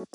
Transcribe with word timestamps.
Yo, 0.00 0.06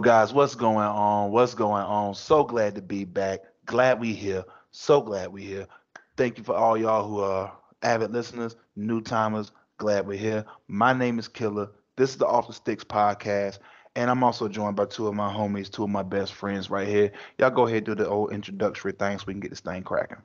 guys, 0.00 0.32
what's 0.32 0.56
going 0.56 0.78
on? 0.78 1.30
What's 1.30 1.54
going 1.54 1.84
on? 1.84 2.16
So 2.16 2.42
glad 2.42 2.74
to 2.74 2.82
be 2.82 3.04
back. 3.04 3.42
Glad 3.66 4.00
we 4.00 4.12
here. 4.12 4.42
So 4.72 5.00
glad 5.00 5.32
we 5.32 5.44
here. 5.44 5.68
Thank 6.16 6.38
you 6.38 6.44
for 6.44 6.56
all 6.56 6.76
y'all 6.76 7.08
who 7.08 7.20
are 7.20 7.56
avid 7.82 8.10
listeners, 8.10 8.56
new 8.74 9.00
timers. 9.00 9.52
Glad 9.76 10.08
we're 10.08 10.18
here. 10.18 10.44
My 10.66 10.92
name 10.92 11.20
is 11.20 11.28
Killer. 11.28 11.70
This 11.94 12.10
is 12.10 12.16
the 12.16 12.26
Off 12.26 12.48
the 12.48 12.52
Sticks 12.52 12.82
podcast, 12.82 13.60
and 13.94 14.10
I'm 14.10 14.24
also 14.24 14.48
joined 14.48 14.74
by 14.74 14.86
two 14.86 15.06
of 15.06 15.14
my 15.14 15.32
homies, 15.32 15.70
two 15.70 15.84
of 15.84 15.90
my 15.90 16.02
best 16.02 16.32
friends 16.32 16.68
right 16.68 16.88
here. 16.88 17.12
Y'all 17.38 17.50
go 17.50 17.68
ahead 17.68 17.84
do 17.84 17.94
the 17.94 18.08
old 18.08 18.32
introductory 18.32 18.90
thing 18.90 19.18
so 19.18 19.24
we 19.28 19.34
can 19.34 19.40
get 19.40 19.50
this 19.50 19.60
thing 19.60 19.84
cracking. 19.84 20.18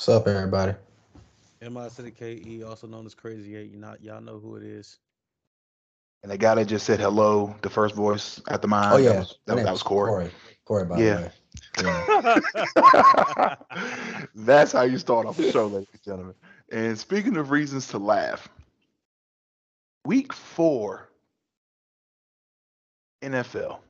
What's 0.00 0.08
up, 0.08 0.26
everybody? 0.28 0.72
MI 1.60 1.90
to 1.94 2.00
the 2.00 2.10
KE, 2.10 2.62
also 2.62 2.86
known 2.86 3.04
as 3.04 3.14
Crazy 3.14 3.54
Eight. 3.54 3.70
You 3.70 3.76
not 3.76 4.02
y'all 4.02 4.22
know 4.22 4.38
who 4.38 4.56
it 4.56 4.62
is. 4.62 4.98
And 6.22 6.32
the 6.32 6.38
guy 6.38 6.54
that 6.54 6.64
just 6.68 6.86
said 6.86 6.98
hello, 6.98 7.54
the 7.60 7.68
first 7.68 7.94
voice 7.94 8.40
after 8.48 8.66
mine. 8.66 8.94
Oh 8.94 8.96
yeah, 8.96 9.10
that 9.10 9.18
was, 9.18 9.38
that, 9.44 9.56
that 9.56 9.70
was 9.72 9.82
Corey. 9.82 10.10
Corey. 10.10 10.30
Corey, 10.64 10.84
by 10.86 11.02
Yeah. 11.02 11.28
the 11.76 11.82
way. 11.82 12.04
Yeah. 12.78 13.56
That's 14.34 14.72
how 14.72 14.84
you 14.84 14.96
start 14.96 15.26
off 15.26 15.36
the 15.36 15.52
show, 15.52 15.66
ladies 15.66 15.88
and 15.92 16.02
gentlemen. 16.02 16.34
And 16.72 16.98
speaking 16.98 17.36
of 17.36 17.50
reasons 17.50 17.86
to 17.88 17.98
laugh, 17.98 18.48
week 20.06 20.32
four, 20.32 21.10
NFL, 23.22 23.80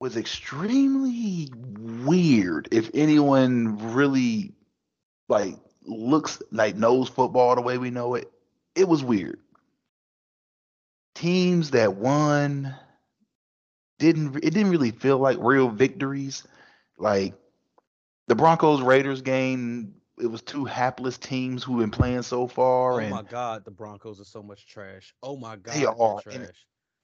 was 0.00 0.16
extremely 0.16 1.50
weird. 2.04 2.68
If 2.70 2.90
anyone 2.94 3.92
really 3.94 4.52
like 5.28 5.54
looks 5.84 6.40
like 6.52 6.76
knows 6.76 7.08
football 7.08 7.54
the 7.56 7.62
way 7.62 7.78
we 7.78 7.90
know 7.90 8.14
it, 8.14 8.30
it 8.74 8.86
was 8.88 9.02
weird. 9.02 9.40
Teams 11.14 11.72
that 11.72 11.96
won 11.96 12.74
didn't 13.98 14.36
it 14.36 14.54
didn't 14.54 14.70
really 14.70 14.92
feel 14.92 15.18
like 15.18 15.38
real 15.40 15.68
victories. 15.68 16.46
Like 16.96 17.34
the 18.28 18.36
Broncos 18.36 18.82
Raiders 18.82 19.22
game, 19.22 19.94
it 20.20 20.26
was 20.26 20.42
two 20.42 20.64
hapless 20.64 21.18
teams 21.18 21.64
who've 21.64 21.78
been 21.80 21.90
playing 21.90 22.22
so 22.22 22.46
far, 22.46 22.94
Oh 22.94 22.98
and 22.98 23.10
my 23.10 23.22
God, 23.22 23.64
the 23.64 23.70
Broncos 23.72 24.20
are 24.20 24.24
so 24.24 24.42
much 24.42 24.66
trash. 24.68 25.12
Oh 25.22 25.36
my 25.36 25.56
God, 25.56 25.74
They 25.74 25.80
they're 25.80 26.00
are, 26.00 26.20
trash. 26.20 26.34
and- 26.36 26.52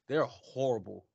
They're 0.08 0.25
horrible. 0.27 1.06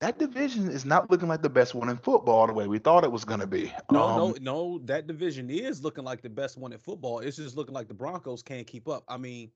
That 0.00 0.18
division 0.18 0.70
is 0.70 0.84
not 0.84 1.10
looking 1.10 1.28
like 1.28 1.42
the 1.42 1.48
best 1.50 1.74
one 1.74 1.88
in 1.88 1.96
football 1.96 2.46
the 2.46 2.52
way 2.52 2.66
we 2.66 2.78
thought 2.78 3.04
it 3.04 3.12
was 3.12 3.24
going 3.24 3.40
to 3.40 3.46
be. 3.46 3.72
No, 3.90 4.10
Um, 4.10 4.10
no, 4.10 4.36
no. 4.40 4.78
That 4.84 5.06
division 5.06 5.50
is 5.50 5.82
looking 5.82 6.04
like 6.04 6.22
the 6.22 6.30
best 6.30 6.56
one 6.56 6.72
in 6.72 6.78
football. 6.78 7.20
It's 7.20 7.36
just 7.36 7.56
looking 7.56 7.74
like 7.74 7.88
the 7.88 7.94
Broncos 7.94 8.42
can't 8.42 8.66
keep 8.66 8.88
up. 8.88 9.04
I 9.08 9.16
mean, 9.16 9.50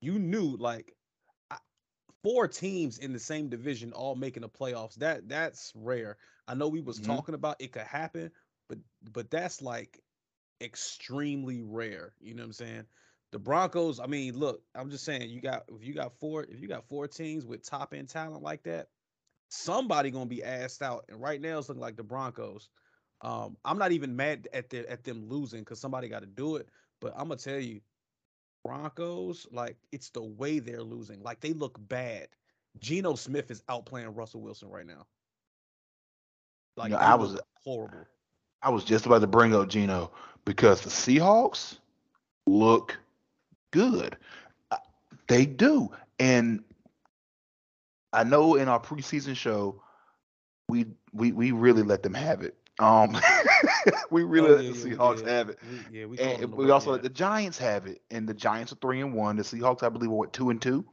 you 0.00 0.18
knew 0.18 0.56
like 0.56 0.94
I- 1.50 1.58
four 2.22 2.48
teams 2.48 2.98
in 2.98 3.12
the 3.12 3.18
same 3.18 3.48
division 3.48 3.92
all 3.92 4.14
making 4.16 4.42
the 4.42 4.48
playoffs. 4.48 4.94
That 4.96 5.28
that's 5.28 5.72
rare. 5.76 6.18
I 6.48 6.54
know 6.54 6.68
we 6.68 6.80
was 6.80 6.98
Mhm. 6.98 7.00
talking 7.00 7.34
about 7.34 7.56
it 7.60 7.72
could 7.72 7.82
happen, 7.82 8.32
but 8.68 8.78
but 9.12 9.30
that's 9.30 9.62
like 9.62 10.02
extremely 10.60 11.62
rare. 11.62 12.14
You 12.20 12.34
know 12.34 12.42
what 12.42 12.46
I'm 12.48 12.52
saying? 12.52 12.84
The 13.32 13.38
Broncos. 13.38 14.00
I 14.00 14.06
mean, 14.06 14.38
look, 14.38 14.62
I'm 14.74 14.90
just 14.90 15.04
saying, 15.04 15.30
you 15.30 15.40
got 15.40 15.64
if 15.68 15.84
you 15.84 15.94
got 15.94 16.18
four 16.18 16.44
if 16.44 16.60
you 16.60 16.68
got 16.68 16.88
four 16.88 17.06
teams 17.08 17.46
with 17.46 17.62
top 17.64 17.94
end 17.94 18.08
talent 18.08 18.42
like 18.42 18.64
that, 18.64 18.88
somebody 19.48 20.10
gonna 20.10 20.26
be 20.26 20.42
asked 20.44 20.82
out. 20.82 21.04
And 21.08 21.20
right 21.20 21.40
now 21.40 21.58
it's 21.58 21.68
looking 21.68 21.80
like 21.82 21.96
the 21.96 22.02
Broncos. 22.02 22.68
Um, 23.22 23.56
I'm 23.64 23.78
not 23.78 23.92
even 23.92 24.14
mad 24.14 24.48
at 24.52 24.68
the, 24.70 24.88
at 24.90 25.04
them 25.04 25.28
losing 25.28 25.60
because 25.60 25.80
somebody 25.80 26.08
got 26.08 26.20
to 26.20 26.26
do 26.26 26.56
it. 26.56 26.68
But 27.00 27.12
I'm 27.16 27.28
gonna 27.28 27.36
tell 27.36 27.58
you, 27.58 27.80
Broncos, 28.64 29.46
like 29.50 29.76
it's 29.92 30.10
the 30.10 30.22
way 30.22 30.58
they're 30.58 30.82
losing. 30.82 31.22
Like 31.22 31.40
they 31.40 31.52
look 31.52 31.78
bad. 31.88 32.28
Geno 32.78 33.14
Smith 33.14 33.50
is 33.50 33.62
outplaying 33.70 34.16
Russell 34.16 34.42
Wilson 34.42 34.68
right 34.68 34.86
now. 34.86 35.06
Like 36.76 36.90
know, 36.90 36.98
I 36.98 37.14
was- 37.14 37.40
horrible. 37.64 38.06
I 38.62 38.70
was 38.70 38.84
just 38.84 39.06
about 39.06 39.20
to 39.20 39.26
bring 39.26 39.54
up 39.54 39.68
Geno 39.68 40.10
because 40.44 40.80
the 40.80 40.90
Seahawks 40.90 41.78
look 42.46 42.98
good. 43.70 44.16
Uh, 44.70 44.78
They 45.28 45.46
do. 45.46 45.90
And 46.18 46.64
I 48.16 48.24
know 48.24 48.54
in 48.54 48.68
our 48.68 48.80
preseason 48.80 49.36
show, 49.36 49.82
we 50.68 50.86
we 51.12 51.32
we 51.32 51.52
really 51.52 51.82
let 51.82 52.02
them 52.02 52.14
have 52.14 52.42
it. 52.42 52.56
Um 52.78 53.16
we 54.10 54.22
really 54.24 54.50
Oh, 54.50 54.56
let 54.56 54.74
the 54.74 54.90
Seahawks 54.90 55.18
did. 55.18 55.28
have 55.28 55.48
it. 55.50 55.58
We, 55.90 56.00
yeah, 56.00 56.06
we 56.06 56.18
And 56.18 56.52
we 56.54 56.70
also 56.70 56.92
let 56.92 57.02
the 57.02 57.08
Giants 57.10 57.58
have 57.58 57.86
it. 57.86 58.02
And 58.10 58.28
the 58.28 58.34
Giants 58.34 58.72
are 58.72 58.76
three 58.76 59.00
and 59.00 59.14
one. 59.14 59.36
The 59.36 59.42
Seahawks, 59.42 59.82
I 59.82 59.90
believe, 59.90 60.10
are 60.10 60.14
what 60.14 60.32
two 60.32 60.50
and 60.50 60.60
two. 60.60 60.84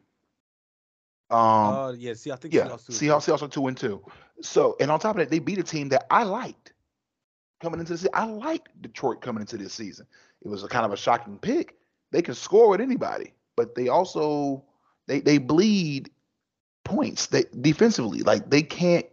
Um 1.30 1.40
uh, 1.40 1.92
yeah. 1.94 2.14
See, 2.14 2.32
I 2.32 2.36
think 2.36 2.54
yeah, 2.54 2.68
Seahawks, 2.68 2.92
Seahawks, 2.92 3.26
Seahawks 3.28 3.42
are 3.42 3.48
two 3.48 3.68
and 3.68 3.78
two. 3.78 4.04
So, 4.42 4.76
and 4.80 4.92
on 4.92 5.00
top 5.00 5.16
of 5.16 5.20
that, 5.20 5.30
they 5.30 5.40
beat 5.40 5.60
a 5.60 5.64
team 5.64 5.90
that 5.90 6.06
I 6.12 6.24
liked 6.24 6.74
coming 7.62 7.80
into 7.80 7.94
this. 7.94 8.06
I 8.14 8.26
liked 8.26 8.82
Detroit 8.82 9.22
coming 9.22 9.42
into 9.42 9.58
this 9.58 9.74
season. 9.74 10.06
It 10.44 10.50
was 10.50 10.64
a 10.64 10.68
kind 10.68 10.86
of 10.86 10.92
a 10.92 10.98
shocking 10.98 11.40
pick. 11.40 11.78
They 12.12 12.22
can 12.22 12.36
score 12.36 12.70
with 12.70 12.82
anybody, 12.82 13.34
but 13.56 13.76
they 13.76 13.88
also 13.88 14.66
they 15.08 15.22
they 15.22 15.38
bleed 15.38 16.12
points. 16.84 17.28
They 17.28 17.46
defensively, 17.62 18.20
like 18.22 18.50
they 18.50 18.64
can't 18.64 19.06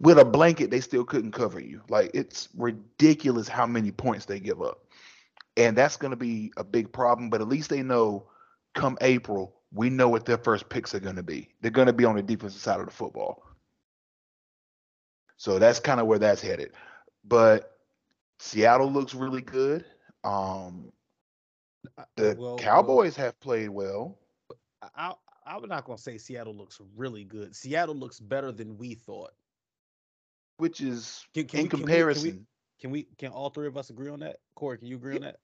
with 0.00 0.18
a 0.18 0.24
blanket. 0.24 0.70
They 0.70 0.80
still 0.80 1.04
couldn't 1.04 1.32
cover 1.32 1.60
you. 1.60 1.82
Like 1.88 2.10
it's 2.14 2.48
ridiculous 2.56 3.48
how 3.48 3.66
many 3.66 3.90
points 3.90 4.24
they 4.24 4.40
give 4.40 4.62
up, 4.62 4.84
and 5.56 5.76
that's 5.76 5.96
going 5.96 6.10
to 6.12 6.16
be 6.16 6.52
a 6.56 6.64
big 6.64 6.92
problem. 6.92 7.30
But 7.30 7.40
at 7.40 7.48
least 7.48 7.70
they 7.70 7.82
know 7.82 8.26
come 8.74 8.96
April, 9.00 9.54
we 9.72 9.90
know 9.90 10.08
what 10.08 10.24
their 10.24 10.38
first 10.38 10.68
picks 10.68 10.94
are 10.94 11.00
going 11.00 11.16
to 11.16 11.22
be. 11.22 11.48
They're 11.60 11.70
going 11.70 11.86
to 11.88 11.92
be 11.92 12.04
on 12.04 12.16
the 12.16 12.22
defensive 12.22 12.60
side 12.60 12.80
of 12.80 12.86
the 12.86 12.92
football. 12.92 13.42
So 15.36 15.58
that's 15.58 15.80
kind 15.80 16.00
of 16.00 16.06
where 16.06 16.18
that's 16.18 16.42
headed. 16.42 16.72
But 17.24 17.78
Seattle 18.38 18.90
looks 18.92 19.14
really 19.14 19.42
good. 19.42 19.84
Um, 20.24 20.92
Uh, 21.96 22.04
the 22.16 22.36
well- 22.38 22.50
well, 22.50 22.56
Cowboys 22.58 23.16
have 23.16 23.38
played 23.40 23.70
well. 23.70 24.18
I 24.94 25.14
I'm 25.50 25.68
not 25.68 25.84
gonna 25.84 25.98
say 25.98 26.18
Seattle 26.18 26.54
looks 26.56 26.80
really 26.96 27.24
good. 27.24 27.54
Seattle 27.56 27.94
looks 27.94 28.20
better 28.20 28.52
than 28.52 28.78
we 28.78 28.94
thought. 28.94 29.32
which 30.58 30.80
is 30.80 31.26
Can, 31.34 31.46
can 31.46 31.60
in 31.60 31.64
we, 31.64 31.68
can 31.68 31.78
we- 31.78 31.84
comparison. 31.84 32.46
Can 32.80 32.90
we 32.90 33.02
can 33.18 33.30
all 33.32 33.50
three 33.50 33.66
of 33.66 33.76
us 33.76 33.90
agree 33.90 34.10
on 34.10 34.20
that? 34.20 34.36
Corey, 34.54 34.78
can 34.78 34.86
you 34.86 34.96
agree 34.96 35.16
on 35.16 35.22
that? 35.22 35.40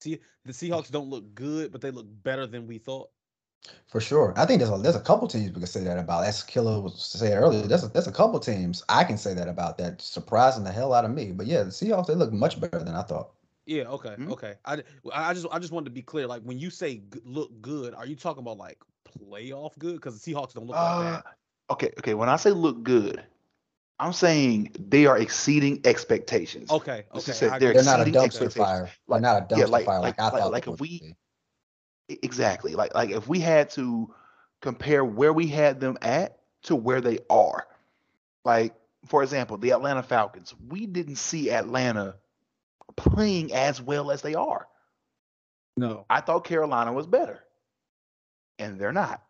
See, 0.00 0.20
the 0.44 0.52
Seahawks 0.52 0.90
don't 0.90 1.10
look 1.10 1.34
good, 1.34 1.72
but 1.72 1.80
they 1.82 1.90
look 1.90 2.06
better 2.22 2.46
than 2.46 2.66
we 2.66 2.78
thought. 2.78 3.10
For 3.88 4.00
sure. 4.00 4.32
I 4.36 4.46
think 4.46 4.60
there's 4.60 4.70
a 4.70 4.78
there's 4.78 4.96
a 4.96 5.00
couple 5.00 5.28
teams 5.28 5.48
we 5.52 5.60
can 5.60 5.66
say 5.66 5.84
that 5.84 5.98
about. 5.98 6.24
As 6.24 6.42
Killer 6.42 6.80
was 6.80 7.02
saying 7.04 7.34
earlier, 7.34 7.62
there's 7.66 7.84
a, 7.84 7.88
there's 7.88 8.06
a 8.06 8.12
couple 8.12 8.38
teams 8.40 8.82
I 8.88 9.04
can 9.04 9.18
say 9.18 9.34
that 9.34 9.48
about 9.48 9.76
that 9.78 10.00
surprising 10.00 10.64
the 10.64 10.72
hell 10.72 10.94
out 10.94 11.04
of 11.04 11.10
me. 11.10 11.32
But 11.32 11.46
yeah, 11.46 11.64
the 11.64 11.70
Seahawks 11.70 12.06
they 12.06 12.14
look 12.14 12.32
much 12.32 12.60
better 12.60 12.78
than 12.78 12.94
I 12.94 13.02
thought. 13.02 13.30
Yeah, 13.66 13.84
okay, 13.88 14.16
Mhm. 14.18 14.32
okay. 14.32 14.54
I, 14.64 14.82
I 15.12 15.34
just 15.34 15.46
I 15.50 15.58
just 15.58 15.72
wanted 15.72 15.86
to 15.86 15.90
be 15.90 16.02
clear. 16.02 16.26
Like 16.26 16.42
when 16.42 16.58
you 16.58 16.70
say 16.70 16.96
g- 16.98 17.20
look 17.24 17.60
good, 17.60 17.94
are 17.94 18.06
you 18.06 18.16
talking 18.16 18.42
about 18.42 18.56
like 18.56 18.78
playoff 19.08 19.76
good? 19.78 19.94
Because 19.94 20.20
the 20.20 20.32
Seahawks 20.32 20.54
don't 20.54 20.66
look 20.66 20.76
like 20.76 20.84
Uh, 20.96 21.02
that. 21.12 21.24
okay, 21.70 21.92
okay. 21.98 22.14
When 22.14 22.28
I 22.28 22.36
say 22.36 22.50
look 22.50 22.82
good, 22.82 23.22
I'm 24.00 24.12
saying 24.12 24.74
they 24.78 25.06
are 25.06 25.18
exceeding 25.18 25.80
expectations. 25.84 26.70
Okay, 26.70 27.04
okay. 27.12 27.20
just 27.26 27.40
they're. 27.40 27.58
They're 27.58 27.82
not 27.84 28.00
a 28.00 28.04
dumpster 28.10 28.52
fire. 28.52 28.90
Like- 29.06 29.22
not 29.22 29.42
a 29.42 29.54
dumpster 29.54 29.58
yeah, 29.58 29.64
like- 29.66 29.86
fire 29.86 30.00
like- 30.00 30.18
like, 30.18 30.34
I 30.34 30.38
thought. 30.38 30.52
like 30.52 30.64
they 30.66 30.72
if 30.72 30.80
we- 30.80 30.88
be. 31.00 31.16
Exactly. 32.22 32.74
Like 32.74 32.94
like 32.94 33.10
if 33.10 33.28
we 33.28 33.38
had 33.40 33.70
to 33.70 34.14
compare 34.62 35.04
where 35.04 35.32
we 35.32 35.46
had 35.46 35.78
them 35.80 35.98
at 36.00 36.38
to 36.62 36.74
where 36.74 37.00
they 37.00 37.18
are. 37.28 37.66
Like 38.44 38.74
for 39.06 39.22
example, 39.22 39.58
the 39.58 39.70
Atlanta 39.72 40.02
Falcons. 40.02 40.54
We 40.68 40.86
didn't 40.86 41.16
see 41.16 41.50
Atlanta 41.50 42.16
playing 42.96 43.52
as 43.52 43.80
well 43.82 44.10
as 44.10 44.22
they 44.22 44.34
are. 44.34 44.66
No. 45.76 46.06
I 46.10 46.20
thought 46.22 46.44
Carolina 46.44 46.92
was 46.92 47.06
better. 47.06 47.44
And 48.58 48.78
they're 48.78 48.92
not. 48.92 49.22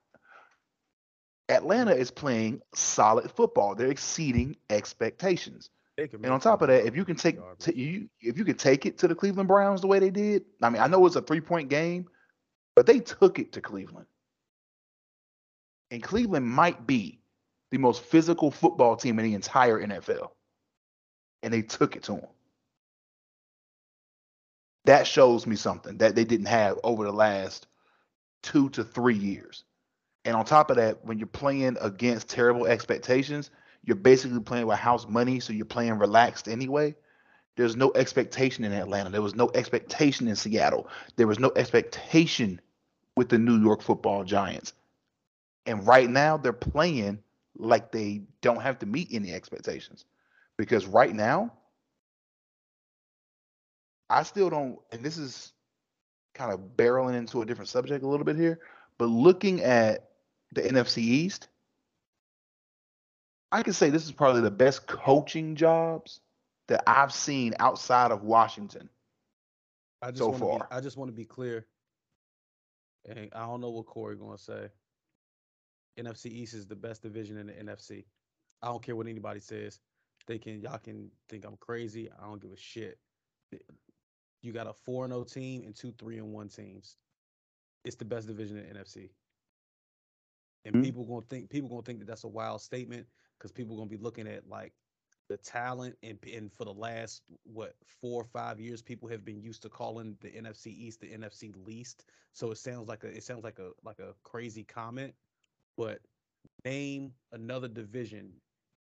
Atlanta 1.48 1.92
is 1.92 2.10
playing 2.10 2.60
solid 2.74 3.30
football. 3.30 3.74
They're 3.74 3.90
exceeding 3.90 4.56
expectations. 4.68 5.70
And 5.96 6.26
on 6.26 6.38
top 6.38 6.62
of 6.62 6.68
that, 6.68 6.86
if 6.86 6.94
you 6.94 7.04
can 7.04 7.16
take 7.16 7.38
t- 7.58 7.74
you 7.74 8.08
if 8.20 8.38
you 8.38 8.44
can 8.44 8.56
take 8.56 8.86
it 8.86 8.98
to 8.98 9.08
the 9.08 9.16
Cleveland 9.16 9.48
Browns 9.48 9.80
the 9.80 9.88
way 9.88 9.98
they 9.98 10.10
did, 10.10 10.44
I 10.62 10.70
mean, 10.70 10.80
I 10.80 10.86
know 10.86 11.04
it's 11.06 11.16
a 11.16 11.22
three 11.22 11.40
point 11.40 11.70
game, 11.70 12.06
but 12.76 12.86
they 12.86 13.00
took 13.00 13.40
it 13.40 13.52
to 13.52 13.60
Cleveland. 13.60 14.06
And 15.90 16.02
Cleveland 16.02 16.46
might 16.46 16.86
be 16.86 17.20
the 17.70 17.78
most 17.78 18.02
physical 18.02 18.50
football 18.50 18.94
team 18.94 19.18
in 19.18 19.24
the 19.24 19.34
entire 19.34 19.84
NFL. 19.84 20.30
And 21.42 21.52
they 21.52 21.62
took 21.62 21.96
it 21.96 22.04
to 22.04 22.12
them. 22.12 22.26
That 24.84 25.06
shows 25.06 25.46
me 25.46 25.56
something 25.56 25.98
that 25.98 26.14
they 26.14 26.24
didn't 26.24 26.46
have 26.46 26.78
over 26.84 27.04
the 27.04 27.12
last 27.12 27.66
two 28.42 28.70
to 28.70 28.84
three 28.84 29.16
years. 29.16 29.64
And 30.24 30.36
on 30.36 30.44
top 30.44 30.70
of 30.70 30.76
that, 30.76 31.04
when 31.04 31.18
you're 31.18 31.26
playing 31.26 31.76
against 31.80 32.28
terrible 32.28 32.66
expectations, 32.66 33.50
you're 33.84 33.96
basically 33.96 34.40
playing 34.40 34.66
with 34.66 34.78
house 34.78 35.06
money, 35.08 35.40
so 35.40 35.52
you're 35.52 35.64
playing 35.64 35.98
relaxed 35.98 36.48
anyway. 36.48 36.94
There's 37.56 37.76
no 37.76 37.92
expectation 37.94 38.64
in 38.64 38.72
Atlanta. 38.72 39.10
There 39.10 39.22
was 39.22 39.34
no 39.34 39.50
expectation 39.54 40.28
in 40.28 40.36
Seattle. 40.36 40.88
There 41.16 41.26
was 41.26 41.38
no 41.38 41.50
expectation 41.56 42.60
with 43.16 43.28
the 43.28 43.38
New 43.38 43.60
York 43.60 43.82
football 43.82 44.22
giants. 44.24 44.74
And 45.66 45.86
right 45.86 46.08
now 46.08 46.36
they're 46.36 46.52
playing 46.52 47.20
like 47.56 47.90
they 47.90 48.22
don't 48.42 48.62
have 48.62 48.78
to 48.80 48.86
meet 48.86 49.08
any 49.10 49.32
expectations. 49.32 50.04
Because 50.56 50.86
right 50.86 51.14
now, 51.14 51.52
I 54.08 54.22
still 54.22 54.50
don't, 54.50 54.78
and 54.92 55.02
this 55.02 55.18
is 55.18 55.52
kind 56.38 56.52
of 56.52 56.60
barreling 56.76 57.16
into 57.16 57.42
a 57.42 57.46
different 57.46 57.68
subject 57.68 58.04
a 58.04 58.08
little 58.08 58.24
bit 58.24 58.36
here, 58.36 58.60
but 58.96 59.06
looking 59.06 59.62
at 59.62 60.10
the 60.54 60.62
NFC 60.62 60.98
East, 60.98 61.48
I 63.50 63.62
can 63.62 63.72
say 63.72 63.90
this 63.90 64.04
is 64.04 64.12
probably 64.12 64.42
the 64.42 64.50
best 64.50 64.86
coaching 64.86 65.56
jobs 65.56 66.20
that 66.68 66.84
I've 66.86 67.12
seen 67.12 67.54
outside 67.58 68.12
of 68.12 68.22
Washington. 68.22 68.88
I 70.00 70.10
just 70.10 70.18
so 70.18 70.28
want 70.28 70.38
to 70.38 70.46
far. 70.46 70.58
be, 70.58 70.64
I 70.70 70.80
just 70.80 70.96
want 70.96 71.08
to 71.08 71.16
be 71.16 71.24
clear. 71.24 71.66
And 73.04 73.30
I 73.34 73.46
don't 73.46 73.60
know 73.60 73.70
what 73.70 73.86
Corey 73.86 74.16
gonna 74.16 74.38
say. 74.38 74.68
NFC 75.98 76.26
East 76.26 76.54
is 76.54 76.66
the 76.66 76.76
best 76.76 77.02
division 77.02 77.36
in 77.38 77.48
the 77.48 77.52
NFC. 77.52 78.04
I 78.62 78.68
don't 78.68 78.82
care 78.82 78.94
what 78.94 79.08
anybody 79.08 79.40
says. 79.40 79.80
They 80.26 80.38
can 80.38 80.60
y'all 80.60 80.78
can 80.78 81.10
think 81.28 81.44
I'm 81.44 81.56
crazy. 81.56 82.10
I 82.20 82.26
don't 82.26 82.40
give 82.40 82.52
a 82.52 82.56
shit. 82.56 82.98
You 84.42 84.52
got 84.52 84.66
a 84.66 84.72
four 84.72 85.04
and 85.04 85.12
0 85.12 85.24
team 85.24 85.62
and 85.64 85.74
two 85.74 85.92
three 85.92 86.18
and 86.18 86.32
one 86.32 86.48
teams. 86.48 86.96
It's 87.84 87.96
the 87.96 88.04
best 88.04 88.26
division 88.26 88.56
in 88.58 88.64
the 88.64 88.70
NFC. 88.70 89.10
And 90.64 90.78
Mhm. 90.78 90.78
people 90.78 91.04
gonna 91.04 91.22
think 91.28 91.50
people 91.50 91.68
gonna 91.68 91.82
think 91.82 92.00
that 92.00 92.06
that's 92.06 92.24
a 92.24 92.28
wild 92.28 92.60
statement 92.60 93.06
because 93.38 93.52
people 93.52 93.76
gonna 93.76 93.88
be 93.88 93.96
looking 93.96 94.26
at 94.26 94.48
like 94.48 94.72
the 95.28 95.36
talent 95.36 95.96
and 96.02 96.18
and 96.32 96.52
for 96.52 96.64
the 96.64 96.72
last 96.72 97.22
what 97.44 97.74
four 97.86 98.20
or 98.22 98.24
five 98.24 98.60
years 98.60 98.82
people 98.82 99.08
have 99.08 99.24
been 99.24 99.40
used 99.40 99.62
to 99.62 99.68
calling 99.68 100.16
the 100.20 100.28
NFC 100.30 100.70
East 100.70 101.00
the 101.00 101.12
NFC 101.12 101.52
least. 101.52 102.04
So 102.32 102.50
it 102.50 102.56
sounds 102.58 102.88
like 102.88 103.04
a 103.04 103.08
it 103.08 103.22
sounds 103.24 103.44
like 103.44 103.58
a 103.58 103.70
like 103.84 103.98
a 104.00 104.14
crazy 104.22 104.64
comment, 104.64 105.14
but 105.76 106.00
name 106.64 107.12
another 107.32 107.68
division. 107.68 108.32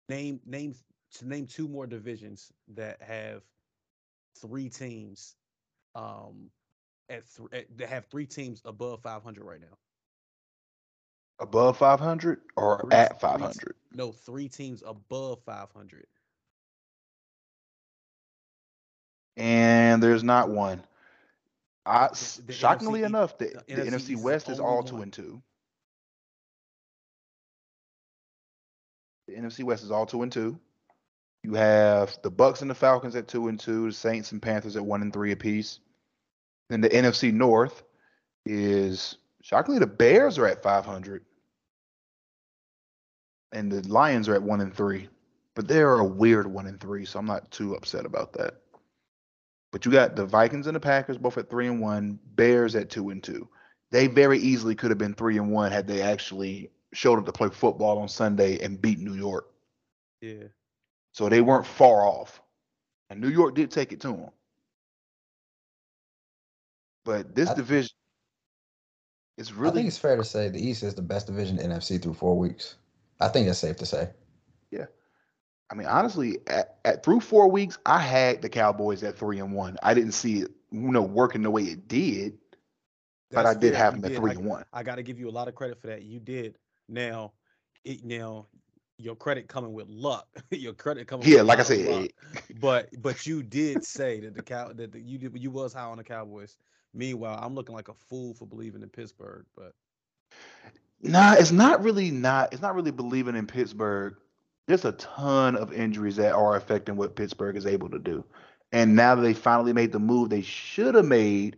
Name 0.10 0.40
name 0.46 0.74
to 1.14 1.28
name 1.28 1.48
two 1.48 1.68
more 1.68 1.88
divisions 1.88 2.52
that 2.70 3.02
have 3.02 3.44
three 4.36 4.70
teams 4.70 5.36
um 5.98 6.50
at, 7.10 7.24
th- 7.36 7.50
at 7.52 7.78
that 7.78 7.90
have 7.90 8.06
three 8.08 8.26
teams 8.26 8.62
above 8.66 9.02
500 9.02 9.44
right 9.44 9.60
now. 9.62 9.78
Above 11.40 11.78
500 11.78 12.42
or 12.56 12.82
Three- 12.82 12.94
at 12.94 13.20
500? 13.20 13.76
No, 13.94 14.12
three 14.12 14.50
teams 14.50 14.84
above 14.86 15.40
500. 15.46 16.06
And 19.38 20.02
there's 20.02 20.24
not 20.24 20.50
one. 20.50 20.84
I, 21.86 22.08
The- 22.10 22.42
the 22.48 22.54
shockingly 22.54 23.02
NFC 23.02 23.06
enough, 23.06 23.38
the, 23.38 23.64
the 23.68 23.76
NFC 23.76 24.22
West 24.22 24.50
is 24.50 24.60
all 24.60 24.84
two 24.84 25.02
and 25.02 25.14
two. 25.14 25.42
The 29.28 29.36
NFC 29.36 29.64
West 29.64 29.84
is 29.84 29.92
all 29.92 30.06
two 30.06 30.24
and 30.24 30.32
two. 30.32 30.60
You 31.44 31.54
have 31.54 32.18
the 32.24 32.32
Bucks 32.32 32.62
and 32.62 32.70
the 32.70 32.76
Falcons 32.76 33.16
at 33.16 33.28
two 33.28 33.48
and 33.48 33.60
two, 33.60 33.88
the 33.88 33.94
Saints 33.94 34.32
and 34.32 34.42
Panthers 34.42 34.76
at 34.76 34.84
one 34.86 35.02
and 35.02 35.14
three 35.14 35.32
apiece. 35.32 35.80
Then 36.70 36.82
the 36.82 36.90
NFC 36.90 37.34
North 37.34 37.84
is 38.46 39.18
shockingly 39.42 39.80
the 39.80 39.88
Bears 39.88 40.38
are 40.38 40.48
at 40.48 40.64
500, 40.64 41.24
and 43.52 43.72
the 43.72 43.88
Lions 43.88 44.28
are 44.28 44.36
at 44.36 44.44
one 44.44 44.62
and 44.62 44.74
three. 44.74 45.08
But 45.56 45.68
they're 45.68 45.96
a 45.96 46.04
weird 46.04 46.46
one 46.46 46.68
and 46.68 46.80
three, 46.80 47.06
so 47.06 47.18
I'm 47.18 47.26
not 47.26 47.50
too 47.50 47.74
upset 47.74 48.06
about 48.06 48.34
that. 48.34 48.62
But 49.72 49.86
you 49.86 49.92
got 49.92 50.16
the 50.16 50.26
Vikings 50.26 50.68
and 50.68 50.76
the 50.76 50.80
Packers 50.80 51.18
both 51.18 51.38
at 51.38 51.50
three 51.50 51.68
and 51.68 51.82
one, 51.82 52.20
Bears 52.36 52.76
at 52.76 52.90
two 52.90 53.10
and 53.10 53.24
two. 53.24 53.48
They 53.92 54.08
very 54.08 54.38
easily 54.38 54.76
could 54.76 54.92
have 54.92 54.98
been 54.98 55.14
three 55.14 55.38
and 55.38 55.52
one 55.52 55.72
had 55.72 55.88
they 55.88 56.02
actually 56.02 56.70
showed 56.94 57.20
up 57.20 57.26
to 57.26 57.32
play 57.32 57.50
football 57.50 57.98
on 57.98 58.08
Sunday 58.08 58.60
and 58.64 58.82
beat 58.82 59.00
New 59.00 59.16
York. 59.16 59.48
Yeah. 60.22 60.46
So 61.14 61.30
they 61.30 61.42
weren't 61.42 61.66
far 61.66 62.06
off. 62.06 62.42
And 63.10 63.20
New 63.22 63.30
York 63.30 63.56
did 63.56 63.72
take 63.72 63.92
it 63.92 64.02
to 64.02 64.10
them. 64.10 64.30
But 67.08 67.34
this 67.34 67.50
I- 67.50 67.56
division 67.56 67.92
is 69.38 69.54
really. 69.54 69.72
I 69.72 69.76
think 69.76 69.88
it's 69.88 69.98
fair 69.98 70.18
to 70.18 70.26
say 70.26 70.50
the 70.50 70.60
East 70.60 70.84
is 70.84 70.94
the 70.94 71.02
best 71.02 71.26
division 71.26 71.58
in 71.58 71.72
NFC 71.72 72.00
through 72.02 72.16
four 72.16 72.38
weeks. 72.38 72.76
I 73.22 73.30
think 73.30 73.48
that's 73.48 73.60
safe 73.60 73.78
to 73.78 73.86
say. 73.86 74.10
Yeah. 74.72 74.86
I 75.72 75.76
mean, 75.76 75.88
honestly, 75.88 76.40
at, 76.48 76.78
at 76.86 77.04
through 77.04 77.22
four 77.22 77.50
weeks, 77.50 77.78
I 77.86 78.00
had 78.00 78.42
the 78.42 78.50
Cowboys 78.50 79.04
at 79.04 79.18
three 79.18 79.40
and 79.40 79.54
one. 79.54 79.78
I 79.82 79.94
didn't 79.94 80.12
see 80.12 80.42
it, 80.42 80.52
you 80.72 80.92
know, 80.92 81.02
working 81.02 81.42
the 81.44 81.50
way 81.50 81.64
it 81.64 81.88
did, 81.88 82.38
but 83.32 83.46
I 83.46 83.54
did 83.54 83.74
fair, 83.74 83.84
have 83.84 83.96
you 83.96 84.02
them 84.02 84.06
at 84.06 84.12
did. 84.14 84.20
three 84.20 84.32
I- 84.32 84.36
and 84.36 84.46
one. 84.46 84.66
I 84.74 84.84
got 84.84 84.96
to 84.96 85.04
give 85.04 85.18
you 85.18 85.30
a 85.30 85.32
lot 85.32 85.48
of 85.48 85.56
credit 85.56 85.80
for 85.80 85.88
that. 85.88 86.04
You 86.04 86.20
did. 86.20 86.58
Now, 86.90 87.32
it 87.86 88.04
now 88.04 88.48
your 88.98 89.16
credit 89.16 89.48
coming 89.48 89.72
with 89.72 89.88
luck. 89.88 90.28
your 90.52 90.74
credit 90.74 91.08
coming. 91.08 91.26
Yeah, 91.28 91.38
with 91.38 91.48
like 91.48 91.60
I 91.60 91.64
said, 91.64 91.88
luck. 91.88 92.10
but 92.60 92.90
but 93.02 93.26
you 93.26 93.44
did 93.44 93.86
say 93.86 94.20
that 94.22 94.36
the 94.36 94.44
cow 94.44 94.74
that 94.74 94.92
the, 94.92 95.00
you 95.00 95.18
did 95.18 95.38
you 95.42 95.52
was 95.52 95.74
high 95.74 95.84
on 95.86 95.98
the 95.98 96.04
Cowboys. 96.04 96.58
Meanwhile, 96.98 97.40
I'm 97.42 97.54
looking 97.54 97.76
like 97.76 97.90
a 97.90 97.94
fool 97.94 98.34
for 98.34 98.46
believing 98.48 98.82
in 98.82 98.90
Pittsburgh. 98.90 99.46
But 99.56 99.74
Nah, 101.02 101.34
it's 101.34 101.52
not 101.52 101.84
really 101.84 102.10
not. 102.10 102.52
It's 102.52 102.62
not 102.62 102.76
really 102.76 102.92
believing 102.92 103.36
in 103.36 103.46
Pittsburgh. 103.46 104.16
There's 104.68 104.84
a 104.84 104.94
ton 104.94 105.56
of 105.56 105.72
injuries 105.72 106.16
that 106.18 106.34
are 106.34 106.56
affecting 106.56 106.96
what 106.96 107.16
Pittsburgh 107.16 107.56
is 107.56 107.66
able 107.66 107.90
to 107.90 108.00
do. 108.00 108.26
And 108.72 108.96
now 108.96 109.16
that 109.16 109.22
they 109.22 109.34
finally 109.34 109.74
made 109.74 109.92
the 109.92 110.00
move 110.00 110.30
they 110.30 110.42
should 110.42 110.96
have 110.96 111.06
made, 111.06 111.58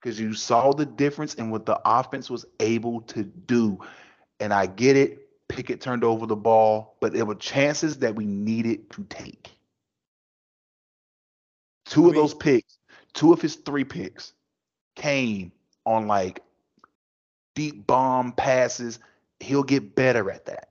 because 0.00 0.18
you 0.18 0.34
saw 0.34 0.72
the 0.72 0.86
difference 0.86 1.34
in 1.34 1.50
what 1.50 1.66
the 1.66 1.80
offense 1.84 2.28
was 2.28 2.44
able 2.58 3.02
to 3.02 3.22
do. 3.22 3.78
And 4.40 4.52
I 4.52 4.66
get 4.66 4.96
it. 4.96 5.28
Pickett 5.48 5.82
turned 5.82 6.02
over 6.02 6.26
the 6.26 6.34
ball, 6.34 6.96
but 7.00 7.12
there 7.12 7.26
were 7.26 7.34
chances 7.34 7.98
that 7.98 8.16
we 8.16 8.24
needed 8.24 8.90
to 8.92 9.04
take. 9.04 9.50
Two 11.84 12.06
I 12.06 12.08
of 12.08 12.14
those 12.14 12.32
picks, 12.34 12.78
two 13.14 13.32
of 13.32 13.40
his 13.42 13.56
three 13.56 13.84
picks, 13.84 14.32
came 14.96 15.52
on 15.86 16.06
like 16.06 16.42
deep 17.54 17.86
bomb 17.86 18.32
passes. 18.32 18.98
He'll 19.40 19.62
get 19.64 19.94
better 19.94 20.30
at 20.30 20.46
that. 20.46 20.68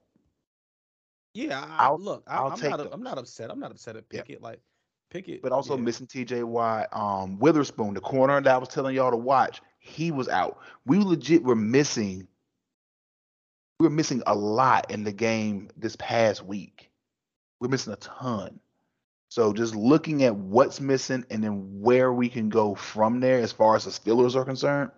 yeah, 1.33 1.59
I, 1.61 1.85
I'll- 1.85 1.99
look, 1.99 2.23
I, 2.27 2.53
take 2.55 2.69
not 2.71 2.93
I'm 2.93 3.03
not 3.03 3.17
upset. 3.17 3.51
I'm 3.51 3.59
not 3.59 3.71
upset 3.71 3.95
at 3.95 4.05
Yeah. 4.11 4.21
Pickett. 4.21 4.41
Like 4.41 4.59
Pickett, 5.09 5.41
But 5.41 5.51
also 5.51 5.75
yeah. 5.75 5.81
missing 5.81 6.07
TJ 6.07 6.43
Watt, 6.45 6.87
um, 6.93 7.37
Witherspoon, 7.39 7.93
the 7.93 7.99
corner 8.01 8.39
that 8.41 8.53
I 8.53 8.57
was 8.57 8.69
telling 8.69 8.95
y'all 8.95 9.11
to 9.11 9.17
watch, 9.17 9.61
he 9.79 10.09
was 10.11 10.29
out. 10.29 10.59
We 10.85 10.99
legit 10.99 11.43
were 11.43 11.55
missing. 11.55 12.27
We 13.79 13.87
were 13.87 13.89
missing 13.89 14.21
a 14.27 14.35
lot 14.35 14.89
in 14.91 15.03
the 15.03 15.11
game 15.11 15.69
this 15.75 15.95
past 15.97 16.45
week. 16.45 16.91
We're 17.59 17.67
missing 17.67 17.91
a 17.91 17.97
ton. 17.97 18.59
So 19.31 19.53
just 19.53 19.73
looking 19.73 20.23
at 20.23 20.35
what's 20.35 20.81
missing 20.81 21.23
and 21.29 21.41
then 21.41 21.79
where 21.79 22.11
we 22.11 22.27
can 22.27 22.49
go 22.49 22.75
from 22.75 23.21
there 23.21 23.39
as 23.39 23.53
far 23.53 23.77
as 23.77 23.85
the 23.85 23.91
Steelers 23.91 24.35
are 24.35 24.43
concerned, 24.43 24.91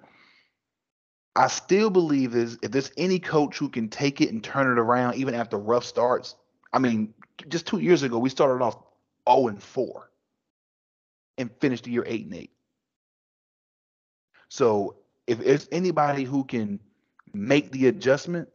I 1.36 1.46
still 1.46 1.92
believe 1.92 2.36
is 2.36 2.58
if 2.64 2.72
there's 2.72 2.92
any 2.98 3.20
coach 3.20 3.60
who 3.60 3.70
can 3.70 3.90
take 3.90 4.22
it 4.22 4.32
and 4.32 4.44
turn 4.44 4.76
it 4.76 4.82
around 4.82 5.18
even 5.18 5.36
after 5.36 5.60
rough 5.60 5.86
starts. 5.86 6.36
I 6.74 6.80
mean, 6.80 7.14
just 7.48 7.68
two 7.68 7.78
years 7.78 8.02
ago 8.02 8.18
we 8.18 8.30
started 8.30 8.64
off 8.64 8.76
0 9.30 9.50
and 9.50 9.62
4 9.62 10.10
and 11.38 11.52
finished 11.62 11.84
the 11.84 11.92
year 11.92 12.04
8 12.04 12.26
and 12.26 12.34
8. 12.34 12.52
So 14.50 14.96
if 15.28 15.42
it's 15.42 15.68
anybody 15.72 16.24
who 16.24 16.44
can 16.44 16.80
make 17.36 17.72
the 17.72 17.86
adjustment, 17.86 18.50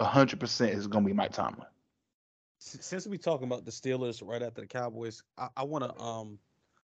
100% 0.00 0.74
is 0.76 0.86
going 0.86 1.04
to 1.04 1.08
be 1.08 1.12
Mike 1.12 1.32
Tomlin. 1.32 1.66
Since 2.62 3.06
we 3.06 3.16
talking 3.16 3.46
about 3.46 3.64
the 3.64 3.70
Steelers 3.70 4.22
right 4.22 4.42
after 4.42 4.60
the 4.60 4.66
Cowboys, 4.66 5.22
I, 5.38 5.48
I 5.56 5.64
want 5.64 5.84
to 5.84 5.98
um, 5.98 6.38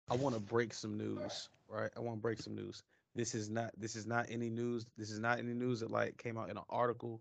I 0.09 0.15
want 0.15 0.37
to 0.37 0.41
break 0.41 0.73
some 0.73 0.97
news. 0.97 1.49
Right, 1.69 1.91
I 1.97 2.01
want 2.01 2.19
to 2.19 2.23
break 2.23 2.41
some 2.41 2.55
news. 2.55 2.85
This 3.17 3.35
is 3.35 3.51
not 3.51 3.73
this 3.77 3.97
is 3.97 4.07
not 4.07 4.27
any 4.31 4.49
news. 4.49 4.87
This 4.97 5.11
is 5.11 5.19
not 5.19 5.41
any 5.41 5.55
news 5.55 5.81
that 5.81 5.91
like 5.91 6.19
came 6.19 6.39
out 6.39 6.51
in 6.51 6.57
an 6.57 6.63
article. 6.71 7.21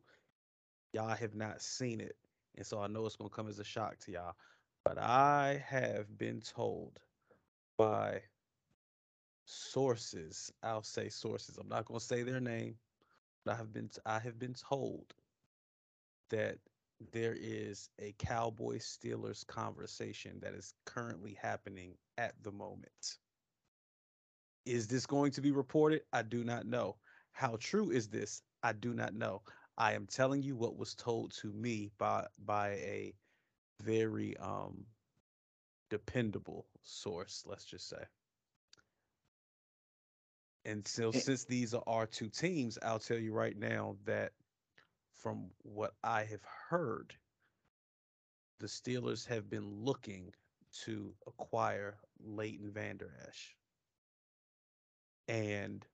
Y'all 0.94 1.10
have 1.10 1.34
not 1.34 1.60
seen 1.60 2.00
it, 2.00 2.16
and 2.56 2.66
so 2.66 2.80
I 2.80 2.86
know 2.86 3.08
it's 3.08 3.16
gonna 3.16 3.32
come 3.32 3.50
as 3.50 3.58
a 3.58 3.64
shock 3.64 3.98
to 4.02 4.12
y'all. 4.12 4.36
But 4.84 5.00
I 5.00 5.64
have 5.68 6.16
been 6.16 6.42
told 6.42 7.00
by 7.78 8.22
sources. 9.46 10.52
I'll 10.62 10.84
say 10.84 11.10
sources. 11.10 11.58
I'm 11.58 11.68
not 11.68 11.86
gonna 11.86 12.00
say 12.00 12.22
their 12.22 12.40
name, 12.40 12.76
but 13.44 13.54
I 13.54 13.58
have 13.58 13.74
been 13.74 13.90
I 14.06 14.20
have 14.20 14.38
been 14.38 14.54
told 14.54 15.16
that 16.30 16.60
there 17.12 17.36
is 17.38 17.90
a 18.00 18.14
Cowboy 18.18 18.78
Steelers 18.78 19.46
conversation 19.46 20.40
that 20.42 20.54
is 20.54 20.74
currently 20.86 21.34
happening 21.34 21.98
at 22.18 22.34
the 22.44 22.52
moment. 22.52 23.18
Is 24.66 24.88
this 24.88 25.06
going 25.06 25.32
to 25.32 25.42
be 25.42 25.52
reported? 25.52 26.02
I 26.12 26.24
do 26.24 26.44
not 26.44 26.66
know. 26.66 26.98
How 27.32 27.58
true 27.60 27.92
is 27.92 28.08
this? 28.10 28.42
I 28.64 28.74
do 28.74 28.94
not 28.94 29.14
know. 29.14 29.44
I 29.78 29.94
am 29.94 30.08
telling 30.08 30.42
you 30.42 30.56
what 30.56 30.78
was 30.78 30.96
told 30.96 31.32
to 31.42 31.52
me 31.54 31.92
by 31.98 32.28
by 32.40 32.70
a 32.72 33.16
very 33.82 34.36
um 34.38 34.86
dependable 35.90 36.68
source, 36.84 37.44
let's 37.46 37.66
just 37.66 37.88
say. 37.90 38.04
And 40.66 40.88
so, 40.88 41.12
Eh. 41.14 41.22
since 41.22 41.46
these 41.46 41.74
are 41.74 41.84
our 41.88 42.08
two 42.08 42.30
teams, 42.30 42.78
I'll 42.82 43.00
tell 43.00 43.18
you 43.18 43.34
right 43.34 43.56
now 43.58 43.98
that 44.06 44.34
from 45.18 45.50
what 45.64 45.94
I 46.04 46.24
have 46.24 46.44
heard, 46.70 47.14
the 48.60 48.68
Steelers 48.68 49.26
have 49.28 49.50
been 49.50 49.84
looking 49.84 50.34
to 50.86 51.14
acquire 51.28 51.98
Leighton 52.20 52.72
Vander 52.72 53.14
Esch. 53.28 53.56
And 55.28 55.86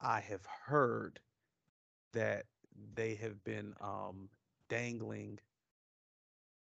I 0.00 0.20
have 0.20 0.46
heard 0.46 1.20
that 2.12 2.46
they 2.94 3.14
have 3.16 3.42
been 3.44 3.74
um, 3.80 4.28
dangling 4.68 5.38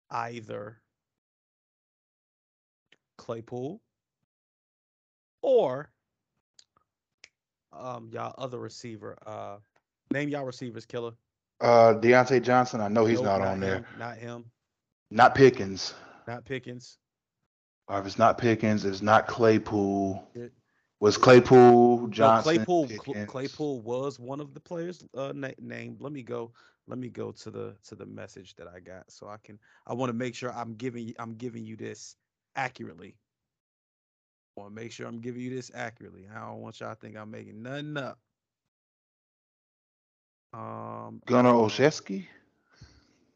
either 0.10 0.82
Claypool 3.18 3.82
or 5.42 5.92
um 7.74 8.10
y'all 8.12 8.34
other 8.38 8.60
receiver. 8.60 9.18
Uh 9.26 9.58
name 10.12 10.30
y'all 10.30 10.44
receivers, 10.46 10.86
killer. 10.86 11.12
Uh, 11.60 11.94
Diontae 11.96 12.42
Johnson, 12.42 12.82
I 12.82 12.88
know 12.88 13.06
he's 13.06 13.18
Nope, 13.22 13.26
not 13.26 13.42
on 13.42 13.60
there. 13.60 13.86
Not 13.98 14.18
him. 14.18 14.46
Not 15.10 15.36
Pickens. 15.36 15.94
Not 16.28 16.46
Pickens. 16.46 16.98
Or 17.88 18.00
if 18.00 18.06
it's 18.06 18.20
not 18.20 18.38
Pickens, 18.38 18.86
it's 18.86 19.02
not 19.02 19.28
Claypool. 19.28 20.28
It- 20.36 20.54
Was 21.00 21.18
Claypool 21.18 22.08
Johnson? 22.08 22.56
no, 22.58 22.64
Claypool. 22.66 22.88
Pickens? 22.88 23.30
Claypool 23.30 23.82
was 23.82 24.20
one 24.20 24.40
of 24.40 24.54
the 24.54 24.60
players 24.60 25.04
uh, 25.16 25.32
na- 25.36 25.52
named. 25.60 26.02
Let 26.02 26.12
me 26.12 26.22
go. 26.24 26.52
Let 26.88 27.00
me 27.00 27.10
go 27.10 27.32
to 27.32 27.52
the 27.52 27.76
to 27.86 27.96
the 27.96 28.06
message 28.06 28.56
that 28.56 28.68
I 28.68 28.80
got 28.80 29.10
so 29.12 29.28
I 29.28 29.38
can. 29.44 29.60
I 29.86 29.94
want 29.94 30.10
to 30.10 30.14
make 30.14 30.36
sure 30.36 30.52
I'm 30.54 30.76
giving. 30.76 31.14
I'm 31.20 31.36
giving 31.36 31.64
you 31.66 31.76
this 31.76 32.16
accurately. 32.56 33.16
I 34.58 34.62
want 34.62 34.76
to 34.76 34.82
make 34.82 34.92
sure 34.92 35.08
I'm 35.08 35.20
giving 35.20 35.42
you 35.42 35.50
this 35.54 35.72
accurately. 35.74 36.28
I 36.34 36.40
don't 36.48 36.62
want 36.62 36.80
y'all 36.80 36.94
to 36.94 37.00
think 37.00 37.16
I'm 37.16 37.30
making 37.32 37.62
nothing 37.62 37.98
up. 37.98 38.20
Um, 40.54 41.22
Gunnar 41.26 41.52
hold 41.52 41.64
on. 41.64 41.70
Olszewski. 41.70 42.26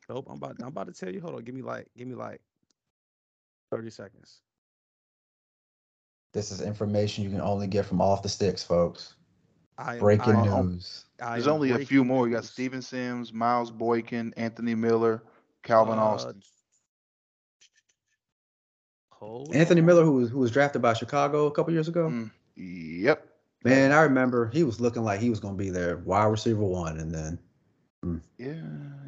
Nope. 0.10 0.28
I'm 0.30 0.38
about. 0.38 0.56
I'm 0.62 0.68
about 0.68 0.88
to 0.88 0.94
tell 0.94 1.14
you. 1.14 1.22
Hold 1.22 1.36
on. 1.36 1.44
Give 1.44 1.56
me 1.56 1.62
like. 1.62 1.88
Give 1.98 2.08
me 2.08 2.16
like. 2.16 2.42
Thirty 3.72 3.90
seconds. 3.90 4.42
This 6.34 6.52
is 6.52 6.62
information 6.62 7.24
you 7.24 7.30
can 7.30 7.42
only 7.42 7.68
get 7.68 7.86
from 7.86 8.02
off 8.02 8.22
the 8.24 8.30
sticks, 8.30 8.64
folks. 8.64 9.16
I 9.78 9.98
Breaking 10.00 10.36
I, 10.36 10.62
news. 10.62 11.06
I 11.22 11.34
There's 11.34 11.48
only 11.48 11.72
a 11.72 11.80
few 11.80 12.04
more. 12.04 12.28
You 12.28 12.36
got. 12.36 12.46
Steven 12.46 12.82
Sims, 12.82 13.34
Miles 13.34 13.72
Boykin, 13.72 14.34
Anthony 14.38 14.76
Miller, 14.76 15.24
Calvin 15.64 15.98
Uh, 15.98 16.04
Austin. 16.04 16.42
Anthony 19.54 19.82
on. 19.82 19.86
Miller, 19.86 20.04
who 20.04 20.14
was 20.14 20.30
who 20.30 20.40
was 20.40 20.52
drafted 20.52 20.82
by 20.82 20.94
Chicago 20.94 21.46
a 21.46 21.52
couple 21.52 21.74
years 21.74 21.88
ago. 21.88 22.10
Mm, 22.10 22.32
Yep. 22.56 23.31
Man, 23.64 23.92
I 23.92 24.02
remember 24.02 24.50
he 24.50 24.64
was 24.64 24.80
looking 24.82 25.04
like 25.04 25.20
he 25.20 25.30
was 25.30 25.40
going 25.40 25.56
to 25.56 25.64
be 25.64 25.70
their 25.70 25.98
wide 25.98 26.26
receiver 26.26 26.64
one, 26.64 26.98
and 27.00 27.14
then 27.14 27.40
Yeah. 28.38 28.54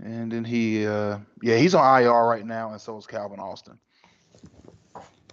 And 0.03 0.31
then 0.31 0.43
he, 0.43 0.86
uh, 0.86 1.17
yeah, 1.41 1.57
he's 1.57 1.74
on 1.74 2.01
IR 2.01 2.25
right 2.25 2.45
now, 2.45 2.72
and 2.72 2.79
so 2.79 2.98
is 2.98 3.07
Calvin 3.07 3.39
Austin. 3.39 3.79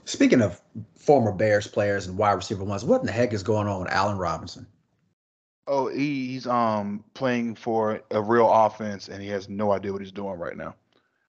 speaking 0.05 0.41
of 0.41 0.61
former 0.97 1.33
Bears 1.33 1.67
players 1.67 2.07
and 2.07 2.17
wide 2.17 2.33
receiver 2.33 2.65
ones, 2.65 2.85
what 2.85 3.01
in 3.01 3.07
the 3.07 3.13
heck 3.13 3.33
is 3.33 3.43
going 3.43 3.69
on 3.69 3.83
with 3.83 3.93
Allen 3.93 4.17
Robinson? 4.17 4.67
Oh, 5.67 5.89
he, 5.89 6.29
he's 6.29 6.47
um 6.47 7.05
playing 7.15 7.55
for 7.55 8.01
a 8.11 8.23
real 8.23 8.51
offense, 8.51 9.09
and 9.09 9.23
he 9.23 9.29
has 9.29 9.49
no 9.49 9.73
idea 9.73 9.93
what 9.93 10.01
he's 10.01 10.13
doing 10.13 10.39
right 10.39 10.57
now. 10.57 10.75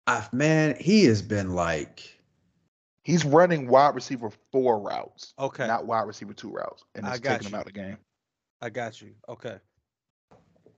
I've, 0.07 0.31
man, 0.33 0.75
he 0.79 1.05
has 1.05 1.21
been 1.21 1.53
like 1.53 2.21
He's 3.03 3.25
running 3.25 3.67
wide 3.67 3.96
receiver 3.96 4.31
four 4.51 4.79
routes, 4.79 5.34
Okay. 5.39 5.65
not 5.67 5.88
wide 5.88 6.08
receiver 6.08 6.34
two 6.34 6.51
routes, 6.51 6.84
and 6.96 7.05
I 7.05 7.12
it's 7.12 7.20
got 7.20 7.39
taking 7.39 7.48
him 7.48 7.55
out 7.55 7.67
of 7.67 7.74
the 7.74 7.79
game. 7.79 7.98
I 8.62 8.70
got 8.70 9.01
you. 9.01 9.15
Okay. 9.27 9.58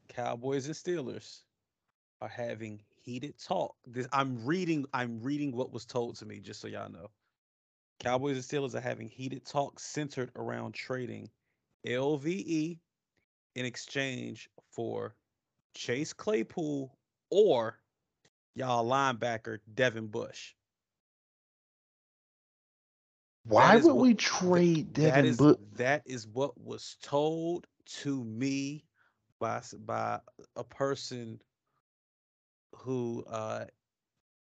Cowboys 0.07 0.67
and 0.67 0.75
Steelers 0.75 1.41
are 2.21 2.29
having 2.29 2.81
heated 3.01 3.37
talk. 3.37 3.75
This 3.85 4.07
I'm 4.13 4.45
reading 4.45 4.85
I'm 4.93 5.21
reading 5.21 5.51
what 5.55 5.73
was 5.73 5.85
told 5.85 6.15
to 6.17 6.25
me 6.25 6.39
just 6.39 6.61
so 6.61 6.67
y'all 6.67 6.89
know. 6.89 7.07
Cowboys 7.99 8.35
and 8.35 8.45
Steelers 8.45 8.75
are 8.75 8.81
having 8.81 9.09
heated 9.09 9.45
talk 9.45 9.79
centered 9.79 10.31
around 10.35 10.73
trading 10.73 11.29
LVE 11.85 12.79
in 13.55 13.65
exchange 13.65 14.49
for 14.71 15.15
Chase 15.75 16.13
Claypool 16.13 16.97
or 17.29 17.79
y'all 18.55 18.85
linebacker 18.85 19.59
Devin 19.73 20.07
Bush. 20.07 20.53
Why 23.43 23.75
would 23.77 23.93
what- 23.93 23.95
we 23.95 24.13
trade 24.15 24.93
Devin 24.93 25.25
is 25.25 25.37
Bush? 25.37 25.57
that 25.75 26.03
is 26.05 26.27
what 26.27 26.59
was 26.59 26.97
told 27.01 27.67
to 27.85 28.23
me 28.23 28.85
by 29.39 29.61
by 29.85 30.19
a 30.55 30.63
person 30.63 31.41
who 32.75 33.23
uh 33.27 33.65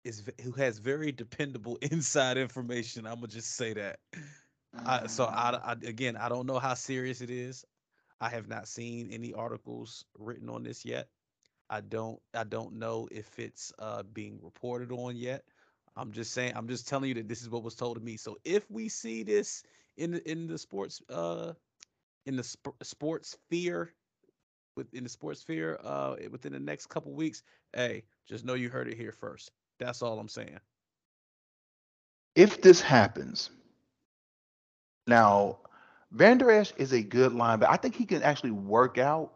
is 0.04 0.28
who 0.42 0.52
has 0.52 0.78
very 0.78 1.12
dependable 1.12 1.76
inside 1.82 2.38
information. 2.38 3.06
I'm 3.06 3.16
gonna 3.16 3.28
just 3.28 3.56
say 3.56 3.72
that. 3.74 3.98
I, 4.84 5.06
so 5.06 5.24
I, 5.24 5.58
I 5.62 5.72
again 5.72 6.16
I 6.16 6.28
don't 6.28 6.46
know 6.46 6.58
how 6.58 6.74
serious 6.74 7.20
it 7.20 7.30
is. 7.30 7.64
I 8.20 8.28
have 8.30 8.48
not 8.48 8.68
seen 8.68 9.10
any 9.10 9.32
articles 9.32 10.04
written 10.18 10.48
on 10.48 10.62
this 10.64 10.84
yet. 10.84 11.08
I 11.70 11.80
don't 11.80 12.20
I 12.34 12.44
don't 12.44 12.74
know 12.78 13.08
if 13.10 13.38
it's 13.38 13.72
uh 13.78 14.02
being 14.02 14.38
reported 14.42 14.92
on 14.92 15.16
yet. 15.16 15.44
I'm 15.96 16.12
just 16.12 16.32
saying 16.32 16.52
I'm 16.56 16.68
just 16.68 16.86
telling 16.88 17.08
you 17.08 17.14
that 17.14 17.28
this 17.28 17.42
is 17.42 17.48
what 17.50 17.62
was 17.62 17.74
told 17.74 17.96
to 17.96 18.02
me. 18.02 18.16
So 18.16 18.36
if 18.44 18.70
we 18.70 18.88
see 18.88 19.22
this 19.22 19.62
in 19.96 20.12
the 20.12 20.30
in 20.30 20.46
the 20.46 20.58
sports 20.58 21.00
uh 21.08 21.52
in 22.26 22.36
the 22.36 22.42
sp- 22.44 22.76
sports 22.82 23.30
sphere 23.30 23.92
within 24.76 25.04
the 25.04 25.08
sports 25.08 25.40
sphere 25.40 25.78
uh 25.84 26.16
within 26.30 26.52
the 26.52 26.60
next 26.60 26.86
couple 26.86 27.12
weeks, 27.12 27.42
hey, 27.74 28.02
just 28.28 28.44
know 28.44 28.54
you 28.54 28.68
heard 28.68 28.88
it 28.88 28.96
here 28.96 29.12
first. 29.12 29.50
That's 29.78 30.02
all 30.02 30.18
I'm 30.18 30.28
saying. 30.28 30.58
if 32.34 32.60
this 32.62 32.80
happens, 32.80 33.50
now 35.06 35.58
Vander 36.12 36.50
Esch 36.50 36.72
is 36.76 36.92
a 36.92 37.02
good 37.02 37.32
linebacker. 37.32 37.68
I 37.70 37.76
think 37.76 37.94
he 37.94 38.04
can 38.06 38.22
actually 38.22 38.50
work 38.52 38.98
out 38.98 39.32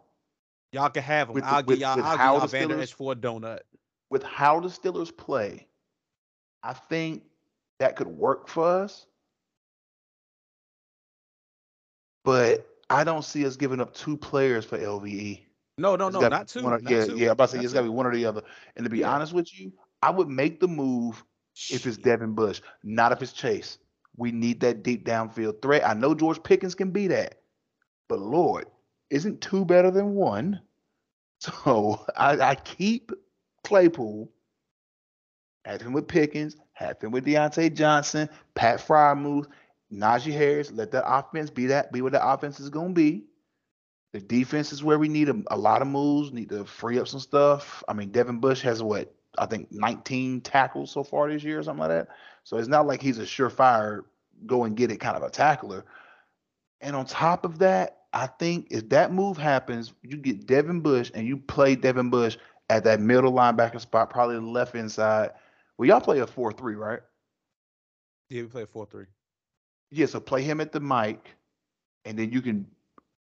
Y'all 0.73 0.88
can 0.88 1.02
have 1.02 1.29
him. 1.29 1.35
With 1.35 1.45
I'll 1.45 1.64
with- 1.64 1.79
give 1.79 1.79
y'all 1.81 2.02
I'll 2.02 2.17
give 2.17 2.40
y'all 2.40 2.47
Vander 2.47 2.76
Steelers- 2.76 2.83
Esch 2.83 2.93
for 2.93 3.12
a 3.12 3.17
donut. 3.17 3.61
with 4.09 4.23
how 4.23 4.61
the 4.61 4.69
Steelers 4.69 5.17
play. 5.17 5.67
I 6.62 6.73
think 6.75 7.25
that 7.79 7.97
could 7.97 8.07
work 8.09 8.49
for 8.49 8.67
us. 8.67 9.07
But 12.25 12.67
I 12.90 13.05
don't 13.05 13.25
see 13.25 13.47
us 13.47 13.57
giving 13.57 13.81
up 13.81 13.95
two 13.95 14.17
players 14.17 14.64
for 14.64 14.79
LVE. 14.79 15.40
No, 15.79 15.97
no, 15.97 16.09
It's 16.09 16.14
no, 16.14 16.29
not 16.29 16.49
two. 16.49 16.61
or- 16.67 16.79
not 16.79 16.90
yeah, 16.93 17.05
two, 17.07 17.17
yeah. 17.17 17.26
I'm 17.29 17.33
about 17.33 17.47
to 17.47 17.52
say 17.52 17.57
not 17.59 17.64
it's 17.64 17.73
got 17.73 17.81
to 17.81 17.85
be 17.85 17.90
one 17.90 18.07
or 18.07 18.14
the 18.14 18.26
other. 18.26 18.43
And 18.76 18.85
to 18.85 18.90
be 18.90 18.99
Yeah. 18.99 19.11
honest 19.14 19.33
with 19.33 19.59
you, 19.59 19.73
I 20.02 20.11
would 20.11 20.29
make 20.29 20.61
the 20.61 20.69
move 20.69 21.25
if 21.71 21.87
it's 21.87 21.97
Devin 21.97 22.35
Bush, 22.35 22.61
not 22.83 23.12
if 23.12 23.23
it's 23.23 23.33
Chase. 23.33 23.79
We 24.17 24.33
need 24.33 24.61
that 24.61 24.83
deep 24.83 25.07
downfield 25.07 25.62
threat. 25.62 25.87
I 25.87 25.95
know 25.95 26.14
George 26.14 26.43
Pickens 26.43 26.75
can 26.75 26.90
be 26.90 27.07
that, 27.09 27.40
but 28.09 28.19
Lord, 28.19 28.67
isn't 29.09 29.40
two 29.40 29.64
better 29.64 29.90
than 29.90 30.14
one? 30.14 30.61
So 31.43 32.05
I, 32.19 32.38
I 32.38 32.55
keep 32.55 33.12
Claypool, 33.64 34.31
him 35.67 35.93
with 35.93 36.09
Pickens, 36.09 36.57
him 36.75 37.11
with 37.11 37.25
Diontae 37.25 37.75
Johnson, 37.75 38.29
Pat 38.55 38.79
Freiermuth, 38.81 39.47
Najee 39.93 40.33
Harris. 40.33 40.71
Let 40.71 40.90
that 40.93 41.05
offense 41.07 41.50
be 41.50 41.67
that, 41.67 41.93
be 41.93 42.02
what 42.02 42.12
the 42.12 42.26
offense 42.26 42.61
is 42.61 42.71
gonna 42.71 42.93
be. 42.93 43.25
The 44.12 44.21
defense 44.21 44.73
is 44.73 44.83
where 44.83 44.99
we 44.99 45.09
need 45.09 45.29
a, 45.29 45.40
a 45.50 45.57
lot 45.57 45.83
of 45.83 45.88
moves. 45.88 46.33
Need 46.33 46.49
to 46.50 46.64
free 46.64 46.99
up 46.99 47.07
some 47.07 47.21
stuff. 47.21 47.83
I 47.88 47.93
mean, 47.93 48.11
Devin 48.11 48.40
Bush 48.40 48.61
has 48.62 48.83
what 48.83 49.14
I 49.38 49.47
think 49.47 49.71
19 49.71 50.40
tackles 50.40 50.90
so 50.90 51.05
far 51.05 51.31
this 51.31 51.45
year, 51.45 51.61
or 51.61 51.62
something 51.62 51.81
like 51.81 51.90
that. 51.90 52.09
So 52.45 52.57
it's 52.57 52.69
not 52.69 52.87
like 52.87 53.00
he's 53.00 53.19
a 53.19 53.23
surefire 53.23 54.02
go 54.47 54.64
and 54.64 54.76
get 54.76 54.90
it 54.90 54.99
kind 54.99 55.17
of 55.17 55.23
a 55.23 55.31
tackler. 55.31 55.85
And 56.81 56.97
on 56.97 57.05
top 57.05 57.45
of 57.45 57.59
that, 57.59 57.99
I 58.12 58.26
think 58.26 58.69
if 58.71 58.88
that 58.88 59.12
move 59.12 59.37
happens, 59.37 59.93
you 60.02 60.17
get 60.17 60.47
Devin 60.47 60.81
Bush 60.81 61.11
and 61.14 61.26
you 61.26 61.37
play 61.37 61.76
Devin 61.76 62.11
Bush 62.11 62.37
at 62.69 62.85
that 62.85 63.00
middle 63.00 63.33
linebacker 63.33 63.81
spot, 63.81 64.11
probably 64.11 64.37
the 64.37 64.43
left 64.43 64.75
inside. 64.75 65.31
Well, 65.80 65.88
y'all 65.88 66.02
play 66.02 66.18
a 66.18 66.26
4-3, 66.26 66.76
right? 66.76 67.00
Yeah, 68.28 68.42
we 68.42 68.49
play 68.49 68.62
a 68.64 68.66
four 68.66 68.84
three. 68.84 69.06
Yeah, 69.90 70.04
so 70.04 70.20
play 70.20 70.42
him 70.42 70.60
at 70.60 70.72
the 70.72 70.80
mic, 70.80 71.34
and 72.04 72.18
then 72.18 72.30
you 72.30 72.42
can 72.42 72.66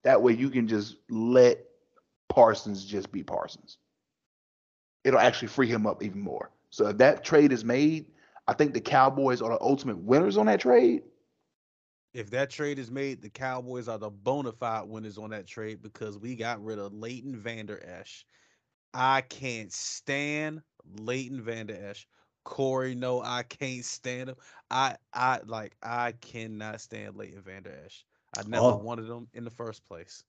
that 0.04 0.22
way 0.22 0.34
you 0.34 0.52
can 0.52 0.68
just 0.68 0.98
let 1.10 1.66
Parsons 2.30 2.86
just 2.86 3.12
be 3.12 3.24
Parsons. 3.24 3.80
It'll 5.04 5.20
actually 5.20 5.48
free 5.48 5.68
him 5.68 5.88
up 5.88 6.04
even 6.04 6.22
more. 6.22 6.52
So 6.70 6.90
if 6.90 7.00
that 7.00 7.24
trade 7.24 7.52
is 7.52 7.66
made, 7.66 8.06
I 8.48 8.54
think 8.54 8.76
the 8.76 8.82
Cowboys 8.82 9.42
are 9.42 9.50
the 9.50 9.60
ultimate 9.60 9.98
winners 9.98 10.38
on 10.38 10.46
that 10.46 10.60
trade. 10.60 11.02
If 12.14 12.30
that 12.30 12.52
trade 12.52 12.78
is 12.78 12.92
made, 12.92 13.24
the 13.24 13.32
Cowboys 13.32 13.88
are 13.88 13.98
the 13.98 14.12
bona 14.12 14.52
fide 14.52 14.88
winners 14.88 15.18
on 15.18 15.32
that 15.32 15.48
trade 15.48 15.82
because 15.82 16.20
we 16.20 16.36
got 16.36 16.64
rid 16.64 16.78
of 16.78 16.94
Leighton 16.94 17.36
Vander 17.36 17.84
Esch. 17.84 18.28
I 18.94 19.22
can't 19.22 19.74
stand 19.74 20.62
Leighton 21.00 21.42
Vander 21.42 21.90
Esch. 21.90 22.06
Corey, 22.44 22.96
no, 22.96 23.22
I 23.22 23.44
can't 23.44 23.84
stand 23.86 24.30
him. 24.30 24.36
I 24.70 24.98
I 25.14 25.40
like 25.46 25.76
I 25.82 26.14
cannot 26.14 26.82
stand 26.82 27.16
Leighton 27.16 27.42
Vander 27.42 27.74
Esch. 27.86 28.06
I 28.36 28.44
never 28.44 28.66
Oh. 28.66 28.76
wanted 28.78 29.08
him 29.10 29.28
in 29.34 29.44
the 29.44 29.52
first 29.52 29.86
place. 29.88 30.24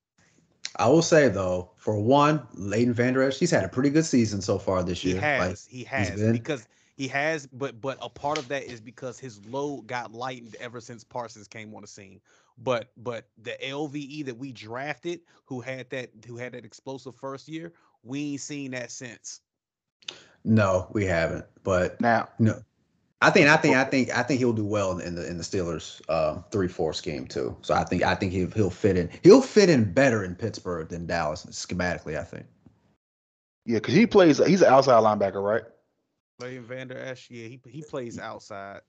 I 0.77 0.89
will 0.89 1.01
say 1.01 1.29
though, 1.29 1.71
for 1.77 1.97
one, 1.97 2.45
Leighton 2.53 2.93
Vander 2.93 3.23
Esch, 3.23 3.39
he's 3.39 3.51
had 3.51 3.63
a 3.63 3.69
pretty 3.69 3.89
good 3.89 4.05
season 4.05 4.41
so 4.41 4.57
far 4.59 4.83
this 4.83 5.03
He 5.03 5.11
year. 5.11 5.21
has, 5.21 5.49
Like, 5.49 5.57
he 5.69 5.83
has 5.85 6.19
been- 6.19 6.33
because 6.33 6.67
he 6.97 7.07
has, 7.09 7.47
but 7.47 7.79
but 7.81 7.97
a 8.01 8.09
part 8.09 8.37
of 8.37 8.47
that 8.49 8.63
is 8.63 8.81
because 8.81 9.19
his 9.19 9.45
load 9.45 9.87
got 9.87 10.11
lightened 10.11 10.55
ever 10.59 10.81
since 10.81 11.03
Parsons 11.03 11.47
came 11.47 11.73
on 11.75 11.81
the 11.81 11.87
scene. 11.87 12.21
But 12.57 12.91
but 12.97 13.29
the 13.37 13.57
LVE 13.61 14.23
that 14.25 14.37
we 14.37 14.51
drafted, 14.51 15.21
who 15.45 15.61
had 15.61 15.89
that 15.91 16.11
who 16.25 16.37
had 16.37 16.53
that 16.53 16.65
explosive 16.65 17.15
first 17.15 17.47
year, 17.47 17.73
we 18.03 18.31
ain't 18.33 18.41
seen 18.41 18.71
that 18.71 18.91
since. 18.91 19.41
No, 20.45 20.87
we 20.93 21.05
haven't. 21.05 21.45
But 21.63 21.99
Now, 21.99 22.29
no, 22.39 22.61
I 23.21 23.31
think 23.31 23.47
I 23.49 23.57
think 23.57 23.75
I 23.75 23.83
think 23.83 24.15
I 24.15 24.23
think 24.23 24.39
he'll 24.39 24.53
do 24.53 24.65
well 24.65 24.99
in 24.99 25.15
the 25.15 25.27
in 25.27 25.37
the 25.37 25.43
Steelers 25.43 26.01
uh, 26.07 26.41
three 26.51 26.67
four 26.67 26.93
scheme 26.93 27.27
too. 27.27 27.57
So 27.61 27.73
I 27.73 27.83
think 27.83 28.03
I 28.03 28.15
think 28.15 28.31
he'll 28.31 28.51
he'll 28.51 28.69
fit 28.69 28.97
in. 28.97 29.09
He'll 29.23 29.41
fit 29.41 29.69
in 29.69 29.91
better 29.91 30.23
in 30.23 30.35
Pittsburgh 30.35 30.87
than 30.87 31.05
Dallas 31.07 31.45
schematically. 31.47 32.17
I 32.17 32.23
think. 32.23 32.45
yeah, 33.65 33.77
because 33.79 33.95
he 33.95 34.05
plays. 34.05 34.37
He's 34.45 34.61
an 34.61 34.71
outside 34.71 35.01
linebacker, 35.03 35.43
right? 35.43 35.63
Leighton 36.39 36.63
Vander 36.65 36.97
Esch, 36.97 37.29
yeah, 37.31 37.47
he 37.47 37.59
he 37.67 37.81
plays 37.81 38.19
outside. 38.19 38.81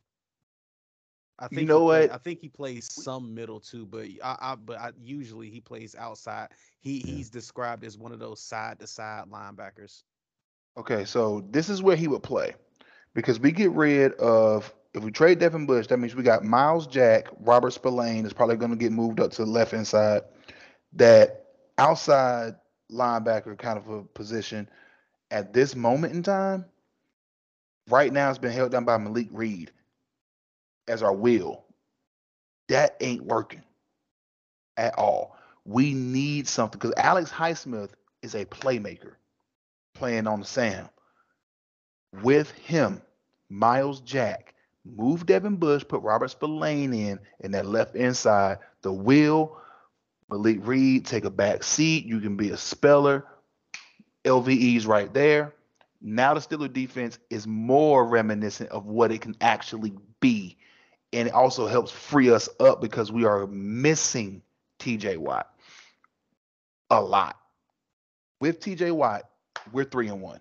I 1.38 1.48
think 1.48 1.60
he 1.60 1.66
know 1.66 1.80
play- 1.84 2.08
what? 2.08 2.12
I 2.12 2.18
think 2.18 2.40
he 2.40 2.48
plays 2.48 2.88
some 2.92 3.34
middle 3.34 3.60
too, 3.60 3.86
but 3.86 4.06
I, 4.22 4.36
I 4.40 4.54
but 4.56 4.78
I, 4.78 4.92
usually 5.00 5.50
he 5.50 5.60
plays 5.60 5.94
outside. 5.94 6.48
He 6.80 6.98
Yeah. 6.98 7.14
he's 7.14 7.30
described 7.30 7.84
as 7.84 7.96
one 7.96 8.12
of 8.12 8.18
those 8.18 8.42
side 8.42 8.80
to 8.80 8.86
side 8.86 9.26
linebackers. 9.30 10.02
Okay, 10.76 11.04
so 11.04 11.44
this 11.50 11.68
is 11.70 11.82
where 11.82 11.96
he 11.96 12.06
would 12.06 12.22
play 12.22 12.54
because 13.14 13.40
we 13.40 13.50
get 13.50 13.70
rid 13.72 14.12
of 14.14 14.72
if 14.92 15.02
we 15.02 15.10
trade 15.10 15.38
Devin 15.38 15.66
Bush, 15.66 15.86
that 15.88 15.98
means 15.98 16.14
we 16.14 16.22
got 16.22 16.44
Myles 16.44 16.86
Jack, 16.86 17.28
Robert 17.40 17.72
Spillane 17.72 18.24
is 18.24 18.32
probably 18.32 18.56
going 18.56 18.70
to 18.70 18.76
get 18.76 18.92
moved 18.92 19.20
up 19.20 19.30
to 19.32 19.44
the 19.44 19.50
left 19.50 19.74
inside. 19.74 20.22
That 20.94 21.46
outside 21.76 22.54
linebacker 22.90 23.58
kind 23.58 23.78
of 23.78 23.88
a 23.88 24.02
position 24.04 24.68
at 25.30 25.52
this 25.52 25.74
moment 25.74 26.14
in 26.14 26.22
time, 26.22 26.64
right 27.88 28.12
now 28.12 28.30
it's 28.30 28.38
been 28.38 28.52
held 28.52 28.72
down 28.72 28.84
by 28.84 28.96
Malik 28.96 29.28
Reed 29.32 29.70
as 30.88 31.02
our 31.02 31.14
will. 31.14 31.64
That 32.68 32.96
ain't 33.00 33.24
working 33.24 33.62
at 34.76 34.98
all. 34.98 35.36
We 35.64 35.94
need 35.94 36.48
something 36.48 36.78
because 36.78 36.94
Alex 36.96 37.30
Highsmith 37.30 37.90
is 38.22 38.34
a 38.34 38.44
playmaker 38.44 39.14
playing 39.96 40.26
on 40.26 40.40
the 40.40 40.46
Sam. 40.46 40.88
With 42.22 42.50
him, 42.52 43.02
Myles 43.48 44.00
Jack, 44.00 44.54
move 44.84 45.26
Devin 45.26 45.56
Bush, 45.56 45.84
put 45.86 46.02
Robert 46.02 46.28
Spillane 46.28 46.94
in, 46.94 47.18
in 47.40 47.52
that 47.52 47.66
left 47.66 47.94
inside. 47.96 48.58
The 48.82 48.92
will, 48.92 49.60
Malik 50.30 50.58
Reed, 50.62 51.06
take 51.06 51.24
a 51.24 51.30
back 51.30 51.62
seat. 51.62 52.06
You 52.06 52.20
can 52.20 52.36
be 52.36 52.50
a 52.50 52.56
speller. 52.56 53.26
LVE's 54.24 54.86
right 54.86 55.12
there. 55.12 55.54
Now 56.00 56.34
the 56.34 56.40
Steeler 56.40 56.72
defense 56.72 57.18
is 57.30 57.46
more 57.46 58.06
reminiscent 58.06 58.70
of 58.70 58.86
what 58.86 59.12
it 59.12 59.20
can 59.20 59.36
actually 59.40 59.94
be. 60.20 60.58
And 61.12 61.28
it 61.28 61.34
also 61.34 61.66
helps 61.66 61.90
free 61.90 62.30
us 62.30 62.48
up 62.60 62.80
because 62.80 63.10
we 63.10 63.24
are 63.24 63.46
missing 63.46 64.42
TJ 64.78 65.18
Watt 65.18 65.50
a 66.90 67.00
lot. 67.00 67.36
With 68.40 68.60
TJ 68.60 68.92
Watt, 68.92 69.22
we're 69.72 69.84
three 69.84 70.08
and 70.08 70.20
one. 70.20 70.40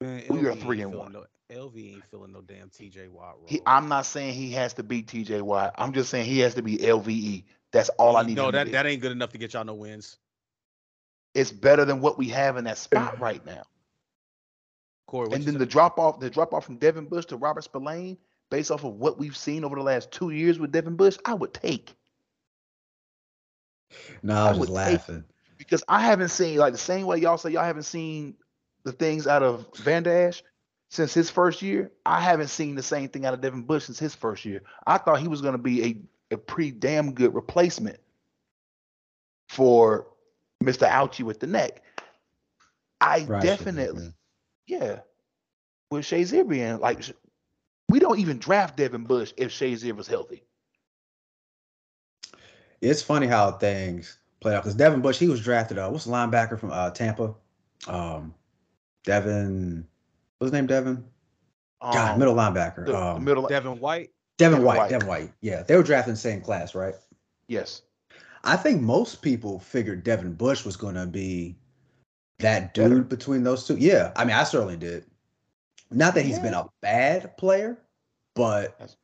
Man, 0.00 0.22
We 0.28 0.46
are 0.46 0.54
three 0.54 0.82
ain't 0.82 0.92
and 0.92 0.92
feeling 0.94 1.12
No, 1.12 1.24
LV 1.50 1.94
ain't 1.94 2.04
feeling 2.10 2.32
no 2.32 2.40
damn 2.40 2.70
TJ 2.70 3.08
Watt 3.10 3.36
role. 3.38 3.46
He, 3.46 3.60
I'm 3.66 3.88
not 3.88 4.06
saying 4.06 4.34
he 4.34 4.50
has 4.52 4.72
to 4.74 4.82
be 4.82 5.02
TJ 5.02 5.42
Watt. 5.42 5.74
I'm 5.76 5.92
just 5.92 6.10
saying 6.10 6.26
he 6.26 6.38
has 6.40 6.54
to 6.54 6.62
be 6.62 6.78
LVE. 6.78 7.44
That's 7.72 7.88
all 7.90 8.16
I 8.16 8.22
need. 8.22 8.36
No, 8.36 8.46
to 8.46 8.52
that 8.52 8.72
that 8.72 8.86
ain't 8.86 9.02
good 9.02 9.12
enough 9.12 9.30
to 9.32 9.38
get 9.38 9.52
y'all 9.54 9.64
no 9.64 9.74
wins. 9.74 10.16
it's 11.34 11.52
better 11.52 11.84
than 11.84 12.00
what 12.00 12.18
we 12.18 12.28
have 12.28 12.56
in 12.56 12.64
that 12.64 12.78
spot 12.78 13.20
right 13.20 13.44
now. 13.44 13.62
Corey, 15.06 15.28
And 15.32 15.44
then 15.44 15.58
the 15.58 15.66
drop 15.66 15.98
off, 15.98 16.20
the 16.20 16.30
drop 16.30 16.54
off 16.54 16.64
from 16.64 16.76
Devin 16.76 17.06
Bush 17.06 17.26
to 17.26 17.36
Robert 17.36 17.62
Spillane, 17.64 18.16
based 18.48 18.70
off 18.70 18.84
of 18.84 18.94
what 18.94 19.18
we've 19.18 19.36
seen 19.36 19.64
over 19.64 19.74
the 19.76 19.82
last 19.82 20.10
two 20.12 20.30
years 20.30 20.58
with 20.60 20.70
Devin 20.72 20.94
Bush, 20.96 21.18
I 21.24 21.34
would 21.34 21.52
take 21.52 21.94
No, 24.22 24.34
I 24.34 24.46
I 24.46 24.48
was 24.50 24.58
just 24.58 24.60
would 24.60 24.66
take- 24.66 24.74
laughing. 25.00 25.24
Because 25.60 25.84
I 25.88 26.00
haven't 26.00 26.30
seen 26.30 26.56
like 26.56 26.72
the 26.72 26.78
same 26.78 27.04
way 27.04 27.18
y'all 27.18 27.36
say 27.36 27.50
y'all 27.50 27.64
haven't 27.64 27.82
seen 27.82 28.34
the 28.84 28.92
things 28.92 29.26
out 29.26 29.42
of 29.42 29.66
Vander 29.76 30.10
Esch 30.28 30.42
since 30.88 31.12
his 31.12 31.28
first 31.28 31.60
year. 31.60 31.92
I 32.06 32.18
haven't 32.18 32.48
seen 32.48 32.76
the 32.76 32.82
same 32.82 33.10
thing 33.10 33.26
out 33.26 33.34
of 33.34 33.42
Devin 33.42 33.64
Bush 33.64 33.84
since 33.84 33.98
his 33.98 34.14
first 34.14 34.46
year. 34.46 34.62
I 34.86 34.96
thought 34.96 35.20
he 35.20 35.28
was 35.28 35.42
going 35.42 35.52
to 35.52 35.58
be 35.58 35.84
a, 36.30 36.34
a 36.34 36.38
pretty 36.38 36.70
damn 36.70 37.12
good 37.12 37.34
replacement 37.34 37.98
for 39.50 40.06
Mr. 40.64 40.88
Ouchie 40.88 41.24
with 41.24 41.40
the 41.40 41.46
neck. 41.46 41.82
I 43.02 43.26
Right, 43.28 43.42
definitely, 43.42 44.14
yeah, 44.66 45.00
with 45.90 46.06
Shazier 46.06 46.48
being 46.48 46.80
like, 46.80 47.02
we 47.90 47.98
don't 47.98 48.18
even 48.18 48.38
draft 48.38 48.78
Devin 48.78 49.04
Bush 49.04 49.34
if 49.36 49.50
Shazier 49.50 49.94
was 49.94 50.08
healthy. 50.08 50.42
It's 52.80 53.02
funny 53.02 53.26
how 53.26 53.52
things 53.52 54.19
play 54.40 54.54
out 54.54 54.62
because 54.62 54.74
Devin 54.74 55.00
Bush, 55.00 55.18
he 55.18 55.28
was 55.28 55.40
drafted. 55.40 55.78
Uh, 55.78 55.88
what's 55.90 56.04
the 56.04 56.10
linebacker 56.12 56.58
from 56.58 56.70
uh, 56.72 56.90
Tampa? 56.90 57.34
Um, 57.86 58.34
Devin, 59.04 59.86
what's 60.38 60.48
his 60.48 60.52
name? 60.52 60.66
Devin. 60.66 61.04
God, 61.82 62.12
Um, 62.12 62.18
middle 62.18 62.34
linebacker. 62.34 62.84
the, 62.86 62.92
the 62.92 62.98
um, 62.98 63.24
middle, 63.24 63.46
Devin 63.48 63.80
White. 63.80 64.10
Devin, 64.38 64.52
Devin 64.58 64.66
White, 64.66 64.78
White. 64.78 64.90
Devin 64.90 65.08
White. 65.08 65.32
Yeah, 65.40 65.62
they 65.62 65.76
were 65.76 65.82
drafted 65.82 66.10
in 66.10 66.14
the 66.14 66.20
same 66.20 66.40
class, 66.40 66.74
right? 66.74 66.94
yes, 67.48 67.82
I 68.44 68.56
think 68.56 68.80
most 68.80 69.20
people 69.22 69.58
figured 69.58 70.04
Devin 70.04 70.34
Bush 70.34 70.64
was 70.64 70.76
going 70.76 70.94
to 70.94 71.06
be 71.06 71.56
that 72.38 72.72
dude 72.74 72.84
Better. 72.90 73.02
between 73.02 73.42
those 73.42 73.66
two. 73.66 73.76
Yeah, 73.76 74.12
I 74.16 74.24
mean, 74.24 74.34
I 74.36 74.44
certainly 74.44 74.76
did. 74.76 75.04
Not 75.90 76.14
that 76.14 76.24
he's 76.24 76.38
been 76.38 76.54
a 76.54 76.66
bad 76.80 77.36
player, 77.36 77.76
but 78.34 78.78
That's- 78.78 78.96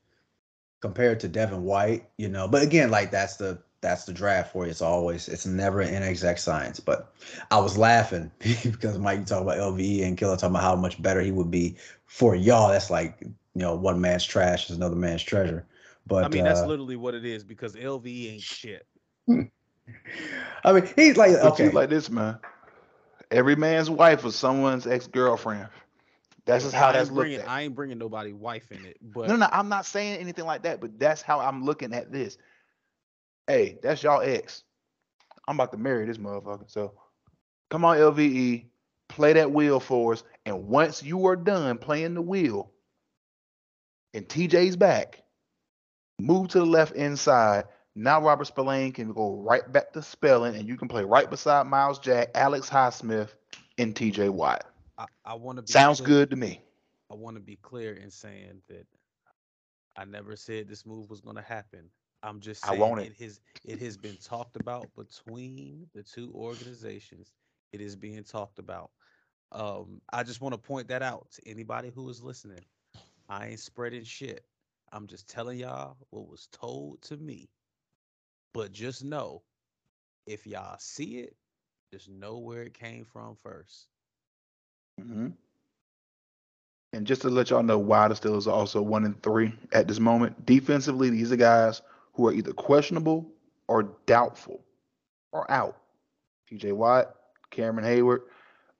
compared 0.80 1.20
to 1.20 1.28
Devin 1.28 1.64
White, 1.64 2.08
you 2.16 2.28
know. 2.28 2.46
But 2.48 2.62
again, 2.62 2.90
like 2.90 3.10
that's 3.10 3.36
the 3.36 3.58
that's 3.86 4.04
the 4.04 4.12
draft 4.12 4.52
for 4.52 4.64
you. 4.64 4.70
It's 4.70 4.82
always 4.82 5.28
it's 5.28 5.46
never 5.46 5.80
an 5.80 5.94
inexact 5.94 6.40
science. 6.40 6.80
But 6.80 7.12
I 7.52 7.58
was 7.58 7.78
laughing 7.78 8.30
because 8.64 8.98
Mike 8.98 9.20
you 9.20 9.24
talk 9.24 9.42
about 9.42 9.58
LVE 9.58 10.04
and 10.04 10.18
Killer 10.18 10.36
talking 10.36 10.50
about 10.56 10.62
how 10.64 10.74
much 10.74 11.00
better 11.00 11.20
he 11.20 11.30
would 11.30 11.50
be 11.50 11.76
for 12.06 12.34
y'all. 12.34 12.68
That's 12.68 12.90
like 12.90 13.16
you 13.20 13.34
know 13.54 13.76
one 13.76 14.00
man's 14.00 14.24
trash 14.24 14.68
is 14.70 14.76
another 14.76 14.96
man's 14.96 15.22
treasure. 15.22 15.64
But 16.04 16.24
I 16.24 16.28
mean, 16.28 16.44
that's 16.44 16.60
uh, 16.60 16.66
literally 16.66 16.96
what 16.96 17.14
it 17.14 17.24
is 17.24 17.44
because 17.44 17.74
LVE 17.74 18.32
ain't 18.32 18.42
shit. 18.42 18.86
I 19.28 20.72
mean 20.72 20.88
he's 20.96 21.16
like 21.16 21.32
But 21.32 21.52
okay. 21.52 21.64
you 21.66 21.70
like 21.70 21.88
this, 21.88 22.10
man. 22.10 22.38
Every 23.30 23.54
man's 23.54 23.88
wife 23.88 24.24
was 24.24 24.34
someone's 24.34 24.86
ex 24.86 25.06
girlfriend. 25.06 25.68
That's 26.44 26.64
just 26.64 26.74
how 26.74 26.90
that's 26.90 27.08
ain't 27.08 27.16
looked 27.16 27.30
at. 27.30 27.48
I 27.48 27.62
ain't 27.62 27.74
bringing 27.74 27.98
nobody 27.98 28.32
wife 28.32 28.70
in 28.72 28.84
it, 28.84 28.98
but 29.00 29.28
No, 29.28 29.36
no, 29.36 29.48
I'm 29.52 29.68
not 29.68 29.86
saying 29.86 30.18
anything 30.18 30.44
like 30.44 30.62
that, 30.62 30.80
but 30.80 30.98
that's 30.98 31.22
how 31.22 31.40
I'm 31.40 31.64
looking 31.64 31.92
at 31.92 32.10
this. 32.10 32.38
Hey, 33.46 33.78
that's 33.82 34.02
y'all 34.02 34.22
ex. 34.22 34.64
I'm 35.48 35.56
about 35.56 35.72
to 35.72 35.78
marry 35.78 36.06
this 36.06 36.18
motherfucker. 36.18 36.70
So 36.70 36.94
come 37.70 37.84
on, 37.84 37.96
LVE, 37.96 38.66
play 39.08 39.32
that 39.34 39.52
wheel 39.52 39.78
for 39.80 40.12
us. 40.12 40.24
And 40.44 40.66
once 40.66 41.02
you 41.02 41.26
are 41.26 41.36
done 41.36 41.78
playing 41.78 42.14
the 42.14 42.22
wheel 42.22 42.72
and 44.14 44.28
TJ's 44.28 44.76
back, 44.76 45.22
move 46.18 46.48
to 46.48 46.58
the 46.58 46.66
left 46.66 46.96
inside. 46.96 47.64
Now 47.94 48.20
Robert 48.20 48.46
Spillane 48.46 48.92
can 48.92 49.12
go 49.12 49.36
right 49.36 49.70
back 49.72 49.92
to 49.94 50.02
spelling, 50.02 50.54
and 50.56 50.68
you 50.68 50.76
can 50.76 50.88
play 50.88 51.04
right 51.04 51.30
beside 51.30 51.66
Myles 51.66 51.98
Jack, 51.98 52.28
Alex 52.34 52.68
Highsmith, 52.68 53.30
and 53.78 53.94
TJ 53.94 54.28
Watt. 54.30 54.64
I, 54.98 55.06
I 55.24 55.34
want 55.34 55.64
to 55.64 55.72
Sounds 55.72 56.00
clear- 56.00 56.08
good 56.08 56.30
to 56.30 56.36
me. 56.36 56.60
I 57.10 57.14
want 57.14 57.36
to 57.36 57.40
be 57.40 57.56
clear 57.62 57.94
in 57.94 58.10
saying 58.10 58.60
that 58.68 58.86
I 59.96 60.04
never 60.04 60.34
said 60.36 60.68
this 60.68 60.84
move 60.84 61.08
was 61.08 61.20
going 61.20 61.36
to 61.36 61.42
happen. 61.42 61.88
I'm 62.26 62.40
just 62.40 62.64
I 62.64 62.72
saying 62.72 62.96
want 62.96 63.02
it. 63.02 63.10
it 63.10 63.16
has 63.20 63.40
it 63.64 63.80
has 63.80 63.98
been 63.98 64.18
talked 64.18 64.56
about 64.56 64.94
between 64.96 65.88
the 65.94 66.02
two 66.02 66.32
organizations. 66.34 67.34
It 67.72 67.80
is 67.80 67.96
being 67.96 68.24
talked 68.24 68.58
about. 68.58 68.90
Um, 69.52 70.02
I 70.12 70.24
just 70.24 70.40
want 70.42 70.54
to 70.54 70.58
point 70.58 70.88
that 70.88 71.02
out 71.02 71.30
to 71.32 71.48
anybody 71.48 71.90
who 71.90 72.08
is 72.10 72.22
listening. 72.22 72.64
I 73.28 73.48
ain't 73.48 73.60
spreading 73.60 74.04
shit. 74.04 74.44
I'm 74.92 75.06
just 75.08 75.28
telling 75.28 75.58
y'all 75.58 75.96
what 76.10 76.28
was 76.28 76.48
told 76.52 77.02
to 77.02 77.16
me. 77.16 77.50
But 78.54 78.72
just 78.72 79.04
know, 79.04 79.42
if 80.26 80.46
y'all 80.46 80.78
see 80.78 81.18
it, 81.18 81.36
just 81.92 82.08
know 82.08 82.38
where 82.38 82.62
it 82.62 82.74
came 82.74 83.04
from 83.04 83.36
first. 83.36 83.88
hmm 84.98 85.28
And 86.92 87.06
just 87.06 87.22
to 87.22 87.30
let 87.30 87.50
y'all 87.50 87.62
know 87.62 87.78
why 87.78 88.08
the 88.08 88.14
Steelers 88.14 88.46
are 88.46 88.50
also 88.52 88.82
one 88.82 89.04
and 89.04 89.22
three 89.22 89.52
at 89.72 89.88
this 89.88 90.00
moment. 90.00 90.46
Defensively, 90.46 91.10
these 91.10 91.32
are 91.32 91.36
guys 91.36 91.82
who 92.16 92.26
are 92.26 92.32
either 92.32 92.52
questionable 92.52 93.30
or 93.68 93.94
doubtful 94.06 94.64
or 95.32 95.50
out. 95.50 95.76
TJ 96.50 96.72
Watt, 96.72 97.14
Cameron 97.50 97.84
Heyward, 97.84 98.22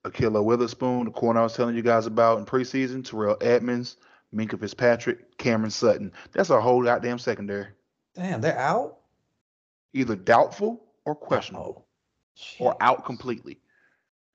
Ahkello 0.04 0.42
Witherspoon, 0.42 1.04
the 1.04 1.10
corner 1.10 1.40
I 1.40 1.42
was 1.42 1.54
telling 1.54 1.76
you 1.76 1.82
guys 1.82 2.06
about 2.06 2.38
in 2.38 2.46
preseason, 2.46 3.04
Terrell 3.04 3.36
Edmunds, 3.40 3.96
Minkah 4.34 4.58
Fitzpatrick, 4.58 5.36
Cameron 5.36 5.70
Sutton. 5.70 6.12
That's 6.32 6.50
our 6.50 6.60
whole 6.60 6.82
goddamn 6.82 7.18
secondary. 7.18 7.68
Damn, 8.14 8.40
they're 8.40 8.58
out. 8.58 8.98
Either 9.92 10.16
doubtful 10.16 10.82
or 11.04 11.14
questionable, 11.14 11.86
Oh, 12.60 12.66
or 12.66 12.76
out 12.80 13.04
completely. 13.04 13.60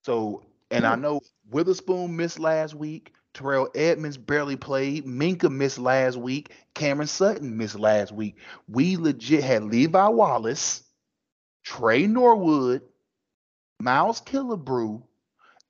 So, 0.03 0.43
and 0.69 0.85
I 0.85 0.95
know 0.95 1.21
Witherspoon 1.49 2.15
missed 2.15 2.39
last 2.39 2.73
week. 2.75 3.13
Terrell 3.33 3.69
Edmunds 3.75 4.17
barely 4.17 4.55
played. 4.55 5.05
Minkah 5.05 5.51
missed 5.51 5.79
last 5.79 6.17
week. 6.17 6.51
Cameron 6.73 7.07
Sutton 7.07 7.57
missed 7.57 7.79
last 7.79 8.11
week. 8.11 8.35
We 8.67 8.97
legit 8.97 9.43
had 9.43 9.63
Levi 9.63 10.07
Wallace, 10.07 10.83
Tre 11.63 12.07
Norwood, 12.07 12.81
Miles 13.79 14.21
Killebrew, 14.21 15.01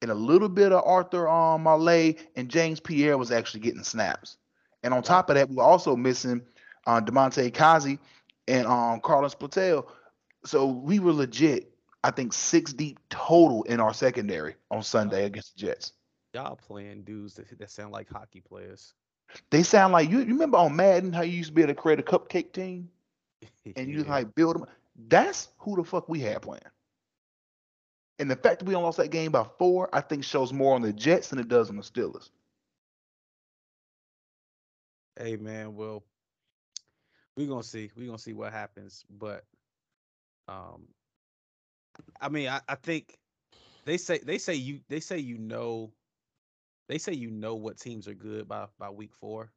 and 0.01 0.11
a 0.11 0.15
little 0.15 0.49
bit 0.49 0.71
of 0.71 0.83
Arthur 0.85 1.29
um, 1.29 1.63
Marley 1.63 2.17
and 2.35 2.49
James 2.49 2.79
Pierre 2.79 3.17
was 3.17 3.31
actually 3.31 3.59
getting 3.59 3.83
snaps. 3.83 4.37
And 4.83 4.93
on 4.93 5.03
top 5.03 5.29
of 5.29 5.35
that, 5.35 5.49
we 5.49 5.55
were 5.55 5.63
also 5.63 5.95
missing 5.95 6.41
uh, 6.87 7.01
Damontae 7.01 7.51
Kazee 7.51 7.99
and 8.47 8.65
um, 8.65 8.99
Carlos 9.01 9.35
Platel. 9.35 9.85
So 10.43 10.65
we 10.65 10.97
were 10.97 11.13
legit, 11.13 11.71
I 12.03 12.09
think, 12.09 12.33
six 12.33 12.73
deep 12.73 12.99
total 13.09 13.61
in 13.63 13.79
our 13.79 13.93
secondary 13.93 14.55
on 14.71 14.81
Sunday 14.81 15.25
against 15.25 15.55
the 15.55 15.67
Jets. 15.67 15.93
Y'all 16.33 16.55
playing 16.55 17.03
dudes 17.03 17.35
that, 17.35 17.57
that 17.57 17.69
sound 17.69 17.91
like 17.91 18.09
hockey 18.09 18.41
players. 18.41 18.93
They 19.51 19.63
sound 19.63 19.93
like 19.93 20.09
you. 20.09 20.19
You 20.19 20.33
remember 20.33 20.57
on 20.57 20.75
Madden 20.75 21.13
how 21.13 21.21
you 21.21 21.31
used 21.37 21.49
to 21.49 21.53
be 21.55 21.61
able 21.61 21.73
to 21.73 21.79
create 21.81 21.99
a 21.99 22.03
cupcake 22.03 22.51
team 22.53 22.89
and 23.75 23.89
you 23.91 24.03
Yeah. 24.03 24.03
like 24.03 24.33
build 24.35 24.55
them. 24.55 24.65
That's 25.07 25.49
who 25.59 25.75
the 25.75 25.83
fuck 25.83 26.07
we 26.09 26.19
had 26.19 26.41
playing. 26.41 26.61
And 28.19 28.29
the 28.29 28.35
fact 28.35 28.59
that 28.59 28.65
we 28.67 28.75
only 28.75 28.85
lost 28.85 28.97
that 28.97 29.09
game 29.11 29.31
by 29.31 29.43
four, 29.43 29.89
I 29.93 30.01
think 30.01 30.23
shows 30.23 30.53
more 30.53 30.75
on 30.75 30.81
the 30.81 30.93
Jets 30.93 31.29
than 31.29 31.39
it 31.39 31.47
does 31.47 31.69
on 31.69 31.77
the 31.77 31.81
Steelers. 31.83 32.29
Hey 35.17 35.37
man, 35.37 35.75
well, 35.75 36.03
we're 37.35 37.47
gonna 37.47 37.63
see. 37.63 37.91
We're 37.95 38.07
gonna 38.07 38.17
see 38.17 38.33
what 38.33 38.51
happens. 38.51 39.05
But 39.09 39.45
um 40.47 40.87
I 42.19 42.29
mean 42.29 42.47
I, 42.47 42.61
I 42.67 42.75
think 42.75 43.17
they 43.85 43.97
say 43.97 44.19
they 44.19 44.37
say 44.37 44.55
you 44.55 44.81
they 44.87 44.99
say 44.99 45.17
you 45.17 45.37
know 45.37 45.91
they 46.91 46.99
say 46.99 47.13
you 47.13 47.31
know 47.31 47.55
what 47.55 47.79
teams 47.79 48.07
are 48.09 48.15
good 48.15 48.49
by 48.49 48.67
by 48.79 48.91
week 48.91 49.15
4 49.15 49.51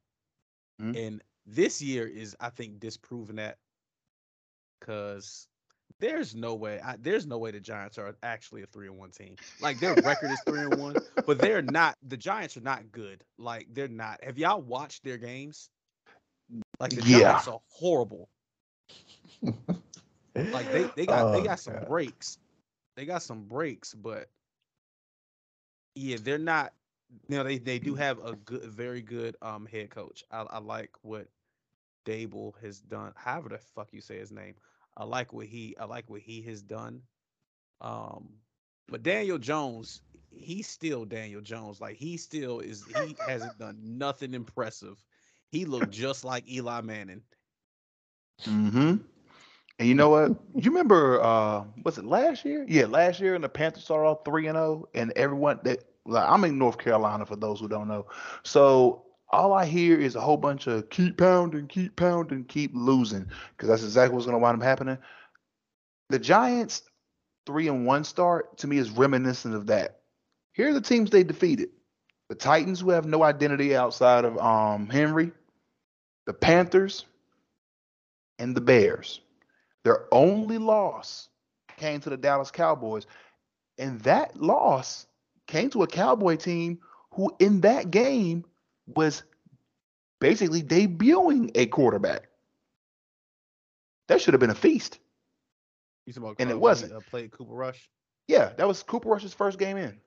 Mhm. 0.79 0.95
And 0.95 1.23
this 1.45 1.81
year 1.81 2.07
is 2.07 2.35
I 2.41 2.49
think 2.49 2.79
disproving 2.79 3.37
that 3.37 3.59
because 4.79 5.47
there's 5.99 6.35
no 6.35 6.55
way 6.55 6.79
I, 6.81 6.97
there's 6.97 7.27
no 7.27 7.39
way 7.39 7.51
the 7.51 7.59
Giants 7.61 7.97
are 7.99 8.15
actually 8.23 8.63
a 8.63 8.67
three 8.67 8.87
and 8.87 8.97
one 8.97 9.11
team. 9.11 9.37
Like 9.59 9.79
their 9.79 9.95
record 9.95 10.31
is 10.31 10.41
three 10.41 10.63
and 10.63 10.75
one, 10.75 10.99
but 11.25 11.41
they're 11.41 11.61
not. 11.63 11.97
The 12.03 12.17
Giants 12.17 12.57
are 12.57 12.61
not 12.61 12.91
good. 12.91 13.23
Like 13.37 13.67
they're 13.73 13.87
not. 13.87 14.23
Have 14.23 14.37
y'all 14.39 14.61
watched 14.61 15.03
their 15.03 15.17
games? 15.17 15.69
Like 16.79 16.95
the 16.95 17.03
Yeah. 17.03 17.43
Giants 17.43 17.47
are 17.47 17.59
horrible. 17.69 18.29
Like 20.51 20.71
they 20.71 20.87
they 20.95 21.07
got 21.07 21.31
they 21.31 21.41
Oh, 21.41 21.43
got 21.43 21.59
some 21.59 21.79
God. 21.79 21.87
breaks. 21.87 22.37
They 22.95 23.05
got 23.05 23.23
some 23.23 23.43
breaks, 23.45 23.93
but 23.93 24.29
yeah, 25.95 26.17
they're 26.21 26.37
not. 26.37 26.73
You 27.27 27.37
know, 27.37 27.43
they 27.43 27.57
they 27.57 27.79
do 27.79 27.95
have 27.95 28.23
a 28.23 28.35
good, 28.35 28.63
very 28.63 29.01
good 29.01 29.35
um 29.41 29.65
head 29.65 29.89
coach. 29.89 30.23
I, 30.31 30.41
I 30.41 30.59
like 30.59 30.91
what 31.01 31.27
Daboll 32.05 32.53
has 32.61 32.79
done. 32.79 33.13
However 33.15 33.49
the 33.49 33.57
fuck 33.57 33.89
you 33.91 34.01
say 34.01 34.17
his 34.17 34.31
name, 34.31 34.55
I 34.97 35.03
like 35.05 35.33
what 35.33 35.47
he 35.47 35.75
I 35.79 35.85
like 35.85 36.09
what 36.09 36.21
he 36.21 36.41
has 36.43 36.61
done. 36.61 37.01
Um, 37.81 38.29
but 38.87 39.03
Daniel 39.03 39.37
Jones, 39.37 40.01
he's 40.31 40.67
still 40.67 41.05
Daniel 41.05 41.41
Jones. 41.41 41.81
Like 41.81 41.97
he 41.97 42.17
still 42.17 42.59
is. 42.59 42.85
He 42.85 43.15
hasn't 43.27 43.57
done 43.59 43.77
nothing 43.81 44.33
impressive. 44.33 45.03
He 45.51 45.65
looked 45.65 45.91
just 45.91 46.23
like 46.23 46.49
Eli 46.51 46.81
Manning. 46.81 47.21
Mm-hmm. 48.43 48.95
And 49.77 49.87
you 49.87 49.95
know 49.95 50.09
what? 50.09 50.31
You 50.55 50.71
remember 50.71 51.21
uh 51.21 51.65
was 51.83 51.97
it 51.97 52.05
last 52.05 52.45
year? 52.45 52.65
Yeah, 52.67 52.85
last 52.85 53.19
year 53.19 53.35
and 53.35 53.43
the 53.43 53.49
Panthers 53.49 53.83
started 53.83 54.07
off 54.07 54.25
3 54.25 54.47
and 54.47 54.55
0 54.55 54.89
and 54.93 55.11
everyone 55.15 55.59
that 55.63 55.83
like 56.05 56.27
I'm 56.27 56.43
in 56.43 56.57
North 56.57 56.77
Carolina 56.77 57.25
for 57.25 57.35
those 57.35 57.59
who 57.59 57.67
don't 57.67 57.87
know. 57.87 58.07
So 58.43 59.05
all 59.29 59.53
I 59.53 59.65
hear 59.65 59.99
is 59.99 60.15
a 60.15 60.21
whole 60.21 60.37
bunch 60.37 60.67
of 60.67 60.89
keep 60.89 61.17
pounding, 61.17 61.67
keep 61.67 61.95
pounding, 61.95 62.45
keep 62.45 62.71
losing 62.73 63.27
because 63.51 63.69
that's 63.69 63.83
exactly 63.83 64.13
what's 64.13 64.25
going 64.25 64.37
to 64.37 64.41
wind 64.41 64.57
up 64.57 64.63
happening. 64.63 64.97
The 66.09 66.19
Giants 66.19 66.83
3 67.47 67.67
and 67.67 67.85
1 67.85 68.03
start 68.03 68.57
to 68.59 68.67
me 68.67 68.77
is 68.77 68.91
reminiscent 68.91 69.55
of 69.55 69.67
that. 69.67 70.01
Here 70.53 70.69
are 70.69 70.73
the 70.73 70.81
teams 70.81 71.09
they 71.09 71.23
defeated. 71.23 71.69
The 72.29 72.35
Titans 72.35 72.79
who 72.79 72.91
have 72.91 73.05
no 73.05 73.23
identity 73.23 73.75
outside 73.75 74.25
of 74.25 74.37
um 74.37 74.87
Henry, 74.87 75.31
the 76.25 76.33
Panthers, 76.33 77.05
and 78.39 78.55
the 78.55 78.61
Bears. 78.61 79.21
Their 79.83 80.05
only 80.11 80.57
loss 80.57 81.29
came 81.77 81.99
to 82.01 82.09
the 82.09 82.17
Dallas 82.17 82.51
Cowboys. 82.51 83.05
And 83.77 83.99
that 84.01 84.35
loss 84.41 85.05
came 85.47 85.69
to 85.71 85.83
a 85.83 85.87
Cowboy 85.87 86.35
team 86.37 86.79
who, 87.11 87.33
in 87.39 87.61
that 87.61 87.91
game, 87.91 88.45
was 88.87 89.23
basically 90.19 90.61
debuting 90.63 91.51
a 91.55 91.65
quarterback. 91.67 92.27
That 94.07 94.21
should 94.21 94.33
have 94.33 94.41
been 94.41 94.49
a 94.51 94.55
feast. 94.55 94.99
You 96.05 96.13
talking 96.13 96.23
about 96.29 96.35
And 96.41 96.51
it 96.51 96.59
wasn't. 96.59 96.93
uh, 96.93 96.99
played 97.09 97.31
Cooper 97.31 97.53
Rush 97.53 97.89
Yeah, 98.27 98.51
that 98.57 98.67
was 98.67 98.83
Cooper 98.83 99.09
Rush's 99.09 99.33
first 99.33 99.57
game 99.57 99.77
in 99.77 99.97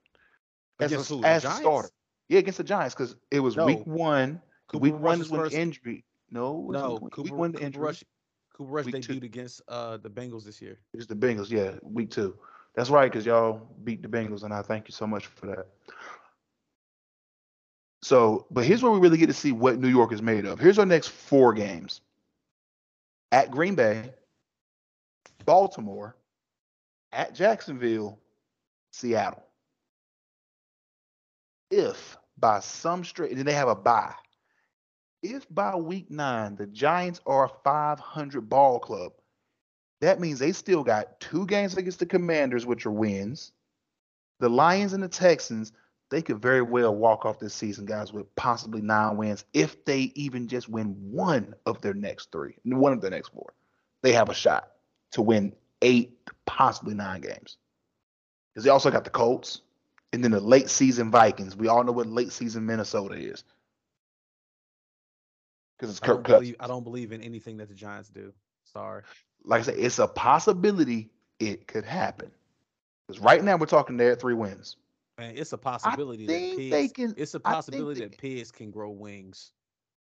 as, 0.79 0.93
against 0.93 1.11
a, 1.11 1.15
who? 1.15 1.25
As 1.25 1.45
a 1.45 1.51
starter. 1.51 1.91
Yeah, 2.29 2.39
against 2.39 2.59
the 2.59 2.65
Giants 2.65 2.95
because 2.95 3.17
it 3.31 3.41
was 3.41 3.57
week 3.57 3.85
one. 3.87 4.41
Cooper 4.69 4.83
week 4.83 4.93
one 4.95 5.03
Rush's 5.03 5.27
is 5.27 5.31
when 5.33 5.41
first- 5.41 5.55
injury. 5.57 6.05
No, 6.31 6.69
No, 6.71 6.99
week, 7.03 7.13
Cooper, 7.13 7.23
week 7.23 7.33
one 7.35 7.53
Cooper 7.53 7.65
injury. 7.65 7.83
Rush. 7.83 8.05
Cooper 8.55 8.71
Rush 8.71 8.85
Week 8.87 9.03
two. 9.03 9.15
against 9.23 9.63
uh 9.69 9.97
the 9.97 10.11
Bengals 10.11 10.45
this 10.45 10.61
year. 10.61 10.79
It's 10.93 11.07
the 11.07 11.15
Bengals, 11.17 11.51
yeah, 11.51 11.73
week 11.83 12.11
two. 12.11 12.37
That's 12.79 12.91
right, 12.91 13.11
because 13.11 13.27
y'all 13.27 13.61
beat 13.83 14.03
the 14.03 14.09
Bengals, 14.09 14.45
and 14.45 14.55
I 14.55 14.63
thank 14.63 14.87
you 14.87 14.93
so 14.93 15.05
much 15.05 15.27
for 15.27 15.47
that. 15.47 15.67
So, 18.03 18.47
but 18.53 18.65
here's 18.65 18.85
where 18.85 18.93
we 18.93 19.01
really 19.01 19.19
get 19.19 19.27
to 19.27 19.33
see 19.33 19.51
what 19.51 19.81
New 19.81 19.89
York 19.89 20.13
is 20.13 20.23
made 20.23 20.47
of. 20.47 20.61
Here's 20.61 20.79
our 20.79 20.87
next 20.87 21.09
four 21.09 21.53
games 21.53 22.03
at 23.33 23.51
Green 23.51 23.75
Bay, 23.75 24.13
Baltimore, 25.45 26.15
at 27.11 27.35
Jacksonville, 27.35 28.17
Seattle. 28.93 29.43
If 31.73 32.17
by 32.39 32.61
some 32.61 33.03
straight, 33.03 33.33
and 33.33 33.45
they 33.45 33.55
have 33.55 33.67
a 33.67 33.75
bye. 33.75 34.15
If 35.25 35.53
by 35.53 35.75
week 35.75 36.13
nine 36.13 36.55
the 36.55 36.69
Giants 36.69 37.21
are 37.27 37.47
a 37.47 37.51
500 37.65 38.49
ball 38.49 38.79
club, 38.79 39.15
that 40.01 40.21
means 40.21 40.39
they 40.39 40.53
still 40.53 40.85
got 40.85 41.19
two 41.21 41.47
games 41.47 41.77
against 41.77 41.99
the 41.99 42.07
Commanders, 42.07 42.67
which 42.67 42.87
are 42.87 42.91
wins. 42.91 43.53
The 44.41 44.49
Lions 44.49 44.93
and 44.93 45.03
the 45.03 45.09
Texans, 45.09 45.73
they 46.11 46.23
could 46.23 46.41
very 46.41 46.63
well 46.63 46.95
walk 46.95 47.27
off 47.27 47.41
this 47.41 47.55
season, 47.55 47.85
guys, 47.85 48.13
with 48.13 48.33
possibly 48.37 48.81
nine 48.81 49.17
wins 49.17 49.45
if 49.53 49.85
they 49.85 50.13
even 50.15 50.47
just 50.47 50.69
win 50.69 50.97
one 51.11 51.55
of 51.67 51.81
their 51.81 51.95
next 51.95 52.31
three, 52.31 52.57
one 52.65 52.93
of 52.93 53.01
their 53.01 53.11
next 53.11 53.31
four. 53.31 53.53
They 54.03 54.13
have 54.13 54.29
a 54.29 54.35
shot 54.35 54.71
to 55.13 55.23
win 55.23 55.55
eight, 55.83 56.17
possibly 56.47 56.95
nine 56.95 57.21
games. 57.21 57.57
Because 58.55 58.65
they 58.65 58.71
also 58.71 58.91
got 58.91 59.05
the 59.05 59.11
Colts 59.11 59.63
and 60.13 60.23
then 60.23 60.31
the 60.31 60.41
late 60.41 60.71
season 60.71 61.11
Vikings. 61.11 61.57
We 61.57 61.69
all 61.69 61.83
know 61.83 61.93
what 61.93 62.07
late 62.07 62.33
season 62.33 62.65
Minnesota 62.65 63.15
is. 63.15 63.45
Because 65.77 65.97
it's 65.97 66.03
I 66.03 66.09
don't 66.09 66.27
believe 66.27 66.57
I 66.61 66.67
don't 66.67 66.85
believe 66.85 67.13
in 67.13 67.21
anything 67.23 67.59
that 67.59 67.69
the 67.69 67.75
Giants 67.75 68.09
do. 68.09 68.33
Sorry. 68.65 69.03
Like 69.45 69.61
I 69.61 69.65
said, 69.65 69.77
it's 69.79 69.99
a 69.99 70.07
possibility 70.07 71.11
it 71.39 71.67
could 71.67 71.85
happen. 71.85 72.31
Because 73.07 73.23
right 73.23 73.43
now 73.43 73.57
we're 73.57 73.67
talking 73.67 73.97
there 73.97 74.13
at 74.13 74.21
three 74.21 74.35
wins. 74.35 74.77
Man, 75.19 75.35
it's 75.37 75.53
a 75.53 75.59
possibility 75.59 76.27
that 76.27 76.33
think 76.33 76.57
pigs. 76.57 76.71
they 76.71 76.89
can- 76.89 77.15
it's 77.17 77.35
a 77.35 77.41
think 77.41 77.55
possibility 77.55 78.01
they 78.01 78.07
that 78.07 78.19
pigs 78.19 78.51
can 78.53 78.71
grow 78.71 78.91
wings. 78.91 79.53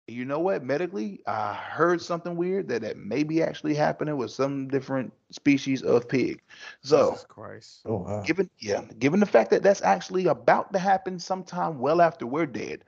You 0.09 0.23
know 0.23 0.39
what? 0.39 0.63
Medically, 0.63 1.21
I 1.27 1.53
heard 1.53 2.01
something 2.01 2.35
weird 2.37 2.69
that 2.69 2.81
that 2.81 2.97
may 2.97 3.23
be 3.23 3.41
actually 3.43 3.75
happening 3.75 4.15
with 4.15 4.31
some 4.31 4.67
different 4.69 5.11
species 5.31 5.83
of 5.83 6.07
pig. 6.07 6.41
So, 6.81 7.11
Jesus 7.11 7.25
Christ. 7.25 7.81
Oh, 7.85 7.97
wow. 7.97 8.21
given 8.21 8.49
yeah, 8.59 8.83
given 8.99 9.19
the 9.19 9.25
fact 9.25 9.49
that 9.51 9.63
that's 9.63 9.81
actually 9.81 10.27
about 10.27 10.71
to 10.73 10.79
happen 10.79 11.19
sometime 11.19 11.79
well 11.79 12.01
after 12.01 12.25
we're 12.25 12.45
dead. 12.45 12.83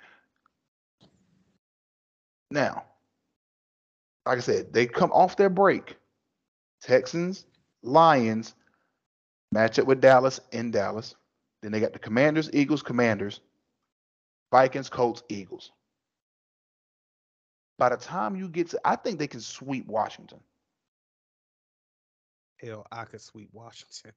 Now, 2.51 2.85
like 4.25 4.37
I 4.37 4.41
said, 4.41 4.71
they 4.71 4.85
come 4.87 5.11
off 5.11 5.35
their 5.35 5.49
break. 5.49 5.97
Texans, 6.81 7.45
Lions, 7.83 8.55
match 9.51 9.79
up 9.79 9.87
with 9.87 10.01
Dallas 10.01 10.39
in 10.51 10.71
Dallas. 10.71 11.15
Then 11.61 11.71
they 11.71 11.79
got 11.79 11.93
the 11.93 11.99
Commanders, 11.99 12.49
Eagles, 12.53 12.81
Commanders, 12.81 13.41
Vikings, 14.51 14.89
Colts, 14.89 15.23
Eagles. 15.29 15.71
By 17.77 17.89
the 17.89 17.97
time 17.97 18.35
you 18.35 18.49
get 18.49 18.69
to, 18.71 18.79
I 18.83 18.95
think 18.95 19.19
they 19.19 19.27
can 19.27 19.39
sweep 19.39 19.87
Washington. 19.87 20.39
Hell, 22.61 22.85
I 22.91 23.05
could 23.05 23.21
sweep 23.21 23.49
Washington. 23.53 24.11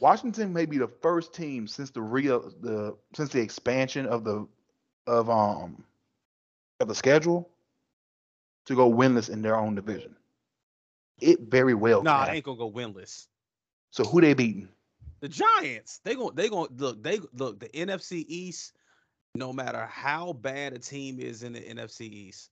Washington 0.00 0.52
may 0.52 0.66
be 0.66 0.78
the 0.78 0.88
first 0.88 1.34
team 1.34 1.66
since 1.66 1.90
the 1.90 2.02
real 2.02 2.52
the 2.60 2.96
since 3.14 3.30
the 3.30 3.40
expansion 3.40 4.06
of 4.06 4.24
the 4.24 4.46
of 5.06 5.30
um 5.30 5.84
of 6.80 6.88
the 6.88 6.94
schedule 6.94 7.48
to 8.66 8.74
go 8.74 8.90
winless 8.90 9.30
in 9.30 9.42
their 9.42 9.56
own 9.56 9.74
division. 9.74 10.16
It 11.20 11.40
very 11.40 11.74
well. 11.74 12.08
Nah, 12.08 12.26
ain't 12.28 12.44
gonna 12.44 12.56
go 12.58 12.70
winless. 12.70 13.28
So 13.90 14.04
who 14.04 14.20
they 14.20 14.34
beating? 14.34 14.68
The 15.20 15.28
Giants, 15.28 15.98
they 16.04 16.14
going 16.14 16.34
they 16.34 16.48
going 16.48 16.68
look, 16.76 17.02
they 17.02 17.18
look 17.32 17.60
the 17.60 17.74
NFC 17.74 18.24
East, 18.28 18.74
no 19.34 19.52
matter 19.52 19.86
how 19.86 20.32
bad 20.32 20.72
a 20.74 20.78
team 20.78 21.18
is 21.20 21.42
in 21.42 21.52
the 21.52 21.60
NFC 21.60 22.06
East, 22.06 22.50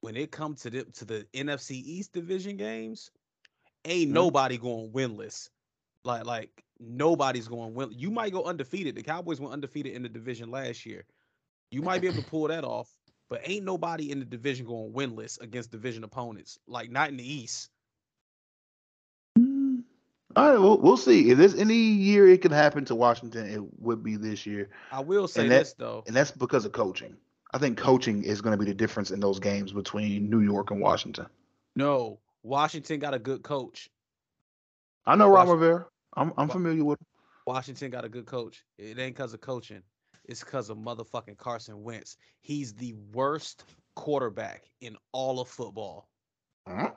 when 0.00 0.16
it 0.16 0.30
comes 0.30 0.62
to 0.62 0.70
the 0.70 0.84
to 0.84 1.04
the 1.04 1.26
NFC 1.34 1.76
East 1.76 2.12
division 2.12 2.56
games, 2.56 3.10
ain't 3.84 4.10
Mhm. 4.10 4.12
nobody 4.12 4.58
going 4.58 4.90
winless. 4.92 5.50
Like 6.04 6.24
like 6.26 6.64
nobody's 6.78 7.48
going 7.48 7.74
win. 7.74 7.90
You 7.92 8.10
might 8.10 8.32
go 8.32 8.44
undefeated. 8.44 8.94
The 8.96 9.02
Cowboys 9.02 9.40
went 9.40 9.52
undefeated 9.52 9.94
in 9.94 10.02
the 10.02 10.08
division 10.08 10.50
last 10.50 10.86
year. 10.86 11.06
You 11.70 11.82
might 11.82 12.00
be 12.00 12.06
able 12.06 12.16
to 12.16 12.22
pull 12.22 12.48
that 12.48 12.64
off, 12.64 12.94
but 13.28 13.40
ain't 13.44 13.64
nobody 13.64 14.10
in 14.10 14.18
the 14.20 14.24
division 14.24 14.66
going 14.66 14.92
winless 14.92 15.40
against 15.40 15.70
division 15.70 16.04
opponents. 16.04 16.58
Like 16.66 16.90
not 16.90 17.08
in 17.10 17.16
the 17.16 17.32
East. 17.32 17.70
All 20.36 20.50
right, 20.50 20.58
we'll, 20.58 20.78
we'll 20.78 20.96
see. 20.96 21.30
If 21.30 21.38
there's 21.38 21.54
any 21.54 21.74
year 21.74 22.28
it 22.28 22.40
could 22.40 22.52
happen 22.52 22.84
to 22.86 22.94
Washington, 22.94 23.46
it 23.50 23.60
would 23.80 24.02
be 24.02 24.16
this 24.16 24.46
year, 24.46 24.70
I 24.92 25.00
will 25.00 25.26
say 25.26 25.42
And 25.42 25.50
that- 25.50 25.58
this 25.60 25.72
though. 25.74 26.04
and 26.06 26.14
that's 26.14 26.30
because 26.30 26.64
of 26.64 26.72
coaching. 26.72 27.16
I 27.52 27.58
think 27.58 27.76
coaching 27.76 28.22
is 28.22 28.40
going 28.40 28.52
to 28.56 28.64
be 28.64 28.70
the 28.70 28.74
difference 28.76 29.10
in 29.10 29.18
those 29.18 29.40
games 29.40 29.72
between 29.72 30.30
New 30.30 30.38
York 30.40 30.70
and 30.70 30.80
Washington. 30.80 31.26
No, 31.74 32.20
Washington 32.44 33.00
got 33.00 33.12
a 33.12 33.18
good 33.18 33.42
coach. 33.42 33.90
I 35.04 35.16
know 35.16 35.28
Ron 35.28 35.48
Rivera. 35.48 35.86
I'm 36.16 36.32
I'm 36.36 36.48
familiar 36.48 36.84
with. 36.84 37.00
him. 37.00 37.06
Washington 37.46 37.90
got 37.90 38.04
a 38.04 38.08
good 38.08 38.26
coach. 38.26 38.64
It 38.78 38.98
ain't 39.00 39.16
because 39.16 39.34
of 39.34 39.40
coaching. 39.40 39.82
It's 40.26 40.44
because 40.44 40.70
of 40.70 40.78
motherfucking 40.78 41.38
Carson 41.38 41.82
Wentz. 41.82 42.16
He's 42.40 42.72
the 42.74 42.92
worst 43.12 43.64
quarterback 43.96 44.64
in 44.80 44.96
all 45.10 45.40
of 45.40 45.48
football. 45.48 46.08
Huh? 46.68 46.90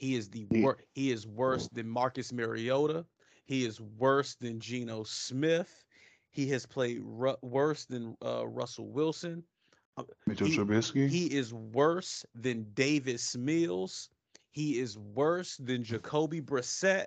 He 0.00 0.14
is 0.16 0.30
the 0.30 0.46
Yeah. 0.50 0.64
worst. 0.64 0.80
He 0.94 1.10
is 1.10 1.26
worse 1.26 1.68
than 1.68 1.86
Marcus 1.86 2.32
Mariota. 2.32 3.04
He 3.44 3.66
is 3.66 3.80
worse 3.82 4.34
than 4.36 4.58
Geno 4.58 5.02
Smith. 5.04 5.84
He 6.30 6.48
has 6.48 6.64
played 6.64 7.00
ru- 7.02 7.36
worse 7.42 7.84
than 7.84 8.16
uh, 8.24 8.46
Russell 8.48 8.88
Wilson. 8.88 9.44
Mitchell 10.26 10.46
He- 10.46 10.56
Trubisky. 10.56 11.06
He 11.08 11.26
is 11.26 11.52
worse 11.52 12.24
than 12.34 12.64
Davis 12.72 13.36
Mills. 13.36 14.08
He 14.52 14.78
is 14.78 14.96
worse 14.96 15.58
than 15.58 15.84
Jacoby 15.84 16.40
Brissett. 16.40 17.06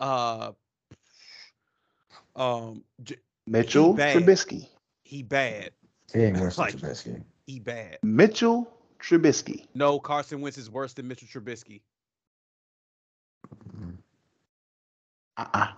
Uh, 0.00 0.50
um, 2.34 2.82
J- 3.04 3.16
Mitchell 3.46 3.92
bad. 3.94 4.16
Trubisky. 4.16 4.66
he 5.04 5.22
bad. 5.22 5.70
He 6.12 6.20
ain't 6.20 6.40
worse 6.40 6.56
than 6.56 6.66
Trubisky. 6.66 7.22
He 7.46 7.60
bad. 7.60 7.98
Mitchell 8.02 8.68
Trubisky. 8.98 9.66
No, 9.74 10.00
Carson 10.00 10.40
Wentz 10.40 10.58
is 10.58 10.68
worse 10.68 10.94
than 10.94 11.06
Mitchell 11.06 11.28
Trubisky. 11.28 11.82
Uh-uh. 15.36 15.68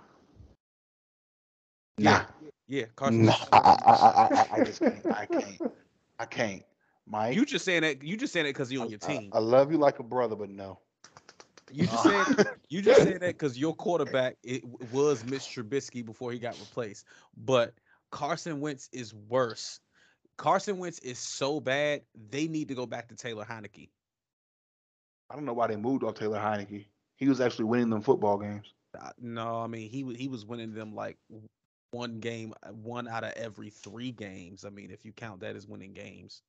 Yeah. 1.99 2.11
Nah. 2.11 2.25
Yeah, 2.67 2.85
Carson. 2.97 3.27
Nah, 3.27 3.37
I, 3.53 3.59
I, 3.59 3.93
I, 3.93 4.29
I, 4.35 4.47
I 4.53 4.65
just 4.65 4.81
can't. 4.81 5.07
I 5.15 5.27
can't. 5.27 5.73
I 6.19 6.25
can't. 6.25 6.63
Mike. 7.07 7.37
You 7.37 7.45
just 7.45 7.65
saying 7.65 7.83
that. 7.83 8.03
You 8.03 8.17
just 8.17 8.33
saying 8.33 8.47
that 8.47 8.55
because 8.55 8.73
you're 8.73 8.83
on 8.83 8.91
your 8.91 8.99
team. 8.99 9.31
I, 9.33 9.39
love 9.39 9.71
you 9.71 9.79
like 9.79 9.99
a 9.99 10.03
brother, 10.03 10.35
but 10.37 10.49
no. 10.49 10.79
You 11.71 11.87
just 11.87 12.07
uh-uh. 12.07 12.25
said 12.35 12.47
you 12.69 12.83
just 12.83 13.03
said 13.03 13.21
that 13.21 13.21
because 13.21 13.59
your 13.59 13.75
quarterback 13.77 14.37
it 14.43 14.63
was 14.93 15.25
Mitch 15.25 15.43
Trubisky 15.43 16.05
before 16.05 16.33
he 16.33 16.39
got 16.39 16.59
replaced. 16.59 17.07
But 17.37 17.75
Carson 18.11 18.61
Wentz 18.61 18.89
is 18.93 19.13
worse. 19.13 19.81
Carson 20.37 20.79
Wentz 20.79 20.99
is 21.01 21.19
so 21.19 21.61
bad 21.61 22.03
they 22.31 22.49
need 22.49 22.69
to 22.69 22.75
go 22.75 22.87
back 22.87 23.09
to 23.09 23.17
Taylor 23.17 23.45
Heinicke. 23.45 23.89
I 25.31 25.35
don't 25.35 25.45
know 25.45 25.53
why 25.53 25.67
they 25.67 25.77
moved 25.77 26.05
off 26.05 26.15
Taylor 26.15 26.39
Heinicke. 26.39 26.87
He 27.17 27.29
was 27.29 27.41
actually 27.41 27.67
winning 27.67 27.91
them 27.91 28.03
football 28.03 28.39
games. 28.39 28.73
Uh, 28.99 29.11
No, 29.21 29.61
I 29.61 29.67
mean 29.67 29.89
he 29.91 30.03
he 30.15 30.29
was 30.29 30.45
winning 30.45 30.73
them 30.75 30.95
like 30.95 31.17
one 31.91 32.19
game, 32.21 32.55
uh, 32.63 32.71
one 32.73 33.07
out 33.09 33.23
of 33.25 33.33
every 33.33 33.71
three 33.71 34.11
games. 34.11 34.65
I 34.65 34.71
mean, 34.71 34.91
if 34.91 35.05
you 35.05 35.13
count 35.13 35.41
that 35.41 35.55
as 35.57 35.67
winning 35.69 35.93
games. 35.93 36.43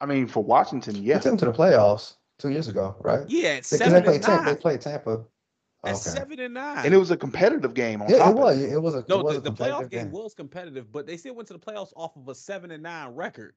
I 0.00 0.06
mean, 0.06 0.28
for 0.28 0.42
Washington, 0.44 0.94
He 0.94 1.02
yeah. 1.02 1.18
took 1.18 1.32
him 1.32 1.36
to 1.38 1.44
the 1.46 1.52
playoffs 1.52 2.14
two 2.38 2.50
years 2.50 2.68
ago, 2.68 2.94
right? 3.00 3.28
Yeah, 3.28 3.48
at 3.48 3.56
Because 3.64 3.70
they 3.70 3.76
seven 3.78 4.02
played 4.04 4.14
and 4.16 4.24
Tampa. 4.24 4.50
They 4.50 4.56
played 4.56 4.80
Tampa. 4.80 5.24
At 5.84 5.90
Okay. 5.94 5.98
seven 5.98 6.40
and 6.40 6.54
nine. 6.54 6.84
And 6.86 6.94
it 6.94 6.96
was 6.96 7.10
a 7.10 7.16
competitive 7.16 7.74
game 7.74 8.02
on 8.02 8.08
Yeah, 8.08 8.18
top 8.18 8.30
it 8.30 8.36
was. 8.38 8.58
it. 8.60 8.72
It 8.72 8.78
was 8.82 8.94
a 8.94 9.04
no, 9.08 9.18
was 9.22 9.34
the, 9.34 9.38
a 9.40 9.42
the 9.42 9.50
playoff 9.52 9.56
competitive 9.56 9.90
game 9.90 10.04
game. 10.04 10.12
was 10.12 10.34
competitive, 10.34 10.92
but 10.92 11.06
they 11.06 11.16
still 11.16 11.34
went 11.34 11.46
to 11.48 11.54
the 11.54 11.58
playoffs 11.60 11.92
off 11.96 12.16
of 12.16 12.28
a 12.28 12.34
seven 12.34 12.70
and 12.72 12.82
nine 12.82 13.14
record. 13.14 13.54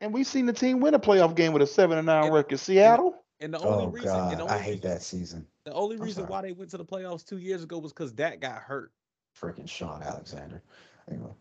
And 0.00 0.12
we've 0.12 0.26
seen 0.26 0.46
the 0.46 0.52
team 0.52 0.80
win 0.80 0.94
a 0.94 0.98
playoff 0.98 1.34
game 1.34 1.52
with 1.52 1.62
a 1.62 1.66
seven 1.66 1.98
and 1.98 2.06
nine 2.06 2.24
And- 2.24 2.34
record. 2.34 2.58
Seattle. 2.58 3.14
And 3.42 3.52
the 3.52 3.58
only 3.58 3.84
oh, 3.84 3.88
reason, 3.88 4.08
God. 4.08 4.40
Only 4.40 4.54
I 4.54 4.58
hate 4.58 4.74
reason, 4.76 4.90
that 4.90 5.02
season. 5.02 5.46
The 5.64 5.72
only 5.72 5.96
reason 5.96 6.26
why 6.28 6.42
they 6.42 6.52
went 6.52 6.70
to 6.70 6.76
the 6.76 6.84
playoffs 6.84 7.26
two 7.26 7.38
years 7.38 7.64
ago 7.64 7.78
was 7.78 7.92
because 7.92 8.14
that 8.14 8.40
got 8.40 8.58
hurt. 8.58 8.92
Freaking 9.38 9.68
Shaun 9.68 10.00
Alexander. 10.02 10.62
Anyway. 11.10 11.32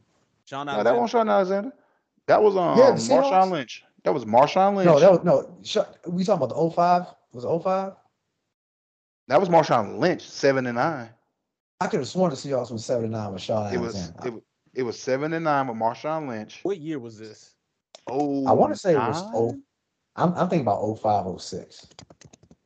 Shaun 0.46 0.68
Alexander. 0.68 0.90
No, 0.90 0.96
that 0.96 1.00
wasn't 1.00 1.12
Shaun 1.12 1.30
Alexander. 1.30 1.72
That 2.26 2.42
was 2.42 2.58
um, 2.58 2.78
yeah, 2.78 2.92
Marshawn 2.94 3.52
Lynch. 3.52 3.84
That 4.04 4.14
was 4.14 4.26
Marshawn 4.26 4.76
Lynch. 4.76 4.88
No, 4.88 5.00
that 5.00 5.12
was, 5.12 5.24
no. 5.24 5.86
We 6.08 6.24
talking 6.24 6.44
about 6.44 6.56
the 6.56 6.72
05? 6.72 7.06
Was 7.34 7.44
it 7.44 7.64
05? 7.64 7.94
That 9.28 9.40
was 9.40 9.50
Marshawn 9.50 10.00
Lynch, 10.00 10.28
7 10.28 10.66
and 10.66 10.76
9. 10.76 11.10
I 11.82 11.88
could 11.88 12.00
have 12.00 12.08
sworn 12.08 12.32
the 12.32 12.36
Seahawks 12.36 12.72
was 12.72 12.84
7 12.84 13.06
and 13.06 13.14
9 13.14 13.34
with 13.34 13.42
Sean 13.44 13.72
it 13.72 13.78
Alexander. 13.78 14.14
Was, 14.18 14.26
it 14.26 14.34
was, 14.34 14.42
it 14.74 14.84
was 14.84 15.00
7 15.00 15.34
and 15.34 15.44
9 15.44 15.68
with 15.68 15.78
Marshawn 15.78 16.28
Lynch. 16.28 16.62
What 16.64 16.80
year 16.80 16.98
was 16.98 17.20
this? 17.20 17.54
Oh, 18.08 18.46
I 18.48 18.54
want 18.54 18.74
to 18.74 18.80
say 18.80 18.94
it 18.94 18.98
was 18.98 19.24
09? 19.34 19.64
I'm, 20.16 20.34
I'm 20.34 20.50
thinking 20.50 20.62
about 20.62 20.96
05, 21.00 21.40
06. 21.42 21.88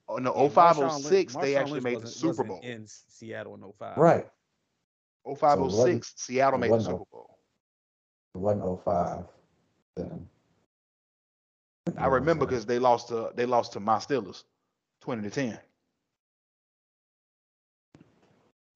Oh 0.08 0.18
no, 0.18 0.34
Yeah, 0.36 0.50
05, 0.50 0.76
Marshawn 0.76 1.04
Lynch- 1.04 1.12
they 1.12 1.54
Marshawn 1.54 1.56
actually 1.58 1.72
Lynch 1.80 1.84
made 1.84 2.02
the 2.02 2.08
Super 2.08 2.44
Bowl. 2.44 2.60
in 2.64 2.86
Seattle 2.88 3.56
in 3.56 3.62
05. 3.80 3.98
Right. 3.98 4.28
05, 5.26 5.58
So 5.58 5.70
06, 5.70 6.14
Seattle 6.16 6.60
made 6.60 6.72
the 6.72 6.80
Super 6.82 7.04
Bowl. 7.12 7.40
It 8.34 8.38
wasn't 8.38 8.84
05. 8.84 9.26
Then. 9.96 10.28
I 11.98 12.08
remember 12.08 12.46
because 12.46 12.66
they 12.66 12.80
lost 12.80 13.08
to 13.10 13.32
they 13.36 13.46
lost 13.46 13.74
to 13.74 13.80
my 13.80 13.98
Steelers, 13.98 14.44
twenty 15.02 15.22
to 15.22 15.30
ten. 15.30 15.58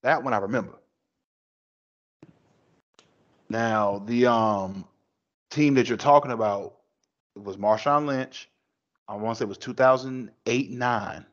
That 0.03 0.23
one 0.23 0.33
I 0.33 0.37
remember. 0.37 0.79
Now 3.49 3.99
the 4.05 4.27
um 4.27 4.85
team 5.49 5.73
that 5.73 5.89
you're 5.89 5.97
talking 5.97 6.31
about 6.31 6.75
was 7.35 7.57
Marshawn 7.57 8.05
Lynch. 8.05 8.49
I 9.09 9.15
want 9.15 9.35
to 9.35 9.39
say 9.39 9.45
it 9.45 9.49
was 9.49 9.57
2008 9.57 10.69
9, 10.71 11.25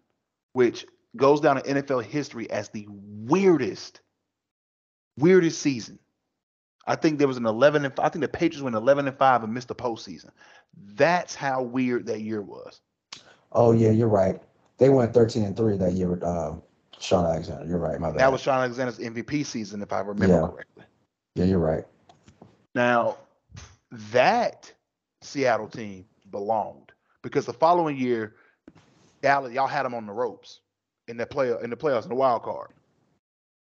which 0.55 0.87
goes 1.15 1.41
down 1.41 1.59
in 1.59 1.77
NFL 1.77 2.03
history 2.05 2.51
as 2.51 2.71
the 2.71 2.87
weirdest, 2.91 4.01
weirdest 5.19 5.61
season. 5.61 5.99
I 6.87 6.97
think 6.97 7.19
there 7.19 7.29
was 7.29 7.37
an 7.37 7.47
11 7.47 7.85
and 7.85 8.01
I 8.01 8.09
think 8.09 8.23
the 8.23 8.29
Patriots 8.29 8.63
went 8.63 8.77
11 8.77 9.07
and 9.09 9.17
5 9.17 9.45
and 9.45 9.53
missed 9.53 9.69
the 9.69 9.75
postseason. 9.75 10.31
That's 10.95 11.35
how 11.35 11.63
weird 11.63 12.07
that 12.07 12.23
year 12.23 12.41
was. 12.41 12.81
Oh 13.53 13.73
yeah, 13.73 13.91
you're 13.91 14.09
right. 14.09 14.41
They 14.79 14.89
went 14.89 15.13
13 15.13 15.45
and 15.45 15.57
three 15.57 15.77
that 15.77 15.93
year 15.93 16.09
with 16.09 16.23
um, 16.23 16.63
Shaun 16.99 17.27
Alexander. 17.27 17.67
You're 17.67 17.79
right. 17.79 18.01
My 18.01 18.11
bad. 18.11 18.21
That 18.21 18.33
was 18.33 18.41
Shaun 18.41 18.59
Alexander's 18.59 18.99
MVP 18.99 19.45
season, 19.45 19.83
if 19.83 19.93
I 19.93 20.01
remember 20.01 20.27
Yeah. 20.35 20.49
correctly. 20.49 20.85
yeah, 21.35 21.45
you're 21.45 21.59
right. 21.59 21.85
Now, 22.75 23.17
that 24.13 24.73
Seattle 25.23 25.69
team 25.69 26.07
belonged 26.31 26.86
because 27.27 27.47
the 27.47 27.53
following 27.53 27.97
year, 27.97 28.37
Dallas, 29.23 29.53
y'all 29.53 29.67
had 29.67 29.85
them 29.85 29.95
on 29.95 30.07
the 30.07 30.13
ropes 30.13 30.61
in 31.09 31.17
the 31.17 31.27
play 31.27 31.53
in 31.63 31.71
the 31.71 31.77
playoffs 31.77 32.05
in 32.05 32.09
the 32.11 32.15
wild 32.17 32.43
card, 32.43 32.71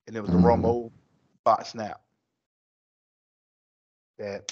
and 0.08 0.16
it 0.16 0.22
was 0.22 0.32
the 0.32 0.38
Mhm. 0.38 0.40
Romo 0.40 0.92
bot 1.44 1.68
snap. 1.68 2.02
That 4.18 4.44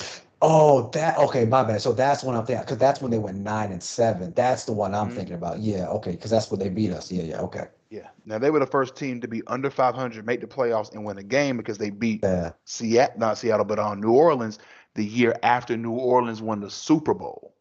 Oh, 0.41 0.89
that 0.91 1.17
okay. 1.17 1.45
My 1.45 1.63
bad. 1.63 1.81
So 1.81 1.93
that's 1.93 2.23
when 2.23 2.35
I'm 2.35 2.45
thinking 2.45 2.63
because 2.63 2.77
that's 2.77 3.01
when 3.01 3.11
they 3.11 3.19
went 3.19 3.37
nine 3.37 3.71
and 3.71 3.81
seven. 3.83 4.33
That's 4.33 4.65
the 4.65 4.73
one 4.73 4.93
I'm 4.95 5.09
Mhm. 5.09 5.15
thinking 5.15 5.35
about. 5.35 5.59
Yeah, 5.59 5.87
okay, 5.89 6.11
because 6.11 6.31
that's 6.31 6.51
what 6.51 6.59
they 6.59 6.69
beat 6.69 6.91
us. 6.91 7.11
Yeah, 7.11 7.23
yeah, 7.23 7.41
okay. 7.41 7.67
yeah. 7.89 8.09
Now 8.25 8.39
they 8.39 8.49
were 8.51 8.59
the 8.59 8.65
first 8.67 8.95
team 8.95 9.21
to 9.21 9.27
be 9.27 9.41
under 9.47 9.69
500, 9.69 10.25
make 10.25 10.41
the 10.41 10.47
playoffs, 10.47 10.91
and 10.93 11.05
win 11.05 11.17
a 11.17 11.23
game 11.23 11.57
because 11.57 11.77
they 11.77 11.89
beat 11.89 12.23
Yeah, 12.23 12.53
Seattle, 12.65 13.19
not 13.19 13.37
Seattle, 13.37 13.65
but 13.65 13.79
on 13.79 14.01
New 14.01 14.11
Orleans 14.13 14.59
the 14.95 15.05
year 15.05 15.35
after 15.43 15.77
New 15.77 15.91
Orleans 15.93 16.41
won 16.41 16.61
the 16.61 16.69
Super 16.69 17.13
Bowl. 17.13 17.55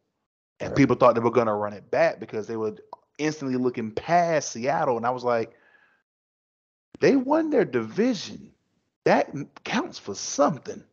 And 0.61 0.75
people 0.75 0.95
thought 0.95 1.15
they 1.15 1.21
were 1.21 1.31
going 1.31 1.47
to 1.47 1.53
run 1.53 1.73
it 1.73 1.89
back 1.89 2.19
because 2.19 2.45
they 2.45 2.55
were 2.55 2.75
instantly 3.17 3.57
looking 3.57 3.91
past 3.91 4.51
Seattle. 4.51 4.95
And 4.95 5.05
I 5.05 5.09
was 5.09 5.23
like, 5.23 5.53
they 6.99 7.15
won 7.15 7.49
their 7.49 7.65
division. 7.65 8.51
That 9.05 9.33
counts 9.63 9.97
for 9.97 10.13
something. 10.13 10.83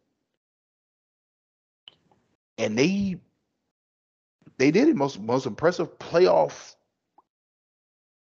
And 2.57 2.77
they 2.77 3.17
they 4.57 4.71
did 4.71 4.89
it 4.89 4.97
most 4.97 5.21
most 5.21 5.47
impressive 5.47 5.99
playoff 5.99 6.75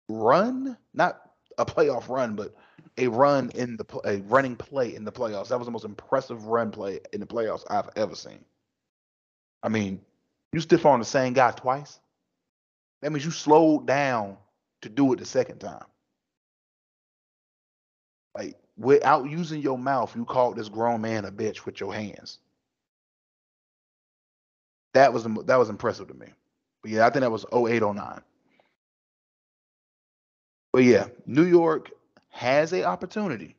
run, 0.08 0.78
not 0.94 1.20
a 1.58 1.66
playoff 1.66 2.08
run, 2.08 2.36
but 2.36 2.54
a 2.96 3.08
run 3.08 3.50
in 3.50 3.76
the 3.76 4.00
a 4.04 4.18
running 4.22 4.54
play 4.56 4.94
in 4.94 5.04
the 5.04 5.12
playoffs. 5.12 5.48
That 5.48 5.58
was 5.58 5.66
the 5.66 5.72
most 5.72 5.84
impressive 5.84 6.46
run 6.46 6.70
play 6.70 7.00
in 7.12 7.20
the 7.20 7.26
playoffs 7.26 7.64
I've 7.68 7.90
ever 7.96 8.14
seen. 8.14 8.44
I 9.62 9.68
mean, 9.68 10.00
you 10.54 10.60
stiff 10.60 10.86
on 10.86 11.00
the 11.00 11.04
same 11.04 11.32
guy 11.32 11.50
twice. 11.52 12.00
That 13.02 13.12
means 13.12 13.24
you 13.24 13.32
slowed 13.32 13.86
down 13.86 14.38
to 14.82 14.88
do 14.88 15.12
it 15.12 15.18
the 15.18 15.26
second 15.26 15.58
time. 15.58 15.84
Like 18.36 18.56
without 18.78 19.28
using 19.28 19.60
your 19.60 19.78
mouth, 19.78 20.14
you 20.16 20.24
called 20.24 20.56
this 20.56 20.68
grown 20.68 21.00
man 21.00 21.24
a 21.24 21.32
bitch 21.32 21.66
with 21.66 21.80
your 21.80 21.92
hands. 21.94 22.38
That 24.94 25.12
was 25.12 25.24
that 25.24 25.56
was 25.56 25.70
impressive 25.70 26.08
to 26.08 26.14
me. 26.14 26.28
But 26.82 26.92
yeah, 26.92 27.06
I 27.06 27.10
think 27.10 27.22
that 27.22 27.32
was 27.32 27.46
0809. 27.52 28.20
But 30.72 30.84
yeah, 30.84 31.08
New 31.26 31.44
York 31.44 31.90
has 32.30 32.72
a 32.72 32.84
opportunity, 32.84 33.56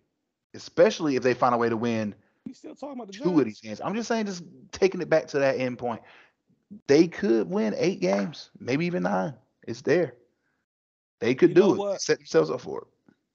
especially 0.53 1.17
if 1.17 1.23
they 1.23 1.33
find 1.33 1.55
a 1.55 1.57
way 1.57 1.69
to 1.69 1.77
win 1.77 2.15
You 2.45 2.53
still 2.53 2.75
talking 2.75 2.95
about 2.95 3.07
the 3.07 3.13
two 3.13 3.39
of 3.39 3.45
these 3.45 3.61
games. 3.61 3.81
I'm 3.83 3.95
just 3.95 4.07
saying, 4.07 4.27
just 4.27 4.43
taking 4.71 5.01
it 5.01 5.09
back 5.09 5.27
to 5.27 5.39
that 5.39 5.59
end 5.59 5.77
point. 5.77 6.01
They 6.87 7.07
could 7.07 7.49
win 7.49 7.73
eight 7.77 8.01
games, 8.01 8.49
maybe 8.59 8.85
even 8.85 9.03
nine. 9.03 9.33
It's 9.67 9.81
there. 9.81 10.15
They 11.19 11.35
could 11.35 11.49
You 11.49 11.55
do 11.55 11.73
it. 11.73 11.77
what? 11.77 12.01
Set 12.01 12.17
themselves 12.17 12.49
up 12.49 12.61
for 12.61 12.81
it. 12.81 12.87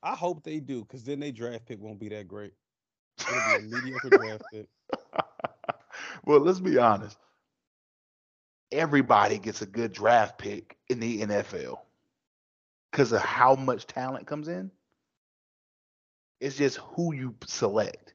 I 0.03 0.15
hope 0.15 0.43
they 0.43 0.61
do, 0.61 0.81
because 0.83 1.05
then 1.05 1.21
they 1.21 1.31
draft 1.31 1.67
pick 1.67 1.81
won't 1.81 2.01
be 2.01 2.09
that 2.11 2.27
great. 2.29 2.53
It'll 3.21 3.59
be 3.61 3.67
a 3.67 3.69
mediocre 3.77 4.09
draft 4.11 4.43
pick. 4.53 4.67
well, 6.25 6.41
let's 6.41 6.61
be 6.61 6.79
honest. 6.79 7.19
Everybody 8.73 9.39
gets 9.39 9.63
a 9.63 9.67
good 9.67 9.93
draft 9.93 10.39
pick 10.39 10.77
in 10.89 11.01
the 11.01 11.23
NFL 11.23 11.79
because 12.91 13.13
of 13.13 13.21
how 13.21 13.55
much 13.57 13.87
talent 13.87 14.27
comes 14.27 14.49
in. 14.49 14.71
It's 16.41 16.57
just 16.57 16.77
who 16.79 17.15
you 17.15 17.35
select. 17.47 18.15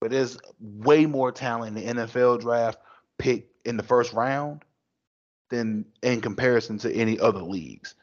But 0.00 0.10
there's 0.10 0.38
way 0.60 1.06
more 1.06 1.32
talent 1.32 1.76
in 1.76 1.96
the 1.96 2.02
NFL 2.02 2.40
draft 2.40 2.78
pick 3.18 3.48
in 3.64 3.76
the 3.76 3.82
first 3.82 4.12
round 4.12 4.64
than 5.50 5.84
in 6.02 6.20
comparison 6.20 6.78
to 6.78 6.92
any 6.92 7.18
other 7.20 7.42
leagues. 7.42 7.94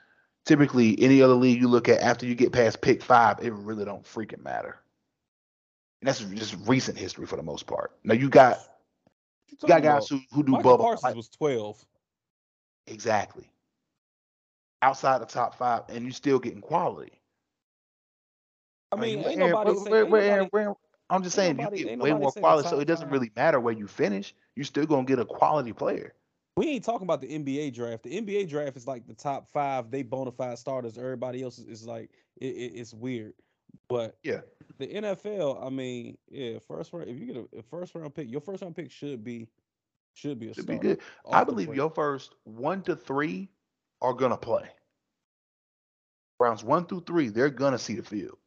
Typically, 0.45 0.99
any 1.01 1.21
other 1.21 1.33
league 1.35 1.59
you 1.61 1.67
look 1.67 1.87
at 1.89 2.01
after 2.01 2.25
you 2.25 2.35
get 2.35 2.51
past 2.51 2.81
pick 2.81 3.01
five, 3.03 3.39
it 3.43 3.53
really 3.53 3.85
don't 3.85 4.03
freaking 4.03 4.43
matter. 4.43 4.79
And 6.01 6.07
that's 6.07 6.19
just 6.19 6.55
recent 6.67 6.97
history 6.97 7.27
for 7.27 7.35
the 7.35 7.43
most 7.43 7.67
part. 7.67 7.91
Now 8.03 8.15
you 8.15 8.27
got 8.29 8.57
You 9.49 9.57
you 9.61 9.67
got 9.67 9.83
guys 9.83 10.07
who, 10.07 10.19
who 10.33 10.41
do 10.43 10.53
Micah 10.53 10.63
bubble 10.63 10.85
Parsons 10.85 11.03
like- 11.03 11.15
was 11.15 11.29
12. 11.29 11.85
exactly 12.87 13.47
outside 14.81 15.21
the 15.21 15.25
top 15.27 15.55
five, 15.55 15.83
and 15.89 16.03
you 16.05 16.11
still 16.11 16.39
getting 16.39 16.61
quality. 16.61 17.11
I 18.91 18.95
mean, 18.95 19.19
ain't 19.19 19.25
we're- 19.25 19.35
nobody 19.51 19.71
we're- 19.71 19.83
say, 19.83 19.91
we're- 19.91 20.01
ain't 20.01 20.11
we're- 20.11 20.27
nobody- 20.37 20.49
we're- 20.53 20.75
I'm 21.11 21.23
just 21.23 21.35
saying 21.35 21.57
nobody- 21.57 21.79
you 21.79 21.85
get 21.85 21.99
way 21.99 22.13
more 22.13 22.31
quality, 22.31 22.69
so 22.69 22.79
it 22.79 22.85
doesn't 22.85 23.07
five. 23.07 23.11
really 23.13 23.31
matter 23.35 23.59
where 23.59 23.73
you 23.73 23.87
finish. 23.87 24.33
You're 24.55 24.65
still 24.65 24.85
gonna 24.85 25.05
get 25.05 25.19
a 25.19 25.25
quality 25.25 25.73
player. 25.73 26.13
we 26.57 26.67
ain't 26.67 26.83
talking 26.83 27.03
about 27.03 27.21
the 27.21 27.27
NBA 27.33 27.73
draft. 27.73 28.03
The 28.03 28.17
NBA 28.17 28.45
draft 28.49 28.75
is 28.77 28.85
like 28.85 29.07
the 29.07 29.13
top 29.13 29.47
five. 29.49 29.89
They 29.89 30.03
bona 30.03 30.31
fide 30.31 30.57
starters. 30.59 30.97
Everybody 30.97 31.43
else 31.43 31.57
is, 31.59 31.65
is 31.67 31.87
like 31.87 32.11
it, 32.37 32.45
it, 32.47 32.73
it's 32.75 32.93
weird. 32.93 33.33
But 33.87 34.17
Yeah. 34.23 34.41
the 34.77 34.87
NFL, 34.87 35.65
I 35.65 35.69
mean, 35.69 36.17
yeah, 36.29 36.59
first 36.59 36.91
round. 36.91 37.09
If 37.09 37.17
you 37.19 37.25
get 37.25 37.37
a, 37.37 37.59
a 37.59 37.63
first 37.63 37.95
round 37.95 38.13
pick, 38.13 38.29
your 38.29 38.41
first 38.41 38.61
round 38.63 38.75
pick 38.75 38.91
should 38.91 39.23
be 39.23 39.47
should 40.13 40.39
be 40.39 40.49
a 40.49 40.53
Should 40.53 40.65
be 40.67 40.73
starter 40.75 40.95
good. 40.95 40.99
I 41.31 41.43
believe 41.45 41.73
your 41.73 41.89
first 41.89 42.35
one 42.43 42.81
to 42.83 42.95
three 42.97 43.49
are 44.01 44.13
gonna 44.13 44.37
play. 44.37 44.69
Rounds 46.39 46.63
one 46.63 46.85
through 46.85 47.01
three, 47.01 47.29
they're 47.29 47.49
gonna 47.49 47.77
see 47.77 47.95
the 47.95 48.03
field. 48.03 48.37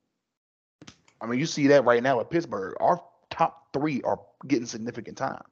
I 1.20 1.26
mean, 1.26 1.38
you 1.40 1.46
see 1.46 1.66
that 1.68 1.84
right 1.84 2.02
now 2.02 2.20
at 2.20 2.30
Pittsburgh. 2.30 2.74
Our 2.80 3.02
top 3.30 3.72
three 3.72 4.02
are 4.02 4.20
getting 4.46 4.66
significant 4.66 5.16
time. 5.16 5.42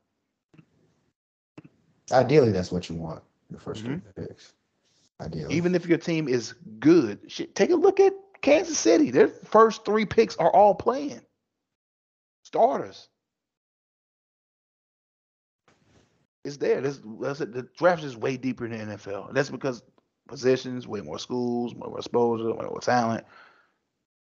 Ideally, 2.10 2.50
that's 2.52 2.70
what 2.72 2.88
you 2.88 2.96
want. 2.96 3.22
The 3.50 3.58
1st 3.58 3.84
Mhm. 3.84 4.02
three 4.14 4.26
picks. 4.26 4.52
Ideally. 5.20 5.54
Even 5.54 5.74
if 5.74 5.86
your 5.86 5.98
team 5.98 6.28
is 6.28 6.54
good, 6.80 7.30
shit, 7.30 7.54
take 7.54 7.70
a 7.70 7.76
look 7.76 8.00
at 8.00 8.12
Kansas 8.40 8.78
City. 8.78 9.10
Their 9.10 9.28
first 9.28 9.84
three 9.84 10.04
picks 10.04 10.36
are 10.36 10.50
all 10.50 10.74
playing 10.74 11.20
starters. 12.42 13.08
It's 16.44 16.56
there. 16.56 16.80
This, 16.80 17.00
that's 17.20 17.40
it. 17.40 17.52
the 17.52 17.62
draft 17.76 18.02
is 18.02 18.16
way 18.16 18.36
deeper 18.36 18.66
in 18.66 18.72
the 18.72 18.78
NFL. 18.96 19.28
And 19.28 19.36
that's 19.36 19.50
because 19.50 19.82
positions, 20.26 20.88
way 20.88 21.00
more 21.00 21.18
schools, 21.18 21.74
more 21.74 21.96
exposure, 21.96 22.52
way 22.52 22.66
more 22.66 22.80
talent. 22.80 23.24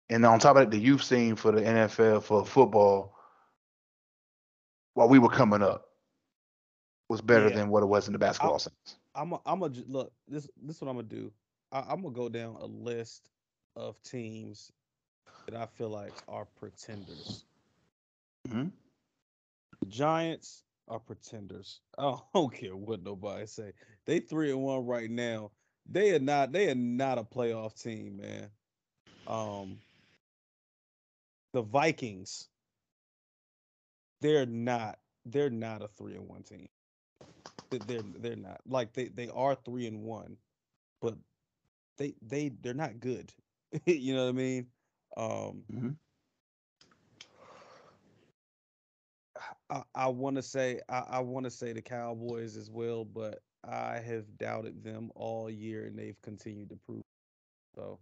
And 0.09 0.25
on 0.25 0.39
top 0.39 0.55
of 0.57 0.63
that, 0.63 0.71
the 0.71 0.79
youth 0.79 1.03
scene 1.03 1.35
for 1.35 1.51
the 1.51 1.65
NFL 1.65 2.19
for 2.21 2.45
football, 2.45 3.15
while 4.93 5.09
we 5.09 5.19
were 5.19 5.29
coming 5.29 5.61
up, 5.61 5.85
was 7.09 7.21
better 7.21 7.49
Yeah. 7.49 7.49
than 7.49 7.69
what 7.69 7.83
it 7.83 7.87
was 7.87 8.07
in 8.07 8.13
the 8.13 8.19
basketball 8.19 8.59
sense. 8.59 8.97
I'm 9.15 9.33
a, 9.33 9.41
I'm 9.45 9.61
a 9.61 9.67
look. 9.67 10.13
This 10.27 10.49
this 10.61 10.75
is 10.77 10.81
what 10.81 10.89
I'm 10.89 10.95
gonna 10.97 11.07
do. 11.07 11.31
I, 11.71 11.79
I'm 11.89 12.01
gonna 12.01 12.13
go 12.13 12.29
down 12.29 12.55
a 12.55 12.65
list 12.65 13.29
of 13.75 14.01
teams 14.01 14.71
that 15.47 15.55
I 15.55 15.65
feel 15.65 15.89
like 15.89 16.15
are 16.27 16.45
pretenders. 16.45 17.45
Mhm. 18.47 18.71
The 19.81 19.87
Giants 19.87 20.65
are 20.87 20.99
pretenders. 20.99 21.81
I 21.97 22.17
don't 22.33 22.53
care 22.53 22.75
what 22.75 23.03
nobody 23.03 23.45
say. 23.45 23.73
They 24.05 24.19
three 24.19 24.51
and 24.51 24.61
one 24.61 24.85
right 24.85 25.09
now. 25.09 25.51
They 25.85 26.13
are 26.15 26.19
not. 26.19 26.51
They 26.51 26.69
are 26.69 26.75
not 26.75 27.17
a 27.17 27.23
playoff 27.23 27.81
team, 27.81 28.17
man. 28.17 28.51
Um, 29.27 29.81
the 31.53 31.61
Vikings. 31.61 32.49
They're 34.21 34.45
not. 34.45 34.99
They're 35.25 35.49
not 35.49 35.81
a 35.81 35.87
three 35.87 36.15
and 36.15 36.27
one 36.27 36.43
team. 36.43 36.69
They- 37.69 37.77
They're 37.79 38.01
they're 38.01 38.35
not 38.35 38.61
like 38.65 38.93
they 38.93 39.09
they 39.09 39.29
are 39.29 39.55
three 39.55 39.87
and 39.87 40.01
one, 40.03 40.37
but 41.01 41.15
they 41.97 42.15
they 42.21 42.49
they're 42.49 42.73
not 42.73 42.99
good. 42.99 43.33
you 43.85 44.15
know 44.15 44.25
what 44.25 44.29
I 44.29 44.33
mean? 44.33 44.67
Um, 45.17 45.63
Mhm. 45.71 45.97
I, 49.69 49.83
I 49.95 50.07
want 50.07 50.35
to 50.37 50.41
say 50.41 50.81
I, 50.89 50.99
I 50.99 51.19
want 51.19 51.45
to 51.45 51.51
say 51.51 51.73
the 51.73 51.81
Cowboys 51.81 52.57
as 52.57 52.69
well, 52.69 53.05
but 53.05 53.39
I 53.63 53.99
have 53.99 54.37
doubted 54.37 54.83
them 54.83 55.11
all 55.15 55.49
year, 55.49 55.85
and 55.85 55.97
they've 55.97 56.19
continued 56.21 56.69
to 56.69 56.75
prove. 56.77 57.03
So, 57.75 57.99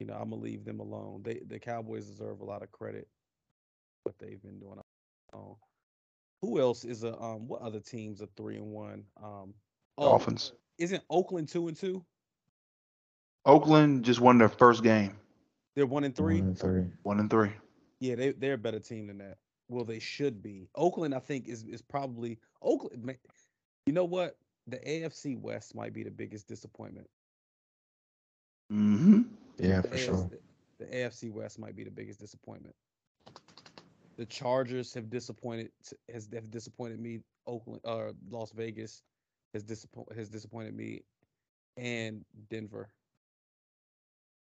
you 0.00 0.06
know, 0.06 0.14
I'm 0.14 0.30
gonna 0.30 0.42
leave 0.42 0.64
them 0.64 0.80
alone. 0.80 1.22
They 1.24 1.40
the 1.46 1.60
Cowboys 1.60 2.06
deserve 2.06 2.40
a 2.40 2.44
lot 2.44 2.62
of 2.62 2.72
credit 2.72 3.08
what 4.04 4.18
they've 4.18 4.42
been 4.42 4.58
doing. 4.58 4.80
Um, 5.32 5.56
who 6.42 6.60
else 6.60 6.84
is 6.84 7.04
a 7.04 7.18
um? 7.20 7.48
What 7.48 7.62
other 7.62 7.80
teams 7.80 8.22
are 8.22 8.28
three 8.36 8.56
and 8.56 8.72
one? 8.72 9.04
Um, 9.22 9.54
oh, 9.98 10.10
Dolphins. 10.10 10.52
isn't 10.78 11.04
Oakland 11.10 11.48
two 11.48 11.68
and 11.68 11.76
two? 11.76 12.04
Oakland 13.46 14.04
just 14.04 14.20
won 14.20 14.38
their 14.38 14.48
first 14.48 14.82
game, 14.82 15.16
They're 15.76 15.86
one 15.86 16.04
and 16.04 16.16
three. 16.16 16.40
One 16.40 16.48
and 16.48 16.58
three. 16.58 16.84
one 17.02 17.20
and 17.20 17.30
three. 17.30 17.52
Yeah, 18.00 18.16
they 18.16 18.32
they're 18.32 18.54
a 18.54 18.58
better 18.58 18.80
team 18.80 19.06
than 19.06 19.18
that. 19.18 19.38
Well, 19.68 19.84
they 19.84 19.98
should 20.00 20.42
be. 20.42 20.68
Oakland, 20.74 21.14
I 21.14 21.20
think, 21.20 21.48
is 21.48 21.64
is 21.64 21.82
probably 21.82 22.38
Oakland. 22.62 23.16
You 23.86 23.92
know 23.92 24.04
what? 24.04 24.36
The 24.66 24.78
AFC 24.78 25.38
West 25.40 25.74
might 25.74 25.92
be 25.92 26.02
the 26.02 26.10
biggest 26.10 26.48
disappointment. 26.48 27.08
Mm-hmm. 28.72 29.22
Yeah, 29.60 29.82
The 29.82 29.88
for 29.88 29.96
AFC, 29.96 29.98
sure. 29.98 30.30
the 30.78 30.86
AFC 30.86 31.30
West 31.30 31.58
might 31.58 31.76
be 31.76 31.84
the 31.84 31.90
biggest 31.90 32.20
disappointment. 32.20 32.74
The 34.16 34.26
Chargers 34.26 34.92
have 34.94 35.10
disappointed 35.10 35.70
has 36.12 36.28
have 36.32 36.50
disappointed 36.50 37.00
me. 37.00 37.20
Oakland 37.46 37.80
or 37.84 38.12
Las 38.30 38.52
Vegas 38.52 39.02
has 39.54 39.62
disappointed 39.62 40.16
has 40.16 40.28
disappointed 40.28 40.74
me, 40.76 41.02
and 41.76 42.24
Denver. 42.48 42.90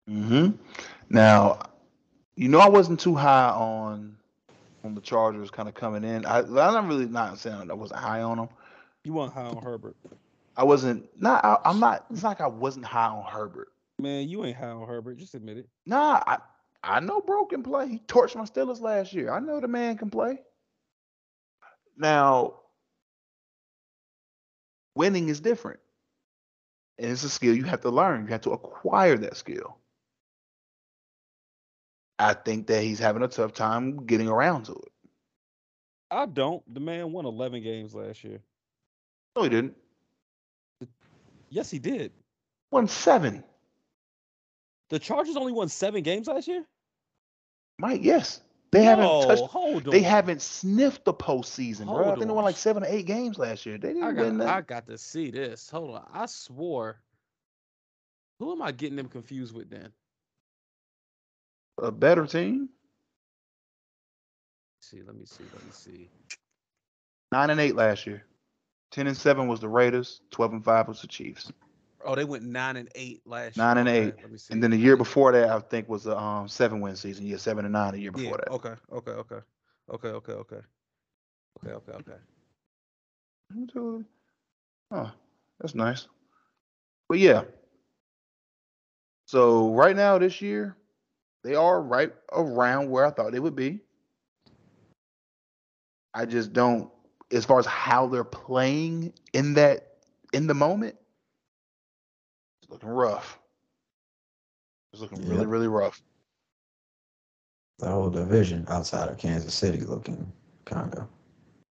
Mm-hmm. 0.10 0.56
Now, 1.10 1.60
you 2.36 2.50
know, 2.50 2.60
I 2.60 2.69
wasn't 2.69 3.00
too 3.00 3.15
high 3.15 3.50
on 3.50 4.17
on 4.84 4.96
the 4.96 5.02
Chargers 5.02 5.52
kind 5.52 5.67
of 5.69 5.75
coming 5.75 6.04
in. 6.04 6.25
I 6.25 6.40
I'm 6.40 6.54
not 6.54 6.88
really 6.88 7.06
not 7.06 7.38
saying 7.38 7.69
I 7.69 7.73
wasn't 7.73 8.00
high 8.00 8.21
on 8.21 8.38
them. 8.38 8.50
You 9.04 9.13
weren't 9.13 9.34
high 9.34 9.46
on 9.46 9.58
Herbert, 9.62 9.96
I 10.56 10.63
wasn't. 10.63 11.08
Not. 11.21 11.44
I, 11.44 11.58
I'm 11.65 11.79
not. 11.79 12.06
It's 12.12 12.23
not 12.23 12.29
like 12.29 12.42
I 12.42 12.48
wasn't 12.48 12.86
high 12.86 13.08
on 13.08 13.23
Herbert. 13.25 13.69
Man. 14.00 14.29
You 14.29 14.45
ain't 14.45 14.58
high 14.58 14.69
on 14.69 14.87
Herbert. 14.87 15.17
Just 15.17 15.35
admit 15.35 15.58
it. 15.58 15.69
Nah, 15.85 16.21
I 16.25 16.37
I 16.83 17.00
know 17.00 17.21
Bro 17.21 17.45
can 17.47 17.63
play. 17.63 17.87
He 17.89 18.00
torched 18.00 18.35
my 18.35 18.43
Steelers 18.43 18.81
last 18.81 19.13
year. 19.13 19.31
I 19.31 19.39
know 19.39 19.60
the 19.60 19.67
man 19.67 19.97
can 19.97 20.10
play. 20.10 20.39
Now, 21.97 22.62
winning 24.95 25.27
is 25.29 25.41
different, 25.41 25.79
and 26.97 27.12
it's 27.12 27.23
a 27.23 27.29
skill 27.29 27.56
you 27.56 27.63
have 27.65 27.81
to 27.81 27.89
learn. 27.89 28.23
You 28.25 28.31
have 28.31 28.41
to 28.41 28.52
acquire 28.52 29.17
that 29.17 29.35
skill. 29.37 29.77
I 32.17 32.33
think 32.33 32.67
that 32.67 32.83
he's 32.83 33.00
having 33.00 33.23
a 33.23 33.27
tough 33.27 33.54
time 33.54 34.06
getting 34.06 34.27
around 34.27 34.65
to 34.65 34.73
it. 34.73 34.91
I 36.12 36.25
don't. 36.25 36.63
The 36.73 36.79
man 36.79 37.12
won 37.12 37.25
11 37.25 37.62
games 37.63 37.93
last 37.93 38.23
year. 38.23 38.41
No, 39.35 39.43
he 39.43 39.50
didn't. 39.50 39.75
Yes, 41.50 41.69
he 41.69 41.79
did. 41.79 42.12
Won 42.71 42.87
seven. 42.87 43.43
The 44.90 45.00
Chargers 45.00 45.37
only 45.37 45.54
won 45.54 45.69
seven 45.69 46.04
games 46.04 46.27
last 46.27 46.48
year. 46.48 46.65
Mike, 47.77 48.02
yes. 48.04 48.42
They 48.71 48.83
haven't 48.83 49.06
No, 49.06 49.25
touched 49.25 49.44
hold 49.46 49.85
they 49.85 50.02
haven't 50.02 50.42
sniffed 50.42 51.04
the 51.06 51.13
postseason, 51.13 51.85
bro. 51.85 52.12
I 52.12 52.15
think 52.15 52.19
they 52.19 52.29
on. 52.29 52.35
won 52.35 52.44
like 52.46 52.58
seven 52.58 52.83
or 52.83 52.87
eight 52.87 53.06
games 53.08 53.40
last 53.40 53.65
year. 53.65 53.77
They 53.79 53.90
didn't 53.90 54.04
I 54.04 54.12
win 54.12 54.37
got, 54.37 54.46
that. 54.46 54.56
I 54.56 54.62
got 54.62 54.87
to 54.87 54.98
see 54.98 55.31
this. 55.31 55.69
Hold 55.69 55.96
on. 55.96 56.06
I 56.13 56.25
swore. 56.27 57.02
Who 58.40 58.52
am 58.52 58.62
I 58.62 58.71
getting 58.71 58.96
them 58.96 59.10
confused 59.10 59.56
with 59.56 59.69
then? 59.69 59.92
A 61.81 61.92
better 61.92 62.25
team. 62.27 62.69
see, 64.81 65.02
let 65.06 65.15
me 65.15 65.25
see. 65.25 65.44
Let 65.54 65.63
me 65.65 65.71
see. 65.71 66.10
Nine 67.31 67.50
and 67.50 67.60
eight 67.60 67.75
last 67.75 68.06
year. 68.06 68.23
Ten 68.92 69.08
and 69.08 69.17
seven 69.17 69.48
was 69.48 69.60
the 69.60 69.69
Raiders. 69.69 70.21
Twelve 70.31 70.54
and 70.54 70.63
five 70.63 70.87
was 70.87 71.02
the 71.02 71.08
Chiefs. 71.08 71.52
Oh, 72.06 72.15
they 72.15 72.23
went 72.23 72.43
nine 72.43 72.77
and 72.77 72.89
eight 72.95 73.21
last 73.25 73.58
Nine 73.58 73.75
year. 73.75 73.79
and 73.79 73.89
eight. 73.89 74.15
Let 74.21 74.31
me 74.31 74.37
see. 74.37 74.54
And 74.54 74.63
then 74.63 74.71
the 74.71 74.77
year 74.77 74.95
before 74.95 75.31
that, 75.33 75.50
I 75.50 75.60
think 75.60 75.89
was 75.89 76.08
a 76.08 76.17
um, 76.17 76.47
seven 76.47 76.79
win 76.81 76.95
season. 76.95 77.25
Yeah, 77.25 77.37
seven 77.37 77.65
and 77.65 77.73
nine 77.73 77.93
the 77.93 78.00
year 78.00 78.12
yeah. 78.15 78.23
before 78.23 78.37
that. 78.37 78.50
Okay. 78.52 78.73
Okay. 78.91 79.12
Okay. 79.12 79.39
Okay. 79.91 80.08
Okay. 80.08 80.31
Okay. 80.31 80.62
Okay. 81.65 81.71
Okay. 81.71 82.12
Okay. 83.63 84.06
Oh, 84.91 85.12
that's 85.60 85.75
nice. 85.75 86.08
But 87.08 87.19
yeah. 87.19 87.43
So 89.25 89.73
right 89.73 89.95
now 89.95 90.17
this 90.17 90.41
year, 90.41 90.75
they 91.43 91.56
are 91.56 91.81
right 91.81 92.13
around 92.31 92.89
where 92.89 93.06
I 93.06 93.12
thought 93.12 93.31
they 93.31 93.39
would 93.39 93.56
be. 93.56 93.81
I 96.13 96.25
just 96.25 96.54
don't 96.54 96.89
as 97.31 97.45
far 97.45 97.60
as 97.60 97.65
how 97.65 98.08
they're 98.08 98.23
playing 98.23 99.13
in 99.33 99.54
that 99.56 99.97
in 100.33 100.47
the 100.47 100.54
moment, 100.54 100.95
it's 102.70 102.72
looking 102.72 102.90
rough. 102.90 103.40
It's 104.94 105.02
looking 105.02 105.22
really, 105.28 105.40
Yep. 105.40 105.48
really 105.48 105.67
rough. 105.67 106.02
The 107.80 107.90
whole 107.90 108.10
division 108.10 108.65
outside 108.67 109.10
of 109.10 109.17
Kansas 109.17 109.54
City 109.54 109.80
looking 109.82 110.32
kind 110.65 110.94
of. 110.96 111.08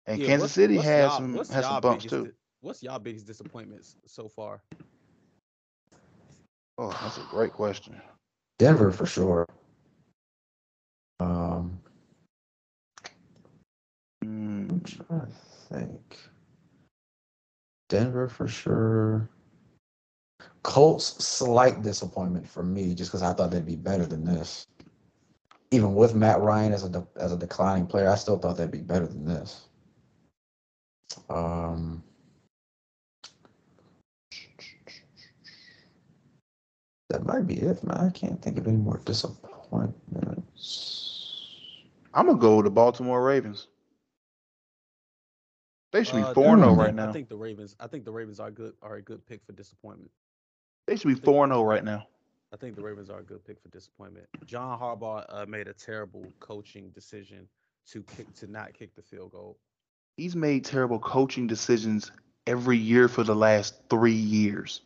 And 0.07 0.21
Yeah, 0.21 0.27
Kansas 0.27 0.43
what's- 0.45 0.53
City 0.53 0.77
what's 0.77 0.87
has 0.89 1.13
some 1.17 1.35
has 1.35 1.49
some 1.49 1.81
bumps 1.81 2.05
biggest 2.05 2.09
too. 2.11 2.27
di- 2.27 2.37
what's 2.61 2.83
y'all 2.83 2.99
biggest 2.99 3.27
disappointments 3.27 3.97
so 4.07 4.29
far? 4.29 4.63
Oh, 6.79 6.91
that's 7.03 7.19
a 7.19 7.23
great 7.31 7.53
question. 7.53 8.01
Denver 8.59 8.91
for 8.93 9.07
sure. 9.07 9.47
Um, 11.21 11.81
Mm, 14.25 14.71
I'm 14.71 14.81
trying 14.81 15.21
to 15.21 15.27
think. 15.69 16.19
Denver 17.91 18.29
for 18.29 18.49
sure. 18.49 19.29
Colts 20.65 21.23
slight 21.25 21.83
disappointment 21.83 22.49
for 22.49 22.63
me, 22.65 22.95
just 22.95 23.11
because 23.13 23.23
I 23.23 23.33
thought 23.35 23.51
they'd 23.53 23.65
be 23.67 23.77
better 23.77 24.07
than 24.07 24.25
this. 24.25 24.67
Even 25.71 25.95
with 25.95 26.15
Matt 26.15 26.41
Ryan 26.41 26.73
as 26.73 26.85
a 26.85 26.89
de- 26.89 27.07
as 27.17 27.33
a 27.33 27.37
declining 27.37 27.87
player, 27.87 28.09
I 28.09 28.15
still 28.17 28.39
thought 28.39 28.57
they'd 28.57 28.71
be 28.71 28.81
better 28.81 29.07
than 29.07 29.27
this. 29.27 29.69
Um, 31.29 32.03
that 37.11 37.25
might 37.27 37.47
be 37.47 37.57
it, 37.57 37.85
man. 37.85 37.99
I 37.99 38.09
can't 38.11 38.41
think 38.43 38.57
of 38.59 38.67
any 38.67 38.77
more 38.79 38.99
disappointments. 39.05 41.83
I'm 42.15 42.27
gonna 42.27 42.39
go 42.39 42.57
with 42.57 42.65
the 42.65 42.71
Baltimore 42.71 43.23
Ravens. 43.23 43.69
They 45.93 46.05
should 46.05 46.17
Uh, 46.17 46.29
be 46.29 46.35
four 46.35 46.55
and 46.55 46.63
zero 46.63 46.75
Hmm. 46.75 46.75
right 46.75 46.89
I 46.99 47.07
now. 47.07 47.13
think 47.13 47.29
the 47.29 47.37
Ravens. 47.37 47.77
I 47.81 47.87
think 47.87 48.05
the 48.05 48.13
Ravens 48.13 48.41
are 48.41 48.51
good. 48.51 48.75
Are 48.83 48.97
a 48.97 49.03
good 49.03 49.25
pick 49.27 49.45
for 49.45 49.53
disappointment. 49.53 50.11
They 50.87 50.97
should 50.97 51.09
be 51.09 51.15
four 51.15 51.45
and 51.45 51.53
zero 51.53 51.63
right 51.63 51.85
now. 51.85 52.07
I 52.53 52.57
think 52.57 52.77
the 52.77 52.83
Ravens 52.83 53.11
are 53.11 53.19
a 53.19 53.23
good 53.23 53.45
pick 53.45 53.61
for 53.61 53.69
disappointment. 53.69 54.27
John 54.47 54.79
Harbaugh 54.79 55.25
uh, 55.29 55.47
made 55.47 55.67
a 55.67 55.73
terrible 55.73 56.25
coaching 56.39 56.91
decision 56.91 57.49
to 57.91 58.03
kick 58.03 58.33
to 58.35 58.47
not 58.47 58.75
kick 58.75 58.95
the 58.95 59.03
field 59.03 59.33
goal. 59.33 59.59
He's 60.17 60.37
made 60.37 60.65
terrible 60.65 61.01
coaching 61.01 61.47
decisions 61.47 62.13
every 62.47 62.77
year 62.77 63.09
for 63.09 63.25
the 63.25 63.35
last 63.35 63.75
three 63.91 64.13
years. 64.13 64.83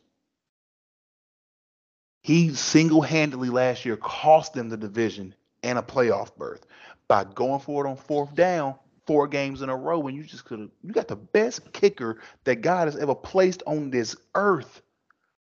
He 2.22 2.54
single 2.54 3.02
handedly 3.02 3.50
last 3.50 3.84
year 3.84 3.96
cost 3.96 4.54
them 4.54 4.68
the 4.68 4.76
division 4.76 5.34
and 5.62 5.78
a 5.78 5.82
playoff 5.82 6.34
berth 6.36 6.66
by 7.06 7.24
going 7.24 7.60
for 7.60 7.86
it 7.86 7.90
on 7.90 7.96
fourth 7.96 8.34
down 8.34 8.76
four 9.06 9.26
games 9.26 9.62
in 9.62 9.70
a 9.70 9.76
row 9.76 9.98
when 9.98 10.14
you 10.14 10.22
just 10.22 10.44
could 10.44 10.60
have 10.60 10.70
you 10.82 10.92
got 10.92 11.08
the 11.08 11.16
best 11.16 11.72
kicker 11.72 12.20
that 12.44 12.56
God 12.56 12.88
has 12.88 12.96
ever 12.96 13.14
placed 13.14 13.62
on 13.66 13.90
this 13.90 14.14
earth. 14.34 14.82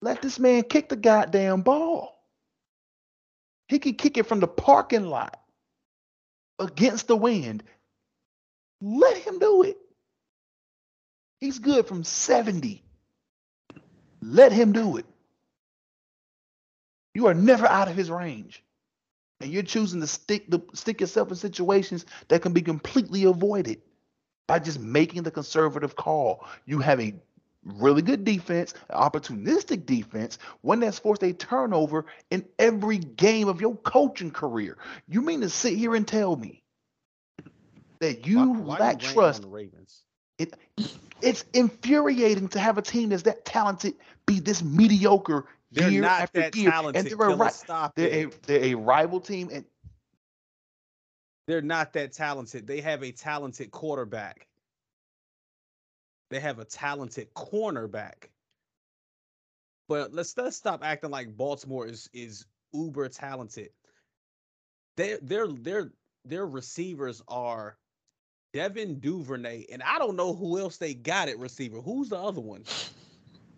Let 0.03 0.21
this 0.21 0.41
man 0.41 0.65
kick 0.65 0.89
the 0.89 0.97
goddamn 0.97 1.63
ball. 1.63 2.21
He 3.69 3.79
can 3.79 3.95
kick 3.95 4.19
it 4.19 4.27
from 4.27 4.41
the 4.41 4.49
parking 4.49 5.07
lot 5.07 5.41
against 6.59 7.07
the 7.07 7.17
wind. 7.17 7.63
Let 8.81 9.17
him 9.17 9.39
do 9.39 9.63
it. 9.63 9.79
He's 11.41 11.61
good 11.61 11.87
from 11.87 12.03
70. 12.03 12.83
Let 14.21 14.53
him 14.53 14.73
do 14.73 14.97
it. 14.97 15.07
You 17.15 17.29
are 17.29 17.35
never 17.35 17.67
out 17.67 17.89
of 17.89 17.95
his 17.95 18.11
range. 18.11 18.63
And 19.41 19.53
you're 19.53 19.63
choosing 19.63 20.01
to 20.01 20.07
stick 20.07 20.51
the 20.51 20.61
stick 20.75 21.01
yourself 21.01 21.31
in 21.31 21.37
situations 21.37 22.07
that 22.29 22.43
can 22.43 22.53
be 22.53 22.63
completely 22.63 23.25
avoided 23.25 23.83
by 24.49 24.59
just 24.59 24.81
making 24.81 25.23
the 25.23 25.31
conservative 25.31 25.95
call. 25.97 26.45
You 26.65 26.79
have 26.81 27.01
a 27.01 27.15
really 27.65 28.03
good 28.03 28.25
defense, 28.25 28.75
opportunistic 28.91 29.87
defense, 29.87 30.39
one 30.63 30.81
that's 30.81 30.99
forced 30.99 31.23
a 31.23 31.33
turnover 31.33 32.07
in 32.31 32.45
every 32.59 32.99
game 32.99 33.49
of 33.49 33.61
your 33.61 33.77
coaching 33.77 34.31
career. 34.31 34.77
You 35.09 35.23
mean 35.23 35.41
to 35.43 35.49
sit 35.51 35.75
here 35.77 35.95
and 35.95 36.07
tell 36.07 36.35
me 36.37 36.63
that 38.01 38.27
you 38.27 38.39
Why- 38.39 38.59
why 38.59 38.79
lack 38.79 38.95
on 38.95 39.01
trust 39.01 39.43
the 39.43 39.49
Ravens. 39.49 40.03
it 40.39 40.55
it's 41.21 41.45
infuriating 41.53 42.49
to 42.49 42.59
have 42.59 42.79
a 42.79 42.83
team 42.83 43.11
that's 43.11 43.23
that 43.23 43.45
talented 43.45 43.95
be 44.27 44.41
this 44.41 44.61
mediocre 44.63 45.47
They're 45.71 45.89
year 45.89 46.03
not 46.03 46.23
after 46.23 46.41
that 46.41 46.57
year, 46.57 46.71
talented. 46.71 47.13
and 47.13 47.21
they're 47.21 47.47
a, 47.47 47.51
stop 47.51 47.95
they're 47.95 48.27
a 48.27 48.31
they're 48.47 48.65
a 48.65 48.75
rival 48.75 49.21
team, 49.21 49.51
and 49.53 49.65
They're 51.47 51.63
not 51.63 51.93
that 51.93 52.13
talented. 52.13 52.67
They 52.67 52.81
have 52.81 53.05
a 53.05 53.13
talented 53.13 53.71
quarterback. 53.71 54.47
They 56.33 56.41
have 56.41 56.59
a 56.59 56.65
talented 56.65 57.33
cornerback. 57.35 58.31
But 59.89 60.15
let's 60.15 60.37
let's 60.37 60.57
stop 60.57 60.83
acting 60.83 61.11
like 61.11 61.37
Baltimore 61.37 61.87
is 61.87 62.09
is 62.15 62.47
uber 62.73 63.09
talented. 63.09 63.71
Their 64.97 65.19
their 65.21 65.49
their 65.49 65.93
their 66.25 66.47
receivers 66.47 67.23
are 67.29 67.77
Devin 68.55 69.01
Duvernay, 69.01 69.67
and 69.73 69.83
I 69.83 69.99
don't 69.99 70.17
know 70.17 70.35
who 70.35 70.59
else 70.59 70.79
they 70.79 70.95
got 70.95 71.29
at 71.29 71.39
receiver. 71.39 71.81
Who's 71.81 72.09
the 72.09 72.19
other 72.19 72.41
one? 72.41 72.65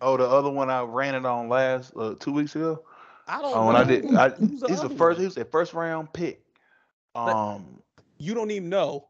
oh, 0.00 0.16
the 0.16 0.28
other 0.28 0.50
one 0.50 0.70
I 0.70 0.82
ran 0.82 1.14
it 1.14 1.24
on 1.24 1.48
last 1.48 1.92
uh, 1.96 2.14
two 2.18 2.32
weeks 2.32 2.56
ago. 2.56 2.84
I 3.28 3.40
don't 3.40 3.56
Oh, 3.56 3.62
know. 3.62 3.68
and 3.70 3.78
I 3.78 3.84
did. 3.84 4.14
I, 4.14 4.28
the 4.30 4.68
he's 4.68 4.80
the 4.80 4.90
first. 4.90 5.20
He 5.20 5.26
was 5.26 5.36
a 5.36 5.44
first 5.44 5.74
round 5.74 6.12
pick. 6.12 6.42
But- 7.14 7.36
Um, 7.36 7.82
You 8.18 8.34
don't 8.34 8.50
even 8.50 8.68
know. 8.68 9.08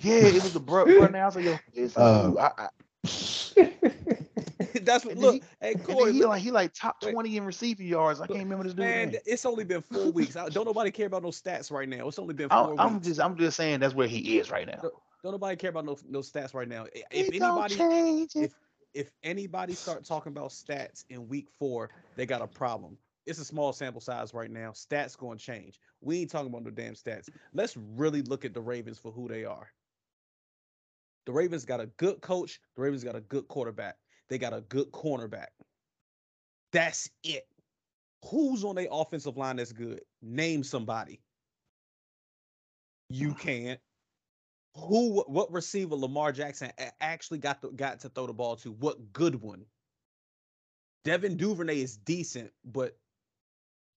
yeah, 0.00 0.14
it 0.14 0.42
was 0.42 0.52
the 0.52 0.60
bro. 0.60 0.84
bro 0.96 1.08
now 1.08 1.22
I 1.22 1.26
was 1.26 1.36
yo, 1.36 1.58
this 1.74 1.92
is 1.92 1.96
Uh. 1.96 2.32
I, 2.38 2.50
I, 2.64 2.68
That's 4.82 5.04
what 5.04 5.16
look. 5.16 5.34
he- 5.34 5.42
hey 5.60 5.74
Corey, 5.74 6.12
he 6.12 6.20
look, 6.20 6.28
like 6.30 6.42
he 6.42 6.50
like 6.50 6.72
top 6.74 6.96
Wait. 7.02 7.12
twenty 7.12 7.36
in 7.36 7.44
receiving 7.44 7.86
yards. 7.86 8.20
I 8.20 8.26
can't 8.26 8.40
remember 8.40 8.64
this 8.64 8.74
dude's 8.74 8.84
man, 8.86 9.10
name. 9.10 9.20
it's 9.26 9.44
only 9.44 9.64
been 9.64 9.82
four 9.82 10.10
weeks. 10.12 10.36
I, 10.36 10.48
don't 10.48 10.64
nobody 10.64 10.90
care 10.90 11.06
about 11.06 11.22
no 11.22 11.30
stats 11.30 11.70
right 11.70 11.88
now. 11.88 12.08
It's 12.08 12.18
only 12.18 12.34
been 12.34 12.48
4 12.48 12.58
I'm, 12.58 12.70
weeks. 12.70 12.80
I'm 12.82 13.00
just 13.00 13.20
I'm 13.20 13.36
just 13.36 13.56
saying 13.56 13.80
that's 13.80 13.94
where 13.94 14.08
he 14.08 14.38
is 14.38 14.50
right 14.50 14.66
now. 14.66 14.80
Don't 15.22 15.32
nobody 15.32 15.56
care 15.56 15.70
about 15.70 15.84
no 15.84 15.96
no 16.08 16.20
stats 16.20 16.54
right 16.54 16.68
now. 16.68 16.84
I- 16.84 17.04
It 17.10 17.34
If 17.34 17.38
don't 17.38 17.72
anybody 17.72 18.30
if 18.34 18.54
if 18.92 19.10
anybody 19.22 19.74
start 19.74 20.04
talking 20.04 20.30
about 20.32 20.50
stats 20.50 21.04
in 21.10 21.28
week 21.28 21.48
four, 21.58 21.90
they 22.16 22.26
got 22.26 22.42
a 22.42 22.46
problem. 22.46 22.96
It's 23.26 23.38
a 23.38 23.44
small 23.44 23.72
sample 23.72 24.00
size 24.02 24.34
right 24.34 24.50
now. 24.50 24.70
Stats 24.70 25.16
going 25.16 25.38
to 25.38 25.44
change. 25.44 25.80
We 26.00 26.20
ain't 26.20 26.30
talking 26.30 26.48
about 26.48 26.62
no 26.64 26.70
damn 26.70 26.94
stats. 26.94 27.28
Let's 27.54 27.76
really 27.76 28.20
look 28.22 28.44
at 28.44 28.52
the 28.54 28.60
Ravens 28.60 28.98
for 28.98 29.10
who 29.10 29.26
they 29.28 29.44
are. 29.44 29.68
The 31.26 31.32
Ravens 31.32 31.64
got 31.64 31.80
a 31.80 31.86
good 31.86 32.20
coach. 32.20 32.60
The 32.76 32.82
Ravens 32.82 33.04
got 33.04 33.16
a 33.16 33.20
good 33.20 33.48
quarterback. 33.48 33.96
They 34.28 34.38
got 34.38 34.52
a 34.52 34.60
good 34.62 34.90
cornerback. 34.92 35.48
That's 36.72 37.08
it. 37.22 37.46
Who's 38.30 38.64
on 38.64 38.74
their 38.74 38.88
offensive 38.90 39.36
line 39.36 39.56
that's 39.56 39.72
good? 39.72 40.00
Name 40.22 40.64
somebody. 40.64 41.20
You 43.08 43.34
can't. 43.34 43.80
Who? 44.76 45.22
What 45.26 45.52
receiver 45.52 45.94
Lamar 45.94 46.32
Jackson 46.32 46.72
actually 47.00 47.38
got 47.38 47.62
the, 47.62 47.68
got 47.68 48.00
to 48.00 48.08
throw 48.08 48.26
the 48.26 48.32
ball 48.32 48.56
to? 48.56 48.72
What 48.72 49.12
good 49.12 49.40
one? 49.40 49.64
Devin 51.04 51.36
Duvernay 51.36 51.80
is 51.80 51.98
decent, 51.98 52.50
but 52.64 52.96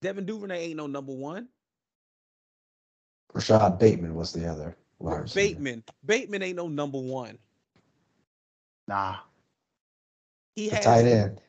Devin 0.02 0.26
Duvernay 0.26 0.66
ain't 0.66 0.76
no 0.76 0.86
number 0.86 1.12
one. 1.12 1.48
Rashad 3.34 3.78
Bateman 3.78 4.14
was 4.14 4.32
the 4.32 4.46
other 4.46 4.76
wide. 4.98 5.32
Bateman, 5.34 5.82
Bateman 6.04 6.42
ain't 6.42 6.56
no 6.56 6.68
number 6.68 6.98
one. 6.98 7.38
Nah, 8.86 9.16
He 10.56 10.68
The 10.68 10.76
has 10.76 10.84
tight 10.84 11.04
end. 11.06 11.40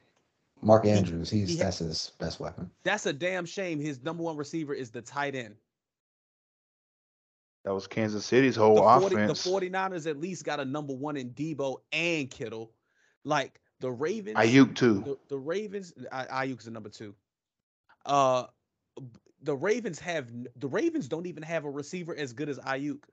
Mark 0.62 0.86
Andrews. 0.86 1.30
He's 1.30 1.50
he 1.50 1.58
ha- 1.58 1.64
that's 1.64 1.80
his 1.80 2.12
best 2.20 2.40
weapon. 2.40 2.70
That's 2.84 3.06
a 3.06 3.14
damn 3.14 3.46
shame. 3.46 3.80
His 3.80 4.04
number 4.04 4.24
one 4.24 4.36
receiver 4.36 4.74
is 4.74 4.92
the 4.92 5.02
tight 5.02 5.36
end. 5.36 5.56
That 7.64 7.74
was 7.74 7.88
Kansas 7.88 8.26
City's 8.26 8.56
whole 8.56 8.76
the, 8.76 9.00
40, 9.00 9.16
offense. 9.16 9.44
the 9.44 9.50
49ers 9.50 10.10
at 10.10 10.20
least 10.20 10.46
got 10.46 10.60
a 10.60 10.66
number 10.66 10.94
one 10.94 11.18
in 11.18 11.32
Debo 11.32 11.78
and 11.92 12.30
Kittle. 12.30 12.72
Like 13.24 13.60
the 13.80 13.92
Ravens. 13.92 14.38
Aiyuk 14.38 14.76
too. 14.76 15.02
The, 15.06 15.18
the 15.30 15.38
Ravens, 15.38 15.94
I, 16.12 16.48
Aiyuk's 16.48 16.68
a 16.68 16.72
number 16.72 16.90
two. 16.90 17.16
Uh, 18.06 18.46
the 19.44 19.56
Ravens 19.56 20.00
have 20.00 20.30
the 20.58 20.68
Ravens 20.68 21.08
don't 21.08 21.26
even 21.26 21.44
have 21.44 21.66
a 21.66 21.70
receiver 21.70 22.16
as 22.16 22.34
good 22.34 22.50
as 22.50 22.60
Aiyuk. 22.60 23.04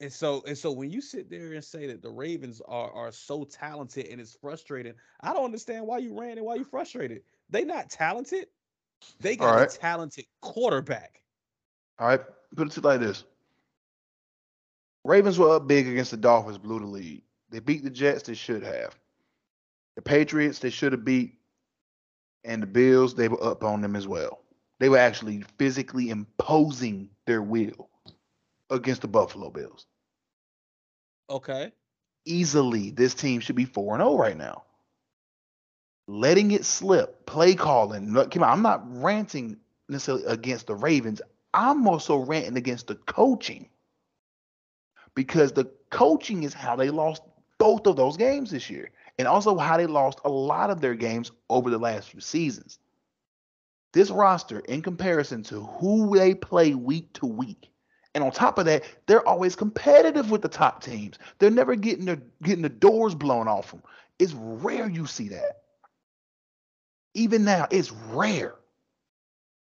And 0.00 0.10
so 0.10 0.42
and 0.46 0.56
so 0.56 0.72
when 0.72 0.90
you 0.90 1.02
sit 1.02 1.28
there 1.30 1.52
and 1.52 1.62
say 1.62 1.86
that 1.86 2.00
the 2.00 2.08
Ravens 2.08 2.62
are 2.66 2.90
are 2.90 3.12
so 3.12 3.44
talented 3.44 4.06
and 4.06 4.18
it's 4.20 4.34
frustrating, 4.34 4.94
I 5.20 5.34
don't 5.34 5.44
understand 5.44 5.86
why 5.86 5.98
you 5.98 6.18
ran 6.18 6.38
and 6.38 6.46
why 6.46 6.54
you 6.54 6.64
frustrated. 6.64 7.22
They 7.50 7.64
not 7.64 7.90
talented. 7.90 8.46
They 9.20 9.36
got 9.36 9.50
Alright. 9.50 9.74
a 9.74 9.78
talented 9.78 10.24
quarterback. 10.40 11.22
All 11.98 12.06
right, 12.08 12.20
put 12.56 12.68
it 12.68 12.72
to 12.72 12.80
like 12.80 13.00
this: 13.00 13.24
Ravens 15.04 15.38
were 15.38 15.54
up 15.54 15.68
big 15.68 15.86
against 15.86 16.12
the 16.12 16.16
Dolphins, 16.16 16.56
blew 16.56 16.80
the 16.80 16.86
lead. 16.86 17.22
They 17.50 17.60
beat 17.60 17.84
the 17.84 17.90
Jets. 17.90 18.22
They 18.22 18.34
should 18.34 18.62
have. 18.62 18.98
The 19.96 20.02
Patriots, 20.02 20.60
they 20.60 20.70
should 20.70 20.92
have 20.92 21.04
beat, 21.04 21.34
and 22.44 22.62
the 22.62 22.66
Bills, 22.66 23.14
they 23.14 23.28
were 23.28 23.42
up 23.44 23.64
on 23.64 23.82
them 23.82 23.96
as 23.96 24.08
well. 24.08 24.40
They 24.78 24.88
were 24.88 24.96
actually 24.96 25.44
physically 25.58 26.08
imposing 26.08 27.10
their 27.26 27.42
will 27.42 27.89
against 28.70 29.02
the 29.02 29.08
Buffalo 29.08 29.50
Bills. 29.50 29.86
Okay. 31.28 31.72
Easily, 32.24 32.90
this 32.90 33.14
team 33.14 33.40
should 33.40 33.56
be 33.56 33.64
four 33.64 33.94
and 33.94 34.02
zero 34.02 34.16
right 34.16 34.36
now. 34.36 34.64
Letting 36.06 36.50
it 36.50 36.64
slip, 36.64 37.26
play 37.26 37.54
calling. 37.54 38.12
Look, 38.12 38.36
I'm 38.36 38.62
not 38.62 38.82
ranting 38.84 39.58
necessarily 39.88 40.24
against 40.24 40.66
the 40.66 40.74
Ravens. 40.74 41.22
I'm 41.54 41.86
also 41.86 42.16
ranting 42.16 42.56
against 42.56 42.86
the 42.88 42.96
coaching 42.96 43.68
because 45.14 45.52
the 45.52 45.70
coaching 45.90 46.42
is 46.42 46.54
how 46.54 46.76
they 46.76 46.90
lost 46.90 47.22
both 47.58 47.86
of 47.86 47.96
those 47.96 48.16
games 48.16 48.50
this 48.50 48.70
year, 48.70 48.90
and 49.18 49.28
also 49.28 49.56
how 49.58 49.76
they 49.76 49.86
lost 49.86 50.20
a 50.24 50.30
lot 50.30 50.70
of 50.70 50.80
their 50.80 50.94
games 50.94 51.30
over 51.50 51.68
the 51.70 51.78
last 51.78 52.08
few 52.08 52.20
seasons. 52.20 52.78
This 53.92 54.10
roster, 54.10 54.60
in 54.60 54.82
comparison 54.82 55.42
to 55.44 55.62
who 55.62 56.16
they 56.16 56.34
play 56.34 56.74
week 56.74 57.12
to 57.14 57.26
week, 57.26 57.69
and 58.14 58.24
on 58.24 58.32
top 58.32 58.58
of 58.58 58.64
that, 58.66 58.84
they're 59.06 59.26
always 59.26 59.54
competitive 59.54 60.30
with 60.30 60.42
the 60.42 60.48
top 60.48 60.82
teams. 60.82 61.18
They're 61.38 61.50
never 61.50 61.76
getting 61.76 62.06
the 62.06 62.20
getting 62.42 62.62
the 62.62 62.68
doors 62.68 63.14
blown 63.14 63.48
off 63.48 63.70
them. 63.70 63.82
It's 64.18 64.32
rare 64.34 64.88
you 64.88 65.06
see 65.06 65.28
that. 65.28 65.62
Even 67.14 67.44
now, 67.44 67.66
it's 67.70 67.92
rare. 67.92 68.54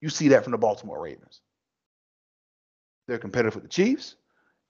You 0.02 0.10
see 0.10 0.30
that 0.30 0.44
from 0.44 0.52
the 0.52 0.58
Baltimore 0.58 1.02
Ravens. 1.02 1.42
They're 3.08 3.18
competitive 3.18 3.56
with 3.56 3.64
the 3.64 3.70
Chiefs 3.70 4.16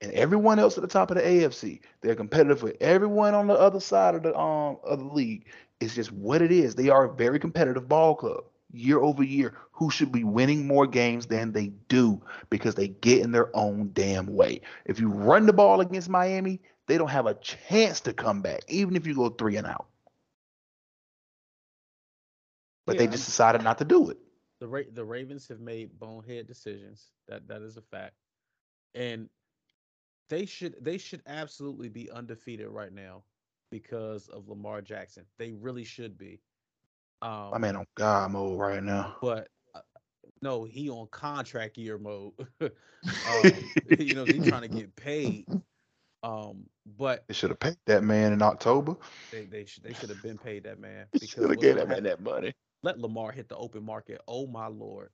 and 0.01 0.11
everyone 0.11 0.59
else 0.59 0.77
at 0.77 0.81
the 0.81 0.87
top 0.87 1.09
of 1.09 1.17
the 1.17 1.23
AFC. 1.23 1.81
They're 2.01 2.15
competitive 2.15 2.63
with 2.63 2.77
everyone 2.81 3.33
on 3.33 3.47
the 3.47 3.53
other 3.53 3.79
side 3.79 4.15
of 4.15 4.23
the 4.23 4.37
um 4.37 4.77
of 4.83 4.99
the 4.99 5.05
league. 5.05 5.47
It's 5.79 5.95
just 5.95 6.11
what 6.11 6.41
it 6.41 6.51
is. 6.51 6.75
They 6.75 6.89
are 6.89 7.05
a 7.05 7.13
very 7.13 7.39
competitive 7.39 7.87
ball 7.87 8.15
club 8.15 8.43
year 8.71 8.99
over 8.99 9.23
year 9.23 9.55
who 9.71 9.89
should 9.89 10.11
be 10.11 10.23
winning 10.23 10.67
more 10.67 10.87
games 10.87 11.27
than 11.27 11.51
they 11.51 11.67
do 11.87 12.21
because 12.49 12.75
they 12.75 12.87
get 12.87 13.21
in 13.21 13.31
their 13.31 13.55
own 13.55 13.91
damn 13.93 14.27
way. 14.27 14.61
If 14.85 14.99
you 14.99 15.09
run 15.09 15.45
the 15.45 15.53
ball 15.53 15.81
against 15.81 16.09
Miami, 16.09 16.61
they 16.87 16.97
don't 16.97 17.09
have 17.09 17.25
a 17.27 17.35
chance 17.35 18.01
to 18.01 18.13
come 18.13 18.41
back, 18.41 18.61
even 18.67 18.95
if 18.95 19.05
you 19.07 19.15
go 19.15 19.29
three 19.29 19.57
and 19.57 19.67
out. 19.67 19.87
But 22.85 22.97
they 22.97 23.07
just 23.07 23.25
decided 23.25 23.61
not 23.63 23.77
to 23.79 23.85
do 23.85 24.09
it. 24.09 24.17
The 24.59 24.67
Ra- 24.67 24.91
the 24.91 25.05
Ravens 25.05 25.47
have 25.47 25.59
made 25.59 25.99
bonehead 25.99 26.47
decisions. 26.47 27.11
That 27.27 27.47
that 27.47 27.61
is 27.61 27.77
a 27.77 27.81
fact, 27.81 28.15
and 28.93 29.29
they 30.29 30.45
should 30.45 30.75
they 30.83 30.97
should 30.97 31.21
absolutely 31.25 31.89
be 31.89 32.09
undefeated 32.11 32.67
right 32.69 32.91
now 32.93 33.23
because 33.69 34.27
of 34.29 34.47
Lamar 34.47 34.81
Jackson. 34.81 35.25
They 35.37 35.53
really 35.53 35.83
should 35.83 36.17
be. 36.17 36.41
Um, 37.25 37.51
My 37.53 37.57
man 37.57 37.75
on 37.75 37.85
God 37.95 38.31
mode 38.31 38.59
right 38.59 38.83
now. 38.83 39.15
but 39.21 39.49
uh, 39.73 39.81
no, 40.41 40.63
he 40.63 40.89
on 40.89 41.07
contract 41.07 41.77
year 41.77 41.97
mode. 41.97 42.33
um, 42.61 43.51
you 43.99 44.13
know, 44.15 44.25
he's 44.25 44.45
trying 44.47 44.61
to 44.61 44.67
get 44.67 44.95
paid. 44.95 45.47
Um, 46.23 46.65
but 46.97 47.23
They 47.27 47.33
should 47.33 47.49
have 47.49 47.59
paid 47.59 47.77
that 47.87 48.03
man 48.03 48.33
in 48.33 48.41
October. 48.41 48.95
they 49.31 49.45
they 49.45 49.65
should 49.65 49.83
they 49.83 49.93
should 49.93 50.09
have 50.09 50.21
been 50.21 50.37
paid 50.37 50.63
that 50.65 50.79
man 50.79 51.05
Should 51.23 51.49
have 51.49 51.59
gave 51.59 51.75
that 51.75 51.89
man 51.89 52.03
that 52.03 52.21
money. 52.21 52.53
let 52.83 52.99
Lamar 52.99 53.31
hit 53.31 53.49
the 53.49 53.57
open 53.57 53.83
market. 53.83 54.21
Oh 54.27 54.47
my 54.47 54.67
lord. 54.67 55.09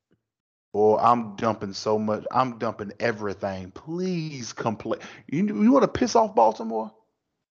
Boy, 0.74 0.98
I'm 0.98 1.36
dumping 1.36 1.74
so 1.74 2.00
much. 2.00 2.26
I'm 2.32 2.58
dumping 2.58 2.94
everything. 3.00 3.72
Please 3.72 4.54
come 4.54 4.78
play. 4.78 5.00
You, 5.28 5.46
you 5.46 5.72
want 5.72 5.84
to 5.84 5.88
piss 5.90 6.16
off 6.16 6.34
Baltimore? 6.34 6.92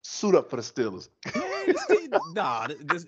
Suit 0.03 0.37
up 0.37 0.51
for 0.51 0.57
the 0.57 0.63
Steelers. 0.63 1.09
Man, 1.35 1.67
this 1.73 1.85
thing- 1.85 2.13
nah, 2.33 2.69
th- 2.69 2.79
this, 2.83 3.07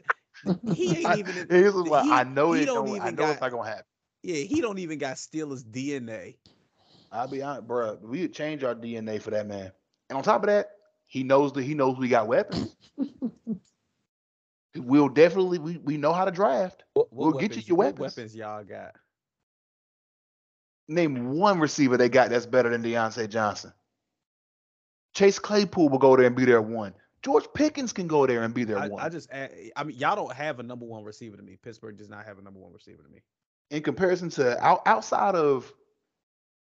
he 0.75 0.97
ain't 1.07 1.19
even. 1.19 1.39
in- 1.39 1.47
Here's 1.51 1.75
what 1.75 2.05
he- 2.05 2.11
I 2.13 2.25
know 2.25 2.53
he 2.53 2.63
it 2.63 2.67
don't 2.67 2.87
don't. 2.87 3.01
I 3.01 3.11
know 3.11 3.31
it's 3.31 3.41
got- 3.41 3.53
not 3.53 3.53
gonna 3.59 3.69
happen. 3.69 3.85
Yeah, 4.23 4.37
he 4.37 4.61
don't 4.61 4.79
even 4.79 4.99
got 4.99 5.17
Steelers 5.17 5.63
DNA. 5.65 6.37
I'll 7.13 7.27
be 7.29 7.43
honest, 7.43 7.67
bro. 7.67 7.99
We 8.03 8.23
would 8.23 8.35
change 8.35 8.63
our 8.65 8.75
DNA 8.75 9.21
for 9.21 9.31
that 9.31 9.47
man. 9.47 9.73
And 10.09 10.17
on 10.19 10.23
top 10.23 10.43
of 10.43 10.49
that, 10.49 10.71
he 11.07 11.23
knows 11.23 11.53
that 11.55 11.63
he 11.63 11.75
knows 11.75 11.97
we 11.99 12.09
got 12.09 12.29
weapons. 12.29 12.77
we'll 14.77 15.09
definitely 15.09 15.59
we, 15.59 15.79
we 15.79 15.97
know 15.97 16.13
how 16.13 16.25
to 16.25 16.31
draft. 16.31 16.85
What, 16.95 17.09
We'll 17.11 17.33
get 17.33 17.43
you 17.43 17.49
weapons- 17.49 17.69
your 17.69 17.77
what 17.79 17.85
weapons. 17.99 18.17
weapons 18.17 18.37
y'all 18.37 18.65
got? 18.65 18.95
Name 20.89 21.31
one 21.37 21.59
receiver 21.61 21.97
they 21.97 22.09
got 22.09 22.31
that's 22.31 22.47
better 22.47 22.69
than 22.69 22.83
Diontae 22.83 23.29
Johnson. 23.29 23.73
Chase 25.15 25.39
Claypool 25.39 25.89
will 25.89 25.99
go 25.99 26.17
there 26.17 26.27
and 26.27 26.37
be 26.37 26.45
there 26.45 26.63
one. 26.63 26.95
George 27.23 27.47
Pickens 27.55 27.93
can 27.93 28.07
go 28.07 28.27
there 28.27 28.43
and 28.43 28.55
be 28.55 28.65
their 28.65 28.79
I, 28.79 28.89
one. 28.89 29.03
I 29.03 29.09
just, 29.09 29.31
a- 29.33 29.71
I 29.77 29.85
mean, 29.85 29.97
y'all 29.99 30.17
don't 30.17 30.33
have 30.33 30.59
a 30.59 30.63
number 30.63 30.87
one 30.87 31.05
receiver 31.05 31.37
to 31.37 31.43
me. 31.43 31.57
Pittsburgh 31.63 31.97
does 31.97 32.09
not 32.09 32.25
have 32.25 32.39
a 32.39 32.43
number 32.43 32.61
one 32.61 32.73
receiver 32.73 33.03
to 33.03 33.09
me. 33.09 33.23
in 33.71 33.83
comparison 33.83 34.31
to 34.31 34.59
out, 34.65 34.83
outside 34.87 35.35
of 35.35 35.73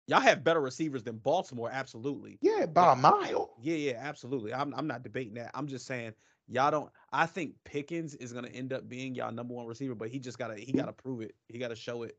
Y'all 0.07 0.19
have 0.19 0.43
better 0.43 0.59
receivers 0.59 1.03
than 1.03 1.17
Baltimore, 1.17 1.69
absolutely. 1.71 2.39
yeah 2.41 2.65
by 2.65 2.93
a 2.93 2.95
mile. 2.95 3.51
Yeah, 3.61 3.75
yeah, 3.75 3.99
absolutely. 3.99 4.51
I'm, 4.51 4.73
I'm 4.73 4.87
not 4.87 5.03
debating 5.03 5.35
that. 5.35 5.51
I'm 5.53 5.67
just 5.67 5.85
saying 5.85 6.13
y'all 6.47 6.71
don't. 6.71 6.89
I 7.13 7.27
think 7.27 7.53
Pickens 7.63 8.15
is 8.15 8.33
gonna 8.33 8.47
end 8.47 8.73
up 8.73 8.89
being 8.89 9.13
y'all 9.13 9.31
number 9.31 9.53
one 9.53 9.67
receiver, 9.67 9.93
but 9.93 10.09
he 10.09 10.17
just 10.17 10.39
gotta, 10.39 10.55
he 10.55 10.71
gotta 10.71 10.93
prove 10.93 11.21
it. 11.21 11.35
He 11.47 11.59
gotta 11.59 11.75
show 11.75 12.01
it. 12.01 12.17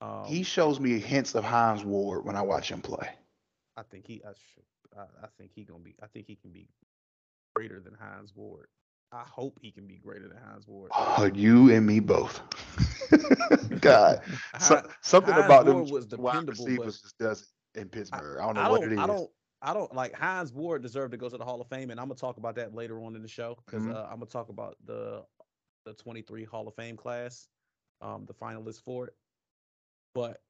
Um, 0.00 0.24
he 0.26 0.42
shows 0.42 0.80
me 0.80 0.98
hints 0.98 1.36
of 1.36 1.44
Hines 1.44 1.84
Ward 1.84 2.24
when 2.24 2.34
I 2.34 2.42
watch 2.42 2.68
him 2.68 2.80
play. 2.80 3.08
I 3.76 3.82
think 3.84 4.08
he, 4.08 4.22
I, 4.24 4.32
should, 4.32 4.98
I, 4.98 5.02
I 5.22 5.28
think 5.38 5.52
he 5.54 5.62
gonna 5.62 5.78
be, 5.78 5.94
I 6.02 6.06
think 6.06 6.26
he 6.26 6.34
can 6.34 6.50
be 6.50 6.68
greater 7.60 7.84
than 7.84 7.94
Hines 8.00 8.34
Ward. 8.36 8.68
I 9.12 9.24
hope 9.24 9.58
he 9.62 9.70
can 9.72 9.86
be 9.86 9.98
greater 9.98 10.28
than 10.28 10.38
Hines 10.38 10.66
Ward. 10.66 10.92
Oh, 10.96 11.30
you 11.34 11.70
and 11.72 11.86
me 11.86 12.00
both. 12.00 12.42
God, 13.80 14.20
so, 14.58 14.82
something 15.02 15.34
Hines 15.34 15.44
about 15.44 15.66
them 15.66 15.76
Ward 15.76 15.88
was 15.88 16.06
wide 16.16 16.48
receivers 16.48 17.00
just 17.00 17.18
does 17.18 17.52
in 17.74 17.88
Pittsburgh. 17.88 18.40
I 18.40 18.46
don't 18.46 18.56
know 18.56 18.62
I 18.62 18.68
what 18.70 18.82
don't, 18.82 18.84
it 18.84 18.92
is. 18.92 18.98
I 18.98 19.06
don't, 19.06 19.30
I 19.62 19.74
don't 19.74 19.94
like 19.94 20.14
Hines 20.14 20.52
Ward 20.52 20.82
deserved 20.82 21.12
to 21.12 21.18
go 21.18 21.28
to 21.28 21.36
the 21.36 21.44
Hall 21.44 21.60
of 21.60 21.68
Fame, 21.68 21.90
and 21.90 22.00
I'm 22.00 22.06
gonna 22.08 22.16
talk 22.18 22.38
about 22.38 22.56
that 22.56 22.74
later 22.74 23.00
on 23.02 23.16
in 23.16 23.22
the 23.22 23.28
show 23.28 23.56
because 23.66 23.86
Mhm. 23.86 23.94
uh, 23.94 24.04
I'm 24.04 24.16
gonna 24.18 24.26
talk 24.26 24.48
about 24.48 24.76
the 24.84 25.24
the 25.84 25.94
23 25.94 26.44
Hall 26.44 26.68
of 26.68 26.74
Fame 26.74 26.96
class, 26.96 27.48
um, 28.00 28.26
the 28.26 28.34
finalists 28.34 28.80
for 28.82 29.06
it. 29.08 29.14
But 30.14 30.42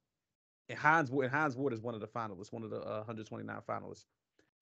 and 0.69 0.79
Hines 0.79 1.11
Ward, 1.11 1.27
and 1.27 1.35
Hines 1.35 1.57
Ward 1.57 1.73
is 1.73 1.81
one 1.81 1.95
of 1.95 2.01
the 2.01 2.09
finalists, 2.09 2.53
one 2.53 2.63
of 2.63 2.71
the 2.71 2.81
uh, 2.81 2.99
129 2.99 3.61
finalists. 3.69 4.07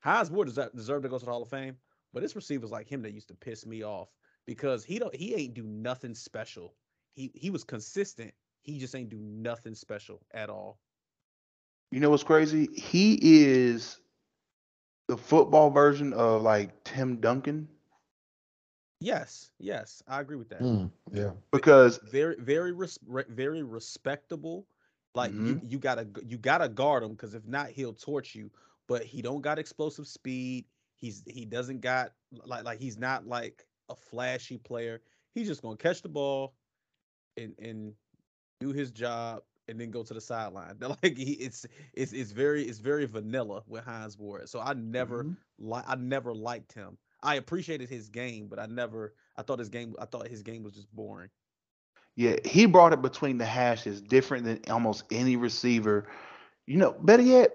Hines 0.00 0.30
Ward 0.30 0.48
deserved 0.48 1.02
to 1.02 1.08
go 1.08 1.18
to 1.18 1.24
the 1.24 1.30
Hall 1.30 1.42
of 1.42 1.48
Fame, 1.50 1.76
but 2.12 2.22
it's 2.22 2.36
receivers 2.36 2.70
like 2.70 2.88
him 2.88 3.02
that 3.02 3.12
used 3.12 3.28
to 3.28 3.34
piss 3.34 3.66
me 3.66 3.82
off 3.82 4.08
because 4.46 4.84
he 4.84 4.98
don't, 4.98 5.14
he 5.14 5.34
ain't 5.34 5.54
do 5.54 5.64
nothing 5.64 6.14
special. 6.14 6.74
He 7.14 7.30
he 7.34 7.50
was 7.50 7.64
consistent. 7.64 8.32
He 8.62 8.78
just 8.78 8.94
ain't 8.94 9.10
do 9.10 9.18
nothing 9.18 9.74
special 9.74 10.20
at 10.32 10.50
all. 10.50 10.78
You 11.90 12.00
know 12.00 12.10
what's 12.10 12.22
crazy? 12.22 12.68
He 12.74 13.18
is 13.22 14.00
the 15.08 15.16
football 15.16 15.70
version 15.70 16.12
of 16.12 16.42
like 16.42 16.84
Tim 16.84 17.16
Duncan 17.20 17.68
Yes, 19.00 19.50
yes, 19.58 20.02
I 20.06 20.20
agree 20.20 20.36
with 20.36 20.50
that. 20.50 20.60
Mm, 20.62 20.90
yeah. 21.12 21.30
because 21.52 21.98
very 21.98 22.36
very 22.38 22.72
res- 22.72 22.98
re- 23.06 23.24
very 23.28 23.62
respectable 23.62 24.66
like 25.14 25.34
you, 25.38 25.60
you 25.62 25.78
gotta 25.78 26.06
you 26.26 26.38
gotta 26.38 26.68
guard 26.68 27.02
him 27.02 27.10
because 27.12 27.34
if 27.34 27.46
not 27.46 27.68
he'll 27.70 27.92
torch 27.94 28.34
you 28.34 28.50
but 28.86 29.02
he 29.02 29.22
don't 29.22 29.40
got 29.42 29.58
explosive 29.58 30.06
speed 30.06 30.64
he's 30.98 31.22
he 31.26 31.44
doesn't 31.44 31.80
got 31.80 32.12
like 32.44 32.64
like 32.64 32.80
he's 32.80 32.98
not 32.98 33.26
like 33.26 33.66
a 33.88 33.96
flashy 33.96 34.58
player. 34.58 35.00
He's 35.34 35.48
just 35.48 35.62
gonna 35.62 35.76
catch 35.76 36.02
the 36.02 36.08
ball 36.08 36.54
and 37.36 37.54
and 37.58 37.94
do 38.60 38.72
his 38.72 38.90
job 38.90 39.42
and 39.68 39.80
then 39.80 39.90
go 39.90 40.02
to 40.02 40.14
the 40.14 40.20
sideline. 40.20 40.76
Like 40.80 41.16
he 41.16 41.32
it's 41.34 41.66
it's 41.94 42.12
it's 42.12 42.32
very 42.32 42.64
it's 42.64 42.78
very 42.78 43.06
vanilla 43.06 43.62
with 43.66 43.84
Hines 43.84 44.18
Ward. 44.18 44.48
So 44.48 44.60
I 44.60 44.74
never 44.74 45.28
Mhm. 45.28 45.36
li- 45.58 45.82
I 45.86 45.96
never 45.96 46.34
liked 46.34 46.72
him. 46.72 46.98
I 47.22 47.36
appreciated 47.36 47.88
his 47.88 48.08
game 48.08 48.48
but 48.48 48.58
I 48.58 48.66
never 48.66 49.14
I 49.36 49.42
thought 49.42 49.58
his 49.58 49.68
game 49.68 49.94
I 49.98 50.06
thought 50.06 50.28
his 50.28 50.42
game 50.42 50.62
was 50.62 50.74
just 50.74 50.94
boring. 50.94 51.30
Yeah, 52.16 52.36
he 52.44 52.66
brought 52.66 52.92
it 52.92 53.02
between 53.02 53.38
the 53.38 53.44
hashes, 53.46 54.00
different 54.00 54.44
than 54.44 54.60
almost 54.70 55.04
any 55.10 55.36
receiver. 55.36 56.08
You 56.66 56.78
know, 56.78 56.92
better 56.92 57.22
yet, 57.22 57.52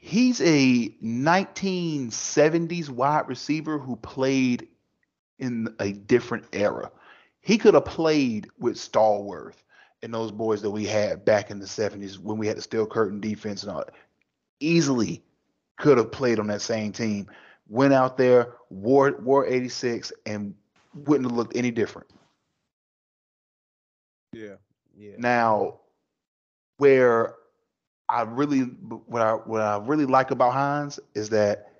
he's 0.00 0.40
a 0.40 0.88
1970s 1.02 2.88
wide 2.88 3.28
receiver 3.28 3.78
who 3.78 3.96
played 3.96 4.66
in 5.38 5.72
a 5.78 5.92
different 5.92 6.46
era. 6.52 6.90
He 7.42 7.58
could 7.58 7.74
have 7.74 7.84
played 7.84 8.48
with 8.58 8.76
Stallworth 8.76 9.62
and 10.02 10.12
those 10.12 10.32
boys 10.32 10.62
that 10.62 10.70
we 10.70 10.86
had 10.86 11.24
back 11.24 11.50
in 11.50 11.58
the 11.58 11.66
70s 11.66 12.18
when 12.18 12.38
we 12.38 12.46
had 12.46 12.56
the 12.56 12.62
steel 12.62 12.86
curtain 12.86 13.20
defense 13.20 13.62
and 13.62 13.72
all. 13.72 13.84
Easily 14.58 15.22
could 15.78 15.98
have 15.98 16.10
played 16.10 16.38
on 16.38 16.46
that 16.48 16.62
same 16.62 16.92
team. 16.92 17.26
Went 17.68 17.92
out 17.92 18.16
there, 18.16 18.54
wore 18.70 19.12
wore 19.22 19.46
86, 19.46 20.12
and 20.26 20.54
wouldn't 20.94 21.30
have 21.30 21.36
looked 21.36 21.56
any 21.56 21.70
different. 21.70 22.08
Yeah. 24.32 24.56
Yeah. 24.96 25.14
Now, 25.18 25.80
where 26.78 27.36
I 28.10 28.22
really 28.22 28.62
what 28.62 29.22
I 29.22 29.32
what 29.34 29.60
I 29.60 29.78
really 29.78 30.06
like 30.06 30.32
about 30.32 30.52
Hines 30.52 30.98
is 31.14 31.30
that 31.30 31.70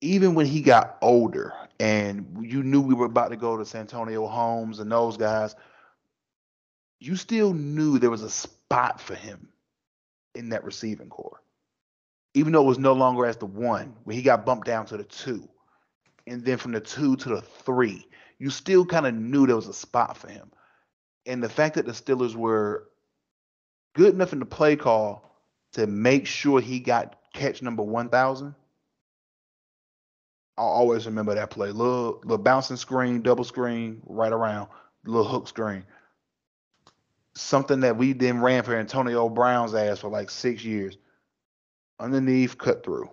even 0.00 0.34
when 0.34 0.46
he 0.46 0.62
got 0.62 0.98
older 1.00 1.54
and 1.78 2.38
you 2.40 2.64
knew 2.64 2.80
we 2.80 2.94
were 2.94 3.06
about 3.06 3.28
to 3.28 3.36
go 3.36 3.56
to 3.56 3.64
Santonio 3.64 4.26
Holmes 4.26 4.80
and 4.80 4.90
those 4.90 5.16
guys, 5.16 5.54
you 6.98 7.14
still 7.14 7.54
knew 7.54 7.98
there 7.98 8.10
was 8.10 8.24
a 8.24 8.30
spot 8.30 9.00
for 9.00 9.14
him 9.14 9.48
in 10.34 10.48
that 10.48 10.64
receiving 10.64 11.08
core. 11.08 11.40
Even 12.34 12.52
though 12.52 12.62
it 12.62 12.66
was 12.66 12.78
no 12.78 12.94
longer 12.94 13.24
as 13.24 13.36
the 13.36 13.46
one, 13.46 13.94
when 14.04 14.16
he 14.16 14.22
got 14.22 14.44
bumped 14.44 14.66
down 14.66 14.86
to 14.86 14.96
the 14.96 15.04
two. 15.04 15.48
And 16.26 16.44
then 16.44 16.58
from 16.58 16.72
the 16.72 16.80
two 16.80 17.16
to 17.16 17.28
the 17.28 17.42
three, 17.42 18.06
you 18.38 18.50
still 18.50 18.84
kind 18.84 19.06
of 19.06 19.14
knew 19.14 19.46
there 19.46 19.56
was 19.56 19.68
a 19.68 19.74
spot 19.74 20.16
for 20.16 20.28
him. 20.28 20.50
And 21.26 21.42
the 21.42 21.48
fact 21.48 21.76
that 21.76 21.86
the 21.86 21.92
Steelers 21.92 22.34
were 22.34 22.88
good 23.94 24.14
enough 24.14 24.32
in 24.32 24.38
the 24.38 24.46
play 24.46 24.76
call 24.76 25.30
to 25.72 25.86
make 25.86 26.26
sure 26.26 26.60
he 26.60 26.80
got 26.80 27.18
catch 27.32 27.62
number 27.62 27.82
1000 27.82 28.54
i'll 30.58 30.66
always 30.66 31.06
remember 31.06 31.34
that 31.34 31.50
play. 31.50 31.70
Little, 31.70 32.20
little 32.22 32.38
bouncing 32.38 32.76
screen 32.76 33.22
double 33.22 33.44
screen 33.44 34.02
right 34.04 34.32
around. 34.32 34.68
Little 35.04 35.24
hook 35.24 35.48
screen. 35.48 35.84
Something 37.34 37.80
that 37.80 37.96
we 37.96 38.12
then 38.12 38.40
ran 38.40 38.62
for 38.62 38.76
antonio 38.76 39.28
brown's 39.28 39.74
ass 39.74 40.00
for 40.00 40.08
like 40.08 40.30
six 40.30 40.62
years. 40.64 40.98
Underneath 41.98 42.58
cut 42.58 42.84
through. 42.84 43.10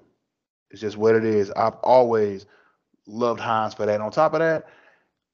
It's 0.71 0.81
just 0.81 0.97
what 0.97 1.15
it 1.15 1.23
is. 1.23 1.49
I've 1.51 1.75
always 1.75 2.45
loved 3.07 3.39
hines 3.39 3.73
for 3.73 3.85
that. 3.85 4.01
On 4.01 4.11
top 4.11 4.33
of 4.33 4.39
that 4.39 4.67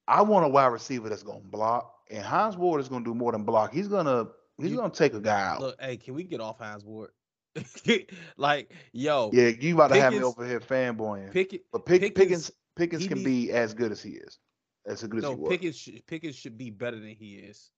i 0.08 0.22
want 0.22 0.46
a 0.46 0.50
wide 0.50 0.68
receiver 0.68 1.10
that's 1.10 1.24
going 1.24 1.42
to 1.42 1.48
block 1.48 1.96
and 2.12 2.24
hines 2.24 2.56
ward 2.56 2.80
is 2.80 2.88
going 2.88 3.04
to 3.04 3.10
do 3.10 3.16
more 3.16 3.32
than 3.32 3.44
block. 3.44 3.74
He's 3.74 3.88
going 3.88 4.06
to 4.06 4.28
He's 4.58 4.72
You- 4.72 4.78
gonna 4.78 4.94
take 4.94 5.14
a 5.14 5.20
guy 5.22 5.42
out. 5.48 5.62
Look, 5.62 5.82
hey, 5.82 5.98
can 5.98 6.14
we 6.14 6.24
get 6.24 6.40
off 6.42 6.60
Hines 6.60 6.86
Ward? 6.86 7.12
like, 8.38 8.72
yo, 8.92 9.30
yeah, 9.34 9.48
you 9.48 9.76
about 9.76 9.90
to 9.90 10.00
have 10.02 10.14
me 10.14 10.22
over 10.24 10.46
here 10.46 10.60
fanboying. 10.60 11.32
Pickett. 11.32 11.66
but 11.72 11.86
Pick, 11.86 12.02
Pickens- 12.02 12.18
Pickens, 12.18 12.52
Pickens 12.76 13.08
can 13.08 13.18
needs- 13.20 13.26
be 13.26 13.52
as 13.52 13.74
good 13.74 13.92
as 13.92 14.02
he 14.02 14.12
is. 14.12 14.40
As 14.86 15.02
good 15.04 15.18
as 15.20 15.24
No, 15.24 15.30
he 15.36 15.42
was. 15.42 15.50
Pickens. 15.50 15.78
Should, 15.78 16.06
Pickens 16.08 16.36
should 16.36 16.58
be 16.58 16.70
better 16.70 17.00
than 17.00 17.10
he 17.16 17.36
is, 17.36 17.72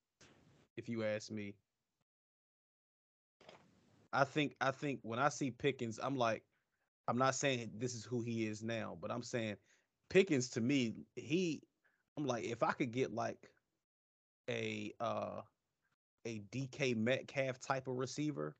if 0.75 0.89
you 0.89 1.03
ask 1.05 1.31
me. 1.31 1.55
I 4.13 4.23
think. 4.23 4.55
I 4.61 4.71
think 4.71 4.99
when 5.03 5.19
I 5.19 5.29
see 5.29 5.51
Pickens, 5.51 5.99
I'm 6.01 6.15
like, 6.17 6.43
I'm 7.07 7.17
not 7.17 7.35
saying 7.35 7.71
this 7.77 7.93
is 7.93 8.03
who 8.03 8.21
he 8.21 8.45
is 8.47 8.63
now, 8.63 8.97
but 8.99 9.11
I'm 9.11 9.23
saying 9.23 9.57
Pickens 10.09 10.49
to 10.51 10.61
me, 10.61 10.95
he. 11.15 11.61
I'm 12.17 12.25
like, 12.25 12.45
if 12.45 12.63
I 12.63 12.71
could 12.71 12.91
get 12.91 13.13
like 13.13 13.37
a 14.49 14.93
uh 14.99 15.41
a 16.27 16.41
DK 16.51 16.95
Metcalf 16.95 17.59
type 17.59 17.87
of 17.87 17.95
receiver, 17.95 18.55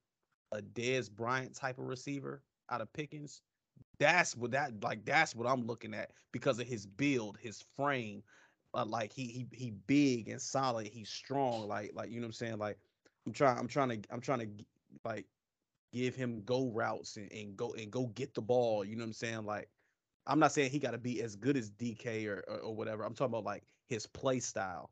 a 0.53 0.61
Dez 0.61 1.11
Bryant 1.11 1.53
type 1.53 1.77
of 1.77 1.85
receiver 1.85 2.41
out 2.71 2.81
of 2.81 2.91
Pickens, 2.93 3.41
that's 3.99 4.35
what 4.35 4.51
that 4.51 4.71
like 4.83 5.05
that's 5.05 5.35
what 5.35 5.47
I'm 5.47 5.65
looking 5.65 5.93
at 5.93 6.11
because 6.31 6.59
of 6.59 6.67
his 6.67 6.85
build, 6.85 7.37
his 7.37 7.63
frame. 7.75 8.23
Uh, 8.73 8.85
like 8.85 9.11
he 9.11 9.25
he 9.25 9.47
he 9.51 9.71
big 9.87 10.29
and 10.29 10.41
solid, 10.41 10.87
he's 10.87 11.09
strong. 11.09 11.67
Like 11.67 11.91
like 11.93 12.09
you 12.09 12.19
know 12.19 12.25
what 12.25 12.29
I'm 12.29 12.33
saying. 12.33 12.57
Like 12.57 12.77
I'm 13.25 13.33
trying 13.33 13.57
I'm 13.59 13.67
trying 13.67 13.89
to 13.89 13.99
I'm 14.11 14.21
trying 14.21 14.39
to 14.39 14.65
like 15.03 15.25
give 15.93 16.15
him 16.15 16.41
go 16.45 16.69
routes 16.69 17.17
and, 17.17 17.31
and 17.31 17.57
go 17.57 17.73
and 17.73 17.91
go 17.91 18.07
get 18.07 18.33
the 18.33 18.41
ball. 18.41 18.85
You 18.85 18.95
know 18.95 19.03
what 19.03 19.07
I'm 19.07 19.13
saying. 19.13 19.45
Like 19.45 19.69
I'm 20.27 20.39
not 20.39 20.51
saying 20.51 20.71
he 20.71 20.79
got 20.79 20.91
to 20.91 20.97
be 20.97 21.21
as 21.21 21.35
good 21.35 21.57
as 21.57 21.71
DK 21.71 22.27
or, 22.27 22.43
or 22.47 22.57
or 22.59 22.75
whatever. 22.75 23.03
I'm 23.03 23.13
talking 23.15 23.33
about 23.33 23.45
like 23.45 23.63
his 23.87 24.05
play 24.05 24.39
style. 24.39 24.91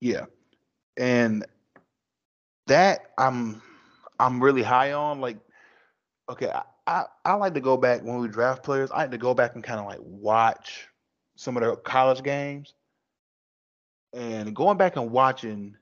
Yeah, 0.00 0.26
and 0.96 1.44
that 2.66 3.12
I'm 3.18 3.62
I'm 4.18 4.42
really 4.42 4.62
high 4.62 4.92
on. 4.92 5.20
Like, 5.20 5.38
okay, 6.28 6.50
I, 6.50 6.62
I 6.86 7.04
I 7.24 7.32
like 7.34 7.54
to 7.54 7.60
go 7.60 7.76
back 7.76 8.02
when 8.02 8.18
we 8.18 8.28
draft 8.28 8.62
players. 8.62 8.90
I 8.90 9.02
like 9.02 9.10
to 9.12 9.18
go 9.18 9.34
back 9.34 9.54
and 9.54 9.64
kind 9.64 9.80
of 9.80 9.86
like 9.86 10.00
watch 10.00 10.88
some 11.36 11.56
of 11.56 11.62
their 11.62 11.76
college 11.76 12.22
games, 12.22 12.74
and 14.12 14.54
going 14.54 14.76
back 14.76 14.96
and 14.96 15.10
watching 15.10 15.76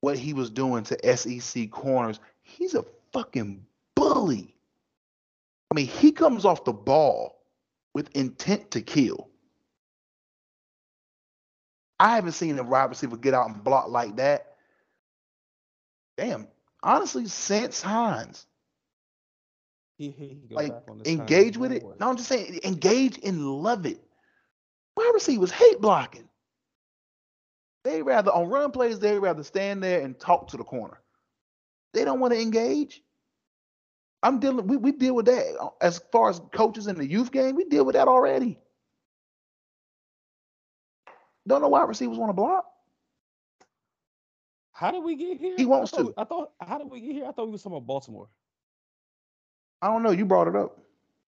what 0.00 0.18
he 0.18 0.32
was 0.32 0.50
doing 0.50 0.84
to 0.84 1.16
SEC 1.16 1.70
corners. 1.70 2.20
He's 2.42 2.74
a 2.74 2.84
fucking 3.12 3.64
bully. 3.94 4.54
I 5.70 5.74
mean, 5.74 5.86
he 5.86 6.12
comes 6.12 6.44
off 6.44 6.64
the 6.64 6.72
ball 6.72 7.42
with 7.94 8.10
intent 8.16 8.70
to 8.72 8.80
kill. 8.80 9.29
I 12.00 12.16
haven't 12.16 12.32
seen 12.32 12.58
a 12.58 12.64
wide 12.64 12.90
receiver 12.90 13.16
get 13.18 13.34
out 13.34 13.48
and 13.50 13.64
block 13.64 13.90
like 13.90 14.16
that. 14.16 14.56
Damn, 16.18 16.48
honestly, 16.82 17.26
since 17.26 17.82
Hines, 17.82 18.46
He, 19.98 20.10
he, 20.10 20.40
he 20.48 20.56
like 20.56 20.68
back 20.68 20.84
on 20.88 20.98
this 20.98 21.08
engage 21.08 21.56
with 21.58 21.72
it. 21.72 21.88
No, 22.00 22.10
I'm 22.10 22.16
just 22.16 22.28
saying, 22.28 22.60
engage 22.64 23.18
and 23.24 23.46
love 23.46 23.86
it. 23.86 24.00
Wide 24.96 25.12
receivers 25.14 25.52
hate 25.52 25.80
blocking. 25.80 26.28
They 27.84 28.02
rather 28.02 28.32
on 28.32 28.48
run 28.48 28.72
plays, 28.72 28.98
they 29.00 29.18
rather 29.18 29.44
stand 29.44 29.82
there 29.82 30.02
and 30.02 30.18
talk 30.18 30.48
to 30.48 30.58
the 30.58 30.64
corner. 30.64 31.00
They 31.94 32.04
don't 32.04 32.20
want 32.20 32.34
to 32.34 32.40
engage. 32.40 33.02
I'm 34.22 34.40
dealing. 34.40 34.66
We, 34.66 34.76
we 34.76 34.92
deal 34.92 35.14
with 35.14 35.26
that 35.26 35.56
uh, 35.60 35.70
as 35.80 36.00
far 36.12 36.30
as 36.30 36.40
coaches 36.52 36.88
in 36.88 36.96
the 36.96 37.06
youth 37.08 37.32
game. 37.32 37.56
We 37.56 37.64
deal 37.64 37.84
with 37.84 37.94
that 37.94 38.08
already. 38.08 38.58
Don't 41.46 41.62
know 41.62 41.68
why 41.68 41.84
receivers 41.84 42.18
want 42.18 42.30
to 42.30 42.34
block. 42.34 42.66
How 44.72 44.90
did 44.90 45.04
we 45.04 45.16
get 45.16 45.38
here? 45.38 45.54
He 45.56 45.66
wants 45.66 45.92
I 45.92 45.98
thought, 45.98 46.06
to. 46.06 46.14
I 46.16 46.24
thought. 46.24 46.52
How 46.60 46.78
did 46.78 46.90
we 46.90 47.00
get 47.00 47.12
here? 47.12 47.26
I 47.26 47.32
thought 47.32 47.46
we 47.46 47.52
was 47.52 47.62
talking 47.62 47.76
about 47.76 47.86
Baltimore. 47.86 48.28
I 49.82 49.88
don't 49.88 50.02
know. 50.02 50.10
You 50.10 50.24
brought 50.24 50.48
it 50.48 50.56
up. 50.56 50.78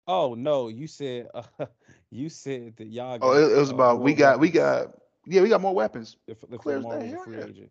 Oh 0.06 0.34
no, 0.34 0.68
you 0.68 0.86
said 0.86 1.28
uh, 1.34 1.42
you 2.10 2.28
said 2.28 2.76
that 2.76 2.86
y'all. 2.86 3.18
Oh, 3.20 3.32
got, 3.32 3.36
it, 3.36 3.52
it 3.52 3.58
was 3.58 3.70
uh, 3.70 3.74
about 3.74 4.00
we 4.00 4.14
got 4.14 4.38
we 4.38 4.50
got 4.50 4.94
yeah 5.26 5.40
we 5.40 5.48
got 5.48 5.60
more 5.60 5.74
weapons. 5.74 6.16
if, 6.26 6.38
if 6.50 6.60
clear 6.60 6.78
as 6.78 6.84
day, 6.84 7.12
a 7.12 7.24
free 7.24 7.38
yeah. 7.38 7.44
agent. 7.44 7.70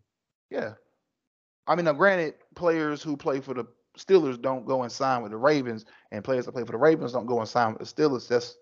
Yeah. 0.50 0.72
I 1.66 1.74
mean, 1.74 1.86
now 1.86 1.92
granted, 1.92 2.34
players 2.54 3.02
who 3.02 3.16
play 3.16 3.40
for 3.40 3.54
the 3.54 3.64
Steelers 3.98 4.40
don't 4.40 4.66
go 4.66 4.82
and 4.82 4.92
sign 4.92 5.22
with 5.22 5.32
the 5.32 5.38
Ravens, 5.38 5.86
and 6.10 6.22
players 6.22 6.46
that 6.46 6.52
play 6.52 6.64
for 6.64 6.72
the 6.72 6.78
Ravens 6.78 7.12
don't 7.12 7.26
go 7.26 7.40
and 7.40 7.48
sign 7.48 7.72
with 7.72 7.88
the 7.88 8.02
Steelers. 8.02 8.28
That's 8.28 8.56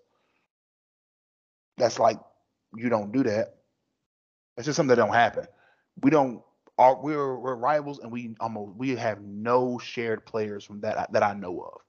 that's 1.77 1.99
like 1.99 2.19
you 2.75 2.89
don't 2.89 3.11
do 3.11 3.23
that. 3.23 3.55
That's 4.55 4.65
just 4.65 4.75
something 4.75 4.95
that 4.95 5.03
don't 5.03 5.13
happen. 5.13 5.47
We 6.01 6.11
don't. 6.11 6.41
Are 6.77 6.99
we're 7.01 7.37
we're 7.37 7.55
rivals, 7.55 7.99
and 7.99 8.11
we 8.11 8.35
almost 8.39 8.75
we 8.75 8.95
have 8.95 9.21
no 9.21 9.77
shared 9.77 10.25
players 10.25 10.63
from 10.63 10.81
that 10.81 11.11
that 11.13 11.23
I 11.23 11.33
know 11.33 11.59
of. 11.61 11.81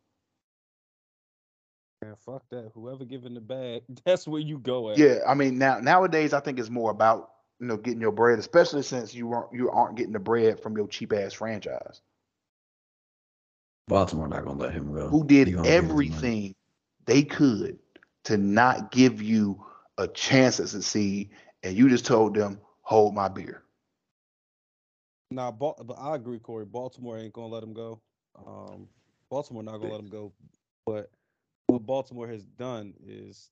Man, 2.02 2.14
fuck 2.16 2.42
that. 2.50 2.70
Whoever 2.74 3.04
giving 3.04 3.34
the 3.34 3.40
bag, 3.40 3.82
that's 4.04 4.26
where 4.26 4.40
you 4.40 4.58
go 4.58 4.90
at. 4.90 4.98
Yeah, 4.98 5.18
I 5.26 5.34
mean 5.34 5.58
now 5.58 5.78
nowadays 5.80 6.32
I 6.32 6.40
think 6.40 6.58
it's 6.58 6.70
more 6.70 6.90
about 6.90 7.30
you 7.60 7.66
know 7.66 7.76
getting 7.76 8.00
your 8.00 8.12
bread, 8.12 8.38
especially 8.38 8.82
since 8.82 9.14
you 9.14 9.32
aren't 9.32 9.52
you 9.52 9.70
aren't 9.70 9.96
getting 9.96 10.12
the 10.12 10.18
bread 10.20 10.60
from 10.60 10.76
your 10.76 10.88
cheap 10.88 11.12
ass 11.12 11.32
franchise. 11.32 12.00
Baltimore 13.88 14.28
not 14.28 14.44
gonna 14.44 14.58
let 14.58 14.72
him 14.72 14.92
go. 14.92 15.08
who 15.08 15.24
did 15.24 15.48
gonna 15.52 15.72
get 15.72 15.82
his 15.90 16.04
money. 16.04 16.34
everything 16.34 16.54
they 17.06 17.22
could 17.22 17.78
to 18.24 18.36
not 18.36 18.90
give 18.90 19.22
you 19.22 19.64
a 19.98 20.08
chance 20.08 20.56
to 20.56 20.66
succeed, 20.66 21.30
and 21.64 21.76
you 21.76 21.90
just 21.90 22.06
told 22.06 22.34
them, 22.36 22.60
"Hold 22.82 23.14
my 23.14 23.28
beer." 23.28 23.64
Nah, 25.30 25.52
but 25.52 25.76
I 25.98 26.14
agree, 26.16 26.38
Corey. 26.38 26.66
Baltimore 26.66 27.18
ain't 27.18 27.34
gonna 27.34 27.48
let 27.48 27.62
him 27.64 27.74
go. 27.74 28.02
Um, 28.36 28.88
Baltimore 29.30 29.62
not 29.64 29.78
gonna 29.78 29.92
let 29.92 30.00
him 30.00 30.08
go. 30.10 30.32
But 30.86 31.10
what 31.68 31.86
Baltimore 31.86 32.28
has 32.28 32.46
done 32.46 32.94
is 33.00 33.50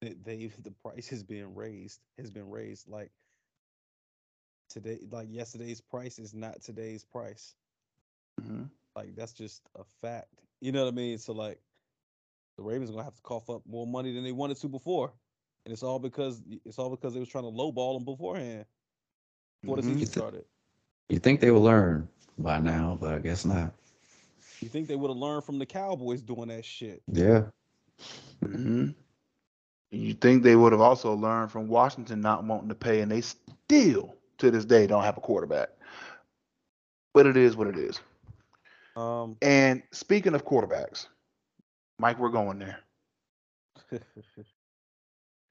that 0.00 0.24
they 0.24 0.46
the 0.62 0.72
price 0.72 1.08
has 1.08 1.22
been 1.24 1.54
raised. 1.54 2.00
Has 2.18 2.30
been 2.30 2.50
raised. 2.50 2.88
Like 2.88 3.12
today, 4.70 5.00
like 5.10 5.28
yesterday's 5.30 5.80
price 5.80 6.18
is 6.18 6.34
not 6.34 6.62
today's 6.62 7.04
price. 7.04 7.56
Mhm. 8.40 8.70
Like 8.96 9.16
that's 9.16 9.32
just 9.34 9.68
a 9.76 9.84
fact. 9.84 10.42
You 10.60 10.72
know 10.72 10.84
what 10.84 10.92
I 10.92 10.96
mean? 10.96 11.18
So 11.18 11.32
like, 11.32 11.60
the 12.56 12.62
Ravens 12.62 12.90
gonna 12.90 13.04
have 13.04 13.16
to 13.16 13.22
cough 13.22 13.50
up 13.50 13.62
more 13.66 13.86
money 13.86 14.12
than 14.12 14.24
they 14.24 14.32
wanted 14.32 14.56
to 14.58 14.68
before. 14.68 15.12
And 15.64 15.72
it's 15.72 15.82
all 15.82 15.98
because 15.98 16.42
it's 16.64 16.78
all 16.78 16.90
because 16.90 17.14
they 17.14 17.20
was 17.20 17.28
trying 17.28 17.44
to 17.44 17.50
lowball 17.50 17.96
him 17.96 18.04
beforehand 18.04 18.66
before 19.62 19.76
the 19.76 19.82
Mhm. 19.82 19.98
season 19.98 20.06
started. 20.12 20.44
You 21.08 21.18
think 21.18 21.40
they 21.40 21.50
would 21.50 21.62
learn 21.62 22.08
by 22.38 22.58
now, 22.58 22.98
but 23.00 23.14
I 23.14 23.18
guess 23.18 23.44
not. 23.44 23.72
You 24.60 24.68
think 24.68 24.88
they 24.88 24.96
would 24.96 25.08
have 25.10 25.16
learned 25.16 25.44
from 25.44 25.58
the 25.58 25.66
Cowboys 25.66 26.22
doing 26.22 26.48
that 26.48 26.64
shit? 26.64 27.02
Yeah. 27.06 27.46
hmm 28.42 28.90
You 29.90 30.14
think 30.14 30.42
they 30.42 30.56
would 30.56 30.72
have 30.72 30.80
also 30.80 31.14
learned 31.14 31.50
from 31.50 31.68
Washington 31.68 32.20
not 32.20 32.44
wanting 32.44 32.68
to 32.68 32.74
pay, 32.74 33.00
and 33.00 33.10
they 33.10 33.20
still 33.20 34.16
to 34.38 34.50
this 34.50 34.64
day 34.64 34.86
don't 34.86 35.04
have 35.04 35.16
a 35.16 35.20
quarterback. 35.20 35.70
But 37.14 37.26
it 37.26 37.36
is 37.36 37.56
what 37.56 37.68
it 37.68 37.78
is. 37.78 38.00
Um, 38.96 39.36
And 39.42 39.82
speaking 39.92 40.34
of 40.34 40.44
quarterbacks, 40.44 41.06
Mike, 41.98 42.18
we're 42.18 42.28
going 42.30 42.58
there. 42.58 42.80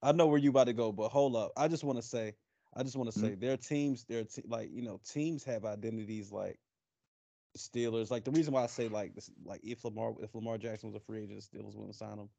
I 0.04 0.12
know 0.12 0.28
where 0.28 0.40
you 0.40 0.52
about 0.52 0.66
to 0.66 0.74
go, 0.74 0.92
but 0.92 1.10
hold 1.10 1.36
up. 1.36 1.54
I 1.58 1.68
just 1.70 1.84
want 1.84 1.98
to 1.98 2.04
say, 2.04 2.36
I 2.76 2.84
just 2.84 2.98
want 2.98 3.12
to 3.12 3.18
Mhm. 3.18 3.22
say, 3.22 3.36
their 3.36 3.58
teams, 3.58 4.06
their 4.06 4.26
te- 4.26 4.44
like 4.48 4.72
you 4.72 4.84
know, 4.84 5.00
teams 5.06 5.44
have 5.46 5.66
identities 5.66 6.32
like 6.32 6.60
the 7.54 7.60
Steelers. 7.60 8.12
Like 8.12 8.26
the 8.26 8.32
reason 8.32 8.54
why 8.54 8.64
I 8.64 8.68
say 8.68 8.90
like 8.90 9.16
this, 9.16 9.32
like 9.46 9.62
if 9.64 9.86
Lamar, 9.86 10.16
if 10.22 10.36
Lamar 10.36 10.58
Jackson 10.58 10.90
was 10.92 10.96
a 11.02 11.06
free 11.06 11.24
agent, 11.24 11.42
the 11.52 11.58
Steelers 11.60 11.76
wouldn't 11.76 11.96
sign 11.96 12.18
him. 12.20 12.30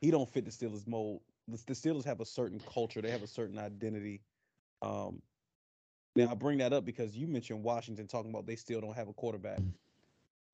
He 0.00 0.10
don't 0.10 0.28
fit 0.28 0.44
the 0.44 0.50
Steelers 0.50 0.86
mold. 0.86 1.22
The, 1.48 1.62
the 1.66 1.74
Steelers 1.74 2.04
have 2.04 2.20
a 2.20 2.26
certain 2.26 2.60
culture. 2.60 3.02
They 3.02 3.10
have 3.10 3.22
a 3.22 3.28
certain 3.28 3.58
identity. 3.58 4.22
Um, 4.82 5.22
now 6.16 6.30
I 6.30 6.34
bring 6.34 6.58
that 6.58 6.72
up 6.72 6.84
because 6.84 7.16
you 7.16 7.28
mentioned 7.28 7.62
Washington 7.62 8.06
talking 8.08 8.30
about 8.30 8.46
they 8.46 8.56
still 8.56 8.80
don't 8.80 8.96
have 8.96 9.08
a 9.08 9.14
quarterback. 9.14 9.60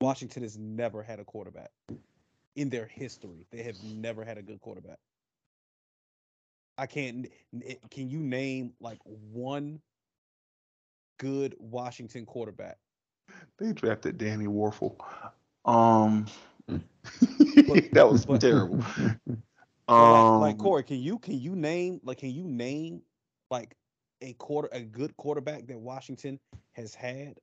Washington 0.01 0.43
has 0.43 0.57
never 0.57 1.03
had 1.03 1.19
a 1.19 1.25
quarterback 1.25 1.71
in 2.55 2.69
their 2.69 2.85
history. 2.85 3.45
They 3.51 3.63
have 3.63 3.81
never 3.83 4.23
had 4.23 4.37
a 4.37 4.41
good 4.41 4.61
quarterback. 4.61 4.99
I 6.79 6.85
can't. 6.87 7.27
n- 7.53 7.61
n- 7.67 7.77
Can 7.91 8.09
you 8.09 8.19
name 8.19 8.73
like 8.79 8.99
one 9.03 9.79
good 11.19 11.55
Washington 11.59 12.25
quarterback? 12.25 12.77
They 13.57 13.73
drafted 13.73 14.17
Danny 14.17 14.45
Wuerffel. 14.47 14.95
Um, 15.65 16.25
Mm. 16.69 16.81
that 17.93 18.07
was 18.09 18.25
but- 18.25 18.41
terrible. 18.41 18.83
So, 19.89 19.95
like, 19.95 20.41
like 20.41 20.53
Um, 20.53 20.59
Corey, 20.59 20.83
can 20.83 20.97
you 20.99 21.17
can 21.17 21.39
you 21.39 21.55
name 21.55 21.99
like 22.03 22.19
can 22.19 22.29
you 22.29 22.43
name 22.43 23.01
like 23.49 23.75
a 24.21 24.33
quarter 24.33 24.69
a 24.71 24.81
good 24.81 25.17
quarterback 25.17 25.65
that 25.65 25.79
Washington 25.79 26.39
has 26.73 26.93
had? 26.93 27.33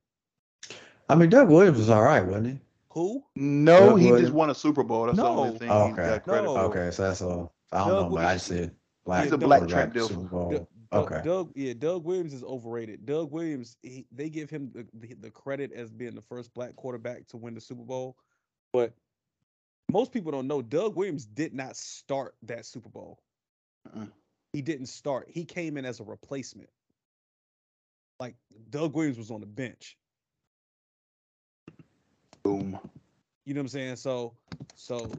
I 1.08 1.16
mean, 1.16 1.28
Doug 1.28 1.48
Williams 1.50 1.76
was 1.78 1.90
all 1.90 2.04
right, 2.04 2.24
wasn't 2.24 2.46
he? 2.46 2.60
Who? 2.90 3.24
no, 3.34 3.90
Doug 3.90 3.98
he 4.00 4.10
just 4.10 4.32
won 4.32 4.50
a 4.50 4.54
Super 4.54 4.84
Bowl. 4.84 5.06
That's 5.06 5.18
the 5.18 5.24
only 5.24 5.50
No. 5.54 5.58
thing 5.58 5.70
Oh, 5.70 5.86
he 5.88 5.92
okay. 5.94 6.02
got 6.08 6.22
credit 6.22 6.44
No. 6.44 6.54
for. 6.54 6.60
Okay, 6.78 6.90
so 6.92 7.02
that's 7.02 7.20
all. 7.20 7.52
I 7.72 7.78
don't 7.78 7.88
Doug 7.88 8.02
know, 8.10 8.10
but 8.10 8.18
I 8.18 8.22
Williams- 8.22 8.42
just 8.42 8.46
said 8.46 8.70
black 9.06 9.24
He's 9.24 9.32
a 9.32 9.38
black 9.38 9.60
quarterback, 9.60 9.92
Trent 9.92 9.94
Dilfer. 9.94 10.08
Super 10.08 10.28
Bowl. 10.28 10.50
Doug- 10.50 10.58
Doug- 10.60 10.66
Oh, 10.92 11.00
okay. 11.00 11.20
Doug, 11.24 11.50
yeah, 11.56 11.72
Doug 11.76 12.04
Williams 12.04 12.32
is 12.32 12.44
overrated. 12.44 13.04
Doug 13.06 13.32
Williams, 13.32 13.76
he, 13.82 14.06
they 14.12 14.30
give 14.30 14.48
him 14.48 14.70
the, 14.72 14.86
the, 14.94 15.14
the 15.14 15.30
credit 15.32 15.72
as 15.72 15.90
being 15.90 16.14
the 16.14 16.22
first 16.22 16.54
black 16.54 16.76
quarterback 16.76 17.26
to 17.28 17.36
win 17.36 17.54
the 17.54 17.60
Super 17.60 17.82
Bowl, 17.82 18.16
but 18.72 18.92
most 19.90 20.12
people 20.12 20.30
don't 20.30 20.46
know 20.46 20.62
Doug 20.62 20.94
Williams 20.94 21.26
did 21.26 21.52
not 21.52 21.76
start 21.76 22.36
that 22.44 22.64
Super 22.66 22.88
Bowl. 22.88 23.18
Mm-mm. 23.88 24.12
He 24.52 24.62
didn't 24.62 24.86
start. 24.86 25.26
He 25.28 25.44
came 25.44 25.76
in 25.76 25.84
as 25.84 25.98
a 25.98 26.04
replacement. 26.04 26.70
Like 28.20 28.36
Doug 28.70 28.94
Williams 28.94 29.18
was 29.18 29.32
on 29.32 29.40
the 29.40 29.46
bench. 29.46 29.96
Boom. 32.44 32.78
You 33.44 33.54
know 33.54 33.58
what 33.60 33.64
I'm 33.64 33.68
saying? 33.68 33.96
So, 33.96 34.34
so 34.76 35.10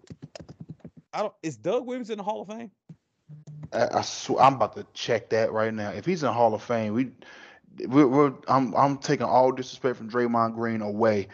I 1.14 1.24
don't. 1.24 1.34
Is 1.44 1.58
Doug 1.58 1.86
Williams 1.86 2.10
in 2.10 2.18
the 2.18 2.24
Hall 2.24 2.42
of 2.42 2.48
Fame? 2.48 2.72
I, 3.74 3.88
I 4.00 4.02
swear, 4.02 4.42
I'm 4.44 4.56
about 4.56 4.76
to 4.76 4.86
check 4.94 5.30
that 5.30 5.52
right 5.52 5.74
now. 5.74 5.90
If 5.90 6.06
he's 6.06 6.24
in 6.24 6.32
Hall 6.32 6.54
of 6.54 6.64
Fame, 6.64 6.94
we, 6.94 7.12
we're, 7.88 8.08
we're 8.08 8.34
I'm 8.48 8.74
I'm 8.76 8.98
taking 8.98 9.26
all 9.26 9.52
disrespect 9.52 9.98
from 9.98 10.10
Draymond 10.10 10.56
Green 10.56 10.82
away. 10.82 11.28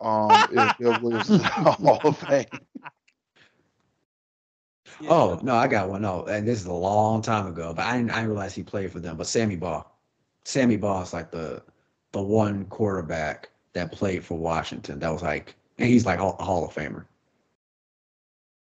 Um, 0.00 0.30
if 0.52 0.78
Doug 0.78 1.02
Williams 1.02 1.30
is 1.30 1.42
Hall 1.42 2.00
of 2.04 2.16
Fame. 2.18 2.46
Yeah, 5.00 5.08
Oh 5.10 5.38
no, 5.42 5.54
I 5.54 5.68
got 5.68 5.88
one. 5.90 6.02
No, 6.02 6.24
and 6.24 6.46
this 6.48 6.60
is 6.60 6.66
a 6.66 6.72
long 6.72 7.20
time 7.22 7.46
ago, 7.46 7.72
but 7.74 7.84
I 7.84 7.96
didn't, 7.98 8.10
I 8.10 8.16
didn't 8.16 8.30
realize 8.30 8.54
he 8.54 8.62
played 8.62 8.90
for 8.90 9.00
them. 9.00 9.16
But 9.16 9.26
Sammy 9.26 9.56
Baugh, 9.56 9.84
Sammy 10.44 10.76
Baugh 10.76 11.02
is 11.02 11.12
like 11.12 11.30
the 11.30 11.62
the 12.12 12.22
one 12.22 12.64
quarterback 12.66 13.50
that 13.74 13.92
played 13.92 14.24
for 14.24 14.38
Washington. 14.38 14.98
That 14.98 15.12
was 15.12 15.22
like, 15.22 15.54
and 15.76 15.88
he's 15.88 16.06
like 16.06 16.18
a 16.18 16.30
Hall 16.30 16.64
of 16.66 16.72
Famer. 16.74 17.04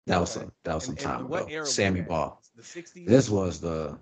That 0.07 0.20
was 0.20 0.36
Okay. 0.36 0.45
some, 0.45 0.51
that 0.64 0.74
was 0.76 0.84
some 0.86 0.91
And- 0.95 0.99
and 1.05 1.11
time 1.11 1.28
what 1.30 1.41
ago. 1.43 1.51
era 1.51 1.66
Sammy? 1.66 2.01
Baugh. 2.01 2.38
The 2.56 2.62
60s. 2.62 3.06
This 3.06 3.30
was 3.30 3.60
the 3.60 3.97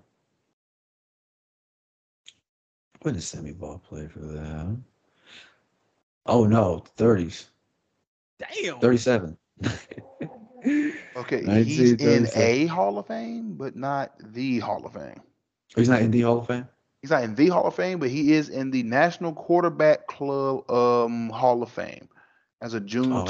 when 3.02 3.14
did 3.14 3.22
Sammy 3.22 3.52
Baugh 3.52 3.78
play 3.78 4.06
for 4.06 4.20
them? 4.20 4.84
Oh 6.26 6.44
no, 6.44 6.84
thirties, 6.96 7.50
Damn. 8.38 8.78
thirty-seven. 8.78 9.36
Okay, 11.16 11.64
he's 11.64 11.92
in 11.94 12.28
a 12.34 12.66
Hall 12.66 12.98
of 12.98 13.06
Fame, 13.06 13.54
but 13.54 13.76
not 13.76 14.12
the 14.32 14.60
Hall 14.60 14.86
of 14.86 14.92
Fame. 14.92 15.20
He's 15.74 15.88
not 15.88 16.00
in 16.00 16.10
the 16.10 16.20
Hall 16.22 16.38
of 16.38 16.46
Fame. 16.46 16.68
He's 17.00 17.10
not 17.10 17.24
in 17.24 17.34
the 17.34 17.48
Hall 17.48 17.66
of 17.66 17.74
Fame, 17.74 17.98
but 17.98 18.08
he 18.10 18.32
is 18.32 18.48
in 18.48 18.70
the 18.70 18.82
National 18.84 19.32
Quarterback 19.32 20.06
Club 20.06 20.70
um, 20.70 21.30
Hall 21.30 21.62
of 21.62 21.70
Fame 21.70 22.08
as 22.60 22.74
of 22.74 22.86
June 22.86 23.12
Oh, 23.12 23.24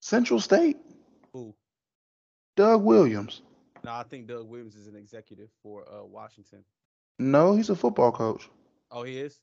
Central 0.00 0.40
State? 0.40 0.76
who? 1.32 1.54
Doug 2.56 2.82
Williams. 2.82 3.42
No, 3.84 3.92
I 3.92 4.02
think 4.04 4.26
Doug 4.26 4.48
Williams 4.48 4.76
is 4.76 4.86
an 4.86 4.96
executive 4.96 5.50
for 5.62 5.84
uh, 5.92 6.04
Washington. 6.04 6.64
No, 7.18 7.54
he's 7.56 7.70
a 7.70 7.76
football 7.76 8.12
coach. 8.12 8.48
Oh, 8.90 9.02
he 9.02 9.18
is. 9.18 9.40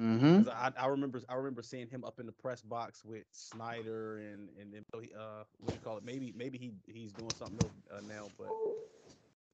Mm-hmm. 0.00 0.42
'Cause 0.42 0.48
I, 0.48 0.72
I 0.76 0.86
remember 0.86 1.20
I 1.28 1.34
remember 1.34 1.62
seeing 1.62 1.88
him 1.88 2.04
up 2.04 2.18
in 2.20 2.26
the 2.26 2.32
press 2.32 2.62
box 2.62 3.04
with 3.04 3.24
Snyder 3.32 4.18
and 4.18 4.50
and 4.60 4.72
then 4.72 4.84
he, 5.00 5.10
uh 5.14 5.44
what 5.58 5.68
do 5.70 5.74
you 5.74 5.80
call 5.80 5.96
it? 5.98 6.04
Maybe 6.04 6.32
maybe 6.36 6.58
he 6.58 6.72
he's 6.86 7.12
doing 7.12 7.32
something 7.32 7.58
else 7.60 7.72
uh, 7.90 8.00
now, 8.00 8.28
but 8.38 8.56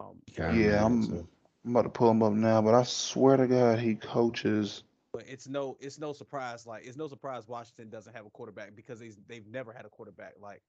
um 0.00 0.22
Yeah, 0.36 0.48
I 0.48 0.52
remember 0.54 0.76
Yeah, 0.76 0.84
that 0.84 1.00
I'm, 1.00 1.02
too. 1.02 1.28
I'm 1.64 1.70
about 1.72 1.82
to 1.82 1.88
pull 1.90 2.10
him 2.10 2.22
up 2.22 2.32
now, 2.32 2.60
but 2.62 2.74
I 2.74 2.82
swear 2.84 3.36
to 3.36 3.46
God, 3.46 3.78
he 3.78 3.94
coaches. 3.94 4.82
but 5.12 5.24
it's 5.28 5.48
no 5.48 5.76
it's 5.80 5.98
no 5.98 6.12
surprise 6.12 6.66
like 6.66 6.84
it's 6.86 6.96
no 6.96 7.08
surprise 7.08 7.46
Washington 7.48 7.88
doesn't 7.90 8.14
have 8.14 8.26
a 8.26 8.30
quarterback 8.30 8.74
because 8.74 8.98
they 9.00 9.10
they've 9.28 9.46
never 9.46 9.72
had 9.72 9.84
a 9.84 9.90
quarterback 9.90 10.34
like 10.40 10.62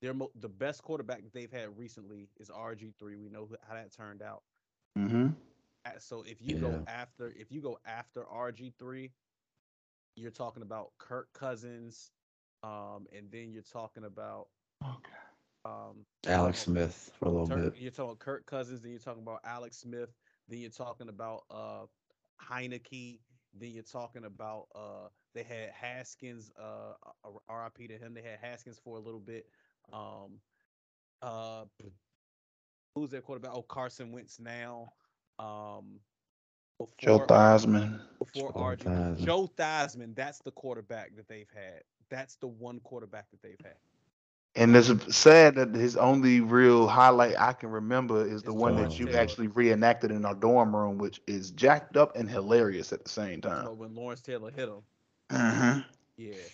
they're 0.00 0.14
mo- 0.14 0.30
the 0.40 0.48
best 0.48 0.82
quarterback 0.82 1.22
they've 1.32 1.50
had 1.52 1.76
recently 1.78 2.28
is 2.38 2.50
RG 2.50 2.92
three. 2.98 3.16
We 3.16 3.28
know 3.28 3.48
how 3.66 3.74
that 3.74 3.92
turned 3.92 4.22
out. 4.22 4.42
Mm-hmm. 4.98 5.28
So 5.92 6.08
if 6.08 6.24
you 6.28 6.56
go 6.56 6.80
after 6.86 7.32
if 7.36 7.50
you 7.50 7.60
go 7.60 7.78
after 7.84 8.24
RG 8.24 8.70
three, 8.78 9.12
you're 10.16 10.30
talking 10.30 10.62
about 10.62 10.92
Kirk 10.98 11.32
Cousins, 11.32 12.10
um, 12.62 13.06
and 13.12 13.30
then 13.30 13.52
you're 13.52 13.62
talking 13.62 14.04
about 14.04 14.48
Okay. 14.82 15.16
um, 15.64 16.04
Alex 16.26 16.60
Smith 16.60 17.12
for 17.18 17.26
a 17.26 17.30
little 17.30 17.46
Tur- 17.46 17.56
bit. 17.56 17.76
You're 17.76 17.90
talking 17.90 18.10
about 18.10 18.18
Kirk 18.20 18.46
Cousins, 18.46 18.80
then 18.82 18.90
you're 18.90 19.00
talking 19.00 19.22
about 19.22 19.40
Alex 19.44 19.78
Smith, 19.78 20.14
then 20.48 20.58
you're 20.58 20.70
talking 20.70 21.08
about 21.08 21.44
uh 21.50 21.86
Heinicke, 22.42 23.20
then 23.54 23.70
you're 23.70 23.82
talking 23.82 24.24
about 24.24 24.68
uh 24.74 25.08
they 25.34 25.42
had 25.42 25.70
Haskins, 25.70 26.52
uh 26.58 26.94
uh, 27.24 27.30
RIP 27.48 27.88
to 27.88 27.98
him. 27.98 28.14
They 28.14 28.22
had 28.22 28.38
Haskins 28.40 28.78
for 28.78 28.96
a 28.96 29.00
little 29.00 29.20
bit. 29.20 29.46
Um 29.92 30.40
uh 31.22 31.64
who's 32.94 33.10
their 33.10 33.20
quarterback? 33.22 33.52
Oh, 33.54 33.62
Carson 33.62 34.12
Wentz 34.12 34.38
now. 34.38 34.92
Um 35.38 36.00
Joe 36.98 37.18
before- 37.18 37.28
Theismann. 37.28 38.00
before 38.18 38.52
Joe 38.52 38.74
RG. 38.74 38.84
Theismann. 38.84 39.16
Joe 39.16 39.46
Theismann, 39.56 40.14
that's 40.14 40.40
the 40.40 40.50
quarterback 40.52 41.16
that 41.16 41.28
they've 41.28 41.50
had. 41.54 41.82
That's 42.10 42.36
the 42.36 42.46
one 42.48 42.80
quarterback 42.80 43.30
that 43.30 43.42
they've 43.42 43.60
had. 43.62 43.76
And 44.56 44.76
it's 44.76 45.16
sad 45.16 45.56
that 45.56 45.74
his 45.74 45.96
only 45.96 46.40
real 46.40 46.86
highlight 46.86 47.34
I 47.38 47.52
can 47.52 47.70
remember 47.70 48.26
is 48.26 48.42
the 48.42 48.52
It's 48.52 48.54
one 48.54 48.76
that 48.76 48.98
you 48.98 49.06
Taylor. 49.06 49.18
actually 49.18 49.48
reenacted 49.48 50.10
in 50.10 50.24
our 50.24 50.34
dorm 50.34 50.74
room, 50.74 50.98
which 50.98 51.20
is 51.26 51.50
jacked 51.50 51.96
up 51.96 52.16
and 52.16 52.28
hilarious 52.28 52.92
at 52.92 53.04
the 53.04 53.10
same 53.10 53.40
time. 53.40 53.64
about 53.64 53.76
when 53.78 53.94
Lawrence 53.94 54.22
Taylor 54.22 54.50
hit 54.50 54.68
him. 54.68 54.82
hmm 55.30 55.80
Yeah. 56.16 56.48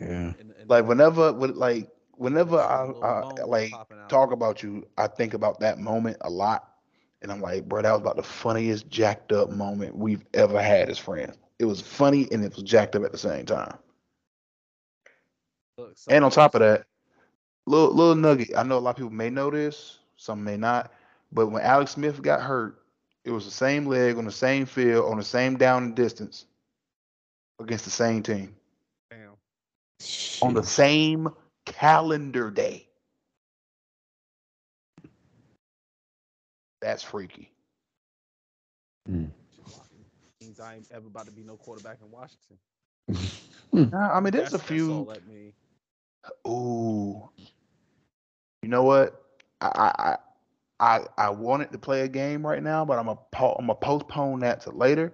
Yeah. 0.00 0.34
And, 0.38 0.52
and 0.52 0.68
Like 0.68 0.86
whenever, 0.86 1.32
with 1.32 1.56
like 1.56 1.88
whenever 2.16 2.58
I, 2.58 2.90
I 3.02 3.44
like 3.44 3.72
talk 4.08 4.32
about 4.32 4.62
you, 4.62 4.86
I 4.96 5.06
think 5.08 5.34
about 5.34 5.60
that 5.60 5.78
moment 5.78 6.18
a 6.20 6.30
lot, 6.30 6.68
and 7.22 7.32
I'm 7.32 7.40
like, 7.40 7.68
bro, 7.68 7.82
that 7.82 7.90
was 7.92 8.00
about 8.00 8.16
the 8.16 8.22
funniest 8.22 8.88
jacked 8.88 9.32
up 9.32 9.50
moment 9.50 9.96
we've 9.96 10.24
ever 10.34 10.62
had 10.62 10.88
as 10.88 10.98
friends. 10.98 11.36
It 11.58 11.64
was 11.64 11.80
funny 11.80 12.28
and 12.30 12.44
it 12.44 12.54
was 12.54 12.62
jacked 12.62 12.94
up 12.94 13.04
at 13.04 13.12
the 13.12 13.18
same 13.18 13.44
time. 13.46 13.76
Look, 15.76 15.94
And 16.08 16.24
on 16.24 16.30
top 16.30 16.54
of 16.54 16.60
that, 16.60 16.86
little 17.66 17.92
little 17.94 18.14
nugget. 18.14 18.56
I 18.56 18.62
know 18.62 18.78
a 18.78 18.80
lot 18.80 18.90
of 18.90 18.96
people 18.96 19.10
may 19.10 19.30
know 19.30 19.50
this, 19.50 19.98
some 20.16 20.42
may 20.42 20.56
not. 20.56 20.92
But 21.32 21.48
when 21.48 21.62
Alex 21.62 21.92
Smith 21.92 22.22
got 22.22 22.40
hurt, 22.40 22.82
it 23.24 23.30
was 23.30 23.44
the 23.44 23.50
same 23.50 23.86
leg 23.86 24.16
on 24.16 24.24
the 24.24 24.32
same 24.32 24.64
field 24.64 25.10
on 25.10 25.18
the 25.18 25.24
same 25.24 25.56
down 25.56 25.84
and 25.84 25.94
distance 25.94 26.46
against 27.60 27.84
the 27.84 27.90
same 27.90 28.22
team 28.22 28.54
Damn. 29.10 29.36
on 30.40 30.54
the 30.54 30.62
same 30.62 31.28
calendar 31.66 32.50
day. 32.50 32.87
That's 36.80 37.02
freaky. 37.02 37.52
Means 40.40 40.60
I 40.60 40.76
ain't 40.76 40.86
ever 40.90 41.06
about 41.06 41.26
to 41.26 41.32
be 41.32 41.44
no 41.44 41.56
quarterback 41.56 42.00
in 42.00 42.10
Washington. 42.10 42.58
Nah, 43.92 44.14
I 44.16 44.20
mean, 44.20 44.32
there's 44.32 44.52
That's, 44.52 44.54
a 44.54 44.58
few. 44.58 45.06
all 45.06 45.06
that. 45.06 45.22
Ooh. 46.46 47.30
You 48.62 48.68
know 48.68 48.82
what? 48.82 49.22
I 49.60 49.92
I 49.98 50.16
I 50.80 51.06
I 51.16 51.30
wanted 51.30 51.72
to 51.72 51.78
play 51.78 52.02
a 52.02 52.08
game 52.08 52.46
right 52.46 52.62
now, 52.62 52.84
but 52.84 52.98
I'm 52.98 53.08
a 53.08 53.16
po- 53.32 53.54
I'm 53.58 53.66
gonna 53.66 53.74
postpone 53.78 54.40
that 54.40 54.60
to 54.62 54.70
later 54.70 55.12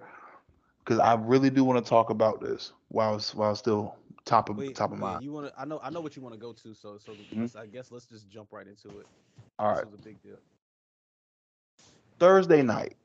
because 0.79 0.99
I 0.99 1.15
really 1.15 1.49
do 1.49 1.63
want 1.63 1.83
to 1.83 1.89
talk 1.89 2.09
about 2.09 2.41
this 2.41 2.71
while 2.89 3.15
it's 3.15 3.33
while 3.35 3.51
it's 3.51 3.59
still 3.59 3.95
top 4.25 4.49
of 4.49 4.63
Wait, 4.63 4.73
top 4.73 4.91
of 4.91 4.99
wait, 4.99 4.99
mind. 4.99 5.21
you 5.21 5.31
want 5.31 5.47
to? 5.47 5.59
I 5.59 5.65
know, 5.65 5.79
I 5.81 5.89
know 5.89 6.01
what 6.01 6.15
you 6.15 6.21
want 6.21 6.33
to 6.33 6.39
go 6.39 6.53
to. 6.53 6.73
So, 6.73 6.97
so 6.97 7.17
Mhm. 7.33 7.51
I 7.57 7.65
guess 7.67 7.91
let's 7.91 8.07
just 8.07 8.29
jump 8.29 8.51
right 8.51 8.67
into 8.67 8.99
it. 8.99 9.07
All 9.59 9.69
this 9.69 9.81
right, 9.81 9.85
was 9.85 9.93
a 9.93 9.97
big 9.97 10.21
deal. 10.21 10.37
Thursday 12.19 12.61
night. 12.61 12.95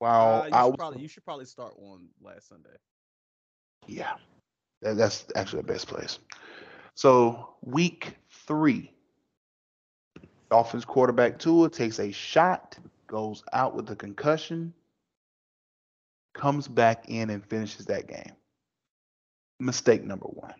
Wow, 0.00 0.42
Uh, 0.42 0.46
you 0.46 0.52
I 0.52 0.64
should 0.64 0.66
was 0.66 0.76
probably, 0.76 1.00
you 1.00 1.08
should 1.08 1.24
probably 1.24 1.46
start 1.46 1.74
on 1.78 2.08
last 2.20 2.48
Sunday. 2.48 2.76
yeah, 3.86 4.14
that, 4.82 4.96
that's 4.96 5.26
actually 5.34 5.62
the 5.62 5.68
best 5.72 5.86
place. 5.88 6.18
So 6.94 7.54
week 7.62 8.16
three, 8.30 8.92
Dolphins 10.50 10.84
quarterback 10.84 11.38
Tua 11.38 11.68
takes 11.70 11.98
a 11.98 12.10
shot, 12.10 12.78
goes 13.06 13.42
out 13.52 13.74
with 13.74 13.90
a 13.90 13.96
concussion, 13.96 14.72
comes 16.34 16.68
back 16.68 17.08
in 17.08 17.30
and 17.30 17.44
finishes 17.44 17.86
that 17.86 18.06
game. 18.06 18.32
Mistake 19.60 20.04
number 20.04 20.26
one. 20.26 20.54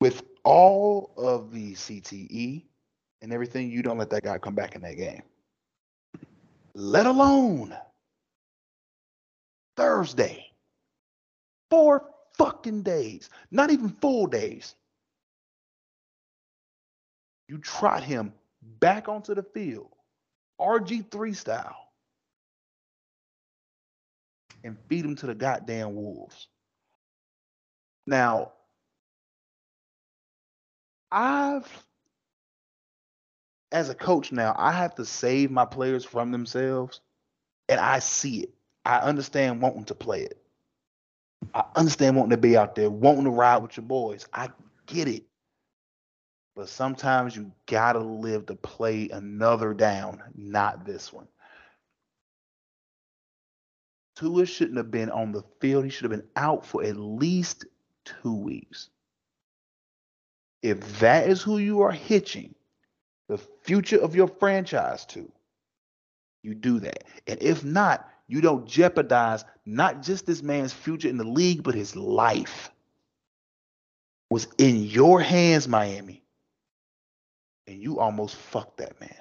With 0.00 0.22
all 0.44 1.12
of 1.16 1.52
the 1.52 1.72
CTE 1.74 2.64
and 3.22 3.32
everything, 3.32 3.70
you 3.70 3.82
don't 3.82 3.98
let 3.98 4.10
that 4.10 4.24
guy 4.24 4.38
come 4.38 4.54
back 4.54 4.74
in 4.74 4.82
that 4.82 4.96
game. 4.96 5.22
Let 6.74 7.06
alone 7.06 7.76
Thursday. 9.76 10.44
Four 11.70 12.10
fucking 12.36 12.82
days, 12.82 13.30
not 13.50 13.70
even 13.70 13.90
full 14.00 14.26
days. 14.26 14.74
You 17.48 17.58
trot 17.58 18.02
him 18.02 18.32
back 18.80 19.08
onto 19.08 19.34
the 19.34 19.42
field, 19.42 19.92
RG3 20.60 21.34
style, 21.34 21.76
and 24.64 24.76
feed 24.88 25.04
him 25.04 25.16
to 25.16 25.26
the 25.26 25.34
goddamn 25.34 25.94
wolves. 25.94 26.48
Now, 28.06 28.52
I've, 31.10 31.68
as 33.70 33.90
a 33.90 33.94
coach 33.94 34.32
now, 34.32 34.54
I 34.56 34.72
have 34.72 34.94
to 34.96 35.04
save 35.04 35.50
my 35.50 35.64
players 35.64 36.04
from 36.04 36.32
themselves, 36.32 37.00
and 37.68 37.80
I 37.80 37.98
see 37.98 38.40
it. 38.40 38.50
I 38.84 38.98
understand 38.98 39.60
wanting 39.60 39.84
to 39.84 39.94
play 39.94 40.22
it. 40.22 40.40
I 41.54 41.64
understand 41.76 42.16
wanting 42.16 42.30
to 42.30 42.36
be 42.38 42.56
out 42.56 42.74
there, 42.74 42.90
wanting 42.90 43.24
to 43.24 43.30
ride 43.30 43.58
with 43.58 43.76
your 43.76 43.84
boys. 43.84 44.26
I 44.32 44.48
get 44.86 45.08
it. 45.08 45.24
But 46.56 46.68
sometimes 46.68 47.36
you 47.36 47.52
gotta 47.66 48.00
live 48.00 48.46
to 48.46 48.56
play 48.56 49.10
another 49.10 49.74
down, 49.74 50.22
not 50.34 50.84
this 50.84 51.12
one. 51.12 51.28
Tua 54.16 54.46
shouldn't 54.46 54.78
have 54.78 54.90
been 54.90 55.10
on 55.10 55.30
the 55.30 55.44
field. 55.60 55.84
He 55.84 55.90
should 55.90 56.10
have 56.10 56.18
been 56.20 56.28
out 56.34 56.66
for 56.66 56.82
at 56.82 56.96
least 56.96 57.66
two 58.04 58.34
weeks. 58.34 58.90
If 60.60 60.98
that 60.98 61.28
is 61.28 61.40
who 61.40 61.58
you 61.58 61.82
are 61.82 61.92
hitching 61.92 62.56
the 63.28 63.38
future 63.62 63.98
of 64.00 64.16
your 64.16 64.28
franchise 64.28 65.04
to, 65.06 65.30
you 66.42 66.54
do 66.54 66.80
that. 66.80 67.04
And 67.26 67.40
if 67.42 67.64
not, 67.64 68.08
you 68.26 68.40
don't 68.40 68.66
jeopardize 68.66 69.44
not 69.64 70.02
just 70.02 70.26
this 70.26 70.42
man's 70.42 70.72
future 70.72 71.08
in 71.08 71.16
the 71.16 71.24
league, 71.24 71.62
but 71.62 71.74
his 71.74 71.94
life. 71.96 72.70
Was 74.30 74.46
in 74.58 74.82
your 74.82 75.20
hands, 75.20 75.66
Miami. 75.66 76.22
And 77.66 77.82
you 77.82 77.98
almost 77.98 78.36
fucked 78.36 78.78
that 78.78 79.00
man. 79.00 79.14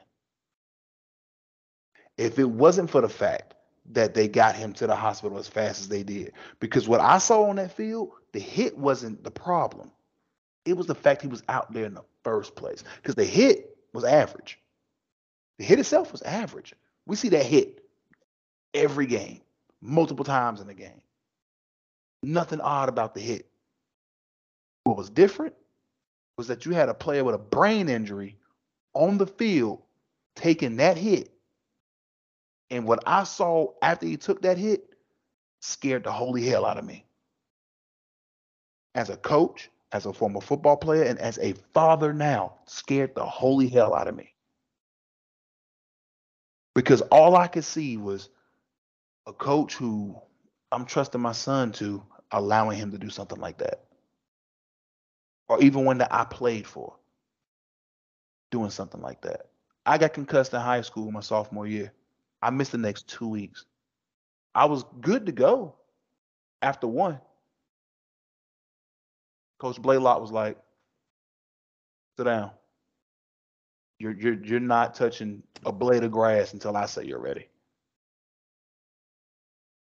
If 2.17 2.39
it 2.39 2.49
wasn't 2.49 2.89
for 2.89 3.01
the 3.01 3.09
fact 3.09 3.53
that 3.91 4.13
they 4.13 4.27
got 4.27 4.55
him 4.55 4.73
to 4.73 4.87
the 4.87 4.95
hospital 4.95 5.37
as 5.37 5.47
fast 5.47 5.79
as 5.79 5.87
they 5.87 6.03
did, 6.03 6.33
because 6.59 6.89
what 6.89 6.99
I 6.99 7.19
saw 7.19 7.43
on 7.43 7.55
that 7.55 7.71
field, 7.71 8.11
the 8.33 8.39
hit 8.39 8.77
wasn't 8.77 9.23
the 9.23 9.31
problem. 9.31 9.91
It 10.65 10.75
was 10.75 10.87
the 10.87 10.95
fact 10.95 11.21
he 11.21 11.29
was 11.29 11.43
out 11.47 11.71
there 11.71 11.85
in 11.85 11.93
the 11.93 12.03
first 12.23 12.55
place. 12.55 12.83
Because 12.97 13.15
the 13.15 13.23
hit 13.23 13.76
was 13.97 14.03
average. 14.03 14.59
The 15.57 15.65
hit 15.65 15.79
itself 15.79 16.11
was 16.11 16.21
average. 16.21 16.71
We 17.07 17.15
see 17.15 17.29
that 17.29 17.47
hit 17.47 17.83
every 18.75 19.07
game, 19.07 19.41
multiple 19.81 20.23
times 20.23 20.61
in 20.61 20.67
the 20.67 20.75
game. 20.75 21.01
Nothing 22.21 22.61
odd 22.61 22.89
about 22.89 23.15
the 23.15 23.21
hit. 23.21 23.47
What 24.83 24.97
was 24.97 25.09
different 25.09 25.55
was 26.37 26.47
that 26.47 26.63
you 26.67 26.73
had 26.73 26.89
a 26.89 26.93
player 26.93 27.23
with 27.23 27.33
a 27.33 27.39
brain 27.39 27.89
injury 27.89 28.37
on 28.93 29.17
the 29.17 29.25
field 29.25 29.81
taking 30.35 30.75
that 30.75 30.95
hit. 30.95 31.31
And 32.69 32.85
what 32.85 33.01
I 33.07 33.23
saw 33.23 33.71
after 33.81 34.05
he 34.05 34.15
took 34.15 34.43
that 34.43 34.59
hit 34.59 34.91
scared 35.59 36.03
the 36.03 36.11
holy 36.11 36.45
hell 36.45 36.67
out 36.67 36.77
of 36.77 36.85
me. 36.85 37.03
As 38.93 39.09
a 39.09 39.17
coach, 39.17 39.71
as 39.91 40.05
a 40.05 40.13
former 40.13 40.41
football 40.41 40.77
player, 40.77 41.03
and 41.03 41.19
as 41.19 41.37
a 41.39 41.53
father 41.73 42.13
now, 42.13 42.55
scared 42.65 43.15
the 43.15 43.25
holy 43.25 43.67
hell 43.67 43.93
out 43.93 44.07
of 44.07 44.15
me. 44.15 44.33
Because 46.75 47.01
all 47.01 47.35
I 47.35 47.47
could 47.47 47.63
see 47.63 47.97
was 47.97 48.29
a 49.25 49.33
coach 49.33 49.75
who 49.75 50.15
I'm 50.71 50.85
trusting 50.85 51.21
my 51.21 51.31
son 51.31 51.71
to 51.73 52.03
allowing 52.31 52.77
him 52.77 52.91
to 52.91 52.97
do 52.97 53.09
something 53.09 53.39
like 53.39 53.57
that. 53.59 53.85
Or 55.47 55.61
even 55.61 55.85
one 55.85 55.99
that 55.99 56.13
I 56.13 56.25
played 56.25 56.67
for 56.67 56.95
doing 58.51 58.69
something 58.69 59.01
like 59.01 59.21
that. 59.21 59.47
I 59.85 59.97
got 59.97 60.13
concussed 60.13 60.53
in 60.53 60.59
high 60.59 60.81
school 60.81 61.09
my 61.11 61.21
sophomore 61.21 61.67
year. 61.67 61.93
I 62.41 62.49
missed 62.49 62.73
the 62.73 62.77
next 62.77 63.07
two 63.07 63.27
weeks. 63.27 63.65
I 64.53 64.65
was 64.65 64.83
good 65.01 65.25
to 65.25 65.31
go 65.31 65.75
after 66.61 66.87
one. 66.87 67.19
Coach 69.59 69.81
Blaylock 69.81 70.21
was 70.21 70.31
like, 70.31 70.57
sit 72.17 72.25
down. 72.25 72.51
You're 73.99 74.15
you're 74.15 74.43
you're 74.43 74.59
not 74.59 74.93
touching 74.93 75.41
a 75.65 75.71
blade 75.71 76.03
of 76.03 76.11
grass 76.11 76.53
until 76.53 76.77
I 76.77 76.85
say 76.85 77.05
you're 77.05 77.19
ready. 77.19 77.47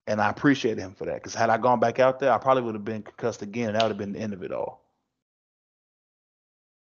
And 0.08 0.20
I 0.20 0.30
appreciate 0.30 0.78
him 0.78 0.94
for 0.94 1.06
that. 1.06 1.16
Because 1.16 1.34
had 1.34 1.50
I 1.50 1.58
gone 1.58 1.80
back 1.80 2.00
out 2.00 2.20
there, 2.20 2.34
I 2.34 2.38
probably 2.38 2.64
would 2.64 2.76
have 2.76 2.84
been 2.84 3.04
concussed 3.04 3.42
again, 3.42 3.70
and 3.70 3.76
that 3.76 3.84
would 3.84 3.92
have 3.92 3.98
been 3.98 4.12
the 4.12 4.20
end 4.20 4.34
of 4.34 4.44
it 4.44 4.52
all. 4.52 4.84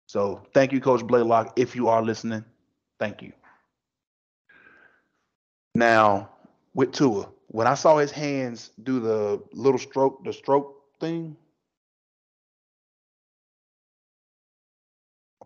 So 0.07 0.43
thank 0.55 0.73
you, 0.73 0.81
Coach 0.81 1.07
Blaylock. 1.07 1.53
If 1.57 1.77
you 1.77 1.89
are 1.89 2.03
listening, 2.03 2.45
thank 2.99 3.21
you. 3.21 3.33
Now, 5.75 6.31
with 6.75 6.93
Tua, 6.93 7.29
when 7.49 7.67
I 7.67 7.75
saw 7.75 7.99
his 7.99 8.11
hands 8.11 8.71
do 8.83 9.01
the 9.01 9.43
little 9.53 9.79
stroke, 9.79 10.25
the 10.25 10.33
stroke 10.33 10.75
thing, 10.99 11.37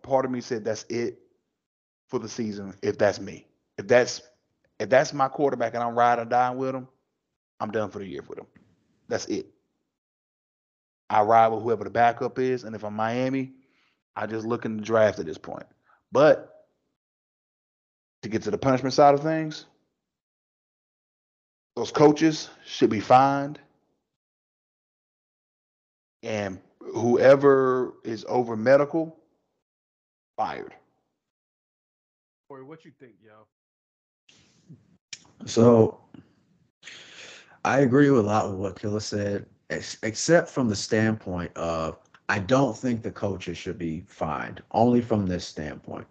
part 0.05 0.25
of 0.25 0.31
me 0.31 0.41
said 0.41 0.63
that's 0.63 0.85
it 0.89 1.19
for 2.07 2.19
the 2.19 2.29
season. 2.29 2.73
If 2.81 2.97
that's 2.97 3.19
me, 3.19 3.47
if 3.77 3.87
that's 3.87 4.21
if 4.79 4.89
that's 4.89 5.13
my 5.13 5.27
quarterback 5.27 5.73
and 5.73 5.83
I'm 5.83 5.97
riding 5.97 6.25
or 6.25 6.29
dying 6.29 6.57
with 6.57 6.75
him, 6.75 6.87
I'm 7.59 7.71
done 7.71 7.89
for 7.89 7.99
the 7.99 8.05
year 8.05 8.21
with 8.27 8.39
him. 8.39 8.47
That's 9.07 9.25
it. 9.25 9.47
I 11.09 11.21
ride 11.21 11.47
with 11.49 11.63
whoever 11.63 11.83
the 11.83 11.89
backup 11.89 12.39
is, 12.39 12.63
and 12.63 12.75
if 12.75 12.83
I'm 12.83 12.95
Miami, 12.95 13.53
I 14.15 14.25
just 14.25 14.45
look 14.45 14.65
in 14.65 14.77
the 14.77 14.83
draft 14.83 15.19
at 15.19 15.25
this 15.25 15.37
point. 15.37 15.65
But 16.11 16.67
to 18.23 18.29
get 18.29 18.43
to 18.43 18.51
the 18.51 18.57
punishment 18.57 18.93
side 18.93 19.13
of 19.13 19.21
things, 19.21 19.65
those 21.75 21.91
coaches 21.91 22.49
should 22.65 22.89
be 22.89 22.99
fined. 22.99 23.59
And 26.23 26.59
whoever 26.79 27.93
is 28.03 28.25
over 28.27 28.55
medical, 28.55 29.15
fired. 30.35 30.75
Corey, 32.47 32.63
what 32.63 32.85
you 32.85 32.91
think, 32.99 33.13
yo? 33.23 33.47
So 35.45 35.99
I 37.63 37.79
agree 37.79 38.09
with 38.09 38.25
a 38.25 38.27
lot 38.27 38.49
with 38.49 38.59
what 38.59 38.79
Killa 38.79 39.01
said, 39.01 39.45
ex- 39.69 39.97
except 40.03 40.49
from 40.49 40.69
the 40.69 40.75
standpoint 40.75 41.55
of 41.57 41.97
I 42.29 42.39
don't 42.39 42.75
think 42.75 43.01
the 43.01 43.11
coaches 43.11 43.57
should 43.57 43.77
be 43.77 44.01
fined, 44.07 44.61
only 44.71 45.01
from 45.01 45.25
this 45.27 45.45
standpoint. 45.45 46.07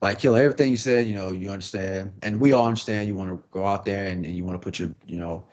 Like, 0.00 0.20
kill 0.20 0.36
everything 0.36 0.70
you 0.70 0.76
said, 0.76 1.06
you 1.06 1.14
know, 1.14 1.32
you 1.32 1.50
understand, 1.50 2.12
and 2.22 2.40
we 2.40 2.52
all 2.52 2.66
understand 2.66 3.08
you 3.08 3.14
want 3.14 3.30
to 3.30 3.42
go 3.50 3.66
out 3.66 3.84
there 3.84 4.06
and, 4.06 4.24
and 4.24 4.34
you 4.34 4.44
want 4.44 4.60
to 4.60 4.64
put 4.64 4.78
your, 4.78 4.90
you 5.06 5.18
know, 5.18 5.44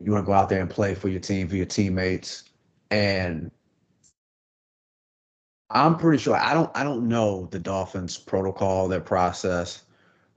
you 0.00 0.12
want 0.12 0.24
to 0.24 0.26
go 0.26 0.32
out 0.32 0.48
there 0.48 0.60
and 0.60 0.68
play 0.70 0.94
for 0.94 1.08
your 1.08 1.20
team, 1.20 1.48
for 1.48 1.56
your 1.56 1.66
teammates. 1.66 2.44
And 2.90 3.50
I'm 5.70 5.96
pretty 5.96 6.18
sure 6.18 6.36
I 6.36 6.54
don't 6.54 6.70
I 6.74 6.82
don't 6.82 7.08
know 7.08 7.48
the 7.50 7.58
Dolphins 7.58 8.16
protocol, 8.16 8.88
their 8.88 9.00
process, 9.00 9.82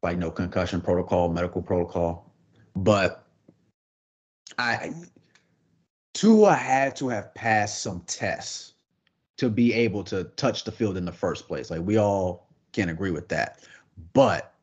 like 0.04 0.18
no 0.18 0.30
concussion 0.30 0.82
protocol, 0.82 1.30
medical 1.30 1.62
protocol. 1.62 2.32
But 2.76 3.26
I 4.58 4.94
Tua 6.14 6.54
had 6.54 6.96
to 6.98 7.08
have 7.10 7.34
passed 7.34 7.82
some 7.82 8.02
tests 8.08 8.74
to 9.38 9.50
be 9.50 9.74
able 9.74 10.04
to 10.04 10.26
touch 10.36 10.66
the 10.66 10.72
field 10.72 10.98
in 10.98 11.06
the 11.06 11.12
first 11.12 11.48
place. 11.48 11.72
Like 11.72 11.82
we 11.82 11.98
all 11.98 12.50
can 12.74 12.90
agree 12.90 13.12
with 13.12 13.30
that. 13.30 13.60
But 14.14 14.54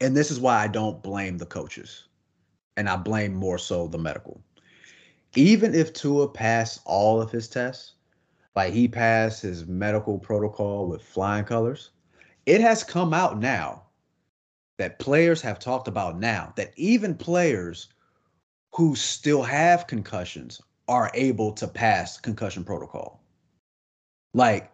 and 0.00 0.16
this 0.16 0.30
is 0.30 0.38
why 0.38 0.62
I 0.62 0.68
don't 0.68 1.02
blame 1.02 1.38
the 1.38 1.46
coaches. 1.46 2.04
And 2.76 2.88
I 2.88 2.94
blame 2.94 3.34
more 3.34 3.58
so 3.58 3.88
the 3.88 3.98
medical. 3.98 4.40
Even 5.34 5.74
if 5.74 5.92
Tua 5.92 6.28
passed 6.28 6.80
all 6.84 7.20
of 7.20 7.32
his 7.32 7.48
tests, 7.48 7.94
like 8.58 8.72
he 8.74 8.88
passed 8.88 9.42
his 9.42 9.68
medical 9.68 10.18
protocol 10.18 10.88
with 10.88 11.00
flying 11.00 11.44
colors, 11.44 11.90
it 12.44 12.60
has 12.60 12.82
come 12.82 13.14
out 13.14 13.38
now 13.38 13.84
that 14.78 14.98
players 14.98 15.40
have 15.40 15.60
talked 15.60 15.86
about 15.86 16.18
now 16.18 16.52
that 16.56 16.72
even 16.74 17.14
players 17.14 17.86
who 18.74 18.96
still 18.96 19.44
have 19.44 19.86
concussions 19.86 20.60
are 20.88 21.08
able 21.14 21.52
to 21.52 21.68
pass 21.68 22.18
concussion 22.18 22.64
protocol. 22.64 23.22
Like 24.34 24.72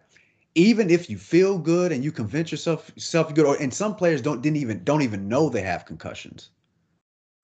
even 0.55 0.89
if 0.89 1.11
you 1.11 1.19
feel 1.19 1.59
good 1.59 1.93
and 1.93 2.03
you 2.03 2.11
convince 2.11 2.51
yourself 2.51 2.91
you're 2.97 3.25
good, 3.35 3.45
or 3.45 3.61
and 3.61 3.75
some 3.75 3.97
players 3.97 4.23
don't 4.23 4.41
didn't 4.41 4.57
even 4.57 4.83
don't 4.83 5.03
even 5.03 5.29
know 5.29 5.51
they 5.51 5.61
have 5.61 5.85
concussions, 5.85 6.49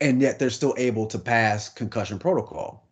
and 0.00 0.22
yet 0.22 0.38
they're 0.38 0.48
still 0.48 0.74
able 0.78 1.04
to 1.08 1.18
pass 1.18 1.68
concussion 1.68 2.18
protocol. 2.18 2.88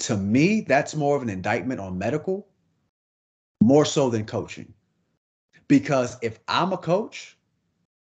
To 0.00 0.18
me, 0.18 0.60
that's 0.60 0.94
more 0.94 1.16
of 1.16 1.22
an 1.22 1.30
indictment 1.30 1.80
on 1.80 1.96
medical, 1.96 2.49
more 3.60 3.84
so 3.84 4.10
than 4.10 4.24
coaching. 4.24 4.72
Because 5.68 6.16
if 6.22 6.40
I'm 6.48 6.72
a 6.72 6.78
coach 6.78 7.36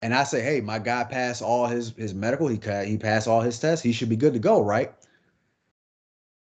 and 0.03 0.15
I 0.15 0.25
say, 0.25 0.43
"Hey, 0.43 0.61
my 0.61 0.79
guy 0.79 1.05
passed 1.05 1.43
all 1.43 1.67
his 1.67 1.93
his 1.97 2.15
medical, 2.15 2.49
he 2.49 2.61
he 2.87 2.99
passed 2.99 3.29
all 3.29 3.41
his 3.41 3.59
tests, 3.59 3.83
he 3.83 3.93
should 3.93 4.09
be 4.09 4.17
good 4.17 4.33
to 4.33 4.39
go," 4.39 4.61
right? 4.63 4.93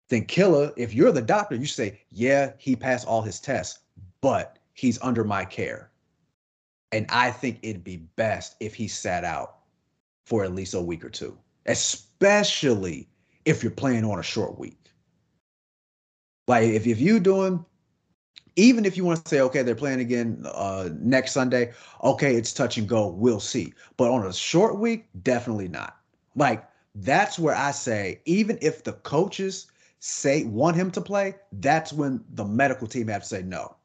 Then 0.09 0.25
killer, 0.25 0.73
if 0.77 0.93
you're 0.93 1.11
the 1.11 1.21
doctor, 1.21 1.55
you 1.55 1.65
say, 1.65 2.01
"Yeah, 2.09 2.53
he 2.57 2.75
passed 2.75 3.07
all 3.07 3.21
his 3.21 3.39
tests, 3.39 3.79
but 4.21 4.57
he's 4.73 5.01
under 5.01 5.23
my 5.23 5.45
care." 5.45 5.91
And 6.91 7.05
I 7.09 7.31
think 7.31 7.59
it'd 7.61 7.83
be 7.83 7.97
best 7.97 8.55
if 8.59 8.73
he 8.73 8.88
sat 8.88 9.23
out 9.25 9.57
for 10.25 10.43
at 10.43 10.53
least 10.53 10.73
a 10.73 10.81
week 10.81 11.03
or 11.03 11.09
two, 11.09 11.38
especially 11.65 13.09
if 13.45 13.61
you're 13.61 13.71
playing 13.71 14.05
on 14.05 14.19
a 14.19 14.23
short 14.23 14.57
week. 14.57 14.89
Like 16.47 16.63
if 16.63 16.88
if 16.88 16.99
you 16.99 17.19
doing 17.19 17.65
even 18.58 18.86
if 18.86 18.97
you 18.97 19.05
want 19.05 19.24
to 19.24 19.30
say, 19.30 19.39
okay, 19.39 19.62
they're 19.62 19.76
playing 19.76 19.99
again 19.99 20.43
uh, 20.45 20.89
next 20.99 21.32
Sunday, 21.32 21.72
okay, 22.03 22.36
it's 22.36 22.51
touch 22.51 22.78
and 22.78 22.89
go, 22.89 23.08
we'll 23.08 23.39
see. 23.39 23.72
But 23.95 24.12
on 24.12 24.26
a 24.26 24.34
short 24.34 24.80
week, 24.80 25.05
definitely 25.24 25.68
not. 25.68 25.97
Like 26.36 26.68
that's 26.95 27.38
where 27.39 27.55
I 27.55 27.72
say, 27.72 28.20
even 28.26 28.58
if 28.62 28.84
the 28.84 28.93
coaches 28.93 29.68
say 29.99 30.43
want 30.45 30.76
him 30.76 30.89
to 30.91 31.01
play, 31.01 31.36
that's 31.53 31.93
when 31.93 32.24
the 32.34 32.45
medical 32.45 32.88
team 32.88 33.08
have 33.08 33.22
to 33.22 33.28
say 33.28 33.43
no. 33.43 33.76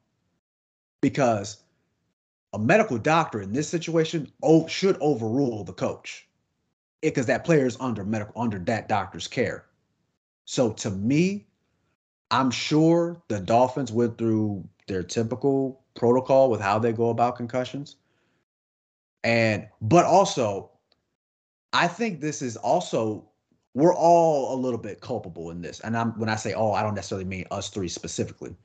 Because 1.03 1.59
a 2.55 2.59
medical 2.59 2.97
doctor 2.97 3.43
in 3.43 3.53
this 3.53 3.68
situation 3.68 4.33
oh, 4.43 4.66
should 4.66 4.97
overrule 5.01 5.64
the 5.64 5.73
coach 5.73 6.27
because 7.03 7.27
that 7.27 7.45
player 7.45 7.66
is 7.66 7.77
under 7.79 8.05
medical 8.05 8.41
under 8.41 8.59
that 8.61 8.89
doctor's 8.89 9.29
care. 9.29 9.66
So 10.47 10.73
to 10.73 10.91
me, 10.91 11.47
I'm 12.33 12.51
sure 12.51 13.22
the 13.28 13.39
Dolphins 13.39 13.93
went 13.93 14.18
through 14.18 14.66
their 14.89 15.03
typical 15.03 15.83
protocol 15.95 16.51
with 16.51 16.61
how 16.61 16.78
they 16.78 16.93
go 16.93 17.11
about 17.11 17.37
concussions. 17.37 17.97
And 19.22 19.68
but 19.80 20.05
also 20.07 20.70
I 21.72 21.89
think 21.89 22.20
this 22.20 22.43
is 22.43 22.57
also 22.57 23.28
we're 23.74 23.95
all 23.95 24.55
a 24.55 24.59
little 24.59 24.78
bit 24.78 25.01
culpable 25.01 25.51
in 25.51 25.62
this. 25.62 25.80
And 25.80 25.97
I'm 25.97 26.18
when 26.18 26.28
I 26.28 26.37
say 26.37 26.53
all, 26.55 26.74
I 26.74 26.83
don't 26.83 26.95
necessarily 26.95 27.24
mean 27.24 27.45
us 27.51 27.68
three 27.68 27.89
specifically. 27.89 28.57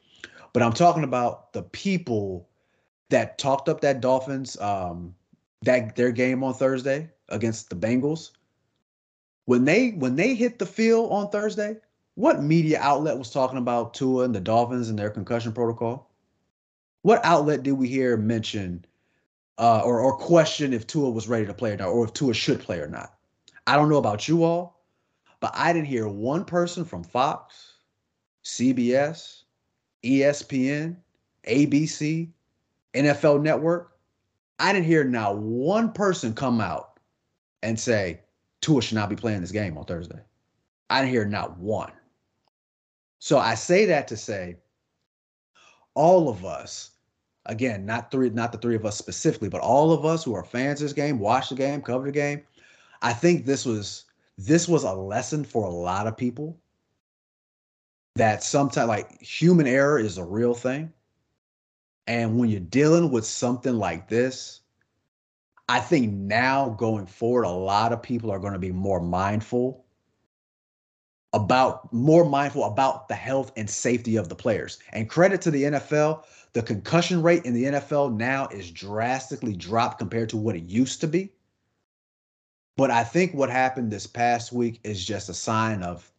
But 0.53 0.63
I'm 0.63 0.73
talking 0.73 1.03
about 1.03 1.53
the 1.53 1.63
people 1.63 2.49
that 3.09 3.37
talked 3.37 3.69
up 3.69 3.81
that 3.81 4.01
Dolphins 4.01 4.59
um 4.59 5.13
that 5.63 5.95
their 5.95 6.11
game 6.11 6.43
on 6.43 6.53
Thursday 6.53 7.09
against 7.29 7.69
the 7.69 7.75
Bengals. 7.75 8.31
When 9.45 9.65
they 9.65 9.91
when 9.91 10.15
they 10.15 10.35
hit 10.35 10.59
the 10.59 10.65
field 10.65 11.11
on 11.11 11.29
Thursday, 11.29 11.77
what 12.17 12.41
media 12.41 12.79
outlet 12.81 13.15
was 13.15 13.29
talking 13.29 13.59
about 13.59 13.93
Tua 13.93 14.23
and 14.23 14.33
the 14.33 14.39
Dolphins 14.39 14.89
and 14.89 14.97
their 14.97 15.11
concussion 15.11 15.53
protocol? 15.53 16.09
What 17.03 17.23
outlet 17.23 17.61
did 17.61 17.73
we 17.73 17.87
hear 17.87 18.17
mention 18.17 18.83
uh, 19.59 19.81
or, 19.85 19.99
or 19.99 20.17
question 20.17 20.73
if 20.73 20.87
Tua 20.87 21.11
was 21.11 21.27
ready 21.27 21.45
to 21.45 21.53
play 21.53 21.73
or 21.73 21.77
not, 21.77 21.89
or 21.89 22.05
if 22.05 22.13
Tua 22.13 22.33
should 22.33 22.59
play 22.59 22.79
or 22.79 22.87
not? 22.87 23.13
I 23.67 23.75
don't 23.75 23.87
know 23.87 23.99
about 23.99 24.27
you 24.27 24.43
all, 24.43 24.81
but 25.41 25.51
I 25.53 25.71
didn't 25.71 25.89
hear 25.89 26.07
one 26.07 26.43
person 26.43 26.85
from 26.85 27.03
Fox, 27.03 27.73
CBS, 28.43 29.43
ESPN, 30.03 30.95
ABC, 31.47 32.29
NFL 32.95 33.43
Network. 33.43 33.95
I 34.57 34.73
didn't 34.73 34.87
hear 34.87 35.03
not 35.03 35.37
one 35.37 35.91
person 35.91 36.33
come 36.33 36.61
out 36.61 36.99
and 37.61 37.79
say 37.79 38.21
Tua 38.61 38.81
should 38.81 38.95
not 38.95 39.11
be 39.11 39.15
playing 39.15 39.41
this 39.41 39.51
game 39.51 39.77
on 39.77 39.85
Thursday. 39.85 40.21
I 40.89 41.01
didn't 41.01 41.13
hear 41.13 41.25
not 41.25 41.59
one. 41.59 41.91
So 43.19 43.37
I 43.37 43.55
say 43.55 43.85
that 43.85 44.07
to 44.09 44.17
say 44.17 44.57
all 45.95 46.29
of 46.29 46.45
us, 46.45 46.91
again, 47.45 47.85
not 47.85 48.11
three, 48.11 48.29
not 48.29 48.51
the 48.51 48.57
three 48.57 48.75
of 48.75 48.85
us 48.85 48.97
specifically, 48.97 49.49
but 49.49 49.61
all 49.61 49.91
of 49.91 50.05
us 50.05 50.23
who 50.23 50.33
are 50.35 50.43
fans 50.43 50.81
of 50.81 50.85
this 50.85 50.93
game, 50.93 51.19
watch 51.19 51.49
the 51.49 51.55
game, 51.55 51.81
cover 51.81 52.05
the 52.05 52.11
game. 52.11 52.43
I 53.01 53.13
think 53.13 53.45
this 53.45 53.65
was 53.65 54.05
this 54.37 54.67
was 54.67 54.83
a 54.83 54.93
lesson 54.93 55.43
for 55.43 55.65
a 55.65 55.71
lot 55.71 56.05
of 56.05 56.15
people 56.15 56.59
that 58.15 58.43
sometimes 58.43 58.87
like 58.87 59.19
human 59.21 59.67
error 59.67 59.99
is 59.99 60.17
a 60.17 60.23
real 60.23 60.53
thing. 60.53 60.93
And 62.05 62.37
when 62.37 62.49
you're 62.49 62.59
dealing 62.59 63.11
with 63.11 63.25
something 63.25 63.75
like 63.77 64.07
this, 64.07 64.61
I 65.69 65.79
think 65.79 66.13
now 66.13 66.69
going 66.69 67.05
forward, 67.05 67.43
a 67.43 67.49
lot 67.49 67.91
of 67.91 68.01
people 68.01 68.31
are 68.31 68.39
going 68.39 68.53
to 68.53 68.59
be 68.59 68.71
more 68.71 69.01
mindful 69.01 69.85
about 71.33 71.91
more 71.93 72.25
mindful 72.25 72.63
about 72.63 73.07
the 73.07 73.15
health 73.15 73.51
and 73.57 73.69
safety 73.69 74.15
of 74.15 74.29
the 74.29 74.35
players. 74.35 74.79
And 74.93 75.09
credit 75.09 75.41
to 75.41 75.51
the 75.51 75.63
NFL, 75.63 76.23
the 76.53 76.63
concussion 76.63 77.21
rate 77.21 77.45
in 77.45 77.53
the 77.53 77.65
NFL 77.65 78.15
now 78.15 78.47
is 78.47 78.71
drastically 78.71 79.55
dropped 79.55 79.99
compared 79.99 80.29
to 80.29 80.37
what 80.37 80.55
it 80.55 80.63
used 80.63 81.01
to 81.01 81.07
be. 81.07 81.31
But 82.77 82.91
I 82.91 83.03
think 83.03 83.33
what 83.33 83.49
happened 83.49 83.91
this 83.91 84.07
past 84.07 84.53
week 84.53 84.79
is 84.83 85.03
just 85.03 85.29
a 85.29 85.33
sign 85.33 85.83
of, 85.83 86.11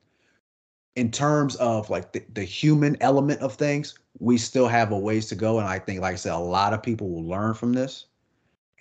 in 0.97 1.11
terms 1.11 1.55
of 1.57 1.89
like 1.89 2.13
the, 2.13 2.23
the 2.35 2.43
human 2.43 2.97
element 3.01 3.41
of 3.41 3.55
things, 3.55 3.97
we 4.19 4.37
still 4.37 4.67
have 4.67 4.91
a 4.91 4.99
ways 4.99 5.27
to 5.29 5.37
go. 5.37 5.59
And 5.59 5.69
I 5.69 5.79
think, 5.79 6.01
like 6.01 6.15
I 6.15 6.17
said, 6.17 6.35
a 6.35 6.39
lot 6.39 6.75
of 6.75 6.83
people 6.83 7.09
will 7.09 7.25
learn 7.25 7.55
from 7.55 7.73
this. 7.73 8.07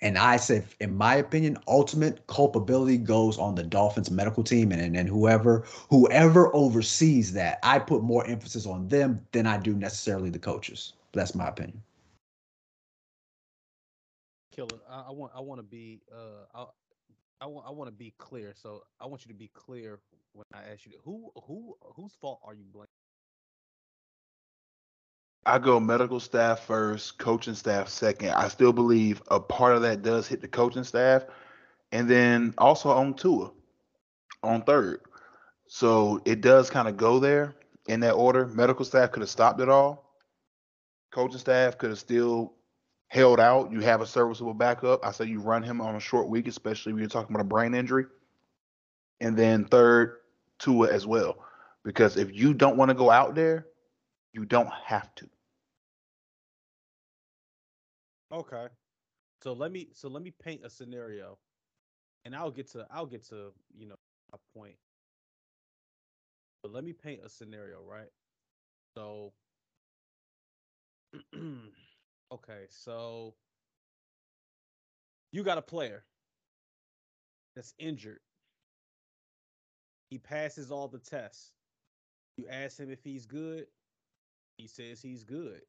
And 0.00 0.16
I 0.18 0.36
said, 0.36 0.66
in 0.80 0.96
my 0.96 1.16
opinion, 1.16 1.58
ultimate 1.66 2.26
culpability 2.28 2.98
goes 2.98 3.38
on 3.38 3.54
the 3.54 3.64
Dolphins 3.64 4.10
medical 4.10 4.44
team 4.44 4.70
and, 4.72 4.80
and, 4.80 4.96
and 4.96 5.08
whoever 5.08 5.64
whoever 5.90 6.54
oversees 6.54 7.32
that. 7.32 7.58
I 7.62 7.78
put 7.78 8.02
more 8.02 8.26
emphasis 8.26 8.66
on 8.66 8.88
them 8.88 9.26
than 9.32 9.46
I 9.46 9.58
do 9.58 9.74
necessarily 9.74 10.30
the 10.30 10.38
coaches. 10.38 10.92
That's 11.12 11.34
my 11.34 11.48
opinion. 11.48 11.82
Killer, 14.52 14.80
I, 14.88 15.06
I 15.08 15.10
want 15.12 15.32
I 15.34 15.40
want 15.40 15.58
to 15.58 15.62
be 15.64 16.02
uh 16.12 16.46
I 16.54 16.64
I 17.40 17.46
want 17.46 17.66
I 17.66 17.70
want 17.70 17.88
to 17.88 17.96
be 17.96 18.14
clear. 18.18 18.52
So 18.54 18.82
I 19.00 19.06
want 19.06 19.24
you 19.24 19.32
to 19.32 19.38
be 19.38 19.50
clear 19.54 20.00
when 20.32 20.44
I 20.54 20.72
ask 20.72 20.86
you 20.86 20.92
who 21.04 21.30
who 21.44 21.76
whose 21.94 22.14
fault 22.14 22.40
are 22.44 22.54
you 22.54 22.64
blaming? 22.72 22.97
I 25.48 25.58
go 25.58 25.80
medical 25.80 26.20
staff 26.20 26.66
first, 26.66 27.18
coaching 27.18 27.54
staff 27.54 27.88
second. 27.88 28.30
I 28.30 28.48
still 28.48 28.72
believe 28.72 29.22
a 29.28 29.40
part 29.40 29.74
of 29.76 29.82
that 29.82 30.02
does 30.02 30.28
hit 30.28 30.42
the 30.42 30.48
coaching 30.48 30.84
staff, 30.84 31.24
and 31.92 32.08
then 32.10 32.54
also 32.58 32.90
on 32.90 33.14
Tua 33.14 33.50
on 34.42 34.62
third. 34.62 35.00
So 35.66 36.20
it 36.26 36.40
does 36.42 36.70
kind 36.70 36.88
of 36.88 36.96
go 36.96 37.18
there 37.18 37.56
in 37.88 38.00
that 38.00 38.12
order. 38.12 38.46
Medical 38.46 38.84
staff 38.84 39.12
could 39.12 39.22
have 39.22 39.30
stopped 39.30 39.60
it 39.60 39.68
all. 39.68 40.14
Coaching 41.12 41.38
staff 41.38 41.78
could 41.78 41.90
have 41.90 41.98
still 41.98 42.54
held 43.08 43.40
out. 43.40 43.72
You 43.72 43.80
have 43.80 44.02
a 44.02 44.06
serviceable 44.06 44.54
backup. 44.54 45.04
I 45.04 45.12
say 45.12 45.26
you 45.26 45.40
run 45.40 45.62
him 45.62 45.80
on 45.80 45.96
a 45.96 46.00
short 46.00 46.28
week, 46.28 46.48
especially 46.48 46.92
when 46.92 47.00
you're 47.00 47.08
talking 47.08 47.34
about 47.34 47.46
a 47.46 47.48
brain 47.48 47.74
injury. 47.74 48.06
And 49.20 49.36
then 49.36 49.64
third, 49.64 50.18
Tua 50.58 50.92
as 50.92 51.06
well. 51.06 51.38
Because 51.84 52.18
if 52.18 52.34
you 52.34 52.54
don't 52.54 52.76
want 52.76 52.90
to 52.90 52.94
go 52.94 53.10
out 53.10 53.34
there, 53.34 53.66
You 54.32 54.44
don't 54.44 54.70
have 54.84 55.14
to. 55.16 55.28
Okay. 58.32 58.68
So 59.42 59.52
let 59.52 59.72
me 59.72 59.88
so 59.94 60.08
let 60.08 60.22
me 60.22 60.32
paint 60.42 60.62
a 60.64 60.70
scenario, 60.70 61.38
and 62.24 62.34
I'll 62.36 62.50
get 62.50 62.68
to 62.72 62.86
I'll 62.90 63.06
get 63.06 63.24
to 63.28 63.52
you 63.76 63.86
know 63.88 63.96
a 64.32 64.38
point. 64.58 64.76
But 66.62 66.72
let 66.72 66.84
me 66.84 66.92
paint 66.92 67.22
a 67.24 67.28
scenario, 67.28 67.82
right? 67.82 68.10
So, 68.96 69.32
okay, 72.32 72.66
so 72.70 73.34
you 75.32 75.42
got 75.42 75.58
a 75.58 75.62
player 75.62 76.04
that's 77.54 77.74
injured. 77.78 78.20
He 80.10 80.18
passes 80.18 80.70
all 80.70 80.88
the 80.88 80.98
tests. 80.98 81.52
You 82.36 82.48
ask 82.48 82.78
him 82.78 82.90
if 82.90 83.04
he's 83.04 83.26
good. 83.26 83.66
He 84.58 84.66
says 84.68 85.02
he's 85.02 85.24
good. 85.24 85.62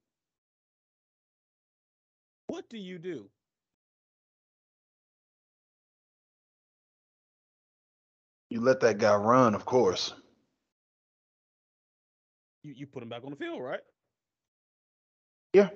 What 2.49 2.67
do 2.67 2.79
you 2.79 2.97
do? 2.97 3.29
You 8.49 8.59
let 8.59 8.79
that 8.79 8.97
guy 8.97 9.13
run, 9.13 9.53
of 9.53 9.65
course. 9.65 10.15
You 12.63 12.73
you 12.75 12.87
put 12.87 13.03
him 13.03 13.09
back 13.09 13.23
on 13.23 13.29
the 13.29 13.35
field, 13.35 13.61
right? 13.61 13.81
Yeah. 15.53 15.69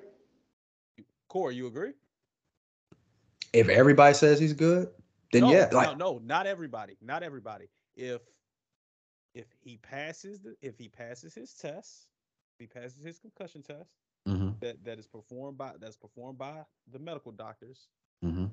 Corey, 1.28 1.54
you 1.54 1.68
agree? 1.68 1.92
If 3.52 3.68
everybody 3.68 4.14
says 4.14 4.40
he's 4.40 4.52
good, 4.52 4.88
then 5.30 5.42
no, 5.42 5.52
yeah, 5.52 5.68
no, 5.70 5.76
like 5.76 5.96
no, 5.96 6.20
not 6.24 6.48
everybody, 6.48 6.96
not 7.00 7.22
everybody. 7.22 7.70
If 7.94 8.20
if 9.36 9.46
he 9.60 9.76
passes 9.76 10.40
the 10.40 10.56
if 10.60 10.76
he 10.76 10.88
passes 10.88 11.36
his 11.36 11.54
test, 11.54 12.08
if 12.58 12.62
he 12.62 12.66
passes 12.66 13.04
his 13.04 13.20
concussion 13.20 13.62
test 13.62 13.92
Mhm, 14.26 14.56
that 14.60 14.82
that 14.84 14.98
is 14.98 15.06
performed 15.06 15.58
by 15.58 15.72
that's 15.80 15.96
performed 15.96 16.38
by 16.38 16.64
the 16.90 16.98
medical 16.98 17.32
doctors, 17.32 17.88
mhm. 18.22 18.50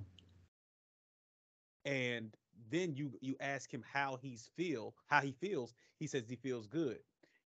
and 1.85 2.35
then 2.69 2.95
you 2.95 3.11
you 3.21 3.35
ask 3.39 3.71
him 3.73 3.83
how 3.91 4.17
he's 4.21 4.49
feel 4.55 4.93
how 5.07 5.21
he 5.21 5.31
feels. 5.31 5.73
He 5.99 6.07
says 6.07 6.27
he 6.29 6.35
feels 6.35 6.67
good. 6.67 6.99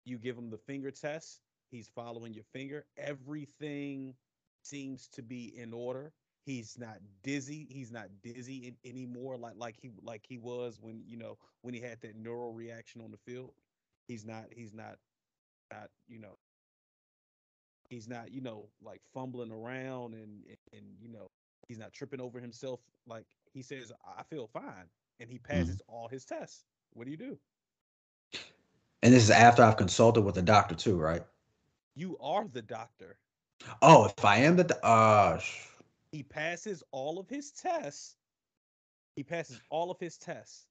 You 0.04 0.18
give 0.18 0.36
him 0.36 0.50
the 0.50 0.58
finger 0.58 0.90
test. 0.90 1.40
He's 1.70 1.88
following 1.88 2.32
your 2.34 2.44
finger. 2.52 2.86
Everything 2.96 4.14
seems 4.62 5.08
to 5.08 5.22
be 5.22 5.52
in 5.56 5.72
order. 5.72 6.12
He's 6.44 6.78
not 6.78 6.98
dizzy. 7.22 7.66
He's 7.70 7.90
not 7.92 8.08
dizzy 8.22 8.66
in, 8.68 8.76
anymore 8.88 9.36
like 9.36 9.54
like 9.56 9.76
he 9.80 9.90
like 10.02 10.24
he 10.28 10.38
was 10.38 10.78
when 10.80 11.02
you 11.06 11.16
know 11.16 11.38
when 11.62 11.74
he 11.74 11.80
had 11.80 12.00
that 12.02 12.16
neural 12.16 12.52
reaction 12.52 13.00
on 13.00 13.10
the 13.10 13.18
field. 13.18 13.52
He's 14.06 14.24
not 14.24 14.46
he's 14.54 14.72
not 14.72 14.96
not 15.72 15.90
you 16.08 16.18
know 16.18 16.36
he's 17.94 18.10
not 18.10 18.32
you 18.32 18.42
know 18.42 18.80
like 18.82 19.02
fumbling 19.14 19.52
around 19.52 20.14
and 20.14 20.44
and, 20.72 20.96
you 21.00 21.08
know 21.10 21.30
he's 21.68 21.78
not 21.78 21.92
tripping 21.94 22.20
over 22.20 22.40
himself 22.40 22.80
like 23.06 23.26
he 23.52 23.62
says 23.62 23.92
i 24.18 24.22
feel 24.24 24.48
fine 24.48 24.88
and 25.20 25.30
he 25.30 25.38
passes 25.38 25.82
all 25.88 26.08
his 26.08 26.26
tests. 26.26 26.66
What 26.94 27.06
do 27.06 27.12
you 27.12 27.18
do? 27.18 27.40
And 29.02 29.12
this 29.14 29.24
is 29.24 29.30
after 29.30 29.62
I've 29.62 29.76
consulted 29.76 30.22
with 30.22 30.34
the 30.36 30.42
doctor 30.42 30.74
too, 30.74 30.96
right? 30.98 31.24
you 31.96 32.18
are 32.20 32.46
the 32.48 32.62
doctor. 32.62 33.20
Oh, 33.82 34.06
if 34.06 34.24
I 34.24 34.38
am 34.38 34.56
the 34.56 34.64
do- 34.64 34.74
uh, 34.82 35.38
sh- 35.38 35.68
he 36.12 36.22
passes 36.22 36.82
all 36.92 37.18
of 37.18 37.28
his 37.28 37.52
tests. 37.52 38.16
He 39.16 39.24
passes 39.24 39.60
all 39.70 39.90
of 39.90 39.98
his 40.00 40.18
tests. 40.18 40.68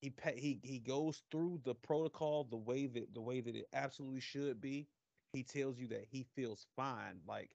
He 0.00 0.10
pa- 0.10 0.30
he 0.36 0.60
he 0.62 0.78
goes 0.78 1.22
through 1.30 1.60
the 1.64 1.74
protocol 1.74 2.44
the 2.44 2.56
way 2.56 2.86
that 2.86 3.14
the 3.14 3.20
way 3.20 3.40
that 3.40 3.56
it 3.56 3.68
absolutely 3.72 4.20
should 4.20 4.60
be 4.60 4.88
he 5.32 5.42
tells 5.42 5.78
you 5.78 5.88
that 5.88 6.06
he 6.10 6.26
feels 6.34 6.66
fine 6.76 7.20
like 7.26 7.50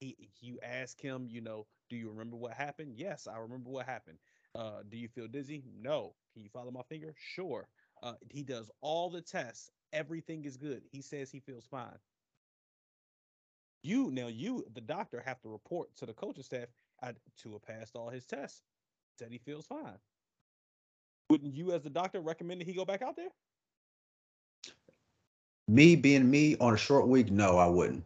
he 0.00 0.16
you 0.40 0.58
ask 0.62 1.00
him 1.00 1.26
you 1.28 1.40
know 1.40 1.66
do 1.90 1.96
you 1.96 2.08
remember 2.08 2.36
what 2.36 2.52
happened? 2.54 2.94
Yes 2.96 3.26
i 3.26 3.36
remember 3.38 3.70
what 3.70 3.86
happened. 3.86 4.18
Uh 4.54 4.82
do 4.88 4.96
you 4.96 5.08
feel 5.08 5.28
dizzy? 5.28 5.64
No. 5.80 6.14
Can 6.32 6.42
you 6.42 6.50
follow 6.50 6.70
my 6.70 6.82
finger? 6.88 7.14
Sure. 7.16 7.68
Uh 8.02 8.14
he 8.30 8.42
does 8.42 8.70
all 8.80 9.10
the 9.10 9.20
tests. 9.22 9.70
Everything 9.92 10.44
is 10.44 10.56
good. 10.56 10.82
He 10.90 11.02
says 11.02 11.30
he 11.30 11.40
feels 11.40 11.66
fine. 11.66 11.98
You 13.82 14.10
now 14.10 14.28
you 14.28 14.64
the 14.74 14.80
doctor 14.80 15.20
have 15.20 15.40
to 15.42 15.48
report 15.48 15.94
to 15.96 16.06
the 16.06 16.14
coaching 16.14 16.44
staff 16.44 16.68
I, 17.02 17.14
Tua 17.36 17.58
passed 17.60 17.96
all 17.96 18.10
his 18.10 18.24
tests. 18.26 18.62
Said 19.18 19.32
he 19.32 19.38
feels 19.38 19.66
fine. 19.66 19.98
Wouldn't 21.30 21.54
you 21.54 21.72
as 21.72 21.82
the 21.82 21.90
doctor 21.90 22.20
recommend 22.20 22.60
that 22.60 22.66
he 22.68 22.74
go 22.74 22.84
back 22.84 23.02
out 23.02 23.16
there 23.16 23.30
me 25.68 25.96
being 25.96 26.30
me 26.30 26.56
on 26.58 26.74
a 26.74 26.76
short 26.76 27.08
week, 27.08 27.30
no, 27.30 27.56
I 27.58 27.66
wouldn't. 27.66 28.04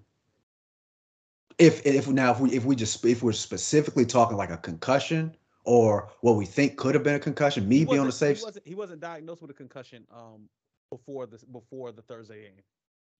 If 1.59 1.85
if 1.87 2.09
now 2.09 2.33
if 2.33 2.41
we 2.41 2.53
if 2.53 2.65
we 2.65 2.77
just 2.77 3.05
if 3.05 3.23
we're 3.23 3.33
specifically 3.33 4.05
talking 4.05 4.37
like 4.37 4.51
a 4.51 4.59
concussion 4.59 5.37
or 5.65 6.11
what 6.21 6.37
we 6.37 6.45
think 6.45 6.77
could 6.77 6.95
have 6.95 7.03
been 7.05 7.15
a 7.15 7.21
concussion, 7.21 7.69
me 7.69 7.85
being 7.85 8.01
on 8.01 8.07
the 8.07 8.13
safe. 8.13 8.39
he 8.39 8.45
wasn't, 8.45 8.67
he 8.69 8.75
wasn't 8.75 9.01
diagnosed 9.01 9.43
with 9.43 9.51
a 9.51 9.55
concussion 9.55 10.07
um 10.11 10.49
before 10.91 11.27
this 11.27 11.45
before 11.45 11.93
the 11.93 12.03
thursday 12.03 12.43
game 12.43 12.63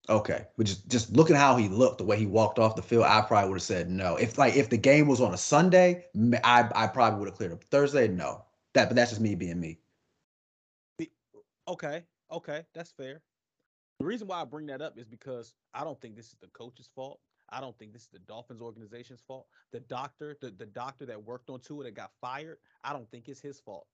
Okay, 0.09 0.47
but 0.57 0.65
just 0.65 0.87
just 0.87 1.11
looking 1.11 1.35
how 1.35 1.55
he 1.57 1.67
looked, 1.67 1.97
the 1.97 2.03
way 2.05 2.17
he 2.17 2.25
walked 2.25 2.59
off 2.59 2.75
the 2.75 2.81
field, 2.81 3.03
I 3.05 3.21
probably 3.21 3.49
would 3.49 3.55
have 3.57 3.63
said 3.63 3.89
no. 3.89 4.15
If 4.15 4.37
like 4.37 4.55
if 4.55 4.69
the 4.69 4.77
game 4.77 5.07
was 5.07 5.19
on 5.19 5.33
a 5.33 5.37
Sunday, 5.37 6.05
I 6.43 6.69
I 6.75 6.87
probably 6.87 7.19
would 7.19 7.27
have 7.29 7.37
cleared 7.37 7.51
up. 7.53 7.63
Thursday, 7.65 8.07
no. 8.07 8.45
That 8.73 8.87
but 8.89 8.95
that's 8.95 9.11
just 9.11 9.21
me 9.21 9.35
being 9.35 9.59
me. 9.59 9.79
Okay, 11.67 12.05
okay, 12.31 12.65
that's 12.73 12.91
fair. 12.91 13.21
The 13.99 14.05
reason 14.05 14.27
why 14.27 14.41
I 14.41 14.45
bring 14.45 14.67
that 14.67 14.81
up 14.81 14.97
is 14.97 15.07
because 15.07 15.53
I 15.73 15.83
don't 15.83 15.99
think 15.99 16.15
this 16.15 16.27
is 16.27 16.35
the 16.39 16.47
coach's 16.47 16.89
fault. 16.95 17.19
I 17.49 17.61
don't 17.61 17.77
think 17.79 17.93
this 17.93 18.03
is 18.03 18.09
the 18.09 18.19
Dolphins 18.19 18.61
organization's 18.61 19.21
fault. 19.21 19.47
The 19.71 19.79
doctor, 19.79 20.37
the, 20.39 20.51
the 20.51 20.65
doctor 20.65 21.05
that 21.05 21.23
worked 21.23 21.49
on 21.49 21.61
Tua 21.61 21.85
that 21.85 21.95
got 21.95 22.11
fired, 22.21 22.57
I 22.83 22.93
don't 22.93 23.09
think 23.09 23.27
it's 23.27 23.41
his 23.41 23.59
fault. 23.59 23.87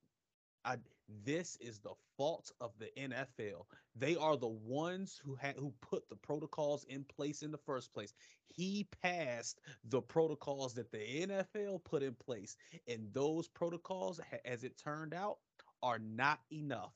I 0.66 0.78
this 1.26 1.58
is 1.60 1.80
the 1.80 1.93
fault 2.18 2.51
of 2.62 2.72
the 2.80 2.89
NFL. 2.97 3.66
They 3.95 4.16
are 4.16 4.38
the 4.38 4.47
ones 4.47 5.20
who 5.24 5.36
had 5.36 5.56
who 5.58 5.74
put 5.82 6.08
the 6.10 6.16
protocols 6.16 6.86
in 6.86 7.04
place 7.04 7.41
in 7.43 7.51
the 7.51 7.58
first 7.58 7.93
place. 7.93 8.14
He 8.47 8.88
passed 9.01 9.60
the 9.89 10.01
protocols 10.01 10.74
that 10.76 10.91
the 10.91 11.28
NFL 11.28 11.84
put 11.84 12.04
in 12.04 12.16
place, 12.16 12.56
and 12.88 13.14
those 13.14 13.47
protocols, 13.47 14.22
as 14.45 14.64
it 14.64 14.78
turned 14.78 15.14
out, 15.14 15.38
are 15.82 15.99
not 15.99 16.39
enough 16.51 16.93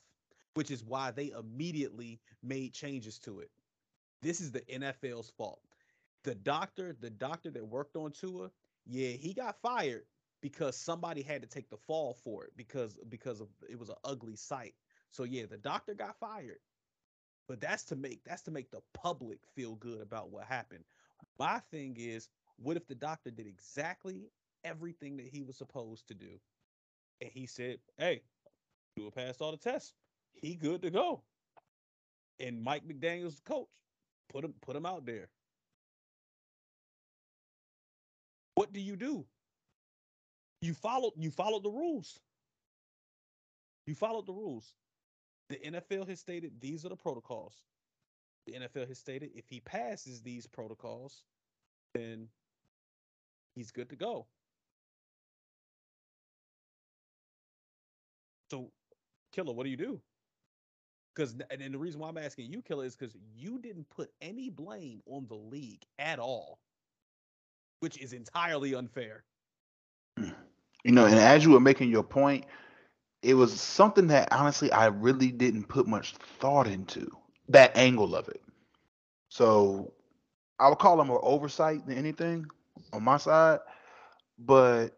which 0.58 0.72
is 0.72 0.84
why 0.84 1.12
they 1.12 1.32
immediately 1.38 2.20
made 2.42 2.74
changes 2.74 3.20
to 3.20 3.42
it. 3.42 3.52
This 4.24 4.42
is 4.42 4.52
the 4.52 4.62
NFL's 4.62 5.30
fault. 5.38 5.60
The 6.24 6.34
doctor, 6.34 6.98
the 7.00 7.12
doctor 7.12 7.52
that 7.52 7.64
worked 7.64 7.96
on 7.96 8.12
Tua, 8.12 8.50
yeah, 8.88 9.10
he 9.10 9.36
got 9.36 9.62
fired 9.62 10.06
because 10.42 10.76
somebody 10.76 11.22
had 11.22 11.44
to 11.44 11.48
take 11.48 11.70
the 11.70 11.78
fall 11.78 12.18
for 12.24 12.44
it 12.44 12.54
because 12.58 12.98
because 13.08 13.40
of 13.40 13.50
it 13.70 13.78
was 13.78 13.90
an 13.90 13.98
ugly 14.04 14.36
sight. 14.36 14.74
So 15.12 15.26
yeah, 15.26 15.44
the 15.48 15.60
doctor 15.60 15.94
got 15.94 16.18
fired. 16.20 16.58
But 17.48 17.62
that's 17.62 17.84
to 17.84 17.96
make 17.96 18.24
that's 18.26 18.42
to 18.44 18.52
make 18.52 18.72
the 18.72 18.82
public 18.96 19.38
feel 19.54 19.76
good 19.76 20.02
about 20.02 20.32
what 20.32 20.46
happened. 20.46 20.86
My 21.38 21.60
thing 21.70 21.98
is, 22.00 22.30
what 22.56 22.78
if 22.78 22.88
the 22.88 22.96
doctor 22.96 23.30
did 23.30 23.46
exactly 23.46 24.32
everything 24.64 25.18
that 25.18 25.28
he 25.28 25.44
was 25.44 25.56
supposed 25.56 26.08
to 26.08 26.16
do? 26.16 26.40
And 27.22 27.30
he 27.32 27.46
said, 27.46 27.78
"Hey, 28.00 28.24
Tua 28.96 29.12
passed 29.12 29.40
all 29.40 29.52
the 29.52 29.58
tests 29.58 29.94
he 30.42 30.56
good 30.56 30.82
to 30.84 30.90
go. 30.90 31.24
And 32.40 32.62
Mike 32.62 32.88
McDaniel's 32.88 33.40
coach. 33.40 33.68
Put 34.30 34.44
him 34.44 34.54
put 34.62 34.76
him 34.76 34.86
out 34.86 35.06
there. 35.06 35.30
What 38.56 38.74
do 38.74 38.82
you 38.82 38.96
do? 38.96 39.26
You 40.62 40.74
followed 40.74 41.14
you 41.16 41.32
followed 41.32 41.64
the 41.64 41.72
rules. 41.72 42.20
You 43.86 43.96
followed 43.96 44.26
the 44.26 44.34
rules. 44.34 44.74
The 45.50 45.58
NFL 45.58 46.10
has 46.10 46.20
stated 46.20 46.60
these 46.60 46.86
are 46.86 46.90
the 46.90 46.96
protocols. 46.96 47.64
The 48.46 48.54
NFL 48.54 48.88
has 48.88 48.98
stated 48.98 49.32
if 49.36 49.48
he 49.50 49.62
passes 49.62 50.22
these 50.22 50.46
protocols, 50.46 51.24
then 51.94 52.28
he's 53.56 53.72
good 53.72 53.90
to 53.90 53.96
go. 53.96 54.28
So, 58.50 58.72
Killer, 59.34 59.54
what 59.54 59.64
do 59.66 59.70
you 59.70 59.78
do? 59.78 60.02
Because 61.18 61.36
and, 61.50 61.74
the 61.74 61.80
reason 61.80 62.00
why 62.00 62.10
I'm 62.10 62.18
asking 62.18 62.52
you, 62.52 62.62
Killer, 62.62 62.86
is 62.86 62.96
because 62.96 63.16
you 63.36 63.58
didn't 63.58 63.90
put 63.90 64.12
any 64.22 64.52
blame 64.52 65.02
on 65.08 65.26
the 65.28 65.36
league 65.36 65.82
at 65.98 66.20
all, 66.20 66.60
which 67.80 68.00
is 68.00 68.14
entirely 68.14 68.76
unfair. 68.76 69.24
Mm. 70.20 70.36
You 70.84 70.92
know, 70.92 71.06
and 71.06 71.16
as 71.16 71.44
you 71.44 71.52
were 71.52 71.60
making 71.60 71.90
your 71.90 72.04
point, 72.04 72.46
it 73.24 73.34
was 73.34 73.60
something 73.60 74.08
that 74.08 74.32
honestly 74.32 74.72
I 74.72 74.88
really 74.88 75.32
didn't 75.32 75.68
put 75.68 75.88
much 75.88 76.14
thought 76.40 76.68
into 76.68 77.10
that 77.50 77.76
angle 77.76 78.16
of 78.16 78.30
it. 78.30 78.42
So 79.30 79.92
I 80.60 80.70
would 80.70 80.78
call 80.78 81.02
it 81.02 81.06
more 81.06 81.24
oversight 81.26 81.88
than 81.88 81.98
anything 81.98 82.46
on 82.94 83.04
my 83.04 83.18
side. 83.18 83.60
But 84.38 84.97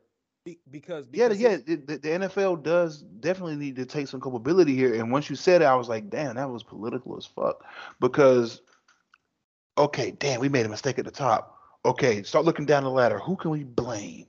Be- 0.49 0.59
because, 0.71 1.05
yeah, 1.11 1.31
yeah, 1.31 1.57
the, 1.57 1.75
the 1.75 1.97
NFL 1.99 2.63
does 2.63 3.01
definitely 3.03 3.55
need 3.55 3.75
to 3.75 3.85
take 3.85 4.07
some 4.07 4.19
culpability 4.21 4.75
here. 4.75 4.95
And 4.95 5.11
once 5.11 5.29
you 5.29 5.35
said 5.35 5.61
it, 5.61 5.65
I 5.65 5.75
was 5.75 5.89
like, 5.89 6.09
damn, 6.09 6.35
that 6.35 6.49
was 6.49 6.63
political 6.63 7.17
as 7.17 7.25
fuck. 7.25 7.63
Because 7.99 8.61
okay, 9.77 10.11
damn, 10.11 10.39
we 10.39 10.49
made 10.49 10.65
a 10.65 10.69
mistake 10.69 10.97
at 10.99 11.05
the 11.05 11.11
top. 11.11 11.55
Okay, 11.85 12.23
start 12.23 12.45
looking 12.45 12.65
down 12.65 12.83
the 12.83 12.89
ladder. 12.89 13.19
Who 13.19 13.35
can 13.35 13.51
we 13.51 13.63
blame? 13.63 14.25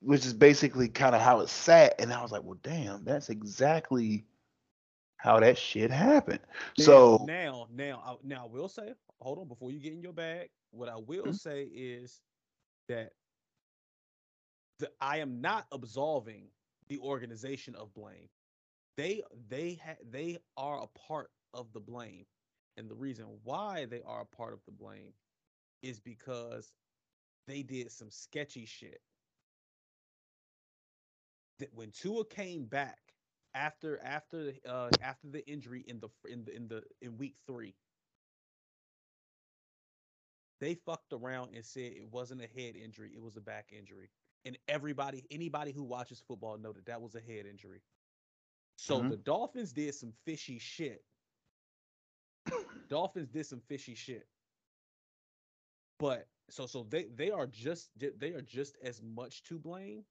Which 0.00 0.24
is 0.26 0.32
basically 0.32 0.88
kind 0.88 1.14
of 1.14 1.20
how 1.20 1.40
it 1.40 1.48
sat. 1.48 1.94
And 2.00 2.12
I 2.12 2.22
was 2.22 2.32
like, 2.32 2.42
well, 2.44 2.58
damn, 2.62 3.04
that's 3.04 3.28
exactly 3.28 4.24
how 5.16 5.38
that 5.40 5.58
shit 5.58 5.90
happened. 5.90 6.40
Now- 6.78 6.84
So 6.84 7.24
now, 7.26 7.66
now, 7.72 8.02
I, 8.04 8.16
now, 8.24 8.44
I 8.44 8.48
will 8.48 8.68
say, 8.68 8.94
hold 9.20 9.38
on, 9.38 9.48
before 9.48 9.70
you 9.70 9.80
get 9.80 9.92
in 9.92 10.02
your 10.02 10.12
bag, 10.12 10.50
what 10.70 10.88
I 10.88 10.96
will 10.96 11.26
Mhm. 11.26 11.34
say 11.34 11.64
is 11.64 12.20
that 12.88 13.12
the, 14.82 14.90
I 15.00 15.18
am 15.18 15.40
not 15.40 15.66
absolving 15.72 16.48
the 16.88 16.98
organization 16.98 17.76
of 17.76 17.94
blame. 17.94 18.28
They, 18.96 19.22
they, 19.48 19.80
ha, 19.84 19.94
they 20.10 20.38
are 20.56 20.82
a 20.82 20.88
part 20.88 21.30
of 21.54 21.72
the 21.72 21.80
blame, 21.80 22.26
and 22.76 22.90
the 22.90 22.96
reason 22.96 23.26
why 23.44 23.86
they 23.86 24.02
are 24.02 24.22
a 24.22 24.36
part 24.36 24.52
of 24.52 24.60
the 24.66 24.72
blame 24.72 25.14
is 25.82 26.00
because 26.00 26.72
they 27.46 27.62
did 27.62 27.92
some 27.92 28.10
sketchy 28.10 28.66
shit. 28.66 29.00
That 31.60 31.72
when 31.74 31.92
Tua 31.92 32.24
came 32.24 32.64
back 32.66 32.98
after 33.54 34.00
after 34.02 34.52
uh 34.66 34.90
after 35.00 35.28
the 35.28 35.48
injury 35.48 35.84
in 35.86 36.00
the 36.00 36.08
in 36.28 36.44
the 36.44 36.56
in 36.56 36.68
the 36.68 36.82
in 37.00 37.16
week 37.18 37.36
three, 37.46 37.76
they 40.60 40.74
fucked 40.74 41.12
around 41.12 41.54
and 41.54 41.64
said 41.64 41.92
it 41.92 42.08
wasn't 42.10 42.42
a 42.42 42.48
head 42.48 42.74
injury, 42.76 43.12
it 43.14 43.22
was 43.22 43.36
a 43.36 43.40
back 43.40 43.72
injury. 43.72 44.10
And 44.44 44.58
everybody, 44.68 45.24
anybody 45.30 45.72
who 45.72 45.84
watches 45.84 46.20
football 46.26 46.58
know 46.58 46.72
that 46.72 46.86
that 46.86 47.00
was 47.00 47.14
a 47.14 47.20
head 47.20 47.46
injury. 47.46 47.82
So 48.76 49.00
Mhm. 49.00 49.10
the 49.10 49.16
Dolphins 49.18 49.72
did 49.72 49.94
some 49.94 50.12
fishy 50.24 50.58
shit. 50.58 51.04
Dolphins 52.88 53.28
did 53.28 53.46
some 53.46 53.60
fishy 53.60 53.94
shit. 53.94 54.28
But 55.98 56.28
so 56.50 56.66
so 56.66 56.82
they 56.84 57.04
they 57.04 57.30
are 57.30 57.46
just 57.46 57.96
ju- 57.96 58.14
they 58.16 58.32
are 58.32 58.42
just 58.42 58.76
as 58.82 59.00
much 59.02 59.42
to 59.44 59.58
blame 59.58 60.04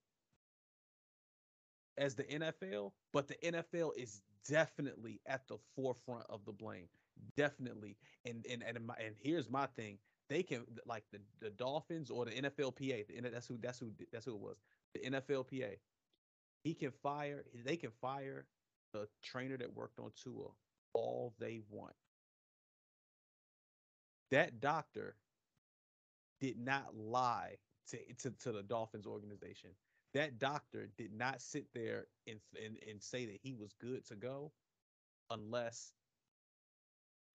as 1.98 2.16
the 2.16 2.24
NFL, 2.24 2.94
but 3.12 3.28
the 3.28 3.36
NFL 3.46 3.92
is 3.98 4.22
definitely 4.48 5.22
at 5.26 5.48
the 5.48 5.58
forefront 5.76 6.26
of 6.30 6.46
the 6.46 6.54
blame. 6.54 6.88
Definitely. 7.36 7.98
And 8.26 8.46
and 8.48 8.64
and 8.64 8.86
my, 8.86 8.96
and 8.96 9.16
here's 9.20 9.50
my 9.50 9.68
thing. 9.68 10.00
They 10.32 10.44
can 10.44 10.64
like 10.86 11.04
the, 11.12 11.20
the 11.42 11.50
Dolphins 11.50 12.10
or 12.10 12.24
the 12.24 12.32
NFLPA. 12.32 13.06
The, 13.08 13.30
that's 13.30 13.48
who 13.48 13.58
that's 13.62 13.80
who 13.80 13.92
that's 14.14 14.24
who 14.24 14.36
it 14.36 14.40
was. 14.40 14.56
The 14.94 15.02
NFLPA. 15.02 15.76
He 16.64 16.74
can 16.74 16.92
fire. 17.04 17.44
They 17.66 17.76
can 17.76 17.92
fire 18.00 18.46
the 18.94 19.10
trainer 19.22 19.58
that 19.58 19.76
worked 19.76 20.00
on 20.00 20.12
Tua 20.24 20.48
all 20.94 21.34
they 21.38 21.60
want. 21.70 21.96
That 24.32 24.62
doctor 24.62 25.16
did 26.40 26.58
not 26.58 26.96
lie 26.96 27.58
to, 27.90 27.98
to, 28.22 28.32
to 28.44 28.52
the 28.54 28.64
Dolphins 28.64 29.06
organization. 29.06 29.72
That 30.14 30.40
doctor 30.40 30.88
did 30.98 31.14
not 31.14 31.42
sit 31.42 31.66
there 31.74 32.06
and, 32.26 32.40
and, 32.64 32.78
and 32.90 33.02
say 33.02 33.26
that 33.26 33.40
he 33.44 33.54
was 33.54 33.74
good 33.82 34.06
to 34.08 34.16
go 34.16 34.54
unless 35.30 35.92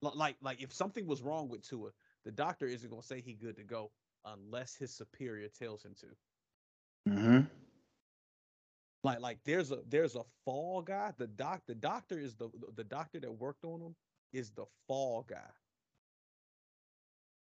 like 0.01 0.35
like 0.41 0.61
if 0.61 0.71
something 0.73 1.07
was 1.07 1.21
wrong 1.21 1.49
with 1.49 1.67
Tua, 1.67 1.89
the 2.27 2.33
doctor 2.33 2.67
isn't 2.67 2.91
gonna 2.91 3.03
say 3.03 3.21
he 3.21 3.35
good 3.35 3.57
to 3.57 3.63
go 3.65 3.93
unless 4.25 4.75
his 4.75 4.95
superior 4.95 5.49
tells 5.49 5.85
him 5.85 5.95
to. 6.01 6.07
mhm. 7.05 7.47
Like 9.03 9.19
like 9.21 9.39
there's 9.45 9.71
a 9.71 9.81
there's 9.87 10.15
a 10.15 10.23
fall 10.45 10.81
guy. 10.81 11.13
The 11.17 11.27
doc 11.27 11.63
the 11.67 11.75
doctor 11.75 12.19
is 12.19 12.35
the 12.35 12.49
the 12.75 12.83
doctor 12.85 13.19
that 13.21 13.31
worked 13.31 13.65
on 13.65 13.81
him 13.81 13.95
is 14.33 14.51
the 14.51 14.65
fall 14.87 15.23
guy. 15.23 15.51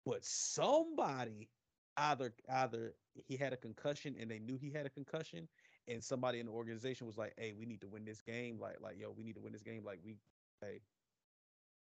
But 0.06 0.24
somebody 0.26 1.50
either 1.98 2.34
either 2.50 2.96
he 3.28 3.38
had 3.38 3.54
a 3.54 3.58
concussion 3.58 4.16
and 4.20 4.30
they 4.32 4.40
knew 4.40 4.58
he 4.58 4.72
had 4.72 4.86
a 4.88 4.90
concussion, 4.90 5.50
and 5.88 6.04
somebody 6.04 6.40
in 6.40 6.48
the 6.48 6.52
organization 6.54 7.08
was 7.08 7.18
like, 7.18 7.34
"Hey, 7.38 7.54
we 7.54 7.66
need 7.66 7.82
to 7.82 7.88
win 7.88 8.06
this 8.06 8.22
game. 8.22 8.60
Like 8.60 8.80
like 8.82 8.98
yo, 9.00 9.12
we 9.12 9.24
need 9.24 9.36
to 9.36 9.42
win 9.42 9.54
this 9.54 9.64
game. 9.64 9.84
Like 9.86 10.00
we, 10.04 10.18
hey, 10.62 10.82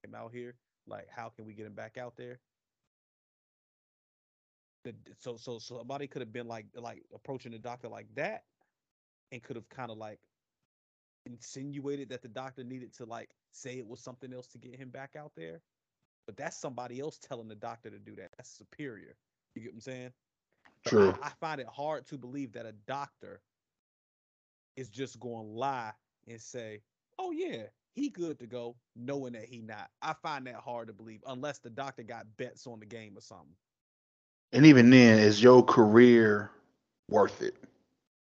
him 0.05 0.15
out 0.15 0.33
here. 0.33 0.57
Like 0.87 1.09
how 1.11 1.29
can 1.31 1.45
we 1.47 1.55
get 1.55 1.67
him 1.67 1.75
back 1.75 1.97
out 1.99 2.17
there?" 2.17 2.41
The, 4.93 5.13
so 5.19 5.37
so 5.37 5.59
so 5.59 5.79
somebody 5.79 6.07
could 6.07 6.23
have 6.23 6.33
been 6.33 6.49
like 6.49 6.67
like 6.75 7.03
approaching 7.15 7.53
the 7.53 7.59
doctor 7.59 7.89
like 7.89 8.07
that, 8.15 8.45
and 9.33 9.43
could 9.43 9.57
have 9.57 9.69
kind 9.69 9.91
of 9.91 9.99
like 9.99 10.21
insinuated 11.27 12.09
that 12.11 12.23
the 12.23 12.29
doctor 12.29 12.65
needed 12.65 12.95
to 12.95 13.05
like 13.05 13.31
say 13.53 13.79
it 13.79 13.87
was 13.87 14.01
something 14.01 14.33
else 14.33 14.47
to 14.49 14.59
get 14.59 14.77
him 14.77 14.91
back 14.91 15.17
out 15.17 15.33
there. 15.37 15.61
But 16.27 16.37
that's 16.37 16.57
somebody 16.61 17.01
else 17.01 17.19
telling 17.19 17.49
the 17.49 17.55
doctor 17.55 17.91
to 17.91 17.99
do 17.99 18.15
that. 18.17 18.31
That's 18.37 18.51
superior. 18.51 19.17
You 19.55 19.63
get 19.63 19.73
what 19.73 19.77
I'm 19.77 19.81
saying? 19.81 20.13
True. 20.87 21.15
I, 21.23 21.29
I 21.29 21.31
find 21.41 21.61
it 21.61 21.67
hard 21.67 22.07
to 22.07 22.19
believe 22.19 22.53
that 22.53 22.67
a 22.67 22.73
doctor 22.87 23.41
is 24.77 24.91
just 24.91 25.19
going 25.21 25.47
to 25.47 25.53
lie 25.53 25.93
and 26.27 26.41
say, 26.41 26.83
"Oh 27.19 27.31
yeah, 27.33 27.65
he 27.95 28.11
good 28.11 28.39
to 28.41 28.47
go," 28.47 28.77
knowing 28.95 29.33
that 29.33 29.47
he 29.47 29.61
not. 29.63 29.91
I 30.03 30.15
find 30.15 30.47
that 30.47 30.57
hard 30.57 30.89
to 30.89 30.95
believe 30.95 31.23
unless 31.27 31.59
the 31.59 31.71
doctor 31.71 32.03
got 32.03 32.27
bets 32.37 32.67
on 32.67 32.81
the 32.81 32.87
game 32.87 33.17
or 33.17 33.21
something. 33.23 33.55
And 34.53 34.67
even 34.67 34.91
then, 34.91 35.19
is 35.19 35.43
your 35.43 35.63
career 35.63 36.51
worth 37.09 37.43
it? 37.43 37.57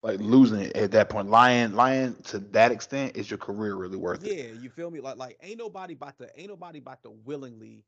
Like 0.02 0.20
losing 0.20 0.60
it 0.60 0.76
at 0.76 0.92
that 0.92 1.08
point, 1.10 1.28
lying, 1.30 1.74
lying 1.74 2.14
to 2.24 2.38
that 2.38 2.70
extent, 2.72 3.16
is 3.16 3.30
your 3.30 3.38
career 3.38 3.74
really 3.74 3.96
worth 3.96 4.24
it? 4.24 4.36
Yeah, 4.36 4.52
you 4.52 4.70
feel 4.70 4.90
me? 4.90 5.00
Like 5.00 5.16
like 5.16 5.38
ain't 5.42 5.58
nobody 5.58 5.94
about 5.94 6.18
to 6.18 6.38
ain't 6.38 6.48
nobody 6.48 6.78
about 6.78 7.02
to 7.02 7.10
willingly, 7.10 7.84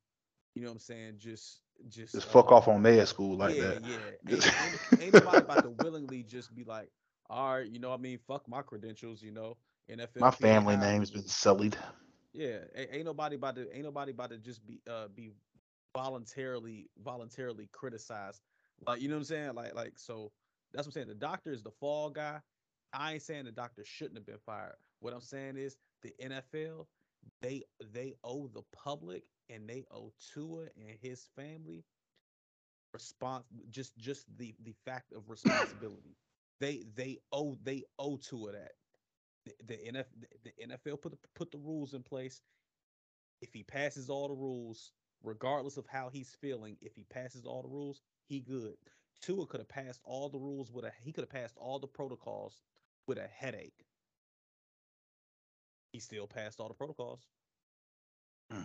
you 0.55 0.63
know 0.63 0.69
what 0.69 0.75
I'm 0.75 0.79
saying? 0.81 1.15
Just 1.19 1.63
just 1.89 2.15
Just 2.15 2.29
fuck 2.29 2.51
uh, 2.51 2.53
off 2.53 2.69
on 2.69 2.83
med 2.83 3.07
school 3.09 3.37
like 3.37 3.57
yeah, 3.57 3.59
that. 3.59 3.83
yeah. 3.83 4.13
Ain't, 4.59 4.81
ain't, 4.99 5.13
nobody 5.15 5.41
about 5.41 5.63
to 5.63 5.71
willingly 5.71 6.23
just 6.23 6.55
be 6.55 6.65
like, 6.65 6.91
all 7.29 7.57
right, 7.57 7.67
you 7.69 7.79
know, 7.79 7.91
what 7.91 7.99
I 7.99 8.03
mean, 8.03 8.19
fuck 8.27 8.49
my 8.49 8.63
credentials, 8.63 9.23
you 9.23 9.33
know. 9.33 9.57
NFL. 9.89 10.21
My 10.21 10.31
family 10.31 10.77
name's 10.77 11.11
been 11.11 11.27
sullied. 11.27 11.77
Yeah, 12.33 12.59
ain't, 12.75 12.91
ain't 12.93 13.05
nobody 13.05 13.37
about 13.37 13.57
to 13.57 13.73
ain't 13.75 13.85
nobody 13.85 14.13
about 14.13 14.31
to 14.31 14.39
just 14.39 14.67
be 14.67 14.81
uh 14.89 15.09
be 15.09 15.31
voluntarily 15.95 16.89
voluntarily 17.03 17.69
criticized. 17.73 18.41
Like 18.87 19.01
you 19.01 19.09
know 19.09 19.15
what 19.17 19.21
I'm 19.21 19.25
saying? 19.25 19.55
Like 19.55 19.75
like 19.75 19.93
so 19.97 20.33
that's 20.73 20.87
what 20.87 20.97
I'm 20.97 21.03
saying. 21.03 21.09
The 21.09 21.15
doctor 21.15 21.53
is 21.53 21.63
the 21.63 21.71
fall 21.71 22.11
guy. 22.11 22.41
I 22.93 23.15
ain't 23.15 23.23
saying 23.23 23.45
the 23.45 23.53
doctor 23.53 23.85
shouldn't 23.85 24.17
have 24.17 24.27
been 24.27 24.39
fired. 24.45 24.77
What 25.01 25.15
I'm 25.15 25.21
saying 25.21 25.57
is 25.57 25.77
the 26.03 26.13
NFL 26.23 26.87
they 27.43 27.63
they 27.93 28.15
owe 28.25 28.49
the 28.49 28.63
public 28.73 29.25
and 29.49 29.69
they 29.69 29.85
owe 29.91 30.13
Tua 30.33 30.67
and 30.77 30.97
his 31.01 31.29
family 31.37 31.85
response 32.93 33.45
just 33.71 33.97
just 33.99 34.27
the 34.39 34.55
the 34.65 34.75
fact 34.85 35.13
of 35.13 35.29
responsibility. 35.29 36.17
they 36.61 36.83
they 36.95 37.19
owe 37.33 37.57
they 37.63 37.85
owe 37.99 38.17
Tua 38.17 38.53
that. 38.53 38.73
The, 39.47 39.53
the, 39.67 39.75
NF, 39.91 40.05
the 40.45 40.67
NFL 40.67 41.01
put 41.01 41.13
the, 41.13 41.19
put 41.35 41.51
the 41.51 41.59
rules 41.59 41.95
in 41.95 42.03
place. 42.03 42.43
If 43.41 43.55
he 43.55 43.63
passes 43.63 44.11
all 44.11 44.29
the 44.29 44.35
rules, 44.35 44.93
regardless 45.23 45.77
of 45.77 45.87
how 45.87 46.09
he's 46.09 46.37
feeling, 46.41 46.77
if 46.81 46.95
he 46.95 47.05
passes 47.05 47.45
all 47.45 47.63
the 47.63 47.69
rules, 47.69 48.03
he 48.27 48.41
good. 48.41 48.77
Tua 49.21 49.47
could 49.47 49.61
have 49.61 49.69
passed 49.69 50.01
all 50.05 50.29
the 50.29 50.39
rules 50.39 50.73
with 50.73 50.85
a 50.85 50.93
he 51.03 51.13
could 51.13 51.23
have 51.23 51.31
passed 51.31 51.57
all 51.59 51.79
the 51.79 51.87
protocols 51.87 52.63
with 53.07 53.19
a 53.19 53.27
headache. 53.27 53.85
He 55.93 55.99
still 55.99 56.27
passed 56.27 56.61
all 56.61 56.69
the 56.69 56.75
protocols. 56.75 57.27
Mm. 58.53 58.65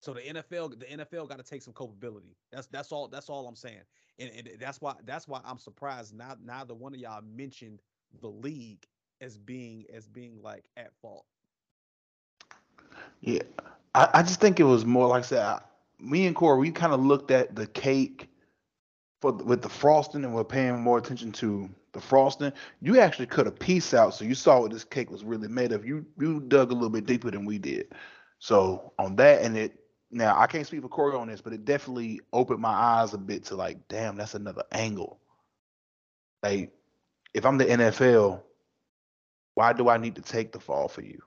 So 0.00 0.14
the 0.14 0.20
NFL, 0.20 0.78
the 0.78 0.86
NFL 0.86 1.28
got 1.28 1.38
to 1.38 1.44
take 1.44 1.62
some 1.62 1.74
culpability. 1.74 2.36
That's 2.52 2.66
that's 2.68 2.92
all. 2.92 3.08
That's 3.08 3.28
all 3.28 3.46
I'm 3.48 3.56
saying, 3.56 3.82
and, 4.18 4.30
and 4.30 4.48
that's 4.60 4.80
why 4.80 4.94
that's 5.04 5.26
why 5.26 5.40
I'm 5.44 5.58
surprised. 5.58 6.14
Now 6.14 6.36
neither 6.44 6.74
one 6.74 6.94
of 6.94 7.00
y'all 7.00 7.22
mentioned 7.22 7.80
the 8.20 8.28
league 8.28 8.86
as 9.20 9.36
being 9.36 9.84
as 9.92 10.06
being 10.06 10.40
like 10.40 10.68
at 10.76 10.94
fault. 11.02 11.26
Yeah, 13.20 13.42
I, 13.94 14.08
I 14.14 14.22
just 14.22 14.40
think 14.40 14.60
it 14.60 14.64
was 14.64 14.84
more 14.84 15.08
like 15.08 15.24
I 15.24 15.26
said. 15.26 15.40
I- 15.42 15.62
Me 16.00 16.26
and 16.26 16.36
Corey, 16.36 16.58
we 16.60 16.70
kind 16.70 16.92
of 16.92 17.00
looked 17.00 17.30
at 17.30 17.54
the 17.56 17.66
cake 17.66 18.28
for 19.20 19.32
with 19.32 19.62
the 19.62 19.68
frosting, 19.68 20.24
and 20.24 20.34
we're 20.34 20.44
paying 20.44 20.80
more 20.80 20.98
attention 20.98 21.32
to 21.32 21.68
the 21.92 22.00
frosting. 22.00 22.52
You 22.80 23.00
actually 23.00 23.26
cut 23.26 23.46
a 23.46 23.50
piece 23.52 23.94
out, 23.94 24.14
so 24.14 24.24
you 24.24 24.34
saw 24.34 24.60
what 24.60 24.70
this 24.72 24.84
cake 24.84 25.10
was 25.10 25.24
really 25.24 25.48
made 25.48 25.72
of. 25.72 25.84
You 25.86 26.06
you 26.18 26.40
dug 26.40 26.70
a 26.70 26.74
little 26.74 26.90
bit 26.90 27.06
deeper 27.06 27.30
than 27.30 27.44
we 27.44 27.58
did. 27.58 27.92
So 28.38 28.92
on 28.98 29.16
that, 29.16 29.42
and 29.42 29.56
it 29.56 29.80
now 30.10 30.38
I 30.38 30.46
can't 30.46 30.66
speak 30.66 30.82
for 30.82 30.88
Corey 30.88 31.16
on 31.16 31.28
this, 31.28 31.40
but 31.40 31.52
it 31.52 31.64
definitely 31.64 32.20
opened 32.32 32.60
my 32.60 32.70
eyes 32.72 33.14
a 33.14 33.18
bit 33.18 33.44
to 33.46 33.56
like, 33.56 33.88
damn, 33.88 34.16
that's 34.16 34.34
another 34.34 34.62
angle. 34.72 35.20
Like, 36.42 36.72
if 37.34 37.44
I'm 37.46 37.58
the 37.58 37.64
NFL, 37.66 38.42
why 39.54 39.72
do 39.72 39.88
I 39.88 39.98
need 39.98 40.14
to 40.16 40.22
take 40.22 40.52
the 40.52 40.60
fall 40.60 40.88
for 40.88 41.02
you? 41.02 41.20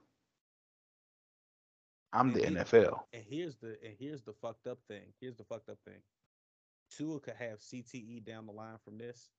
I'm 2.13 2.33
the 2.33 2.43
And 2.45 2.57
it- 2.57 2.67
NFL. 2.67 3.07
And 3.13 3.23
here's 3.23 3.55
the 3.57 3.77
and 3.83 3.95
here's 3.97 4.21
the 4.21 4.33
fucked 4.33 4.67
up 4.67 4.79
thing. 4.87 5.13
Here's 5.19 5.35
the 5.37 5.45
fucked 5.45 5.69
up 5.69 5.79
thing. 5.85 6.01
Tua 6.89 7.19
could 7.21 7.35
have 7.35 7.59
CTE 7.61 8.19
down 8.25 8.45
the 8.45 8.51
line 8.51 8.77
from 8.83 8.97
this, 8.97 9.31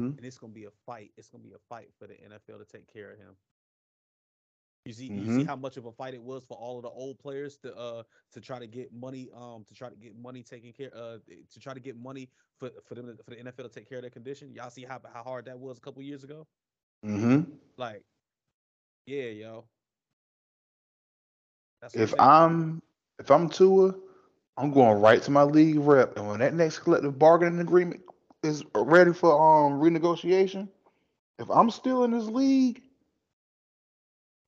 Mhm. 0.00 0.16
and 0.16 0.24
it's 0.24 0.38
gonna 0.38 0.52
be 0.52 0.64
a 0.64 0.70
fight. 0.70 1.12
It's 1.16 1.28
gonna 1.28 1.42
be 1.42 1.52
a 1.54 1.58
fight 1.58 1.92
for 1.98 2.06
the 2.06 2.14
NFL 2.22 2.58
to 2.58 2.64
take 2.64 2.86
care 2.86 3.10
of 3.12 3.18
him. 3.18 3.36
You 4.84 4.92
see, 4.94 5.06
you 5.06 5.24
see 5.24 5.42
Mhm. 5.42 5.46
how 5.46 5.56
much 5.56 5.76
of 5.76 5.84
a 5.86 5.92
fight 5.92 6.14
it 6.14 6.22
was 6.22 6.44
for 6.44 6.56
all 6.56 6.76
of 6.78 6.82
the 6.82 6.88
old 6.88 7.18
players 7.18 7.58
to 7.58 7.76
uh 7.76 8.04
to 8.30 8.40
try 8.40 8.58
to 8.60 8.66
get 8.66 8.92
money 8.92 9.28
um 9.32 9.64
to 9.64 9.74
try 9.74 9.90
to 9.90 9.96
get 9.96 10.14
money 10.14 10.42
taken 10.42 10.72
care 10.72 10.94
uh 10.94 11.18
to 11.50 11.60
try 11.60 11.74
to 11.74 11.80
get 11.80 11.96
money 11.96 12.30
for 12.58 12.70
for 12.82 12.94
them 12.94 13.06
to- 13.16 13.22
for 13.24 13.30
the 13.30 13.38
NFL 13.40 13.64
to 13.64 13.68
take 13.68 13.88
care 13.88 13.98
of 13.98 14.02
their 14.02 14.10
condition. 14.10 14.52
Y'all 14.54 14.70
see 14.70 14.84
how 14.84 15.00
how 15.12 15.24
hard 15.24 15.44
that 15.46 15.58
was 15.58 15.78
a 15.78 15.80
couple 15.80 16.00
years 16.02 16.22
ago. 16.24 16.46
Mm-hmm. 17.04 17.52
Like, 17.76 18.04
yeah, 19.06 19.24
yo. 19.30 19.68
That's 21.82 21.94
If. 21.94 22.14
I'm 22.20 22.82
if 23.18 23.30
I'm 23.30 23.48
Tua, 23.48 23.94
I'm 24.56 24.72
going 24.72 25.00
right 25.00 25.22
to 25.22 25.30
my 25.30 25.42
league 25.44 25.78
rep, 25.78 26.16
and 26.18 26.28
when 26.28 26.40
that 26.40 26.54
next 26.54 26.80
collective 26.80 27.18
bargaining 27.18 27.60
agreement 27.60 28.02
is 28.42 28.64
ready 28.74 29.12
for 29.12 29.32
um 29.32 29.80
renegotiation, 29.80 30.68
if 31.38 31.50
I'm 31.50 31.70
still 31.70 32.04
in 32.04 32.12
this 32.12 32.26
league, 32.26 32.82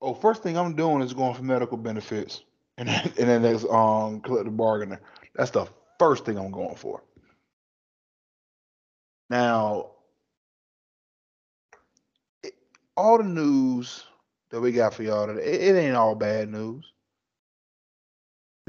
oh, 0.03 0.15
first 0.15 0.43
thing 0.43 0.57
I'm 0.59 0.77
doing 0.77 1.03
is 1.03 1.15
going 1.15 1.35
for 1.35 1.43
medical 1.43 1.77
benefits, 1.79 2.43
and 2.79 2.89
then, 2.89 3.05
and 3.19 3.29
then 3.29 3.43
there's 3.43 3.65
um 3.67 4.21
collective 4.23 4.57
bargaining. 4.57 4.99
That's 5.35 5.51
the 5.53 5.67
first 5.99 6.25
thing 6.25 6.39
I'm 6.39 6.53
going 6.53 6.77
for. 6.77 7.03
Now, 9.31 9.93
it- 12.43 12.55
all 12.97 13.19
the 13.19 13.25
news 13.25 14.05
that 14.51 14.61
we 14.61 14.73
got 14.73 14.95
for 14.95 15.03
y'all 15.05 15.27
today, 15.27 15.45
it, 15.45 15.77
it 15.77 15.79
ain't 15.81 15.97
all 15.97 16.15
bad 16.15 16.49
news. 16.51 16.93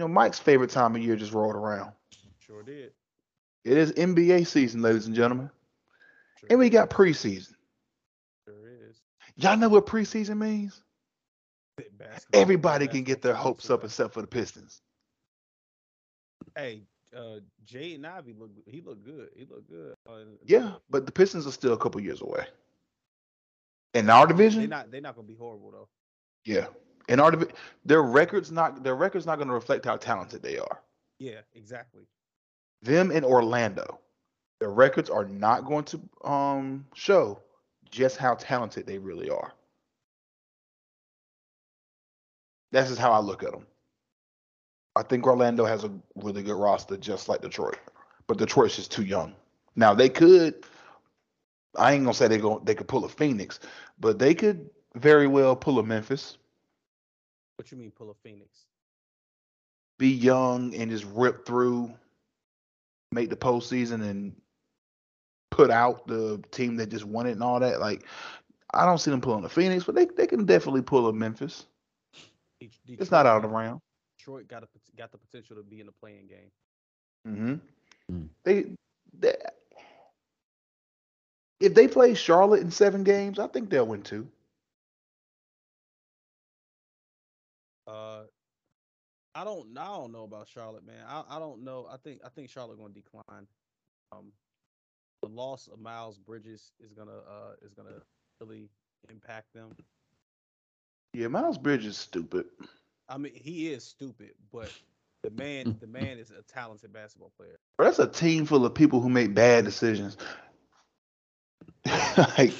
You 0.01 0.07
know, 0.07 0.13
Mike's 0.15 0.39
favorite 0.39 0.71
time 0.71 0.95
of 0.95 1.03
year 1.03 1.15
just 1.15 1.31
rolled 1.31 1.55
around. 1.55 1.91
sure 2.39 2.63
did. 2.63 2.91
It 3.63 3.77
is 3.77 3.91
NBA 3.91 4.47
season, 4.47 4.81
ladies 4.81 5.05
and 5.05 5.15
gentlemen. 5.15 5.51
Sure 6.39 6.47
And 6.49 6.57
we 6.57 6.71
got 6.71 6.89
preseason. 6.89 7.53
sure 8.47 8.67
is. 8.89 8.99
Y'all 9.35 9.57
know 9.57 9.69
what 9.69 9.85
preseason 9.85 10.39
means? 10.39 10.81
Basketball- 11.99 12.41
Everybody 12.41 12.87
can 12.87 13.03
get 13.03 13.21
their 13.21 13.33
basketball 13.33 13.51
hopes 13.53 13.69
up 13.69 13.83
except 13.83 14.15
for 14.15 14.21
the 14.21 14.27
Pistons. 14.27 14.81
Hey, 16.55 16.81
uh, 17.15 17.41
Jaden 17.63 18.03
Ivey 18.03 18.33
look. 18.33 18.49
He 18.65 18.81
looked 18.81 19.03
good. 19.03 19.29
He 19.35 19.45
looked 19.45 19.69
good. 19.69 19.93
Uh, 20.09 20.21
Yeah, 20.47 20.77
but 20.89 21.05
the 21.05 21.11
Pistons 21.11 21.45
are 21.45 21.51
still 21.51 21.73
a 21.73 21.77
couple 21.77 22.01
years 22.01 22.21
away. 22.21 22.47
In 23.93 24.09
our 24.09 24.25
division, 24.25 24.61
They're 24.61 24.67
not. 24.67 24.89
they're 24.89 24.99
not 25.01 25.15
gonna 25.15 25.27
be 25.27 25.35
horrible 25.35 25.69
though. 25.69 25.89
yeah. 26.43 26.65
In 27.09 27.19
our 27.19 27.31
division, 27.31 27.53
their 27.85 28.03
records 28.03 28.51
not 28.51 28.83
their 28.83 28.95
records 28.95 29.25
not 29.25 29.37
going 29.37 29.47
to 29.47 29.53
reflect 29.53 29.85
how 29.85 29.97
talented 29.97 30.41
they 30.41 30.57
are. 30.57 30.81
Yeah, 31.19 31.41
exactly. 31.53 32.03
Them 32.81 33.11
in 33.11 33.23
Orlando, 33.23 33.99
their 34.59 34.71
records 34.71 35.09
are 35.09 35.25
not 35.25 35.65
going 35.65 35.85
to 35.85 36.01
um 36.23 36.85
show 36.93 37.39
just 37.89 38.17
how 38.17 38.35
talented 38.35 38.87
they 38.87 38.97
really 38.97 39.29
are. 39.29 39.53
That's 42.71 42.89
just 42.89 43.01
how 43.01 43.11
I 43.11 43.19
look 43.19 43.43
at 43.43 43.51
them. 43.51 43.67
I 44.95 45.03
think 45.03 45.25
Orlando 45.25 45.65
has 45.65 45.83
a 45.83 45.91
really 46.15 46.43
good 46.43 46.55
roster, 46.55 46.97
just 46.97 47.29
like 47.29 47.41
Detroit, 47.41 47.77
but 48.27 48.37
Detroit's 48.37 48.75
just 48.75 48.91
too 48.91 49.03
young. 49.03 49.35
Now 49.75 49.93
they 49.93 50.09
could. 50.09 50.65
I 51.77 51.93
ain't 51.93 52.03
gonna 52.03 52.13
say 52.13 52.27
they 52.27 52.37
go. 52.37 52.61
They 52.65 52.75
could 52.75 52.87
pull 52.87 53.05
a 53.05 53.09
Phoenix, 53.09 53.59
but 53.99 54.19
they 54.19 54.33
could 54.33 54.69
very 54.95 55.27
well 55.27 55.55
pull 55.55 55.79
a 55.79 55.83
Memphis. 55.83 56.37
What 57.61 57.71
you 57.71 57.77
mean 57.77 57.91
pull 57.91 58.09
a 58.09 58.15
Phoenix? 58.23 58.65
Be 59.99 60.07
young 60.07 60.73
and 60.73 60.89
just 60.89 61.05
rip 61.13 61.45
through, 61.45 61.93
make 63.11 63.29
the 63.29 63.35
postseason, 63.35 64.01
and 64.01 64.35
put 65.51 65.69
out 65.69 66.07
the 66.07 66.43
team 66.49 66.75
that 66.77 66.89
just 66.89 67.05
won 67.05 67.27
it 67.27 67.33
and 67.33 67.43
all 67.43 67.59
that. 67.59 67.79
Like, 67.79 68.07
I 68.73 68.83
don't 68.83 68.97
see 68.97 69.11
them 69.11 69.21
pulling 69.21 69.45
a 69.45 69.49
Phoenix, 69.49 69.83
but 69.83 69.93
they 69.93 70.05
they 70.05 70.25
can 70.25 70.43
definitely 70.47 70.81
pull 70.81 71.07
a 71.07 71.13
Memphis. 71.13 71.67
Det- 72.59 72.71
It's 72.87 73.11
not 73.11 73.27
out 73.27 73.35
of 73.35 73.43
the 73.43 73.47
got- 73.47 73.53
round. 73.53 73.81
Detroit 74.17 74.47
got 74.47 74.63
a, 74.63 74.67
got 74.97 75.11
the 75.11 75.19
potential 75.19 75.55
to 75.57 75.61
be 75.61 75.81
in 75.81 75.85
the 75.85 75.91
playing 75.91 76.25
game. 76.25 76.49
Mm-hmm. 77.27 78.15
Mm. 78.15 78.27
They, 78.43 78.65
they, 79.19 79.35
if 81.59 81.75
they 81.75 81.87
play 81.87 82.15
Charlotte 82.15 82.61
in 82.61 82.71
seven 82.71 83.03
games, 83.03 83.37
I 83.37 83.45
think 83.45 83.69
they'll 83.69 83.85
win 83.85 84.01
two. 84.01 84.27
I 89.33 89.43
don't. 89.43 89.77
I 89.77 89.85
don't 89.85 90.11
know 90.11 90.23
about 90.23 90.47
Charlotte, 90.47 90.85
man. 90.85 91.03
I, 91.07 91.23
I 91.29 91.39
don't 91.39 91.63
know. 91.63 91.87
I 91.89 91.97
think 91.97 92.21
I 92.25 92.29
think 92.29 92.49
Charlotte 92.49 92.77
going 92.77 92.93
to 92.93 92.99
decline. 92.99 93.47
Um, 94.11 94.31
the 95.21 95.29
loss 95.29 95.67
of 95.67 95.79
Miles 95.79 96.17
Bridges 96.17 96.71
is 96.83 96.93
gonna 96.93 97.11
uh 97.11 97.53
is 97.65 97.73
gonna 97.73 98.01
really 98.39 98.69
impact 99.09 99.53
them. 99.53 99.75
Yeah, 101.13 101.27
Miles 101.27 101.57
Bridges 101.57 101.87
is 101.93 101.97
stupid. 101.97 102.45
I 103.07 103.17
mean, 103.17 103.33
he 103.35 103.69
is 103.71 103.83
stupid, 103.83 104.31
but 104.51 104.71
the 105.23 105.29
man 105.31 105.75
the 105.79 105.87
man 105.87 106.17
is 106.17 106.31
a 106.31 106.41
talented 106.43 106.91
basketball 106.91 107.31
player. 107.37 107.59
That's 107.77 107.99
a 107.99 108.07
team 108.07 108.45
full 108.45 108.65
of 108.65 108.73
people 108.73 109.01
who 109.01 109.09
make 109.09 109.33
bad 109.33 109.65
decisions. 109.65 110.17
like 112.37 112.53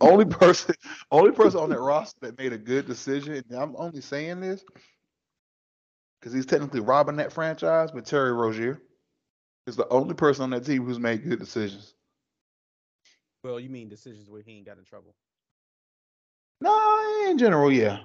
only 0.00 0.24
person, 0.24 0.74
only 1.10 1.32
person 1.32 1.60
on 1.60 1.70
that 1.70 1.80
roster 1.80 2.18
that 2.22 2.38
made 2.38 2.52
a 2.52 2.58
good 2.58 2.86
decision. 2.86 3.42
I'm 3.54 3.74
only 3.76 4.00
saying 4.00 4.40
this 4.40 4.64
because 6.22 6.32
he's 6.32 6.46
technically 6.46 6.80
robbing 6.80 7.16
that 7.16 7.32
franchise. 7.32 7.90
But 7.90 8.06
Terry 8.06 8.32
Rozier 8.32 8.80
is 9.66 9.74
the 9.76 9.88
only 9.88 10.14
person 10.14 10.44
on 10.44 10.50
that 10.50 10.64
team 10.64 10.84
who's 10.84 11.00
made 11.00 11.24
good 11.24 11.40
decisions. 11.40 11.94
Well, 13.42 13.58
you 13.58 13.68
mean 13.68 13.88
decisions 13.88 14.30
where 14.30 14.40
he 14.40 14.52
ain't 14.52 14.66
got 14.66 14.78
in 14.78 14.84
trouble? 14.84 15.16
No, 16.60 17.26
in 17.28 17.38
general, 17.38 17.72
yeah. 17.72 18.00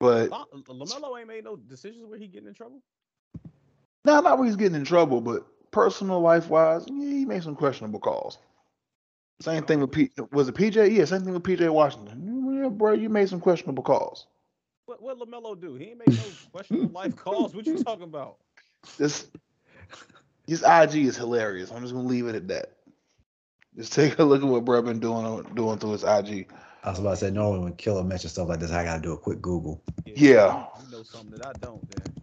But 0.00 0.30
La- 0.30 0.46
Lamelo 0.54 1.18
ain't 1.18 1.28
made 1.28 1.44
no 1.44 1.56
decisions 1.56 2.06
where 2.06 2.18
he 2.18 2.26
getting 2.26 2.48
in 2.48 2.54
trouble. 2.54 2.80
no, 4.06 4.20
not 4.20 4.38
where 4.38 4.46
he's 4.46 4.56
getting 4.56 4.76
in 4.76 4.84
trouble, 4.84 5.20
but 5.20 5.46
personal 5.72 6.20
life 6.20 6.48
wise, 6.48 6.86
yeah, 6.88 7.10
he 7.10 7.26
made 7.26 7.42
some 7.42 7.54
questionable 7.54 8.00
calls. 8.00 8.38
Same 9.40 9.64
thing 9.64 9.80
with 9.80 9.92
P. 9.92 10.10
Was 10.32 10.48
it 10.48 10.54
PJ? 10.54 10.94
Yeah, 10.94 11.04
same 11.04 11.22
thing 11.22 11.34
with 11.34 11.42
PJ 11.42 11.70
Washington. 11.70 12.62
Yeah, 12.62 12.68
bro, 12.70 12.92
you 12.92 13.10
made 13.10 13.28
some 13.28 13.40
questionable 13.40 13.82
calls. 13.82 14.26
What 14.86 15.02
what 15.02 15.18
Lamelo 15.18 15.58
do? 15.58 15.74
He 15.74 15.86
ain't 15.86 15.98
make 15.98 16.08
no 16.08 16.22
questionable 16.52 16.90
life 16.90 17.16
calls. 17.16 17.54
What 17.54 17.66
you 17.66 17.82
talking 17.82 18.04
about? 18.04 18.36
This 18.98 19.28
his 20.46 20.62
IG 20.62 20.96
is 21.06 21.16
hilarious. 21.16 21.70
I'm 21.70 21.80
just 21.82 21.94
gonna 21.94 22.06
leave 22.06 22.26
it 22.26 22.34
at 22.34 22.48
that. 22.48 22.72
Just 23.76 23.92
take 23.92 24.18
a 24.18 24.24
look 24.24 24.42
at 24.42 24.48
what 24.48 24.64
bro 24.64 24.82
been 24.82 25.00
doing 25.00 25.24
on- 25.24 25.54
doing 25.54 25.78
through 25.78 25.92
his 25.92 26.04
IG. 26.04 26.48
I 26.84 26.90
was 26.90 26.98
about 26.98 27.10
to 27.12 27.16
say 27.16 27.30
normally 27.30 27.64
when 27.64 27.76
Killer 27.76 28.04
mentions 28.04 28.32
stuff 28.32 28.48
like 28.48 28.60
this, 28.60 28.70
I 28.70 28.84
gotta 28.84 29.00
do 29.00 29.12
a 29.12 29.18
quick 29.18 29.40
Google. 29.40 29.82
Yeah. 30.04 30.66
You 30.84 30.90
know 30.90 31.02
something 31.02 31.38
that 31.38 31.46
I 31.46 31.52
don't. 31.54 31.82
Then 31.90 32.14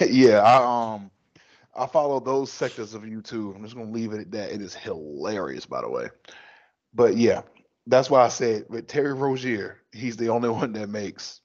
yeah, 0.10 0.40
I 0.40 0.94
um 0.94 1.10
I 1.76 1.86
follow 1.86 2.18
those 2.18 2.50
sectors 2.50 2.94
of 2.94 3.02
YouTube. 3.02 3.54
I'm 3.54 3.62
just 3.62 3.76
gonna 3.76 3.92
leave 3.92 4.12
it 4.12 4.20
at 4.20 4.30
that. 4.32 4.50
It 4.50 4.60
is 4.60 4.74
hilarious, 4.74 5.64
by 5.64 5.80
the 5.80 5.88
way. 5.88 6.08
But 6.92 7.16
yeah, 7.16 7.42
that's 7.86 8.10
why 8.10 8.24
I 8.24 8.28
said 8.28 8.64
with 8.68 8.88
Terry 8.88 9.14
Rozier, 9.14 9.78
he's 9.92 10.16
the 10.16 10.28
only 10.30 10.48
one 10.50 10.72
that 10.72 10.88
makes 10.88 11.39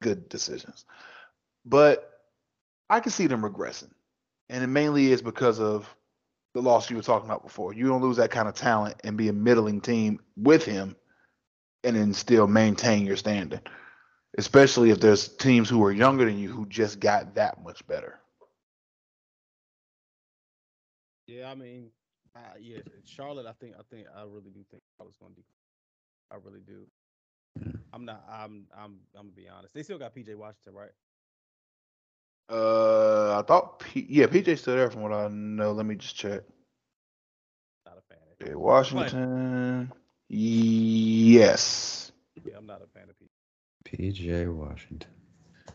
good 0.00 0.28
decisions. 0.28 0.84
But 1.64 2.10
I 2.88 3.00
can 3.00 3.12
see 3.12 3.26
them 3.26 3.42
regressing. 3.42 3.90
And 4.48 4.64
it 4.64 4.68
mainly 4.68 5.12
is 5.12 5.22
because 5.22 5.60
of 5.60 5.94
the 6.54 6.62
loss 6.62 6.90
you 6.90 6.96
were 6.96 7.02
talking 7.02 7.28
about 7.28 7.42
before. 7.42 7.72
You 7.72 7.86
don't 7.88 8.02
lose 8.02 8.16
that 8.16 8.30
kind 8.30 8.48
of 8.48 8.54
talent 8.54 8.96
and 9.04 9.16
be 9.16 9.28
a 9.28 9.32
middling 9.32 9.80
team 9.80 10.20
with 10.36 10.64
him 10.64 10.96
and 11.84 11.96
then 11.96 12.12
still 12.14 12.46
maintain 12.46 13.06
your 13.06 13.16
standing. 13.16 13.60
Especially 14.36 14.90
if 14.90 15.00
there's 15.00 15.28
teams 15.28 15.68
who 15.68 15.84
are 15.84 15.92
younger 15.92 16.24
than 16.24 16.38
you 16.38 16.50
who 16.50 16.66
just 16.66 17.00
got 17.00 17.34
that 17.34 17.62
much 17.62 17.86
better. 17.86 18.18
yeah, 21.28 21.50
I 21.50 21.54
mean, 21.54 21.90
uh, 22.34 22.56
yeah, 22.58 22.78
Charlotte. 23.04 23.46
I 23.46 23.52
think 23.52 23.74
I 23.78 23.82
think 23.90 24.06
I 24.16 24.22
really 24.22 24.50
do 24.50 24.64
think 24.70 24.82
I 25.00 25.04
was 25.04 25.14
gonna 25.20 25.34
be. 25.34 25.44
I 26.30 26.36
really 26.42 26.60
do. 26.66 26.86
Mm. 27.58 27.78
I'm 27.92 28.04
not. 28.04 28.24
I'm. 28.30 28.66
I'm. 28.76 29.00
I'm 29.14 29.26
gonna 29.26 29.28
be 29.34 29.48
honest. 29.48 29.74
They 29.74 29.82
still 29.82 29.98
got 29.98 30.14
PJ 30.14 30.34
Washington, 30.34 30.74
right? 30.74 30.90
Uh, 32.50 33.38
I 33.38 33.42
thought, 33.46 33.78
P- 33.80 34.06
yeah, 34.08 34.26
PJ's 34.26 34.60
still 34.62 34.74
there 34.76 34.90
from 34.90 35.02
what 35.02 35.12
I 35.12 35.28
know. 35.28 35.72
Let 35.72 35.86
me 35.86 35.96
just 35.96 36.16
check. 36.16 36.42
Not 37.86 37.98
a 37.98 38.02
fan. 38.02 38.18
Of 38.30 38.40
Okay, 38.40 38.52
him. 38.52 38.60
Washington. 38.60 39.92
Yes. 40.28 42.12
Yeah, 42.44 42.56
I'm 42.56 42.66
not 42.66 42.82
a 42.82 42.86
fan 42.86 43.08
of 43.10 43.16
PJ. 43.16 43.28
PJ 43.84 44.54
Washington. 44.54 45.10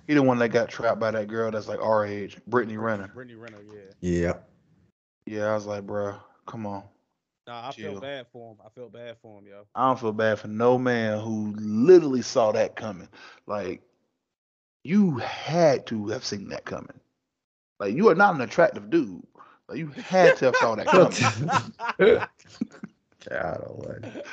He 0.08 0.14
the 0.14 0.22
one 0.22 0.38
that 0.40 0.50
got 0.50 0.70
trapped 0.70 1.00
by 1.00 1.12
that 1.12 1.28
girl 1.28 1.52
that's 1.52 1.68
like 1.68 1.80
our 1.80 2.06
age, 2.06 2.38
Brittany 2.48 2.78
Renner. 2.78 3.08
Brittany 3.14 3.36
Renner. 3.36 3.58
Yeah. 3.64 3.94
Yeah. 4.02 4.34
Yeah, 5.26 5.46
I 5.52 5.54
was 5.54 5.66
like, 5.66 5.86
bro, 5.86 6.16
come 6.46 6.66
on. 6.66 6.84
Nah, 7.48 7.68
I 7.68 7.72
Chill. 7.72 7.92
felt 7.92 8.02
bad 8.04 8.26
for 8.32 8.52
him. 8.54 8.58
I 8.66 8.70
feel 8.70 8.90
bad 8.90 9.18
for 9.22 9.40
him, 9.40 9.48
yo. 9.48 9.66
I 9.76 9.88
don't 9.88 10.00
feel 10.00 10.14
bad 10.14 10.40
for 10.40 10.48
no 10.48 10.78
man 10.78 11.20
who 11.20 11.54
literally 11.58 12.22
saw 12.22 12.52
that 12.54 12.76
coming. 12.76 13.10
Like, 13.48 13.82
you 14.84 15.18
had 15.18 15.86
to 15.88 16.08
have 16.10 16.24
seen 16.24 16.50
that 16.50 16.64
coming. 16.66 17.00
Like, 17.80 17.96
you 17.96 18.10
are 18.10 18.16
not 18.16 18.36
an 18.36 18.42
attractive 18.42 18.90
dude. 18.90 19.24
Like, 19.68 19.78
you 19.78 19.88
had 19.88 20.38
to 20.38 20.46
have 20.46 20.56
saw 20.56 20.76
that 20.76 20.86
coming. 21.98 22.22
God, 23.30 23.64
oh, 23.68 23.74
what? 23.76 24.26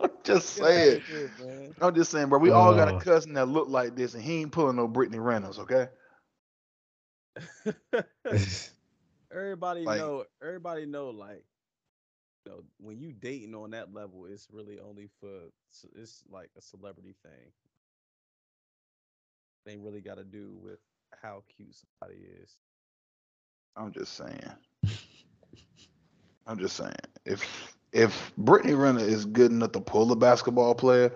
I'm 0.00 0.10
just 0.24 0.50
saying. 0.50 1.02
Good. 1.38 1.74
I'm 1.80 1.94
just 1.94 2.10
saying, 2.10 2.28
bro. 2.28 2.38
We 2.38 2.50
all 2.50 2.74
got 2.74 2.88
a 2.88 2.94
Oh. 2.96 2.98
cousin 3.00 3.32
that 3.34 3.46
look 3.48 3.68
like 3.68 3.94
this, 3.96 4.12
and 4.14 4.22
he 4.22 4.40
ain't 4.40 4.52
pulling 4.52 4.76
no 4.76 4.86
Brittany 4.88 5.18
Reynolds, 5.20 5.58
okay? 5.58 5.88
everybody 9.34 9.84
Like- 9.84 9.98
know. 10.00 10.24
Everybody 10.42 10.86
know. 10.86 11.10
Like, 11.10 11.44
know, 12.46 12.64
when 12.78 13.00
you 13.00 13.12
dating 13.12 13.54
on 13.54 13.70
that 13.70 13.92
level, 13.92 14.26
it's 14.26 14.48
really 14.52 14.78
only 14.80 15.08
for. 15.20 15.28
It's 15.96 16.24
like 16.30 16.50
a 16.56 16.62
celebrity 16.62 17.14
thing. 17.22 17.52
They 19.64 19.72
ain't 19.72 19.82
really 19.82 20.00
got 20.00 20.16
to 20.18 20.24
do 20.24 20.54
with 20.62 20.78
how 21.22 21.44
cute 21.54 21.74
somebody 21.74 22.20
is. 22.42 22.56
I'm 23.76 23.92
just 23.92 24.14
saying. 24.14 24.52
I'm 26.46 26.58
just 26.58 26.76
saying. 26.76 26.94
If 27.24 27.76
if 27.92 28.32
Brittany 28.36 28.74
Renner 28.74 29.00
is 29.00 29.24
good 29.24 29.50
enough 29.50 29.72
to 29.72 29.80
pull 29.80 30.10
a 30.12 30.16
basketball 30.16 30.74
player, 30.74 31.12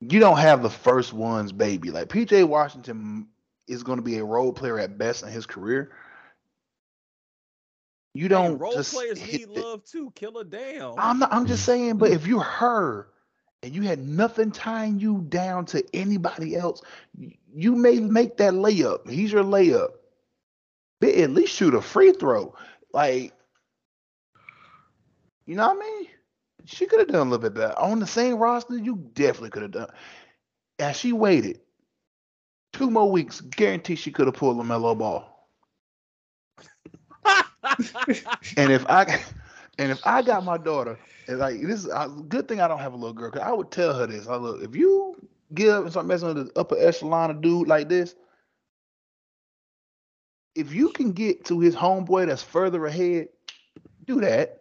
you 0.00 0.18
don't 0.20 0.38
have 0.38 0.62
the 0.62 0.70
first 0.70 1.12
one's 1.12 1.52
baby. 1.52 1.90
Like 1.90 2.08
PJ 2.08 2.46
Washington 2.48 3.28
is 3.68 3.82
going 3.82 3.98
to 3.98 4.02
be 4.02 4.18
a 4.18 4.24
role 4.24 4.52
player 4.52 4.78
at 4.78 4.98
best 4.98 5.22
in 5.22 5.30
his 5.30 5.46
career. 5.46 5.92
You 8.14 8.28
don't 8.28 8.58
role 8.58 8.72
just 8.72 8.92
players 8.92 9.18
hit 9.18 9.48
need 9.48 9.56
it. 9.56 9.64
love 9.64 9.84
too. 9.84 10.12
Killer 10.14 10.44
damn. 10.44 10.94
I'm 10.98 11.18
not. 11.18 11.32
I'm 11.32 11.46
just 11.46 11.64
saying. 11.64 11.96
But 11.96 12.10
mm. 12.10 12.14
if 12.14 12.26
you're 12.26 12.40
her 12.40 13.08
and 13.62 13.74
you 13.74 13.82
had 13.82 14.00
nothing 14.00 14.50
tying 14.50 15.00
you 15.00 15.24
down 15.28 15.64
to 15.66 15.84
anybody 15.94 16.56
else, 16.56 16.82
you 17.54 17.74
may 17.74 18.00
make 18.00 18.36
that 18.36 18.52
layup. 18.52 19.08
He's 19.08 19.32
your 19.32 19.44
layup. 19.44 19.90
But 21.00 21.10
at 21.10 21.30
least 21.30 21.54
shoot 21.54 21.74
a 21.74 21.80
free 21.80 22.12
throw. 22.12 22.54
Like, 22.92 23.32
you 25.46 25.56
know 25.56 25.68
what 25.68 25.78
I 25.78 25.80
mean? 25.80 26.08
She 26.66 26.86
could 26.86 27.00
have 27.00 27.08
done 27.08 27.26
a 27.26 27.30
little 27.30 27.38
bit 27.38 27.54
better. 27.54 27.78
On 27.78 27.98
the 27.98 28.06
same 28.06 28.36
roster, 28.36 28.76
you 28.76 28.96
definitely 29.14 29.50
could 29.50 29.62
have 29.62 29.72
done. 29.72 29.90
And 30.78 30.94
she 30.94 31.12
waited 31.12 31.60
two 32.72 32.90
more 32.90 33.10
weeks, 33.10 33.40
guarantee 33.40 33.96
she 33.96 34.12
could 34.12 34.26
have 34.26 34.36
pulled 34.36 34.60
a 34.60 34.64
Melo 34.64 34.94
Ball. 34.94 35.31
And 38.56 38.72
if 38.72 38.86
I 38.88 39.22
and 39.78 39.90
if 39.90 39.98
I 40.04 40.22
got 40.22 40.44
my 40.44 40.56
daughter, 40.58 40.98
and 41.28 41.38
like 41.38 41.60
this 41.60 41.84
is 41.84 41.88
a 41.92 42.08
good 42.28 42.48
thing 42.48 42.60
I 42.60 42.68
don't 42.68 42.78
have 42.78 42.92
a 42.92 42.96
little 42.96 43.14
girl, 43.14 43.30
cause 43.30 43.42
I 43.42 43.52
would 43.52 43.70
tell 43.70 43.94
her 43.94 44.06
this. 44.06 44.26
I 44.26 44.36
look, 44.36 44.62
if 44.62 44.74
you 44.76 45.16
give 45.54 45.70
up 45.70 45.82
and 45.82 45.90
start 45.90 46.06
messing 46.06 46.34
with 46.34 46.48
the 46.48 46.58
upper 46.58 46.76
echelon 46.78 47.30
of 47.30 47.40
dude 47.42 47.68
like 47.68 47.88
this, 47.88 48.14
if 50.54 50.72
you 50.74 50.90
can 50.90 51.12
get 51.12 51.44
to 51.46 51.60
his 51.60 51.74
homeboy 51.76 52.26
that's 52.26 52.42
further 52.42 52.84
ahead, 52.86 53.28
do 54.06 54.20
that. 54.20 54.60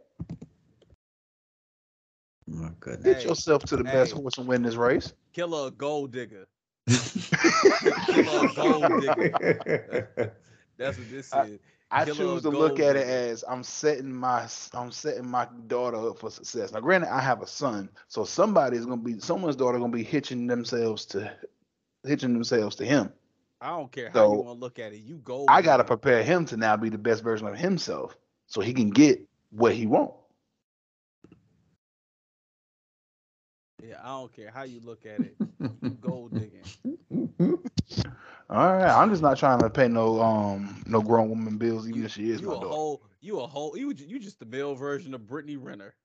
My 2.47 2.71
goodness. 2.79 3.03
Get 3.03 3.23
Hey, 3.23 3.25
yourself 3.25 3.63
to 3.65 3.77
the 3.77 3.83
best 3.83 4.13
horse 4.13 4.37
and 4.37 4.47
win 4.47 4.63
this 4.63 4.75
race. 4.75 5.13
Killer 5.33 5.67
a 5.67 5.71
gold 5.71 6.11
digger. 6.11 6.47
Killer 8.07 8.43
a 8.43 8.47
gold 8.47 8.97
digger. 8.97 9.35
That's 10.77 10.97
what 10.97 11.09
this 11.09 11.35
is. 11.35 11.59
I 11.61 11.80
Killer 11.99 12.39
choose 12.39 12.41
to 12.43 12.49
look 12.49 12.79
at 12.79 12.95
it 12.95 13.07
as 13.07 13.43
I'm 13.47 13.63
setting 13.63 14.13
my 14.13 14.47
I'm 14.73 14.91
setting 14.91 15.27
my 15.27 15.47
daughter 15.67 15.97
up 16.09 16.17
for 16.19 16.29
success. 16.29 16.71
Now, 16.71 16.79
granted, 16.79 17.13
I 17.13 17.19
have 17.21 17.41
a 17.41 17.47
son, 17.47 17.89
so 18.07 18.23
somebody's 18.23 18.85
gonna 18.85 19.01
be 19.01 19.19
someone's 19.19 19.55
daughter 19.55 19.79
gonna 19.79 19.91
be 19.91 20.03
hitching 20.03 20.47
themselves 20.47 21.05
to 21.07 21.31
hitching 22.05 22.33
themselves 22.33 22.75
to 22.77 22.85
him. 22.85 23.11
I 23.61 23.69
don't 23.69 23.91
care 23.91 24.09
how 24.09 24.21
you 24.21 24.39
want 24.39 24.57
to 24.57 24.59
look 24.59 24.79
at 24.79 24.93
it. 24.93 24.97
You 24.99 25.17
gold. 25.17 25.49
I 25.49 25.61
gotta 25.61 25.83
prepare 25.83 26.23
him 26.23 26.45
to 26.45 26.57
now 26.57 26.77
be 26.77 26.89
the 26.89 26.97
best 26.97 27.23
version 27.23 27.47
of 27.47 27.57
himself, 27.57 28.15
so 28.47 28.61
he 28.61 28.73
can 28.73 28.89
get 28.91 29.27
what 29.51 29.73
he 29.73 29.85
wants. 29.87 30.15
Yeah, 33.81 33.99
I 34.01 34.07
don't 34.07 34.31
care 34.33 34.51
how 34.51 34.63
you 34.63 34.79
look 34.79 35.05
at 35.05 35.21
it. 35.23 35.37
You 35.81 35.95
gold 35.95 36.33
digging. 36.33 36.71
All 38.51 38.75
right, 38.75 38.89
I'm 39.01 39.09
just 39.09 39.21
not 39.21 39.37
trying 39.37 39.59
to 39.59 39.69
pay 39.69 39.87
no 39.87 40.21
um 40.21 40.83
no 40.85 41.01
grown 41.01 41.29
woman 41.29 41.57
bills, 41.57 41.87
even 41.87 42.01
You, 42.01 42.05
if 42.05 42.11
she 42.11 42.29
is 42.31 42.41
you 42.41 42.47
my 42.47 42.53
a 42.53 42.59
daughter. 42.59 42.67
whole, 42.67 43.03
you 43.21 43.39
a 43.39 43.47
whole, 43.47 43.77
you 43.77 43.93
you 43.97 44.19
just 44.19 44.39
the 44.39 44.45
male 44.45 44.75
version 44.75 45.13
of 45.13 45.25
Brittany 45.25 45.57
Renner. 45.57 45.95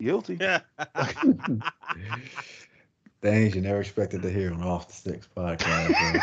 Guilty. 0.00 0.38
Things 3.22 3.54
you 3.54 3.60
never 3.60 3.80
expected 3.80 4.22
to 4.22 4.30
hear 4.30 4.52
on 4.52 4.62
Off 4.62 4.88
the 4.88 4.94
Six 4.94 5.28
podcast. 5.36 6.20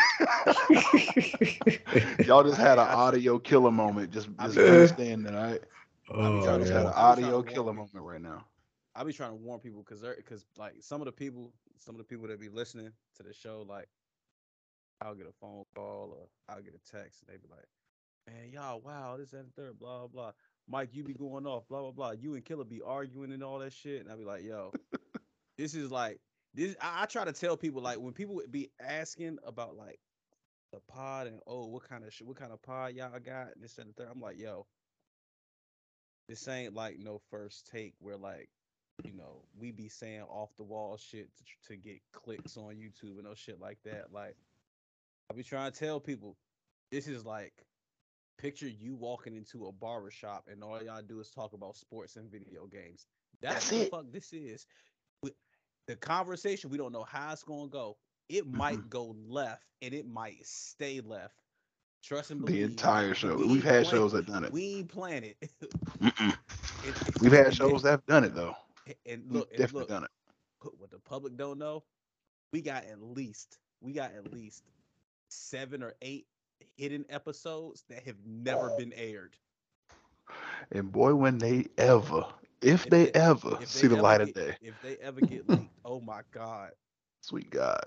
Y'all 2.26 2.42
just 2.44 2.58
had 2.58 2.78
an 2.78 2.86
I- 2.86 2.90
I- 2.90 2.94
audio 2.94 3.38
killer 3.38 3.70
moment. 3.70 4.10
Just 4.10 4.28
I 4.38 4.46
just 4.46 4.58
mean- 4.58 4.66
understand 4.66 5.26
that. 5.26 5.34
All 5.34 5.42
right, 5.44 5.62
oh, 6.10 6.44
y'all 6.44 6.58
just 6.58 6.72
yeah. 6.72 6.78
had 6.78 6.86
an 6.86 6.92
I'm 6.94 7.14
trying 7.14 7.30
to 7.30 7.32
audio 7.32 7.42
killer 7.42 7.72
moment 7.72 8.04
right 8.04 8.20
now. 8.20 8.44
I 8.94 9.04
be 9.04 9.12
trying 9.12 9.30
to 9.30 9.36
warn 9.36 9.60
people 9.60 9.82
because 9.82 10.02
because 10.02 10.44
like 10.58 10.74
some 10.80 11.00
of 11.00 11.06
the 11.06 11.12
people, 11.12 11.52
some 11.78 11.94
of 11.94 11.98
the 11.98 12.04
people 12.04 12.26
that 12.28 12.38
be 12.40 12.48
listening 12.48 12.90
to 13.16 13.22
the 13.22 13.32
show, 13.32 13.64
like 13.66 13.88
I'll 15.02 15.14
get 15.14 15.26
a 15.26 15.32
phone 15.40 15.64
call 15.74 16.14
or 16.18 16.28
I'll 16.48 16.62
get 16.62 16.74
a 16.74 16.96
text 16.96 17.22
and 17.22 17.34
they 17.34 17.38
be 17.38 17.48
like, 17.50 17.66
"Man, 18.26 18.50
y'all, 18.50 18.80
wow, 18.80 19.16
this 19.16 19.32
and 19.32 19.52
third, 19.54 19.78
blah 19.78 19.98
blah 19.98 20.08
blah." 20.08 20.32
Mike, 20.68 20.90
you 20.92 21.02
be 21.02 21.14
going 21.14 21.46
off, 21.46 21.66
blah 21.68 21.80
blah 21.80 21.90
blah. 21.90 22.10
You 22.12 22.34
and 22.34 22.44
Killer 22.44 22.64
be 22.64 22.82
arguing 22.82 23.32
and 23.32 23.42
all 23.42 23.58
that 23.60 23.72
shit, 23.72 24.00
and 24.00 24.12
I 24.12 24.16
be 24.16 24.24
like, 24.24 24.44
"Yo, 24.44 24.72
this 25.58 25.74
is 25.74 25.90
like 25.90 26.20
this." 26.54 26.76
I, 26.80 27.02
I 27.02 27.06
try 27.06 27.24
to 27.24 27.32
tell 27.32 27.56
people 27.56 27.82
like 27.82 27.98
when 27.98 28.12
people 28.12 28.34
would 28.36 28.52
be 28.52 28.70
asking 28.80 29.38
about 29.44 29.76
like 29.76 30.00
the 30.72 30.80
pod 30.88 31.26
and 31.26 31.40
oh, 31.46 31.66
what 31.66 31.88
kind 31.88 32.04
of 32.04 32.12
shit, 32.12 32.26
what 32.26 32.36
kind 32.36 32.52
of 32.52 32.62
pod 32.62 32.94
y'all 32.94 33.18
got, 33.18 33.54
and 33.54 33.62
this 33.62 33.78
and 33.78 33.90
the 33.90 33.94
third. 33.94 34.08
I'm 34.12 34.20
like, 34.20 34.38
"Yo, 34.38 34.66
this 36.28 36.46
ain't 36.46 36.74
like 36.74 36.98
no 36.98 37.20
first 37.30 37.68
take 37.70 37.94
where 37.98 38.16
like." 38.16 38.48
you 39.04 39.14
know, 39.14 39.42
we 39.58 39.70
be 39.70 39.88
saying 39.88 40.22
off 40.22 40.50
the 40.56 40.62
wall 40.62 40.96
shit 40.96 41.28
to, 41.36 41.68
to 41.68 41.76
get 41.76 42.00
clicks 42.12 42.56
on 42.56 42.74
YouTube 42.74 43.16
and 43.16 43.24
no 43.24 43.34
shit 43.34 43.60
like 43.60 43.78
that. 43.84 44.12
Like, 44.12 44.36
I 45.30 45.32
be 45.32 45.42
trying 45.44 45.70
to 45.70 45.78
tell 45.78 46.00
people, 46.00 46.36
this 46.90 47.06
is 47.06 47.24
like, 47.24 47.52
picture 48.38 48.68
you 48.68 48.94
walking 48.94 49.36
into 49.36 49.66
a 49.66 49.72
barber 49.72 50.10
shop 50.10 50.44
and 50.50 50.64
all 50.64 50.82
y'all 50.82 51.02
do 51.02 51.20
is 51.20 51.30
talk 51.30 51.52
about 51.52 51.76
sports 51.76 52.16
and 52.16 52.30
video 52.30 52.66
games. 52.66 53.06
That's, 53.42 53.68
That's 53.68 53.72
what 53.72 53.78
the 53.78 53.84
it. 53.86 53.90
fuck 53.90 54.12
this 54.12 54.32
is. 54.32 54.66
The 55.86 55.96
conversation, 55.96 56.70
we 56.70 56.78
don't 56.78 56.92
know 56.92 57.02
how 57.02 57.32
it's 57.32 57.42
gonna 57.42 57.68
go. 57.68 57.96
It 58.28 58.46
might 58.46 58.88
go 58.88 59.16
left 59.26 59.64
and 59.82 59.92
it 59.92 60.06
might 60.06 60.46
stay 60.46 61.00
left. 61.00 61.34
Trust 62.04 62.30
and 62.30 62.46
The 62.46 62.62
entire 62.62 63.12
show. 63.14 63.34
we 63.36 63.46
We've 63.46 63.64
had 63.64 63.86
shows 63.86 64.12
that 64.12 64.26
done 64.26 64.44
it. 64.44 64.52
We 64.52 64.76
ain't 64.76 64.88
plan 64.88 65.24
it. 65.24 65.36
And- 66.00 66.94
We've 67.20 67.32
had 67.32 67.46
and 67.46 67.54
shows 67.54 67.82
that 67.82 67.90
have 67.90 68.06
done 68.06 68.24
it 68.24 68.34
though. 68.34 68.54
and 69.04 69.22
We've 69.28 69.32
look, 69.40 69.48
and 69.50 69.58
definitely 69.58 69.80
look, 69.80 69.88
done 69.88 70.04
it. 70.04 70.10
what 70.78 70.90
the 70.90 70.98
public 71.00 71.36
don't 71.36 71.58
know, 71.58 71.82
we 72.52 72.62
got 72.62 72.84
at 72.84 73.02
least 73.02 73.58
we 73.80 73.92
got 73.92 74.12
at 74.14 74.32
least 74.32 74.62
seven 75.32 75.82
or 75.82 75.94
eight 76.02 76.26
hidden 76.76 77.04
episodes 77.10 77.84
that 77.88 78.04
have 78.04 78.18
never 78.26 78.70
oh. 78.70 78.76
been 78.76 78.92
aired. 78.94 79.36
And 80.72 80.90
boy, 80.92 81.14
when 81.14 81.38
they 81.38 81.66
ever, 81.78 82.24
if 82.60 82.86
If 82.86 82.88
they 82.88 83.06
they- 83.06 83.12
ever 83.14 83.58
If 83.58 83.68
see 83.68 83.86
the 83.88 83.96
ever 83.96 84.02
light 84.02 84.20
of 84.20 84.32
day, 84.32 84.56
if 84.60 84.80
they 84.80 84.96
ever 84.96 85.20
get 85.22 85.48
leaked, 85.48 85.74
oh 85.84 86.00
my 86.00 86.22
god, 86.32 86.72
sweet 87.20 87.50
God. 87.50 87.82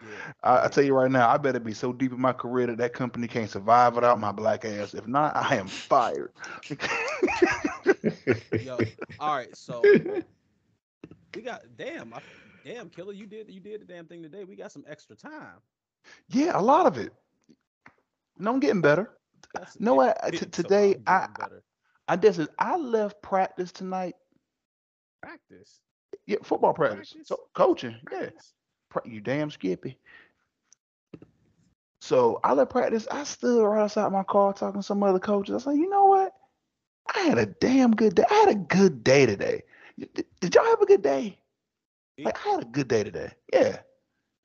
yeah. 0.00 0.32
I, 0.42 0.64
I 0.64 0.68
tell 0.68 0.84
you 0.84 0.94
right 0.94 1.10
now, 1.10 1.28
I 1.28 1.36
better 1.38 1.60
be 1.60 1.72
so 1.74 1.92
deep 1.92 2.12
in 2.12 2.20
my 2.20 2.32
career 2.32 2.66
that 2.68 2.78
that 2.78 2.92
company 2.92 3.26
can't 3.28 3.50
survive 3.50 3.94
without 3.94 4.20
my 4.20 4.32
black 4.32 4.64
ass. 4.64 4.94
If 4.94 5.06
not, 5.06 5.36
I 5.36 5.56
am 5.56 5.70
fired. 5.70 6.32
Yo, 8.56 8.88
all 9.18 9.34
right, 9.36 9.54
so 9.56 9.98
we 11.34 11.42
got 11.42 11.62
damn, 11.76 12.12
I, 12.14 12.20
damn 12.64 12.88
killer, 12.90 13.12
you 13.12 13.26
did 13.26 13.50
you 13.50 13.60
did 13.60 13.80
the 13.80 13.84
damn 13.84 14.06
thing 14.06 14.22
today. 14.22 14.44
We 14.44 14.56
got 14.56 14.72
some 14.72 14.84
extra 14.88 15.16
time. 15.16 15.60
Yeah, 16.28 16.52
a 16.58 16.60
lot 16.62 16.86
of 16.86 16.98
it. 16.98 17.12
No, 18.38 18.52
I'm 18.52 18.60
getting 18.60 18.80
better. 18.80 19.10
That's 19.54 19.78
know 19.78 19.94
what? 19.94 20.18
Today, 20.52 20.94
about 20.94 21.30
I- 21.38 21.42
better. 21.42 21.62
I 22.06 22.16
just 22.16 22.40
I 22.58 22.76
left 22.76 23.22
practice 23.22 23.72
tonight. 23.72 24.14
practice. 25.22 25.80
Yeah, 26.26 26.36
football 26.42 26.74
practice. 26.74 27.12
Practice? 27.12 27.28
So 27.28 27.40
coaching. 27.54 27.96
Yeah. 28.10 28.18
Practice. 28.18 28.52
Pra- 28.90 29.02
You 29.08 29.20
damn 29.20 29.50
skippy. 29.50 29.98
So 32.00 32.40
I 32.44 32.52
left 32.52 32.70
practice. 32.70 33.08
I 33.10 33.24
stood 33.24 33.64
right 33.64 33.82
outside 33.82 34.12
my 34.12 34.22
car 34.24 34.52
talking 34.52 34.80
to 34.80 34.86
some 34.86 35.02
other 35.02 35.18
coaches. 35.18 35.54
I 35.54 35.58
said, 35.58 35.70
like, 35.70 35.78
you 35.78 35.88
know 35.88 36.04
what? 36.04 36.32
I 37.14 37.20
had 37.20 37.38
a 37.38 37.46
damn 37.46 37.92
good 37.92 38.14
day. 38.14 38.24
I 38.30 38.34
had 38.34 38.48
a 38.50 38.54
good 38.54 39.02
day 39.02 39.24
today. 39.26 39.62
Did, 39.98 40.26
did 40.40 40.54
y'all 40.54 40.64
have 40.64 40.80
a 40.82 40.86
good 40.86 41.02
day? 41.02 41.38
Like 42.18 42.46
I 42.46 42.50
had 42.50 42.62
a 42.62 42.66
good 42.66 42.88
day 42.88 43.04
today. 43.04 43.32
Yeah. 43.52 43.78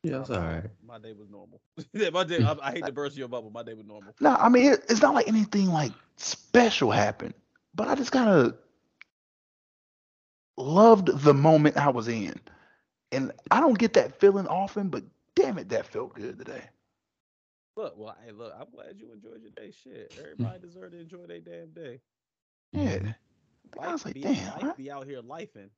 Yeah, 0.04 0.22
it's 0.22 0.30
all 0.30 0.40
right. 0.40 0.64
My 0.86 0.98
day 0.98 1.12
was 1.14 1.30
normal. 1.30 1.62
yeah, 1.94 2.10
my 2.10 2.24
day. 2.24 2.42
I, 2.42 2.56
I 2.62 2.72
hate 2.72 2.86
to 2.86 2.92
burst 2.92 3.18
your 3.18 3.28
bubble. 3.28 3.50
My 3.50 3.64
day 3.64 3.74
was 3.74 3.86
normal. 3.86 4.16
No, 4.22 4.36
I 4.36 4.48
mean 4.48 4.74
it, 4.74 4.86
it's 4.90 5.02
not 5.02 5.14
like 5.14 5.28
anything 5.28 5.68
like 5.68 5.92
special 6.16 6.90
happened, 6.92 7.34
but 7.76 7.88
I 7.88 7.96
just 7.96 8.12
kind 8.12 8.30
of 8.30 8.58
loved 10.58 11.08
the 11.24 11.34
moment 11.34 11.78
I 11.78 11.90
was 11.90 12.08
in, 12.08 12.40
and 13.12 13.34
I 13.52 13.60
don't 13.60 13.78
get 13.78 13.94
that 13.94 14.20
feeling 14.20 14.48
often. 14.48 14.88
But 14.88 15.04
damn 15.36 15.58
it, 15.58 15.68
that 15.70 15.86
felt 15.86 16.14
good 16.16 16.38
today. 16.38 16.64
Look, 17.76 17.96
well, 17.98 18.16
hey, 18.26 18.32
look, 18.32 18.54
I'm 18.58 18.68
glad 18.74 18.96
you 18.98 19.12
enjoyed 19.12 19.42
your 19.42 19.52
day. 19.52 19.72
Shit, 19.72 20.14
hmm. 20.14 20.22
everybody 20.22 20.60
deserves 20.60 20.94
to 20.94 21.00
enjoy 21.02 21.26
their 21.28 21.40
damn 21.40 21.72
day. 21.72 22.00
Yeah. 22.72 23.14
I 23.78 23.84
Life 23.84 23.92
was 23.92 24.06
like, 24.06 24.14
be, 24.16 24.22
damn. 24.22 24.54
life 24.54 24.64
I- 24.64 24.74
be 24.78 24.92
out 24.92 25.06
here 25.06 25.22
lifing. 25.22 25.70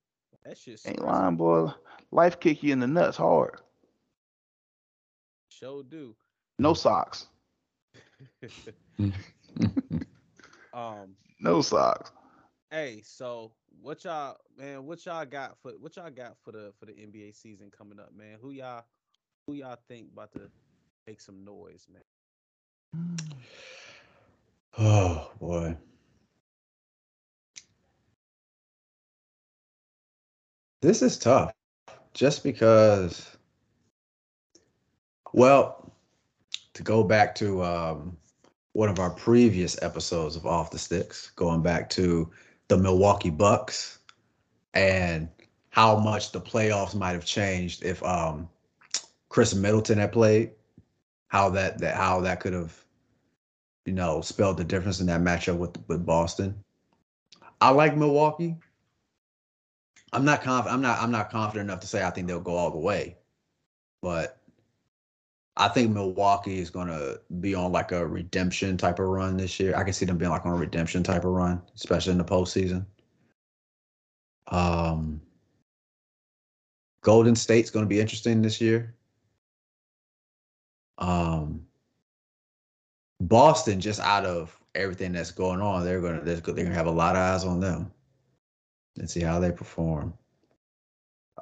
That 0.46 0.58
shit 0.58 0.82
Ain't 0.86 1.04
lying, 1.04 1.36
boy. 1.36 1.72
Life 2.12 2.40
kick 2.40 2.64
you 2.64 2.74
in 2.74 2.80
the 2.80 2.88
nuts 2.88 3.18
hard. 3.18 3.60
Sure 5.62 5.84
do. 5.84 6.16
No 6.58 6.74
socks. 6.74 7.28
um. 10.74 11.16
No 11.40 11.62
socks. 11.62 12.12
Hey, 12.72 13.02
so 13.04 13.52
what 13.82 14.04
y'all, 14.04 14.38
man? 14.58 14.86
What 14.86 15.06
y'all 15.06 15.26
got 15.26 15.58
for 15.62 15.72
what 15.74 15.96
y'all 15.96 16.10
got 16.10 16.38
for 16.44 16.52
the 16.52 16.74
for 16.80 16.86
the 16.88 16.94
NBA 16.94 17.36
season 17.36 17.70
coming 17.76 18.00
up, 18.00 18.12
man? 18.16 18.38
Who 18.42 18.52
y'all 18.52 18.86
who 19.46 19.54
y'all 19.54 19.78
think 19.88 20.08
about 20.14 20.32
to 20.34 20.50
make 21.06 21.22
some 21.22 21.44
noise, 21.44 21.88
man? 21.92 23.18
Oh 24.80 25.32
boy. 25.40 25.78
This 30.82 31.04
is 31.04 31.20
tough. 31.20 31.54
Just 32.14 32.44
because 32.44 33.38
well, 35.34 35.92
to 36.74 36.84
go 36.84 37.04
back 37.04 37.36
to 37.36 37.64
um 37.64 38.18
one 38.74 38.90
of 38.90 39.00
our 39.00 39.10
previous 39.10 39.82
episodes 39.82 40.36
of 40.36 40.46
Off 40.46 40.72
the 40.72 40.80
Sticks, 40.80 41.32
going 41.32 41.62
back 41.62 41.90
to 41.92 42.32
the 42.70 42.78
Milwaukee 42.78 43.30
Bucks 43.30 44.00
and 44.74 45.28
how 45.70 45.98
much 45.98 46.32
the 46.32 46.40
playoffs 46.40 46.96
might 46.96 47.12
have 47.12 47.26
changed 47.26 47.84
if 47.84 48.02
um 48.04 48.48
Khris 49.30 49.54
Middleton 49.54 49.98
had 49.98 50.12
played, 50.12 50.52
how 51.28 51.50
that 51.50 51.80
that 51.80 51.96
how 51.96 52.22
that 52.22 52.40
could 52.40 52.54
have 52.54 52.82
you 53.86 53.94
know, 53.94 54.22
spelled 54.22 54.58
the 54.58 54.64
difference 54.64 55.00
in 55.00 55.08
that 55.08 55.22
matchup 55.22 55.58
with 55.58 55.76
with 55.88 56.06
Boston. 56.06 56.64
I 57.60 57.70
like 57.70 57.96
Milwaukee. 57.96 58.56
I'm 60.14 60.26
not 60.26 60.42
confident. 60.42 60.76
I'm 60.76 60.82
not. 60.82 61.00
I'm 61.00 61.12
not 61.12 61.32
confident 61.32 61.70
enough 61.70 61.80
to 61.82 61.88
say 61.88 62.04
I 62.04 62.10
think 62.10 62.28
they'll 62.28 62.40
go 62.40 62.56
all 62.56 62.72
the 62.72 62.78
way, 62.78 63.18
but 64.02 64.41
I 65.62 65.68
think 65.68 65.92
Milwaukee 65.92 66.58
is 66.58 66.72
going 66.72 66.88
to 66.88 67.22
be 67.40 67.54
on 67.54 67.72
like 67.72 67.92
a 67.92 68.04
redemption 68.04 68.78
type 68.78 68.98
of 68.98 69.06
run 69.06 69.38
this 69.38 69.60
year. 69.60 69.76
I 69.76 69.84
can 69.84 69.94
see 69.94 70.08
them 70.08 70.18
being 70.18 70.32
like 70.32 70.44
on 70.44 70.54
a 70.54 70.56
redemption 70.56 71.04
type 71.04 71.24
of 71.24 71.32
run, 71.32 71.62
especially 71.76 72.14
in 72.14 72.18
the 72.18 72.24
postseason. 72.24 72.84
Um, 74.48 75.22
Golden 77.04 77.36
State's 77.36 77.70
going 77.70 77.86
to 77.86 77.90
be 77.90 78.00
interesting 78.00 78.42
this 78.42 78.60
year. 78.60 78.96
Um, 80.98 81.62
Boston, 83.20 83.80
just 83.80 84.00
out 84.00 84.26
of 84.26 84.60
everything 84.74 85.12
that's 85.12 85.30
going 85.30 85.62
on, 85.62 85.86
they're 85.86 86.02
gonna 86.02 86.22
they're 86.22 86.40
gonna 86.40 86.74
have 86.74 86.88
a 86.88 86.92
lot 86.92 87.16
of 87.16 87.22
eyes 87.22 87.46
on 87.46 87.60
them 87.60 87.92
and 88.98 89.08
see 89.08 89.22
how 89.22 89.40
they 89.40 89.52
perform. 89.52 90.16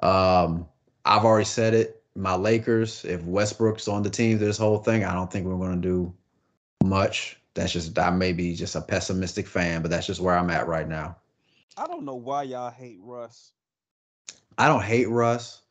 Um, 0.02 0.66
I've 1.06 1.24
already 1.24 1.46
said 1.46 1.72
it. 1.72 1.99
My 2.20 2.34
Lakers, 2.34 3.04
if 3.04 3.24
Westbrook's 3.24 3.88
on 3.88 4.02
the 4.02 4.10
team 4.10 4.38
this 4.38 4.58
whole 4.58 4.78
thing, 4.78 5.04
I 5.04 5.14
don't 5.14 5.32
think 5.32 5.46
we're 5.46 5.56
gonna 5.56 5.80
do 5.80 6.12
much. 6.84 7.38
That's 7.54 7.72
just 7.72 7.98
I 7.98 8.10
may 8.10 8.32
be 8.32 8.54
just 8.54 8.76
a 8.76 8.80
pessimistic 8.80 9.46
fan, 9.46 9.82
but 9.82 9.90
that's 9.90 10.06
just 10.06 10.20
where 10.20 10.36
I'm 10.36 10.50
at 10.50 10.68
right 10.68 10.88
now. 10.88 11.16
I 11.76 11.86
don't 11.86 12.04
know 12.04 12.14
why 12.14 12.42
y'all 12.44 12.70
hate 12.70 12.98
Russ. 13.00 13.52
I 14.58 14.68
don't 14.68 14.82
hate 14.82 15.08
Russ. 15.08 15.62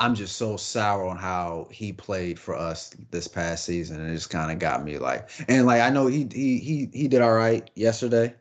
I'm 0.00 0.14
just 0.14 0.36
so 0.36 0.56
sour 0.56 1.06
on 1.06 1.16
how 1.16 1.68
he 1.72 1.92
played 1.92 2.38
for 2.38 2.54
us 2.54 2.90
this 3.10 3.26
past 3.26 3.64
season, 3.64 4.00
and 4.00 4.10
it 4.10 4.14
just 4.14 4.30
kind 4.30 4.52
of 4.52 4.58
got 4.58 4.84
me 4.84 4.98
like, 4.98 5.28
and 5.48 5.66
like 5.66 5.80
I 5.80 5.90
know 5.90 6.06
he 6.06 6.28
he 6.32 6.58
he 6.58 6.88
he 6.92 7.08
did 7.08 7.22
all 7.22 7.32
right 7.32 7.68
yesterday, 7.74 8.34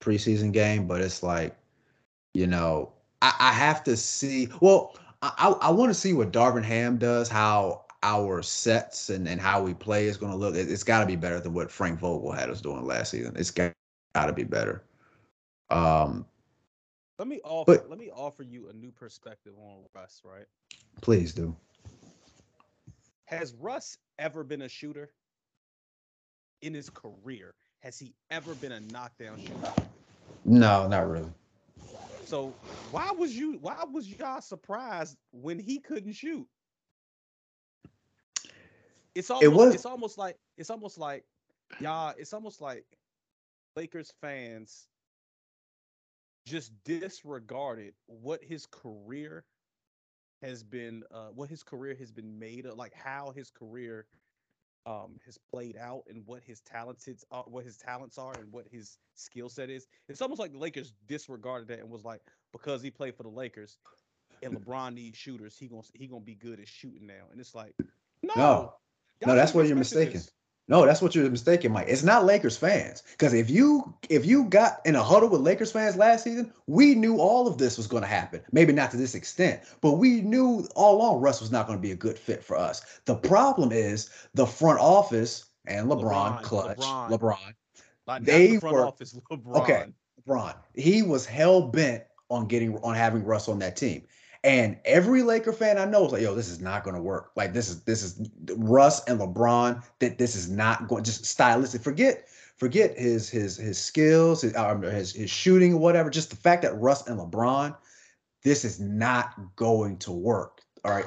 preseason 0.00 0.52
game, 0.52 0.88
but 0.88 1.00
it's 1.00 1.22
like, 1.22 1.56
you 2.34 2.46
know, 2.46 2.92
I, 3.20 3.34
I 3.38 3.52
have 3.52 3.84
to 3.84 3.96
see. 3.96 4.48
Well, 4.60 4.96
I 5.22 5.54
I, 5.60 5.70
want 5.70 5.90
to 5.90 5.94
see 5.94 6.12
what 6.12 6.32
Darvin 6.32 6.64
Ham 6.64 6.98
does, 6.98 7.28
how 7.28 7.84
our 8.02 8.42
sets 8.42 9.10
and 9.10 9.28
and 9.28 9.40
how 9.40 9.62
we 9.62 9.72
play 9.74 10.06
is 10.06 10.16
going 10.16 10.32
to 10.32 10.38
look. 10.38 10.54
It, 10.56 10.70
it's 10.70 10.82
got 10.82 11.00
to 11.00 11.06
be 11.06 11.16
better 11.16 11.38
than 11.40 11.54
what 11.54 11.70
Frank 11.70 12.00
Vogel 12.00 12.32
had 12.32 12.50
us 12.50 12.60
doing 12.60 12.84
last 12.84 13.12
season. 13.12 13.34
It's 13.36 13.50
got 13.50 13.72
to 14.14 14.32
be 14.32 14.44
better. 14.44 14.82
Um, 15.70 16.26
Let 17.18 17.28
me 17.28 17.40
offer 17.44 17.72
But- 17.78 17.88
let 17.88 17.98
me 17.98 18.10
offer 18.10 18.42
you 18.42 18.68
a 18.68 18.72
new 18.72 18.90
perspective 18.90 19.54
on 19.58 19.84
Russ, 19.94 20.20
right? 20.24 20.46
please 21.00 21.32
do. 21.32 21.56
Has 23.26 23.54
Russ 23.54 23.96
ever 24.18 24.44
been 24.44 24.62
a 24.62 24.68
shooter 24.68 25.12
in 26.60 26.74
his 26.74 26.90
career? 26.90 27.54
Has 27.80 27.98
he 27.98 28.12
ever 28.30 28.54
been 28.54 28.72
a 28.72 28.80
knockdown 28.80 29.40
shooter? 29.40 29.72
No, 30.44 30.86
not 30.88 31.08
really. 31.08 31.30
So 32.24 32.56
why 32.90 33.12
was 33.12 33.36
you 33.36 33.58
why 33.60 33.84
was 33.90 34.08
y'all 34.08 34.40
surprised 34.40 35.16
when 35.32 35.58
he 35.58 35.78
couldn't 35.78 36.12
shoot? 36.12 36.46
It's 39.14 39.30
almost 39.30 39.54
was- 39.56 39.74
it's 39.74 39.86
almost 39.86 40.18
like 40.18 40.38
it's 40.56 40.70
almost 40.70 40.98
like 40.98 41.24
y'all 41.78 42.14
it's 42.18 42.32
almost 42.32 42.60
like 42.60 42.84
Lakers 43.76 44.12
fans 44.20 44.88
just 46.46 46.72
disregarded 46.84 47.94
what 48.06 48.42
his 48.42 48.66
career 48.66 49.44
has 50.42 50.62
been 50.62 51.02
uh 51.10 51.28
what 51.28 51.48
his 51.48 51.62
career 51.62 51.94
has 51.98 52.10
been 52.10 52.38
made 52.38 52.66
of 52.66 52.76
like 52.76 52.94
how 52.94 53.32
his 53.34 53.50
career 53.50 54.06
um 54.86 55.18
has 55.24 55.38
played 55.38 55.76
out 55.76 56.02
and 56.08 56.22
what 56.26 56.42
his 56.42 56.60
talented 56.60 57.18
uh, 57.30 57.42
what 57.42 57.64
his 57.64 57.76
talents 57.76 58.18
are 58.18 58.32
and 58.38 58.50
what 58.52 58.66
his 58.70 58.98
skill 59.14 59.48
set 59.48 59.70
is 59.70 59.86
it's 60.08 60.20
almost 60.20 60.40
like 60.40 60.52
the 60.52 60.58
lakers 60.58 60.92
disregarded 61.06 61.68
that 61.68 61.78
and 61.78 61.88
was 61.90 62.04
like 62.04 62.20
because 62.52 62.82
he 62.82 62.90
played 62.90 63.14
for 63.16 63.22
the 63.22 63.28
lakers 63.28 63.78
and 64.42 64.52
lebron 64.66 64.94
needs 64.94 65.16
shooters 65.16 65.56
he 65.56 65.68
gonna 65.68 65.82
he 65.94 66.06
gonna 66.06 66.20
be 66.20 66.34
good 66.34 66.58
at 66.58 66.68
shooting 66.68 67.06
now 67.06 67.24
and 67.30 67.40
it's 67.40 67.54
like 67.54 67.74
no 68.22 68.32
No. 68.36 68.74
No, 69.24 69.34
that's 69.36 69.54
where 69.54 69.64
you're 69.64 69.76
mistaken. 69.76 70.14
this. 70.14 70.32
No, 70.68 70.86
that's 70.86 71.02
what 71.02 71.14
you're 71.14 71.28
mistaken, 71.28 71.72
Mike. 71.72 71.86
It's 71.88 72.04
not 72.04 72.24
Lakers 72.24 72.56
fans. 72.56 73.02
Because 73.12 73.34
if 73.34 73.50
you 73.50 73.92
if 74.08 74.24
you 74.24 74.44
got 74.44 74.80
in 74.84 74.94
a 74.94 75.02
huddle 75.02 75.28
with 75.28 75.40
Lakers 75.40 75.72
fans 75.72 75.96
last 75.96 76.24
season, 76.24 76.52
we 76.66 76.94
knew 76.94 77.18
all 77.18 77.46
of 77.48 77.58
this 77.58 77.76
was 77.76 77.86
going 77.86 78.02
to 78.02 78.08
happen. 78.08 78.40
Maybe 78.52 78.72
not 78.72 78.90
to 78.92 78.96
this 78.96 79.14
extent, 79.14 79.62
but 79.80 79.92
we 79.92 80.20
knew 80.22 80.66
all 80.76 80.96
along 80.96 81.20
Russ 81.20 81.40
was 81.40 81.50
not 81.50 81.66
going 81.66 81.78
to 81.78 81.82
be 81.82 81.90
a 81.92 81.96
good 81.96 82.18
fit 82.18 82.44
for 82.44 82.56
us. 82.56 82.80
The 83.06 83.16
problem 83.16 83.72
is 83.72 84.10
the 84.34 84.46
front 84.46 84.78
office 84.78 85.46
and 85.66 85.88
LeBron, 85.88 86.40
LeBron, 86.40 86.42
clutch, 86.42 86.78
LeBron. 86.78 87.10
LeBron, 87.10 87.54
like 88.06 88.24
they 88.24 88.52
the 88.52 88.60
front 88.60 88.76
were- 88.76 88.86
office 88.86 89.14
lebron 89.14 89.56
Okay. 89.62 89.84
LeBron. 90.26 90.54
He 90.74 91.02
was 91.02 91.26
hell 91.26 91.62
bent 91.62 92.04
on 92.30 92.46
getting 92.46 92.78
on 92.78 92.94
having 92.94 93.24
Russ 93.24 93.48
on 93.48 93.58
that 93.58 93.76
team. 93.76 94.02
And 94.44 94.78
every 94.84 95.22
Laker 95.22 95.52
fan 95.52 95.78
I 95.78 95.84
know 95.84 96.06
is 96.06 96.12
like, 96.12 96.22
yo, 96.22 96.34
this 96.34 96.48
is 96.48 96.60
not 96.60 96.82
going 96.82 96.96
to 96.96 97.02
work. 97.02 97.30
Like 97.36 97.52
this 97.52 97.68
is 97.68 97.84
this 97.84 98.02
is 98.02 98.28
Russ 98.56 99.04
and 99.04 99.20
LeBron. 99.20 99.82
That 100.00 100.18
this 100.18 100.34
is 100.34 100.50
not 100.50 100.88
going 100.88 101.04
just 101.04 101.24
stylistic. 101.24 101.82
Forget 101.82 102.28
forget 102.56 102.98
his 102.98 103.28
his 103.28 103.56
his 103.56 103.78
skills, 103.78 104.42
his 104.42 104.56
um, 104.56 104.82
his, 104.82 105.12
his 105.12 105.30
shooting, 105.30 105.78
whatever. 105.78 106.10
Just 106.10 106.30
the 106.30 106.36
fact 106.36 106.62
that 106.62 106.78
Russ 106.80 107.06
and 107.06 107.20
LeBron, 107.20 107.76
this 108.42 108.64
is 108.64 108.80
not 108.80 109.34
going 109.54 109.96
to 109.98 110.10
work. 110.10 110.60
All 110.84 110.92
right. 110.92 111.06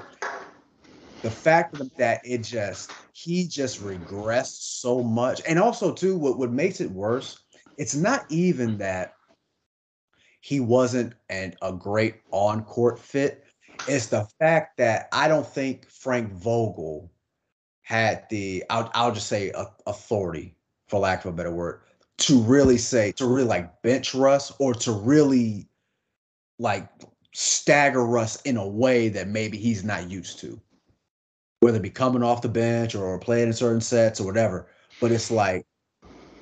The 1.22 1.32
fact 1.32 1.82
that 1.98 2.22
it 2.24 2.38
just 2.44 2.92
he 3.12 3.48
just 3.48 3.84
regressed 3.84 4.80
so 4.80 5.04
much, 5.04 5.42
and 5.46 5.60
also 5.60 5.94
too, 5.94 6.16
what 6.16 6.38
what 6.38 6.52
makes 6.52 6.80
it 6.80 6.90
worse, 6.90 7.40
it's 7.78 7.96
not 7.96 8.26
even 8.30 8.78
that 8.78 9.15
he 10.46 10.60
wasn't 10.60 11.12
an, 11.30 11.56
a 11.64 11.74
great 11.74 12.18
on 12.30 12.64
court 12.66 13.00
fit. 13.00 13.46
It's 13.88 14.06
the 14.06 14.28
fact 14.38 14.78
that 14.78 15.08
I 15.12 15.28
don't 15.28 15.48
think 15.48 15.90
Frank 15.90 16.32
Vogel 16.34 17.12
had 17.82 18.30
the, 18.30 18.64
I'll, 18.70 18.92
I'll 18.94 19.12
just 19.12 19.26
say 19.26 19.52
authority, 19.88 20.54
for 20.88 21.00
lack 21.00 21.26
of 21.26 21.34
a 21.34 21.36
better 21.36 21.52
word, 21.52 21.82
to 22.20 22.40
really 22.44 22.78
say, 22.78 23.12
to 23.14 23.26
really 23.26 23.48
like 23.48 23.82
bench 23.82 24.14
Russ 24.14 24.54
or 24.60 24.76
to 24.76 24.92
really 24.92 25.68
like 26.60 26.88
stagger 27.34 28.06
Russ 28.06 28.40
in 28.44 28.56
a 28.58 28.68
way 28.68 29.10
that 29.10 29.28
maybe 29.28 29.58
he's 29.58 29.84
not 29.84 30.12
used 30.12 30.38
to. 30.42 30.62
Whether 31.62 31.80
it 31.80 31.82
be 31.82 31.90
coming 31.90 32.22
off 32.22 32.44
the 32.44 32.50
bench 32.50 32.94
or 32.94 33.18
playing 33.18 33.48
in 33.48 33.54
certain 33.54 33.82
sets 33.82 34.22
or 34.22 34.28
whatever. 34.28 34.68
But 35.02 35.12
it's 35.12 35.32
like, 35.32 35.66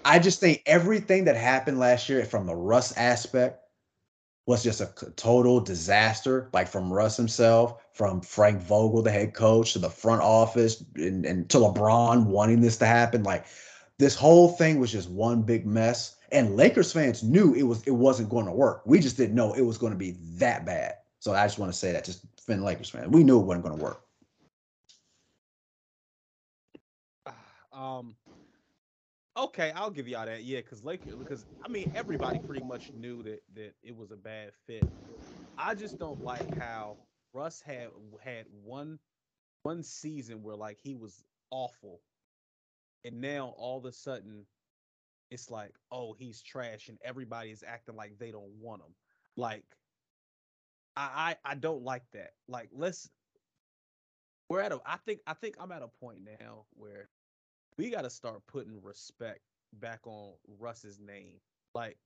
I 0.04 0.20
just 0.20 0.42
think 0.42 0.62
everything 0.66 1.24
that 1.24 1.38
happened 1.38 1.80
last 1.80 2.10
year 2.10 2.26
from 2.26 2.46
the 2.46 2.56
Russ 2.56 2.92
aspect 2.98 3.62
was 4.46 4.64
just 4.64 4.82
a 4.82 5.12
total 5.16 5.60
disaster. 5.60 6.50
Like 6.54 6.68
from 6.68 6.92
Russ 6.92 7.16
himself, 7.16 7.82
from 7.94 8.22
Frank 8.22 8.62
Vogel, 8.62 9.02
the 9.02 9.12
head 9.12 9.34
coach, 9.34 9.74
to 9.74 9.80
the 9.80 9.90
front 9.90 10.22
office, 10.22 10.84
and, 10.96 11.26
and 11.26 11.50
to 11.50 11.58
LeBron 11.58 12.26
wanting 12.26 12.62
this 12.62 12.78
to 12.78 12.86
happen. 12.86 13.24
Like 13.24 13.46
this 14.00 14.16
whole 14.16 14.50
thing 14.50 14.80
was 14.80 14.92
just 14.92 15.10
one 15.10 15.42
big 15.44 15.66
mess. 15.66 16.18
And 16.32 16.58
Lakers 16.58 16.92
fans 16.92 17.24
knew 17.24 17.54
it 17.54 17.64
was 17.64 17.84
it 17.84 17.92
wasn't 17.92 18.30
going 18.30 18.46
to 18.46 18.52
work. 18.52 18.82
We 18.86 19.00
just 19.00 19.18
didn't 19.18 19.36
know 19.36 19.54
it 19.54 19.62
was 19.62 19.78
going 19.78 19.94
to 19.94 20.00
be 20.00 20.16
that 20.36 20.66
bad. 20.66 20.96
So 21.20 21.34
I 21.34 21.46
just 21.46 21.60
want 21.60 21.72
to 21.72 21.78
say 21.78 21.92
that 21.94 22.04
just 22.04 22.26
Finn 22.46 22.64
Lakers 22.64 22.90
fans, 22.90 23.08
we 23.10 23.24
knew 23.24 23.40
it 23.40 23.46
wasn't 23.46 23.66
going 23.66 23.78
to 23.78 23.84
work. 23.84 24.02
Um. 27.72 28.16
Okay, 29.36 29.72
I'll 29.76 29.90
give 29.90 30.08
y'all 30.08 30.26
that. 30.26 30.44
Yeah, 30.44 30.60
because 30.60 30.84
Lakers, 30.84 31.16
because 31.16 31.44
uh, 31.44 31.48
I 31.66 31.70
mean 31.70 31.88
everybody 31.96 32.40
pretty 32.40 32.64
much 32.64 32.92
knew 32.94 33.24
that 33.24 33.44
that 33.56 33.74
it 33.82 33.96
was 33.96 34.12
a 34.12 34.18
bad 34.18 34.54
fit. 34.68 34.92
I 35.58 35.76
just 35.76 35.98
don't 36.00 36.22
like 36.22 36.54
how 36.58 37.00
Russ 37.34 37.62
had 37.62 37.90
had 38.22 38.46
one 38.52 39.00
one 39.64 39.84
season 39.84 40.44
where 40.44 40.56
like 40.56 40.80
he 40.82 40.96
was 40.96 41.24
awful, 41.52 42.02
and 43.04 43.22
now 43.22 43.54
all 43.58 43.78
of 43.78 43.86
a 43.86 43.92
sudden, 43.92 44.46
it's 45.32 45.50
like, 45.50 45.74
oh, 45.92 46.14
he's 46.14 46.42
trash, 46.42 46.90
and 46.90 47.00
everybody 47.04 47.52
is 47.52 47.64
acting 47.66 47.96
like 47.96 48.18
they 48.20 48.32
don't 48.32 48.54
want 48.60 48.82
him. 48.84 48.96
Like, 49.38 49.66
I 50.96 51.36
I, 51.46 51.52
I 51.52 51.56
don't 51.56 51.84
like 51.84 52.04
that. 52.14 52.34
Like, 52.48 52.70
let's 52.72 53.10
we're 54.50 54.62
at 54.62 54.72
a. 54.72 54.80
I 54.86 54.98
think 54.98 55.22
I 55.28 55.34
think 55.34 55.56
I'm 55.60 55.72
at 55.72 55.82
a 55.82 55.88
point 55.88 56.20
now 56.40 56.66
where 56.74 57.10
we 57.78 57.90
got 57.90 58.02
to 58.04 58.10
start 58.10 58.46
putting 58.48 58.82
respect 58.82 59.40
back 59.74 60.02
on 60.06 60.34
Russ's 60.60 61.00
name. 61.00 61.40
Like 61.74 61.98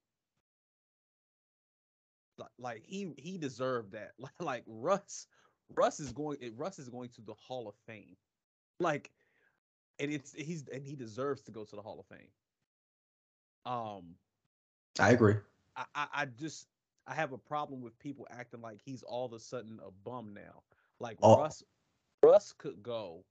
li- 2.37 2.45
like 2.59 2.83
he 2.85 3.13
he 3.17 3.37
deserved 3.37 3.91
that. 3.93 4.11
Like 4.39 4.63
Russ 4.67 5.27
Russ 5.75 5.99
is 5.99 6.11
going 6.11 6.37
Russ 6.55 6.79
is 6.79 6.89
going 6.89 7.09
to 7.09 7.21
the 7.21 7.33
Hall 7.33 7.67
of 7.67 7.75
Fame. 7.85 8.15
Like 8.79 9.11
and 9.99 10.11
it's 10.11 10.33
he's 10.33 10.67
and 10.69 10.85
he 10.85 10.95
deserves 10.95 11.41
to 11.43 11.51
go 11.51 11.63
to 11.65 11.75
the 11.75 11.81
Hall 11.81 11.99
of 11.99 12.05
Fame. 12.07 12.29
Um 13.65 14.15
I 14.99 15.11
agree. 15.11 15.35
I, 15.75 15.85
I, 15.95 16.07
I 16.13 16.25
just 16.25 16.67
I 17.07 17.13
have 17.13 17.31
a 17.33 17.37
problem 17.37 17.81
with 17.81 17.97
people 17.99 18.27
acting 18.29 18.61
like 18.61 18.79
he's 18.81 19.03
all 19.03 19.25
of 19.25 19.33
a 19.33 19.39
sudden 19.39 19.79
a 19.85 19.91
bum 19.91 20.33
now. 20.33 20.63
Like 20.99 21.17
Oh. 21.21 21.37
Russ 21.37 21.63
Russ 22.23 22.53
could 22.53 22.81
go 22.83 23.23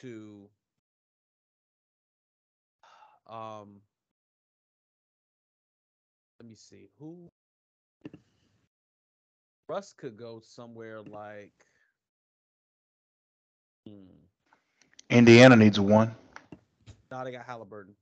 to 0.00 0.48
um 3.28 3.80
let 6.40 6.48
me 6.48 6.54
see 6.54 6.88
who 6.98 7.28
Russ 9.68 9.94
could 9.96 10.16
go 10.16 10.40
somewhere 10.44 11.00
like 11.02 11.52
hmm, 13.86 13.92
Indiana 15.08 15.56
needs 15.56 15.78
one. 15.80 16.14
nah, 17.10 17.24
they 17.24 17.32
got 17.32 17.46
Halliburton. 17.46 17.94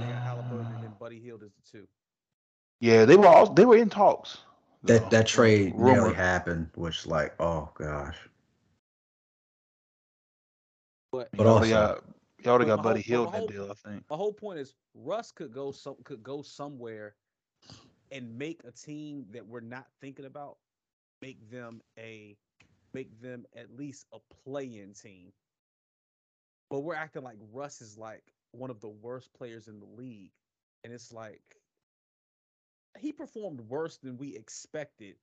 They 0.00 0.06
got 0.06 0.22
Halliburton 0.22 0.72
and 0.74 0.82
then 0.82 0.94
Buddy 0.98 1.18
Hield 1.20 1.42
is 1.42 1.52
the 1.52 1.78
two. 1.78 1.86
Yeah, 2.80 3.04
they 3.04 3.16
were 3.16 3.26
all 3.26 3.46
they 3.52 3.64
were 3.64 3.76
in 3.76 3.88
talks. 3.88 4.38
That 4.84 5.10
that 5.10 5.26
trade 5.26 5.74
rumor. 5.74 5.94
nearly 5.94 6.14
happened, 6.14 6.70
which 6.74 7.06
like, 7.06 7.34
oh 7.40 7.70
gosh. 7.74 8.16
But 11.10 11.28
But 11.32 11.44
Y'all 11.44 11.48
also- 11.54 11.68
got 11.70 12.04
y'all 12.40 12.50
already 12.52 12.66
got 12.66 12.82
Buddy 12.82 13.02
whole- 13.02 13.26
Hield 13.26 13.34
in 13.34 13.40
that 13.40 13.52
deal, 13.52 13.70
I 13.70 13.74
think. 13.74 14.04
my 14.10 14.16
whole 14.16 14.32
point 14.32 14.58
is 14.58 14.74
Russ 14.94 15.32
could 15.32 15.52
go 15.52 15.72
some 15.72 15.96
could 16.04 16.22
go 16.22 16.42
somewhere 16.42 17.16
and 18.10 18.38
make 18.38 18.62
a 18.64 18.72
team 18.72 19.26
that 19.30 19.46
we're 19.46 19.60
not 19.60 19.86
thinking 20.00 20.24
about, 20.26 20.58
make 21.20 21.48
them 21.50 21.82
a 21.98 22.36
make 22.94 23.20
them 23.20 23.46
at 23.54 23.70
least 23.74 24.06
a 24.12 24.18
play-in 24.44 24.94
team. 24.94 25.32
But 26.70 26.80
we're 26.80 26.94
acting 26.94 27.22
like 27.22 27.38
Russ 27.52 27.80
is 27.80 27.98
like 27.98 28.24
one 28.52 28.70
of 28.70 28.80
the 28.80 28.88
worst 28.88 29.32
players 29.34 29.68
in 29.68 29.78
the 29.80 29.86
league. 29.86 30.32
And 30.84 30.92
it's 30.92 31.12
like 31.12 31.42
he 32.98 33.12
performed 33.12 33.60
worse 33.62 33.98
than 33.98 34.16
we 34.16 34.34
expected. 34.36 35.16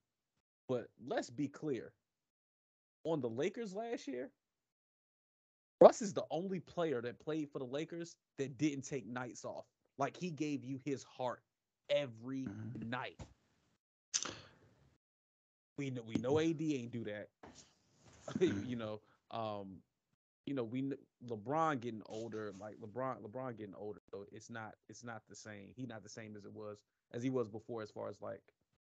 But 0.68 0.90
let's 1.06 1.30
be 1.30 1.48
clear. 1.48 1.94
On 3.03 3.20
the 3.22 3.30
Lakers 3.30 3.74
last 3.76 4.07
year, 4.07 4.32
Russ 5.81 6.02
is 6.02 6.14
the 6.14 6.26
only 6.31 6.60
player 6.60 7.02
that 7.02 7.19
played 7.19 7.49
for 7.52 7.60
the 7.60 7.65
Lakers 7.65 8.15
that 8.38 8.57
didn't 8.57 8.84
take 8.84 9.06
nights 9.07 9.45
off. 9.45 9.65
Like 9.97 10.18
he 10.18 10.31
gave 10.31 10.64
you 10.64 10.80
his 10.84 11.03
heart 11.03 11.43
every 11.89 12.47
Mhm. 12.47 12.89
night. 12.89 13.19
We 15.77 15.89
know 15.91 16.03
we 16.03 16.18
know 16.18 16.39
AD 16.39 16.76
ain't 16.76 16.91
do 16.91 17.03
that. 17.06 17.30
you 18.39 18.76
know, 18.76 19.02
um, 19.31 19.81
you 20.45 20.53
know 20.53 20.64
we 20.64 20.91
LeBron 21.26 21.80
getting 21.81 22.03
older, 22.07 22.52
like 22.60 22.77
LeBron 22.80 23.22
LeBron 23.22 23.57
getting 23.57 23.76
older, 23.76 24.02
so 24.11 24.26
it's 24.31 24.49
not 24.49 24.76
it's 24.89 25.03
not 25.03 25.23
the 25.27 25.35
same. 25.35 25.72
He 25.76 25.85
not 25.85 26.03
the 26.03 26.10
same 26.10 26.35
as 26.35 26.45
it 26.45 26.53
was 26.53 26.80
as 27.11 27.23
he 27.23 27.30
was 27.30 27.47
before, 27.49 27.81
as 27.81 27.91
far 27.91 28.10
as 28.10 28.22
like 28.22 28.41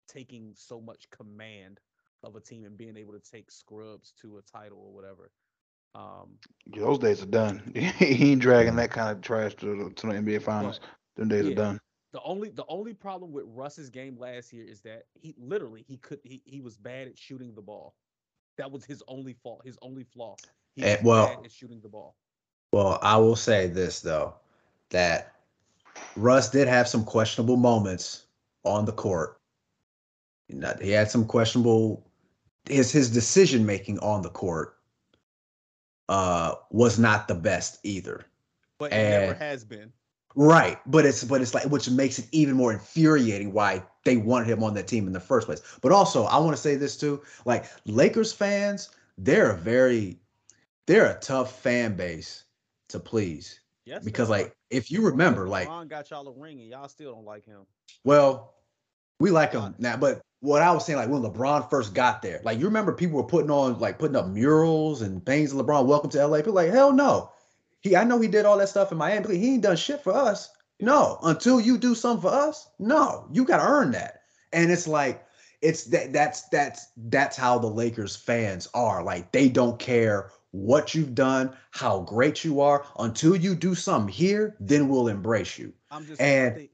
taking 0.08 0.54
so 0.54 0.80
much 0.80 1.10
command 1.10 1.80
of 2.22 2.36
a 2.36 2.40
team 2.40 2.64
and 2.64 2.76
being 2.78 2.96
able 2.96 3.12
to 3.12 3.20
take 3.20 3.50
scrubs 3.50 4.12
to 4.22 4.38
a 4.38 4.42
title 4.42 4.78
or 4.80 4.92
whatever. 4.92 5.30
Um, 5.94 6.38
Yeah, 6.66 6.82
those 6.82 6.98
days 6.98 7.22
are 7.22 7.26
done. 7.26 7.72
he 7.98 8.32
ain't 8.32 8.40
dragging 8.42 8.76
that 8.76 8.90
kind 8.90 9.10
of 9.16 9.22
trash 9.22 9.54
to 9.56 9.84
the, 9.84 9.90
to 9.94 10.06
the 10.06 10.12
NBA 10.14 10.42
finals. 10.42 10.80
Them 11.16 11.28
days 11.28 11.46
yeah. 11.46 11.52
are 11.52 11.56
done. 11.56 11.80
The 12.12 12.22
only 12.22 12.48
the 12.50 12.64
only 12.68 12.94
problem 12.94 13.30
with 13.32 13.44
Russ's 13.46 13.90
game 13.90 14.16
last 14.18 14.52
year 14.52 14.64
is 14.64 14.80
that 14.82 15.04
he 15.14 15.34
literally 15.38 15.84
he 15.86 15.98
could 15.98 16.18
he, 16.24 16.42
he 16.46 16.60
was 16.60 16.76
bad 16.78 17.08
at 17.08 17.18
shooting 17.18 17.54
the 17.54 17.60
ball. 17.60 17.94
That 18.56 18.70
was 18.70 18.84
his 18.84 19.02
only 19.06 19.34
fault, 19.34 19.62
his 19.64 19.76
only 19.82 20.04
flaw. 20.04 20.36
He 20.74 20.82
Eh, 20.82 20.96
was 20.96 21.04
well- 21.04 21.26
bad 21.36 21.44
at 21.44 21.52
shooting 21.52 21.80
the 21.82 21.88
ball. 21.88 22.16
Well, 22.72 22.98
I 23.02 23.16
will 23.16 23.36
say 23.36 23.66
this 23.68 24.00
though, 24.00 24.34
that 24.90 25.34
Russ 26.16 26.50
did 26.50 26.68
have 26.68 26.88
some 26.88 27.04
questionable 27.04 27.56
moments 27.56 28.26
on 28.64 28.84
the 28.84 28.92
court. 28.92 29.40
He 30.80 30.90
had 30.90 31.10
some 31.10 31.26
questionable 31.26 32.06
his 32.68 32.90
his 32.92 33.10
decision 33.10 33.66
making 33.66 33.98
on 34.00 34.22
the 34.22 34.30
court 34.30 34.75
uh 36.08 36.54
was 36.70 36.98
not 36.98 37.28
the 37.28 37.34
best 37.34 37.78
either. 37.82 38.24
But 38.78 38.92
it 38.92 38.96
never 38.96 39.34
has 39.34 39.64
been. 39.64 39.92
Right, 40.34 40.78
but 40.86 41.06
it's 41.06 41.24
but 41.24 41.40
it's 41.40 41.54
like 41.54 41.64
which 41.64 41.88
makes 41.88 42.18
it 42.18 42.26
even 42.30 42.54
more 42.54 42.72
infuriating 42.72 43.52
why 43.52 43.82
they 44.04 44.18
wanted 44.18 44.48
him 44.48 44.62
on 44.62 44.74
that 44.74 44.86
team 44.86 45.06
in 45.06 45.12
the 45.14 45.20
first 45.20 45.46
place. 45.46 45.62
But 45.80 45.92
also, 45.92 46.24
I 46.24 46.36
want 46.38 46.54
to 46.54 46.60
say 46.62 46.76
this 46.76 46.96
too, 46.96 47.22
like 47.46 47.64
Lakers 47.86 48.32
fans, 48.34 48.90
they're 49.16 49.50
a 49.52 49.56
very 49.56 50.18
they're 50.86 51.10
a 51.16 51.18
tough 51.20 51.58
fan 51.60 51.96
base 51.96 52.44
to 52.88 53.00
please 53.00 53.60
Yes. 53.86 54.04
because 54.04 54.28
like 54.28 54.54
if 54.70 54.90
you 54.90 55.00
remember 55.00 55.48
like 55.48 55.68
LeBron 55.68 55.88
got 55.88 56.10
y'all 56.10 56.26
a 56.28 56.32
ring 56.32 56.60
and 56.60 56.68
y'all 56.68 56.88
still 56.88 57.14
don't 57.14 57.24
like 57.24 57.46
him. 57.46 57.62
well 58.04 58.54
we 59.20 59.30
like 59.30 59.52
him 59.52 59.74
now 59.78 59.96
but 59.96 60.20
what 60.40 60.62
i 60.62 60.70
was 60.70 60.84
saying 60.84 60.98
like 60.98 61.08
when 61.08 61.22
lebron 61.22 61.68
first 61.70 61.94
got 61.94 62.20
there 62.22 62.40
like 62.44 62.58
you 62.58 62.66
remember 62.66 62.92
people 62.92 63.16
were 63.16 63.24
putting 63.24 63.50
on 63.50 63.78
like 63.78 63.98
putting 63.98 64.16
up 64.16 64.26
murals 64.28 65.02
and 65.02 65.24
things 65.24 65.52
lebron 65.52 65.86
welcome 65.86 66.10
to 66.10 66.26
la 66.26 66.36
people 66.36 66.52
like 66.52 66.70
hell 66.70 66.92
no. 66.92 67.30
He 67.80 67.96
i 67.96 68.04
know 68.04 68.20
he 68.20 68.28
did 68.28 68.44
all 68.44 68.58
that 68.58 68.68
stuff 68.68 68.92
in 68.92 68.98
miami 68.98 69.26
but 69.26 69.36
he 69.36 69.54
ain't 69.54 69.62
done 69.62 69.76
shit 69.76 70.02
for 70.02 70.12
us. 70.12 70.50
No. 70.80 71.18
Until 71.22 71.58
you 71.60 71.78
do 71.78 71.94
something 71.94 72.22
for 72.28 72.34
us? 72.36 72.68
No. 72.78 73.26
You 73.32 73.44
gotta 73.44 73.62
earn 73.66 73.92
that. 73.92 74.22
And 74.52 74.70
it's 74.70 74.86
like 74.86 75.24
it's 75.62 75.84
that 75.84 76.12
that's 76.12 76.42
that's 76.48 76.88
that's 76.96 77.36
how 77.36 77.58
the 77.58 77.66
lakers 77.68 78.14
fans 78.14 78.68
are. 78.74 79.02
Like 79.02 79.32
they 79.32 79.48
don't 79.48 79.78
care 79.78 80.30
what 80.50 80.94
you've 80.94 81.14
done 81.14 81.54
how 81.70 82.00
great 82.00 82.44
you 82.44 82.60
are. 82.60 82.84
Until 82.98 83.36
you 83.36 83.54
do 83.54 83.74
something 83.74 84.12
here 84.12 84.54
then 84.60 84.88
we'll 84.88 85.08
embrace 85.08 85.56
you. 85.56 85.72
I'm 85.90 86.04
just 86.06 86.20
I 86.20 86.24
And- 86.24 86.54
think 86.56 86.70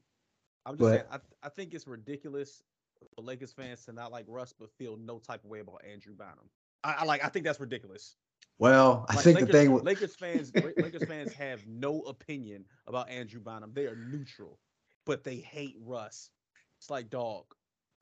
I'm 0.65 0.73
just 0.73 0.79
go 0.81 0.89
saying. 0.89 1.03
I, 1.11 1.19
I 1.43 1.49
think 1.49 1.73
it's 1.73 1.87
ridiculous 1.87 2.61
for 3.15 3.21
Lakers 3.21 3.51
fans 3.51 3.85
to 3.85 3.91
not 3.93 4.11
like 4.11 4.25
Russ 4.27 4.53
but 4.53 4.69
feel 4.71 4.95
no 4.97 5.19
type 5.19 5.43
of 5.43 5.49
way 5.49 5.59
about 5.59 5.81
Andrew 5.89 6.13
Bynum. 6.15 6.49
I, 6.83 6.97
I 6.99 7.03
like 7.05 7.23
I 7.23 7.29
think 7.29 7.45
that's 7.45 7.59
ridiculous. 7.59 8.15
Well, 8.57 9.05
I 9.09 9.15
Like, 9.15 9.25
think 9.25 9.35
Lakers, 9.35 9.47
the 9.47 9.47
thing 9.47 9.71
with 9.71 9.83
Lakers 9.83 10.15
fans 10.15 10.51
Lakers 10.77 11.03
fans 11.03 11.33
have 11.33 11.65
no 11.67 12.01
opinion 12.01 12.65
about 12.87 13.09
Andrew 13.09 13.39
Bynum. 13.39 13.73
They 13.73 13.85
are 13.85 13.95
neutral, 13.95 14.59
but 15.05 15.23
they 15.23 15.37
hate 15.37 15.75
Russ. 15.79 16.29
It's 16.77 16.89
like 16.89 17.09
dog. 17.09 17.45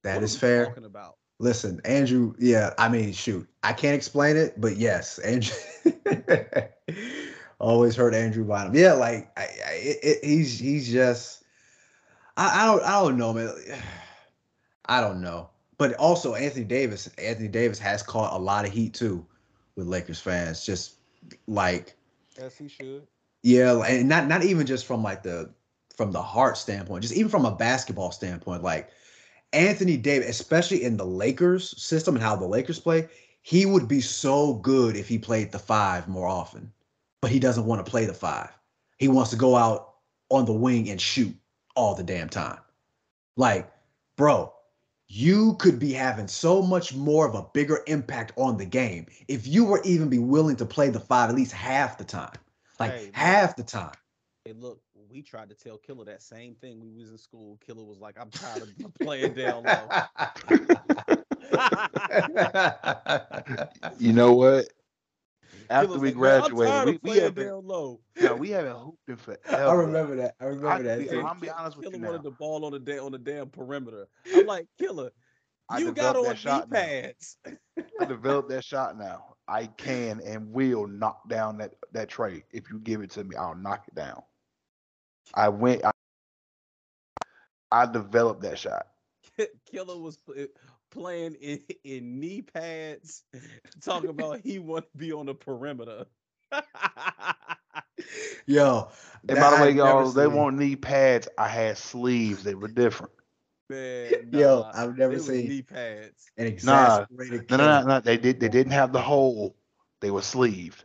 that 0.03 0.23
is 0.23 0.35
fair. 0.35 0.65
Talking 0.65 0.85
about 0.85 1.17
Listen, 1.39 1.79
Andrew, 1.85 2.33
yeah, 2.39 2.73
I 2.77 2.87
mean, 2.89 3.11
shoot, 3.11 3.47
I 3.63 3.73
can't 3.73 3.95
explain 3.95 4.37
it, 4.37 4.59
but 4.59 4.77
yes, 4.77 5.19
Andrew 5.19 5.55
always 7.59 7.95
heard 7.95 8.13
Andrew 8.13 8.43
Bynum. 8.45 8.75
Yeah, 8.75 8.93
like 8.93 9.31
I, 9.37 9.41
I 9.43 9.71
it, 9.73 9.97
it, 10.03 10.23
he's 10.25 10.59
he's 10.59 10.91
just 10.91 11.43
I, 12.37 12.63
I 12.63 12.65
don't 12.65 12.83
I 12.83 12.91
don't 13.01 13.17
know, 13.17 13.33
man. 13.33 13.53
I 14.85 15.01
don't 15.01 15.21
know. 15.21 15.49
But 15.77 15.93
also 15.95 16.35
Anthony 16.35 16.65
Davis, 16.65 17.09
Anthony 17.17 17.47
Davis 17.47 17.79
has 17.79 18.03
caught 18.03 18.33
a 18.33 18.37
lot 18.37 18.65
of 18.65 18.71
heat 18.71 18.93
too 18.93 19.25
with 19.75 19.87
Lakers 19.87 20.19
fans. 20.19 20.65
Just 20.65 20.95
like 21.47 21.95
as 22.39 22.57
he 22.57 22.67
should. 22.67 23.07
Yeah, 23.43 23.81
and 23.81 24.07
not 24.07 24.27
not 24.27 24.43
even 24.43 24.65
just 24.65 24.85
from 24.85 25.01
like 25.01 25.23
the 25.23 25.49
from 25.95 26.11
the 26.11 26.21
heart 26.21 26.57
standpoint, 26.57 27.01
just 27.03 27.15
even 27.15 27.29
from 27.29 27.45
a 27.45 27.55
basketball 27.55 28.11
standpoint. 28.11 28.63
Like 28.63 28.89
Anthony 29.53 29.97
Davis, 29.97 30.29
especially 30.29 30.83
in 30.83 30.97
the 30.97 31.05
Lakers 31.05 31.79
system 31.81 32.15
and 32.15 32.23
how 32.23 32.35
the 32.35 32.47
Lakers 32.47 32.79
play, 32.79 33.07
he 33.41 33.65
would 33.65 33.87
be 33.87 34.01
so 34.01 34.53
good 34.55 34.95
if 34.95 35.07
he 35.07 35.17
played 35.17 35.51
the 35.51 35.59
five 35.59 36.07
more 36.07 36.27
often. 36.27 36.71
But 37.21 37.31
he 37.31 37.39
doesn't 37.39 37.65
want 37.65 37.83
to 37.85 37.89
play 37.89 38.05
the 38.05 38.13
five. 38.13 38.49
He 38.97 39.07
wants 39.07 39.31
to 39.31 39.35
go 39.35 39.55
out 39.55 39.95
on 40.29 40.45
the 40.45 40.53
wing 40.53 40.89
and 40.89 41.01
shoot 41.01 41.35
all 41.75 41.95
the 41.95 42.03
damn 42.03 42.29
time. 42.29 42.59
Like, 43.35 43.71
bro, 44.15 44.53
you 45.13 45.55
could 45.59 45.79
be 45.79 45.93
having 45.93 46.27
so 46.27 46.61
much 46.61 46.95
more 46.95 47.27
of 47.27 47.35
a 47.35 47.45
bigger 47.53 47.79
impact 47.88 48.31
on 48.38 48.57
the 48.57 48.65
game 48.65 49.05
if 49.27 49.47
you 49.47 49.65
were 49.65 49.81
even 49.83 50.09
be 50.09 50.19
willing 50.19 50.55
to 50.57 50.65
play 50.65 50.89
the 50.89 50.99
five 50.99 51.29
at 51.29 51.35
least 51.35 51.51
half 51.51 51.97
the 51.97 52.05
time. 52.05 52.33
Like 52.79 52.91
Hey, 52.91 53.11
man. 53.13 53.13
half 53.13 53.55
the 53.55 53.63
time. 53.63 53.93
Hey, 54.45 54.53
look, 54.53 54.81
we 55.09 55.21
tried 55.21 55.49
to 55.49 55.55
tell 55.55 55.77
Killer 55.77 56.05
that 56.05 56.21
same 56.21 56.55
thing. 56.55 56.81
We 56.81 56.91
was 56.91 57.09
in 57.09 57.17
school. 57.17 57.57
Killer 57.65 57.83
was 57.83 57.99
like, 57.99 58.17
"I'm 58.19 58.31
tired 58.31 58.63
of 58.63 58.99
playing 58.99 59.33
down 59.33 59.65
low." 59.65 59.93
You 63.99 64.13
know 64.13 64.33
what? 64.33 64.67
After 65.69 65.99
we 65.99 66.13
like, 66.13 66.17
"Man, 66.17 66.41
I'm 66.43 66.51
graduated, 66.51 67.01
we, 67.03 67.11
we 67.11 67.17
haven't 67.17 67.45
down 67.47 67.67
low. 67.67 67.99
no, 68.21 68.35
we 68.35 68.49
haven't 68.49 68.75
hooped 68.75 68.99
in 69.09 69.15
forever. 69.17 69.39
I 69.69 69.73
remember 69.73 70.15
that. 70.17 70.35
I 70.39 70.45
remember 70.45 70.67
I- 70.69 70.81
that. 70.81 71.09
too. 71.09 71.21
I'm 71.21 71.39
be 71.39 71.49
honest 71.49 71.77
with 71.77 71.85
Killer 71.85 71.97
you 71.97 72.03
wanted 72.03 72.17
now. 72.19 72.29
the 72.29 72.31
ball 72.31 72.65
on 72.65 72.83
the 72.83 72.99
on 72.99 73.11
the 73.11 73.17
damn 73.17 73.49
perimeter. 73.49 74.07
I'm 74.35 74.45
like, 74.47 74.67
Killer, 74.79 75.11
I 75.69 75.79
you 75.79 75.91
got 75.93 76.15
on 76.15 76.35
knee 76.43 76.61
pads. 76.71 77.37
I 77.99 78.05
developed 78.05 78.49
that 78.49 78.63
shot 78.65 78.97
now. 78.97 79.25
I 79.47 79.65
can 79.67 80.21
and 80.25 80.51
will 80.53 80.87
knock 80.87 81.27
down 81.29 81.57
that 81.57 81.73
that 81.93 82.09
tray. 82.09 82.43
If 82.51 82.69
you 82.69 82.79
give 82.79 83.01
it 83.01 83.11
to 83.11 83.23
me, 83.23 83.35
I'll 83.35 83.55
knock 83.55 83.85
it 83.87 83.95
down. 83.95 84.21
I 85.33 85.49
went. 85.49 85.83
I, 85.85 85.91
I 87.71 87.85
developed 87.85 88.41
that 88.41 88.59
shot. 88.59 88.87
Killer 89.71 89.97
was 89.97 90.17
playing 90.91 91.35
in, 91.35 91.61
in 91.84 92.19
knee 92.19 92.41
pads, 92.41 93.23
talking 93.81 94.09
about 94.09 94.41
he 94.41 94.59
want 94.59 94.85
to 94.91 94.97
be 94.97 95.11
on 95.11 95.26
the 95.27 95.35
perimeter. 95.35 96.05
Yo, 98.45 98.89
And 99.30 99.39
by 99.39 99.51
the 99.51 99.57
way, 99.57 99.72
y'all, 99.72 100.11
they 100.11 100.27
seen. 100.27 100.35
want 100.38 100.57
knee 100.57 100.76
pads. 100.76 101.27
I 101.38 101.47
had 101.47 101.77
sleeves. 101.77 102.43
They 102.43 102.55
were 102.55 102.68
different. 102.68 103.13
Man, 103.69 104.30
Yo, 104.31 104.63
nah, 104.63 104.73
I've 104.73 104.97
never 104.97 105.13
was 105.13 105.27
seen 105.27 105.47
knee 105.47 105.61
pads. 105.61 106.31
an 106.38 106.57
Nah, 106.63 107.05
No, 107.49 107.57
no, 107.57 107.81
no, 107.81 107.88
no. 107.88 107.99
They 107.99 108.18
did. 108.18 108.39
They 108.39 108.49
didn't 108.49 108.73
have 108.73 108.91
the 108.93 109.01
hole. 109.01 109.55
They 110.01 110.11
were 110.11 110.22
sleeved. 110.22 110.84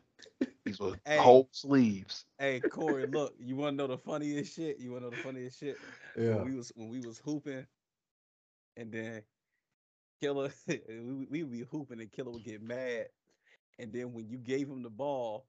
These 0.65 0.81
were 0.81 0.95
Hey. 1.05 1.19
whole 1.23 1.49
sleeves. 1.53 2.24
Hey 2.39 2.61
Corey, 2.61 3.07
look, 3.07 3.35
you 3.39 3.57
want 3.57 3.74
to 3.74 3.77
know 3.77 3.87
the 3.87 3.97
funniest 3.99 4.55
shit? 4.55 4.78
You 4.78 4.93
want 4.93 5.03
to 5.05 5.07
know 5.07 5.16
the 5.16 5.23
funniest 5.23 5.59
shit? 5.59 5.81
Yeah. 6.16 6.35
When 6.37 6.45
we 6.45 6.55
was 6.55 6.73
when 6.77 6.89
we 6.89 7.01
was 7.01 7.19
hooping, 7.19 7.66
and 8.77 8.93
then 8.93 9.23
Killer, 10.20 10.51
we 10.68 11.26
we 11.30 11.43
would 11.43 11.52
be 11.52 11.64
hooping, 11.70 12.01
and 12.01 12.12
Killer 12.12 12.30
would 12.30 12.44
get 12.44 12.62
mad, 12.62 13.06
and 13.78 13.93
then 13.93 14.12
when 14.12 14.28
you 14.28 14.38
gave 14.38 14.68
him 14.68 14.82
the 14.82 14.90
ball, 14.90 15.47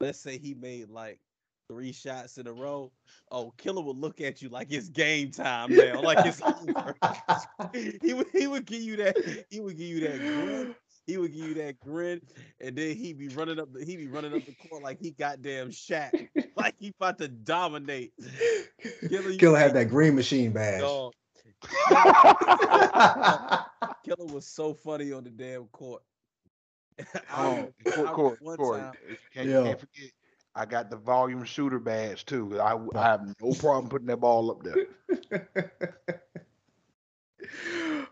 let's 0.00 0.18
say 0.18 0.38
he 0.38 0.54
made 0.54 0.88
like 0.88 1.20
three 1.68 1.92
shots 1.92 2.38
in 2.38 2.46
a 2.46 2.52
row, 2.52 2.90
oh, 3.30 3.52
Killer 3.56 3.82
would 3.82 3.96
look 3.96 4.20
at 4.20 4.42
you 4.42 4.48
like 4.48 4.72
it's 4.72 4.88
game 4.88 5.30
time 5.30 5.74
now, 5.74 6.02
like 6.02 6.26
it's 6.26 6.42
over. 6.42 6.94
he 8.02 8.12
would 8.14 8.26
he 8.32 8.46
would 8.46 8.66
give 8.66 8.82
you 8.82 8.96
that 8.96 9.44
he 9.50 9.60
would 9.60 9.76
give 9.76 9.86
you 9.86 10.00
that 10.00 10.18
grin. 10.18 10.74
He 11.06 11.16
would 11.16 11.32
give 11.32 11.44
you 11.44 11.54
that 11.54 11.80
grin, 11.80 12.20
and 12.60 12.76
then 12.76 12.96
he'd 12.96 13.18
be 13.18 13.28
running 13.28 13.58
up. 13.58 13.72
The, 13.72 13.84
he'd 13.84 13.96
be 13.96 14.06
running 14.06 14.34
up 14.34 14.44
the 14.44 14.54
court 14.68 14.82
like 14.82 15.00
he 15.00 15.10
goddamn 15.12 15.70
Shaq, 15.70 16.28
like 16.56 16.74
he 16.78 16.92
about 16.98 17.18
to 17.18 17.28
dominate. 17.28 18.12
Killer, 19.08 19.34
Killer 19.34 19.58
had 19.58 19.74
that 19.74 19.88
green 19.88 20.14
machine 20.14 20.52
badge. 20.52 20.82
Dog, 20.82 21.12
Killer 24.04 24.32
was 24.32 24.46
so 24.46 24.74
funny 24.74 25.12
on 25.12 25.24
the 25.24 25.30
damn 25.30 25.66
court. 25.66 26.02
I 26.98 27.04
Oh, 27.36 27.50
remember- 27.54 27.72
I 27.86 27.90
Cor- 27.90 27.96
remember 28.02 28.12
Corey, 28.14 28.36
one 28.40 28.56
Corey, 28.56 28.80
time- 28.80 28.94
you 29.08 29.16
can't, 29.32 29.48
Yeah. 29.48 29.62
can't 29.64 29.80
forget. 29.80 30.10
I 30.54 30.64
got 30.66 30.90
the 30.90 30.96
volume 30.96 31.44
shooter 31.44 31.78
badge 31.78 32.26
too. 32.26 32.60
I, 32.60 32.74
I 32.96 33.02
have 33.02 33.34
no 33.40 33.52
problem 33.58 33.88
putting 33.88 34.08
that 34.08 34.16
ball 34.18 34.50
up 34.50 34.62
there. 34.64 34.86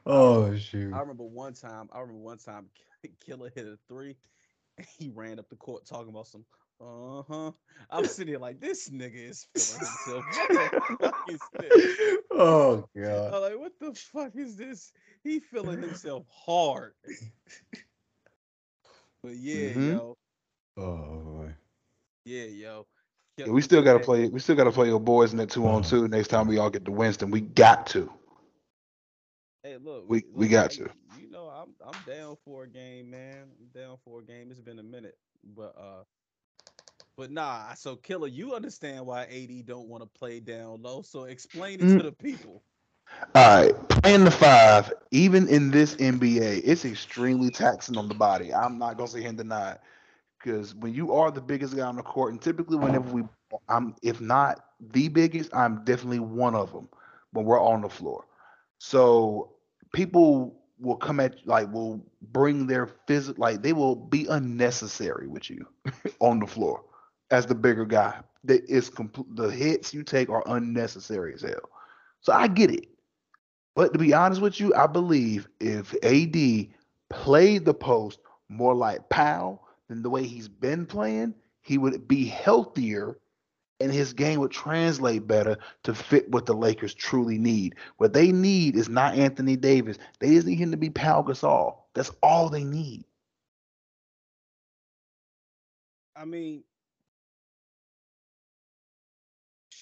oh 0.06 0.54
shoot. 0.56 0.92
I 0.94 1.00
remember 1.00 1.24
one 1.24 1.52
time. 1.54 1.88
I 1.92 1.98
remember 2.00 2.20
one 2.20 2.38
time. 2.38 2.66
Killer 3.24 3.50
hit 3.54 3.66
a 3.66 3.76
three. 3.88 4.16
And 4.76 4.86
he 4.98 5.08
ran 5.08 5.38
up 5.40 5.48
the 5.48 5.56
court 5.56 5.84
talking 5.86 6.10
about 6.10 6.28
some. 6.28 6.44
Uh 6.80 7.22
huh. 7.22 7.52
I'm 7.90 8.06
sitting 8.06 8.32
here 8.32 8.38
like 8.38 8.60
this 8.60 8.88
nigga 8.90 9.14
is 9.28 9.44
feeling 9.44 9.80
himself. 9.80 10.26
What 10.28 10.52
the 10.54 10.70
fuck 11.00 11.16
is 11.26 11.50
oh 12.30 12.88
god. 12.96 13.34
I'm 13.34 13.42
like, 13.42 13.58
what 13.58 13.72
the 13.80 13.94
fuck 13.94 14.34
is 14.36 14.56
this? 14.56 14.92
He 15.22 15.40
feeling 15.40 15.80
himself 15.82 16.26
hard. 16.30 16.94
But 19.22 19.36
yeah, 19.36 19.70
Mhm. 19.70 20.00
yo, 20.00 20.16
Oh 20.76 21.20
boy. 21.20 21.54
yeah, 22.24 22.44
yo. 22.44 22.86
Yeah, 23.44 23.52
we 23.52 23.60
still 23.62 23.82
got 23.82 23.94
to 23.94 23.98
Hey, 23.98 24.00
play. 24.00 24.28
We 24.28 24.40
still 24.40 24.56
got 24.56 24.64
to 24.64 24.72
play 24.72 24.86
your 24.88 25.00
boys 25.00 25.32
in 25.32 25.38
that 25.38 25.50
two 25.50 25.66
on 25.66 25.82
Mhm. 25.82 25.82
two. 25.82 26.08
Next 26.08 26.28
time 26.28 26.46
we 26.46 26.58
all 26.58 26.70
get 26.70 26.84
to 26.86 26.92
Winston, 26.92 27.30
we 27.30 27.40
got 27.40 27.86
to. 27.88 28.10
Hey, 29.62 29.76
look, 29.76 30.06
We- 30.06 30.26
we 30.34 30.48
look, 30.48 30.48
got 30.48 30.70
hey, 30.70 30.72
to. 30.72 30.90
You 31.06 31.28
know, 31.30 31.46
I'm 31.48 31.74
I'm 31.80 32.02
down 32.02 32.36
for 32.36 32.64
a 32.64 32.68
game, 32.68 33.10
man. 33.10 33.50
I'm 33.58 33.68
down 33.68 33.96
for 34.04 34.20
a 34.20 34.24
game. 34.24 34.50
It's 34.50 34.60
been 34.60 34.78
a 34.78 34.82
minute, 34.84 35.16
but 35.42 35.76
uh, 35.78 36.04
but 37.18 37.32
nah. 37.32 37.74
So, 37.74 37.96
killer, 37.96 38.28
you 38.28 38.54
understand 38.54 39.06
why 39.06 39.24
AD 39.24 39.62
don't 39.62 39.88
want 39.88 40.04
to 40.04 40.08
play 40.08 40.40
down 40.40 40.82
low? 40.82 41.02
So 41.02 41.24
explain 41.24 41.82
it 41.82 41.90
Mm. 41.90 42.00
to 42.00 42.02
the 42.04 42.12
people. 42.12 42.64
All 43.34 43.62
right, 43.62 43.88
playing 43.88 44.24
the 44.24 44.30
five, 44.30 44.92
even 45.10 45.48
in 45.48 45.70
this 45.70 45.96
NBA, 45.98 46.58
it's 46.64 46.84
extremely 46.84 47.50
taxing 47.50 47.96
on 47.98 48.08
the 48.08 48.14
body. 48.14 48.52
I'm 48.54 48.78
not 48.78 48.96
gonna 48.96 49.08
sit 49.08 49.20
here 49.20 49.28
and 49.28 49.38
deny 49.38 49.72
it, 49.72 49.80
because 50.38 50.74
when 50.74 50.94
you 50.94 51.12
are 51.14 51.30
the 51.30 51.40
biggest 51.40 51.76
guy 51.76 51.84
on 51.86 51.96
the 51.96 52.02
court, 52.02 52.32
and 52.32 52.40
typically 52.40 52.76
whenever 52.76 53.10
we, 53.10 53.22
I'm 53.68 53.94
if 54.02 54.20
not 54.20 54.64
the 54.80 55.08
biggest, 55.08 55.54
I'm 55.54 55.84
definitely 55.84 56.20
one 56.20 56.54
of 56.54 56.72
them 56.72 56.88
when 57.32 57.44
we're 57.44 57.60
on 57.62 57.82
the 57.82 57.88
floor. 57.88 58.24
So 58.78 59.52
people 59.92 60.54
will 60.78 60.96
come 60.96 61.20
at 61.20 61.46
like 61.46 61.72
will 61.72 62.04
bring 62.20 62.66
their 62.66 62.86
physical, 63.06 63.40
like 63.40 63.62
they 63.62 63.72
will 63.72 63.96
be 63.96 64.26
unnecessary 64.26 65.28
with 65.28 65.50
you 65.50 65.66
on 66.20 66.40
the 66.40 66.46
floor 66.46 66.82
as 67.30 67.46
the 67.46 67.54
bigger 67.54 67.84
guy. 67.84 68.20
That 68.44 68.64
is 68.68 68.88
complete. 68.88 69.34
The 69.36 69.50
hits 69.50 69.92
you 69.92 70.02
take 70.02 70.28
are 70.30 70.42
unnecessary 70.46 71.34
as 71.34 71.42
hell. 71.42 71.70
So 72.20 72.32
I 72.32 72.48
get 72.48 72.70
it. 72.70 72.86
But 73.74 73.92
to 73.92 73.98
be 73.98 74.12
honest 74.14 74.40
with 74.40 74.60
you, 74.60 74.74
I 74.74 74.86
believe 74.86 75.48
if 75.60 75.94
AD 76.02 76.68
played 77.10 77.64
the 77.64 77.74
post 77.74 78.20
more 78.48 78.74
like 78.74 79.08
Powell 79.08 79.62
than 79.88 80.02
the 80.02 80.10
way 80.10 80.24
he's 80.24 80.48
been 80.48 80.86
playing, 80.86 81.34
he 81.62 81.78
would 81.78 82.08
be 82.08 82.24
healthier 82.26 83.18
and 83.80 83.92
his 83.92 84.12
game 84.12 84.40
would 84.40 84.50
translate 84.50 85.26
better 85.26 85.56
to 85.84 85.94
fit 85.94 86.30
what 86.30 86.46
the 86.46 86.54
Lakers 86.54 86.94
truly 86.94 87.38
need. 87.38 87.76
What 87.98 88.12
they 88.12 88.32
need 88.32 88.76
is 88.76 88.88
not 88.88 89.14
Anthony 89.14 89.56
Davis. 89.56 89.98
They 90.18 90.34
just 90.34 90.46
need 90.46 90.58
him 90.58 90.70
to 90.72 90.76
be 90.76 90.90
Pau 90.90 91.22
Gasol. 91.22 91.76
That's 91.94 92.10
all 92.22 92.48
they 92.48 92.64
need. 92.64 93.04
I 96.16 96.24
mean, 96.24 96.64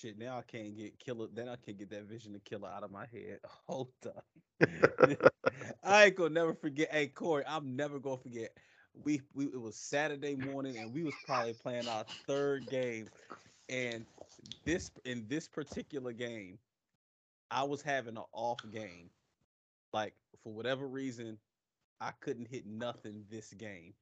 shit. 0.06 0.18
Now 0.18 0.38
I 0.38 0.42
can't 0.42 0.76
get 0.76 0.98
killer. 0.98 1.26
Then 1.32 1.48
I 1.48 1.56
can't 1.56 1.78
get 1.78 1.90
that 1.90 2.04
vision 2.04 2.34
of 2.34 2.44
killer 2.44 2.68
out 2.68 2.82
of 2.82 2.90
my 2.90 3.06
head. 3.12 3.40
Hold 3.68 3.90
up. 4.06 4.24
I 5.84 6.04
ain't 6.04 6.16
gonna 6.16 6.30
never 6.30 6.54
forget. 6.54 6.88
Hey 6.90 7.08
Corey, 7.08 7.44
I'm 7.46 7.76
never 7.76 7.98
gonna 7.98 8.16
forget. 8.16 8.50
We 9.04 9.20
we 9.34 9.46
it 9.46 9.60
was 9.60 9.76
Saturday 9.76 10.36
morning 10.36 10.78
and 10.78 10.92
we 10.92 11.02
was 11.02 11.14
probably 11.26 11.54
playing 11.54 11.88
our 11.88 12.04
third 12.26 12.66
game. 12.68 13.08
And 13.68 14.06
this 14.64 14.90
in 15.04 15.26
this 15.28 15.48
particular 15.48 16.12
game, 16.12 16.58
I 17.50 17.64
was 17.64 17.82
having 17.82 18.16
an 18.16 18.24
off 18.32 18.60
game. 18.70 19.10
Like 19.92 20.14
for 20.42 20.52
whatever 20.52 20.86
reason, 20.86 21.38
I 22.00 22.12
couldn't 22.20 22.48
hit 22.48 22.66
nothing 22.66 23.24
this 23.30 23.52
game. 23.52 23.94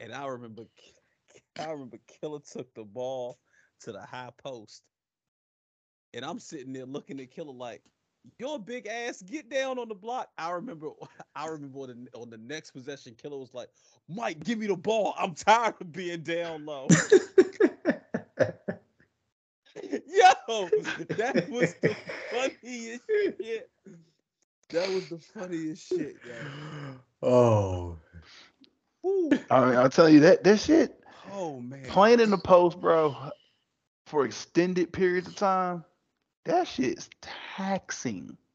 And 0.00 0.12
I 0.12 0.26
remember 0.26 0.64
I 1.58 1.70
remember 1.70 1.98
Killer 2.20 2.40
took 2.40 2.74
the 2.74 2.84
ball 2.84 3.38
to 3.80 3.92
the 3.92 4.00
high 4.00 4.30
post. 4.42 4.82
And 6.12 6.24
I'm 6.24 6.38
sitting 6.38 6.72
there 6.72 6.86
looking 6.86 7.20
at 7.20 7.30
Killer 7.30 7.52
like, 7.52 7.82
your 8.38 8.58
big 8.58 8.86
ass, 8.86 9.20
get 9.22 9.50
down 9.50 9.78
on 9.78 9.88
the 9.88 9.94
block. 9.94 10.28
I 10.38 10.50
remember 10.50 10.90
I 11.36 11.46
remember 11.46 11.80
on 11.80 12.08
the, 12.12 12.18
on 12.18 12.30
the 12.30 12.38
next 12.38 12.70
possession, 12.70 13.14
Killer 13.20 13.38
was 13.38 13.52
like, 13.52 13.68
Mike, 14.08 14.42
give 14.44 14.58
me 14.58 14.66
the 14.66 14.76
ball. 14.76 15.14
I'm 15.18 15.34
tired 15.34 15.74
of 15.80 15.92
being 15.92 16.22
down 16.22 16.64
low. 16.64 16.86
Yo, 19.82 20.68
that 21.16 21.46
was 21.50 21.74
the 21.82 21.96
funniest 22.30 23.04
shit. 23.08 23.70
That 24.70 24.88
was 24.88 25.08
the 25.08 25.18
funniest 25.18 25.88
shit, 25.88 26.16
yo. 26.26 27.28
oh. 27.28 27.98
Woo. 29.02 29.30
I 29.50 29.64
mean, 29.64 29.76
I'll 29.76 29.90
tell 29.90 30.08
you 30.08 30.20
that 30.20 30.44
that 30.44 30.60
shit 30.60 30.98
Oh 31.32 31.60
man. 31.60 31.84
playing 31.86 32.20
in 32.20 32.30
the 32.30 32.38
post, 32.38 32.80
bro, 32.80 33.14
for 34.06 34.24
extended 34.24 34.92
periods 34.92 35.28
of 35.28 35.36
time, 35.36 35.84
that 36.44 36.68
shit's 36.68 37.08
taxing. 37.56 38.36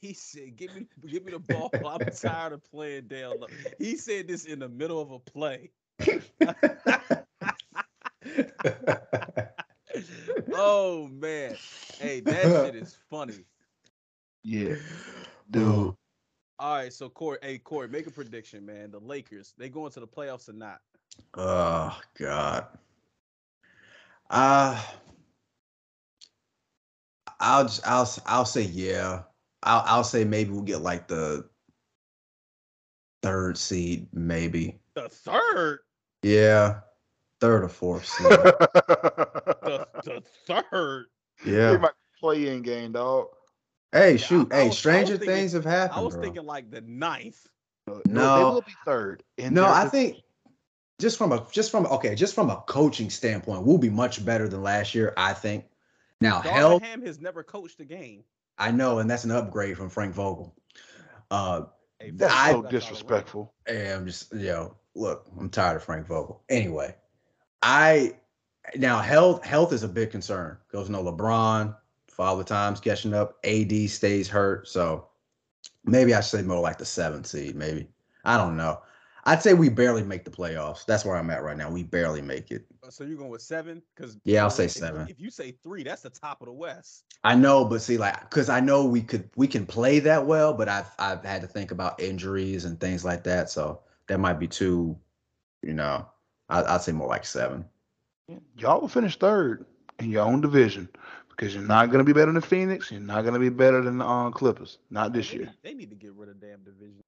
He- 0.00 0.12
said, 0.12 0.56
"Give 0.56 0.74
me, 0.74 0.86
give 1.10 1.24
me 1.24 1.32
the 1.32 1.38
ball. 1.38 1.70
I'm 1.86 2.10
tired 2.10 2.52
of 2.52 2.62
playing 2.70 3.08
down 3.08 3.40
low." 3.40 3.46
He 3.78 3.96
said 3.96 4.28
this 4.28 4.44
in 4.44 4.58
the 4.58 4.68
middle 4.68 5.00
of 5.00 5.10
a 5.10 5.18
play. 5.18 5.70
Oh 10.58 11.08
man, 11.08 11.56
hey, 11.98 12.20
that 12.20 12.42
shit 12.42 12.74
is 12.74 12.96
funny. 13.10 13.44
Yeah, 14.42 14.74
Dude. 15.50 15.64
dude. 15.64 15.94
All 16.58 16.76
right, 16.76 16.92
so 16.92 17.08
Corey, 17.08 17.38
hey 17.42 17.58
Corey, 17.58 17.88
make 17.88 18.06
a 18.06 18.10
prediction, 18.10 18.64
man. 18.64 18.90
The 18.90 18.98
Lakers, 18.98 19.54
they 19.58 19.68
going 19.68 19.92
to 19.92 20.00
the 20.00 20.06
playoffs 20.06 20.48
or 20.48 20.54
not? 20.54 20.80
Oh 21.34 21.98
God. 22.18 22.66
Uh 24.30 24.80
I'll 27.38 27.64
just, 27.64 27.86
I'll 27.86 28.10
I'll 28.26 28.44
say 28.46 28.62
yeah. 28.62 29.22
I'll 29.62 29.82
I'll 29.86 30.04
say 30.04 30.24
maybe 30.24 30.50
we'll 30.50 30.62
get 30.62 30.80
like 30.80 31.06
the 31.08 31.48
third 33.22 33.58
seed, 33.58 34.08
maybe. 34.12 34.78
The 34.94 35.08
third, 35.08 35.80
Yeah, 36.22 36.80
third 37.40 37.64
or 37.64 37.68
fourth 37.68 38.06
seed. 38.08 38.28
the, 38.28 39.86
the 40.04 40.22
third. 40.46 41.06
yeah. 41.44 41.72
They 41.72 41.78
might 41.78 41.92
play 42.18 42.48
in 42.48 42.62
game, 42.62 42.92
dog. 42.92 43.26
Hey, 43.92 44.16
shoot. 44.16 44.48
I 44.52 44.56
hey, 44.56 44.62
I 44.62 44.66
was 44.68 44.78
stranger 44.78 45.16
thinking- 45.18 45.28
things 45.36 45.52
have 45.52 45.64
happened. 45.64 46.00
I 46.00 46.02
was 46.02 46.14
bro. 46.14 46.22
thinking 46.22 46.44
like 46.46 46.70
the 46.70 46.80
ninth. 46.82 47.46
No, 47.86 48.00
No. 48.06 48.36
they 48.38 48.44
will 48.44 48.62
be 48.62 48.72
third. 48.84 49.22
in 49.38 49.52
No, 49.54 49.66
I 49.66 49.88
think 49.88 50.16
just 50.98 51.18
from 51.18 51.32
a 51.32 51.46
just 51.50 51.70
from 51.70 51.86
okay, 51.86 52.14
just 52.14 52.34
from 52.34 52.50
a 52.50 52.62
coaching 52.66 53.10
standpoint, 53.10 53.64
we'll 53.64 53.78
be 53.78 53.90
much 53.90 54.24
better 54.24 54.48
than 54.48 54.62
last 54.62 54.94
year. 54.94 55.12
I 55.16 55.32
think. 55.32 55.64
Now, 56.20 56.40
hell, 56.40 56.80
Darvin 56.80 56.84
Ham 56.84 57.02
has 57.06 57.20
never 57.20 57.42
coached 57.42 57.80
a 57.80 57.84
game. 57.84 58.24
I 58.58 58.70
know, 58.70 58.98
and 59.00 59.10
that's 59.10 59.24
an 59.24 59.30
upgrade 59.30 59.76
from 59.76 59.90
Frank 59.90 60.14
Vogel. 60.14 60.54
Uh, 61.30 61.62
Hey, 61.98 62.10
that's 62.10 62.32
I- 62.32 62.52
so 62.52 62.62
that's 62.62 62.62
all 62.62 62.62
around. 62.62 62.70
disrespectful. 62.70 63.54
and 63.66 63.88
I'm 63.88 64.06
just 64.06 64.32
yo, 64.34 64.40
know, 64.40 64.76
look, 64.94 65.26
I'm 65.38 65.48
tired 65.48 65.76
of 65.76 65.82
Frank 65.82 66.06
Vogel. 66.06 66.42
Anyway, 66.48 66.94
I 67.62 68.16
now 68.76 69.00
health 69.00 69.44
health 69.44 69.72
is 69.72 69.82
a 69.82 69.88
big 69.88 70.10
concern 70.10 70.58
because 70.68 70.90
no 70.90 71.02
LeBron, 71.02 71.74
Father 72.08 72.44
Time's 72.44 72.80
catching 72.80 73.14
up, 73.14 73.38
AD 73.44 73.88
stays 73.88 74.28
hurt, 74.28 74.68
so 74.68 75.08
maybe 75.84 76.14
I 76.14 76.20
should 76.20 76.40
say 76.40 76.42
more 76.42 76.60
like 76.60 76.78
the 76.78 76.84
seventh 76.84 77.26
seed. 77.26 77.56
Maybe 77.56 77.88
I 78.24 78.36
don't 78.36 78.56
know. 78.56 78.82
I'd 79.26 79.42
say 79.42 79.54
we 79.54 79.68
barely 79.68 80.04
make 80.04 80.24
the 80.24 80.30
playoffs. 80.30 80.86
That's 80.86 81.04
where 81.04 81.16
I'm 81.16 81.28
at 81.30 81.42
right 81.42 81.56
now. 81.56 81.68
We 81.68 81.82
barely 81.82 82.22
make 82.22 82.50
it. 82.52 82.64
Uh, 82.84 82.90
So 82.90 83.02
you're 83.04 83.18
going 83.18 83.30
with 83.30 83.42
seven? 83.42 83.82
Because 83.94 84.16
Yeah, 84.24 84.44
I'll 84.44 84.50
say 84.50 84.68
seven. 84.68 85.06
If 85.08 85.20
you 85.20 85.30
say 85.30 85.50
three, 85.64 85.82
that's 85.82 86.02
the 86.02 86.10
top 86.10 86.40
of 86.40 86.46
the 86.46 86.52
West. 86.52 87.04
I 87.24 87.34
know, 87.34 87.64
but 87.64 87.82
see, 87.82 87.98
like, 87.98 88.20
because 88.20 88.48
I 88.48 88.60
know 88.60 88.84
we 88.84 89.02
could 89.02 89.28
we 89.34 89.48
can 89.48 89.66
play 89.66 89.98
that 89.98 90.24
well, 90.26 90.54
but 90.54 90.68
I've 90.68 90.90
I've 90.98 91.24
had 91.24 91.42
to 91.42 91.48
think 91.48 91.72
about 91.72 92.00
injuries 92.00 92.64
and 92.64 92.78
things 92.80 93.04
like 93.04 93.24
that, 93.24 93.50
so 93.50 93.80
that 94.06 94.20
might 94.20 94.38
be 94.38 94.46
too, 94.46 94.96
you 95.62 95.74
know, 95.74 96.06
I, 96.48 96.62
I'd 96.62 96.82
say 96.82 96.92
more 96.92 97.08
like 97.08 97.26
seven. 97.26 97.64
Y'all 98.56 98.80
will 98.80 98.88
finish 98.88 99.16
third 99.18 99.66
in 99.98 100.10
your 100.10 100.24
own 100.24 100.40
division 100.40 100.88
because 101.30 101.52
you're 101.52 101.64
not 101.64 101.86
going 101.86 101.98
to 101.98 102.04
be 102.04 102.12
better 102.12 102.32
than 102.32 102.40
Phoenix. 102.42 102.92
You're 102.92 103.00
not 103.00 103.22
going 103.22 103.34
to 103.34 103.40
be 103.40 103.48
better 103.48 103.82
than 103.82 103.98
the 103.98 104.04
uh, 104.06 104.30
Clippers. 104.30 104.78
Not 104.90 105.12
this 105.12 105.30
They 105.30 105.36
year. 105.38 105.46
need- 105.46 105.54
They 105.62 105.74
need 105.74 105.90
to 105.90 105.96
get 105.96 106.12
rid 106.14 106.28
of 106.28 106.40
damn 106.40 106.60
division. 106.62 107.02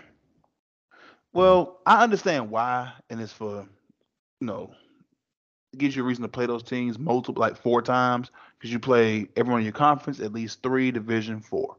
Well, 1.32 1.80
I 1.86 2.02
understand 2.02 2.50
why, 2.50 2.92
and 3.08 3.20
it's 3.20 3.32
for, 3.32 3.66
you 4.40 4.46
know, 4.46 4.74
it 5.72 5.78
gives 5.78 5.96
you 5.96 6.02
a 6.02 6.06
reason 6.06 6.22
to 6.22 6.28
play 6.28 6.46
those 6.46 6.62
teams 6.62 6.98
multiple, 6.98 7.40
like 7.40 7.56
four 7.56 7.80
times, 7.80 8.30
because 8.58 8.72
you 8.72 8.78
play 8.78 9.28
everyone 9.36 9.60
in 9.60 9.64
your 9.64 9.72
conference 9.72 10.20
at 10.20 10.32
least 10.32 10.62
three 10.62 10.90
Division 10.90 11.40
Four, 11.40 11.76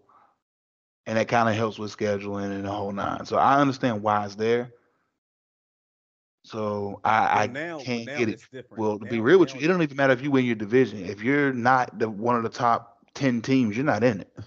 and 1.06 1.18
that 1.18 1.28
kind 1.28 1.48
of 1.48 1.56
helps 1.56 1.78
with 1.78 1.96
scheduling 1.96 2.52
and 2.52 2.66
the 2.66 2.72
whole 2.72 2.92
nine. 2.92 3.26
So 3.26 3.38
I 3.38 3.60
understand 3.60 4.02
why 4.02 4.26
it's 4.26 4.36
there. 4.36 4.72
So 6.46 7.00
I, 7.04 7.44
I 7.44 7.48
now, 7.48 7.78
but 7.78 7.86
can't 7.86 8.06
now 8.08 8.18
get 8.18 8.30
it. 8.30 8.42
different. 8.52 8.82
Well, 8.82 9.00
to 9.00 9.06
be 9.06 9.20
real 9.20 9.40
with 9.40 9.54
you, 9.54 9.62
it 9.62 9.68
don't 9.68 9.82
even 9.82 9.96
matter 9.96 10.14
if 10.14 10.22
you 10.22 10.32
win 10.32 10.46
your 10.46 10.56
division. 10.56 11.06
If 11.06 11.22
you're 11.22 11.54
not 11.54 12.00
the 12.00 12.10
one 12.10 12.36
of 12.36 12.44
the 12.44 12.50
top 12.50 12.98
ten 13.14 13.42
teams, 13.42 13.78
you're 13.78 13.86
not 13.86 14.04
in 14.04 14.22
it. 14.22 14.38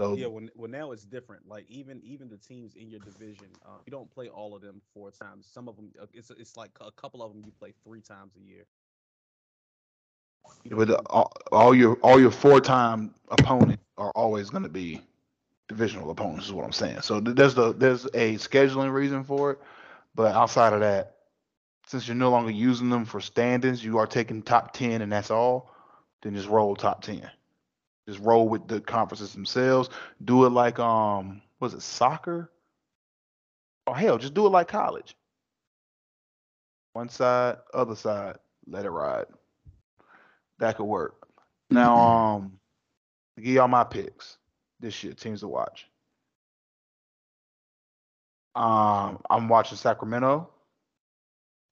So 0.00 0.16
Yeah, 0.16 0.26
well, 0.26 0.46
well, 0.56 0.70
now 0.70 0.92
it's 0.92 1.04
different. 1.04 1.48
Like 1.48 1.66
even 1.68 2.00
even 2.04 2.28
the 2.28 2.38
teams 2.38 2.76
in 2.76 2.90
your 2.90 3.00
division, 3.00 3.48
uh, 3.64 3.78
you 3.86 3.90
don't 3.90 4.10
play 4.10 4.28
all 4.28 4.54
of 4.54 4.62
them 4.62 4.80
four 4.94 5.10
times. 5.10 5.46
Some 5.46 5.68
of 5.68 5.76
them, 5.76 5.92
uh, 6.00 6.06
it's 6.12 6.30
it's 6.30 6.56
like 6.56 6.72
a 6.80 6.90
couple 6.92 7.22
of 7.22 7.32
them 7.32 7.42
you 7.44 7.52
play 7.52 7.72
three 7.84 8.00
times 8.00 8.36
a 8.36 8.40
year. 8.40 8.66
You 10.64 10.70
But 10.70 10.88
the, 10.88 10.98
all, 11.08 11.32
all 11.52 11.74
your 11.74 11.96
all 12.02 12.20
your 12.20 12.30
four 12.30 12.60
time 12.60 13.14
opponents 13.30 13.82
are 13.98 14.10
always 14.14 14.50
going 14.50 14.62
to 14.64 14.68
be 14.68 15.00
divisional 15.68 16.10
opponents. 16.10 16.46
Is 16.46 16.52
what 16.52 16.64
I'm 16.64 16.72
saying. 16.72 17.00
So 17.02 17.20
there's 17.20 17.54
the 17.54 17.72
there's 17.72 18.06
a 18.06 18.34
scheduling 18.36 18.92
reason 18.92 19.24
for 19.24 19.52
it, 19.52 19.58
but 20.14 20.34
outside 20.34 20.72
of 20.74 20.80
that, 20.80 21.16
since 21.86 22.06
you're 22.08 22.16
no 22.16 22.30
longer 22.30 22.50
using 22.50 22.90
them 22.90 23.04
for 23.04 23.20
standings, 23.20 23.84
you 23.84 23.98
are 23.98 24.06
taking 24.06 24.42
top 24.42 24.72
ten 24.72 25.02
and 25.02 25.12
that's 25.12 25.30
all. 25.30 25.70
Then 26.22 26.34
just 26.34 26.48
roll 26.48 26.76
top 26.76 27.02
ten. 27.02 27.30
Just 28.08 28.20
roll 28.20 28.48
with 28.48 28.66
the 28.66 28.80
conferences 28.80 29.32
themselves. 29.32 29.90
Do 30.24 30.46
it 30.46 30.50
like 30.50 30.78
um 30.78 31.42
was 31.60 31.74
it 31.74 31.82
soccer? 31.82 32.50
Or 33.86 33.96
hell, 33.96 34.18
just 34.18 34.34
do 34.34 34.46
it 34.46 34.50
like 34.50 34.68
college. 34.68 35.16
One 36.92 37.08
side, 37.08 37.56
other 37.72 37.94
side, 37.94 38.36
let 38.66 38.84
it 38.84 38.90
ride. 38.90 39.26
That 40.58 40.76
could 40.76 40.84
work. 40.84 41.26
Now, 41.70 41.96
um, 42.36 42.58
to 43.36 43.42
give 43.42 43.54
y'all 43.54 43.68
my 43.68 43.84
picks 43.84 44.38
this 44.80 45.02
year, 45.02 45.12
teams 45.12 45.40
to 45.40 45.48
watch. 45.48 45.86
Um, 48.54 49.20
I'm 49.30 49.48
watching 49.48 49.78
Sacramento. 49.78 50.50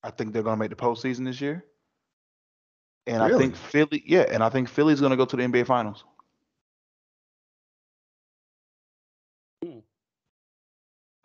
I 0.03 0.11
think 0.11 0.33
they're 0.33 0.43
gonna 0.43 0.57
make 0.57 0.71
the 0.71 0.77
postseason 0.77 1.25
this 1.25 1.41
year. 1.41 1.65
And 3.07 3.23
I 3.23 3.37
think 3.37 3.57
Philly, 3.57 4.03
yeah, 4.07 4.27
and 4.31 4.43
I 4.43 4.49
think 4.49 4.69
Philly's 4.69 5.01
gonna 5.01 5.17
go 5.17 5.25
to 5.25 5.37
the 5.37 5.43
NBA 5.43 5.67
Finals. 5.67 6.05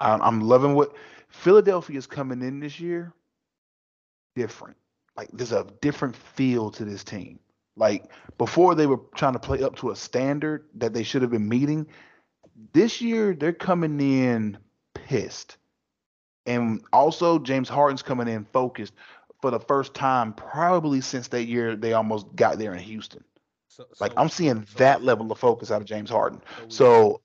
I'm, 0.04 0.22
I'm 0.22 0.42
loving 0.42 0.76
what 0.76 0.94
Philadelphia 1.30 1.98
is 1.98 2.08
coming 2.08 2.42
in 2.42 2.60
this 2.60 2.80
year. 2.80 3.14
Different, 4.36 4.78
like 5.16 5.30
there's 5.32 5.52
a 5.52 5.68
different 5.82 6.16
feel 6.16 6.72
to 6.72 6.86
this 6.86 7.04
team. 7.04 7.40
Like 7.76 8.06
before, 8.38 8.74
they 8.76 8.88
were 8.88 9.00
trying 9.16 9.34
to 9.34 9.40
play 9.40 9.62
up 9.64 9.76
to 9.78 9.92
a 9.92 9.96
standard 9.96 10.66
that 10.76 10.94
they 10.94 11.04
should 11.04 11.22
have 11.22 11.30
been 11.32 11.48
meeting. 11.48 11.88
This 12.74 13.00
year, 13.02 13.36
they're 13.36 13.54
coming 13.54 14.00
in 14.00 14.58
pissed, 14.96 15.58
and 16.48 16.84
also 16.92 17.38
James 17.40 17.70
Harden's 17.70 18.02
coming 18.02 18.28
in 18.28 18.46
focused 18.46 18.94
for 19.42 19.52
the 19.52 19.60
first 19.60 19.94
time 19.94 20.34
probably 20.34 21.02
since 21.02 21.28
that 21.30 21.44
year 21.46 21.76
they 21.76 21.94
almost 21.94 22.26
got 22.36 22.58
there 22.58 22.74
in 22.74 22.80
Houston. 22.80 23.24
so, 23.68 23.86
Like 24.00 24.14
I'm 24.18 24.30
seeing 24.30 24.66
so- 24.66 24.78
that 24.80 25.04
level 25.04 25.32
of 25.32 25.38
focus 25.38 25.70
out 25.70 25.82
of 25.82 25.88
James 25.88 26.10
Harden. 26.10 26.42
So 26.70 27.22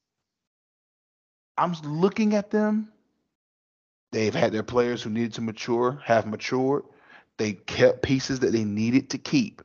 I'm 1.59 1.75
looking 1.83 2.35
at 2.35 2.51
them. 2.51 2.89
They've 4.13 4.35
had 4.35 4.53
their 4.53 4.63
players 4.63 5.03
who 5.03 5.11
needed 5.11 5.35
to 5.35 5.41
mature, 5.43 6.01
have 6.05 6.27
matured. 6.27 6.85
They 7.37 7.55
kept 7.55 8.03
pieces 8.03 8.41
that 8.41 8.53
they 8.53 8.65
needed 8.65 9.11
to 9.11 9.19
keep, 9.19 9.63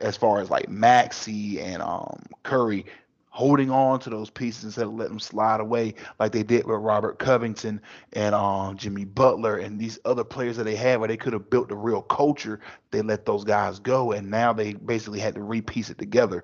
as 0.00 0.16
far 0.16 0.40
as 0.40 0.48
like 0.48 0.68
Maxey 0.68 1.60
and 1.60 1.82
um, 1.82 2.22
Curry, 2.44 2.86
holding 3.30 3.70
on 3.70 4.00
to 4.00 4.10
those 4.10 4.30
pieces 4.30 4.64
instead 4.64 4.86
of 4.86 4.94
letting 4.94 5.12
them 5.12 5.20
slide 5.20 5.60
away 5.60 5.94
like 6.18 6.32
they 6.32 6.42
did 6.42 6.66
with 6.66 6.80
Robert 6.80 7.18
Covington 7.18 7.80
and 8.14 8.34
um, 8.34 8.76
Jimmy 8.76 9.04
Butler 9.04 9.58
and 9.58 9.78
these 9.78 9.98
other 10.04 10.24
players 10.24 10.56
that 10.56 10.64
they 10.64 10.76
had 10.76 10.98
where 10.98 11.08
they 11.08 11.16
could 11.16 11.34
have 11.34 11.50
built 11.50 11.70
a 11.70 11.76
real 11.76 12.02
culture. 12.02 12.60
They 12.90 13.02
let 13.02 13.26
those 13.26 13.44
guys 13.44 13.80
go, 13.80 14.12
and 14.12 14.30
now 14.30 14.52
they 14.52 14.74
basically 14.74 15.20
had 15.20 15.34
to 15.34 15.42
repiece 15.42 15.90
it 15.90 15.98
together. 15.98 16.42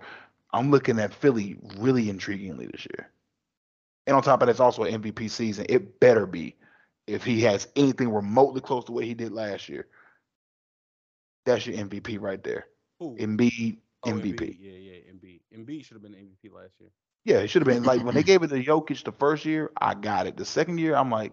I'm 0.53 0.71
looking 0.71 0.99
at 1.01 1.15
Philly 1.15 1.57
really 1.79 2.07
intriguingly 2.07 2.71
this 2.71 2.87
year. 2.93 3.11
And 4.07 4.17
on 4.17 4.23
top 4.23 4.43
of 4.43 4.47
that, 4.47 4.51
it's 4.53 4.61
also 4.61 4.85
an 4.85 5.03
MVP 5.03 5.31
season. 5.31 5.67
It 5.69 6.01
better 6.01 6.27
be 6.27 6.57
if 7.07 7.25
he 7.25 7.41
has 7.43 7.69
anything 7.77 8.13
remotely 8.13 8.61
close 8.61 8.85
to 8.85 8.93
what 8.93 9.05
he 9.05 9.15
did 9.15 9.33
last 9.33 9.69
year. 9.69 9.87
That's 11.47 11.67
your 11.67 11.77
MVP 11.77 12.21
right 12.21 12.43
there. 12.43 12.67
Who? 12.99 13.17
Embiid, 13.17 13.79
Oh, 14.07 14.11
MVP. 14.11 14.57
Yeah, 14.61 14.73
yeah, 14.73 15.13
Embiid. 15.13 15.41
Embiid 15.57 15.85
should 15.85 15.95
have 15.95 16.03
been 16.03 16.13
MVP 16.13 16.53
last 16.53 16.75
year. 16.79 16.91
Yeah, 17.25 17.39
it 17.39 17.49
should 17.49 17.63
have 17.63 17.67
been 17.67 17.85
like 17.85 18.05
when 18.05 18.15
they 18.15 18.23
gave 18.31 18.43
it 18.43 18.49
to 18.49 18.63
Jokic 18.63 19.03
the 19.05 19.13
first 19.13 19.45
year, 19.45 19.71
I 19.81 19.95
got 19.95 20.27
it. 20.27 20.37
The 20.37 20.45
second 20.45 20.79
year, 20.79 20.95
I'm 20.95 21.11
like, 21.11 21.33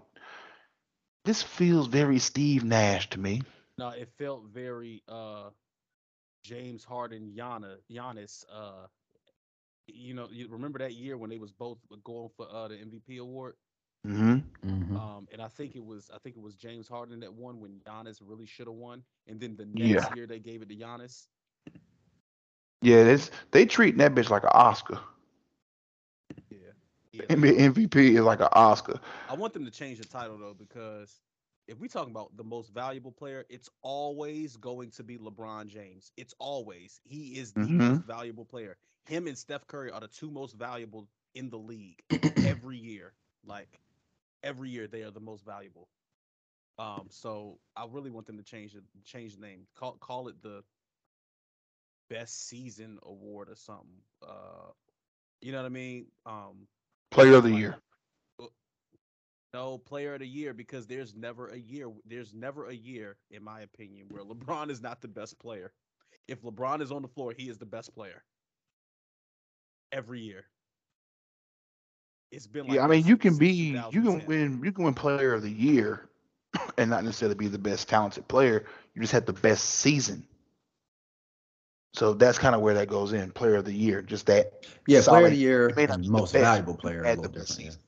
this 1.25 1.41
feels 1.43 1.87
very 1.87 2.17
Steve 2.19 2.63
Nash 2.63 3.09
to 3.09 3.19
me. 3.19 3.41
No, 3.77 3.89
it 3.89 4.09
felt 4.17 4.45
very 4.53 5.03
uh 5.09 5.49
James 6.43 6.83
Harden, 6.83 7.33
Gianna, 7.35 7.75
Giannis. 7.91 8.45
Uh, 8.51 8.87
you 9.87 10.13
know, 10.13 10.27
you 10.31 10.47
remember 10.47 10.79
that 10.79 10.93
year 10.93 11.17
when 11.17 11.29
they 11.29 11.37
was 11.37 11.51
both 11.51 11.79
going 12.03 12.29
for 12.29 12.47
uh 12.51 12.67
the 12.67 12.77
MVP 12.77 13.17
award. 13.17 13.55
hmm 14.05 14.39
Mhm. 14.63 15.01
Um, 15.01 15.27
and 15.31 15.41
I 15.41 15.47
think 15.47 15.75
it 15.75 15.83
was 15.83 16.09
I 16.13 16.17
think 16.19 16.35
it 16.35 16.41
was 16.41 16.55
James 16.55 16.87
Harden 16.87 17.19
that 17.21 17.33
won 17.33 17.59
when 17.59 17.79
Giannis 17.79 18.21
really 18.23 18.45
should 18.45 18.67
have 18.67 18.75
won. 18.75 19.03
And 19.27 19.39
then 19.39 19.55
the 19.55 19.65
next 19.65 20.09
Yeah. 20.09 20.09
year 20.09 20.25
they 20.27 20.39
gave 20.39 20.61
it 20.61 20.69
to 20.69 20.75
Giannis. 20.75 21.27
Yeah, 22.81 23.03
this 23.03 23.31
they 23.51 23.65
treating 23.65 23.99
that 23.99 24.13
bitch 24.15 24.29
like 24.29 24.43
an 24.43 24.49
Oscar. 24.53 24.99
Yeah. 26.49 26.71
Yeah. 27.11 27.27
MVP 27.39 28.15
is 28.15 28.21
like 28.21 28.39
an 28.41 28.49
Oscar. 28.53 28.99
I 29.27 29.33
want 29.35 29.53
them 29.53 29.65
to 29.65 29.71
change 29.71 29.99
the 29.99 30.05
title 30.05 30.37
though 30.37 30.53
because 30.53 31.21
if 31.67 31.79
we 31.79 31.87
talk 31.87 32.07
about 32.07 32.35
the 32.37 32.43
most 32.43 32.69
valuable 32.73 33.11
player, 33.11 33.45
it's 33.49 33.69
always 33.81 34.57
going 34.57 34.91
to 34.91 35.03
be 35.03 35.17
LeBron 35.17 35.67
James. 35.67 36.11
It's 36.17 36.33
always 36.39 37.01
he 37.03 37.37
is 37.39 37.53
the 37.53 37.69
Mhm. 37.69 38.03
most 38.03 38.03
valuable 38.05 38.45
player. 38.45 38.77
Him 39.11 39.27
and 39.27 39.37
Steph 39.37 39.67
Curry 39.67 39.91
are 39.91 39.99
the 39.99 40.07
two 40.07 40.31
most 40.31 40.53
valuable 40.55 41.07
in 41.35 41.49
the 41.49 41.57
league 41.57 42.01
every 42.45 42.77
year. 42.77 43.13
Like 43.45 43.81
every 44.41 44.69
year 44.69 44.87
they 44.87 45.01
are 45.03 45.11
the 45.11 45.19
most 45.19 45.45
valuable. 45.45 45.89
Um, 46.79 47.07
so 47.09 47.59
I 47.75 47.85
really 47.89 48.09
want 48.09 48.25
them 48.27 48.37
to 48.37 48.43
change 48.43 48.73
the 48.73 48.81
change 49.03 49.35
the 49.35 49.41
name. 49.41 49.67
Call 49.75 49.97
call 49.99 50.29
it 50.29 50.41
the 50.41 50.63
best 52.09 52.47
season 52.47 52.99
award 53.03 53.49
or 53.49 53.55
something. 53.55 54.01
Uh, 54.25 54.71
you 55.41 55.51
know 55.51 55.59
what 55.59 55.65
I 55.65 55.69
mean? 55.69 56.05
Um, 56.25 56.67
Player 57.11 57.33
of 57.35 57.43
the 57.43 57.49
like- 57.49 57.59
year. 57.59 57.75
no 59.53 59.77
player 59.77 60.13
of 60.13 60.19
the 60.21 60.27
year 60.27 60.53
because 60.53 60.87
there's 60.87 61.13
never 61.15 61.47
a 61.49 61.57
year. 61.57 61.91
There's 62.05 62.33
never 62.33 62.67
a 62.67 62.73
year, 62.73 63.17
in 63.29 63.43
my 63.43 63.61
opinion, 63.61 64.07
where 64.09 64.23
LeBron 64.23 64.69
is 64.69 64.81
not 64.81 65.01
the 65.01 65.07
best 65.09 65.37
player. 65.39 65.73
If 66.29 66.41
LeBron 66.43 66.81
is 66.81 66.91
on 66.91 67.01
the 67.01 67.09
floor, 67.09 67.33
he 67.37 67.49
is 67.49 67.57
the 67.57 67.65
best 67.65 67.93
player. 67.93 68.23
Every 69.91 70.21
year. 70.21 70.45
It's 72.31 72.47
been 72.47 72.67
like 72.67 72.75
Yeah, 72.75 72.83
I 72.83 72.87
mean 72.87 73.05
you 73.05 73.17
can 73.17 73.37
be 73.37 73.77
you 73.91 74.01
can 74.01 74.25
win 74.25 74.61
you 74.63 74.71
can 74.71 74.85
win 74.85 74.93
player 74.93 75.33
of 75.33 75.41
the 75.41 75.51
year 75.51 76.09
and 76.77 76.89
not 76.89 77.03
necessarily 77.03 77.35
be 77.35 77.47
the 77.47 77.57
best 77.59 77.89
talented 77.89 78.27
player. 78.27 78.65
You 78.93 79.01
just 79.01 79.13
had 79.13 79.25
the 79.25 79.33
best 79.33 79.65
season. 79.65 80.25
So 81.93 82.13
that's 82.13 82.37
kind 82.37 82.55
of 82.55 82.61
where 82.61 82.75
that 82.75 82.87
goes 82.87 83.11
in, 83.11 83.31
player 83.31 83.55
of 83.55 83.65
the 83.65 83.73
year. 83.73 84.01
Just 84.01 84.27
that 84.27 84.65
Yeah, 84.87 85.01
solid. 85.01 85.19
player 85.19 85.25
of 85.27 85.31
the 85.33 85.37
year 85.37 85.73
may 85.75 85.85
not 85.87 85.95
and 85.95 86.01
be 86.03 86.07
the 86.07 86.13
most 86.13 86.33
best, 86.33 86.43
valuable 86.43 86.75
player. 86.75 87.03
had 87.03 87.19
is 87.19 87.19
a 87.19 87.21
the 87.23 87.29
best 87.29 87.49
different, 87.49 87.59
yeah. 87.59 87.69
season. 87.71 87.81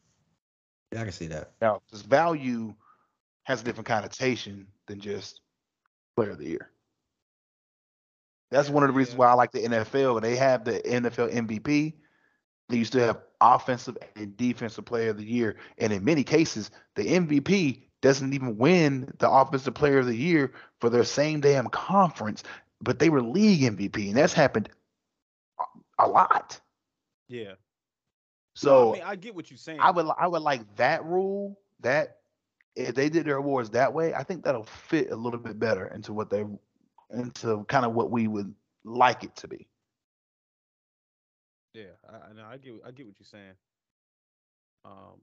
Yeah, 0.92 1.00
I 1.00 1.04
can 1.04 1.12
see 1.14 1.28
that. 1.28 1.52
Now, 1.62 1.82
this 1.90 2.02
value 2.02 2.76
has 3.44 3.62
a 3.62 3.64
different 3.64 3.88
connotation 3.88 4.68
than 4.88 5.00
just 5.00 5.40
player 6.18 6.32
of 6.32 6.38
the 6.38 6.50
year. 6.50 6.70
That's 8.54 8.70
one 8.70 8.84
of 8.84 8.90
the 8.90 8.94
reasons 8.94 9.18
why 9.18 9.28
I 9.28 9.34
like 9.34 9.52
the 9.52 9.64
NFL. 9.64 10.22
They 10.22 10.36
have 10.36 10.64
the 10.64 10.80
NFL 10.80 11.34
MVP. 11.34 11.94
They 12.70 12.78
used 12.78 12.94
to 12.94 13.00
have 13.00 13.22
offensive 13.42 13.98
and 14.16 14.38
defensive 14.38 14.86
player 14.86 15.10
of 15.10 15.18
the 15.18 15.26
year. 15.26 15.56
And 15.80 15.92
in 15.92 16.06
many 16.06 16.24
cases, 16.24 16.70
the 16.96 17.04
MVP 17.04 17.82
doesn't 18.02 18.32
even 18.34 18.58
win 18.58 19.12
the 19.18 19.30
offensive 19.30 19.74
player 19.74 20.00
of 20.00 20.06
the 20.06 20.16
year 20.16 20.54
for 20.80 20.90
their 20.90 21.04
same 21.04 21.42
damn 21.42 21.68
conference, 21.68 22.44
but 22.80 23.00
they 23.00 23.10
were 23.10 23.22
league 23.22 23.62
MVP. 23.62 24.10
And 24.10 24.18
that's 24.18 24.34
happened 24.34 24.70
a- 25.60 26.06
a 26.06 26.08
lot. 26.08 26.60
Yeah. 27.28 27.54
So 28.56 28.92
I, 28.92 28.94
mean, 28.94 29.04
I 29.04 29.16
get 29.16 29.34
what 29.34 29.50
you're 29.50 29.58
saying. 29.58 29.80
I 29.80 29.90
would 29.90 30.06
I 30.18 30.28
would 30.28 30.44
like 30.44 30.76
that 30.76 31.04
rule 31.06 31.60
that 31.80 32.18
if 32.76 32.94
they 32.94 33.10
did 33.10 33.26
their 33.26 33.38
awards 33.38 33.72
that 33.72 33.94
way, 33.94 34.14
I 34.14 34.22
think 34.22 34.44
that'll 34.44 34.64
fit 34.64 35.12
a 35.12 35.16
little 35.16 35.40
bit 35.40 35.58
better 35.58 35.88
into 35.88 36.14
what 36.14 36.30
they 36.30 36.46
into 37.14 37.64
kind 37.66 37.86
of 37.86 37.94
what 37.94 38.12
we 38.12 38.28
would 38.28 38.54
like 38.84 39.24
it 39.24 39.36
to 39.38 39.48
be. 39.48 39.68
Yeah, 41.74 41.84
I, 42.08 42.30
I 42.30 42.34
know. 42.34 42.46
I 42.46 42.58
get. 42.58 42.74
I 42.86 42.92
get 42.92 43.08
what 43.08 43.16
you're 43.20 43.26
saying. 43.26 43.54
Um. 44.86 45.22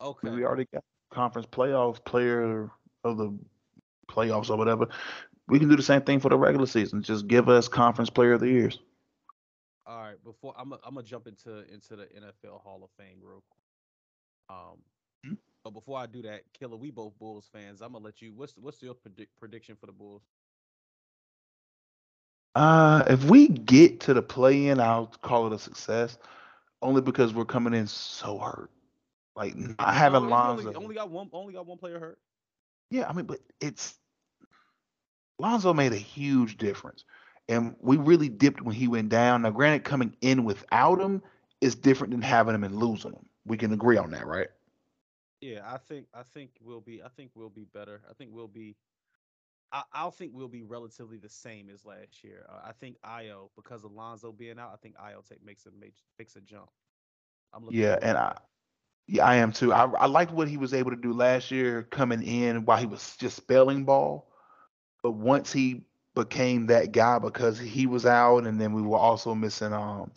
Okay. 0.00 0.30
We 0.30 0.44
already 0.44 0.66
got 0.72 0.84
conference 1.10 1.46
playoffs 1.50 2.04
player 2.04 2.70
of 3.04 3.18
the 3.18 3.36
playoffs 4.10 4.50
or 4.50 4.56
whatever. 4.56 4.88
We 5.48 5.58
can 5.58 5.68
do 5.68 5.76
the 5.76 5.82
same 5.82 6.02
thing 6.02 6.20
for 6.20 6.28
the 6.28 6.38
regular 6.38 6.66
season. 6.66 7.02
Just 7.02 7.26
give 7.26 7.48
us 7.48 7.68
conference 7.68 8.10
player 8.10 8.34
of 8.34 8.40
the 8.40 8.48
years. 8.48 8.78
All 9.86 10.02
right. 10.02 10.22
Before 10.22 10.54
I'm, 10.58 10.72
i 10.72 10.76
I'm 10.84 10.94
gonna 10.94 11.06
jump 11.06 11.26
into 11.26 11.64
into 11.72 11.96
the 11.96 12.04
NFL 12.04 12.60
Hall 12.62 12.80
of 12.82 12.90
Fame 12.98 13.18
real 13.22 13.42
quick. 13.50 13.62
Um. 14.50 14.78
Mhm. 15.26 15.36
But 15.68 15.74
before 15.74 15.98
I 15.98 16.06
do 16.06 16.22
that, 16.22 16.44
Killer, 16.58 16.78
we 16.78 16.90
both 16.90 17.18
Bulls 17.18 17.46
fans. 17.52 17.82
I'm 17.82 17.92
gonna 17.92 18.02
let 18.02 18.22
you. 18.22 18.32
What's 18.32 18.56
what's 18.56 18.82
your 18.82 18.94
predict, 18.94 19.36
prediction 19.38 19.76
for 19.76 19.84
the 19.84 19.92
Bulls? 19.92 20.22
Uh, 22.54 23.04
if 23.10 23.24
we 23.24 23.48
get 23.48 24.00
to 24.00 24.14
the 24.14 24.22
play 24.22 24.68
in, 24.68 24.80
I'll 24.80 25.08
call 25.20 25.46
it 25.46 25.52
a 25.52 25.58
success. 25.58 26.16
Only 26.80 27.02
because 27.02 27.34
we're 27.34 27.44
coming 27.44 27.74
in 27.74 27.86
so 27.86 28.38
hurt. 28.38 28.70
Like 29.36 29.56
not 29.56 29.92
having 29.92 30.24
Oh, 30.24 30.28
Lonzo. 30.28 30.68
Only, 30.68 30.74
only 30.74 30.94
got 30.94 31.10
one. 31.10 31.28
Only 31.34 31.52
got 31.52 31.66
one 31.66 31.76
player 31.76 32.00
hurt. 32.00 32.18
Yeah, 32.90 33.06
I 33.06 33.12
mean, 33.12 33.26
but 33.26 33.40
it's 33.60 33.98
Lonzo 35.38 35.74
made 35.74 35.92
a 35.92 35.96
huge 35.96 36.56
difference. 36.56 37.04
And 37.46 37.76
we 37.80 37.98
really 37.98 38.30
dipped 38.30 38.62
when 38.62 38.74
he 38.74 38.88
went 38.88 39.10
down. 39.10 39.42
Now, 39.42 39.50
granted, 39.50 39.84
coming 39.84 40.16
in 40.22 40.44
without 40.44 40.98
him 40.98 41.22
is 41.60 41.74
different 41.74 42.12
than 42.12 42.22
having 42.22 42.54
him 42.54 42.64
and 42.64 42.76
losing 42.76 43.12
him. 43.12 43.26
We 43.44 43.58
can 43.58 43.74
agree 43.74 43.98
on 43.98 44.12
that, 44.12 44.26
right? 44.26 44.48
Yeah, 45.40 45.62
I 45.64 45.78
think 45.78 46.08
I 46.14 46.22
think 46.22 46.52
we'll 46.60 46.80
be 46.80 47.02
I 47.02 47.08
think 47.08 47.30
we'll 47.34 47.50
be 47.50 47.64
better. 47.64 48.02
I 48.08 48.12
think 48.14 48.30
we'll 48.32 48.48
be 48.48 48.76
I 49.72 49.82
I'll 49.92 50.10
think 50.10 50.32
we'll 50.34 50.48
be 50.48 50.62
relatively 50.62 51.18
the 51.18 51.28
same 51.28 51.68
as 51.70 51.84
last 51.84 52.22
year. 52.24 52.46
Uh, 52.48 52.60
I 52.64 52.72
think 52.72 52.98
Ayo 53.04 53.50
because 53.56 53.84
of 53.84 53.92
Lonzo 53.92 54.32
being 54.32 54.58
out, 54.58 54.72
I 54.72 54.76
think 54.76 54.96
Ayo 54.96 55.24
take 55.26 55.42
makes 55.44 55.66
a 55.66 55.70
makes 56.18 56.36
a 56.36 56.40
jump. 56.40 56.70
I'm 57.52 57.64
looking 57.64 57.68
Yeah, 57.68 57.98
and 58.00 58.16
I 58.18 58.36
yeah, 59.06 59.24
I 59.26 59.36
am 59.36 59.52
too. 59.52 59.72
I, 59.72 59.84
I 59.84 60.06
liked 60.06 60.32
what 60.32 60.48
he 60.48 60.56
was 60.56 60.74
able 60.74 60.90
to 60.90 60.96
do 60.96 61.12
last 61.12 61.50
year 61.50 61.82
coming 61.82 62.22
in 62.22 62.64
while 62.64 62.78
he 62.78 62.86
was 62.86 63.16
just 63.16 63.36
spelling 63.36 63.84
ball. 63.84 64.30
But 65.02 65.12
once 65.12 65.52
he 65.52 65.84
became 66.14 66.66
that 66.66 66.92
guy 66.92 67.18
because 67.18 67.58
he 67.58 67.86
was 67.86 68.06
out 68.06 68.46
and 68.46 68.60
then 68.60 68.72
we 68.72 68.82
were 68.82 68.98
also 68.98 69.34
missing 69.34 69.72
um 69.72 70.12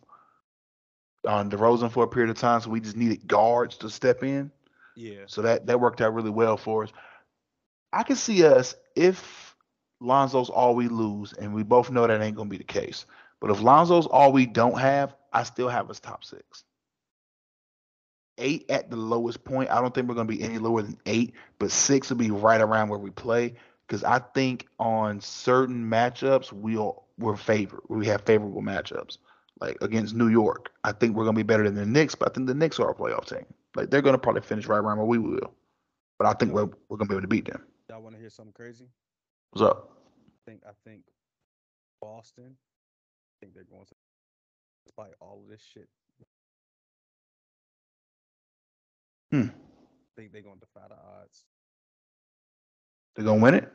on 1.28 1.50
DeRozan 1.50 1.92
for 1.92 2.04
a 2.04 2.08
period 2.08 2.30
of 2.30 2.38
time, 2.38 2.60
so 2.62 2.70
we 2.70 2.80
just 2.80 2.98
needed 2.98 3.28
guards 3.28 3.78
to 3.78 3.90
step 3.90 4.24
in. 4.24 4.52
Yeah. 4.96 5.24
So 5.28 5.42
that 5.44 5.68
that 5.68 5.80
worked 5.80 6.02
out 6.02 6.14
really 6.14 6.30
well 6.30 6.58
for 6.58 6.84
us. 6.84 6.92
I 7.94 8.04
can 8.04 8.16
see 8.16 8.46
us 8.46 8.76
if 8.96 9.56
Lonzo's 10.00 10.50
all 10.50 10.76
we 10.76 10.88
lose, 10.88 11.34
and 11.34 11.54
we 11.54 11.64
both 11.64 11.92
know 11.92 12.08
that 12.08 12.22
ain't 12.22 12.36
gonna 12.36 12.50
be 12.50 12.58
the 12.58 12.64
case. 12.64 13.06
But 13.40 13.52
if 13.52 13.62
Lonzo's 13.62 14.08
all 14.08 14.32
we 14.32 14.46
don't 14.46 14.80
have, 14.80 15.16
I 15.34 15.44
still 15.44 15.70
have 15.70 15.90
us 15.90 16.00
top 16.00 16.24
six. 16.24 16.64
Eight 18.38 18.66
at 18.70 18.90
the 18.90 18.96
lowest 18.98 19.44
point. 19.44 19.70
I 19.70 19.82
don't 19.82 19.94
think 19.94 20.08
we're 20.08 20.16
gonna 20.16 20.28
be 20.28 20.42
any 20.42 20.58
lower 20.58 20.82
than 20.82 20.98
eight, 21.06 21.34
but 21.60 21.72
six 21.72 22.10
will 22.10 22.18
be 22.18 22.32
right 22.32 22.62
around 22.62 22.90
where 22.90 23.00
we 23.00 23.12
play. 23.12 23.56
Because 23.88 24.04
I 24.04 24.20
think 24.20 24.68
on 24.80 25.20
certain 25.20 25.90
matchups 25.90 26.54
we'll 26.54 27.04
we're 27.18 27.36
favored. 27.36 27.82
We 27.90 28.08
have 28.08 28.22
favorable 28.22 28.62
matchups. 28.62 29.18
Like 29.60 29.78
against 29.82 30.16
New 30.16 30.30
York. 30.30 30.72
I 30.84 30.92
think 30.92 31.16
we're 31.16 31.26
gonna 31.26 31.36
be 31.36 31.44
better 31.44 31.64
than 31.64 31.76
the 31.76 31.86
Knicks, 31.86 32.16
but 32.16 32.30
I 32.30 32.34
think 32.34 32.48
the 32.48 32.56
Knicks 32.56 32.80
are 32.80 32.90
a 32.90 32.96
playoff 32.96 33.28
team. 33.28 33.46
Like 33.76 33.90
they're 33.90 34.02
gonna 34.02 34.18
probably 34.18 34.42
finish 34.42 34.68
right 34.68 34.78
around 34.78 34.98
where 34.98 35.08
we 35.08 35.18
will. 35.18 35.54
But 36.20 36.28
I 36.28 36.34
think 36.34 36.54
we're 36.54 36.70
we're 36.90 36.98
gonna 36.98 37.08
be 37.08 37.16
able 37.16 37.22
to 37.22 37.28
beat 37.28 37.46
them. 37.46 37.64
Y'all 37.90 38.02
want 38.02 38.16
to 38.16 38.22
hear 38.22 38.30
something 38.30 38.54
crazy? 38.54 38.86
What's 39.52 39.68
up? 39.68 39.98
I 40.18 40.50
think 40.50 40.62
I 40.68 40.72
think 40.86 41.04
Boston. 42.02 42.56
I 42.56 43.34
think 43.42 43.54
they're 43.54 43.64
going 43.64 43.86
to 43.86 43.96
despite 44.86 45.14
all 45.20 45.42
of 45.44 45.50
this 45.50 45.62
shit. 45.62 45.88
Hmm. 49.32 49.48
I 49.48 50.12
think 50.18 50.34
they're 50.34 50.42
going 50.42 50.60
to 50.60 50.66
defy 50.66 50.88
the 50.90 50.96
odds. 50.96 51.46
They're 53.16 53.26
gonna 53.26 53.42
win 53.42 53.56
it? 53.56 53.72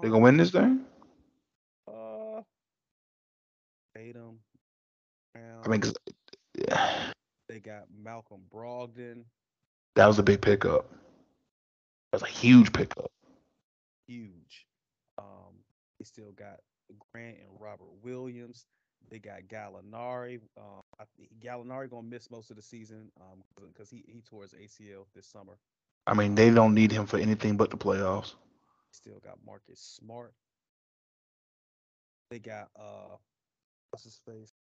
They're 0.00 0.10
gonna 0.10 0.22
win 0.22 0.36
this 0.36 0.50
thing? 0.50 0.84
Uh, 1.88 2.42
Tatum. 3.94 4.38
I 5.64 5.68
mean, 5.68 5.82
yeah, 6.54 7.12
they 7.48 7.60
got 7.60 7.86
Malcolm 7.94 8.42
Brogdon, 8.52 9.24
that 9.96 10.06
was 10.06 10.18
a 10.18 10.22
big 10.22 10.40
pickup. 10.40 10.90
That's 12.12 12.22
a 12.24 12.28
huge 12.28 12.72
pickup. 12.72 13.10
huge. 14.06 14.66
Um, 15.18 15.64
they 15.98 16.04
still 16.04 16.32
got 16.32 16.60
Grant 17.12 17.38
and 17.38 17.60
Robert 17.60 17.90
Williams. 18.02 18.66
They 19.10 19.18
got 19.18 19.42
Gallinari. 19.48 20.40
Um, 20.58 20.82
I 20.98 21.04
Gallinari 21.40 21.90
gonna 21.90 22.06
miss 22.06 22.30
most 22.30 22.50
of 22.50 22.56
the 22.56 22.62
season 22.62 23.10
um 23.20 23.42
because 23.68 23.90
he 23.90 24.04
he 24.08 24.22
tore 24.22 24.42
his 24.42 24.54
ACL 24.54 25.06
this 25.14 25.26
summer. 25.26 25.58
I 26.06 26.14
mean, 26.14 26.34
they 26.34 26.50
don't 26.50 26.74
need 26.74 26.92
him 26.92 27.06
for 27.06 27.18
anything 27.18 27.56
but 27.56 27.70
the 27.70 27.76
playoffs. 27.76 28.34
Still 28.92 29.20
got 29.20 29.38
Marcus 29.44 29.80
Smart. 29.80 30.34
They 32.30 32.40
got 32.40 32.70
uh, 32.78 33.16
what's 33.90 34.04
his 34.04 34.20
face? 34.26 34.55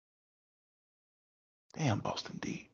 Damn, 1.77 1.99
Boston 1.99 2.37
D. 2.41 2.69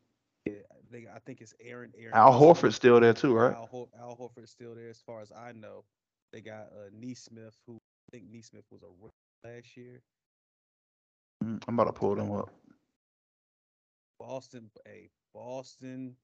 Yeah, 0.46 0.54
they 0.92 1.08
I 1.14 1.20
think 1.26 1.42
it's 1.42 1.54
Aaron. 1.62 1.94
Aaron 1.98 2.16
Al. 2.16 2.34
Horford's 2.34 2.76
still 2.76 3.00
there 3.00 3.14
too, 3.14 3.34
right? 3.34 3.54
Al, 3.54 3.68
Hor- 3.68 3.90
Al 4.00 4.16
Horford's 4.16 4.52
still 4.52 4.76
there, 4.76 4.90
as 4.90 5.02
far 5.02 5.22
as 5.22 5.32
I 5.32 5.52
know. 5.54 5.84
They 6.34 6.42
got 6.42 6.68
uh, 6.74 6.90
Nesmith, 6.94 7.58
who 7.66 7.76
I 7.76 8.18
think 8.18 8.26
Nesmith 8.32 8.66
was 8.72 8.84
a 8.84 8.88
rookie 9.02 9.16
last 9.44 9.78
year. 9.78 10.02
Mm, 11.44 11.64
I'm 11.68 11.80
about 11.80 11.86
to 11.86 11.94
pull 11.94 12.16
them 12.16 12.32
up. 12.32 12.50
Boston, 14.20 14.70
hey, 14.86 15.10
Boston, 15.34 16.16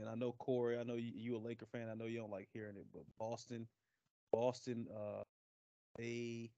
and 0.00 0.08
I 0.08 0.14
know 0.14 0.32
Corey. 0.38 0.78
I 0.78 0.82
know 0.82 0.94
you, 0.94 1.12
you 1.14 1.36
a 1.36 1.38
Laker 1.38 1.66
fan. 1.66 1.88
I 1.90 1.94
know 1.94 2.06
you 2.06 2.18
don't 2.18 2.30
like 2.30 2.48
hearing 2.52 2.76
it, 2.76 2.86
but 2.92 3.02
Boston, 3.18 3.66
Boston, 4.32 4.86
uh, 4.94 5.22
they 5.98 6.50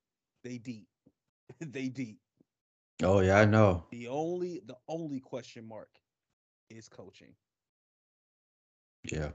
they 0.45 0.59
deep, 0.59 0.87
they 1.61 1.89
deep. 1.89 2.19
Oh 3.03 3.21
yeah, 3.21 3.39
I 3.39 3.45
know. 3.47 3.85
The 3.91 4.09
only 4.09 4.61
the 4.67 4.77
only 4.89 5.21
question 5.21 5.67
mark 5.67 5.89
is 6.69 6.89
coaching. 6.89 7.35
Yeah. 9.11 9.31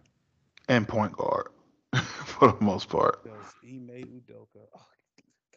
And 0.69 0.87
point 0.87 1.13
guard 1.13 1.47
for 1.95 2.51
the 2.51 2.63
most 2.63 2.89
part. 2.89 3.23
Because 3.23 3.53
Ime 3.63 3.89
Udoka, 3.89 4.65
oh 4.75 4.85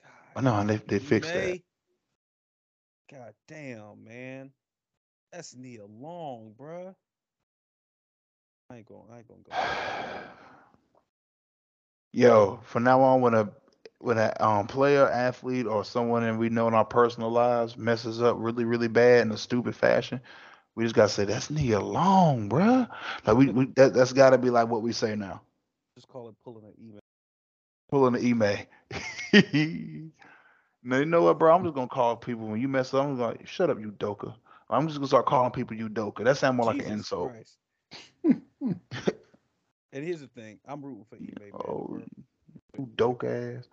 God, 0.02 0.12
I 0.36 0.40
know, 0.40 0.56
and 0.56 0.70
they 0.70 0.76
they 0.76 0.98
fixed 0.98 1.32
that. 1.32 1.60
God 3.10 3.32
damn, 3.46 4.04
man, 4.04 4.52
that's 5.32 5.54
Nia 5.54 5.86
Long, 5.86 6.54
bruh. 6.58 6.94
I 8.70 8.76
ain't 8.76 8.86
going. 8.86 9.04
I 9.12 9.18
ain't 9.18 9.28
gonna 9.28 9.40
go. 9.42 9.52
Yo, 12.12 12.60
from 12.64 12.84
now 12.84 13.00
on, 13.00 13.20
when 13.20 13.34
a 13.34 13.50
when 14.00 14.18
a 14.18 14.32
um 14.40 14.66
player, 14.66 15.08
athlete, 15.08 15.66
or 15.66 15.84
someone 15.84 16.22
that 16.22 16.36
we 16.36 16.48
know 16.48 16.68
in 16.68 16.74
our 16.74 16.84
personal 16.84 17.30
lives 17.30 17.76
messes 17.76 18.22
up 18.22 18.36
really, 18.38 18.64
really 18.64 18.88
bad 18.88 19.22
in 19.22 19.32
a 19.32 19.36
stupid 19.36 19.74
fashion, 19.74 20.20
we 20.74 20.84
just 20.84 20.94
gotta 20.94 21.08
say 21.08 21.24
that's 21.24 21.50
Nia 21.50 21.80
Long, 21.80 22.48
bro. 22.48 22.86
Like 23.26 23.36
we, 23.36 23.50
we 23.50 23.66
that, 23.76 23.94
that's 23.94 24.12
gotta 24.12 24.38
be 24.38 24.50
like 24.50 24.68
what 24.68 24.82
we 24.82 24.92
say 24.92 25.16
now. 25.16 25.42
Just 25.96 26.08
call 26.08 26.28
it 26.28 26.36
pulling 26.44 26.64
an 26.64 26.74
email. 26.80 27.00
Pulling 27.90 28.14
an 28.14 28.24
email. 28.24 28.58
now 30.82 30.98
you 30.98 31.04
know 31.06 31.22
what, 31.22 31.38
bro? 31.38 31.54
I'm 31.54 31.64
just 31.64 31.74
gonna 31.74 31.88
call 31.88 32.16
people 32.16 32.46
when 32.46 32.60
you 32.60 32.68
mess 32.68 32.94
up. 32.94 33.04
I'm 33.04 33.18
like, 33.18 33.46
shut 33.46 33.70
up, 33.70 33.80
you 33.80 33.90
doka. 33.90 34.34
I'm 34.70 34.86
just 34.86 34.98
gonna 34.98 35.08
start 35.08 35.26
calling 35.26 35.50
people 35.50 35.76
you 35.76 35.88
doka. 35.88 36.22
That 36.24 36.36
sounds 36.36 36.56
more 36.56 36.66
like 36.66 36.80
an 36.80 36.86
insult. 36.92 37.32
And 39.92 40.04
here's 40.04 40.20
the 40.20 40.28
thing, 40.28 40.60
I'm 40.66 40.84
rooting 40.84 41.06
for 41.08 41.16
eBay, 41.16 41.50
man. 41.50 41.64
Oh, 41.64 42.00
you 42.76 42.88
doke 42.96 43.24
ass. 43.24 43.68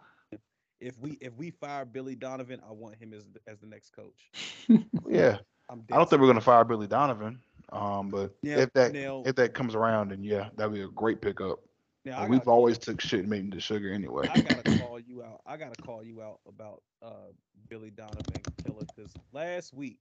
If 0.82 0.98
we 1.00 1.12
if 1.22 1.34
we 1.36 1.52
fire 1.52 1.86
Billy 1.86 2.16
Donovan, 2.16 2.62
I 2.68 2.72
want 2.72 2.96
him 2.96 3.14
as 3.14 3.26
the, 3.26 3.40
as 3.48 3.60
the 3.60 3.68
next 3.68 3.92
coach. 3.96 4.30
Yeah. 5.10 5.38
I'm 5.70 5.84
I 5.92 5.98
don't 5.98 6.08
think 6.10 6.22
we're 6.22 6.28
gonna 6.28 6.42
fire 6.42 6.64
Billy 6.64 6.86
Donovan. 6.88 7.40
Um, 7.72 8.10
but 8.10 8.36
Now- 8.44 8.58
if 8.60 8.74
that 8.74 8.94
now- 8.94 9.24
if 9.26 9.36
that 9.36 9.54
comes 9.54 9.74
around, 9.76 10.10
then 10.12 10.24
yeah, 10.24 10.50
that'd 10.56 10.74
be 10.74 10.82
a 10.82 10.88
great 10.88 11.22
pickup. 11.22 11.60
Now, 12.04 12.28
we've 12.28 12.48
always 12.48 12.78
took 12.78 13.02
shit 13.02 13.22
and 13.22 13.30
made 13.30 13.46
into 13.46 13.60
sugar 13.60 13.92
anyway. 13.92 14.28
I 14.32 14.42
gotta 14.42 14.62
call 14.80 15.00
you 15.00 15.24
out. 15.24 15.42
I 15.48 15.58
gotta 15.58 15.82
call 15.82 16.04
you 16.04 16.22
out 16.22 16.40
about 16.48 16.84
uh 17.02 17.32
Billy 17.68 17.90
Donovan 17.90 18.42
killer 18.64 18.84
because 18.96 19.12
last 19.32 19.74
week 19.74 19.98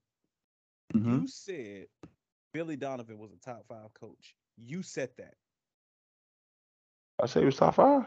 Mhm. 0.93 1.21
you 1.21 1.27
said 1.27 1.87
Billy 2.53 2.75
Donovan 2.75 3.17
was 3.17 3.31
a 3.31 3.37
top 3.37 3.65
five 3.67 3.91
coach. 3.99 4.35
You 4.57 4.83
said 4.83 5.09
that. 5.17 5.33
I 7.21 7.25
say 7.25 7.39
he 7.39 7.45
was 7.47 7.55
top 7.55 7.75
five 7.75 8.05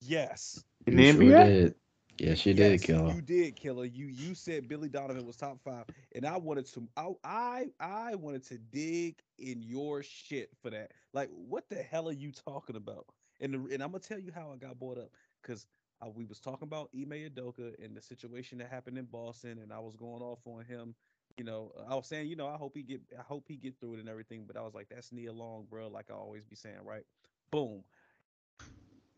Yes. 0.00 0.64
In 0.86 0.96
the 0.96 1.02
You 1.02 1.04
sure 1.04 1.32
NBA. 1.32 1.32
did. 1.32 1.74
Yes, 2.18 2.46
you 2.46 2.54
did, 2.54 2.80
Yes, 2.80 2.82
killer. 2.82 3.14
You 3.14 3.20
did, 3.22 3.56
killer. 3.56 3.84
You 3.84 4.06
you 4.06 4.34
said 4.34 4.68
Billy 4.68 4.88
Donovan 4.88 5.26
was 5.26 5.36
top 5.36 5.60
five, 5.62 5.84
and 6.14 6.26
I 6.26 6.36
wanted 6.36 6.66
to. 6.66 6.88
I 6.96 7.10
I, 7.24 7.66
I 7.80 8.14
wanted 8.16 8.44
to 8.44 8.58
dig 8.58 9.18
in 9.38 9.62
your 9.62 10.02
shit 10.02 10.50
for 10.60 10.70
that. 10.70 10.92
Like, 11.12 11.30
what 11.30 11.68
the 11.68 11.76
hell 11.82 12.08
are 12.08 12.12
you 12.12 12.32
talking 12.32 12.76
about? 12.76 13.06
And 13.40 13.54
the, 13.54 13.74
and 13.74 13.82
I'm 13.82 13.90
gonna 13.90 14.00
tell 14.00 14.18
you 14.18 14.32
how 14.34 14.50
I 14.52 14.56
got 14.56 14.78
brought 14.78 14.98
up 14.98 15.10
because 15.42 15.66
uh, 16.02 16.08
we 16.08 16.24
was 16.24 16.40
talking 16.40 16.66
about 16.66 16.90
Ime 16.94 17.30
Udoka 17.30 17.74
and 17.82 17.96
the 17.96 18.02
situation 18.02 18.58
that 18.58 18.68
happened 18.70 18.98
in 18.98 19.06
Boston, 19.06 19.58
and 19.58 19.72
I 19.72 19.78
was 19.80 19.96
going 19.96 20.22
off 20.22 20.40
on 20.46 20.64
him. 20.64 20.94
You 21.38 21.44
know, 21.44 21.72
I 21.88 21.94
was 21.94 22.06
saying, 22.06 22.28
you 22.28 22.36
know, 22.36 22.48
I 22.48 22.56
hope 22.56 22.76
he 22.76 22.82
get, 22.82 23.00
I 23.18 23.22
hope 23.22 23.44
he 23.48 23.56
get 23.56 23.78
through 23.80 23.94
it 23.94 24.00
and 24.00 24.08
everything. 24.08 24.44
But 24.46 24.56
I 24.56 24.62
was 24.62 24.74
like, 24.74 24.88
that's 24.88 25.12
Nia 25.12 25.32
Long, 25.32 25.66
bro. 25.70 25.88
Like 25.88 26.10
I 26.10 26.14
always 26.14 26.44
be 26.44 26.56
saying, 26.56 26.84
right? 26.84 27.04
Boom. 27.50 27.84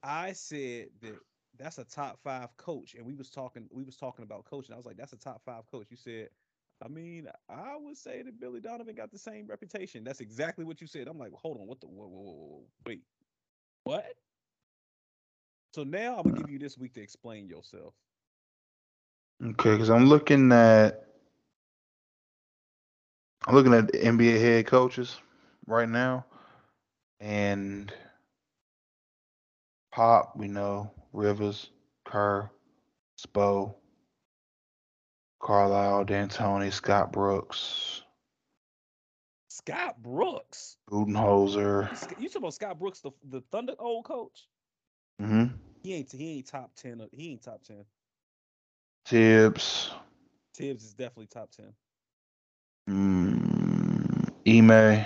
I 0.02 0.32
said 0.32 0.89
that 1.01 1.18
that's 1.62 1.78
a 1.78 1.84
top 1.84 2.18
five 2.22 2.56
coach, 2.56 2.94
and 2.94 3.06
we 3.06 3.14
was 3.14 3.30
talking, 3.30 3.68
we 3.70 3.84
was 3.84 3.97
talking 3.97 4.24
about 4.24 4.44
coaching. 4.44 4.74
I 4.74 4.76
was 4.76 4.86
like, 4.86 4.97
that's 4.97 5.12
a 5.12 5.18
top 5.18 5.43
five 5.44 5.66
coach. 5.70 5.86
You 5.90 5.97
said, 5.97 6.28
I 6.84 6.89
mean, 6.89 7.28
I 7.48 7.76
would 7.78 7.97
say 7.97 8.22
that 8.22 8.40
Billy 8.40 8.60
Donovan 8.60 8.97
got 8.97 9.12
the 9.12 9.18
same 9.18 9.47
reputation. 9.47 10.02
That's 10.05 10.20
exactly 10.20 10.64
what 10.64 10.80
you 10.80 10.86
said. 10.86 11.06
I'm 11.06 11.18
like, 11.18 11.32
hold 11.32 11.59
on, 11.59 11.66
what 11.66 11.80
the, 11.80 11.86
whoa, 11.86 12.06
whoa, 12.09 12.22
whoa, 12.22 12.32
whoa, 12.32 12.64
wait, 12.86 13.02
what? 13.84 14.06
So 15.74 15.84
now 15.84 16.16
I'm 16.16 16.24
gonna 16.24 16.40
give 16.40 16.51
you 16.51 16.59
this 16.59 16.76
week 16.76 16.94
to 16.94 17.01
explain 17.01 17.48
yourself. 17.48 17.94
Okay, 19.43 19.72
because 19.72 19.90
I'm 19.90 20.06
looking 20.06 20.52
at 20.52 21.06
I'm 23.47 23.55
looking 23.55 23.74
at 23.74 23.90
the 23.90 23.98
NBA 23.98 24.40
head 24.40 24.66
coaches 24.66 25.20
right 25.66 25.89
now, 25.89 26.24
and 27.20 27.93
Pop, 29.93 30.36
we 30.36 30.48
know 30.48 30.90
Rivers, 31.12 31.70
Kerr, 32.05 32.51
Spo, 33.18 33.74
Carlisle, 35.40 36.05
D'Antoni, 36.06 36.72
Scott 36.72 37.12
Brooks, 37.12 38.02
Scott 39.48 40.02
Brooks. 40.02 40.76
Budenholzer. 40.90 41.90
You 42.18 42.28
talking 42.28 42.43
about 42.43 42.55
Scott 42.55 42.78
Brooks, 42.78 43.01
the 43.01 43.10
the 43.28 43.40
Thunder 43.52 43.74
old 43.78 44.05
coach? 44.05 44.48
hmm 45.20 45.44
He 45.82 45.94
ain't 45.94 46.10
he 46.12 46.36
ain't 46.39 46.47
top 46.47 46.74
ten. 46.74 47.01
of- 47.01 47.10
He 47.12 47.32
ain't 47.32 47.43
top 47.43 47.62
ten. 47.62 47.84
Thibs, 49.05 49.90
Thibs 50.55 50.84
is 50.84 50.94
definitely 50.94 51.26
top 51.26 51.51
ten. 51.51 51.72
mm, 52.89 54.28
Ime, 54.47 55.05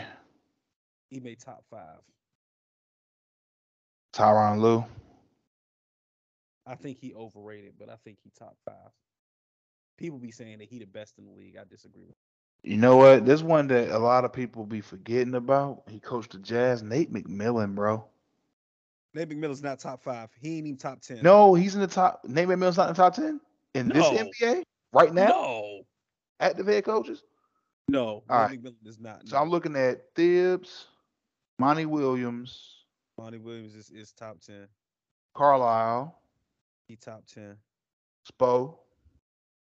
made 1.23 1.41
top 1.41 1.65
five. 1.71 2.01
Tyronn 4.13 4.61
Lue. 4.61 4.85
I 6.67 6.75
think 6.75 6.99
he 6.99 7.15
overrated, 7.15 7.75
but 7.79 7.89
I 7.89 7.97
think 8.05 8.19
he 8.23 8.31
top 8.39 8.57
five. 8.65 8.91
People 9.97 10.19
be 10.19 10.31
saying 10.31 10.59
that 10.59 10.69
he 10.69 10.79
the 10.79 10.87
best 10.87 11.19
in 11.19 11.25
the 11.25 11.31
league. 11.31 11.57
I 11.59 11.65
disagree. 11.69 12.03
with 12.07 12.17
You 12.63 12.77
know 12.77 12.97
what? 12.97 13.25
There's 13.25 13.43
one 13.43 13.69
that 13.69 13.89
a 13.91 13.99
lot 13.99 14.25
of 14.25 14.33
people 14.33 14.67
be 14.67 14.81
forgetting 14.81 15.35
about. 15.35 15.85
He 15.89 16.01
coached 16.01 16.33
the 16.33 16.39
Jazz. 16.39 16.83
Nate 16.83 17.13
McMillan, 17.13 17.75
bro. 17.75 18.05
Nate 19.15 19.31
McMillan's 19.31 19.63
not 19.63 19.79
top 19.79 20.03
five. 20.03 20.29
He 20.41 20.59
ain't 20.59 20.67
even 20.67 20.77
top 20.77 21.01
ten. 21.01 21.23
No, 21.23 21.55
he's 21.55 21.75
in 21.75 21.81
the 21.81 21.87
top. 21.87 22.21
Nate 22.25 22.49
McMillan's 22.49 22.77
not 22.77 22.89
in 22.89 22.95
the 22.95 23.03
top 23.03 23.15
ten 23.15 23.41
in 23.75 23.89
this 23.89 24.05
NBA 24.07 24.63
right 24.93 25.15
now. 25.15 25.29
no, 25.29 25.81
Active 26.41 26.67
head 26.67 26.85
coaches. 26.85 27.23
no. 27.89 28.01
All 28.07 28.23
Nate 28.29 28.39
right. 28.39 28.63
McMillan 28.63 28.87
is 28.87 28.99
not. 29.01 29.27
So 29.27 29.39
I'm 29.39 29.49
looking 29.49 29.77
at 29.77 30.03
Thibs, 30.15 30.87
Monty 31.59 31.87
Williams, 31.87 32.85
Monty 33.17 33.39
Williams 33.39 33.75
is, 33.75 33.91
is 33.91 34.13
top 34.13 34.41
ten. 34.41 34.67
Carlisle, 35.35 36.19
He 36.89 36.97
top 36.97 37.25
ten. 37.27 37.57
Spo. 38.31 38.77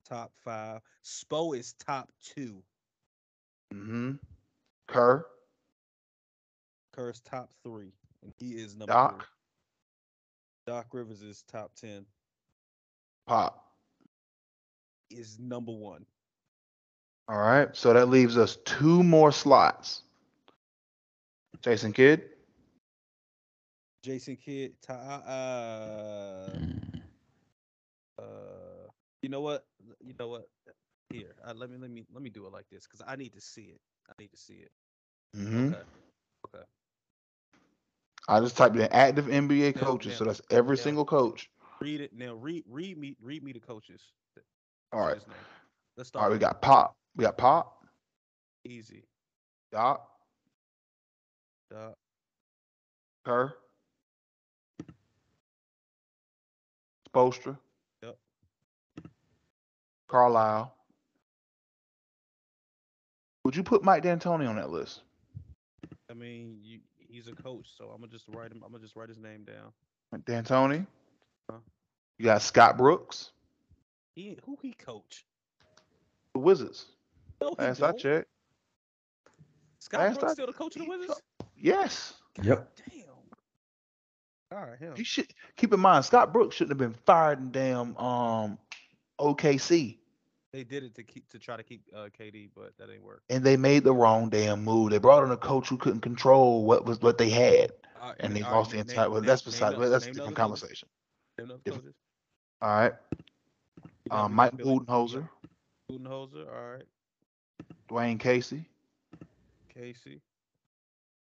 Top 0.08 0.32
five. 0.44 0.82
Spo 1.04 1.58
is 1.58 1.74
top 1.74 2.10
two. 2.24 2.64
Mm-hmm. 3.74 4.14
Kerr, 4.88 5.26
Kerr's 6.94 7.22
top 7.22 7.50
three, 7.64 7.94
and 8.24 8.34
he 8.38 8.52
is 8.52 8.76
number 8.76 8.92
Doc, 8.92 9.20
three. 9.20 10.74
Doc 10.74 10.88
Rivers 10.92 11.22
is 11.22 11.44
top 11.50 11.72
ten. 11.80 12.06
Pop. 13.26 13.66
Is 15.10 15.40
number 15.40 15.72
one. 15.72 16.06
All 17.30 17.38
right. 17.38 17.70
So 17.76 17.94
that 17.94 18.10
leaves 18.10 18.38
us 18.38 18.58
two 18.66 19.04
more 19.04 19.32
slots. 19.32 20.04
Jason 21.62 21.94
Kidd. 21.94 22.24
Jason 24.04 24.36
Kidd. 24.36 24.74
Uh. 24.90 26.50
Uh, 28.22 28.88
you 29.24 29.30
know 29.30 29.42
what? 29.42 29.66
You 30.02 30.14
know 30.20 30.28
what? 30.30 30.48
Here, 31.12 31.36
uh, 31.46 31.54
let 31.56 31.70
me 31.70 31.78
let 31.78 31.92
me 31.92 32.06
let 32.14 32.24
me 32.24 32.30
do 32.30 32.46
it 32.48 32.54
like 32.54 32.66
this 32.72 32.88
because 32.88 33.02
I 33.08 33.16
need 33.16 33.34
to 33.34 33.42
see 33.42 33.64
it. 33.74 33.82
I 34.10 34.14
need 34.20 34.32
to 34.32 34.38
see 34.38 34.64
it. 34.66 34.72
hmm 35.36 35.74
Okay. 35.74 35.82
Okay. 36.48 36.66
I 38.30 38.40
just 38.40 38.58
typed 38.58 38.76
in 38.76 38.84
active 38.92 39.26
NBA 39.28 39.74
Now- 39.76 39.82
coaches, 39.82 40.14
now- 40.14 40.18
so 40.20 40.26
that's 40.26 40.42
every 40.52 40.78
now- 40.78 40.82
single 40.84 41.06
coach. 41.06 41.50
Read 41.82 42.02
it 42.02 42.14
now. 42.14 42.34
Read 42.36 42.64
read 42.68 42.98
me 42.98 43.16
read 43.22 43.44
me 43.44 43.52
the 43.54 43.60
coaches. 43.60 44.14
All 44.94 45.02
right. 45.08 45.22
Let's 45.98 46.10
All 46.16 46.22
start. 46.22 46.24
right. 46.28 46.32
We 46.34 46.40
got 46.40 46.62
Pop. 46.62 46.96
We 47.16 47.24
got 47.24 47.38
Pop, 47.38 47.86
easy. 48.66 49.04
Doc, 49.72 50.08
Doc. 51.70 51.96
Kerr, 53.26 53.54
Spoelstra. 57.10 57.58
Carlisle. 60.12 60.74
Would 63.46 63.56
you 63.56 63.64
put 63.64 63.84
Mike 63.84 64.04
D'Antoni 64.04 64.48
on 64.48 64.58
that 64.58 64.70
list? 64.70 65.02
I 66.10 66.14
mean, 66.14 66.60
you, 66.62 66.80
he's 67.00 67.28
a 67.28 67.32
coach, 67.32 67.66
so 67.78 67.86
I'm 67.86 68.02
gonna 68.02 68.12
just 68.12 68.26
write 68.28 68.52
him. 68.52 68.62
I'm 68.66 68.72
gonna 68.72 68.84
just 68.84 68.96
write 68.96 69.10
his 69.10 69.18
name 69.18 69.46
down. 69.46 69.72
D'Antoni. 70.26 70.86
Huh? 71.50 71.58
You 72.18 72.26
got 72.26 72.42
Scott 72.42 72.78
Brooks, 72.78 73.32
He 74.16 74.38
who 74.46 74.58
he 74.62 74.74
coach? 74.74 75.26
the 76.34 76.40
Wizards. 76.40 76.86
No, 77.42 77.56
Last 77.58 77.82
I 77.82 77.88
don't. 77.88 78.00
checked. 78.00 78.28
Scott 79.80 80.02
last 80.02 80.20
Brooks 80.20 80.32
I- 80.32 80.34
still 80.34 80.48
the 80.48 80.54
coach 80.54 80.76
of 80.76 80.82
the 80.82 80.86
he- 80.86 80.90
Wizards. 80.90 81.22
Yes. 81.58 82.14
Yep. 82.44 82.70
Damn. 82.90 84.58
All 84.60 84.66
right, 84.68 84.78
him. 84.78 84.96
He 84.96 85.04
should 85.04 85.28
keep 85.56 85.74
in 85.74 85.80
mind 85.80 86.04
Scott 86.06 86.32
Brooks 86.34 86.56
shouldn't 86.58 86.80
have 86.80 86.92
been 86.92 87.00
fired 87.06 87.40
in 87.40 87.52
damn 87.52 87.96
um 87.98 88.58
OKC. 89.20 89.98
They 90.54 90.64
did 90.64 90.84
it 90.84 90.96
to 90.96 91.04
keep 91.04 91.30
to 91.30 91.40
try 91.40 91.56
to 91.56 91.64
keep 91.64 91.82
uh, 91.96 92.10
KD, 92.18 92.50
but 92.56 92.74
that 92.78 92.90
ain't 92.92 93.04
work. 93.04 93.24
And 93.30 93.44
they 93.44 93.56
made 93.56 93.84
the 93.86 93.94
wrong 93.94 94.30
damn 94.30 94.64
move. 94.64 94.92
They 94.92 94.98
brought 94.98 95.24
in 95.24 95.32
a 95.32 95.38
coach 95.38 95.70
who 95.70 95.78
couldn't 95.78 96.02
control 96.02 96.66
what 96.66 96.86
was 96.86 97.00
what 97.02 97.18
they 97.18 97.30
had. 97.30 97.72
Right, 98.02 98.16
And 98.20 98.36
they 98.36 98.42
right, 98.42 98.52
lost 98.52 98.72
the 98.72 98.78
name- 98.78 98.88
entire 98.90 99.10
well 99.10 99.22
that's 99.22 99.42
beside 99.42 99.78
well, 99.78 99.90
that's 99.90 100.08
a 100.08 100.12
different 100.12 100.36
conversation. 100.36 100.90
Name 101.38 101.60
All 102.62 102.70
right. 102.70 102.94
Um 104.10 104.34
Mike 104.36 104.58
Budenholzer, 104.58 105.28
Budenholzer. 105.90 106.48
All 106.48 106.72
right. 106.74 106.84
Dwane 107.90 108.20
Casey, 108.20 108.66
Casey. 109.74 110.22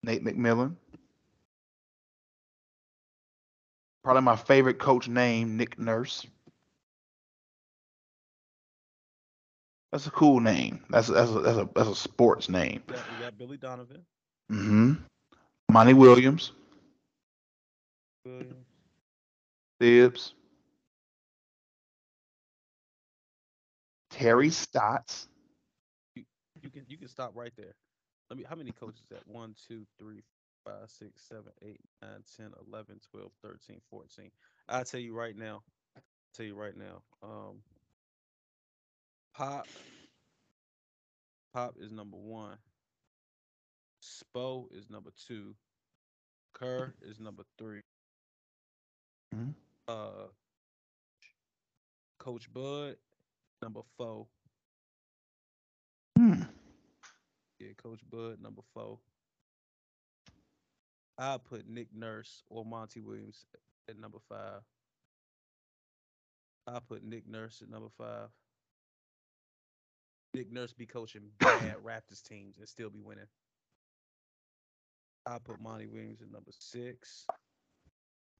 Nate 0.02 0.22
McMillan, 0.22 0.76
Probably 4.02 4.22
my 4.22 4.36
favorite 4.36 4.78
coach 4.78 5.08
name, 5.08 5.56
Nick 5.56 5.78
Nurse. 5.78 6.26
That's 9.94 10.08
a 10.08 10.12
cool 10.12 10.40
name. 10.40 10.84
That's 10.90 11.08
that's 11.08 11.30
a, 11.30 11.40
that's 11.40 11.58
a, 11.58 11.70
that's 11.76 11.88
a 11.88 11.94
sports 11.94 12.50
name. 12.50 12.82
You 12.88 12.94
got, 12.96 13.10
you 13.10 13.18
got 13.18 13.38
Billy 13.38 13.58
Donovan, 13.58 14.06
Mm-hmm. 14.50 14.92
Monty 15.72 15.94
Williams, 15.94 16.52
Williams. 18.24 18.66
Thibs, 19.80 20.34
Terry 24.10 24.50
Stotts. 24.50 25.28
You 26.62 26.70
can 26.70 26.84
you 26.88 26.98
can 26.98 27.08
stop 27.08 27.32
right 27.34 27.52
there. 27.56 27.74
Let 28.30 28.38
me. 28.38 28.44
How 28.48 28.56
many 28.56 28.72
coaches 28.72 29.02
is 29.02 29.08
that? 29.10 29.26
One, 29.26 29.54
two, 29.68 29.86
three, 29.98 30.22
five, 30.64 30.90
six, 30.90 31.22
seven, 31.22 31.52
eight, 31.62 31.80
nine, 32.02 32.22
10, 32.36 32.52
11, 32.68 33.00
12, 33.10 33.32
13, 33.42 33.80
14. 33.90 34.30
I'll 34.68 34.84
tell 34.84 35.00
you 35.00 35.14
right 35.14 35.36
now. 35.36 35.62
I'll 35.96 36.02
tell 36.34 36.46
you 36.46 36.54
right 36.54 36.76
now. 36.76 37.02
Um, 37.22 37.62
Pop. 39.34 39.66
Pop 41.52 41.74
is 41.80 41.90
number 41.90 42.16
one. 42.16 42.56
Spo 44.02 44.66
is 44.72 44.88
number 44.90 45.10
two. 45.26 45.54
Kerr 46.52 46.94
is 47.02 47.18
number 47.18 47.42
3 47.58 47.80
Mhm. 49.34 49.54
Uh, 49.88 50.28
Coach 52.18 52.52
Bud, 52.52 52.96
number 53.60 53.82
four. 53.96 54.28
Hmm. 56.16 56.42
Yeah, 57.58 57.72
Coach 57.74 58.08
Bud, 58.08 58.40
number 58.40 58.62
four. 58.72 59.00
I 61.18 61.38
put 61.38 61.66
Nick 61.66 61.92
Nurse 61.92 62.44
or 62.48 62.64
Monty 62.64 63.00
Williams 63.00 63.46
at 63.88 63.96
number 63.98 64.20
five. 64.28 64.62
I 66.66 66.78
put 66.80 67.02
Nick 67.02 67.26
Nurse 67.26 67.62
at 67.62 67.68
number 67.68 67.90
five. 67.90 68.30
Nick 70.34 70.52
Nurse 70.52 70.72
be 70.72 70.86
coaching 70.86 71.22
bad 71.38 71.76
Raptors 71.84 72.22
teams 72.22 72.58
and 72.58 72.68
still 72.68 72.90
be 72.90 73.00
winning. 73.00 73.24
I 75.26 75.38
put 75.42 75.60
Monty 75.60 75.86
Williams 75.86 76.20
at 76.20 76.30
number 76.30 76.50
six. 76.52 77.26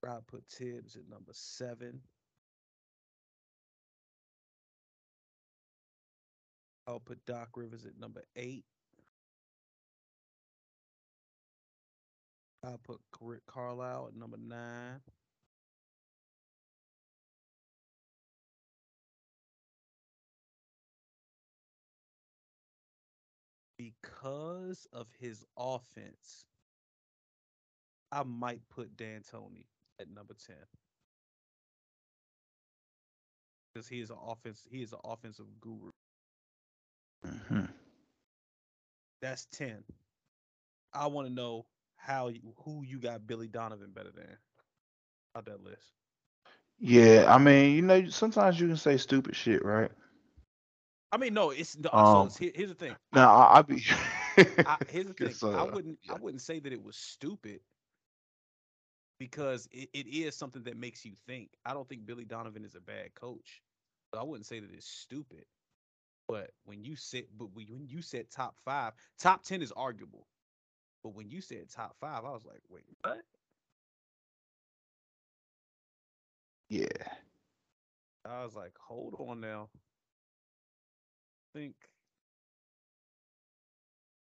I 0.07 0.17
put 0.27 0.43
Thibs 0.51 0.95
at 0.97 1.09
number 1.09 1.31
seven. 1.33 1.99
I'll 6.87 6.99
put 6.99 7.25
Doc 7.25 7.49
Rivers 7.55 7.85
at 7.85 7.99
number 7.99 8.21
eight. 8.35 8.65
I'll 12.63 12.79
put 12.83 12.99
Rick 13.19 13.41
Carlisle 13.47 14.09
at 14.09 14.19
number 14.19 14.37
nine. 14.37 14.99
Because 23.77 24.87
of 24.93 25.07
his 25.19 25.43
offense, 25.57 26.45
I 28.11 28.23
might 28.23 28.61
put 28.69 28.95
D'Antoni 28.95 29.65
at 29.99 30.09
number 30.09 30.33
10. 30.45 30.55
Because 33.73 33.87
he 33.87 33.99
is 33.99 34.09
an 34.09 34.17
offense, 34.25 34.65
he 34.69 34.81
is 34.81 34.93
an 34.93 34.99
offensive 35.03 35.47
guru. 35.59 35.91
Mhm. 37.25 37.69
That's 39.21 39.45
10. 39.51 39.83
I 40.93 41.07
want 41.07 41.27
to 41.27 41.33
know 41.33 41.65
how 41.97 42.27
you, 42.29 42.53
who 42.63 42.83
you 42.83 42.99
got 42.99 43.27
Billy 43.27 43.47
Donovan 43.47 43.91
better 43.91 44.11
than 44.11 44.37
out 45.35 45.45
that 45.45 45.63
list. 45.63 45.93
Yeah, 46.79 47.25
I 47.27 47.37
mean, 47.37 47.75
you 47.75 47.81
know, 47.81 48.07
sometimes 48.09 48.59
you 48.59 48.67
can 48.67 48.77
say 48.77 48.97
stupid 48.97 49.35
shit, 49.35 49.63
right? 49.63 49.91
I 51.11 51.17
mean, 51.17 51.33
no, 51.33 51.51
it's 51.51 51.77
no, 51.77 51.91
Um, 51.91 52.29
so 52.29 52.29
here's 52.37 52.69
the 52.69 52.75
thing. 52.75 52.97
Now, 53.13 53.33
I, 53.35 53.59
I 53.59 53.61
be. 53.61 53.83
I, 54.65 54.77
here's 54.87 55.07
the 55.07 55.13
thing. 55.13 55.37
Guess, 55.37 55.43
I 55.53 55.63
uh, 55.63 55.65
wouldn't 55.65 55.99
I 56.09 56.15
wouldn't 56.15 56.41
say 56.41 56.59
that 56.59 56.71
it 56.73 56.83
was 56.83 56.95
stupid 56.95 57.61
because 59.19 59.67
it, 59.71 59.89
it 59.93 60.07
is 60.07 60.35
something 60.35 60.63
that 60.63 60.77
makes 60.77 61.05
you 61.05 61.13
think. 61.27 61.49
I 61.65 61.73
don't 61.73 61.87
think 61.87 62.05
Billy 62.05 62.25
Donovan 62.25 62.65
is 62.65 62.75
a 62.75 62.81
bad 62.81 63.13
coach. 63.15 63.61
So 64.13 64.19
I 64.19 64.23
wouldn't 64.23 64.45
say 64.45 64.59
that 64.59 64.71
it's 64.71 64.87
stupid. 64.87 65.45
But 66.27 66.51
when 66.65 66.83
you 66.83 66.95
said 66.95 67.25
but 67.37 67.49
when 67.53 67.87
you 67.87 68.01
said 68.01 68.29
top 68.31 68.57
five, 68.63 68.93
top 69.19 69.43
ten 69.43 69.61
is 69.61 69.71
arguable. 69.71 70.27
But 71.03 71.15
when 71.15 71.29
you 71.29 71.41
said 71.41 71.69
top 71.69 71.95
five, 71.99 72.25
I 72.25 72.31
was 72.31 72.45
like, 72.45 72.61
wait, 72.69 72.85
what? 73.03 73.23
yeah. 76.69 77.07
I 78.25 78.43
was 78.43 78.55
like, 78.55 78.73
hold 78.77 79.15
on 79.19 79.39
now. 79.41 79.69
Think 81.55 81.77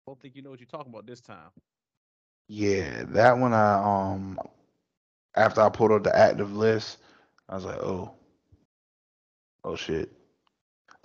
I 0.06 0.10
don't 0.10 0.20
think 0.20 0.36
you 0.36 0.42
know 0.42 0.50
what 0.50 0.60
you're 0.60 0.66
talking 0.66 0.92
about 0.92 1.06
this 1.06 1.22
time. 1.22 1.52
Yeah, 2.48 3.04
that 3.08 3.38
one 3.38 3.52
I 3.54 3.74
um 4.12 4.38
after 5.36 5.60
I 5.62 5.68
pulled 5.70 5.92
up 5.92 6.04
the 6.04 6.16
active 6.16 6.54
list, 6.54 6.98
I 7.48 7.54
was 7.56 7.64
like, 7.64 7.78
oh, 7.78 8.14
oh 9.64 9.76
shit. 9.76 10.10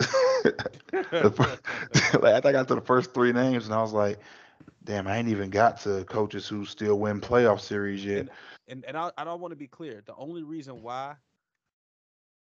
The 1.20 1.30
fir- 1.30 1.58
like 2.20 2.34
after 2.34 2.48
I 2.48 2.52
got 2.52 2.68
to 2.68 2.74
the 2.76 2.80
first 2.82 3.14
three 3.14 3.32
names, 3.32 3.66
and 3.66 3.74
I 3.74 3.80
was 3.82 3.92
like, 3.92 4.20
damn, 4.84 5.06
I 5.08 5.18
ain't 5.18 5.28
even 5.28 5.50
got 5.50 5.78
to 5.82 6.04
coaches 6.04 6.48
who 6.48 6.64
still 6.64 6.98
win 6.98 7.20
playoff 7.20 7.60
series 7.60 8.04
yet. 8.04 8.26
And 8.26 8.30
and 8.68 8.84
and 8.84 8.96
I, 8.96 9.10
I 9.18 9.24
don't 9.24 9.40
want 9.40 9.52
to 9.52 9.56
be 9.56 9.68
clear. 9.68 10.02
The 10.06 10.14
only 10.16 10.42
reason 10.42 10.82
why 10.82 11.16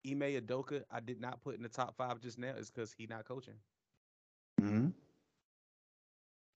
Ime 0.06 0.40
Udoka 0.40 0.84
I 0.90 1.00
did 1.00 1.20
not 1.20 1.40
put 1.42 1.54
in 1.56 1.62
the 1.62 1.68
top 1.68 1.96
five 1.96 2.20
just 2.20 2.38
now 2.38 2.50
is 2.54 2.70
because 2.70 2.92
he 2.92 3.06
not 3.06 3.24
coaching. 3.24 3.60
hmm 4.60 4.88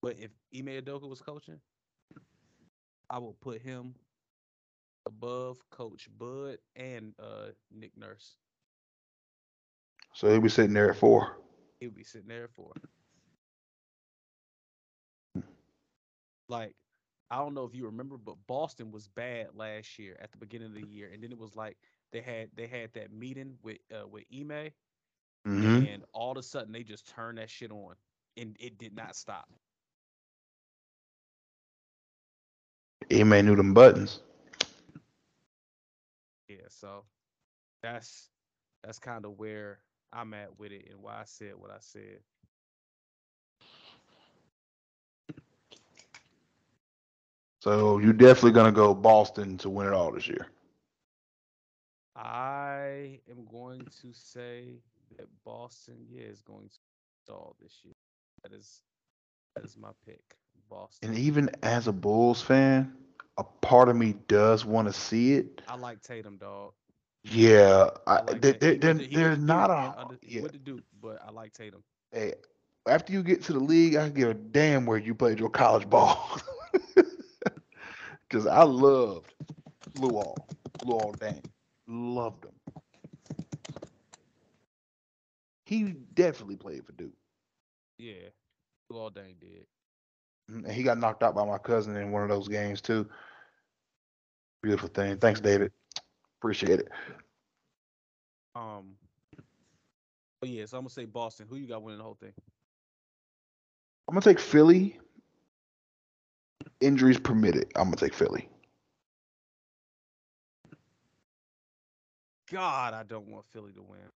But 0.01 0.17
if 0.19 0.31
Ime 0.55 0.67
Udoka 0.81 1.07
was 1.07 1.21
coaching, 1.21 1.61
I 3.09 3.19
would 3.19 3.39
put 3.39 3.61
him 3.61 3.95
above 5.05 5.69
Coach 5.69 6.09
Bud 6.17 6.59
and 6.75 7.13
uh, 7.19 7.51
Nick 7.71 7.97
Nurse. 7.97 8.37
So 10.13 10.29
he'll 10.29 10.41
be 10.41 10.49
sitting 10.49 10.73
there 10.73 10.89
at 10.89 10.97
four. 10.97 11.37
He 11.79 11.87
would 11.87 11.95
be 11.95 12.03
sitting 12.03 12.27
there 12.27 12.47
for. 12.47 12.75
Like, 16.47 16.75
I 17.29 17.37
don't 17.37 17.53
know 17.53 17.65
if 17.65 17.75
you 17.75 17.85
remember, 17.85 18.17
but 18.17 18.35
Boston 18.47 18.91
was 18.91 19.07
bad 19.07 19.55
last 19.55 19.97
year 19.99 20.17
at 20.21 20.31
the 20.31 20.37
beginning 20.37 20.67
of 20.69 20.73
the 20.75 20.83
year, 20.83 21.09
and 21.11 21.23
then 21.23 21.31
it 21.31 21.37
was 21.37 21.55
like 21.55 21.77
they 22.15 22.23
had 22.33 22.51
they 22.57 22.67
had 22.67 22.93
that 22.95 23.13
meeting 23.13 23.59
with 23.63 23.79
uh, 23.95 24.07
with 24.07 24.25
Ime, 24.35 24.71
hmm 25.45 25.83
and 25.83 26.05
all 26.13 26.31
of 26.33 26.37
a 26.37 26.43
sudden 26.43 26.73
they 26.73 26.83
just 26.83 27.07
turned 27.09 27.39
that 27.39 27.49
shit 27.51 27.71
on, 27.71 27.95
and 28.37 28.57
it 28.59 28.79
did 28.79 28.95
not 28.95 29.15
stop. 29.15 29.49
May 33.25 33.41
knew 33.43 33.55
them 33.55 33.73
buttons. 33.73 34.21
Yeah, 36.49 36.67
so 36.69 37.05
that's 37.81 38.31
that's 38.83 38.99
kind 38.99 39.25
of 39.25 39.37
where 39.37 39.79
I'm 40.11 40.33
at 40.33 40.57
with 40.59 40.71
it, 40.71 40.87
and 40.91 41.01
why 41.01 41.21
I 41.21 41.25
said 41.25 41.55
what 41.55 41.71
I 41.71 41.79
said. 41.79 42.19
So 47.61 47.99
you're 47.99 48.13
definitely 48.13 48.51
gonna 48.51 48.71
go 48.71 48.93
Boston 48.93 49.57
to 49.59 49.69
win 49.69 49.87
it 49.87 49.93
all 49.93 50.11
this 50.11 50.27
year. 50.27 50.47
I 52.15 53.19
am 53.29 53.45
going 53.45 53.85
to 54.01 54.13
say 54.13 54.79
that 55.17 55.27
Boston, 55.43 56.05
yeah, 56.09 56.23
is 56.23 56.41
going 56.41 56.67
to 56.69 56.75
stall 57.23 57.55
this 57.61 57.81
year. 57.83 57.93
That 58.43 58.53
is 58.53 58.81
that 59.55 59.65
is 59.65 59.77
my 59.77 59.91
pick. 60.05 60.21
Boston. 60.69 61.09
And 61.09 61.17
even 61.17 61.49
as 61.63 61.87
a 61.87 61.91
Bulls 61.93 62.41
fan, 62.41 62.93
a 63.37 63.43
part 63.43 63.89
of 63.89 63.95
me 63.95 64.13
does 64.27 64.65
want 64.65 64.87
to 64.87 64.93
see 64.93 65.33
it. 65.33 65.61
I 65.67 65.75
like 65.75 66.01
Tatum, 66.01 66.37
dog. 66.37 66.73
Yeah, 67.23 67.89
I, 68.07 68.19
I 68.19 68.21
like 68.21 68.41
there, 68.41 68.53
Ta- 68.53 68.59
there, 68.59 68.73
he 68.73 68.79
there- 68.79 68.93
went 68.93 69.01
he 69.01 69.15
there's 69.15 69.37
not 69.39 69.69
a 69.69 69.93
under- 69.99 70.19
yeah. 70.21 70.41
went 70.41 70.53
to 70.53 70.59
Duke, 70.59 70.83
but 71.01 71.21
I 71.21 71.31
like 71.31 71.53
Tatum. 71.53 71.83
Hey, 72.11 72.33
after 72.87 73.11
you 73.13 73.23
get 73.23 73.43
to 73.43 73.53
the 73.53 73.59
league, 73.59 73.95
I 73.95 74.09
give 74.09 74.29
a 74.29 74.33
damn 74.33 74.85
where 74.85 74.97
you 74.97 75.13
played 75.15 75.39
your 75.39 75.49
college 75.49 75.89
ball. 75.89 76.39
Because 78.27 78.47
I 78.47 78.63
loved 78.63 79.33
Luol, 79.95 80.35
Luol 80.83 81.15
Deng, 81.17 81.43
loved 81.87 82.45
him. 82.45 82.51
He 85.65 85.83
definitely 86.13 86.57
played 86.57 86.85
for 86.85 86.91
Duke. 86.93 87.13
Yeah, 87.97 88.29
Luol 88.91 89.11
Deng 89.11 89.39
did. 89.39 89.65
And 90.47 90.69
he 90.71 90.83
got 90.83 90.99
knocked 90.99 91.23
out 91.23 91.35
by 91.35 91.45
my 91.45 91.57
cousin 91.57 91.95
in 91.95 92.11
one 92.11 92.23
of 92.23 92.29
those 92.29 92.47
games 92.47 92.81
too. 92.81 93.07
Beautiful 94.61 94.89
thing. 94.89 95.17
Thanks, 95.17 95.39
David. 95.39 95.71
Appreciate 96.39 96.79
it. 96.79 96.89
Um. 98.55 98.95
But 100.39 100.49
yeah, 100.49 100.65
so 100.65 100.77
I'm 100.77 100.83
gonna 100.83 100.89
say 100.91 101.05
Boston. 101.05 101.47
Who 101.49 101.55
you 101.55 101.67
got 101.67 101.81
winning 101.81 101.97
the 101.97 102.03
whole 102.03 102.17
thing? 102.19 102.33
I'm 104.07 104.13
gonna 104.13 104.21
take 104.21 104.39
Philly. 104.39 104.99
Injuries 106.81 107.19
permitted. 107.19 107.71
I'm 107.75 107.85
gonna 107.85 107.95
take 107.95 108.13
Philly. 108.13 108.47
God, 112.55 112.93
I 112.93 113.03
don't 113.03 113.27
want 113.27 113.45
Philly 113.47 113.73
to 113.73 113.83
win. 113.83 114.11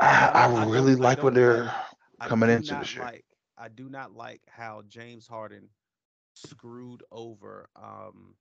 I, 0.00 0.30
I 0.34 0.64
really 0.64 0.96
I 1.02 1.12
like 1.12 1.22
what 1.22 1.34
they're 1.34 1.72
like- 2.20 2.28
coming 2.28 2.50
into 2.50 2.74
this 2.76 2.94
year. 2.96 3.10
Like, 3.12 3.24
I 3.56 3.68
do 3.68 3.88
not 3.88 4.12
like 4.12 4.42
how 4.48 4.82
James 4.88 5.26
Harden 5.26 5.70
screwed 6.34 7.02
over 7.10 7.68
um 7.76 8.36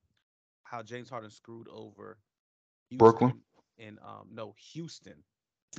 how 0.64 0.84
James 0.84 1.10
Harden 1.10 1.30
screwed 1.32 1.68
over 1.70 2.20
Brooklyn? 2.98 3.34
Houston 3.34 3.44
and 3.78 4.00
um 4.04 4.30
no 4.32 4.54
Houston. 4.74 5.24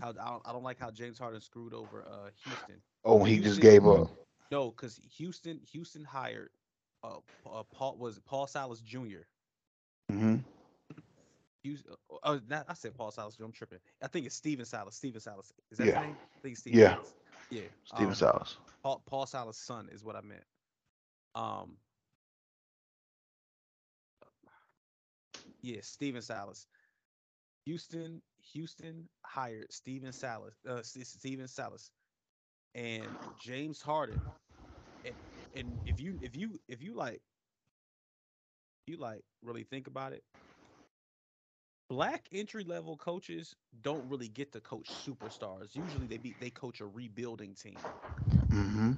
How 0.01 0.11
I 0.11 0.13
don't, 0.13 0.43
I 0.47 0.53
don't 0.53 0.63
like 0.65 0.79
how 0.79 0.91
James 0.91 1.19
Harden 1.19 1.41
screwed 1.41 1.75
over 1.75 2.07
uh 2.07 2.31
Houston. 2.45 2.83
Oh, 3.05 3.25
he 3.25 3.39
just 3.39 3.61
gave 3.61 3.87
up. 3.87 4.11
No, 4.51 4.71
because 4.71 5.01
Houston 5.17 5.61
Houston 5.73 6.05
hired 6.05 6.51
uh, 7.03 7.19
uh 7.47 7.65
Paul 7.65 7.97
was 7.99 8.19
it 8.19 8.25
Paul 8.25 8.47
Silas 8.47 8.81
Jr. 8.81 9.29
hmm 10.11 10.37
Houston, 11.63 11.93
uh, 12.23 12.39
not, 12.49 12.67
I 12.69 12.75
said 12.75 12.95
Paul 12.95 13.11
Silas 13.11 13.39
I'm 13.41 13.53
tripping. 13.53 13.79
I 14.03 14.09
think 14.09 14.27
it's 14.27 14.37
Stephen 14.37 14.65
Silas. 14.67 14.97
Stephen 14.97 15.21
Silas. 15.21 15.53
Is 15.71 15.79
that 15.79 15.87
Yeah. 15.87 15.97
his 15.97 15.97
name? 15.97 16.19
I 16.37 16.41
think 16.43 16.57
Stephen 16.57 16.81
Yeah. 16.81 16.97
Silas. 16.97 17.15
Yeah. 17.51 17.69
Stephen 17.85 18.15
um, 18.15 18.17
Silas. 18.17 18.59
Paul, 18.83 19.03
Paul 19.07 19.27
Silas' 19.27 19.59
son 19.59 19.89
is 19.93 20.05
what 20.05 20.17
I 20.17 20.21
meant. 20.23 20.45
Um. 21.35 21.79
Yeah, 25.63 25.81
Stephen 25.83 26.23
Silas. 26.23 26.67
Houston, 27.65 28.23
Houston 28.53 29.09
hired 29.25 29.73
Stephen 29.73 30.13
Silas, 30.13 30.55
uh, 30.69 30.83
Stephen 30.83 31.49
Silas, 31.49 31.91
and 32.75 33.17
James 33.37 33.83
Harden. 33.83 34.23
And, 35.05 35.15
and 35.55 35.81
if 35.85 36.01
you 36.01 36.19
if 36.21 36.37
you 36.37 36.61
if 36.69 36.83
you 36.83 36.95
like, 36.95 37.23
you 38.87 38.97
like 38.97 39.25
really 39.43 39.65
think 39.65 39.87
about 39.87 40.13
it. 40.13 40.23
Black 41.89 42.29
entry 42.33 42.65
level 42.65 42.97
coaches 42.97 43.57
don't 43.83 44.09
really 44.09 44.29
get 44.29 44.53
to 44.53 44.61
coach 44.61 45.05
superstars. 45.05 45.75
Usually 45.75 46.07
they 46.07 46.19
be 46.19 46.35
they 46.39 46.51
coach 46.51 46.81
a 46.81 46.87
rebuilding 46.87 47.55
team. 47.55 47.87
Hmm 48.51 48.93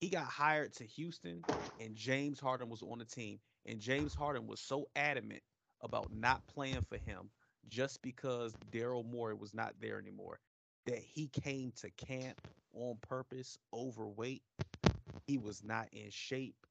he 0.00 0.08
got 0.08 0.24
hired 0.26 0.72
to 0.74 0.84
Houston 0.84 1.44
and 1.78 1.94
James 1.94 2.40
Harden 2.40 2.68
was 2.68 2.82
on 2.82 2.98
the 2.98 3.04
team. 3.04 3.40
And 3.66 3.80
James 3.80 4.14
Harden 4.14 4.46
was 4.46 4.60
so 4.60 4.88
adamant 4.96 5.42
about 5.80 6.12
not 6.12 6.46
playing 6.46 6.82
for 6.82 6.96
him 6.98 7.30
just 7.68 8.02
because 8.02 8.56
Daryl 8.70 9.04
Morey 9.04 9.34
was 9.34 9.54
not 9.54 9.74
there 9.80 9.98
anymore 9.98 10.40
that 10.86 10.98
he 10.98 11.28
came 11.28 11.72
to 11.76 11.90
camp 11.90 12.36
on 12.72 12.98
purpose 13.00 13.58
overweight. 13.72 14.42
He 15.26 15.38
was 15.38 15.62
not 15.62 15.88
in 15.92 16.10
shape. 16.10 16.66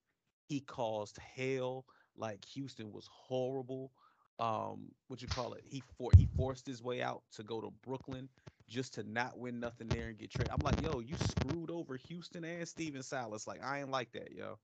He 0.46 0.60
caused 0.62 1.18
hell. 1.18 1.86
Like 2.16 2.46
Houston 2.46 2.92
was 2.92 3.08
horrible 3.12 3.92
um 4.40 4.92
what 5.08 5.22
you 5.22 5.28
call 5.28 5.54
it 5.54 5.64
he 5.66 5.82
for 5.98 6.12
he 6.16 6.28
forced 6.36 6.66
his 6.68 6.84
way 6.84 7.02
out 7.02 7.24
to 7.32 7.44
go 7.44 7.60
to 7.60 7.72
Brooklyn 7.84 8.30
just 8.68 8.94
to 8.96 9.04
not 9.10 9.38
win 9.38 9.60
nothing 9.60 9.88
there 9.88 10.08
and 10.08 10.18
get 10.18 10.32
traded. 10.32 10.52
I'm 10.54 10.64
like, 10.64 10.82
yo, 10.84 11.00
you 11.00 11.16
screwed 11.18 11.72
over 11.72 11.96
Houston 11.96 12.44
and 12.44 12.68
Stephen 12.68 13.02
Silas. 13.02 13.48
Like, 13.48 13.64
I 13.64 13.80
ain't 13.80 13.92
like 13.92 14.12
that, 14.14 14.32
yo. 14.34 14.60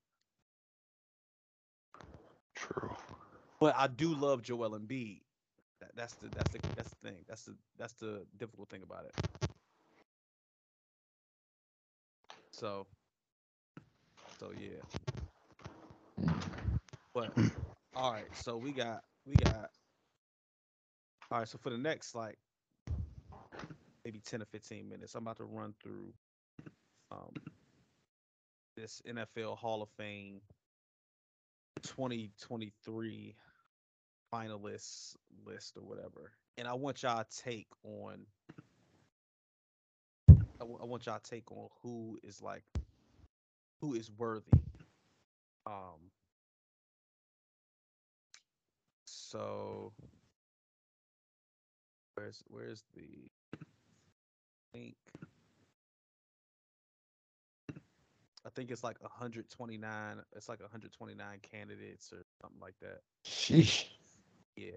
True. 2.56 2.96
But 3.60 3.76
I 3.78 3.88
do 3.88 4.14
love 4.14 4.42
Joel 4.44 4.72
Embiid. 4.78 5.22
That, 5.80 5.92
that's 5.96 6.14
the 6.16 6.30
that's 6.30 6.52
the 6.52 6.60
that's 6.76 6.90
the 6.90 7.10
thing. 7.10 7.18
That's 7.28 7.44
the 7.44 7.56
that's 7.78 7.94
the 7.94 8.26
difficult 8.38 8.70
thing 8.70 8.84
about 8.84 9.06
it. 9.06 9.28
So, 12.52 12.88
so 14.40 14.52
yeah. 14.60 14.82
But 17.14 17.34
all 17.96 18.12
right, 18.14 18.26
so 18.36 18.58
we 18.58 18.72
got 18.72 19.04
we 19.26 19.36
got. 19.36 19.70
All 21.32 21.40
right, 21.40 21.48
so 21.48 21.58
for 21.58 21.70
the 21.70 21.78
next 21.78 22.16
like 22.16 22.38
maybe 24.06 24.20
ten 24.20 24.42
or 24.42 24.46
fifteen 24.46 24.88
minutes, 24.90 25.16
I'm 25.16 25.24
about 25.24 25.38
to 25.38 25.46
run 25.46 25.74
through 25.82 26.14
um 27.12 27.34
this 28.76 29.02
NFL 29.08 29.58
Hall 29.58 29.82
of 29.82 29.90
Fame 29.98 30.42
2023 31.84 33.36
finalists 34.34 35.16
list 35.46 35.78
or 35.78 35.84
whatever, 35.84 36.32
and 36.58 36.68
I 36.68 36.74
want 36.74 37.04
y'all 37.04 37.24
take 37.44 37.68
on. 37.84 38.26
I 40.30 40.86
want 40.86 41.06
y'all 41.06 41.20
take 41.20 41.52
on 41.52 41.68
who 41.82 42.18
is 42.24 42.42
like, 42.42 42.64
who 43.82 43.94
is 43.94 44.10
worthy. 44.18 44.52
Um. 45.66 46.13
So. 49.34 49.92
Where's 52.16 52.44
where's 52.50 52.84
the 52.96 53.32
think 54.72 54.96
I 58.46 58.50
think 58.54 58.70
it's 58.70 58.84
like 58.84 59.02
129 59.02 60.18
it's 60.36 60.48
like 60.48 60.60
129 60.60 61.40
candidates 61.42 62.14
or 62.14 62.24
something 62.42 62.60
like 62.62 62.76
that. 62.82 63.00
Sheesh. 63.26 63.86
Yeah. 64.56 64.72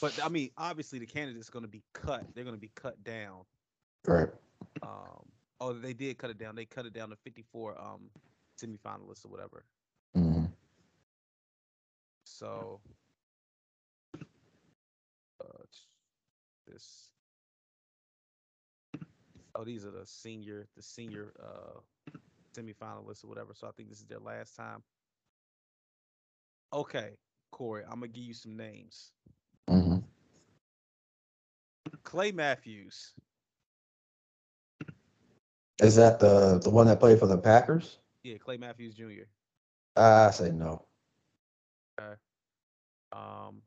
But 0.00 0.18
I 0.24 0.28
mean, 0.28 0.50
obviously 0.58 0.98
the 0.98 1.06
candidates 1.06 1.48
going 1.48 1.64
to 1.64 1.70
be 1.70 1.84
cut. 1.92 2.24
They're 2.34 2.44
going 2.44 2.56
to 2.56 2.60
be 2.60 2.72
cut 2.74 3.02
down. 3.04 3.42
Right. 4.04 4.28
Um 4.82 5.22
oh, 5.60 5.72
they 5.72 5.92
did 5.92 6.18
cut 6.18 6.30
it 6.30 6.38
down. 6.38 6.56
They 6.56 6.64
cut 6.64 6.86
it 6.86 6.92
down 6.92 7.10
to 7.10 7.16
54 7.16 7.80
um 7.80 8.10
semifinalists 8.60 9.24
or 9.24 9.28
whatever. 9.28 9.64
So 12.36 12.82
uh, 15.42 15.64
this 16.66 17.12
oh 19.54 19.64
these 19.64 19.84
are 19.84 19.90
the 19.90 20.06
senior 20.06 20.68
the 20.76 20.82
senior 20.82 21.32
uh 21.42 21.80
semifinalists 22.56 23.24
or 23.24 23.28
whatever. 23.28 23.54
So 23.54 23.66
I 23.68 23.70
think 23.72 23.88
this 23.88 24.00
is 24.00 24.06
their 24.06 24.18
last 24.20 24.56
time. 24.56 24.82
Okay, 26.72 27.16
Corey, 27.50 27.84
I'm 27.84 28.00
gonna 28.00 28.08
give 28.08 28.24
you 28.24 28.34
some 28.34 28.56
names. 28.56 29.12
Mm-hmm. 29.68 29.98
Clay 32.02 32.32
Matthews. 32.32 33.14
Is 35.80 35.96
that 35.96 36.20
the 36.20 36.58
the 36.58 36.70
one 36.70 36.86
that 36.86 37.00
played 37.00 37.18
for 37.18 37.26
the 37.26 37.38
Packers? 37.38 37.98
Yeah, 38.22 38.38
Clay 38.38 38.56
Matthews 38.58 38.94
Jr. 38.94 39.26
I 39.96 40.30
say 40.30 40.50
no. 40.50 40.86
Um, 43.16 43.62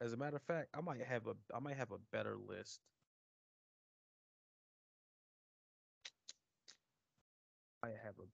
as 0.00 0.12
a 0.12 0.16
matter 0.16 0.36
of 0.36 0.42
fact, 0.42 0.68
I 0.74 0.80
might 0.80 1.02
have 1.02 1.26
a 1.26 1.34
I 1.54 1.58
might 1.60 1.76
have 1.76 1.90
a 1.90 1.98
better 2.12 2.36
list. 2.36 2.80
I 7.84 7.88
have 8.04 8.14
a 8.18 8.26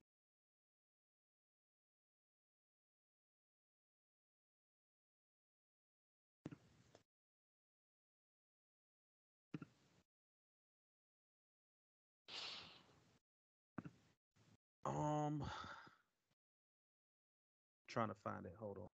um 14.89 15.45
trying 17.89 18.09
to 18.09 18.15
find 18.15 18.47
it. 18.47 18.55
Hold 18.59 18.79
on. 18.79 18.89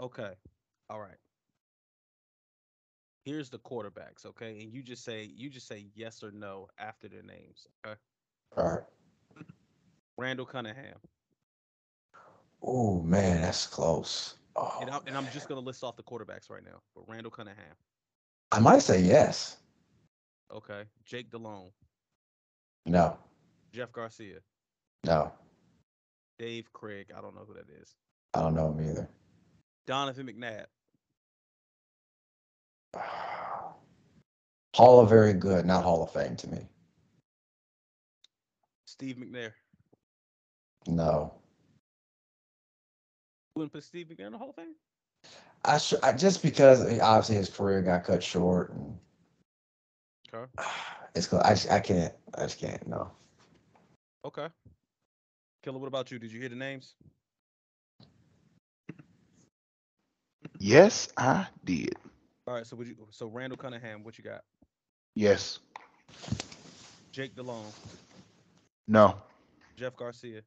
Okay. 0.00 0.32
All 0.90 1.00
right. 1.00 1.16
Here's 3.24 3.50
the 3.50 3.58
quarterbacks, 3.58 4.24
okay? 4.24 4.60
And 4.62 4.72
you 4.72 4.82
just 4.82 5.04
say 5.04 5.30
you 5.36 5.50
just 5.50 5.66
say 5.66 5.86
yes 5.94 6.22
or 6.22 6.30
no 6.30 6.68
after 6.78 7.08
their 7.08 7.22
names, 7.22 7.66
okay? 7.86 7.96
All 8.56 8.64
right. 8.68 9.44
Randall 10.16 10.46
Cunningham. 10.46 10.96
Oh 12.62 13.02
man, 13.02 13.42
that's 13.42 13.66
close. 13.66 14.34
Oh, 14.56 14.78
And 14.80 14.90
I'm, 14.90 15.00
and 15.06 15.16
I'm 15.16 15.26
just 15.32 15.48
going 15.48 15.60
to 15.60 15.64
list 15.64 15.84
off 15.84 15.96
the 15.96 16.02
quarterbacks 16.02 16.50
right 16.50 16.64
now. 16.64 16.80
But 16.94 17.04
Randall 17.08 17.30
Cunningham, 17.30 17.74
I 18.50 18.58
might 18.58 18.82
say 18.82 19.00
yes. 19.00 19.58
okay? 20.52 20.82
Jake 21.04 21.30
Delhomme, 21.30 21.70
No. 22.86 23.16
Jeff 23.72 23.92
Garcia, 23.92 24.38
No. 25.04 25.30
Dave 26.38 26.72
Craig, 26.72 27.12
I 27.16 27.20
don't 27.20 27.34
know 27.34 27.44
who 27.46 27.54
that 27.54 27.68
is. 27.80 27.94
I 28.34 28.40
don't 28.40 28.54
know 28.54 28.72
him 28.72 28.88
either. 28.90 29.08
Donovan 29.88 30.26
McNabb, 30.26 30.66
Hall 34.76 35.00
of 35.00 35.08
very 35.08 35.32
good, 35.32 35.64
not 35.64 35.82
Hall 35.82 36.02
of 36.02 36.12
Fame 36.12 36.36
to 36.36 36.48
me. 36.48 36.58
Steve 38.86 39.16
McNair. 39.16 39.52
No. 40.86 41.32
You 43.56 43.60
wouldn't 43.60 43.72
put 43.72 43.82
Steve 43.82 44.08
McNair 44.08 44.26
in 44.26 44.32
the 44.32 44.38
Hall 44.38 44.50
of 44.50 44.56
Fame? 44.56 44.74
I, 45.64 45.78
sh- 45.78 45.94
I 46.02 46.12
just 46.12 46.42
because 46.42 46.86
eh, 46.86 46.98
obviously 47.00 47.36
his 47.36 47.48
career 47.48 47.80
got 47.80 48.04
cut 48.04 48.22
short 48.22 48.74
and 48.74 48.94
Okay. 50.34 50.52
it's 51.14 51.32
I 51.32 51.54
just, 51.54 51.70
I 51.70 51.80
can't 51.80 52.12
I 52.34 52.42
just 52.42 52.60
can't 52.60 52.86
no. 52.86 53.10
Okay. 54.26 54.48
Killer, 55.62 55.78
what 55.78 55.88
about 55.88 56.10
you? 56.10 56.18
Did 56.18 56.30
you 56.30 56.40
hear 56.40 56.50
the 56.50 56.56
names? 56.56 56.94
Yes, 60.58 61.08
I 61.16 61.46
did. 61.64 61.94
All 62.46 62.54
right, 62.54 62.66
so 62.66 62.76
would 62.76 62.88
you 62.88 62.96
so 63.10 63.26
Randall 63.26 63.56
Cunningham, 63.58 64.02
what 64.02 64.18
you 64.18 64.24
got? 64.24 64.42
Yes. 65.14 65.58
Jake 67.12 67.34
Delhomme, 67.36 67.72
No. 68.86 69.16
Jeff 69.76 69.96
Garcia, 69.96 70.42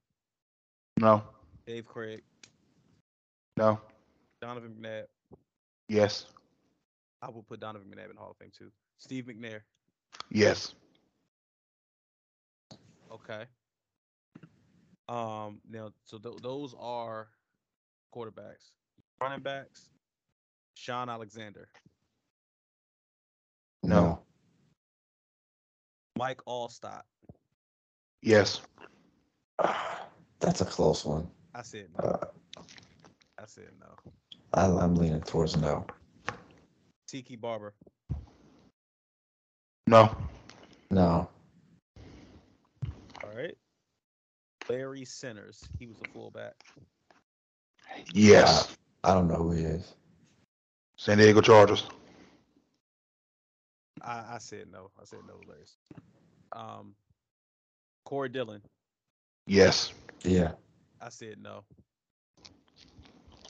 No. 0.99 1.23
Dave 1.65 1.85
Craig, 1.85 2.21
No. 3.57 3.79
Donovan 4.41 4.75
McNabb. 4.79 5.05
Yes. 5.87 6.25
I 7.21 7.29
will 7.29 7.43
put 7.43 7.59
Donovan 7.59 7.87
McNabb 7.87 8.09
in 8.09 8.15
the 8.15 8.21
Hall 8.21 8.31
of 8.31 8.37
Fame 8.37 8.51
too. 8.57 8.71
Steve 8.97 9.25
McNair. 9.25 9.61
Yes. 10.31 10.73
Okay. 13.11 13.43
Um. 15.07 15.59
Now, 15.69 15.91
so 16.05 16.17
th- 16.17 16.37
those 16.41 16.73
are 16.79 17.27
quarterbacks. 18.15 18.71
Running 19.21 19.41
backs. 19.41 19.90
Shaun 20.75 21.09
Alexander, 21.09 21.67
No. 23.83 24.19
Mike 26.17 26.41
Alstott. 26.47 27.03
Yes. 28.21 28.61
That's 30.39 30.61
a 30.61 30.65
close 30.65 31.05
one. 31.05 31.27
I 31.53 31.61
said 31.63 31.87
no. 31.97 32.03
Uh, 32.09 32.25
I 33.39 33.45
said 33.45 33.69
no. 33.79 34.11
I, 34.53 34.65
I'm 34.65 34.95
leaning 34.95 35.21
towards 35.21 35.55
no. 35.57 35.85
Tiki 37.07 37.35
Barber, 37.35 37.73
No. 39.87 40.15
No. 40.89 41.29
all 43.23 43.29
right. 43.35 43.55
Larry 44.69 45.03
Centers, 45.05 45.67
he 45.79 45.87
was 45.87 45.97
a 46.05 46.07
fullback. 46.13 46.53
Yes. 48.13 48.77
I 49.03 49.13
don't 49.13 49.27
know 49.27 49.35
who 49.35 49.51
he 49.51 49.63
is. 49.63 49.95
San 51.01 51.17
Diego 51.19 51.41
Chargers. 51.41 51.87
I, 54.01 54.35
I 54.35 54.37
said 54.39 54.71
no. 54.71 54.91
I 54.99 55.05
said 55.05 55.25
no, 55.27 55.41
Larry. 55.47 55.67
Um, 56.53 56.95
Corey 58.05 58.29
Dillon, 58.29 58.63
Yes. 59.47 59.93
Yeah. 60.23 60.53
I 61.01 61.09
said 61.09 61.39
no. 61.41 61.65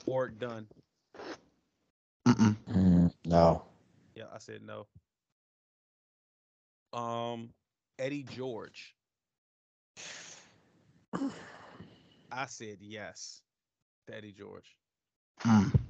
Warrick 0.05 0.39
Dunn, 0.39 0.67
Mm-mm. 2.27 2.55
Mm, 2.69 3.11
no. 3.25 3.63
yeah, 4.15 4.25
I 4.33 4.39
said 4.39 4.61
no. 4.63 4.87
Um, 6.93 7.53
Eddie 7.99 8.23
George, 8.23 8.95
I 12.31 12.45
said 12.47 12.77
yes. 12.81 13.43
to 14.07 14.15
Eddie 14.15 14.33
George. 14.33 14.77
Mm. 15.45 15.80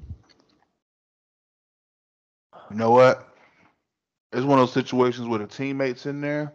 You 2.72 2.78
know 2.78 2.92
what? 2.92 3.28
It's 4.32 4.46
one 4.46 4.60
of 4.60 4.68
those 4.68 4.74
situations 4.74 5.28
where 5.28 5.40
the 5.40 5.48
teammates 5.48 6.06
in 6.06 6.22
there, 6.22 6.54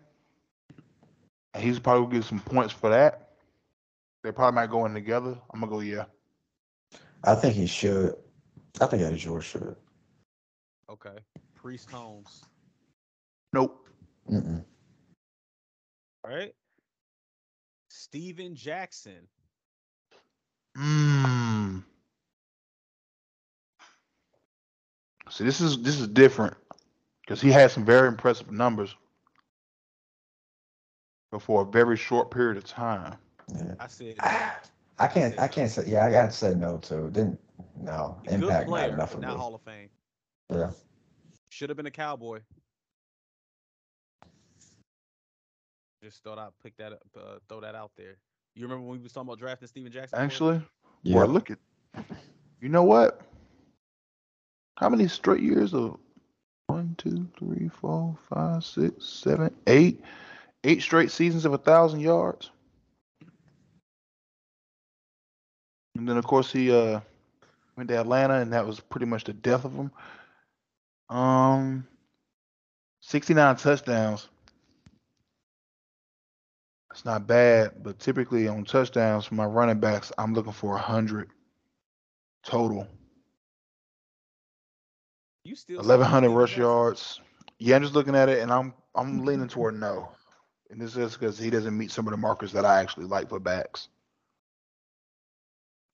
and 1.52 1.62
he's 1.62 1.78
probably 1.78 2.06
gonna 2.06 2.14
get 2.20 2.24
some 2.24 2.40
points 2.40 2.72
for 2.72 2.88
that. 2.88 3.32
They 4.24 4.32
probably 4.32 4.55
might 4.55 4.70
go 4.70 4.86
in 4.86 4.94
together. 4.94 5.36
I'm 5.52 5.60
gonna 5.60 5.70
go 5.70 5.80
yeah. 5.80 6.05
I 7.22 7.34
think 7.34 7.55
he 7.55 7.66
should. 7.66 8.14
I 8.80 8.86
think 8.86 9.02
Eddie 9.02 9.16
George 9.16 9.44
should. 9.44 9.76
Okay. 10.90 11.18
Priest 11.55 11.90
Holmes. 11.90 12.44
Nope. 13.52 13.88
Mm-mm. 14.30 14.64
All 16.24 16.34
right. 16.34 16.55
Steven 17.90 18.55
Jackson. 18.55 19.28
Mm. 20.76 21.45
See, 25.28 25.44
this 25.44 25.61
is 25.61 25.82
this 25.82 25.98
is 26.01 26.09
different 26.09 26.57
because 27.23 27.40
he 27.40 27.51
had 27.51 27.70
some 27.70 27.85
very 27.85 28.09
impressive 28.09 28.51
numbers, 28.51 28.94
but 31.31 31.43
for 31.43 31.62
a 31.62 31.65
very 31.65 31.97
short 31.97 32.31
period 32.31 32.57
of 32.57 32.65
time. 32.65 33.16
Yeah. 33.55 33.74
I 33.81 33.86
said 33.89 34.16
I 34.98 35.07
can't. 35.09 35.39
I 35.39 35.48
can't 35.48 35.70
say. 35.70 35.85
Yeah, 35.86 36.07
I 36.07 36.11
gotta 36.11 36.32
say 36.32 36.55
no 36.55 36.78
too. 36.78 37.11
Didn't. 37.12 37.40
No. 37.77 38.20
good 38.24 38.35
Impact 38.35 38.69
player, 38.69 38.89
not 38.89 38.94
enough 38.94 39.11
but 39.12 39.16
for 39.16 39.20
not 39.20 39.35
me. 39.35 39.40
Hall 39.40 39.55
of 39.55 39.62
Fame. 39.62 39.89
Yeah. 40.51 40.70
Should 41.51 41.70
have 41.70 41.77
been 41.77 41.86
a 41.86 41.90
Cowboy. 41.90 42.40
Just 46.03 46.23
thought 46.23 46.39
I'd 46.39 46.51
pick 46.62 46.77
that 46.77 46.93
up, 46.93 47.03
uh, 47.16 47.39
throw 47.48 47.61
that 47.61 47.74
out 47.74 47.90
there. 47.97 48.16
You 48.55 48.62
remember 48.62 48.86
when 48.86 48.98
we 48.98 49.03
was 49.03 49.12
talking 49.12 49.28
about 49.28 49.39
drafting 49.39 49.69
Steven 49.69 49.90
Jackson? 49.93 50.16
Corey? 50.16 50.24
Actually, 50.24 50.62
Yeah. 51.03 51.15
boy, 51.15 51.27
look 51.27 51.51
at. 51.51 51.59
You 52.61 52.69
know 52.69 52.85
what? 52.85 53.20
How 54.77 54.89
many 54.89 55.09
straight 55.09 55.43
years 55.43 55.74
of 55.74 55.98
one, 56.66 56.94
two, 56.98 57.28
three, 57.39 57.69
four, 57.69 58.16
five, 58.28 58.65
six, 58.65 59.07
seven, 59.07 59.55
eight, 59.66 60.03
eight 60.65 60.82
straight 60.82 61.11
seasons 61.11 61.44
of 61.44 61.55
a 61.55 61.59
thousand 61.59 62.01
yards? 62.01 62.51
And 65.97 66.07
then 66.07 66.19
of 66.19 66.27
course 66.27 66.53
he 66.53 66.70
uh 66.70 67.01
went 67.77 67.89
to 67.89 67.98
Atlanta, 67.98 68.35
and 68.35 68.53
that 68.53 68.66
was 68.66 68.81
pretty 68.81 69.07
much 69.07 69.24
the 69.24 69.32
death 69.32 69.65
of 69.65 69.73
him. 69.73 69.90
Um, 71.09 71.86
sixty-nine 73.01 73.57
touchdowns. 73.57 74.28
It's 76.90 77.05
not 77.05 77.27
bad, 77.27 77.82
but 77.82 77.98
typically 77.98 78.48
on 78.48 78.65
touchdowns 78.65 79.27
for 79.27 79.35
my 79.35 79.44
running 79.44 79.81
backs, 79.81 80.12
I'm 80.19 80.35
looking 80.35 80.53
for 80.53 80.77
hundred 80.78 81.31
total. 82.43 82.89
You 85.47 85.56
still 85.56 85.82
Eleven 85.82 86.06
hundred 86.06 86.31
rush 86.31 86.56
yards. 86.56 87.20
Yeah, 87.59 87.77
I'm 87.77 87.82
just 87.82 87.94
looking 87.94 88.16
at 88.16 88.28
it, 88.28 88.40
and 88.40 88.52
I'm 88.52 88.74
I'm 88.94 89.24
leaning 89.24 89.48
toward 89.48 89.74
no. 89.78 90.09
And 90.70 90.81
this 90.81 90.97
is 90.97 91.14
because 91.16 91.39
he 91.39 91.51
doesn't 91.51 91.77
meet 91.77 91.90
some 91.93 92.06
of 92.06 92.12
the 92.12 92.16
markers 92.18 92.52
that 92.52 92.64
I 92.64 92.81
actually 92.81 93.06
like 93.06 93.28
for 93.28 93.39
backs. 93.40 93.89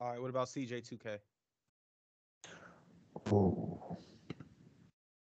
All 0.00 0.08
right. 0.10 0.20
What 0.20 0.30
about 0.30 0.48
CJ2K? 0.48 1.20
Oh, 3.32 3.98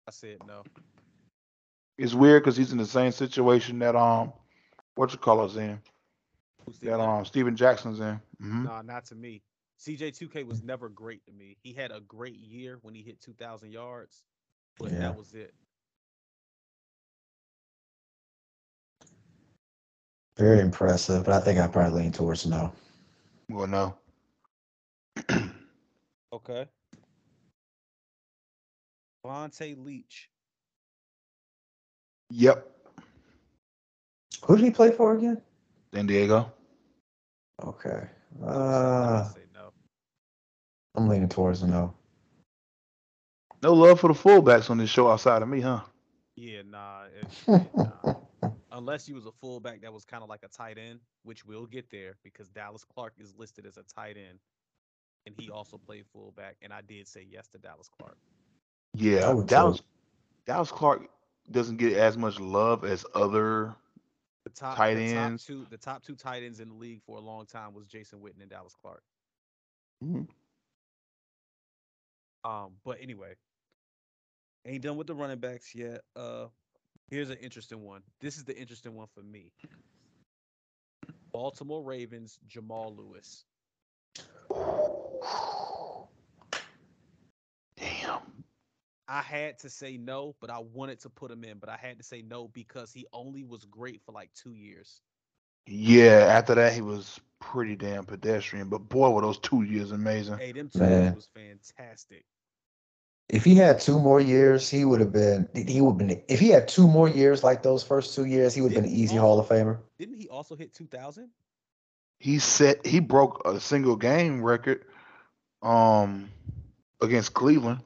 I 0.07 0.11
said 0.11 0.43
no. 0.45 0.67
It's 1.97 2.13
weird 2.13 2.43
because 2.43 2.57
he's 2.57 2.71
in 2.71 2.77
the 2.77 2.85
same 2.85 3.11
situation 3.11 3.79
that 3.79 3.95
um, 3.95 4.33
what 4.95 5.11
you 5.13 5.19
call 5.19 5.41
us 5.41 5.55
in 5.55 5.79
Who's 6.65 6.79
that 6.79 6.99
um 6.99 7.25
Steven 7.25 7.55
Jackson's 7.55 7.99
in. 7.99 8.19
hmm 8.39 8.65
Nah, 8.65 8.81
not 8.81 9.05
to 9.05 9.15
me. 9.15 9.43
CJ2K 9.79 10.45
was 10.45 10.63
never 10.63 10.89
great 10.89 11.25
to 11.25 11.31
me. 11.31 11.57
He 11.61 11.73
had 11.73 11.91
a 11.91 12.01
great 12.01 12.37
year 12.37 12.79
when 12.81 12.95
he 12.95 13.01
hit 13.01 13.21
2,000 13.21 13.71
yards, 13.71 14.23
but 14.79 14.91
Yeah. 14.91 14.99
that 14.99 15.15
was 15.15 15.33
it. 15.33 15.53
Very 20.37 20.59
impressive, 20.59 21.23
but 21.25 21.33
I 21.33 21.39
think 21.39 21.59
I 21.59 21.67
probably 21.67 22.01
lean 22.03 22.11
towards 22.11 22.45
no. 22.45 22.71
Well, 23.49 23.67
no. 23.67 23.97
Okay. 26.33 26.67
Vonta 29.25 29.75
Leach. 29.83 30.29
Yep. 32.29 32.69
Who 34.43 34.55
did 34.57 34.65
he 34.65 34.71
play 34.71 34.91
for 34.91 35.15
again? 35.15 35.41
San 35.93 36.05
Diego. 36.05 36.51
Okay. 37.63 38.07
Uh, 38.43 39.23
say 39.23 39.39
no. 39.39 39.46
I'm 40.97 41.07
leaning 41.07 41.29
towards 41.29 41.63
no. 41.63 41.93
No 43.63 43.73
love 43.73 43.99
for 43.99 44.07
the 44.07 44.13
fullbacks 44.13 44.69
on 44.69 44.77
this 44.77 44.89
show 44.89 45.09
outside 45.09 45.41
of 45.43 45.47
me, 45.47 45.61
huh? 45.61 45.81
Yeah, 46.35 46.63
nah, 46.63 47.05
it- 47.05 47.29
yeah, 47.47 47.63
nah. 47.75 48.15
Unless 48.71 49.07
you 49.07 49.15
was 49.15 49.25
a 49.25 49.31
fullback 49.31 49.81
that 49.81 49.93
was 49.93 50.05
kind 50.05 50.23
of 50.23 50.29
like 50.29 50.43
a 50.43 50.47
tight 50.49 50.77
end, 50.77 50.99
which 51.23 51.45
we'll 51.45 51.65
get 51.67 51.89
there 51.89 52.17
because 52.23 52.49
Dallas 52.49 52.83
Clark 52.83 53.13
is 53.19 53.35
listed 53.37 53.65
as 53.65 53.77
a 53.77 53.83
tight 53.83 54.17
end, 54.17 54.39
and 55.25 55.35
he 55.35 55.49
also 55.49 55.77
played 55.77 56.05
fullback. 56.07 56.57
And 56.61 56.73
I 56.73 56.81
did 56.81 57.07
say 57.07 57.25
yes 57.29 57.47
to 57.49 57.57
Dallas 57.59 57.89
Clark. 57.89 58.17
Yeah, 58.93 59.33
Dallas 59.45 59.79
too. 59.79 59.85
Dallas 60.45 60.71
Clark 60.71 61.09
doesn't 61.51 61.77
get 61.77 61.93
as 61.93 62.17
much 62.17 62.39
love 62.39 62.83
as 62.83 63.05
other. 63.15 63.75
The 64.45 64.51
top 64.51 64.75
Tight 64.77 64.95
the 64.95 65.03
top 65.13 65.33
ends. 65.33 65.45
two, 65.45 65.65
the 65.69 65.77
top 65.77 66.03
two 66.03 66.15
tight 66.15 66.43
ends 66.43 66.59
in 66.59 66.69
the 66.69 66.75
league 66.75 67.01
for 67.01 67.17
a 67.17 67.21
long 67.21 67.45
time 67.45 67.73
was 67.73 67.87
Jason 67.87 68.19
Witten 68.19 68.41
and 68.41 68.49
Dallas 68.49 68.75
Clark. 68.79 69.03
Mhm. 70.03 70.27
Um, 72.47 72.71
but 72.85 72.97
anyway, 73.01 73.33
ain't 74.65 74.83
done 74.83 74.95
with 74.95 75.07
the 75.07 75.15
running 75.15 75.39
backs 75.39 75.75
yet. 75.75 76.01
Uh, 76.15 76.45
here's 77.09 77.29
an 77.29 77.37
interesting 77.41 77.81
one. 77.83 78.01
This 78.21 78.37
is 78.37 78.45
the 78.45 78.57
interesting 78.57 78.95
one 78.95 79.07
for 79.13 79.21
me. 79.21 79.51
Baltimore 81.33 81.83
Ravens, 81.83 82.39
Jamal 82.47 82.95
Lewis. 82.95 83.45
Damn. 87.75 88.19
I 89.09 89.21
had 89.21 89.59
to 89.59 89.69
say 89.69 89.97
no, 89.97 90.35
but 90.39 90.49
I 90.49 90.59
wanted 90.59 90.99
to 91.01 91.09
put 91.09 91.31
him 91.31 91.43
in, 91.43 91.57
but 91.59 91.69
I 91.69 91.77
had 91.77 91.97
to 91.97 92.03
say 92.03 92.21
no 92.21 92.47
because 92.47 92.93
he 92.93 93.05
only 93.13 93.43
was 93.43 93.65
great 93.65 94.01
for 94.05 94.13
like 94.13 94.33
two 94.33 94.53
years. 94.53 95.01
Yeah, 95.67 96.25
after 96.29 96.55
that 96.55 96.73
he 96.73 96.81
was 96.81 97.19
pretty 97.39 97.75
damn 97.75 98.05
pedestrian. 98.05 98.69
But 98.69 98.89
boy, 98.89 99.09
were 99.09 99.21
those 99.21 99.39
two 99.39 99.63
years 99.63 99.91
amazing. 99.91 100.37
Hey, 100.37 100.53
them 100.53 100.69
two 100.69 100.79
Man. 100.79 101.03
years 101.03 101.15
was 101.15 101.27
fantastic. 101.33 102.25
If 103.29 103.43
he 103.43 103.55
had 103.55 103.79
two 103.81 103.99
more 103.99 104.21
years, 104.21 104.69
he 104.69 104.85
would 104.85 105.01
have 105.01 105.11
been. 105.11 105.49
He 105.53 105.81
would 105.81 105.99
have 105.99 106.07
been. 106.07 106.23
If 106.29 106.39
he 106.39 106.49
had 106.49 106.67
two 106.67 106.87
more 106.87 107.09
years 107.09 107.43
like 107.43 107.61
those 107.61 107.83
first 107.83 108.15
two 108.15 108.25
years, 108.25 108.53
he 108.53 108.61
would 108.61 108.71
have 108.71 108.81
been 108.81 108.85
an 108.85 108.89
Didn't 108.89 108.97
he 108.97 109.03
easy 109.03 109.15
Hall 109.17 109.39
of 109.39 109.47
Famer. 109.47 109.79
Didn't 109.99 110.15
he 110.15 110.29
also 110.29 110.55
hit 110.55 110.73
2000? 110.73 111.29
He 112.19 112.39
set 112.39 112.85
he 112.85 112.99
broke 112.99 113.45
a 113.45 113.59
single 113.59 113.95
game 113.95 114.41
record 114.41 114.85
um 115.61 116.29
against 117.01 117.33
Cleveland 117.33 117.81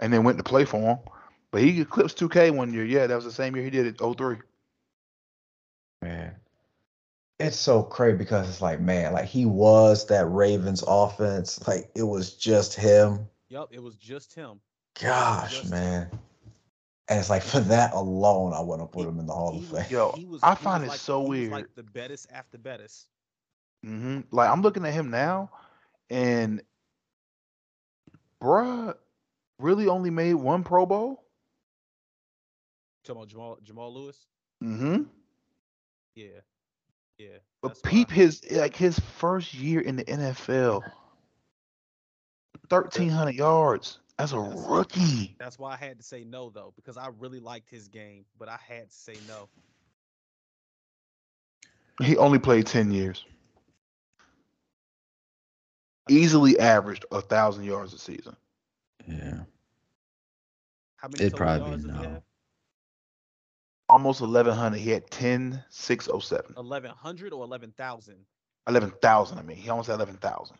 and 0.00 0.12
then 0.12 0.24
went 0.24 0.38
to 0.38 0.44
play 0.44 0.64
for 0.64 0.80
him. 0.80 0.98
But 1.52 1.62
he 1.62 1.80
eclipsed 1.80 2.18
2K 2.18 2.50
one 2.54 2.72
year. 2.72 2.84
Yeah, 2.84 3.06
that 3.06 3.14
was 3.14 3.24
the 3.24 3.32
same 3.32 3.54
year 3.54 3.64
he 3.64 3.70
did 3.70 3.86
it 3.86 3.98
03. 4.00 4.38
Man, 6.02 6.34
it's 7.38 7.56
so 7.56 7.82
crazy 7.82 8.16
because 8.16 8.48
it's 8.48 8.60
like, 8.60 8.80
man, 8.80 9.12
like 9.12 9.26
he 9.26 9.46
was 9.46 10.06
that 10.06 10.26
Ravens 10.26 10.82
offense. 10.86 11.66
Like 11.66 11.90
it 11.94 12.02
was 12.02 12.34
just 12.34 12.74
him. 12.74 13.28
Yup, 13.48 13.72
it 13.72 13.82
was 13.82 13.96
just 13.96 14.34
him. 14.34 14.60
Gosh, 15.00 15.64
man. 15.66 16.10
And 17.08 17.18
it's 17.18 17.30
like 17.30 17.42
for 17.42 17.60
that 17.60 17.92
alone, 17.92 18.52
I 18.52 18.60
want 18.60 18.82
to 18.82 18.86
put 18.86 19.06
him 19.06 19.18
in 19.18 19.26
the 19.26 19.32
Hall 19.32 19.52
He 19.52 19.58
of 19.58 19.66
Fame. 19.68 19.86
Yo, 19.90 20.12
he 20.16 20.24
was- 20.24 20.42
I 20.44 20.54
find 20.54 20.84
it 20.84 20.88
like- 20.88 20.98
so 21.00 21.20
he 21.22 21.28
was 21.28 21.38
weird. 21.40 21.52
like 21.52 21.74
the 21.74 21.82
Bettis 21.82 22.26
after 22.30 22.56
Bettis. 22.58 23.08
hmm 23.82 24.20
Like 24.30 24.48
I'm 24.50 24.62
looking 24.62 24.84
at 24.84 24.92
him 24.92 25.10
now, 25.10 25.50
and 26.10 26.62
bruh 28.42 28.94
really 29.58 29.88
only 29.88 30.10
made 30.10 30.34
one 30.34 30.62
Pro 30.64 30.86
Bowl. 30.86 31.24
Talking 33.04 33.20
about 33.22 33.28
Jamal 33.28 33.58
Jamal 33.62 33.92
Lewis. 33.94 34.26
Mm-hmm. 34.62 35.04
Yeah, 36.14 36.40
yeah. 37.18 37.38
But 37.62 37.82
peep 37.82 38.10
his 38.10 38.42
like 38.50 38.76
his 38.76 38.98
first 38.98 39.54
year 39.54 39.80
in 39.80 39.96
the 39.96 40.04
NFL. 40.04 40.82
Thirteen 42.68 43.08
hundred 43.08 43.34
yards 43.36 43.99
as 44.22 44.32
a 44.32 44.36
That's- 44.36 44.66
rookie. 44.68 45.34
That's 45.38 45.58
why 45.58 45.72
I 45.72 45.76
had 45.76 45.98
to 45.98 46.04
say 46.04 46.24
no 46.24 46.50
though, 46.50 46.72
because 46.76 46.96
I 46.96 47.08
really 47.18 47.40
liked 47.40 47.68
his 47.70 47.88
game, 47.88 48.24
but 48.38 48.48
I 48.48 48.58
had 48.66 48.90
to 48.90 48.94
say 48.96 49.14
no. 49.26 49.48
He 52.02 52.16
only 52.16 52.38
played 52.38 52.66
ten 52.66 52.90
years. 52.90 53.24
Easily 56.08 56.58
averaged 56.58 57.04
a 57.12 57.20
thousand 57.20 57.64
yards 57.64 57.92
a 57.94 57.98
season. 57.98 58.36
Yeah. 59.06 59.40
How 60.96 61.08
many 61.08 61.24
It'd 61.24 61.36
probably 61.36 61.68
yards 61.68 61.84
be 61.84 61.90
no. 61.92 62.22
Almost 63.88 64.20
eleven 64.20 64.54
hundred. 64.54 64.78
He 64.78 64.90
had 64.90 65.10
ten 65.10 65.62
six 65.68 66.08
oh 66.08 66.18
seven. 66.20 66.54
Eleven 66.56 66.90
hundred 66.90 67.32
or 67.32 67.44
eleven 67.44 67.72
thousand? 67.76 68.16
Eleven 68.66 68.90
thousand, 69.02 69.38
I 69.38 69.42
mean. 69.42 69.56
He 69.56 69.68
almost 69.68 69.88
had 69.88 69.94
eleven 69.94 70.16
thousand. 70.16 70.56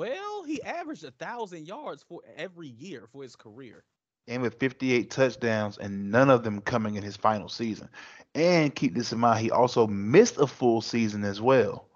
Well, 0.00 0.44
he 0.44 0.62
averaged 0.62 1.04
a 1.04 1.10
thousand 1.10 1.66
yards 1.66 2.02
for 2.02 2.22
every 2.34 2.68
year 2.68 3.06
for 3.12 3.22
his 3.22 3.36
career. 3.36 3.84
and 4.26 4.40
with 4.40 4.58
58 4.58 5.10
touchdowns, 5.10 5.76
and 5.76 6.10
none 6.10 6.30
of 6.30 6.42
them 6.42 6.62
coming 6.62 6.94
in 6.94 7.02
his 7.02 7.18
final 7.18 7.50
season. 7.50 7.90
And 8.34 8.74
keep 8.74 8.94
this 8.94 9.12
in 9.12 9.18
mind, 9.18 9.40
he 9.40 9.50
also 9.50 9.86
missed 9.86 10.38
a 10.38 10.46
full 10.46 10.80
season 10.80 11.22
as 11.24 11.38
well. 11.38 11.86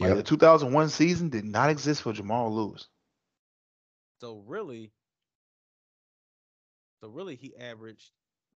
Like 0.00 0.16
the 0.16 0.24
2001 0.24 0.88
season 0.88 1.28
did 1.28 1.44
not 1.44 1.70
exist 1.70 2.02
for 2.02 2.12
Jamal 2.12 2.52
Lewis. 2.52 2.88
So 4.20 4.42
really, 4.44 4.90
so 7.00 7.10
really, 7.10 7.36
he 7.36 7.56
averaged 7.56 8.10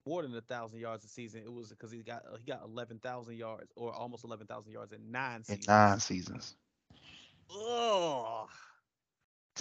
more 0.07 0.23
than 0.23 0.35
a 0.35 0.41
thousand 0.41 0.79
yards 0.79 1.05
a 1.05 1.09
season. 1.09 1.43
It 1.45 1.53
was 1.53 1.69
because 1.69 1.91
he 1.91 2.01
got 2.01 2.23
uh, 2.25 2.37
he 2.37 2.45
got 2.45 2.63
eleven 2.63 2.97
thousand 2.97 3.35
yards 3.37 3.71
or 3.75 3.93
almost 3.93 4.23
eleven 4.23 4.47
thousand 4.47 4.71
yards 4.71 4.93
in 4.93 5.11
nine 5.11 5.43
in 5.47 5.61
seasons. 5.61 5.67
nine 5.67 5.99
seasons. 5.99 6.55
Ugh. 7.51 8.32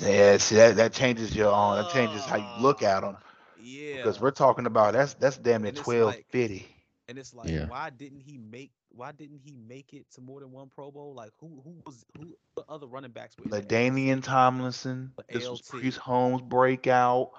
Yeah, 0.00 0.36
see 0.38 0.56
that 0.56 0.76
that 0.76 0.92
changes 0.92 1.34
your 1.34 1.52
um, 1.52 1.76
that 1.76 1.88
changes 1.88 2.24
how 2.24 2.36
you 2.36 2.50
look 2.56 2.82
at 2.82 3.00
them. 3.00 3.16
Yeah. 3.54 3.94
because 3.98 4.20
we're 4.20 4.30
talking 4.30 4.66
about 4.66 4.92
that's 4.94 5.14
that's 5.14 5.36
damn 5.38 5.62
near 5.62 5.70
And 5.70 5.76
it's 5.76 5.94
1250. 5.94 6.66
and 7.08 7.18
it's 7.18 7.34
like, 7.34 7.54
Yeah. 7.54 7.66
why 7.66 7.90
didn't 7.90 8.20
he 8.20 8.38
make? 8.38 8.72
Why 8.90 9.12
didn't 9.12 9.38
he 9.38 9.52
make 9.52 9.92
it 9.94 10.06
to 10.12 10.20
more 10.20 10.40
than 10.40 10.50
one 10.52 10.68
Pro 10.68 10.90
Bowl? 10.90 11.14
Like 11.14 11.32
who 11.40 11.60
who 11.62 11.82
was 11.84 12.04
who? 12.16 12.36
What 12.54 12.66
other 12.68 12.86
running 12.86 13.12
backs 13.12 13.38
were? 13.38 13.46
in 13.46 13.54
that? 13.56 13.66
LaDainian 13.66 14.22
Tomlinson. 14.22 15.12
The 15.16 15.24
This 15.30 15.50
was 15.50 15.60
ALT. 15.60 15.62
Priest 15.62 15.98
Holmes 15.98 16.40
breakout. 16.42 17.32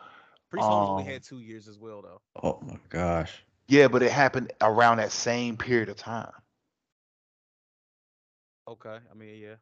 Priest 0.50 0.68
Holmes 0.70 0.90
only 0.90 1.04
um, 1.04 1.06
had 1.06 1.24
two 1.24 1.40
years 1.40 1.68
as 1.68 1.80
well, 1.80 2.02
though. 2.02 2.22
Oh 2.42 2.60
my 2.62 2.78
gosh. 2.90 3.44
Yeah, 3.68 3.88
but 3.88 4.02
it 4.04 4.12
happened 4.12 4.52
around 4.62 4.98
that 4.98 5.12
same 5.12 5.58
period 5.58 5.90
of 5.90 5.98
time. 5.98 6.32
Okay, 8.68 9.00
I 9.10 9.14
mean, 9.14 9.42
yeah. 9.42 9.56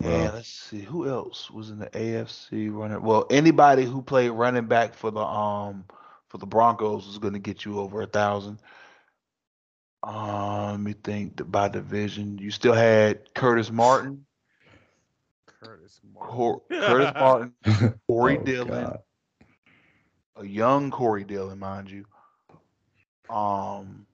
Yeah, 0.00 0.08
Well- 0.08 0.32
let's 0.34 0.48
see 0.48 0.80
who 0.80 1.08
else 1.08 1.50
was 1.50 1.70
in 1.70 1.78
the 1.78 1.90
AFC 1.90 2.68
running. 2.72 3.02
Well, 3.02 3.26
anybody 3.30 3.84
who 3.84 4.00
played 4.02 4.30
running 4.30 4.66
back 4.66 4.94
for 4.94 5.10
the 5.10 5.20
um 5.20 5.84
for 6.28 6.38
the 6.38 6.46
Broncos 6.46 7.06
was 7.06 7.18
going 7.18 7.32
to 7.34 7.38
get 7.40 7.64
you 7.64 7.78
over 7.80 8.02
a 8.02 8.06
thousand. 8.06 8.58
Um, 10.02 10.70
let 10.70 10.80
me 10.80 10.92
think 10.94 11.36
th- 11.38 11.50
by 11.50 11.68
division. 11.68 12.38
You 12.38 12.50
still 12.50 12.72
had 12.72 13.34
Curtis 13.34 13.70
Martin, 13.70 14.24
Curtis 15.46 16.00
Martin. 16.14 16.30
Cor- 16.34 16.62
Curtis 16.70 17.12
Martin, 17.14 17.54
Corey 18.06 18.38
Oh, 18.38 18.42
Dillon, 18.44 18.84
God. 18.84 18.98
a 20.36 20.46
young 20.46 20.90
Corey 20.90 21.24
Dillon, 21.24 21.58
mind 21.58 21.90
you. 21.90 22.06
Um, 23.28 24.06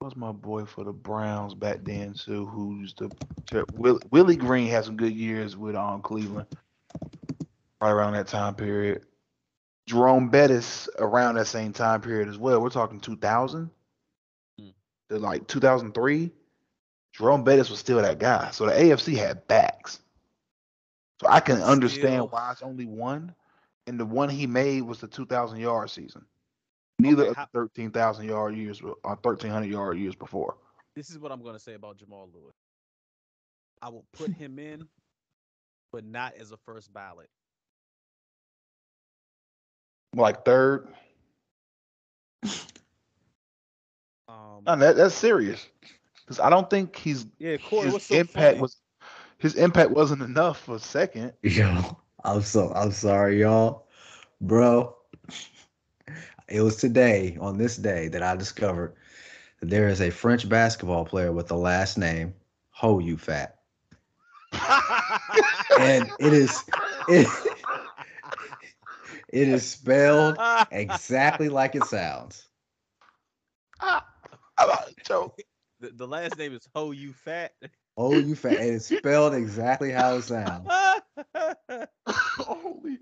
what's 0.00 0.16
my 0.16 0.32
boy 0.32 0.64
for 0.64 0.84
the 0.84 0.92
Browns 0.92 1.54
back 1.54 1.78
then 1.82 2.14
too? 2.14 2.46
Who's 2.46 2.94
the 2.94 3.10
Will, 3.74 3.98
Willie 4.10 4.36
Green 4.36 4.68
had 4.68 4.84
some 4.84 4.96
good 4.96 5.14
years 5.14 5.56
with 5.56 5.74
um 5.76 6.02
Cleveland, 6.02 6.48
right 7.80 7.90
around 7.90 8.12
that 8.14 8.26
time 8.28 8.54
period. 8.54 9.02
Jerome 9.86 10.28
Bettis 10.28 10.88
around 10.98 11.36
that 11.36 11.46
same 11.46 11.72
time 11.72 12.00
period 12.00 12.28
as 12.28 12.38
well. 12.38 12.60
We're 12.60 12.70
talking 12.70 13.00
2000 13.00 13.70
Hmm. 14.58 14.68
to 15.10 15.18
like 15.18 15.46
2003. 15.46 16.30
Jerome 17.12 17.44
Bettis 17.44 17.70
was 17.70 17.78
still 17.78 18.02
that 18.02 18.18
guy. 18.18 18.50
So 18.50 18.66
the 18.66 18.72
AFC 18.72 19.16
had 19.16 19.46
backs. 19.46 20.00
So 21.20 21.28
I 21.28 21.40
can 21.40 21.62
understand 21.62 22.02
Still- 22.14 22.28
why 22.28 22.52
it's 22.52 22.62
only 22.62 22.84
one. 22.84 23.34
And 23.86 23.98
the 23.98 24.04
one 24.04 24.28
he 24.28 24.46
made 24.48 24.82
was 24.82 24.98
the 25.00 25.06
2,000 25.06 25.60
yard 25.60 25.88
season. 25.88 26.26
Neither 26.98 27.22
Okay, 27.22 27.30
of 27.30 27.36
how- 27.36 27.46
13,000 27.52 28.26
yard 28.26 28.56
years, 28.56 28.80
or 28.80 28.96
1,300 29.04 29.70
yard 29.70 29.98
years 29.98 30.14
before. 30.14 30.56
This 30.94 31.10
is 31.10 31.18
what 31.18 31.30
I'm 31.30 31.42
gonna 31.42 31.58
say 31.58 31.74
about 31.74 31.96
Jamal 31.98 32.30
Lewis. 32.32 32.54
I 33.82 33.90
will 33.90 34.06
put 34.12 34.32
him 34.32 34.58
in, 34.58 34.88
but 35.92 36.04
not 36.04 36.34
as 36.34 36.52
a 36.52 36.56
first 36.56 36.92
ballot. 36.92 37.28
Like 40.14 40.44
third. 40.46 40.88
Um, 44.28 44.62
No, 44.66 44.76
that, 44.76 44.96
that's 44.96 45.14
serious. 45.14 45.66
Because 46.24 46.40
I 46.40 46.48
don't 46.50 46.68
think 46.70 46.96
he's 46.96 47.26
yeah, 47.38 47.58
Corey, 47.58 47.84
his 47.84 47.92
what's 47.92 48.06
so 48.06 48.14
impact 48.16 48.52
funny? 48.52 48.60
was 48.60 48.80
his 49.38 49.54
impact 49.54 49.90
wasn't 49.90 50.22
enough 50.22 50.60
for 50.60 50.78
second. 50.78 51.34
Yo, 51.42 51.96
I'm 52.24 52.40
so 52.40 52.72
I'm 52.74 52.90
sorry, 52.90 53.40
y'all. 53.40 53.86
Bro. 54.40 54.96
It 56.48 56.60
was 56.60 56.76
today, 56.76 57.36
on 57.40 57.58
this 57.58 57.76
day, 57.76 58.08
that 58.08 58.22
I 58.22 58.36
discovered 58.36 58.94
that 59.60 59.70
there 59.70 59.88
is 59.88 60.00
a 60.00 60.10
French 60.10 60.48
basketball 60.48 61.04
player 61.04 61.32
with 61.32 61.48
the 61.48 61.56
last 61.56 61.98
name 61.98 62.34
Ho 62.70 62.98
You 62.98 63.16
Fat. 63.16 63.58
And 65.78 66.10
it 66.18 66.32
is 66.32 66.64
it, 67.08 67.28
it 69.28 69.48
is 69.48 69.68
spelled 69.68 70.38
exactly 70.70 71.48
like 71.48 71.74
it 71.74 71.84
sounds. 71.84 72.48
Ah, 73.80 74.06
I'm 74.58 74.70
about 74.70 74.88
to 74.88 74.94
choke. 75.04 75.38
the, 75.80 75.90
the 75.90 76.06
last 76.06 76.38
name 76.38 76.54
is 76.54 76.66
Ho 76.74 76.92
You 76.92 77.12
Fat. 77.12 77.54
Oh, 77.96 78.18
you 78.18 78.34
fat. 78.34 78.58
And 78.58 78.74
it's 78.74 78.86
spelled 78.86 79.34
exactly 79.34 79.90
how 79.90 80.16
it 80.16 80.22
sounds. 80.22 80.68
Holy, 82.08 82.98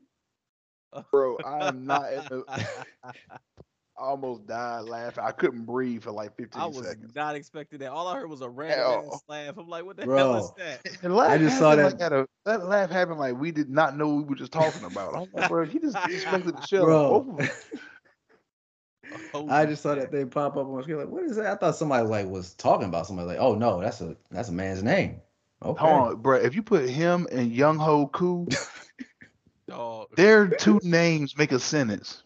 bro, 1.10 1.38
I 1.44 1.68
am 1.68 1.86
not 1.86 2.12
in 2.12 2.24
the. 2.30 2.44
I 2.48 3.12
almost 3.96 4.46
died 4.46 4.84
laughing. 4.84 5.22
I 5.24 5.30
couldn't 5.30 5.64
breathe 5.64 6.02
for 6.02 6.10
like 6.10 6.36
15 6.36 6.60
I 6.60 6.66
was 6.66 6.86
seconds. 6.86 7.14
not 7.14 7.36
expecting 7.36 7.78
that. 7.78 7.92
All 7.92 8.08
I 8.08 8.16
heard 8.16 8.28
was 8.28 8.40
a 8.40 8.48
random 8.48 9.10
laugh. 9.28 9.56
I'm 9.56 9.68
like, 9.68 9.84
what 9.84 9.96
the 9.96 10.04
hell 10.04 10.36
is 10.36 10.52
that? 10.58 10.80
And 11.02 11.14
laugh 11.14 11.30
I 11.30 11.38
just 11.38 11.58
saw 11.58 11.76
that- 11.76 12.00
Like 12.00 12.12
a, 12.12 12.26
that 12.44 12.66
laugh 12.66 12.90
happened 12.90 13.20
like 13.20 13.38
we 13.38 13.52
did 13.52 13.70
not 13.70 13.96
know 13.96 14.14
we 14.14 14.24
were 14.24 14.34
just 14.34 14.52
talking 14.52 14.84
about. 14.84 15.14
I'm 15.14 15.28
like, 15.32 15.48
bro, 15.48 15.64
he 15.64 15.78
just 15.78 15.96
disrespected 15.96 16.60
the 16.60 16.66
show. 16.66 16.84
Bro. 16.84 17.20
Both 17.20 17.28
of 17.28 17.40
us. 17.48 17.64
Ho 19.32 19.46
I 19.48 19.64
just 19.66 19.82
saw 19.82 19.94
that 19.94 20.10
thing 20.10 20.28
pop 20.28 20.56
up 20.56 20.66
on 20.66 20.74
my 20.74 20.82
screen. 20.82 20.98
Like, 20.98 21.08
what 21.08 21.22
is 21.24 21.36
that? 21.36 21.46
I 21.46 21.54
thought 21.56 21.76
somebody 21.76 22.06
like 22.06 22.26
was 22.26 22.54
talking 22.54 22.88
about 22.88 23.06
somebody. 23.06 23.28
Like, 23.28 23.38
oh 23.38 23.54
no, 23.54 23.80
that's 23.80 24.00
a 24.00 24.16
that's 24.30 24.48
a 24.48 24.52
man's 24.52 24.82
name. 24.82 25.20
Okay. 25.62 25.80
Hold 25.80 26.08
on, 26.08 26.16
bro. 26.16 26.36
If 26.36 26.54
you 26.54 26.62
put 26.62 26.88
him 26.88 27.28
and 27.30 27.52
Young 27.52 27.78
Ho 27.78 28.08
Koo, 28.08 28.46
Dog. 29.74 30.08
their 30.16 30.48
two 30.48 30.80
names 30.82 31.36
make 31.36 31.52
a 31.52 31.58
sentence. 31.58 32.22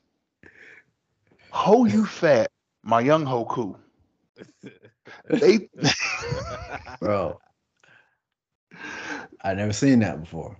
Ho 1.51 1.87
you 1.87 2.05
fat, 2.05 2.51
my 2.83 3.01
young 3.01 3.25
Hoku. 3.25 3.77
They 5.29 5.69
Bro, 7.01 7.41
I 9.43 9.55
never 9.55 9.73
seen 9.73 10.01
that 10.01 10.21
before. 10.21 10.57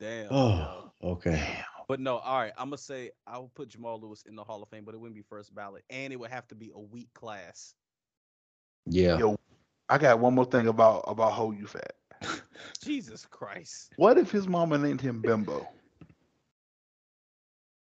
Damn. 0.00 0.26
Oh, 0.30 0.90
yo. 1.02 1.08
okay. 1.10 1.64
But 1.88 2.00
no, 2.00 2.18
all 2.18 2.38
right. 2.40 2.52
I'm 2.58 2.66
gonna 2.66 2.78
say 2.78 3.12
I 3.26 3.38
would 3.38 3.54
put 3.54 3.68
Jamal 3.68 4.00
Lewis 4.00 4.24
in 4.26 4.34
the 4.34 4.42
Hall 4.42 4.62
of 4.62 4.68
Fame, 4.68 4.84
but 4.84 4.94
it 4.94 4.98
wouldn't 4.98 5.14
be 5.14 5.22
first 5.22 5.54
ballot, 5.54 5.84
and 5.88 6.12
it 6.12 6.16
would 6.16 6.30
have 6.30 6.48
to 6.48 6.54
be 6.54 6.72
a 6.74 6.80
weak 6.80 7.12
class. 7.14 7.74
Yeah. 8.86 9.18
Yo, 9.18 9.38
I 9.88 9.98
got 9.98 10.18
one 10.18 10.34
more 10.34 10.44
thing 10.44 10.66
about 10.66 11.04
about 11.06 11.32
Ho 11.32 11.52
You 11.52 11.66
Fat. 11.66 11.94
Jesus 12.82 13.26
Christ. 13.26 13.92
What 13.96 14.18
if 14.18 14.30
his 14.30 14.48
mama 14.48 14.78
named 14.78 15.00
him 15.00 15.22
Bimbo? 15.22 15.66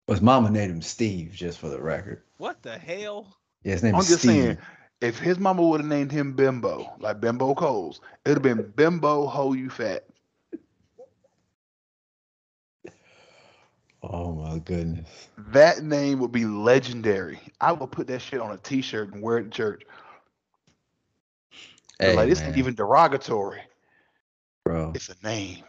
His 0.08 0.22
mama 0.22 0.50
named 0.50 0.72
him 0.72 0.82
Steve, 0.82 1.32
just 1.34 1.60
for 1.60 1.70
the 1.70 1.82
record. 1.82 2.24
What 2.38 2.62
the 2.64 2.78
hell? 2.78 3.38
Yeah, 3.64 3.74
his 3.74 3.84
name 3.84 3.96
I'm 3.96 4.02
is 4.02 4.08
just 4.08 4.20
Steve. 4.20 4.32
saying, 4.32 4.58
if 5.02 5.20
his 5.20 5.38
mama 5.40 5.62
would 5.62 5.82
have 5.82 5.90
named 5.90 6.12
him 6.12 6.34
Bimbo, 6.34 6.92
like 7.00 7.22
Bimbo 7.22 7.54
Coles, 7.54 8.02
it'd 8.26 8.38
have 8.38 8.44
been 8.44 8.72
Bimbo 8.72 9.28
Ho 9.28 9.54
You 9.54 9.70
Fat. 9.70 10.06
Oh 14.02 14.34
my 14.34 14.60
goodness. 14.60 15.28
That 15.38 15.84
name 15.84 16.20
would 16.20 16.32
be 16.32 16.46
legendary. 16.46 17.40
I 17.60 17.72
would 17.74 17.92
put 17.92 18.08
that 18.08 18.22
shit 18.22 18.40
on 18.40 18.52
a 18.52 18.58
T-shirt 18.58 19.14
and 19.14 19.22
wear 19.22 19.38
it 19.40 19.44
to 19.44 19.50
church. 19.50 19.84
Hey, 22.00 22.16
like 22.16 22.30
this 22.30 22.40
man, 22.40 22.50
ain't 22.50 22.58
even 22.58 22.76
derogatory. 22.76 23.62
Bro. 24.70 24.92
It's 24.94 25.10
a 25.10 25.16
name. 25.24 25.64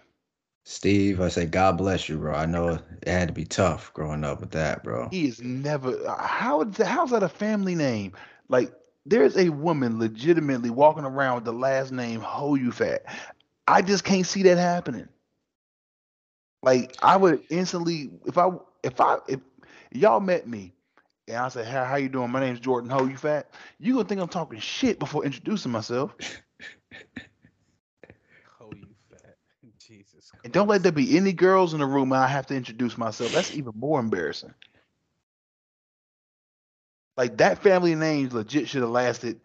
Steve, 0.64 1.20
I 1.22 1.28
say 1.28 1.46
God 1.46 1.78
bless 1.78 2.08
you, 2.08 2.18
bro. 2.18 2.34
I 2.34 2.44
know 2.44 2.78
it 3.02 3.08
had 3.08 3.28
to 3.28 3.34
be 3.34 3.46
tough 3.46 3.92
growing 3.94 4.24
up 4.24 4.40
with 4.40 4.50
that, 4.50 4.84
bro. 4.84 5.08
He 5.08 5.26
is 5.26 5.40
never. 5.40 5.98
How 6.18 6.60
is 6.62 6.76
that, 6.76 6.86
how's 6.86 7.10
that 7.10 7.22
a 7.22 7.28
family 7.28 7.74
name? 7.74 8.12
Like 8.48 8.72
there's 9.06 9.38
a 9.38 9.48
woman 9.48 9.98
legitimately 9.98 10.68
walking 10.68 11.04
around 11.04 11.36
with 11.36 11.44
the 11.44 11.52
last 11.52 11.92
name 11.92 12.20
Ho 12.20 12.56
You 12.56 12.72
Fat. 12.72 13.04
I 13.66 13.80
just 13.80 14.04
can't 14.04 14.26
see 14.26 14.42
that 14.42 14.58
happening. 14.58 15.08
Like 16.62 16.94
I 17.02 17.16
would 17.16 17.42
instantly 17.48 18.10
if 18.26 18.36
I 18.36 18.50
if 18.82 19.00
I 19.00 19.16
if 19.28 19.40
y'all 19.92 20.20
met 20.20 20.46
me 20.46 20.74
and 21.26 21.38
I 21.38 21.48
said, 21.48 21.66
"How 21.66 21.84
how 21.84 21.96
you 21.96 22.10
doing? 22.10 22.30
My 22.30 22.40
name's 22.40 22.60
Jordan 22.60 22.90
Ho 22.90 23.06
You 23.06 23.16
Fat." 23.16 23.50
You 23.78 23.94
gonna 23.94 24.06
think 24.06 24.20
I'm 24.20 24.28
talking 24.28 24.60
shit 24.60 24.98
before 24.98 25.24
introducing 25.24 25.72
myself. 25.72 26.14
Oh, 28.60 28.74
you 28.74 28.86
fat. 29.10 29.36
Jesus. 29.78 30.29
And 30.44 30.52
don't 30.52 30.68
let 30.68 30.82
there 30.82 30.92
be 30.92 31.16
any 31.16 31.32
girls 31.32 31.74
in 31.74 31.80
the 31.80 31.86
room 31.86 32.12
and 32.12 32.22
I 32.22 32.26
have 32.26 32.46
to 32.46 32.56
introduce 32.56 32.96
myself. 32.96 33.32
That's 33.32 33.54
even 33.54 33.72
more 33.76 34.00
embarrassing. 34.00 34.54
Like 37.16 37.36
that 37.38 37.62
family 37.62 37.94
name 37.94 38.30
legit 38.30 38.68
should 38.68 38.82
have 38.82 38.90
lasted 38.90 39.40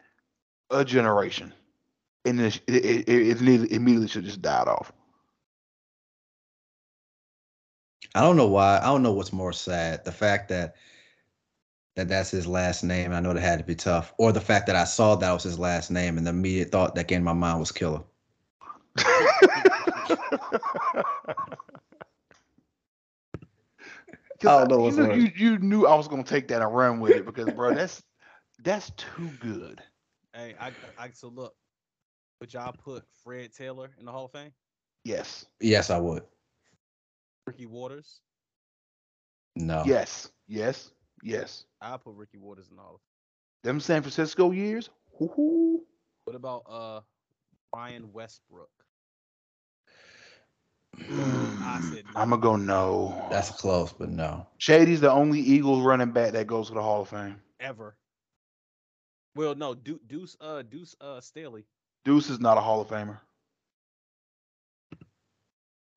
a 0.71 0.85
generation. 0.85 1.53
And 2.23 2.39
it, 2.39 2.61
it, 2.67 2.73
it, 2.75 3.09
it 3.09 3.71
immediately- 3.71 4.07
should 4.07 4.23
just 4.25 4.41
died 4.41 4.67
off. 4.67 4.91
I 8.13 8.21
don't 8.21 8.37
know 8.37 8.47
why. 8.47 8.77
I 8.77 8.85
don't 8.85 9.03
know 9.03 9.11
what's 9.11 9.33
more 9.33 9.51
sad. 9.51 10.05
The 10.05 10.11
fact 10.11 10.49
that 10.49 10.75
that 11.95 12.07
that's 12.07 12.31
his 12.31 12.47
last 12.47 12.83
name. 12.83 13.11
I 13.13 13.19
know 13.19 13.33
that 13.33 13.41
had 13.41 13.59
to 13.59 13.65
be 13.65 13.75
tough. 13.75 14.13
Or 14.17 14.31
the 14.31 14.41
fact 14.41 14.67
that 14.67 14.75
I 14.75 14.83
saw 14.85 15.15
that 15.15 15.31
was 15.31 15.43
his 15.43 15.59
last 15.59 15.91
name 15.91 16.17
and 16.17 16.25
the 16.25 16.31
immediate 16.31 16.71
thought 16.71 16.95
that 16.95 17.07
came 17.07 17.21
to 17.21 17.25
my 17.25 17.33
mind 17.33 17.59
was 17.59 17.71
killer. 17.71 18.03
I 18.97 19.03
don't 24.43 24.69
know 24.69 24.79
what's 24.79 24.97
you, 24.97 25.07
knew, 25.07 25.13
you, 25.15 25.31
you 25.35 25.57
knew 25.59 25.85
I 25.85 25.95
was 25.95 26.07
gonna 26.07 26.23
take 26.23 26.47
that 26.49 26.61
and 26.61 26.75
run 26.75 26.99
with 26.99 27.13
it 27.13 27.25
because 27.25 27.51
bro, 27.53 27.73
that's 27.73 28.03
that's 28.63 28.91
too 28.91 29.29
good. 29.39 29.81
Hey, 30.33 30.55
I, 30.59 30.71
I 30.97 31.09
so 31.13 31.29
look. 31.29 31.53
Would 32.41 32.53
y'all 32.53 32.73
put 32.73 33.03
Fred 33.23 33.53
Taylor 33.53 33.91
in 33.97 34.05
the 34.05 34.11
Hall 34.11 34.25
of 34.25 34.31
Fame? 34.31 34.51
Yes. 35.05 35.45
Yes, 35.61 35.89
I 35.89 35.97
would. 35.97 36.23
Ricky 37.47 37.65
Watters? 37.65 38.19
No. 39.55 39.83
Yes. 39.85 40.29
Yes. 40.47 40.91
Yes. 41.23 41.65
I 41.81 41.95
put 41.97 42.15
Ricky 42.15 42.37
Watters 42.37 42.67
in 42.69 42.75
the 42.75 42.81
Hall 42.81 42.95
of 42.95 43.01
Them 43.63 43.79
San 43.79 44.01
Francisco 44.01 44.51
years. 44.51 44.89
Woo-hoo. 45.17 45.81
What 46.25 46.35
about 46.35 46.63
uh 46.69 47.01
Brian 47.71 48.11
Westbrook? 48.11 48.69
I 50.99 51.81
said 51.93 52.03
no. 52.13 52.21
I'm 52.21 52.29
gonna 52.29 52.41
go 52.41 52.55
no. 52.55 53.27
That's 53.29 53.51
close, 53.51 53.93
but 53.93 54.09
no. 54.09 54.47
Shady's 54.57 55.01
the 55.01 55.11
only 55.11 55.39
Eagles 55.39 55.83
running 55.83 56.11
back 56.11 56.31
that 56.33 56.47
goes 56.47 56.67
to 56.69 56.73
the 56.73 56.81
Hall 56.81 57.01
of 57.01 57.09
Fame. 57.09 57.41
ever. 57.59 57.95
Well, 59.35 59.53
no, 59.55 59.73
Deuce, 59.75 59.99
Deuce, 60.07 60.37
uh, 60.39 60.61
Duce, 60.61 60.95
uh, 61.01 61.19
Staley. 61.19 61.65
Deuce 62.05 62.29
is 62.29 62.39
not 62.39 62.57
a 62.57 62.61
Hall 62.61 62.79
of 62.81 62.87
Famer. 62.87 63.19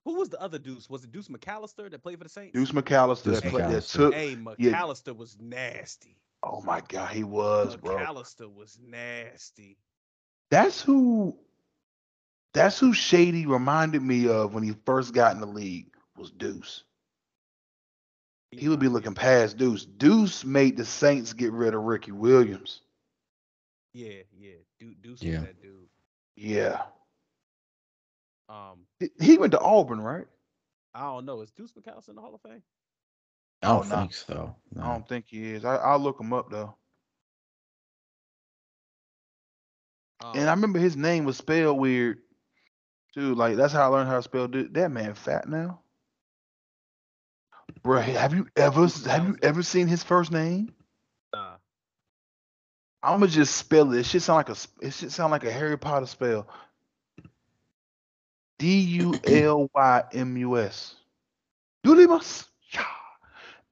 Who 0.05 0.15
was 0.15 0.28
the 0.31 0.41
other 0.41 0.59
Deuce? 0.59 0.89
Was 0.89 1.05
it 1.05 1.12
Deuce 1.12 1.28
McAllister 1.28 1.91
that 1.91 2.02
played 2.02 2.18
for 2.18 2.25
the 2.25 2.31
Saints? 2.31 2.55
Deuce 2.55 2.73
McAllister, 2.73 3.25
Deuce 3.25 3.41
that, 3.43 3.51
played, 3.51 3.65
that 3.65 3.70
McAllister. 3.70 3.93
took. 3.93 4.15
Hey, 4.15 4.39
yeah. 4.59 4.73
McAllister 4.73 5.17
was 5.17 5.36
nasty. 5.39 6.17
Oh 6.43 6.62
my 6.62 6.83
God, 6.89 7.12
he 7.12 7.25
was, 7.25 7.77
bro. 7.77 7.97
McAllister 7.97 8.52
was 8.52 8.78
nasty. 8.83 9.77
That's 10.51 10.81
who. 10.81 11.36
That's 12.55 12.78
who 12.78 12.93
Shady 12.93 13.47
reminded 13.47 14.02
me 14.02 14.28
of 14.28 14.55
when 14.55 14.62
he 14.62 14.75
first 14.85 15.12
got 15.15 15.35
in 15.35 15.41
the 15.41 15.47
league. 15.47 15.86
Was 16.17 16.31
Deuce. 16.33 16.83
He 18.51 18.68
would 18.68 18.81
be 18.81 18.89
looking 18.89 19.15
past 19.15 19.57
Deuce. 19.57 19.85
Deuce 19.85 20.44
made 20.44 20.77
the 20.77 20.85
Saints 20.85 21.33
get 21.33 21.52
rid 21.52 21.75
of 21.75 21.83
Ricky 21.83 22.10
Williams. 22.12 22.81
Yeah, 23.93 24.23
yeah. 24.36 24.55
Deuce, 24.81 24.97
Deuce 25.01 25.23
Yeah. 25.23 25.39
was 25.39 25.43
that 25.49 25.62
dude. 25.62 25.89
Yeah, 26.36 26.83
Um, 28.49 28.86
He- 28.99 29.10
he 29.20 29.39
went 29.39 29.52
to 29.52 29.60
Auburn, 29.60 30.01
right? 30.01 30.27
I 30.94 31.01
don't 31.02 31.27
know. 31.27 31.43
Is 31.43 31.51
Deuce 31.52 31.73
McAllister 31.73 32.09
in 32.09 32.15
the 32.17 32.23
Hall 32.23 32.35
of 32.35 32.41
Fame? 32.41 32.62
I 33.62 33.68
don't 33.68 33.85
Oh, 33.86 33.89
no. 33.89 33.97
think 33.97 34.15
so. 34.15 34.57
No. 34.73 34.83
I 34.83 34.89
don't 34.93 35.07
think 35.09 35.27
he 35.28 35.52
is. 35.52 35.65
I, 35.65 35.77
I'll 35.77 35.99
look 35.99 36.18
him 36.18 36.33
up 36.33 36.51
though. 36.51 36.75
Um, 40.20 40.36
And 40.36 40.49
I 40.49 40.52
remember 40.52 40.78
his 40.78 40.97
name 40.97 41.25
was 41.25 41.36
spelled 41.36 41.78
weird 41.78 42.23
too. 43.18 43.34
Like 43.34 43.56
that's 43.56 43.72
how 43.72 43.82
I 43.82 43.86
learned 43.86 44.08
how 44.08 44.16
to 44.16 44.22
spell 44.22 44.44
it. 44.55 44.72
That 44.74 44.90
man 44.90 45.14
fat 45.14 45.48
now. 45.48 45.80
Bro, 47.82 48.00
have 48.00 48.34
you 48.34 48.47
ever 48.56 48.86
have 49.06 49.26
you 49.26 49.36
ever 49.42 49.62
seen 49.62 49.88
his 49.88 50.02
first 50.02 50.32
name? 50.32 50.72
nah. 51.34 51.56
I'ma 53.02 53.26
just 53.26 53.56
spell 53.56 53.92
it. 53.92 54.00
It 54.00 54.06
should 54.06 54.22
sound 54.22 54.36
like 54.36 54.48
a 54.48 54.86
it 54.86 54.92
should 54.92 55.12
sound 55.12 55.30
like 55.32 55.44
a 55.44 55.52
Harry 55.52 55.78
Potter 55.78 56.06
spell. 56.06 56.48
D 58.58 58.80
U 58.80 59.14
L 59.26 59.70
Y 59.74 60.02
M 60.12 60.36
U 60.36 60.58
S. 60.58 60.94
Dulymus. 61.84 62.47
Yeah. 62.72 62.84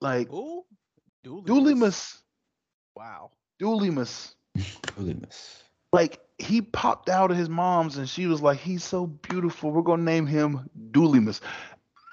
Like 0.01 0.29
Who? 0.29 0.65
Dooley. 1.25 1.43
Dulymus. 1.43 2.19
Wow. 2.95 3.31
Dulymus. 3.59 4.35
Williams. 4.97 5.65
Like 5.97 6.21
he 6.37 6.61
popped 6.61 7.09
out 7.09 7.31
of 7.31 7.39
his 7.39 7.49
mom's 7.49 7.97
and 7.97 8.07
she 8.07 8.27
was 8.27 8.43
like, 8.43 8.59
he's 8.59 8.85
so 8.85 9.07
beautiful. 9.07 9.71
We're 9.71 9.81
gonna 9.81 10.03
name 10.03 10.27
him 10.27 10.69
Dulymus. 10.91 11.41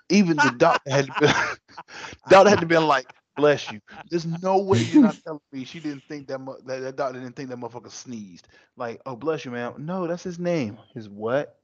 Even 0.08 0.40
the 0.40 0.52
doctor 0.52 0.90
had 0.90 1.08
to 1.08 1.14
be, 1.20 1.28
doctor 2.30 2.50
had 2.50 2.62
to 2.62 2.66
be 2.66 2.78
like, 2.78 3.08
bless 3.36 3.70
you. 3.70 3.82
There's 4.10 4.26
no 4.26 4.58
way 4.60 4.80
you're 4.80 5.02
not 5.02 5.18
telling 5.26 5.42
me 5.52 5.66
she 5.66 5.82
didn't 5.82 6.04
think 6.08 6.28
that, 6.30 6.40
mu- 6.40 6.62
that 6.66 6.80
that 6.80 6.96
doctor 6.96 7.20
didn't 7.20 7.36
think 7.36 7.50
that 7.50 7.58
motherfucker 7.60 7.92
sneezed. 7.92 8.48
Like, 8.78 9.02
oh 9.06 9.18
bless 9.18 9.44
you, 9.44 9.52
man. 9.52 9.74
No, 9.80 10.08
that's 10.08 10.24
his 10.24 10.40
name. 10.40 10.78
His 10.94 11.10
what? 11.10 11.60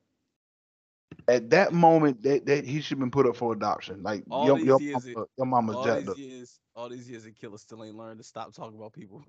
At 1.29 1.51
that 1.51 1.71
moment, 1.71 2.21
that, 2.23 2.45
that 2.47 2.65
he 2.65 2.81
should 2.81 2.97
have 2.97 2.99
been 2.99 3.11
put 3.11 3.27
up 3.27 3.37
for 3.37 3.53
adoption. 3.53 4.03
Like 4.03 4.25
All 4.29 4.45
your, 4.45 4.57
these 4.57 4.65
your, 4.65 4.79
years 4.79 5.07
mama, 5.15 5.27
your 5.37 5.47
mama's 5.47 5.77
All 5.77 5.85
jacked 5.85 6.01
these 6.01 6.09
up. 6.09 6.17
years, 6.17 6.59
all 6.75 6.89
these 6.89 7.09
years, 7.09 7.25
and 7.25 7.35
killer 7.35 7.57
still 7.57 7.83
ain't 7.85 7.95
learned 7.95 8.19
to 8.19 8.25
stop 8.25 8.53
talking 8.53 8.77
about 8.77 8.91
people. 8.91 9.23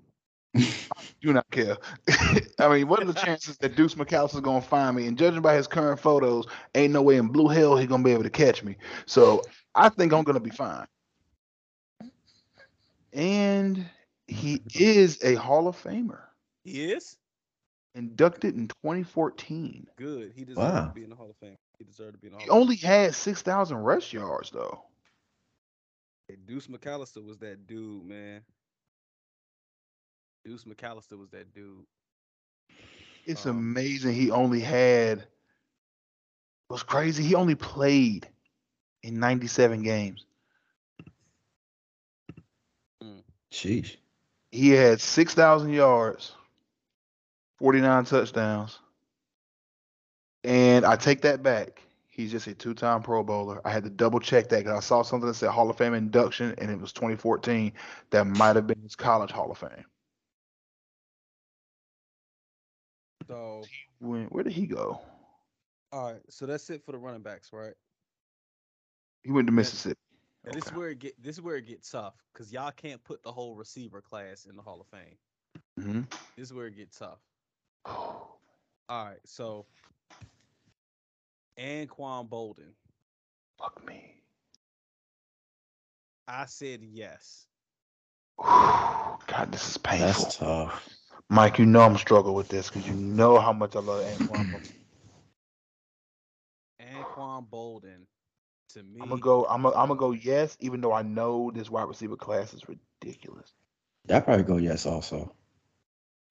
Do 0.53 1.33
not 1.33 1.49
care. 1.51 1.77
I 2.59 2.67
mean, 2.69 2.87
what 2.87 3.01
are 3.01 3.05
the 3.05 3.13
chances 3.13 3.57
that 3.59 3.75
Deuce 3.75 3.95
McAllister's 3.95 4.41
gonna 4.41 4.61
find 4.61 4.95
me? 4.95 5.07
And 5.07 5.17
judging 5.17 5.41
by 5.41 5.55
his 5.55 5.67
current 5.67 5.99
photos, 5.99 6.45
ain't 6.75 6.93
no 6.93 7.01
way 7.01 7.17
in 7.17 7.27
blue 7.27 7.47
hell 7.47 7.77
he's 7.77 7.87
gonna 7.87 8.03
be 8.03 8.11
able 8.11 8.23
to 8.23 8.29
catch 8.29 8.63
me. 8.63 8.75
So 9.05 9.41
I 9.75 9.89
think 9.89 10.13
I'm 10.13 10.23
gonna 10.23 10.39
be 10.39 10.49
fine. 10.49 10.87
And 13.13 13.85
he 14.27 14.61
is 14.73 15.19
a 15.23 15.35
Hall 15.35 15.67
of 15.67 15.81
Famer, 15.81 16.21
He 16.63 16.91
is 16.91 17.17
inducted 17.95 18.55
in 18.55 18.67
2014. 18.67 19.87
good. 19.95 20.31
He 20.35 20.45
deserved 20.45 20.59
Wow. 20.59 20.85
to 20.85 20.89
be 20.89 21.03
in 21.03 21.09
the 21.09 21.15
Hall 21.15 21.29
of 21.29 21.37
Fame. 21.37 21.57
He 21.77 21.85
deserved 21.85 22.13
to 22.13 22.19
be 22.19 22.27
in 22.27 22.33
the 22.33 22.37
Hall 22.39 22.45
He 22.45 22.49
of 22.49 22.53
Fame. 22.55 22.61
only 22.61 22.75
had 22.75 23.15
6,000 23.15 23.77
rush 23.77 24.13
yards 24.13 24.51
though. 24.51 24.83
Hey, 26.27 26.37
Deuce 26.45 26.67
McAllister 26.67 27.23
was 27.23 27.37
that 27.39 27.67
dude, 27.67 28.05
man. 28.05 28.41
Deuce 30.43 30.63
McAllister 30.63 31.17
was 31.17 31.29
that 31.31 31.53
dude. 31.53 31.85
It's 33.25 33.45
Um, 33.45 33.57
amazing. 33.57 34.13
He 34.13 34.31
only 34.31 34.59
had. 34.61 35.19
It 35.19 35.27
was 36.69 36.83
crazy? 36.83 37.23
He 37.23 37.35
only 37.35 37.55
played 37.55 38.27
in 39.03 39.19
97 39.19 39.83
games. 39.83 40.25
Sheesh. 43.51 43.97
He 44.51 44.69
had 44.69 44.99
6,000 45.01 45.71
yards, 45.73 46.33
49 47.57 48.05
touchdowns, 48.05 48.79
And 50.43 50.85
I 50.85 50.95
take 50.95 51.21
that 51.21 51.43
back. 51.43 51.81
He's 52.09 52.31
just 52.31 52.47
a 52.47 52.53
two-time 52.55 53.03
Pro 53.03 53.23
Bowler. 53.23 53.61
I 53.63 53.69
had 53.71 53.83
to 53.83 53.89
double 53.89 54.19
check 54.19 54.49
that 54.49 54.59
because 54.63 54.75
I 54.77 54.79
saw 54.79 55.01
something 55.03 55.27
that 55.27 55.35
said 55.35 55.49
Hall 55.51 55.69
of 55.69 55.77
Fame 55.77 55.93
induction, 55.93 56.55
and 56.57 56.71
it 56.71 56.79
was 56.79 56.91
2014. 56.93 57.73
That 58.09 58.25
might 58.25 58.55
have 58.55 58.65
been 58.65 58.81
his 58.81 58.95
college 58.95 59.31
Hall 59.31 59.51
of 59.51 59.57
Fame. 59.59 59.85
So 63.31 63.61
When, 63.99 64.25
where 64.25 64.43
did 64.43 64.53
he 64.53 64.67
go? 64.67 64.99
all 65.93 66.11
right, 66.11 66.21
so 66.29 66.45
that's 66.45 66.69
it 66.69 66.83
for 66.85 66.91
the 66.91 66.97
running 66.97 67.21
backs, 67.21 67.51
right? 67.53 67.73
He 69.23 69.31
went 69.31 69.47
to 69.47 69.51
Yeah. 69.53 69.57
Mississippi. 69.57 69.99
And 70.45 70.55
this 70.55 70.65
is 70.65 70.73
where 70.73 70.89
it 70.89 70.99
get 70.99 71.21
this 71.21 71.35
is 71.35 71.41
where 71.41 71.55
it 71.55 71.65
gets 71.67 71.89
tough 71.91 72.15
because 72.33 72.51
y'all 72.51 72.71
can't 72.71 73.03
put 73.03 73.21
the 73.23 73.31
whole 73.31 73.55
receiver 73.55 74.01
class 74.01 74.45
in 74.45 74.55
the 74.55 74.61
Hall 74.61 74.81
of 74.81 74.87
Fame. 74.87 75.17
hmm 75.77 76.01
This 76.35 76.47
is 76.47 76.53
where 76.53 76.67
it 76.67 76.75
gets 76.75 76.97
tough. 76.97 77.19
All 77.85 78.25
right, 78.89 79.19
so 79.23 79.65
Anquan 81.57 82.27
Boldin, 82.27 82.73
Fuck 83.59 83.85
me. 83.85 84.15
I 86.27 86.45
said 86.47 86.81
yes. 86.83 87.47
God, 88.39 89.51
this 89.51 89.69
is 89.69 89.77
painful. 89.77 90.05
That's 90.23 90.37
tough. 90.37 90.89
Mike, 91.31 91.59
you 91.59 91.65
know 91.65 91.79
I'm 91.81 91.97
struggling 91.97 92.35
with 92.35 92.49
this 92.49 92.69
because 92.69 92.85
you 92.85 92.93
know 92.93 93.39
how 93.39 93.53
much 93.53 93.77
I 93.77 93.79
love 93.79 94.03
Anquan. 94.03 94.51
Boldin. 94.51 94.73
Anquan 96.81 97.47
Boldin, 97.49 98.05
to 98.73 98.83
me, 98.83 98.99
I'm 99.01 99.09
gonna 99.09 99.21
go. 99.21 99.45
I'm 99.45 99.61
gonna, 99.63 99.75
I'm 99.75 99.87
gonna 99.87 99.99
go 99.99 100.11
yes, 100.11 100.57
even 100.59 100.81
though 100.81 100.93
I 100.93 101.03
know 101.03 101.51
this 101.55 101.69
wide 101.69 101.87
receiver 101.87 102.17
class 102.17 102.53
is 102.53 102.63
ridiculous. 102.67 103.53
I'd 104.09 104.25
probably 104.25 104.43
go 104.43 104.57
yes 104.57 104.85
also. 104.85 105.33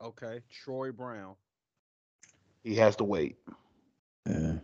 okay. 0.03 0.43
Troy 0.51 0.93
Brown, 0.93 1.37
He 2.63 2.75
has 2.77 2.97
to 2.97 3.05
wait. 3.05 3.37
Yeah. 4.29 4.57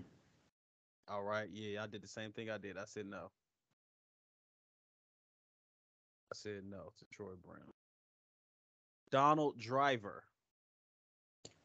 all 1.09 1.23
right. 1.23 1.49
Yeah, 1.53 1.83
I 1.83 1.87
did 1.87 2.03
the 2.03 2.09
same 2.09 2.33
thing 2.33 2.51
I 2.51 2.59
did. 2.59 2.77
I 2.77 2.85
said 2.87 3.07
no. 3.07 3.31
I 6.33 6.35
said 6.37 6.65
no 6.69 6.93
to 6.99 7.05
Troy 7.13 7.35
Brown. 7.45 7.73
Donald 9.17 9.59
Driver, 9.59 10.25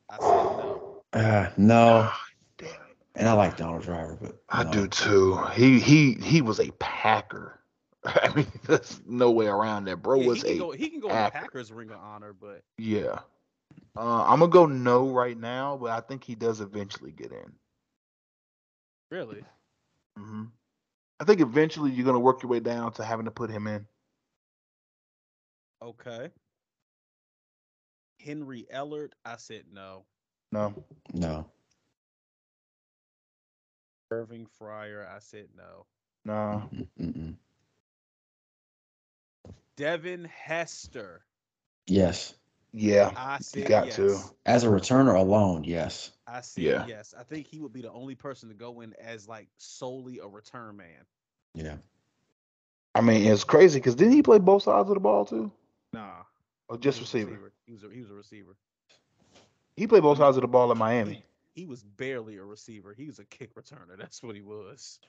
I 0.09 0.19
said 0.19 0.49
no. 0.51 1.03
Uh, 1.13 1.49
no. 1.57 2.11
Damn 2.57 2.69
it. 2.69 2.97
And 3.15 3.27
I 3.27 3.33
like 3.33 3.57
Donald 3.57 3.83
Driver, 3.83 4.17
but 4.21 4.43
I 4.49 4.63
no. 4.63 4.71
do 4.71 4.87
too. 4.87 5.37
He 5.53 5.79
he 5.79 6.13
he 6.13 6.41
was 6.41 6.59
a 6.59 6.71
Packer. 6.79 7.59
I 8.05 8.33
mean, 8.35 8.47
there's 8.65 9.01
no 9.05 9.31
way 9.31 9.47
around 9.47 9.85
that. 9.85 10.01
Bro 10.03 10.19
Yeah, 10.19 10.27
was 10.27 10.43
he 10.43 10.43
can 10.43 10.55
a 10.55 10.57
go. 10.57 10.71
He 10.71 10.89
can 10.89 10.99
go 10.99 11.15
in. 11.15 11.27
Packers 11.27 11.71
Ring 11.71 11.91
of 11.91 11.99
Honor, 11.99 12.33
but 12.33 12.63
yeah. 12.77 13.19
Uh, 13.95 14.23
I'm 14.23 14.39
gonna 14.39 14.51
go 14.51 14.65
no 14.65 15.09
right 15.11 15.37
now, 15.37 15.77
but 15.77 15.91
I 15.91 16.01
think 16.01 16.23
he 16.23 16.35
does 16.35 16.61
eventually 16.61 17.11
get 17.11 17.31
in. 17.31 17.53
really, 19.11 19.45
hmm 20.17 20.45
I 21.19 21.25
think 21.25 21.41
eventually 21.41 21.91
you're 21.91 22.05
gonna 22.05 22.19
work 22.19 22.41
your 22.43 22.49
way 22.51 22.59
down 22.59 22.93
to 22.93 23.03
having 23.03 23.25
to 23.25 23.31
put 23.31 23.49
him 23.51 23.67
in. 23.67 23.87
okay. 25.81 26.31
Henry 28.23 28.65
Ellard, 28.73 29.11
I 29.25 29.37
said 29.37 29.63
no. 29.71 30.05
No. 30.51 30.73
No. 31.13 31.45
Irving 34.11 34.47
Fryar, 34.59 35.07
I 35.09 35.19
said 35.19 35.47
no. 35.55 35.85
No. 36.25 36.69
Mm-mm. 36.99 37.35
Devin 39.77 40.25
Hester, 40.25 41.23
Yes. 41.87 42.35
Yeah. 42.73 43.11
I 43.15 43.39
said 43.39 43.67
got 43.67 43.87
yes. 43.87 43.95
to. 43.97 44.17
As 44.45 44.63
a 44.63 44.67
returner 44.67 45.15
alone, 45.15 45.63
yes. 45.63 46.11
I 46.27 46.41
said 46.41 46.63
Yeah. 46.63 46.85
yes. 46.87 47.13
I 47.17 47.23
think 47.23 47.47
he 47.47 47.59
would 47.59 47.73
be 47.73 47.81
the 47.81 47.91
only 47.91 48.15
person 48.15 48.49
to 48.49 48.55
go 48.55 48.81
in 48.81 48.93
as 48.99 49.27
like 49.27 49.49
solely 49.57 50.19
a 50.19 50.27
return 50.27 50.77
man. 50.77 51.05
Yeah. 51.53 51.77
I 52.95 53.01
mean, 53.01 53.25
it's 53.25 53.43
crazy 53.43 53.79
because 53.79 53.95
didn't 53.95 54.13
he 54.13 54.21
play 54.23 54.39
both 54.39 54.63
sides 54.63 54.89
of 54.89 54.95
the 54.95 54.99
ball 54.99 55.25
too, 55.25 55.51
Nah, 55.93 56.23
or 56.71 56.79
just 56.79 57.01
was 57.01 57.13
a 57.15 57.19
receiver? 57.19 57.41
He 57.65 57.73
was 57.73 57.83
a, 57.83 57.91
he 57.91 58.01
was 58.01 58.11
a 58.11 58.15
receiver. 58.15 58.57
He 59.77 59.87
played 59.87 60.03
both 60.03 60.19
sides 60.19 60.37
of 60.37 60.41
the 60.43 60.47
ball 60.47 60.71
in 60.71 60.77
Miami 60.77 61.25
He 61.55 61.65
was 61.67 61.83
barely 61.83 62.37
a 62.37 62.45
receiver. 62.45 62.93
He 62.93 63.07
was 63.07 63.19
a 63.19 63.25
kick 63.25 63.55
returner. 63.55 63.97
That's 63.99 64.23
what 64.23 64.35
he 64.35 64.41
was. 64.41 64.99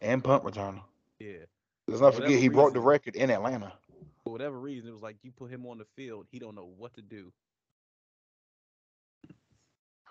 and 0.00 0.24
punt 0.24 0.44
returner. 0.44 0.82
Yeah. 1.20 1.46
Let's 1.88 2.00
not 2.00 2.14
For 2.14 2.22
forget 2.22 2.38
he 2.38 2.48
whatever 2.48 2.50
broke 2.50 2.74
the 2.74 2.80
record 2.80 3.16
in 3.16 3.30
Atlanta. 3.30 3.72
For 4.24 4.32
whatever 4.32 4.58
reason, 4.60 4.88
it 4.88 4.92
was 4.92 5.02
like 5.02 5.16
you 5.22 5.32
put 5.32 5.50
him 5.50 5.66
on 5.66 5.78
the 5.78 5.84
field, 5.96 6.26
he 6.30 6.38
don't 6.38 6.54
know 6.56 6.72
what 6.76 6.94
to 6.94 7.02
do. 7.02 7.32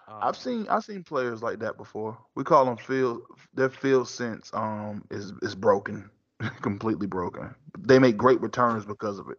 Um, 0.07 0.15
I've 0.21 0.37
seen 0.37 0.67
I've 0.69 0.83
seen 0.83 1.03
players 1.03 1.41
like 1.43 1.59
that 1.59 1.77
before. 1.77 2.17
We 2.35 2.43
call 2.43 2.65
them 2.65 2.77
field 2.77 3.23
their 3.53 3.69
field 3.69 4.07
sense 4.07 4.51
um 4.53 5.05
is 5.11 5.33
is 5.41 5.55
broken, 5.55 6.09
completely 6.61 7.07
broken. 7.07 7.55
They 7.77 7.99
make 7.99 8.17
great 8.17 8.41
returns 8.41 8.85
because 8.85 9.19
of 9.19 9.29
it. 9.29 9.37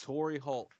Torry 0.00 0.38
Holt. 0.38 0.70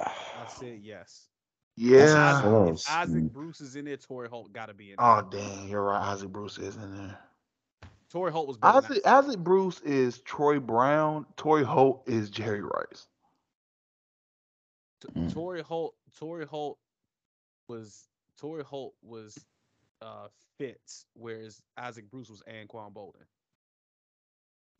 I 0.00 0.46
said 0.48 0.80
yes. 0.82 1.28
Yeah. 1.76 2.40
close. 2.42 2.82
If 2.86 2.90
Isaac. 2.92 3.32
Bruce 3.32 3.60
is 3.60 3.76
in 3.76 3.84
there, 3.86 3.96
Torry 3.96 4.28
Holt 4.28 4.52
got 4.52 4.66
to 4.66 4.74
be 4.74 4.90
in 4.90 4.96
there. 4.98 5.06
Oh 5.06 5.22
dang, 5.30 5.68
you're 5.68 5.82
right. 5.82 6.02
Isaac 6.10 6.30
Bruce 6.30 6.58
is 6.58 6.76
in 6.76 6.96
there. 6.96 7.18
Torry 8.10 8.30
Holt 8.30 8.46
was 8.48 8.58
better. 8.58 8.80
than 8.82 8.90
Isaac 8.92 9.06
Isaac 9.06 9.38
Bruce 9.38 9.80
is 9.80 10.18
Troy 10.20 10.58
Brown. 10.60 11.24
Torry 11.36 11.64
Holt 11.64 12.02
is 12.06 12.30
Jerry 12.30 12.60
Rice. 12.60 13.06
T- 15.00 15.08
Mm. 15.16 15.32
Torry 15.32 15.62
Holt. 15.62 15.94
Torry 16.18 16.44
Holt 16.46 16.78
was 17.68 18.06
Torry 18.38 18.64
Holt 18.64 18.94
was 19.02 19.38
uh 20.02 20.28
Fitz, 20.58 21.06
whereas 21.14 21.62
Isaac 21.78 22.10
Bruce 22.10 22.28
was 22.28 22.42
Anquan 22.48 22.92
Boldin. 22.92 23.24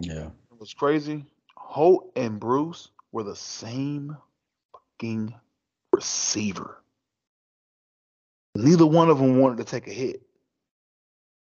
Yeah. 0.01 0.27
It 0.51 0.61
was 0.61 0.75
crazy. 0.75 1.25
Holt 1.57 2.13
and 2.17 2.39
Bruce 2.41 2.89
were 3.13 3.23
the 3.23 3.37
same 3.37 4.17
fucking 4.73 5.35
receiver. 5.93 6.83
Neither 8.55 8.87
one 8.87 9.09
of 9.11 9.19
them 9.19 9.39
wanted 9.39 9.59
to 9.59 9.65
take 9.65 9.87
a 9.89 9.93
hit. 9.93 10.23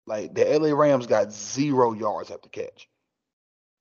Like 0.06 0.34
the 0.34 0.44
LA 0.58 0.72
Rams 0.74 1.06
got 1.06 1.32
zero 1.32 1.92
yards 1.92 2.30
after 2.30 2.48
catch. 2.48 2.88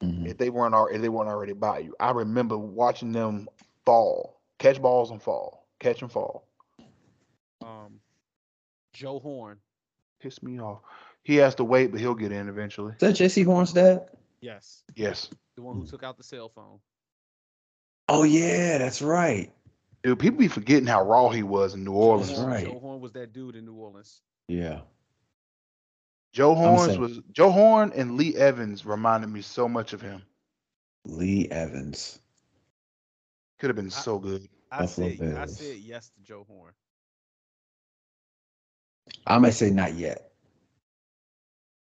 Mhm. 0.04 0.28
If 0.28 0.38
they 0.38 0.50
weren't 0.50 0.76
al- 0.76 0.88
if 0.88 1.02
they 1.02 1.10
weren't 1.10 1.30
already 1.30 1.54
by 1.54 1.80
you. 1.80 1.96
I 2.00 2.12
remember 2.12 2.58
watching 2.58 3.12
them 3.12 3.50
fall, 3.86 4.40
catch 4.60 4.80
balls 4.82 5.10
and 5.10 5.22
fall, 5.22 5.66
catch 5.80 6.02
and 6.02 6.12
fall. 6.12 6.48
Um, 7.62 8.00
Joe 8.94 9.20
Horn. 9.20 9.60
pissed 10.20 10.42
me 10.44 10.60
off. 10.60 10.82
He 11.24 11.36
has 11.38 11.54
to 11.56 11.64
wait, 11.64 11.92
but 11.92 12.00
he'll 12.00 12.16
get 12.16 12.32
in 12.32 12.50
eventually. 12.50 12.94
Is 12.94 13.00
that 13.00 13.16
Jaycee 13.16 13.46
Horn's 13.46 13.72
dad? 13.74 14.10
Yes, 14.42 14.84
Yes. 14.96 15.30
The 15.58 15.62
one 15.64 15.76
who 15.76 15.86
took 15.86 16.04
out 16.04 16.18
the 16.18 16.24
cell 16.24 16.48
phone. 16.48 16.80
Oh 18.08 18.24
yeah, 18.24 18.78
that's 18.78 19.02
right. 19.02 19.52
Dude, 20.04 20.20
people 20.20 20.40
be 20.40 20.48
forgetting 20.48 20.88
how 20.88 21.04
raw 21.04 21.28
he 21.30 21.44
was 21.44 21.74
in 21.74 21.84
New 21.84 21.92
Orleans. 21.92 22.30
That's 22.30 22.40
right. 22.40 22.66
Joe 22.66 22.80
Horn 22.80 23.02
was 23.02 23.12
that 23.14 23.34
dude 23.34 23.56
in 23.56 23.66
New 23.66 23.74
Orleans. 23.74 24.22
Yeah. 24.48 24.82
Joe 26.32 26.56
Horns 26.56 26.98
was 26.98 27.20
Joe 27.32 27.52
Horn 27.52 27.92
and 27.96 28.16
Lee 28.16 28.36
Evans 28.36 28.86
reminded 28.86 29.30
me 29.30 29.42
so 29.42 29.68
much 29.68 29.92
of 29.92 30.02
him. 30.02 30.22
Lee 31.06 31.50
Evans. 31.50 32.20
Could 33.60 33.70
have 33.70 33.76
been 33.76 33.90
so 33.90 34.20
good. 34.20 34.48
I 34.72 34.82
Buffalo 34.82 35.10
said 35.16 35.36
I 35.36 35.46
said 35.48 35.78
yes 35.78 36.10
to 36.10 36.22
Joe 36.22 36.46
Horn. 36.48 36.74
I 39.26 39.40
might 39.40 39.56
say 39.56 39.72
not 39.72 39.96
yet, 39.96 40.32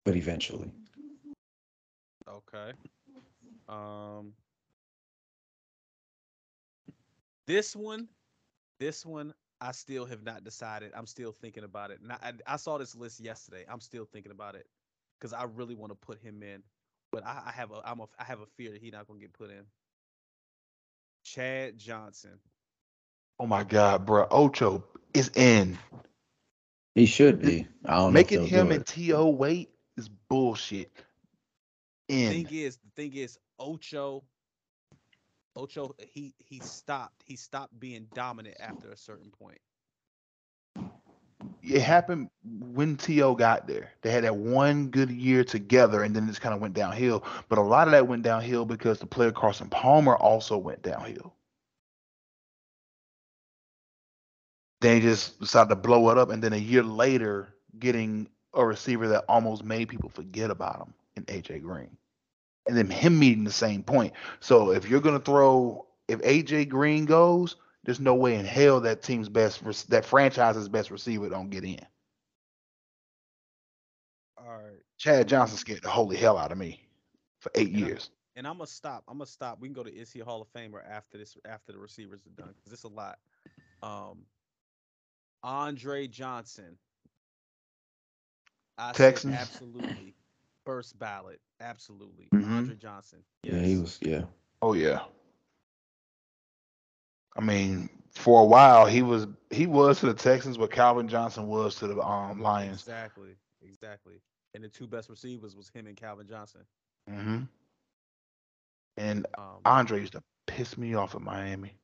but 0.04 0.16
eventually. 0.16 0.72
Okay. 2.28 2.72
Um 3.72 4.34
this 7.46 7.76
one, 7.76 8.08
this 8.80 9.06
one, 9.06 9.34
I 9.60 9.72
still 9.72 10.06
have 10.06 10.24
not 10.24 10.44
decided. 10.44 10.92
I'm 10.96 11.06
still 11.06 11.32
thinking 11.32 11.64
about 11.64 11.90
it. 11.92 12.00
And 12.02 12.12
I, 12.12 12.34
I 12.46 12.56
saw 12.56 12.78
this 12.78 12.96
list 12.96 13.20
yesterday. 13.20 13.64
I'm 13.68 13.80
still 13.80 14.06
thinking 14.06 14.32
about 14.32 14.56
it 14.56 14.66
because 15.20 15.32
I 15.34 15.44
really 15.44 15.74
want 15.76 15.92
to 15.92 15.96
put 15.96 16.20
him 16.20 16.42
in, 16.42 16.62
but 17.12 17.26
I, 17.26 17.42
I 17.48 17.52
have 17.52 17.72
a 17.72 17.82
I'm 17.84 18.00
a 18.00 18.06
I 18.18 18.24
have 18.24 18.40
a 18.40 18.46
fear 18.46 18.72
that 18.72 18.82
he's 18.82 18.92
not 18.94 19.08
gonna 19.08 19.20
get 19.20 19.34
put 19.34 19.50
in. 19.50 19.64
Chad 21.24 21.78
Johnson. 21.78 22.40
Oh 23.40 23.46
my 23.46 23.64
God, 23.64 24.06
bro. 24.06 24.26
Ocho 24.30 24.84
is 25.14 25.30
in. 25.36 25.78
He 26.94 27.06
should 27.06 27.42
be. 27.42 27.68
I 27.86 27.96
don't 27.96 28.14
Making 28.14 28.42
know 28.52 28.52
him 28.52 28.72
and 28.72 28.84
it. 28.84 28.86
T.O. 28.86 29.28
wait 29.30 29.70
is 29.96 30.08
bullshit. 30.08 30.92
The 32.12 32.18
In. 32.18 32.34
thing 32.34 32.48
is, 32.50 32.78
the 32.78 32.90
thing 32.96 33.14
is, 33.14 33.38
Ocho. 33.62 34.24
Ocho, 35.56 35.94
he 35.98 36.34
he 36.38 36.60
stopped. 36.60 37.22
He 37.26 37.36
stopped 37.36 37.78
being 37.78 38.08
dominant 38.14 38.56
after 38.60 38.90
a 38.90 38.96
certain 38.96 39.30
point. 39.30 39.60
It 41.62 41.82
happened 41.82 42.30
when 42.44 42.96
T.O. 42.96 43.34
got 43.34 43.66
there. 43.66 43.92
They 44.02 44.10
had 44.10 44.24
that 44.24 44.36
one 44.36 44.88
good 44.88 45.10
year 45.10 45.44
together 45.44 46.02
and 46.02 46.14
then 46.14 46.24
it 46.24 46.28
just 46.28 46.40
kind 46.40 46.54
of 46.54 46.60
went 46.60 46.74
downhill. 46.74 47.24
But 47.48 47.58
a 47.58 47.62
lot 47.62 47.88
of 47.88 47.92
that 47.92 48.08
went 48.08 48.22
downhill 48.22 48.64
because 48.66 48.98
the 48.98 49.06
player 49.06 49.32
Carson 49.32 49.68
Palmer 49.70 50.16
also 50.16 50.58
went 50.58 50.82
downhill. 50.82 51.34
Then 54.80 54.96
he 54.96 55.02
just 55.02 55.40
decided 55.40 55.70
to 55.70 55.76
blow 55.76 56.10
it 56.10 56.18
up, 56.18 56.30
and 56.30 56.42
then 56.42 56.52
a 56.52 56.56
year 56.58 56.82
later, 56.82 57.54
getting 57.78 58.28
a 58.54 58.64
receiver 58.66 59.08
that 59.08 59.24
almost 59.28 59.64
made 59.64 59.88
people 59.88 60.10
forget 60.10 60.50
about 60.50 60.80
him 60.80 60.94
in 61.16 61.24
AJ 61.26 61.62
Green, 61.62 61.96
and 62.66 62.76
then 62.76 62.88
him 62.90 63.18
meeting 63.18 63.44
the 63.44 63.50
same 63.52 63.82
point. 63.82 64.12
So 64.40 64.70
if 64.72 64.88
you're 64.88 65.00
gonna 65.00 65.18
throw, 65.20 65.86
if 66.08 66.20
AJ 66.22 66.64
Green 66.64 67.04
goes, 67.06 67.56
there's 67.84 68.00
no 68.00 68.14
way 68.14 68.36
in 68.36 68.44
hell 68.46 68.80
that 68.80 69.02
team's 69.02 69.28
best, 69.28 69.90
that 69.90 70.04
franchise's 70.04 70.68
best 70.68 70.90
receiver 70.90 71.28
don't 71.28 71.50
get 71.50 71.64
in. 71.64 71.80
All 74.38 74.46
right. 74.58 74.82
Chad 74.98 75.28
Johnson 75.28 75.56
scared 75.58 75.82
the 75.82 75.90
holy 75.90 76.16
hell 76.16 76.36
out 76.38 76.52
of 76.52 76.58
me 76.58 76.88
for 77.40 77.50
eight 77.54 77.70
Yeah. 77.70 77.72
years. 77.72 78.10
And 78.36 78.46
I'm 78.46 78.56
gonna 78.58 78.66
stop. 78.66 79.04
I'm 79.08 79.18
gonna 79.18 79.26
stop. 79.26 79.60
We 79.60 79.68
can 79.68 79.74
go 79.74 79.82
to 79.84 79.92
is 79.94 80.12
he 80.12 80.20
Hall 80.20 80.40
of 80.42 80.48
Famer 80.52 80.84
after 80.88 81.18
this 81.18 81.36
after 81.44 81.72
the 81.72 81.78
receivers 81.78 82.26
are 82.26 82.30
done 82.30 82.54
because 82.56 82.72
it's 82.72 82.84
a 82.84 82.88
lot. 82.88 83.18
Um, 83.82 84.26
Andre 85.42 86.06
Johnson. 86.08 86.78
I 88.78 88.94
Texans? 88.94 89.30
absolutely. 89.30 90.16
First 90.64 90.98
ballot, 90.98 91.40
absolutely. 91.62 92.32
Mhm. 92.34 92.58
Andre 92.58 92.76
Johnson. 92.76 93.24
Yeah, 93.44 93.60
he 93.60 93.78
was. 93.78 93.98
Yeah. 94.02 94.24
Oh 94.62 94.74
yeah. 94.74 95.04
I 97.36 97.40
mean, 97.40 97.88
for 98.12 98.42
a 98.42 98.44
while 98.44 98.86
he 98.86 99.02
was 99.02 99.26
he 99.50 99.66
was 99.66 100.00
to 100.00 100.06
the 100.06 100.14
Texans 100.14 100.58
what 100.58 100.70
Calvin 100.70 101.08
Johnson 101.08 101.46
was 101.48 101.76
to 101.76 101.88
the 101.88 102.00
um 102.00 102.40
Lions. 102.40 102.86
Exactly. 102.86 103.36
Exactly. 103.62 104.20
And 104.54 104.62
the 104.64 104.68
two 104.68 104.86
best 104.86 105.08
receivers 105.08 105.56
was 105.56 105.68
him 105.68 105.86
and 105.86 105.96
Calvin 105.96 106.26
Johnson. 106.26 106.62
hmm 107.08 107.42
And 108.96 109.26
Um, 109.38 109.62
Andre 109.64 110.00
used 110.00 110.12
to 110.12 110.22
piss 110.46 110.76
me 110.76 110.94
off 110.94 111.14
at 111.14 111.22
Miami. 111.22 111.78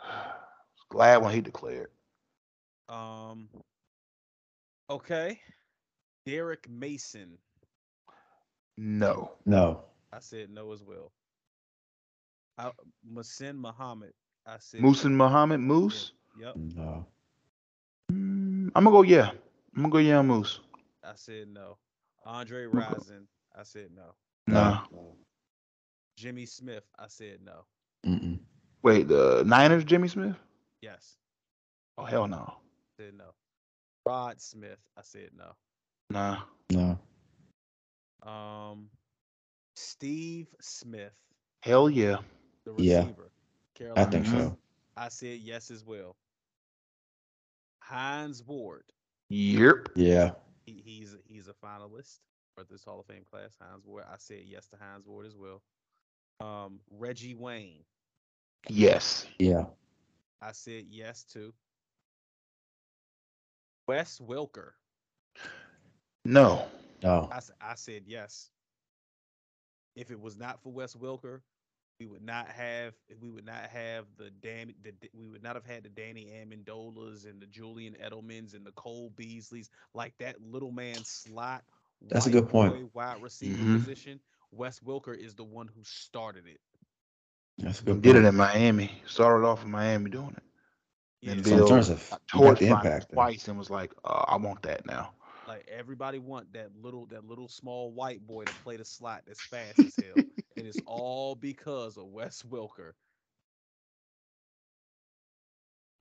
Was 0.00 0.84
glad 0.90 1.18
when 1.22 1.32
he 1.34 1.40
declared. 1.40 1.90
um. 2.88 3.48
Okay. 4.90 5.40
Derrick 6.24 6.68
Mason. 6.68 7.38
No. 8.80 9.32
No. 9.44 9.82
I 10.12 10.20
said 10.20 10.50
no 10.50 10.72
as 10.72 10.84
well. 10.84 11.10
I, 12.56 12.70
Muhsin 13.12 13.56
Muhammad. 13.56 14.12
I 14.46 14.56
said 14.60 14.80
Muhsin 14.80 15.12
Muhammad 15.12 15.58
Moose. 15.58 16.12
Yep. 16.40 16.54
No. 16.56 17.04
Mm, 18.12 18.70
I'm 18.76 18.84
gonna 18.84 18.90
go 18.90 19.02
yeah. 19.02 19.30
I'm 19.74 19.82
gonna 19.82 19.88
go 19.88 19.98
yeah 19.98 20.22
Moose. 20.22 20.60
I 21.04 21.12
said 21.16 21.48
no. 21.48 21.76
Andre 22.24 22.66
Rison. 22.66 23.26
I 23.58 23.64
said 23.64 23.88
no. 23.96 24.14
Nah. 24.46 24.82
Jimmy 26.16 26.46
Smith. 26.46 26.84
I 26.96 27.08
said 27.08 27.40
no. 27.44 27.64
Mm-mm. 28.06 28.38
Wait, 28.82 29.08
the 29.08 29.42
Niners 29.44 29.82
Jimmy 29.82 30.06
Smith? 30.06 30.36
Yes. 30.82 31.16
Oh 31.96 32.04
hell 32.04 32.28
no. 32.28 32.44
I 32.46 33.02
Said 33.02 33.14
no. 33.18 33.24
Rod 34.06 34.40
Smith. 34.40 34.78
I 34.96 35.02
said 35.02 35.30
no. 35.36 35.50
Nah. 36.10 36.42
No. 36.70 36.96
Um, 38.22 38.88
Steve 39.74 40.48
Smith, 40.60 41.12
Hell 41.60 41.88
yeah. 41.88 42.18
the 42.64 42.74
Yeah. 42.78 43.00
receiver. 43.00 43.30
I 43.96 44.04
think 44.04 44.26
so. 44.26 44.56
I 44.96 45.08
said 45.08 45.38
yes 45.38 45.70
as 45.70 45.84
well. 45.84 46.16
Hines 47.80 48.42
Ward. 48.44 48.84
Yep. 49.28 49.90
Yeah. 49.94 50.32
He, 50.66 50.82
he's 50.84 51.16
he's 51.26 51.48
a 51.48 51.54
finalist 51.64 52.18
for 52.54 52.64
this 52.64 52.84
Hall 52.84 53.00
of 53.00 53.06
Fame 53.06 53.24
class. 53.30 53.56
Hines 53.60 53.84
Ward. 53.86 54.04
I 54.10 54.16
said 54.18 54.40
yes 54.44 54.66
to 54.68 54.76
Hines 54.76 55.06
Ward 55.06 55.26
as 55.26 55.36
well. 55.36 55.62
Um, 56.40 56.80
Reggie 56.90 57.34
Wayne. 57.34 57.84
Yes. 58.68 59.26
Yeah. 59.38 59.64
I 60.42 60.52
said 60.52 60.84
yes 60.90 61.24
to. 61.32 61.52
Wes 63.86 64.18
Welker. 64.18 64.72
No. 66.24 66.66
No. 67.02 67.32
I, 67.32 67.36
s- 67.36 67.50
I 67.60 67.74
said 67.74 68.02
yes. 68.06 68.50
If 69.94 70.10
it 70.10 70.20
was 70.20 70.36
not 70.36 70.62
for 70.62 70.72
Wes 70.72 70.94
Welker, 70.94 71.40
we 71.98 72.06
would 72.06 72.22
not 72.22 72.48
have 72.48 72.94
we 73.20 73.30
would 73.30 73.44
not 73.44 73.64
have 73.66 74.06
the 74.16 74.30
Dan 74.30 74.74
the 74.82 74.92
we 75.14 75.28
would 75.28 75.42
not 75.42 75.56
have 75.56 75.64
had 75.64 75.84
the 75.84 75.90
Danny 75.90 76.26
Amendolas 76.26 77.24
and 77.26 77.40
the 77.40 77.46
Julian 77.46 77.94
Edelmans 78.02 78.54
and 78.54 78.64
the 78.66 78.72
Cole 78.72 79.10
Beasleys 79.16 79.68
like 79.94 80.14
that 80.18 80.40
little 80.40 80.72
man 80.72 81.04
slot. 81.04 81.64
That's 82.08 82.26
a 82.26 82.30
good 82.30 82.48
point. 82.48 82.74
boy 82.74 82.86
Wide 82.92 83.20
receiver 83.20 83.64
Mhm. 83.64 83.66
position. 83.66 84.20
Wes 84.50 84.80
Welker 84.80 85.16
is 85.16 85.34
the 85.34 85.44
one 85.44 85.68
who 85.68 85.82
started 85.84 86.46
it. 86.46 86.60
That's 87.58 87.80
a 87.80 87.84
He 87.84 87.92
good. 87.92 88.02
did 88.02 88.16
it 88.16 88.24
in 88.24 88.36
Miami. 88.36 89.02
Started 89.06 89.46
off 89.46 89.64
in 89.64 89.70
Miami 89.70 90.10
doing 90.10 90.34
it. 90.36 90.42
Yeah, 91.20 91.32
And 91.32 91.44
So 91.44 91.56
in 91.56 91.64
terms 91.64 91.88
of 91.90 92.16
got 92.40 92.58
you 92.58 92.58
the 92.58 92.68
impact. 92.68 93.10
there. 93.10 93.28
twice 93.28 93.48
and 93.48 93.58
was 93.58 93.70
like, 93.70 93.92
uh, 94.04 94.24
I 94.28 94.36
want 94.36 94.62
that 94.62 94.86
now. 94.86 95.12
Like 95.48 95.66
everybody 95.68 96.18
want 96.18 96.52
that 96.54 96.76
little 96.76 97.06
that 97.06 97.24
little 97.24 97.48
small 97.48 97.92
white 97.92 98.26
boy 98.26 98.46
to 98.46 98.54
play 98.54 98.76
the 98.76 98.84
slot 98.84 99.24
that's 99.26 99.42
fast 99.42 99.84
as 99.84 99.96
hell. 99.98 100.26
and 100.56 100.66
it's 100.66 100.82
all 100.86 101.34
because 101.36 101.96
of 101.98 102.06
Wes 102.06 102.42
Welker. 102.42 102.92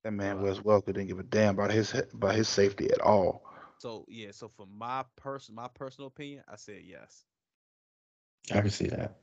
That 0.04 0.12
man 0.12 0.40
Uh, 0.40 0.44
Wes 0.44 0.60
Welker 0.60 0.88
didn't 0.88 1.08
give 1.08 1.20
a 1.20 1.24
damn 1.24 1.56
about 1.56 1.72
his 1.72 1.94
about 1.94 2.36
his 2.36 2.48
safety 2.50 2.90
at 2.92 3.02
all. 3.02 3.44
So 3.78 4.06
yeah, 4.10 4.32
so 4.32 4.48
for 4.50 4.66
my 4.68 5.06
person 5.16 5.56
my 5.56 5.68
personal 5.68 6.08
opinion, 6.08 6.44
I 6.48 6.56
said 6.58 6.82
yes. 6.84 7.26
I 8.54 8.62
can 8.62 8.70
see 8.70 8.88
that. 8.88 9.18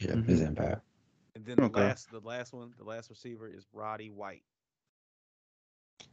Yeah, 0.00 0.16
his 0.22 0.40
impact. 0.40 0.82
And 1.34 1.44
then 1.46 1.58
the 1.60 1.68
last 1.68 2.10
the 2.10 2.20
last 2.20 2.52
one, 2.52 2.74
the 2.76 2.84
last 2.84 3.10
receiver 3.10 3.48
is 3.48 3.66
Roddy 3.72 4.10
White. 4.10 4.44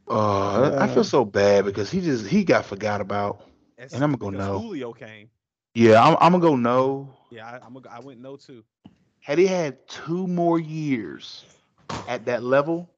Uh, 0.08 0.76
I 0.78 0.84
Uh, 0.84 0.94
feel 0.94 1.04
so 1.04 1.24
bad 1.24 1.64
because 1.64 1.90
he 1.90 2.00
just 2.00 2.26
he 2.26 2.44
got 2.44 2.64
forgot 2.64 3.00
about. 3.00 3.48
That's 3.76 3.94
And 3.94 4.02
I'ma 4.02 4.16
go 4.16 4.30
no. 4.30 4.58
Julio 4.58 4.92
came. 4.92 5.30
Yeah, 5.74 6.02
I'm, 6.02 6.16
I'm 6.20 6.32
gonna 6.32 6.42
go 6.42 6.56
no. 6.56 7.08
Yeah, 7.30 7.46
I, 7.46 7.64
I'm 7.64 7.76
I 7.90 8.00
went 8.00 8.20
no 8.20 8.36
too. 8.36 8.62
Had 9.20 9.38
he 9.38 9.46
had 9.46 9.86
two 9.88 10.26
more 10.26 10.58
years 10.58 11.44
at 12.08 12.24
that 12.26 12.42
level, 12.42 12.90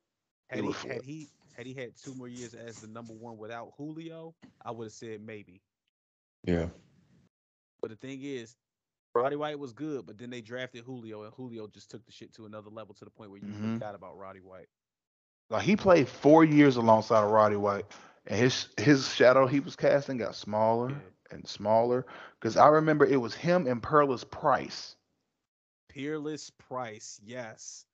Had 0.48 0.60
It 0.60 0.64
he 0.64 0.88
had 0.88 1.02
he 1.02 1.28
had 1.56 1.66
he 1.66 1.74
had 1.74 1.96
two 1.96 2.14
more 2.14 2.28
years 2.28 2.54
as 2.54 2.80
the 2.80 2.88
number 2.88 3.12
one 3.12 3.36
without 3.36 3.72
Julio, 3.76 4.34
I 4.64 4.70
would 4.72 4.84
have 4.84 4.92
said 4.92 5.20
maybe. 5.20 5.60
Yeah. 6.44 6.68
But 7.80 7.90
the 7.90 7.96
thing 7.96 8.20
is, 8.22 8.56
Roddy 9.14 9.36
White 9.36 9.58
was 9.58 9.72
good, 9.72 10.06
but 10.06 10.18
then 10.18 10.30
they 10.30 10.40
drafted 10.40 10.84
Julio, 10.84 11.22
and 11.22 11.32
Julio 11.34 11.68
just 11.68 11.90
took 11.90 12.04
the 12.04 12.12
shit 12.12 12.32
to 12.34 12.46
another 12.46 12.70
level 12.70 12.94
to 12.94 13.04
the 13.04 13.10
point 13.10 13.30
where 13.30 13.40
you 13.40 13.46
Mhm. 13.46 13.74
forgot 13.74 13.94
about 13.94 14.16
Roddy 14.16 14.40
White. 14.40 14.68
Like 15.54 15.62
he 15.62 15.76
played 15.76 16.08
four 16.08 16.44
years 16.44 16.76
alongside 16.76 17.22
of 17.22 17.30
Roddy 17.30 17.54
White, 17.54 17.86
and 18.26 18.38
his 18.40 18.66
his 18.76 19.08
shadow 19.14 19.46
he 19.46 19.60
was 19.60 19.76
casting 19.76 20.18
got 20.18 20.34
smaller 20.34 20.90
Yeah. 20.90 20.96
and 21.30 21.46
smaller. 21.46 22.06
Because 22.40 22.56
I 22.56 22.66
remember 22.66 23.06
it 23.06 23.20
was 23.20 23.34
him 23.34 23.68
and 23.68 23.80
Peerless 23.80 24.24
Price, 24.24 24.96
Peerless 25.88 26.50
Price, 26.50 27.20
yes. 27.24 27.84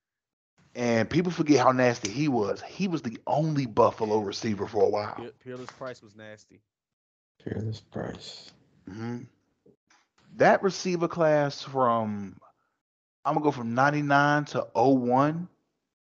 and 0.75 1.11
people 1.11 1.31
forget 1.33 1.59
how 1.61 1.73
nasty 1.73 2.09
he 2.11 2.29
was. 2.29 2.63
He 2.63 2.89
was 2.89 3.03
the 3.03 3.19
only 3.27 3.67
Buffalo 3.67 4.21
receiver 4.21 4.67
for 4.67 4.83
a 4.85 4.89
while. 4.89 5.15
Pe- 5.17 5.31
Peerless 5.45 5.71
Price 5.73 6.01
was 6.03 6.17
nasty. 6.17 6.63
Peerless 7.45 7.81
price. 7.81 8.53
hmm 8.89 9.19
That 10.37 10.63
receiver 10.63 11.09
class 11.09 11.63
from 11.63 12.39
I'm 13.25 13.35
gonna 13.35 13.45
go 13.45 13.51
from 13.51 13.75
99 13.75 14.47
to 14.47 14.67
01, 14.75 15.47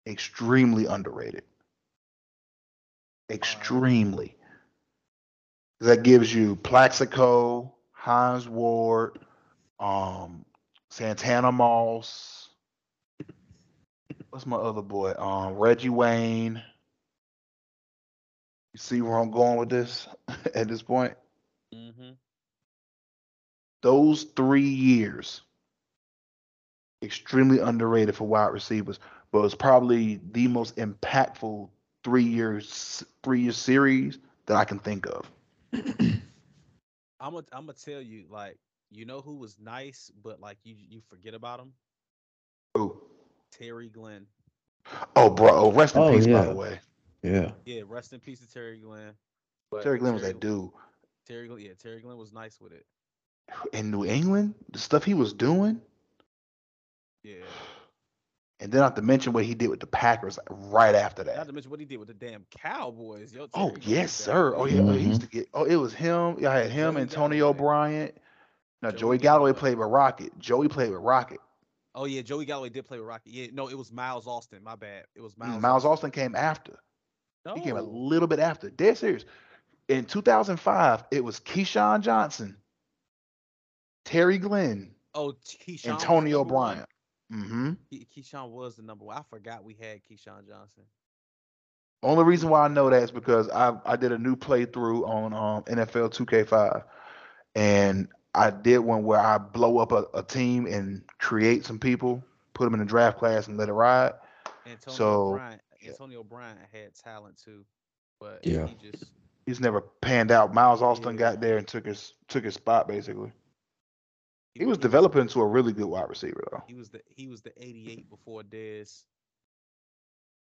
extremely 0.07 0.85
underrated. 0.85 1.43
Extremely. 3.29 4.35
That 5.81 6.03
gives 6.03 6.33
you 6.33 6.55
Plaxico, 6.55 7.75
Hines 7.91 8.47
Ward, 8.47 9.19
um, 9.79 10.45
Santana 10.89 11.51
Moss. 11.51 12.49
What's 14.29 14.45
my 14.45 14.57
other 14.57 14.81
boy? 14.81 15.13
Um, 15.17 15.55
Reggie 15.55 15.89
Wayne. 15.89 16.61
You 18.73 18.77
see 18.77 19.01
where 19.01 19.17
I'm 19.17 19.31
going 19.31 19.57
with 19.57 19.69
this 19.69 20.07
at 20.55 20.67
this 20.67 20.81
point? 20.81 21.15
Mm-hmm. 21.73 22.11
those 23.83 24.23
three 24.35 24.67
years 24.67 25.41
extremely 27.03 27.59
underrated 27.59 28.15
for 28.15 28.27
wide 28.27 28.47
receivers, 28.47 28.99
but 29.31 29.45
it's 29.45 29.55
probably 29.55 30.19
the 30.31 30.47
most 30.47 30.75
impactful 30.77 31.69
three 32.03 32.23
years 32.23 33.03
three 33.23 33.41
year 33.41 33.51
series 33.51 34.17
that 34.45 34.55
I 34.57 34.65
can 34.65 34.79
think 34.79 35.07
of. 35.07 35.29
I'm 37.19 37.33
gonna 37.33 37.45
I'm 37.51 37.65
gonna 37.65 37.73
tell 37.73 38.01
you, 38.01 38.25
like, 38.29 38.57
you 38.89 39.05
know 39.05 39.21
who 39.21 39.35
was 39.35 39.59
nice, 39.59 40.11
but 40.21 40.39
like 40.39 40.57
you 40.63 40.75
you 40.77 41.01
forget 41.01 41.33
about 41.33 41.59
him? 41.59 41.73
Ooh. 42.77 43.01
Terry 43.51 43.89
Glenn. 43.89 44.27
Oh, 45.15 45.29
bro. 45.29 45.49
Oh, 45.51 45.71
rest 45.71 45.95
in 45.95 46.01
Oh, 46.01 46.09
peace, 46.11 46.27
by 46.27 46.43
the 46.45 46.53
way. 46.55 46.79
Yeah. 47.21 47.51
Yeah, 47.65 47.81
rest 47.85 48.13
in 48.13 48.19
peace 48.19 48.39
to 48.39 48.47
Terry 48.47 48.79
Glenn. 48.79 49.15
But 49.71 49.83
Terry 49.83 49.97
Glenn 49.99 50.13
was 50.13 50.23
that 50.23 50.39
dude. 50.39 50.71
Terry 51.25 51.47
Glenn, 51.47 51.59
yeah, 51.61 51.73
Terry 51.77 52.01
Glenn 52.01 52.17
was 52.17 52.31
nice 52.33 52.59
with 52.59 52.73
it. 52.73 52.85
In 53.73 53.91
New 53.91 54.05
England, 54.05 54.55
the 54.71 54.79
stuff 54.79 55.03
he 55.03 55.13
was 55.13 55.33
doing, 55.33 55.81
Yeah. 57.23 57.45
And 58.61 58.71
then 58.71 58.81
not 58.81 58.95
to 58.97 59.01
mention 59.01 59.31
what 59.31 59.45
he 59.45 59.53
did 59.53 59.69
with 59.69 59.79
the 59.79 59.87
Packers 59.87 60.37
right 60.49 60.93
after 60.93 61.23
that. 61.23 61.37
Not 61.37 61.47
to 61.47 61.53
mention 61.53 61.71
what 61.71 61.79
he 61.79 61.85
did 61.85 61.97
with 61.97 62.09
the 62.09 62.13
damn 62.13 62.45
Cowboys. 62.51 63.33
Yo, 63.33 63.47
Oh 63.53 63.73
yes, 63.81 64.11
sir. 64.11 64.53
Oh 64.55 64.65
yeah, 64.65 64.81
oh, 64.81 64.91
he 64.91 65.05
used 65.07 65.21
Mhm. 65.21 65.25
to 65.25 65.29
get. 65.29 65.49
Oh, 65.53 65.63
it 65.63 65.77
was 65.77 65.93
him. 65.93 66.35
Yeah, 66.39 66.51
I 66.51 66.57
had 66.59 66.71
him, 66.71 66.93
Joey 66.95 67.01
Antonio 67.03 67.53
Galloway. 67.53 67.57
Bryant. 67.57 68.17
Now 68.81 68.91
Joey 68.91 68.99
Joey 68.99 69.17
Galloway 69.17 69.49
Galloway. 69.51 69.59
played 69.59 69.77
with 69.77 69.87
Rocket. 69.87 70.39
Joey 70.39 70.67
played 70.67 70.91
with 70.91 71.01
Rocket. 71.01 71.39
Oh 71.95 72.05
yeah, 72.05 72.21
Joey 72.21 72.45
Galloway 72.45 72.69
did 72.69 72.85
play 72.85 72.97
with 72.99 73.07
Rocket. 73.07 73.29
Yeah, 73.31 73.47
no, 73.53 73.69
it 73.69 73.77
was 73.77 73.91
Miles 73.93 74.27
Austin. 74.27 74.61
My 74.63 74.75
bad. 74.75 75.05
It 75.15 75.21
was 75.21 75.37
Miles. 75.37 75.51
Miles, 75.51 75.61
Miles 75.61 75.85
Austin 75.85 76.11
came 76.11 76.35
after. 76.35 76.79
No. 77.45 77.55
He 77.55 77.61
came 77.61 77.77
a 77.77 77.81
little 77.81 78.27
bit 78.27 78.39
after. 78.39 78.69
Dead 78.69 78.97
serious. 78.97 79.23
In 79.87 80.03
2005, 80.05 81.05
it 81.11 81.23
was 81.23 81.39
Keyshawn 81.39 82.01
Johnson, 82.01 82.57
Terry 84.05 84.37
Glenn, 84.37 84.93
Oh, 85.13 85.33
Keyshawn. 85.45 85.65
was 85.67 85.81
the 85.83 85.89
Antonio? 85.91 86.43
Bryant. 86.43 86.85
Mm-hmm. 87.31 87.73
Ke- 87.91 88.07
Keyshawn 88.09 88.49
was 88.51 88.75
the 88.75 88.83
number 88.83 89.05
one. 89.05 89.17
I 89.17 89.23
forgot 89.23 89.63
we 89.63 89.73
had 89.73 90.03
Keyshawn 90.03 90.47
Johnson. 90.47 90.85
Only 92.03 92.23
reason 92.23 92.49
why 92.49 92.65
I 92.65 92.67
know 92.67 92.89
that 92.89 93.03
is 93.03 93.11
because 93.11 93.49
I 93.49 93.77
I 93.85 93.95
did 93.95 94.11
a 94.11 94.17
new 94.17 94.35
playthrough 94.35 95.07
on 95.07 95.33
um, 95.33 95.63
NFL 95.65 96.09
2K5, 96.09 96.83
and 97.55 98.07
I 98.33 98.49
did 98.51 98.79
one 98.79 99.03
where 99.03 99.19
I 99.19 99.37
blow 99.37 99.77
up 99.79 99.91
a, 99.91 100.05
a 100.13 100.23
team 100.23 100.65
and 100.67 101.03
create 101.19 101.65
some 101.65 101.79
people, 101.79 102.23
put 102.53 102.65
them 102.65 102.73
in 102.73 102.79
the 102.79 102.85
draft 102.85 103.17
class, 103.17 103.47
and 103.47 103.57
let 103.57 103.69
it 103.69 103.73
ride. 103.73 104.13
Antonio 104.65 105.19
So, 105.19 105.23
Bryant. 105.23 105.61
yeah. 105.81 105.93
Antonio 105.93 106.23
Bryant 106.23 106.59
had 106.71 106.93
talent 106.95 107.37
too, 107.37 107.65
but 108.19 108.43
Yeah. 108.43 108.67
he 108.67 108.75
just 108.75 109.11
He's 109.45 109.59
never 109.59 109.81
panned 109.81 110.31
out. 110.31 110.53
Miles 110.53 110.81
Austin 110.81 111.15
Yeah. 111.15 111.17
got 111.17 111.39
there 111.41 111.57
and 111.57 111.67
took 111.67 111.85
his 111.85 112.13
took 112.27 112.43
his 112.43 112.53
spot 112.55 112.87
basically. 112.87 113.31
He 114.55 114.65
was 114.65 114.77
really- 114.77 114.81
developing 114.81 115.21
into 115.21 115.39
a 115.41 115.45
really 115.47 115.73
good 115.73 115.85
wide 115.85 116.09
receiver 116.09 116.43
though. 116.51 116.63
He 116.67 116.73
was 116.73 116.89
the 116.89 117.01
he 117.07 117.27
was 117.27 117.41
the 117.41 117.53
88 117.57 118.09
before 118.09 118.43
Dez. 118.43 119.03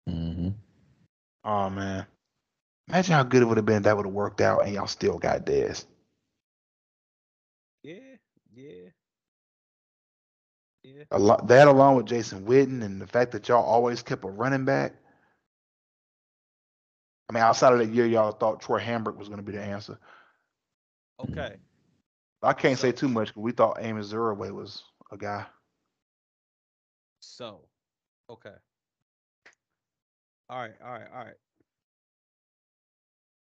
hmm 0.07 0.49
Oh 1.43 1.69
man. 1.69 2.05
Imagine 2.89 3.13
how 3.13 3.23
good 3.23 3.41
it 3.41 3.45
would 3.45 3.57
have 3.57 3.65
been 3.65 3.77
if 3.77 3.83
that 3.83 3.97
would 3.97 4.05
have 4.05 4.13
worked 4.13 4.41
out 4.41 4.65
and 4.65 4.73
y'all 4.73 4.87
still 4.87 5.17
got 5.17 5.45
Dez. 5.45 5.85
Yeah, 7.83 8.15
yeah, 8.53 8.89
yeah. 10.83 11.03
A 11.11 11.19
lot 11.19 11.47
that 11.47 11.67
along 11.67 11.95
with 11.97 12.05
Jason 12.05 12.45
Witten 12.45 12.83
and 12.83 13.01
the 13.01 13.07
fact 13.07 13.31
that 13.33 13.47
y'all 13.47 13.63
always 13.63 14.01
kept 14.01 14.23
a 14.25 14.29
running 14.29 14.65
back. 14.65 14.93
I 17.29 17.33
mean, 17.33 17.43
outside 17.43 17.73
of 17.73 17.79
that 17.79 17.89
year, 17.93 18.05
y'all 18.05 18.31
thought 18.31 18.61
Troy 18.61 18.79
Hambrick 18.79 19.17
was 19.17 19.27
going 19.27 19.39
to 19.39 19.43
be 19.43 19.51
the 19.51 19.61
answer. 19.63 19.99
Okay. 21.19 21.57
I 22.43 22.53
can't 22.53 22.77
say 22.77 22.91
too 22.91 23.07
much 23.07 23.29
because 23.29 23.41
we 23.41 23.51
thought 23.51 23.77
Amos 23.79 24.11
Zereoué 24.11 24.51
was 24.51 24.83
a 25.11 25.17
guy. 25.17 25.45
So, 27.19 27.67
okay. 28.29 28.53
All 30.49 30.59
right, 30.59 30.73
all 30.83 30.91
right, 30.91 31.07
all 31.13 31.25
right. 31.25 31.35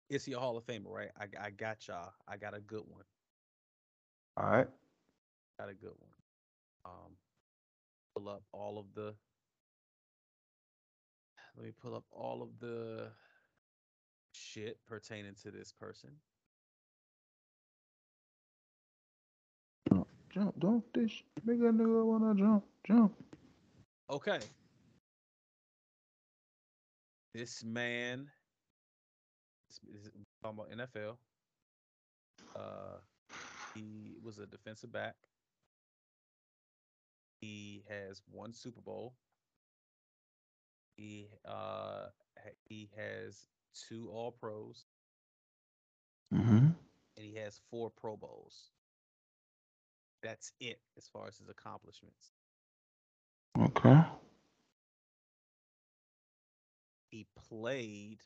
Is 0.09 0.23
he 0.23 0.33
a 0.33 0.39
Hall 0.39 0.57
of 0.57 0.65
Famer, 0.65 0.89
right? 0.89 1.09
I, 1.19 1.47
I 1.47 1.49
got 1.51 1.87
y'all. 1.87 2.13
I 2.27 2.37
got 2.37 2.55
a 2.55 2.61
good 2.61 2.83
one. 2.87 3.03
All 4.37 4.49
right. 4.49 4.67
Got 5.59 5.69
a 5.69 5.73
good 5.73 5.91
one. 5.99 6.11
Um, 6.85 7.11
pull 8.15 8.29
up 8.29 8.43
all 8.53 8.79
of 8.79 8.85
the. 8.95 9.13
Let 11.57 11.65
me 11.65 11.71
pull 11.81 11.95
up 11.95 12.05
all 12.11 12.41
of 12.41 12.49
the 12.59 13.09
shit 14.31 14.77
pertaining 14.87 15.33
to 15.43 15.51
this 15.51 15.73
person. 15.73 16.11
Jump, 20.37 20.59
don't 20.59 20.93
this 20.93 21.23
make 21.45 21.57
a 21.59 21.63
nigga 21.63 22.05
wanna 22.05 22.35
jump, 22.35 22.63
jump. 22.85 23.13
Okay. 24.09 24.39
This 27.33 27.63
man, 27.63 28.29
is 29.69 29.79
this, 30.03 30.11
talking 30.43 30.59
about 30.59 30.71
NFL. 30.71 31.17
Uh, 32.55 32.99
he 33.73 34.15
was 34.23 34.37
a 34.37 34.45
defensive 34.45 34.91
back. 34.91 35.15
He 37.41 37.83
has 37.89 38.21
one 38.31 38.53
Super 38.53 38.81
Bowl. 38.81 39.15
He 40.97 41.29
uh 41.45 42.07
he 42.65 42.89
has 42.95 43.47
two 43.73 44.09
All 44.11 44.31
Pros 44.31 44.85
Mm-hmm. 46.33 46.57
and 46.57 46.75
he 47.15 47.35
has 47.35 47.61
four 47.69 47.89
Pro 47.89 48.17
Bowls. 48.17 48.71
That's 50.21 50.51
it 50.59 50.79
as 50.97 51.07
far 51.07 51.27
as 51.27 51.37
his 51.37 51.49
accomplishments. 51.49 52.33
Okay. 53.59 54.01
he 57.11 57.25
played 57.49 58.21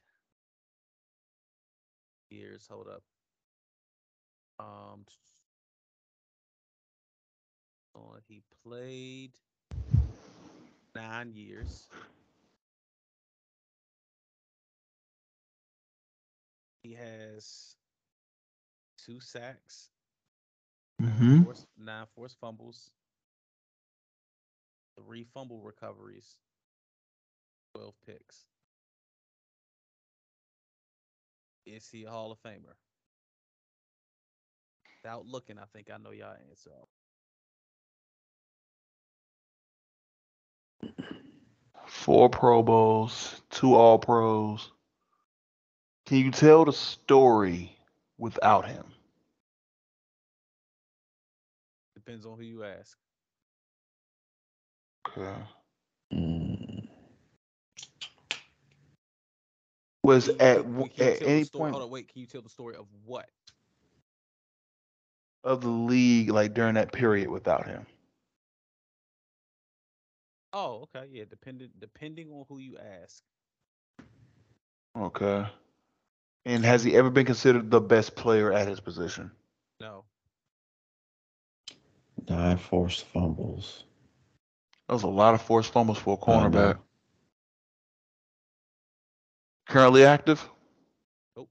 years 2.29 2.67
hold 2.69 2.87
up 2.87 3.03
um 4.59 5.05
he 8.27 8.43
played 8.63 9.31
nine 10.95 11.33
years 11.33 11.89
he 16.83 16.93
has 16.93 17.75
two 18.97 19.19
sacks 19.19 19.89
Mm-hmm. 21.01 21.43
forced, 21.43 21.65
nine 21.77 22.05
forced 22.15 22.39
fumbles 22.39 22.91
three 24.95 25.23
fumble 25.33 25.61
recoveries 25.61 26.37
12 27.73 27.93
picks 28.05 28.45
Is 31.65 31.87
he 31.89 32.03
a 32.03 32.09
Hall 32.09 32.31
of 32.31 32.39
Famer? 32.41 32.75
Without 35.03 35.25
looking, 35.25 35.57
I 35.57 35.65
think 35.73 35.89
I 35.93 35.97
know 35.97 36.11
y'all 36.11 36.35
answer. 36.49 36.71
Four 41.87 42.29
Pro 42.29 42.63
Bowls, 42.63 43.41
two 43.49 43.75
All 43.75 43.99
Pros. 43.99 44.71
Can 46.05 46.17
you 46.17 46.31
tell 46.31 46.65
the 46.65 46.73
story 46.73 47.77
without 48.17 48.67
him? 48.67 48.85
Depends 52.11 52.25
on 52.25 52.35
who 52.37 52.43
you 52.43 52.65
ask. 52.65 52.97
Okay. 55.07 55.43
Mm. 56.13 56.89
Was 60.03 60.27
you- 60.27 60.33
at 60.41 60.57
can- 60.63 60.71
w- 60.73 60.89
can 60.89 61.05
you 61.05 61.11
at 61.13 61.21
any 61.21 61.43
story- 61.45 61.61
point 61.61 61.71
Hold 61.71 61.83
on, 61.85 61.89
wait. 61.89 62.09
Can 62.09 62.19
you 62.19 62.27
tell 62.27 62.41
the 62.41 62.49
story 62.49 62.75
of 62.75 62.87
what? 63.05 63.29
of 65.45 65.61
the 65.61 65.69
league, 65.69 66.29
like 66.29 66.53
during 66.53 66.75
that 66.75 66.91
period, 66.91 67.29
without 67.29 67.65
him? 67.65 67.87
Oh, 70.51 70.81
okay, 70.93 71.07
yeah. 71.11 71.23
Depending 71.29 71.71
depending 71.79 72.29
on 72.33 72.43
who 72.49 72.57
you 72.57 72.77
ask. 72.77 73.23
Okay. 74.97 75.49
And 76.43 76.65
has 76.65 76.83
he 76.83 76.93
ever 76.97 77.09
been 77.09 77.25
considered 77.25 77.71
the 77.71 77.79
best 77.79 78.17
player 78.17 78.51
at 78.51 78.67
his 78.67 78.81
position? 78.81 79.31
No, 79.79 80.03
Nine 82.29 82.57
forced 82.57 83.05
fumbles. 83.05 83.85
That 84.87 84.93
was 84.93 85.03
a 85.03 85.07
lot 85.07 85.33
of 85.33 85.41
forced 85.41 85.71
fumbles 85.71 85.97
for 85.97 86.13
a 86.13 86.17
cornerback. 86.17 86.77
Currently 89.67 90.03
active? 90.03 90.47
Nope. 91.35 91.49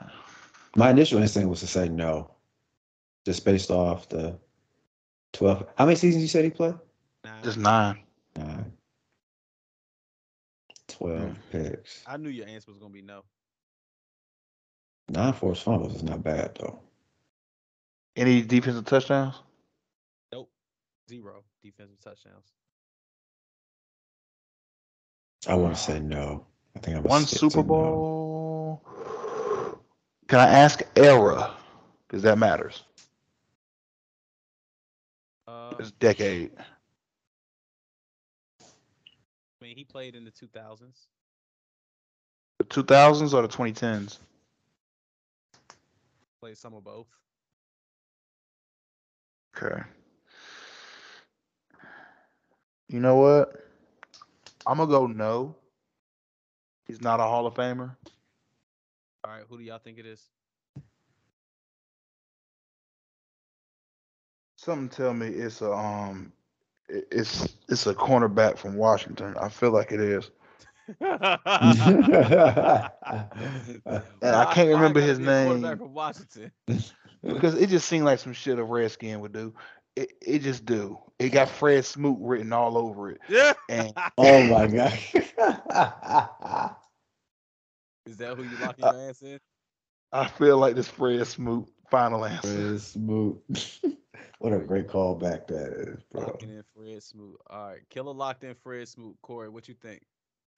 My 0.76 0.90
initial 0.90 1.20
instinct 1.20 1.48
was 1.48 1.60
to 1.60 1.66
say 1.66 1.88
no, 1.88 2.30
just 3.24 3.44
based 3.44 3.70
off 3.70 4.08
the 4.08 4.38
twelve. 5.32 5.66
How 5.76 5.86
many 5.86 5.96
seasons 5.96 6.22
you 6.22 6.28
said 6.28 6.44
he 6.44 6.50
played? 6.50 6.74
nah. 7.24 7.42
Just 7.42 7.58
nine. 7.58 7.98
Nine. 8.36 8.72
Twelve 10.88 11.20
mm. 11.20 11.36
picks. 11.50 12.04
I 12.06 12.16
knew 12.16 12.30
your 12.30 12.46
answer 12.46 12.70
was 12.70 12.78
gonna 12.78 12.92
be 12.92 13.02
no. 13.02 13.24
Nine 15.08 15.32
forced 15.32 15.64
fumbles 15.64 15.96
is 15.96 16.02
not 16.02 16.22
bad 16.22 16.56
though. 16.60 16.78
Any 18.16 18.42
defensive 18.42 18.86
touchdowns? 18.86 19.36
Nope. 20.32 20.50
Zero 21.08 21.44
defensive 21.62 22.00
touchdowns. 22.00 22.54
I 25.48 25.54
want 25.54 25.74
to 25.76 25.80
say 25.80 26.00
no. 26.00 26.46
I 26.76 26.80
think 26.80 26.96
I'm 26.96 27.04
One 27.04 27.26
Super 27.26 27.62
to 27.62 27.64
no. 27.64 28.08
Bowl. 28.08 28.82
Can 30.28 30.40
I 30.40 30.48
ask 30.48 30.82
era? 30.96 31.54
Because 32.06 32.22
that 32.22 32.38
matters. 32.38 32.84
Uh, 35.46 35.74
It's 35.78 35.92
decade. 35.92 36.52
I 39.60 39.64
mean, 39.64 39.76
he 39.76 39.84
played 39.84 40.14
in 40.14 40.24
the 40.24 40.30
2000s. 40.32 41.08
The 42.58 42.64
2000s 42.64 43.34
or 43.34 43.42
the 43.42 43.48
2010s? 43.48 44.18
Played 46.40 46.58
some 46.58 46.74
of 46.74 46.84
both. 46.84 47.08
Okay. 49.56 49.82
You 52.88 53.00
know 53.00 53.16
what? 53.16 53.52
I'm 54.66 54.78
gonna 54.78 54.90
go 54.90 55.06
no. 55.06 55.56
He's 56.86 57.00
not 57.02 57.20
a 57.20 57.24
Hall 57.24 57.46
of 57.46 57.54
Famer. 57.54 57.96
All 59.24 59.30
right, 59.32 59.44
who 59.48 59.58
do 59.58 59.64
y'all 59.64 59.78
think 59.78 59.98
it 59.98 60.06
is? 60.06 60.30
Something 64.56 64.88
tell 64.88 65.14
me 65.14 65.28
it's 65.28 65.60
a 65.62 65.72
um, 65.72 66.32
it's 66.88 67.56
it's 67.68 67.86
a 67.86 67.94
cornerback 67.94 68.56
from 68.58 68.76
Washington. 68.76 69.36
I 69.38 69.48
feel 69.48 69.70
like 69.72 69.92
it 69.92 70.00
is. 70.00 70.30
And 74.22 74.36
I 74.36 74.44
can't 74.46 74.70
remember 74.70 75.00
his 75.00 75.18
name. 75.18 75.80
From 75.80 75.94
Washington. 75.94 76.52
because 77.26 77.54
it 77.54 77.68
just 77.68 77.88
seemed 77.88 78.04
like 78.04 78.18
some 78.18 78.32
shit 78.32 78.58
a 78.58 78.64
Redskin 78.64 79.20
would 79.20 79.32
do. 79.32 79.54
It 79.94 80.12
it 80.20 80.38
just 80.40 80.64
do. 80.64 80.98
It 81.18 81.30
got 81.30 81.48
Fred 81.48 81.84
Smoot 81.84 82.18
written 82.20 82.52
all 82.52 82.76
over 82.76 83.10
it. 83.10 83.20
Yeah. 83.28 83.54
And 83.68 83.92
oh 84.18 84.42
my 84.44 84.66
god. 84.66 84.92
Is 88.06 88.18
that 88.18 88.36
who 88.36 88.44
you 88.44 88.56
locking 88.58 88.84
Uh, 88.84 88.92
your 88.92 89.10
ass 89.10 89.22
in? 89.22 89.40
I 90.12 90.26
feel 90.28 90.58
like 90.58 90.74
this 90.76 90.88
Fred 90.88 91.26
Smoot 91.26 91.68
final 91.90 92.24
answer. 92.24 92.48
Fred 92.48 92.80
Smoot. 92.80 93.42
what 94.38 94.52
a 94.52 94.58
great 94.58 94.88
callback 94.88 95.46
that 95.48 95.72
is, 95.72 96.02
bro. 96.12 96.22
Locking 96.22 96.50
in 96.50 96.62
Fred 96.74 97.02
Smoot. 97.02 97.40
All 97.48 97.68
right, 97.70 97.80
Killer 97.88 98.12
locked 98.12 98.44
in 98.44 98.54
Fred 98.54 98.86
Smoot. 98.88 99.16
Corey, 99.22 99.48
what 99.48 99.68
you 99.68 99.74
think? 99.74 100.02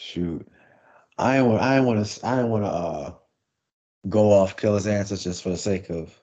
Shoot, 0.00 0.46
I 1.16 1.38
ain't 1.38 1.46
want. 1.46 1.62
I 1.62 1.76
ain't 1.76 1.86
want 1.86 2.04
to. 2.04 2.26
I 2.26 2.40
ain't 2.40 2.48
want 2.48 2.64
to 2.64 2.70
uh, 2.70 3.14
go 4.08 4.32
off 4.32 4.56
Killer's 4.56 4.86
answers 4.86 5.24
just 5.24 5.42
for 5.42 5.50
the 5.50 5.56
sake 5.56 5.90
of, 5.90 6.18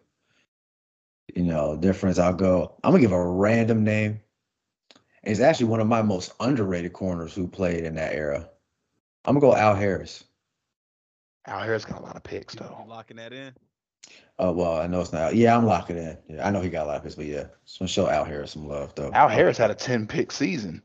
you 1.36 1.44
know, 1.44 1.78
difference. 1.78 2.18
I'll 2.18 2.34
go. 2.34 2.76
I'm 2.84 2.92
gonna 2.92 3.02
give 3.02 3.12
a 3.12 3.26
random 3.28 3.84
name. 3.84 4.22
It's 5.24 5.40
actually 5.40 5.68
one 5.68 5.80
of 5.80 5.88
my 5.88 6.02
most 6.02 6.34
underrated 6.40 6.94
corners 6.94 7.34
who 7.34 7.48
played 7.48 7.84
in 7.84 7.96
that 7.96 8.14
era. 8.14 8.50
I'm 9.26 9.38
gonna 9.38 9.42
go 9.54 9.56
Al 9.56 9.76
Harris. 9.76 10.24
Al 11.48 11.60
Harris 11.62 11.86
got 11.86 12.00
a 12.00 12.04
lot 12.04 12.16
of 12.16 12.24
picks 12.24 12.56
You, 12.56 12.62
you 12.64 12.68
though. 12.70 12.86
locking 12.88 13.18
that 13.18 13.34
in? 13.34 13.54
Oh 14.38 14.52
well, 14.52 14.78
I 14.78 14.88
know 14.88 15.02
it's 15.02 15.14
not. 15.14 15.36
Yeah, 15.36 15.56
I'm 15.58 15.66
locking 15.66 15.98
in. 15.98 16.18
Yeah, 16.28 16.48
I 16.48 16.52
know 16.52 16.62
he 16.62 16.70
got 16.70 16.86
a 16.86 16.88
lot 16.88 16.98
of 16.98 17.04
picks, 17.04 17.16
but 17.16 17.26
yeah, 17.26 17.46
just 17.66 17.80
want 17.80 17.90
to 17.90 17.94
show 17.94 18.08
Al 18.10 18.24
Harris 18.26 18.52
some 18.52 18.68
love 18.68 18.94
though. 18.96 19.12
Al 19.14 19.30
Harris 19.30 19.58
had 19.58 19.72
a 19.72 19.76
10 19.76 20.08
pick 20.08 20.32
season. 20.32 20.82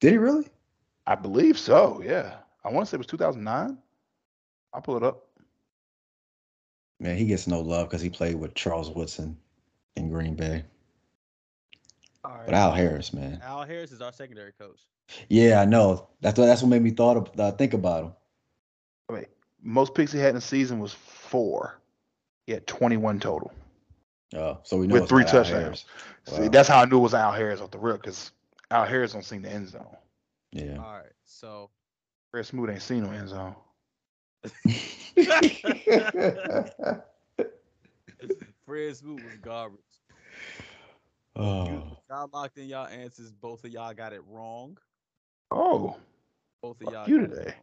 Did 0.00 0.12
he 0.12 0.18
really? 0.18 0.46
I 1.06 1.14
believe 1.14 1.58
so, 1.58 2.02
yeah. 2.04 2.36
I 2.64 2.70
want 2.70 2.86
to 2.86 2.90
say 2.90 2.96
it 2.96 2.98
was 2.98 3.06
2009. 3.06 3.78
I'll 4.72 4.80
pull 4.82 4.96
it 4.96 5.02
up. 5.02 5.26
Man, 6.98 7.16
he 7.16 7.26
gets 7.26 7.46
no 7.46 7.60
love 7.60 7.88
because 7.88 8.00
he 8.00 8.10
played 8.10 8.36
with 8.36 8.54
Charles 8.54 8.90
Woodson 8.90 9.36
in 9.96 10.08
Green 10.08 10.34
Bay. 10.34 10.64
All 12.24 12.32
right. 12.32 12.46
But 12.46 12.54
Al 12.54 12.72
Harris, 12.72 13.12
man. 13.12 13.40
Al 13.44 13.64
Harris 13.64 13.92
is 13.92 14.00
our 14.00 14.12
secondary 14.12 14.52
coach. 14.52 14.80
Yeah, 15.28 15.60
I 15.60 15.64
know. 15.64 16.08
That's 16.20 16.38
what 16.38 16.46
that's 16.46 16.62
what 16.62 16.68
made 16.68 16.82
me 16.82 16.90
thought 16.90 17.16
of, 17.16 17.40
uh, 17.40 17.52
think 17.52 17.74
about 17.74 18.04
him. 18.04 18.12
I 19.08 19.12
mean, 19.12 19.26
most 19.62 19.94
picks 19.94 20.10
he 20.10 20.18
had 20.18 20.30
in 20.30 20.34
the 20.36 20.40
season 20.40 20.80
was 20.80 20.92
four. 20.92 21.80
He 22.46 22.52
had 22.52 22.66
21 22.66 23.20
total 23.20 23.52
Oh, 24.34 24.58
so 24.64 24.76
we 24.76 24.86
know 24.86 24.94
with 24.94 25.04
it's 25.04 25.10
three 25.10 25.24
touchdowns. 25.24 25.48
Harris. 25.48 25.84
See, 26.24 26.48
that's 26.48 26.68
how 26.68 26.80
I 26.80 26.84
knew 26.86 26.98
it 26.98 27.02
was 27.02 27.14
Al 27.14 27.32
Harris 27.32 27.60
off 27.60 27.70
the 27.70 27.78
rip 27.78 28.02
because 28.02 28.32
Al 28.70 28.84
Harris 28.84 29.12
don't 29.12 29.24
see 29.24 29.38
the 29.38 29.50
end 29.50 29.68
zone. 29.68 29.86
Yeah. 30.52 30.78
All 30.78 30.94
right, 30.94 31.12
so 31.24 31.70
Fred 32.30 32.46
Smoot 32.46 32.70
ain't 32.70 32.82
seen 32.82 33.04
no 33.04 33.10
end 33.10 33.28
zone. 33.28 33.54
Fred 38.66 38.96
Smoot 38.96 39.22
was 39.22 39.36
garbage. 39.36 39.80
You, 41.64 41.82
oh, 41.82 41.98
y'all 42.08 42.28
locked 42.32 42.58
in 42.58 42.68
y'all 42.68 42.86
answers. 42.86 43.32
Both 43.32 43.64
of 43.64 43.70
y'all 43.70 43.94
got 43.94 44.12
it 44.12 44.22
wrong. 44.26 44.78
Oh, 45.50 45.96
Both 46.62 46.80
of 46.82 46.86
Fuck 46.86 46.88
y'all 46.88 47.08
you 47.08 47.18
today. 47.18 47.54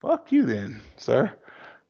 fuck 0.00 0.32
you 0.32 0.44
then, 0.44 0.80
sir. 0.96 1.32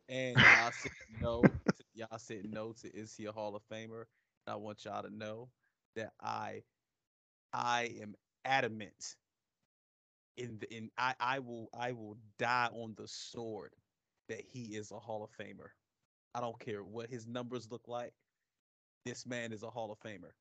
And 0.09 0.45
y'all 0.45 0.73
said 0.73 0.93
no. 1.21 1.57
To, 1.77 1.85
y'all 1.95 2.19
said 2.19 2.45
no 2.45 2.73
to 2.73 2.89
is 2.95 3.15
he 3.17 3.27
a 3.27 3.33
Hall 3.33 3.57
of 3.57 3.63
Famer? 3.71 4.05
And 4.47 4.53
I 4.53 4.57
want 4.57 4.85
y'all 4.85 5.03
to 5.03 5.11
know 5.11 5.49
that 5.97 6.13
I, 6.21 6.63
I 7.53 7.95
am 8.01 8.15
adamant. 8.45 9.17
In 10.37 10.59
the 10.61 10.75
in 10.75 10.91
I 10.99 11.15
I 11.21 11.39
will 11.39 11.69
I 11.79 11.93
will 11.93 12.17
die 12.39 12.69
on 12.73 12.95
the 12.97 13.07
sword 13.07 13.73
that 14.29 14.41
he 14.41 14.77
is 14.77 14.91
a 14.91 14.99
Hall 14.99 15.23
of 15.23 15.31
Famer. 15.31 15.69
I 16.35 16.41
don't 16.41 16.59
care 16.59 16.83
what 16.83 17.09
his 17.09 17.27
numbers 17.27 17.71
look 17.71 17.87
like. 17.87 18.13
This 19.05 19.27
man 19.27 19.53
is 19.53 19.63
a 19.63 19.71
Hall 19.71 19.93
of 19.93 20.01
Famer. 20.01 20.33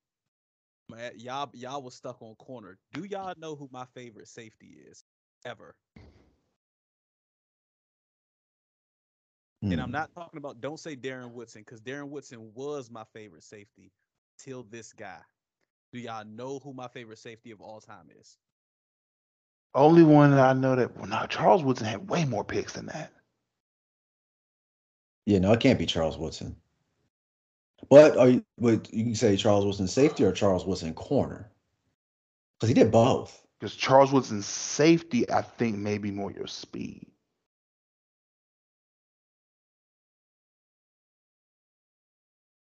Man, 0.89 1.11
y'all 1.15 1.49
y'all 1.53 1.81
was 1.81 1.95
stuck 1.95 2.21
on 2.21 2.35
corner. 2.35 2.77
Do 2.93 3.03
y'all 3.05 3.35
know 3.37 3.55
who 3.55 3.69
my 3.71 3.85
favorite 3.93 4.27
safety 4.27 4.77
is 4.89 5.03
ever? 5.45 5.75
And 9.61 9.79
I'm 9.79 9.87
hmm. 9.87 9.91
not 9.93 10.13
talking 10.13 10.37
about 10.37 10.59
don't 10.59 10.79
say 10.79 10.95
Darren 10.95 11.31
Woodson 11.31 11.61
because 11.65 11.79
Darren 11.81 12.09
Woodson 12.09 12.51
was 12.53 12.91
my 12.91 13.03
favorite 13.13 13.43
safety 13.43 13.91
till 14.37 14.63
this 14.63 14.91
guy. 14.91 15.19
Do 15.93 15.99
y'all 15.99 16.25
know 16.25 16.59
who 16.59 16.73
my 16.73 16.87
favorite 16.87 17.19
safety 17.19 17.51
of 17.51 17.61
all 17.61 17.79
time 17.79 18.07
is? 18.19 18.37
Only 19.75 20.03
one 20.03 20.31
that 20.31 20.39
I 20.39 20.53
know 20.53 20.75
that 20.75 20.95
well, 20.97 21.07
now 21.07 21.25
Charles 21.25 21.63
Woodson 21.63 21.87
had 21.87 22.09
way 22.09 22.25
more 22.25 22.43
picks 22.43 22.73
than 22.73 22.85
that. 22.87 23.11
Yeah, 25.25 25.39
no, 25.39 25.53
it 25.53 25.59
can't 25.59 25.79
be 25.79 25.85
Charles 25.85 26.17
Woodson. 26.17 26.55
But 27.89 28.17
are 28.17 28.29
you? 28.29 28.45
But 28.57 28.93
you 28.93 29.03
can 29.03 29.15
say 29.15 29.35
Charles 29.35 29.65
Woodson 29.65 29.87
safety 29.87 30.23
or 30.23 30.31
Charles 30.31 30.65
Woodson 30.65 30.93
corner, 30.93 31.49
because 32.59 32.69
he 32.69 32.75
did 32.75 32.91
both. 32.91 33.41
Because 33.59 33.75
Charles 33.75 34.11
Woodson's 34.11 34.45
safety, 34.45 35.29
I 35.31 35.41
think, 35.41 35.77
may 35.77 35.97
be 35.97 36.11
more 36.11 36.31
your 36.31 36.47
speed. 36.47 37.07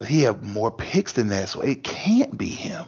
But 0.00 0.08
he 0.08 0.22
had 0.22 0.42
more 0.42 0.70
picks 0.70 1.12
than 1.12 1.28
that, 1.28 1.48
so 1.48 1.60
it 1.60 1.84
can't 1.84 2.36
be 2.36 2.48
him. 2.48 2.86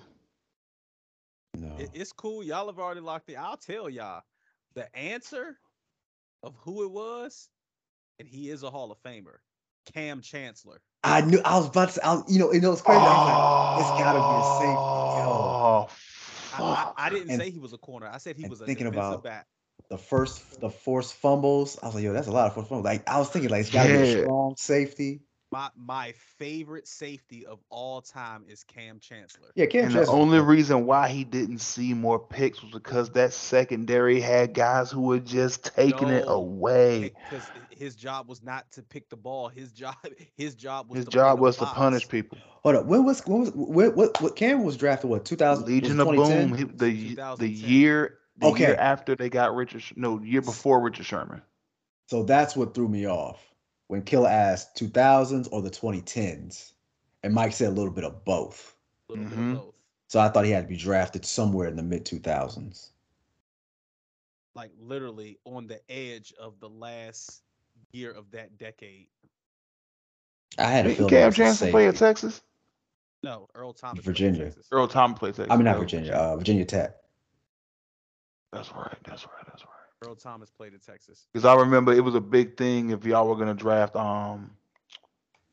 No. 1.54 1.76
It- 1.78 1.90
it's 1.94 2.12
cool. 2.12 2.42
Y'all 2.42 2.66
have 2.66 2.78
already 2.78 3.00
locked 3.00 3.28
it. 3.30 3.34
I'll 3.36 3.56
tell 3.56 3.88
y'all 3.90 4.22
the 4.74 4.94
answer 4.96 5.58
of 6.42 6.54
who 6.60 6.84
it 6.84 6.90
was, 6.90 7.48
and 8.18 8.28
he 8.28 8.50
is 8.50 8.62
a 8.62 8.70
Hall 8.70 8.90
of 8.92 8.98
Famer. 9.02 9.38
Kam 9.92 10.20
Chancellor. 10.20 10.80
I 11.02 11.22
knew. 11.22 11.40
I 11.44 11.56
was 11.56 11.68
about 11.68 11.88
to. 11.90 12.06
I, 12.06 12.14
was- 12.14 12.24
you 12.32 12.38
know, 12.38 12.52
you 12.52 12.60
know, 12.60 12.72
it's 12.72 12.82
crazy. 12.82 13.00
I 13.00 13.02
was 13.02 13.80
like, 13.80 13.94
it's 13.94 14.02
gotta 14.02 14.18
be 14.18 14.24
a 14.24 14.58
safety. 14.58 15.20
Yo. 15.20 15.88
Oh, 16.58 16.64
I, 16.64 16.92
I. 16.96 17.06
I 17.06 17.10
didn't 17.10 17.30
And- 17.30 17.40
say 17.40 17.50
he 17.50 17.58
was 17.58 17.72
a 17.72 17.78
corner. 17.78 18.06
I 18.06 18.18
said 18.18 18.36
he 18.36 18.46
was 18.48 18.60
a 18.60 18.66
thinking 18.66 18.86
about- 18.86 19.22
back. 19.24 19.46
the 19.88 19.98
first 19.98 20.60
the 20.60 20.70
forced 20.70 21.14
fumbles. 21.14 21.78
I 21.82 21.86
was 21.86 21.94
like, 21.94 22.04
yo, 22.04 22.12
that's 22.12 22.28
a 22.28 22.32
lot 22.32 22.46
of 22.46 22.54
forced 22.54 22.68
fumbles. 22.68 22.84
Like 22.84 23.08
I 23.08 23.18
was 23.18 23.30
thinking, 23.30 23.50
like 23.50 23.62
it's 23.62 23.70
gotta 23.70 23.88
be 23.88 23.94
a 23.94 24.22
strong 24.22 24.54
safety. 24.56 25.22
My 25.52 25.70
my 25.76 26.12
favorite 26.38 26.86
safety 26.86 27.44
of 27.46 27.58
all 27.70 28.00
time 28.00 28.44
is 28.48 28.62
Kam 28.62 29.00
Chancellor. 29.00 29.50
Yeah, 29.56 29.66
Kam 29.66 29.86
And 29.86 29.94
the 29.94 30.06
only 30.06 30.38
reason 30.40 30.86
why 30.86 31.08
he 31.08 31.24
didn't 31.24 31.58
see 31.58 31.92
more 31.92 32.18
picks 32.18 32.62
was 32.62 32.70
because 32.72 33.10
that 33.10 33.32
secondary 33.32 34.20
had 34.20 34.54
guys 34.54 34.90
who 34.90 35.00
were 35.02 35.18
just 35.18 35.64
taking 35.74 36.08
it 36.08 36.24
away. 36.28 37.12
because 37.22 37.50
his 37.70 37.96
job 37.96 38.28
was 38.28 38.42
not 38.42 38.70
to 38.72 38.82
pick 38.82 39.08
the 39.08 39.16
ball. 39.16 39.48
His 39.48 39.72
job 39.72 39.96
his 40.36 40.54
job 40.54 40.88
was 40.88 40.98
His 40.98 41.06
to 41.06 41.10
job 41.10 41.40
was 41.40 41.56
to 41.56 41.62
box. 41.62 41.76
punish 41.76 42.08
people. 42.08 42.38
Hold 42.62 42.76
up. 42.76 42.86
When 42.86 43.04
was 43.04 43.26
when 43.26 43.40
was 43.40 43.50
when, 43.52 43.90
what 43.96 44.20
what 44.20 44.36
Kam 44.36 44.62
was 44.62 44.76
drafted? 44.76 45.10
What 45.10 45.24
2000? 45.24 45.66
Legion 45.66 46.00
of 46.00 46.14
Boom. 46.14 46.54
He, 46.54 46.64
the 46.64 47.16
the 47.36 47.48
year 47.48 48.18
the 48.38 48.46
Okay. 48.46 48.64
year 48.66 48.76
after 48.76 49.16
they 49.16 49.28
got 49.28 49.54
Richard. 49.54 49.82
No, 49.96 50.20
year 50.20 50.42
before 50.42 50.80
Richard 50.80 51.06
Sherman. 51.06 51.42
So 52.06 52.22
that's 52.24 52.56
what 52.56 52.74
threw 52.74 52.88
me 52.88 53.06
off 53.08 53.49
when 53.90 54.02
Killer 54.02 54.28
asked 54.28 54.76
2000s 54.76 55.48
or 55.50 55.62
the 55.62 55.70
2010s, 55.70 56.74
and 57.24 57.34
Mike 57.34 57.52
said 57.52 57.66
a 57.66 57.72
little 57.72 57.92
bit 57.92 58.04
of 58.04 58.24
both. 58.24 58.76
A 59.08 59.12
little 59.12 59.28
bit 59.28 59.38
of 59.38 59.54
both. 59.56 59.74
So 60.06 60.20
I 60.20 60.28
thought 60.28 60.44
he 60.44 60.52
had 60.52 60.62
to 60.62 60.68
be 60.68 60.76
drafted 60.76 61.24
somewhere 61.24 61.66
in 61.66 61.74
the 61.74 61.82
mid 61.82 62.04
2000s. 62.04 62.90
Like 64.54 64.70
literally 64.80 65.38
on 65.44 65.66
the 65.66 65.80
edge 65.90 66.32
of 66.40 66.60
the 66.60 66.68
last 66.68 67.42
year 67.90 68.12
of 68.12 68.30
that 68.30 68.58
decade. 68.58 69.08
I 70.56 70.66
had 70.66 70.86
a 70.86 70.90
Didn't 70.90 70.98
feeling. 70.98 71.10
Kam 71.10 71.28
it 71.28 71.34
Chancellor 71.34 71.70
play 71.72 71.88
at. 71.88 71.96
Texas? 71.96 72.42
No, 73.24 73.48
Earl 73.56 73.72
Thomas. 73.72 74.04
Virginia. 74.04 74.44
Texas. 74.44 74.68
Earl 74.70 74.86
Thomas 74.86 75.18
played 75.18 75.34
Texas. 75.34 75.50
I 75.50 75.56
mean, 75.56 75.64
not 75.64 75.78
Virginia. 75.78 76.12
Uh, 76.12 76.36
Virginia 76.36 76.64
Tech. 76.64 76.94
That's 78.52 78.70
right. 78.72 78.96
That's 79.04 79.24
right. 79.24 79.46
That's 79.46 79.64
right. 79.64 79.79
Earl 80.02 80.14
Thomas 80.16 80.50
played 80.50 80.74
at 80.74 80.82
Texas. 80.82 81.26
Because 81.32 81.44
I 81.44 81.54
remember 81.54 81.92
it 81.92 82.02
was 82.04 82.14
a 82.14 82.20
big 82.20 82.56
thing 82.56 82.90
if 82.90 83.04
y'all 83.04 83.28
were 83.28 83.36
gonna 83.36 83.54
draft 83.54 83.96
um, 83.96 84.50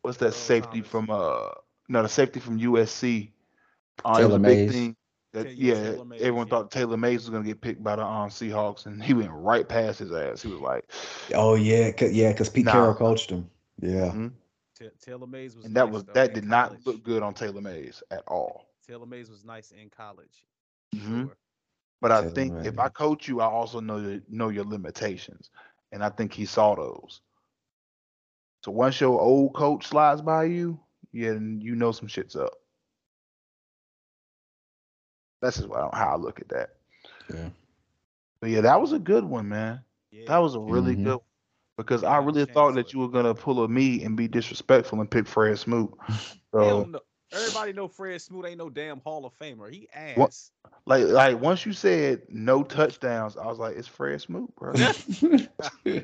what's 0.02 0.18
that 0.18 0.28
Earl 0.28 0.32
safety 0.34 0.82
Thomas. 0.82 0.88
from 0.90 1.10
uh, 1.10 1.50
no 1.90 2.02
the 2.02 2.10
safety 2.10 2.40
from 2.40 2.60
USC. 2.60 3.32
Uh, 4.06 4.20
it 4.22 4.26
was 4.26 4.34
Taylor 4.34 4.36
a 4.36 4.40
big 4.40 4.68
Mays. 4.68 4.72
thing. 4.72 4.96
That, 5.34 5.44
Ta- 5.44 5.50
yeah, 5.56 5.74
yeah, 5.76 5.92
Taylor 5.92 6.06
Mays, 6.06 6.22
everyone 6.22 6.48
yeah. 6.48 6.50
thought 6.50 6.72
Taylor 6.72 6.98
Mays 6.98 7.22
was 7.22 7.30
gonna 7.30 7.44
get 7.46 7.62
picked 7.62 7.84
by 7.84 7.96
the 7.96 8.06
um 8.06 8.30
Seahawks, 8.30 8.86
and 8.86 9.04
he 9.04 9.14
went 9.14 9.32
right 9.32 9.68
past 9.68 10.00
his 10.00 10.12
ass. 10.14 10.42
He 10.42 10.50
was 10.50 10.62
like, 10.62 10.86
Oh 11.34 11.56
yeah, 11.56 11.92
cause, 11.92 12.12
yeah, 12.14 12.32
because 12.32 12.50
Pete 12.50 12.66
Nah. 12.66 12.72
Carroll 12.72 12.96
coached 12.96 13.30
him. 13.30 13.50
Yeah. 13.82 14.12
mhm. 14.12 14.32
Ta- 14.80 14.86
Taylor 15.02 15.28
Mays 15.28 15.56
was 15.56 15.66
and 15.66 15.76
that 15.76 15.86
nice, 15.86 15.94
was 15.94 16.04
though, 16.06 16.14
that 16.14 16.30
in 16.30 16.36
did 16.36 16.46
not 16.46 16.86
look 16.86 17.04
good 17.04 17.22
on 17.24 17.34
Taylor 17.34 17.62
Mays 17.62 18.02
at 18.12 18.24
all. 18.28 18.66
Taylor 18.88 19.06
Mays 19.06 19.30
was 19.30 19.44
nice 19.44 19.72
in 19.72 19.90
college. 19.90 20.46
Mhm. 20.96 21.26
Sure. 21.28 21.38
But 22.02 22.12
I 22.12 22.22
Taylor 22.22 22.36
think 22.36 22.58
if 22.64 22.78
I 22.80 22.90
coach 22.90 23.28
you, 23.28 23.42
I 23.42 23.46
also 23.46 23.80
know 23.80 23.98
your, 23.98 24.20
know 24.30 24.50
your 24.50 24.66
limitations, 24.66 25.50
and 25.92 26.04
I 26.04 26.10
think 26.10 26.34
he 26.34 26.46
saw 26.46 26.76
those. 26.76 27.22
So 28.64 28.72
once 28.72 29.00
your 29.00 29.20
old 29.20 29.54
coach 29.54 29.86
slides 29.88 30.22
by 30.22 30.44
you, 30.46 30.80
yeah, 31.12 31.34
then 31.34 31.60
you 31.62 31.76
know 31.76 31.92
some 31.92 32.08
shit's 32.08 32.36
up. 32.36 32.54
That's 35.42 35.58
just 35.58 35.70
what 35.70 35.94
I, 35.94 35.98
how 35.98 36.14
I 36.14 36.16
look 36.18 36.40
at 36.40 36.50
that. 36.50 36.70
Yeah. 37.34 37.50
But 38.42 38.50
yeah, 38.50 38.62
that 38.62 38.82
was 38.82 38.94
a 38.94 39.00
good 39.00 39.24
one, 39.24 39.50
man. 39.50 39.84
Yeah. 40.12 40.28
That 40.28 40.38
was 40.40 40.56
a 40.56 40.60
really 40.60 40.96
Mhm. 40.96 40.98
good 40.98 41.16
one. 41.16 41.22
because 41.78 42.04
Yeah, 42.04 42.18
I 42.18 42.18
really 42.18 42.46
thought 42.46 42.76
that 42.76 42.94
you 42.94 43.00
were 43.00 43.10
gonna 43.10 43.34
pull 43.36 43.64
a 43.64 43.68
me 43.68 44.04
and 44.04 44.16
be 44.18 44.28
disrespectful 44.28 45.00
and 45.00 45.10
pick 45.10 45.28
Fred 45.28 45.58
Smoot. 45.60 45.92
Hell 46.60 46.86
So 46.86 46.88
no. 46.88 47.00
Everybody 47.34 47.74
know 47.74 47.88
Fred 47.88 48.22
Smoot 48.22 48.46
ain't 48.46 48.58
no 48.58 48.70
damn 48.70 49.00
Hall 49.02 49.26
of 49.26 49.38
Famer. 49.38 49.70
He 49.72 49.88
ass. 49.94 50.18
What? 50.18 50.34
like 50.86 51.06
like 51.08 51.40
once 51.42 51.66
you 51.66 51.74
said 51.74 52.22
no 52.30 52.64
touchdowns, 52.64 53.36
I 53.38 53.46
was 53.48 53.60
like, 53.60 53.76
it's 53.76 53.88
Fred 53.88 54.22
Smoot, 54.22 54.54
bro. 54.56 54.74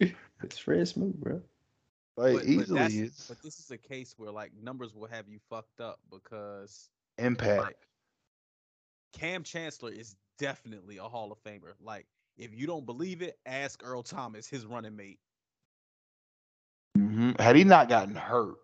it's 0.00 0.58
Fred 0.58 0.88
Smoot, 0.88 1.18
bro. 1.20 1.40
Like 2.16 2.34
But- 2.34 2.42
but 2.42 2.48
easily 2.48 2.78
that's- 2.78 2.94
it's 2.94 3.28
But 3.28 3.42
this 3.42 3.58
is 3.58 3.70
a 3.70 3.78
case 3.78 4.14
where 4.16 4.30
like 4.30 4.52
numbers 4.60 4.94
will 4.94 5.06
have 5.08 5.28
you 5.28 5.38
fucked 5.50 5.80
up 5.80 6.00
because 6.10 6.90
impact. 7.18 7.62
like 7.62 7.78
Kam 9.12 9.42
Chancellor 9.44 9.92
is 9.92 10.16
definitely 10.38 10.96
a 10.98 11.04
Hall 11.04 11.30
of 11.32 11.38
Famer. 11.44 11.74
Like 11.80 12.06
if 12.36 12.52
you 12.52 12.66
don't 12.66 12.84
believe 12.84 13.22
it, 13.22 13.38
ask 13.46 13.80
Earl 13.84 14.02
Thomas, 14.02 14.48
his 14.48 14.66
running 14.66 14.96
mate. 14.96 15.20
hmm 16.96 17.30
Had 17.38 17.54
he 17.56 17.62
not 17.64 17.88
gotten 17.88 18.16
hurt, 18.16 18.56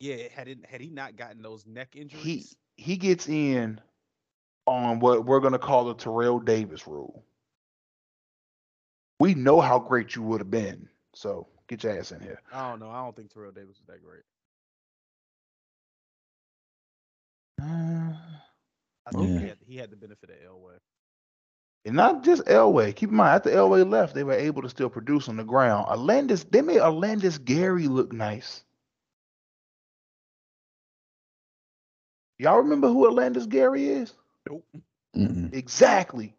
Yeah, 0.00 0.28
had 0.34 0.48
it 0.48 0.64
had 0.66 0.80
he 0.80 0.90
not 0.90 1.16
gotten 1.16 1.42
those 1.42 1.66
neck 1.66 1.96
injuries, 1.96 2.22
he 2.22 2.46
he 2.76 2.96
gets 2.96 3.28
in 3.28 3.80
on 4.66 5.00
what 5.00 5.24
we're 5.24 5.40
gonna 5.40 5.58
call 5.58 5.84
the 5.86 5.94
Terrell 5.94 6.38
Davis 6.40 6.86
rule. 6.86 7.24
We 9.20 9.34
know 9.34 9.60
how 9.60 9.78
great 9.78 10.14
you 10.14 10.22
would 10.22 10.40
have 10.40 10.50
been, 10.50 10.88
so 11.14 11.48
get 11.68 11.84
your 11.84 11.98
ass 11.98 12.12
in 12.12 12.20
here. 12.20 12.40
I 12.52 12.68
don't 12.70 12.80
know. 12.80 12.90
I 12.90 13.02
don't 13.02 13.16
think 13.16 13.32
Terrell 13.32 13.52
Davis 13.52 13.78
was 13.78 13.86
that 13.88 14.02
great. 14.02 14.22
I 19.06 19.12
think 19.12 19.32
Yeah. 19.32 19.38
he 19.38 19.44
mm. 19.44 19.48
had 19.48 19.58
he 19.66 19.76
had 19.76 19.90
the 19.90 19.96
benefit 19.96 20.30
of 20.30 20.36
Elway. 20.36 20.78
And 21.86 21.96
not 21.96 22.24
just 22.24 22.44
Elway. 22.46 22.94
Keep 22.94 23.10
in 23.10 23.16
mind, 23.16 23.36
after 23.36 23.50
Elway 23.50 23.88
left, 23.88 24.14
they 24.14 24.24
were 24.24 24.34
able 24.34 24.62
to 24.62 24.68
still 24.70 24.90
produce 24.90 25.28
on 25.28 25.36
the 25.36 25.44
ground. 25.44 25.86
Olandis, 25.88 26.50
they 26.50 26.62
made 26.62 26.80
Olandis 26.80 27.42
Gary 27.44 27.88
look 27.88 28.12
nice. 28.12 28.65
Y'all 32.38 32.58
remember 32.58 32.88
who 32.88 33.10
Olandis 33.10 33.48
Gary 33.48 33.88
is? 33.88 34.12
Nope. 34.48 34.64
Mm-mm. 35.16 35.54
Exactly. 35.54 36.34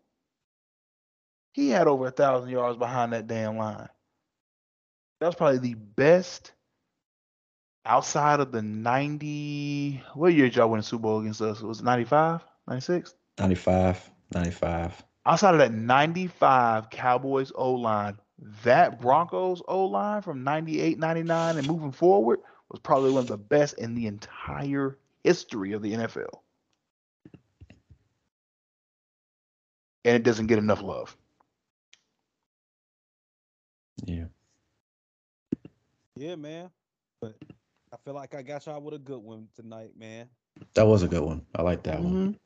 He 1.53 1.69
had 1.69 1.87
over 1.87 2.07
a 2.07 2.11
thousand 2.11 2.49
yards 2.49 2.77
behind 2.77 3.13
that 3.13 3.27
damn 3.27 3.57
line. 3.57 3.89
That 5.19 5.25
was 5.25 5.35
probably 5.35 5.57
the 5.57 5.73
best 5.73 6.51
outside 7.83 8.39
of 8.39 8.51
the 8.51 8.61
90. 8.61 10.03
What 10.13 10.33
year 10.33 10.45
did 10.45 10.55
y'all 10.55 10.69
win 10.69 10.79
the 10.79 10.83
Super 10.83 11.01
Bowl 11.01 11.19
against 11.21 11.41
us? 11.41 11.61
Was 11.61 11.79
it 11.79 11.85
95? 11.85 12.43
96? 12.67 13.15
95, 13.39 14.11
95. 14.33 15.03
outside 15.25 15.53
of 15.55 15.59
that 15.59 15.73
95 15.73 16.89
Cowboys 16.91 17.51
O 17.55 17.71
line, 17.73 18.17
that 18.63 19.01
Broncos 19.01 19.61
O 19.67 19.85
line 19.85 20.21
from 20.21 20.43
98, 20.43 20.99
99 20.99 21.57
and 21.57 21.67
moving 21.67 21.91
forward 21.91 22.39
was 22.69 22.79
probably 22.79 23.11
one 23.11 23.21
of 23.21 23.27
the 23.27 23.37
best 23.37 23.75
in 23.79 23.95
the 23.95 24.05
entire 24.05 24.97
history 25.27 25.73
of 25.73 25.81
the 25.81 25.93
NFL. 25.93 26.41
And 30.05 30.15
it 30.15 30.23
doesn't 30.23 30.47
get 30.47 30.57
enough 30.57 30.81
love. 30.81 31.17
Yeah. 34.05 34.25
Yeah, 36.15 36.35
man. 36.35 36.69
But 37.21 37.35
I 37.93 37.97
feel 37.97 38.13
like 38.13 38.33
I 38.33 38.41
got 38.41 38.65
y'all 38.65 38.81
with 38.81 38.93
a 38.93 38.99
good 38.99 39.21
one 39.21 39.49
tonight, 39.55 39.91
man. 39.97 40.29
That 40.75 40.87
was 40.87 41.03
a 41.03 41.07
good 41.07 41.23
one. 41.23 41.45
I 41.55 41.61
like 41.61 41.83
that 41.83 42.01
one. 42.01 42.35
Mhm. 42.35 42.39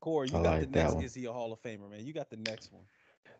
Corey, 0.00 0.28
you 0.28 0.34
I 0.36 0.42
got 0.42 0.60
like 0.60 0.70
the 0.70 0.78
next 0.78 0.94
one. 0.94 1.04
is 1.04 1.14
he 1.14 1.24
a 1.24 1.32
Hall 1.32 1.52
of 1.52 1.60
Famer, 1.62 1.90
man? 1.90 2.06
You 2.06 2.12
got 2.12 2.30
the 2.30 2.36
next 2.36 2.72
one. 2.72 2.84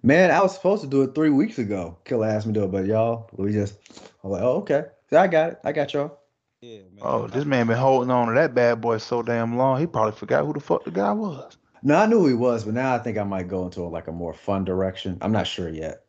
Man, 0.02 0.30
I 0.30 0.40
was 0.42 0.54
supposed 0.54 0.82
to 0.82 0.88
do 0.88 1.02
it 1.02 1.14
three 1.14 1.30
weeks 1.30 1.58
ago. 1.58 1.98
Killer 2.04 2.26
asked 2.26 2.46
me 2.46 2.52
to 2.54 2.60
do 2.60 2.64
it, 2.66 2.72
but 2.72 2.86
y'all, 2.86 3.30
we 3.34 3.52
just, 3.52 3.78
I'm 4.24 4.30
like, 4.30 4.42
oh, 4.42 4.56
okay. 4.58 4.86
So 5.10 5.18
I 5.18 5.28
got 5.28 5.52
it. 5.52 5.60
I 5.64 5.72
got 5.72 5.94
y'all. 5.94 6.18
Yeah, 6.60 6.78
man. 6.92 7.02
Oh, 7.02 7.26
this 7.26 7.44
man 7.44 7.66
been 7.66 7.76
holding 7.76 8.10
on 8.10 8.28
to 8.28 8.34
that 8.34 8.54
bad 8.54 8.80
boy 8.80 8.98
so 8.98 9.22
damn 9.22 9.56
long. 9.56 9.78
He 9.78 9.86
probably 9.86 10.12
forgot 10.12 10.44
who 10.44 10.52
the 10.52 10.60
fuck 10.60 10.84
the 10.84 10.90
guy 10.90 11.12
was. 11.12 11.56
No, 11.82 11.96
I 11.96 12.06
knew 12.06 12.20
who 12.20 12.26
he 12.28 12.34
was, 12.34 12.64
but 12.64 12.74
now 12.74 12.94
I 12.94 12.98
think 12.98 13.18
I 13.18 13.24
might 13.24 13.48
go 13.48 13.64
into 13.64 13.82
like 13.84 14.08
a 14.08 14.12
more 14.12 14.32
fun 14.32 14.64
direction. 14.64 15.18
I'm 15.20 15.32
not 15.32 15.46
sure 15.46 15.68
yet. 15.68 16.04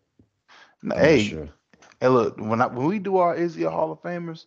I'm 0.82 0.92
hey, 0.98 1.24
sure. 1.24 1.50
hey, 2.00 2.08
look, 2.08 2.38
when 2.40 2.62
I, 2.62 2.68
when 2.68 2.88
we 2.88 3.00
do 3.00 3.18
our 3.18 3.36
Is 3.36 3.56
He 3.56 3.64
a 3.64 3.70
Hall 3.70 3.92
of 3.92 4.02
Famers, 4.02 4.46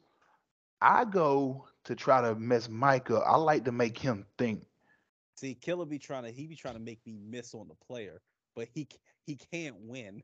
I 0.81 1.05
go 1.05 1.67
to 1.85 1.95
try 1.95 2.23
to 2.23 2.35
mess 2.35 2.69
Mike 2.69 3.11
up. 3.11 3.23
I 3.27 3.37
like 3.37 3.65
to 3.67 3.73
make 3.73 3.99
him 3.99 4.27
think. 4.39 4.67
See, 5.37 5.55
Killer 5.55 5.87
be 5.87 5.99
trying 5.99 6.25
to 6.25 6.31
he 6.31 6.47
be 6.47 6.57
trying 6.57 6.75
to 6.75 6.81
make 6.81 7.01
me 7.07 7.19
miss 7.23 7.55
on 7.55 7.69
the 7.69 7.75
player, 7.87 8.21
but 8.57 8.69
he 8.73 8.89
he 9.27 9.37
can't 9.37 9.77
win. 9.81 10.23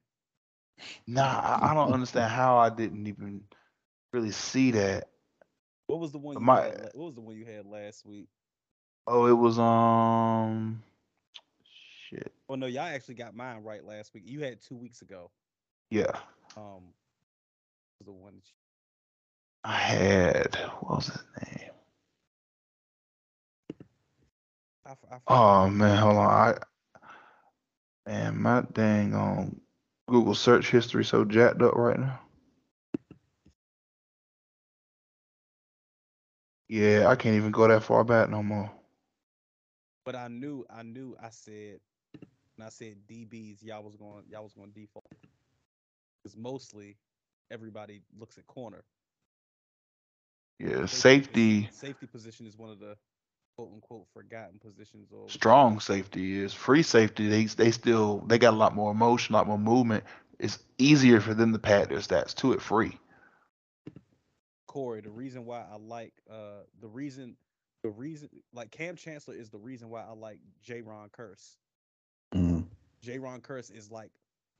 Nah, 1.07 1.41
I, 1.41 1.71
I 1.71 1.75
don't 1.75 1.93
understand 1.93 2.31
how 2.31 2.59
I 2.59 2.69
didn't 2.69 3.07
even 3.07 3.43
really 4.13 4.31
see 4.31 4.73
that. 4.73 5.09
What 5.87 6.01
was 6.01 6.13
the 6.13 6.19
one 6.19 6.35
you 6.37 6.41
My- 6.41 6.63
had, 6.63 6.91
what 6.95 7.07
was 7.07 7.15
the 7.15 7.21
one 7.21 7.37
you 7.37 7.45
had 7.45 7.67
last 7.67 8.05
week? 8.05 8.29
Oh, 9.07 9.27
it 9.27 9.33
was 9.33 9.59
um 9.59 10.83
shit. 12.09 12.33
Oh 12.49 12.57
no, 12.57 12.67
y'all 12.67 12.83
actually 12.83 13.15
got 13.15 13.37
mine 13.37 13.63
right 13.63 13.85
last 13.85 14.13
week. 14.15 14.25
You 14.27 14.41
had 14.41 14.61
two 14.61 14.77
weeks 14.77 15.03
ago. 15.03 15.31
Yeah. 15.91 16.11
Um 16.57 16.93
the 18.05 18.13
one 18.13 18.35
that 18.35 18.45
you- 18.47 18.53
I 19.65 19.77
had 19.77 20.55
what 20.81 20.97
was 20.97 21.07
his 21.07 21.25
name? 21.45 21.71
I, 24.87 24.91
I. 25.11 25.19
Oh 25.27 25.69
man, 25.69 25.97
hold 25.99 26.17
on. 26.17 26.31
I 26.31 26.55
man, 28.09 28.41
my 28.43 28.63
dang 28.73 29.15
on 29.15 29.61
Google 30.09 30.35
search 30.35 30.71
history 30.71 31.05
so 31.05 31.25
jacked 31.25 31.63
up 31.63 31.75
right 31.75 31.99
now. 31.99 32.21
Yeah, 36.69 37.07
I 37.09 37.17
can't 37.17 37.36
even 37.36 37.51
go 37.53 37.67
that 37.69 37.83
far 37.83 38.05
back 38.05 38.28
no 38.31 38.43
more. 38.43 38.70
But 40.05 40.15
I 40.17 40.28
knew, 40.28 40.65
I 40.70 40.83
knew. 40.83 41.17
I 41.20 41.31
said, 41.31 41.81
when 42.57 42.67
I 42.67 42.70
said 42.70 43.07
DBs, 43.07 43.62
y'all 43.65 43.83
was 43.83 43.97
going, 43.97 44.25
y'all 44.28 44.45
was 44.45 44.55
going 44.55 44.73
default 44.73 45.05
because 46.23 46.36
mostly 46.36 46.97
everybody 47.51 48.03
looks 48.19 48.39
at 48.39 48.47
corner. 48.47 48.85
Yeah, 50.59 50.86
safety, 50.86 51.69
safety 51.70 52.07
position 52.07 52.47
is 52.47 52.57
one 52.57 52.70
of 52.70 52.78
the 52.78 52.97
quote 53.57 53.73
unquote 53.73 54.07
forgotten 54.12 54.59
positions. 54.59 55.12
Or 55.12 55.28
strong 55.28 55.81
safety 55.81 56.39
is 56.39 56.53
free 56.53 56.83
safety. 56.83 57.28
They 57.28 57.45
they 57.45 57.70
still 57.70 58.19
they 58.27 58.39
got 58.39 58.55
a 58.55 58.57
lot 58.57 58.75
more 58.75 58.91
emotion, 58.91 59.35
a 59.35 59.39
lot 59.39 59.47
more 59.47 59.59
movement. 59.59 60.05
It's 60.39 60.59
easier 60.78 61.20
for 61.20 61.35
them 61.35 61.53
to 61.53 61.59
pad 61.59 61.89
their 61.91 61.99
stats 61.99 62.35
to 62.36 62.53
it 62.53 62.61
free. 62.62 62.99
Corey, 64.77 65.01
the 65.03 65.11
reason 65.11 65.47
why 65.47 65.65
I 65.71 65.77
like, 65.77 66.15
uh, 66.31 66.65
the 66.81 66.89
reason, 66.89 67.37
the 67.83 67.91
reason, 67.91 68.29
like 68.53 68.71
Kam 68.71 68.97
Chancellor 68.97 69.35
is 69.35 69.51
the 69.51 69.59
reason 69.59 69.91
why 69.91 70.03
I 70.03 70.13
like 70.13 70.41
Jayron 70.65 71.11
Kearse. 71.11 71.57
Mhm. 72.35 72.69
Jayron 73.03 73.41
Kearse 73.43 73.71
is 73.71 73.91
like 73.91 74.13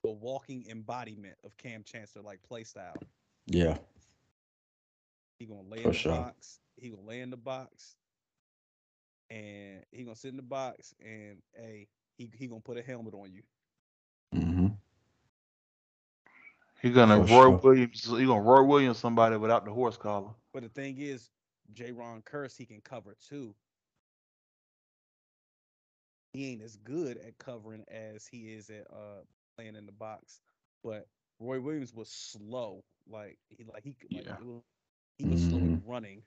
the 0.03 0.11
walking 0.11 0.67
embodiment 0.69 1.37
of 1.45 1.57
Kam 1.59 1.85
Chancellor, 1.85 2.23
like 2.23 2.43
play 2.43 2.65
style. 2.65 3.07
Yeah. 3.47 3.79
He 5.39 5.47
gonna 5.47 5.63
lay 5.69 5.85
For 5.85 5.93
in 5.93 5.95
the 5.95 6.01
sure. 6.01 6.27
box. 6.27 6.61
He 6.77 6.91
gonna 6.91 7.03
lay 7.07 7.21
in 7.21 7.31
the 7.31 7.37
box, 7.37 7.97
and 9.31 9.85
he 9.93 10.05
gonna 10.05 10.17
sit 10.17 10.31
in 10.31 10.37
the 10.37 10.43
box, 10.43 10.95
and 11.01 11.43
hey, 11.55 11.89
he 12.17 12.31
he 12.35 12.49
gonna 12.49 12.61
put 12.61 12.79
a 12.79 12.83
helmet 12.83 13.15
on 13.15 13.33
you. 13.33 13.43
hmm 14.33 14.69
He's 16.87 16.95
gonna 16.95 17.19
For 17.19 17.27
Roy 17.27 17.49
sure. 17.49 17.63
Williams. 17.63 18.05
He 18.05 18.27
gonna 18.27 18.41
Roy 18.43 18.63
Williams 18.63 18.99
somebody 18.99 19.37
without 19.37 19.65
the 19.65 19.73
horse 19.73 19.97
collar. 19.97 20.31
But 20.53 20.63
the 20.63 20.69
thing 20.69 20.99
is, 20.99 21.31
Jayron 21.75 22.23
Kearse 22.25 22.57
he 22.57 22.67
can 22.67 22.81
cover 22.81 23.17
too. 23.21 23.55
He 26.33 26.53
ain't 26.53 26.63
as 26.63 26.77
good 26.77 27.19
at 27.19 27.39
covering 27.39 27.85
as 27.89 28.27
he 28.27 28.53
is 28.55 28.71
at 28.71 28.91
uh 28.91 29.25
playing 29.57 29.77
in 29.77 29.87
the 29.87 29.93
box. 29.93 30.41
But 30.85 31.09
Roy 31.41 31.61
Williams 31.61 31.95
was 31.95 32.11
slow, 32.11 32.85
like 33.09 33.39
he 33.51 33.65
like 33.65 33.85
he 33.85 33.97
like 34.25 34.27
Yeah. 34.27 34.39
was, 34.45 34.63
he 35.19 35.27
was 35.27 35.43
slow 35.43 35.69
Mhm. 35.69 35.81
at 35.81 35.87
running. 35.87 36.25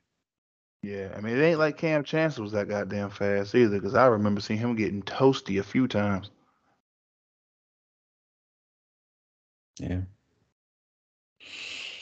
Yeah, 0.83 1.13
I 1.15 1.21
mean 1.21 1.37
it 1.37 1.41
ain't 1.41 1.59
like 1.59 1.77
Kam 1.77 2.03
Chancellor 2.03 2.43
was 2.43 2.51
that 2.53 2.67
goddamn 2.69 3.09
fast 3.09 3.55
either, 3.55 3.77
because 3.77 3.95
I 3.95 4.05
remember 4.07 4.41
seeing 4.41 4.59
him 4.59 4.75
getting 4.75 5.01
toasty 5.03 5.59
a 5.59 5.63
few 5.63 5.87
times. 5.87 6.31
Yeah. 9.79 10.01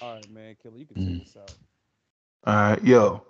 All 0.08 0.28
right, 0.28 0.38
man, 0.40 0.66
killer, 0.68 0.88
you 0.88 0.96
can 0.96 0.98
Mm. 0.98 1.22
take 1.22 1.28
this 1.28 1.38
out. 1.38 1.60
All 2.46 2.54
right, 2.54 2.84
yo, 2.84 3.24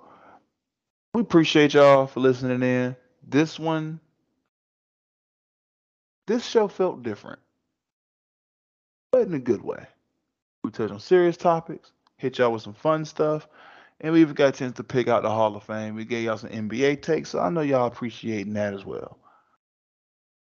we 1.13 1.21
appreciate 1.21 1.73
y'all 1.73 2.07
for 2.07 2.19
listening 2.21 2.61
in. 2.63 2.95
this 3.23 3.59
one, 3.59 3.99
this 6.27 6.45
show 6.45 6.67
felt 6.67 7.03
different, 7.03 7.39
but 9.11 9.27
in 9.27 9.33
a 9.33 9.39
good 9.39 9.63
way. 9.63 9.87
We 10.63 10.71
touched 10.71 10.93
on 10.93 10.99
serious 10.99 11.37
topics, 11.37 11.91
hit 12.17 12.37
y'all 12.39 12.51
with 12.53 12.61
some 12.63 12.73
fun 12.73 13.05
stuff, 13.05 13.47
and 14.01 14.13
we 14.13 14.21
even 14.21 14.35
got 14.35 14.49
a 14.49 14.57
chance 14.57 14.75
to 14.77 14.83
pick 14.83 15.07
out 15.07 15.23
the 15.23 15.29
Hall 15.29 15.55
of 15.55 15.63
Fame. 15.63 15.95
We 15.95 16.05
gave 16.05 16.25
y'all 16.25 16.37
some 16.37 16.51
NBA 16.51 16.95
takes, 16.95 17.29
so 17.29 17.39
I 17.39 17.49
know 17.49 17.61
y'all 17.61 17.87
appreciating 17.87 18.53
that 18.53 18.73
as 18.73 18.85
well. 18.85 19.19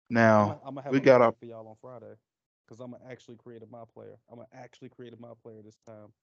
Now, 0.09 0.57
I'm 0.63 0.75
gonna 0.75 0.81
have 0.81 0.95
we 0.95 0.99
a 0.99 1.01
got 1.01 1.21
meeting 1.21 1.31
our 1.31 1.33
for 1.39 1.45
y'all 1.45 1.67
on 1.67 1.75
Friday 1.81 2.15
because 2.65 2.79
I'm 2.79 2.91
gonna 2.91 3.03
actually 3.09 3.37
create 3.37 3.61
a 3.63 3.67
my 3.67 3.83
player. 3.93 4.17
I'm 4.29 4.37
gonna 4.37 4.47
actually 4.53 4.89
create 4.89 5.13
a 5.13 5.21
my 5.21 5.33
player 5.41 5.61
this 5.63 5.77
time. 5.79 6.13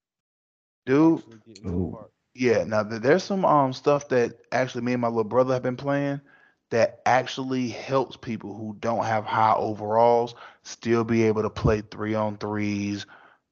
dude. 0.85 1.23
Actually 1.23 1.39
get 1.39 1.57
into 1.57 1.75
the 1.75 1.81
Ooh. 1.81 1.97
part. 1.97 2.11
Yeah, 2.33 2.63
now 2.63 2.83
there's 2.83 3.23
some 3.23 3.45
um 3.45 3.73
stuff 3.73 4.09
that 4.09 4.33
actually 4.51 4.83
me 4.83 4.93
and 4.93 5.01
my 5.01 5.07
little 5.07 5.23
brother 5.23 5.53
have 5.53 5.63
been 5.63 5.75
playing 5.77 6.21
that 6.69 7.01
actually 7.05 7.69
helps 7.69 8.15
people 8.17 8.55
who 8.55 8.75
don't 8.79 9.03
have 9.05 9.25
high 9.25 9.53
overalls 9.55 10.35
still 10.63 11.03
be 11.03 11.23
able 11.23 11.41
to 11.43 11.49
play 11.49 11.81
three 11.81 12.15
on 12.15 12.37
threes 12.37 13.05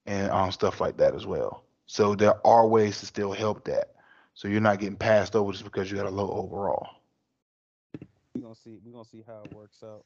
and 0.05 0.31
um 0.31 0.51
stuff 0.51 0.79
like 0.81 0.97
that 0.97 1.15
as 1.15 1.25
well. 1.25 1.63
So 1.87 2.15
there 2.15 2.45
are 2.45 2.67
ways 2.67 2.99
to 2.99 3.05
still 3.05 3.31
help 3.33 3.65
that. 3.65 3.93
So 4.33 4.47
you're 4.47 4.61
not 4.61 4.79
getting 4.79 4.97
passed 4.97 5.35
over 5.35 5.51
just 5.51 5.63
because 5.63 5.89
you 5.91 5.97
got 5.97 6.05
a 6.05 6.09
low 6.09 6.29
overall. 6.31 6.87
We're 8.33 8.41
gonna 8.41 8.55
see. 8.55 8.79
We're 8.83 8.91
gonna 8.93 9.05
see 9.05 9.23
how 9.25 9.43
it 9.43 9.51
works 9.51 9.83
out. 9.83 10.05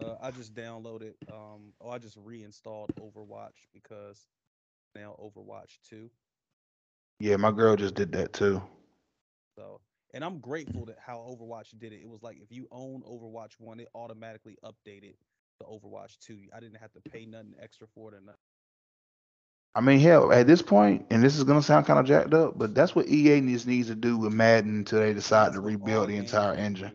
Uh, 0.00 0.16
I 0.20 0.30
just 0.30 0.54
downloaded. 0.54 1.14
Um, 1.30 1.72
oh, 1.80 1.90
I 1.90 1.98
just 1.98 2.16
reinstalled 2.16 2.92
Overwatch 3.00 3.66
because 3.72 4.28
now 4.94 5.16
Overwatch 5.20 5.78
two. 5.88 6.10
Yeah, 7.20 7.36
my 7.36 7.52
girl 7.52 7.76
just 7.76 7.94
did 7.94 8.12
that 8.12 8.32
too. 8.32 8.62
So, 9.56 9.80
and 10.12 10.24
I'm 10.24 10.38
grateful 10.38 10.86
that 10.86 10.98
how 10.98 11.18
Overwatch 11.18 11.78
did 11.78 11.92
it. 11.92 12.00
It 12.02 12.08
was 12.08 12.22
like 12.22 12.38
if 12.40 12.50
you 12.52 12.66
own 12.70 13.02
Overwatch 13.02 13.54
one, 13.58 13.80
it 13.80 13.88
automatically 13.94 14.56
updated 14.64 15.14
to 15.60 15.66
Overwatch 15.66 16.18
two. 16.18 16.40
I 16.54 16.60
didn't 16.60 16.78
have 16.78 16.92
to 16.92 17.00
pay 17.00 17.26
nothing 17.26 17.54
extra 17.60 17.86
for 17.88 18.12
it 18.12 18.16
or 18.16 18.20
nothing. 18.20 18.38
I 19.74 19.80
mean, 19.80 20.00
hell, 20.00 20.32
at 20.32 20.46
this 20.46 20.62
point, 20.62 21.06
and 21.10 21.22
this 21.22 21.36
is 21.36 21.44
gonna 21.44 21.62
sound 21.62 21.86
kind 21.86 21.98
of 21.98 22.06
jacked 22.06 22.34
up, 22.34 22.58
but 22.58 22.74
that's 22.74 22.94
what 22.94 23.08
EA 23.08 23.40
needs 23.40 23.66
needs 23.66 23.88
to 23.88 23.94
do 23.94 24.16
with 24.18 24.32
Madden 24.32 24.78
until 24.78 25.00
they 25.00 25.12
decide 25.14 25.52
That's 25.52 25.54
to 25.54 25.60
rebuild 25.60 26.08
the 26.08 26.16
entire 26.16 26.54
engine. 26.54 26.92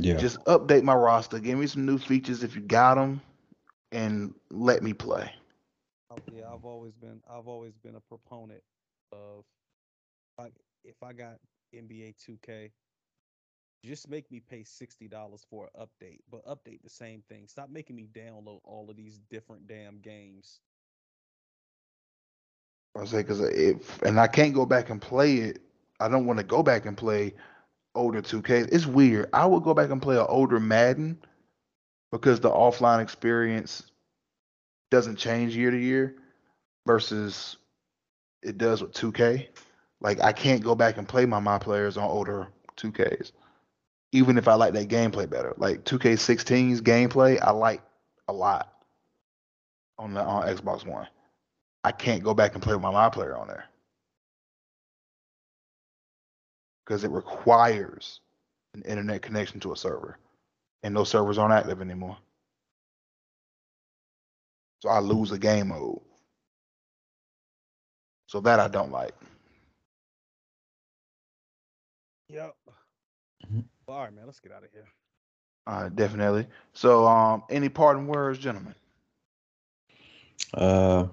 Do. 0.00 0.14
Yeah. 0.14 0.16
Just 0.16 0.44
update 0.44 0.82
my 0.82 0.94
roster. 0.94 1.38
Give 1.40 1.58
me 1.58 1.66
some 1.66 1.86
new 1.86 1.98
features 1.98 2.42
if 2.42 2.54
you 2.56 2.62
got 2.62 2.96
them, 2.96 3.20
and 3.92 4.34
let 4.50 4.82
me 4.82 4.92
play. 4.94 5.32
Yeah, 6.28 6.52
I've 6.52 6.64
always 6.64 6.94
been 6.94 7.20
I've 7.28 7.48
always 7.48 7.76
been 7.78 7.96
a 7.96 8.00
proponent 8.00 8.62
of 9.12 9.44
like 10.38 10.54
if 10.84 11.02
I 11.02 11.12
got 11.12 11.38
NBA 11.74 12.12
2K, 12.14 12.72
just 13.84 14.08
make 14.08 14.30
me 14.30 14.40
pay 14.40 14.64
sixty 14.64 15.08
dollars 15.08 15.44
for 15.48 15.68
an 15.74 15.86
update, 15.86 16.20
but 16.30 16.44
update 16.46 16.82
the 16.82 16.90
same 16.90 17.22
thing. 17.22 17.46
Stop 17.46 17.70
making 17.70 17.96
me 17.96 18.08
download 18.12 18.60
all 18.64 18.90
of 18.90 18.96
these 18.96 19.18
different 19.18 19.66
damn 19.66 19.98
games. 20.00 20.60
I 22.96 23.04
say 23.04 23.18
because 23.22 23.40
if 23.40 24.00
and 24.02 24.18
I 24.20 24.26
can't 24.26 24.54
go 24.54 24.66
back 24.66 24.90
and 24.90 25.00
play 25.00 25.36
it. 25.36 25.60
I 26.00 26.08
don't 26.08 26.26
want 26.26 26.38
to 26.38 26.44
go 26.44 26.62
back 26.62 26.86
and 26.86 26.96
play 26.96 27.34
older 27.94 28.22
2K. 28.22 28.68
It's 28.72 28.86
weird. 28.86 29.28
I 29.32 29.46
would 29.46 29.62
go 29.62 29.74
back 29.74 29.90
and 29.90 30.02
play 30.02 30.16
an 30.16 30.26
older 30.28 30.60
Madden 30.60 31.18
because 32.12 32.40
the 32.40 32.50
offline 32.50 33.02
experience 33.02 33.84
doesn't 34.90 35.16
change 35.16 35.56
year 35.56 35.70
to 35.70 35.78
year 35.78 36.16
versus 36.86 37.56
it 38.42 38.58
does 38.58 38.82
with 38.82 38.92
2K. 38.92 39.48
Like 40.00 40.20
I 40.20 40.32
can't 40.32 40.62
go 40.62 40.74
back 40.74 40.96
and 40.96 41.08
play 41.08 41.26
my 41.26 41.40
my 41.40 41.58
players 41.58 41.96
on 41.96 42.04
older 42.04 42.48
2Ks. 42.76 43.32
Even 44.12 44.38
if 44.38 44.48
I 44.48 44.54
like 44.54 44.72
that 44.74 44.88
gameplay 44.88 45.28
better. 45.28 45.54
Like 45.56 45.84
2K16's 45.84 46.80
gameplay 46.82 47.40
I 47.40 47.50
like 47.50 47.82
a 48.28 48.32
lot 48.32 48.72
on 49.98 50.14
the 50.14 50.22
on 50.22 50.48
Xbox 50.48 50.86
One. 50.86 51.06
I 51.84 51.92
can't 51.92 52.22
go 52.22 52.34
back 52.34 52.54
and 52.54 52.62
play 52.62 52.74
with 52.74 52.82
my 52.82 52.90
my 52.90 53.08
player 53.08 53.36
on 53.36 53.48
there. 53.48 53.64
Because 56.90 57.04
it 57.04 57.12
requires 57.12 58.18
an 58.74 58.82
internet 58.82 59.22
connection 59.22 59.60
to 59.60 59.72
a 59.72 59.76
server. 59.76 60.18
And 60.82 60.96
those 60.96 61.08
servers 61.08 61.38
aren't 61.38 61.54
active 61.54 61.80
anymore. 61.80 62.16
So 64.80 64.88
I 64.88 64.98
lose 64.98 65.30
a 65.30 65.38
game 65.38 65.68
mode. 65.68 66.00
So 68.26 68.40
that 68.40 68.58
I 68.58 68.66
don't 68.66 68.90
like. 68.90 69.14
Yep. 72.28 72.56
Mhm. 73.46 73.64
Well, 73.86 73.96
all 73.96 74.04
right, 74.06 74.12
man. 74.12 74.26
Let's 74.26 74.40
get 74.40 74.50
out 74.50 74.64
of 74.64 74.72
here. 74.72 74.88
Uh, 75.68 75.90
definitely. 75.90 76.48
So, 76.72 77.06
um, 77.06 77.44
any 77.50 77.68
parting 77.68 78.08
words, 78.08 78.40
gentlemen? 78.40 78.74
Uh, 80.54 81.06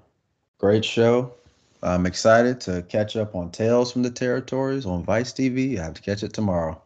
great 0.58 0.84
show. 0.84 1.36
I'm 1.84 2.06
excited 2.06 2.60
to 2.62 2.82
catch 2.84 3.16
up 3.16 3.36
on 3.36 3.52
Tales 3.52 3.92
from 3.92 4.04
the 4.04 4.10
Territories 4.10 4.86
on 4.86 5.04
Vice 5.04 5.32
TV. 5.32 5.80
I 5.80 5.84
have 5.84 5.94
to 5.94 6.02
catch 6.02 6.24
it 6.24 6.34
tomorrow. 6.34 6.82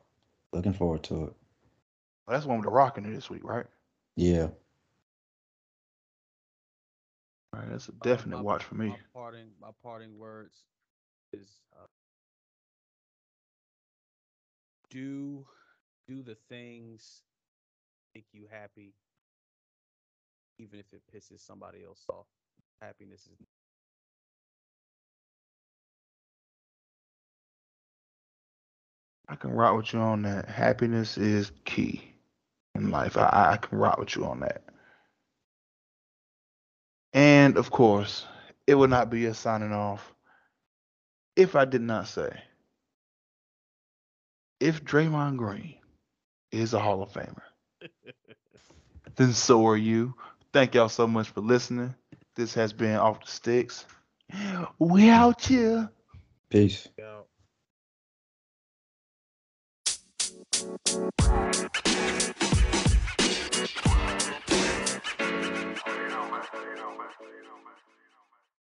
Looking 0.51 0.73
forward 0.73 1.03
to 1.03 1.15
it. 1.25 1.33
Well, 2.27 2.37
that's 2.37 2.45
one 2.45 2.57
with 2.57 2.65
the 2.65 2.71
rock 2.71 2.97
in 2.97 3.05
it 3.05 3.13
this 3.13 3.29
week, 3.29 3.43
right? 3.43 3.65
Yeah. 4.15 4.49
All 7.53 7.61
right, 7.61 7.69
that's 7.69 7.87
a 7.87 7.91
Uh, 7.91 8.03
definite 8.03 8.37
my- 8.37 8.41
watch 8.41 8.63
for 8.63 8.75
me. 8.75 8.89
My 8.89 8.99
parting, 9.13 9.51
my 9.59 9.71
parting 9.81 10.17
words 10.17 10.65
is 11.33 11.61
uh, 11.73 11.85
do 14.89 15.45
do 16.07 16.21
the 16.21 16.35
things 16.49 17.23
make 18.13 18.25
you 18.33 18.45
happy, 18.49 18.93
even 20.57 20.79
if 20.79 20.91
it 20.93 21.01
pisses 21.13 21.39
somebody 21.39 21.83
else 21.83 22.05
off. 22.09 22.27
Happiness 22.81 23.27
is 23.27 23.37
I 29.31 29.35
can 29.35 29.51
rock 29.51 29.77
with 29.77 29.93
you 29.93 29.99
on 29.99 30.23
that. 30.23 30.49
Happiness 30.49 31.17
is 31.17 31.53
key 31.63 32.03
in 32.75 32.91
life. 32.91 33.15
I, 33.15 33.53
I 33.53 33.57
can 33.57 33.77
rock 33.77 33.97
with 33.97 34.13
you 34.17 34.25
on 34.25 34.41
that. 34.41 34.61
And 37.13 37.57
of 37.57 37.71
course, 37.71 38.25
it 38.67 38.75
would 38.75 38.89
not 38.89 39.09
be 39.09 39.25
a 39.25 39.33
signing 39.33 39.71
off 39.71 40.13
if 41.37 41.55
I 41.55 41.63
did 41.63 41.81
not 41.81 42.09
say 42.09 42.41
if 44.59 44.83
Draymond 44.83 45.37
Green 45.37 45.75
is 46.51 46.73
a 46.73 46.79
Hall 46.79 47.01
of 47.01 47.13
Famer, 47.13 47.41
then 49.15 49.31
so 49.31 49.65
are 49.65 49.77
you. 49.77 50.13
Thank 50.51 50.75
y'all 50.75 50.89
so 50.89 51.07
much 51.07 51.29
for 51.29 51.39
listening. 51.39 51.95
This 52.35 52.53
has 52.55 52.73
been 52.73 52.97
Off 52.97 53.23
the 53.25 53.31
Sticks. 53.31 53.85
We 54.77 55.09
out 55.09 55.45
here. 55.45 55.89
Peace. 56.49 56.89
out. 57.01 57.27
Thank 60.61 60.91
you. 64.15 64.20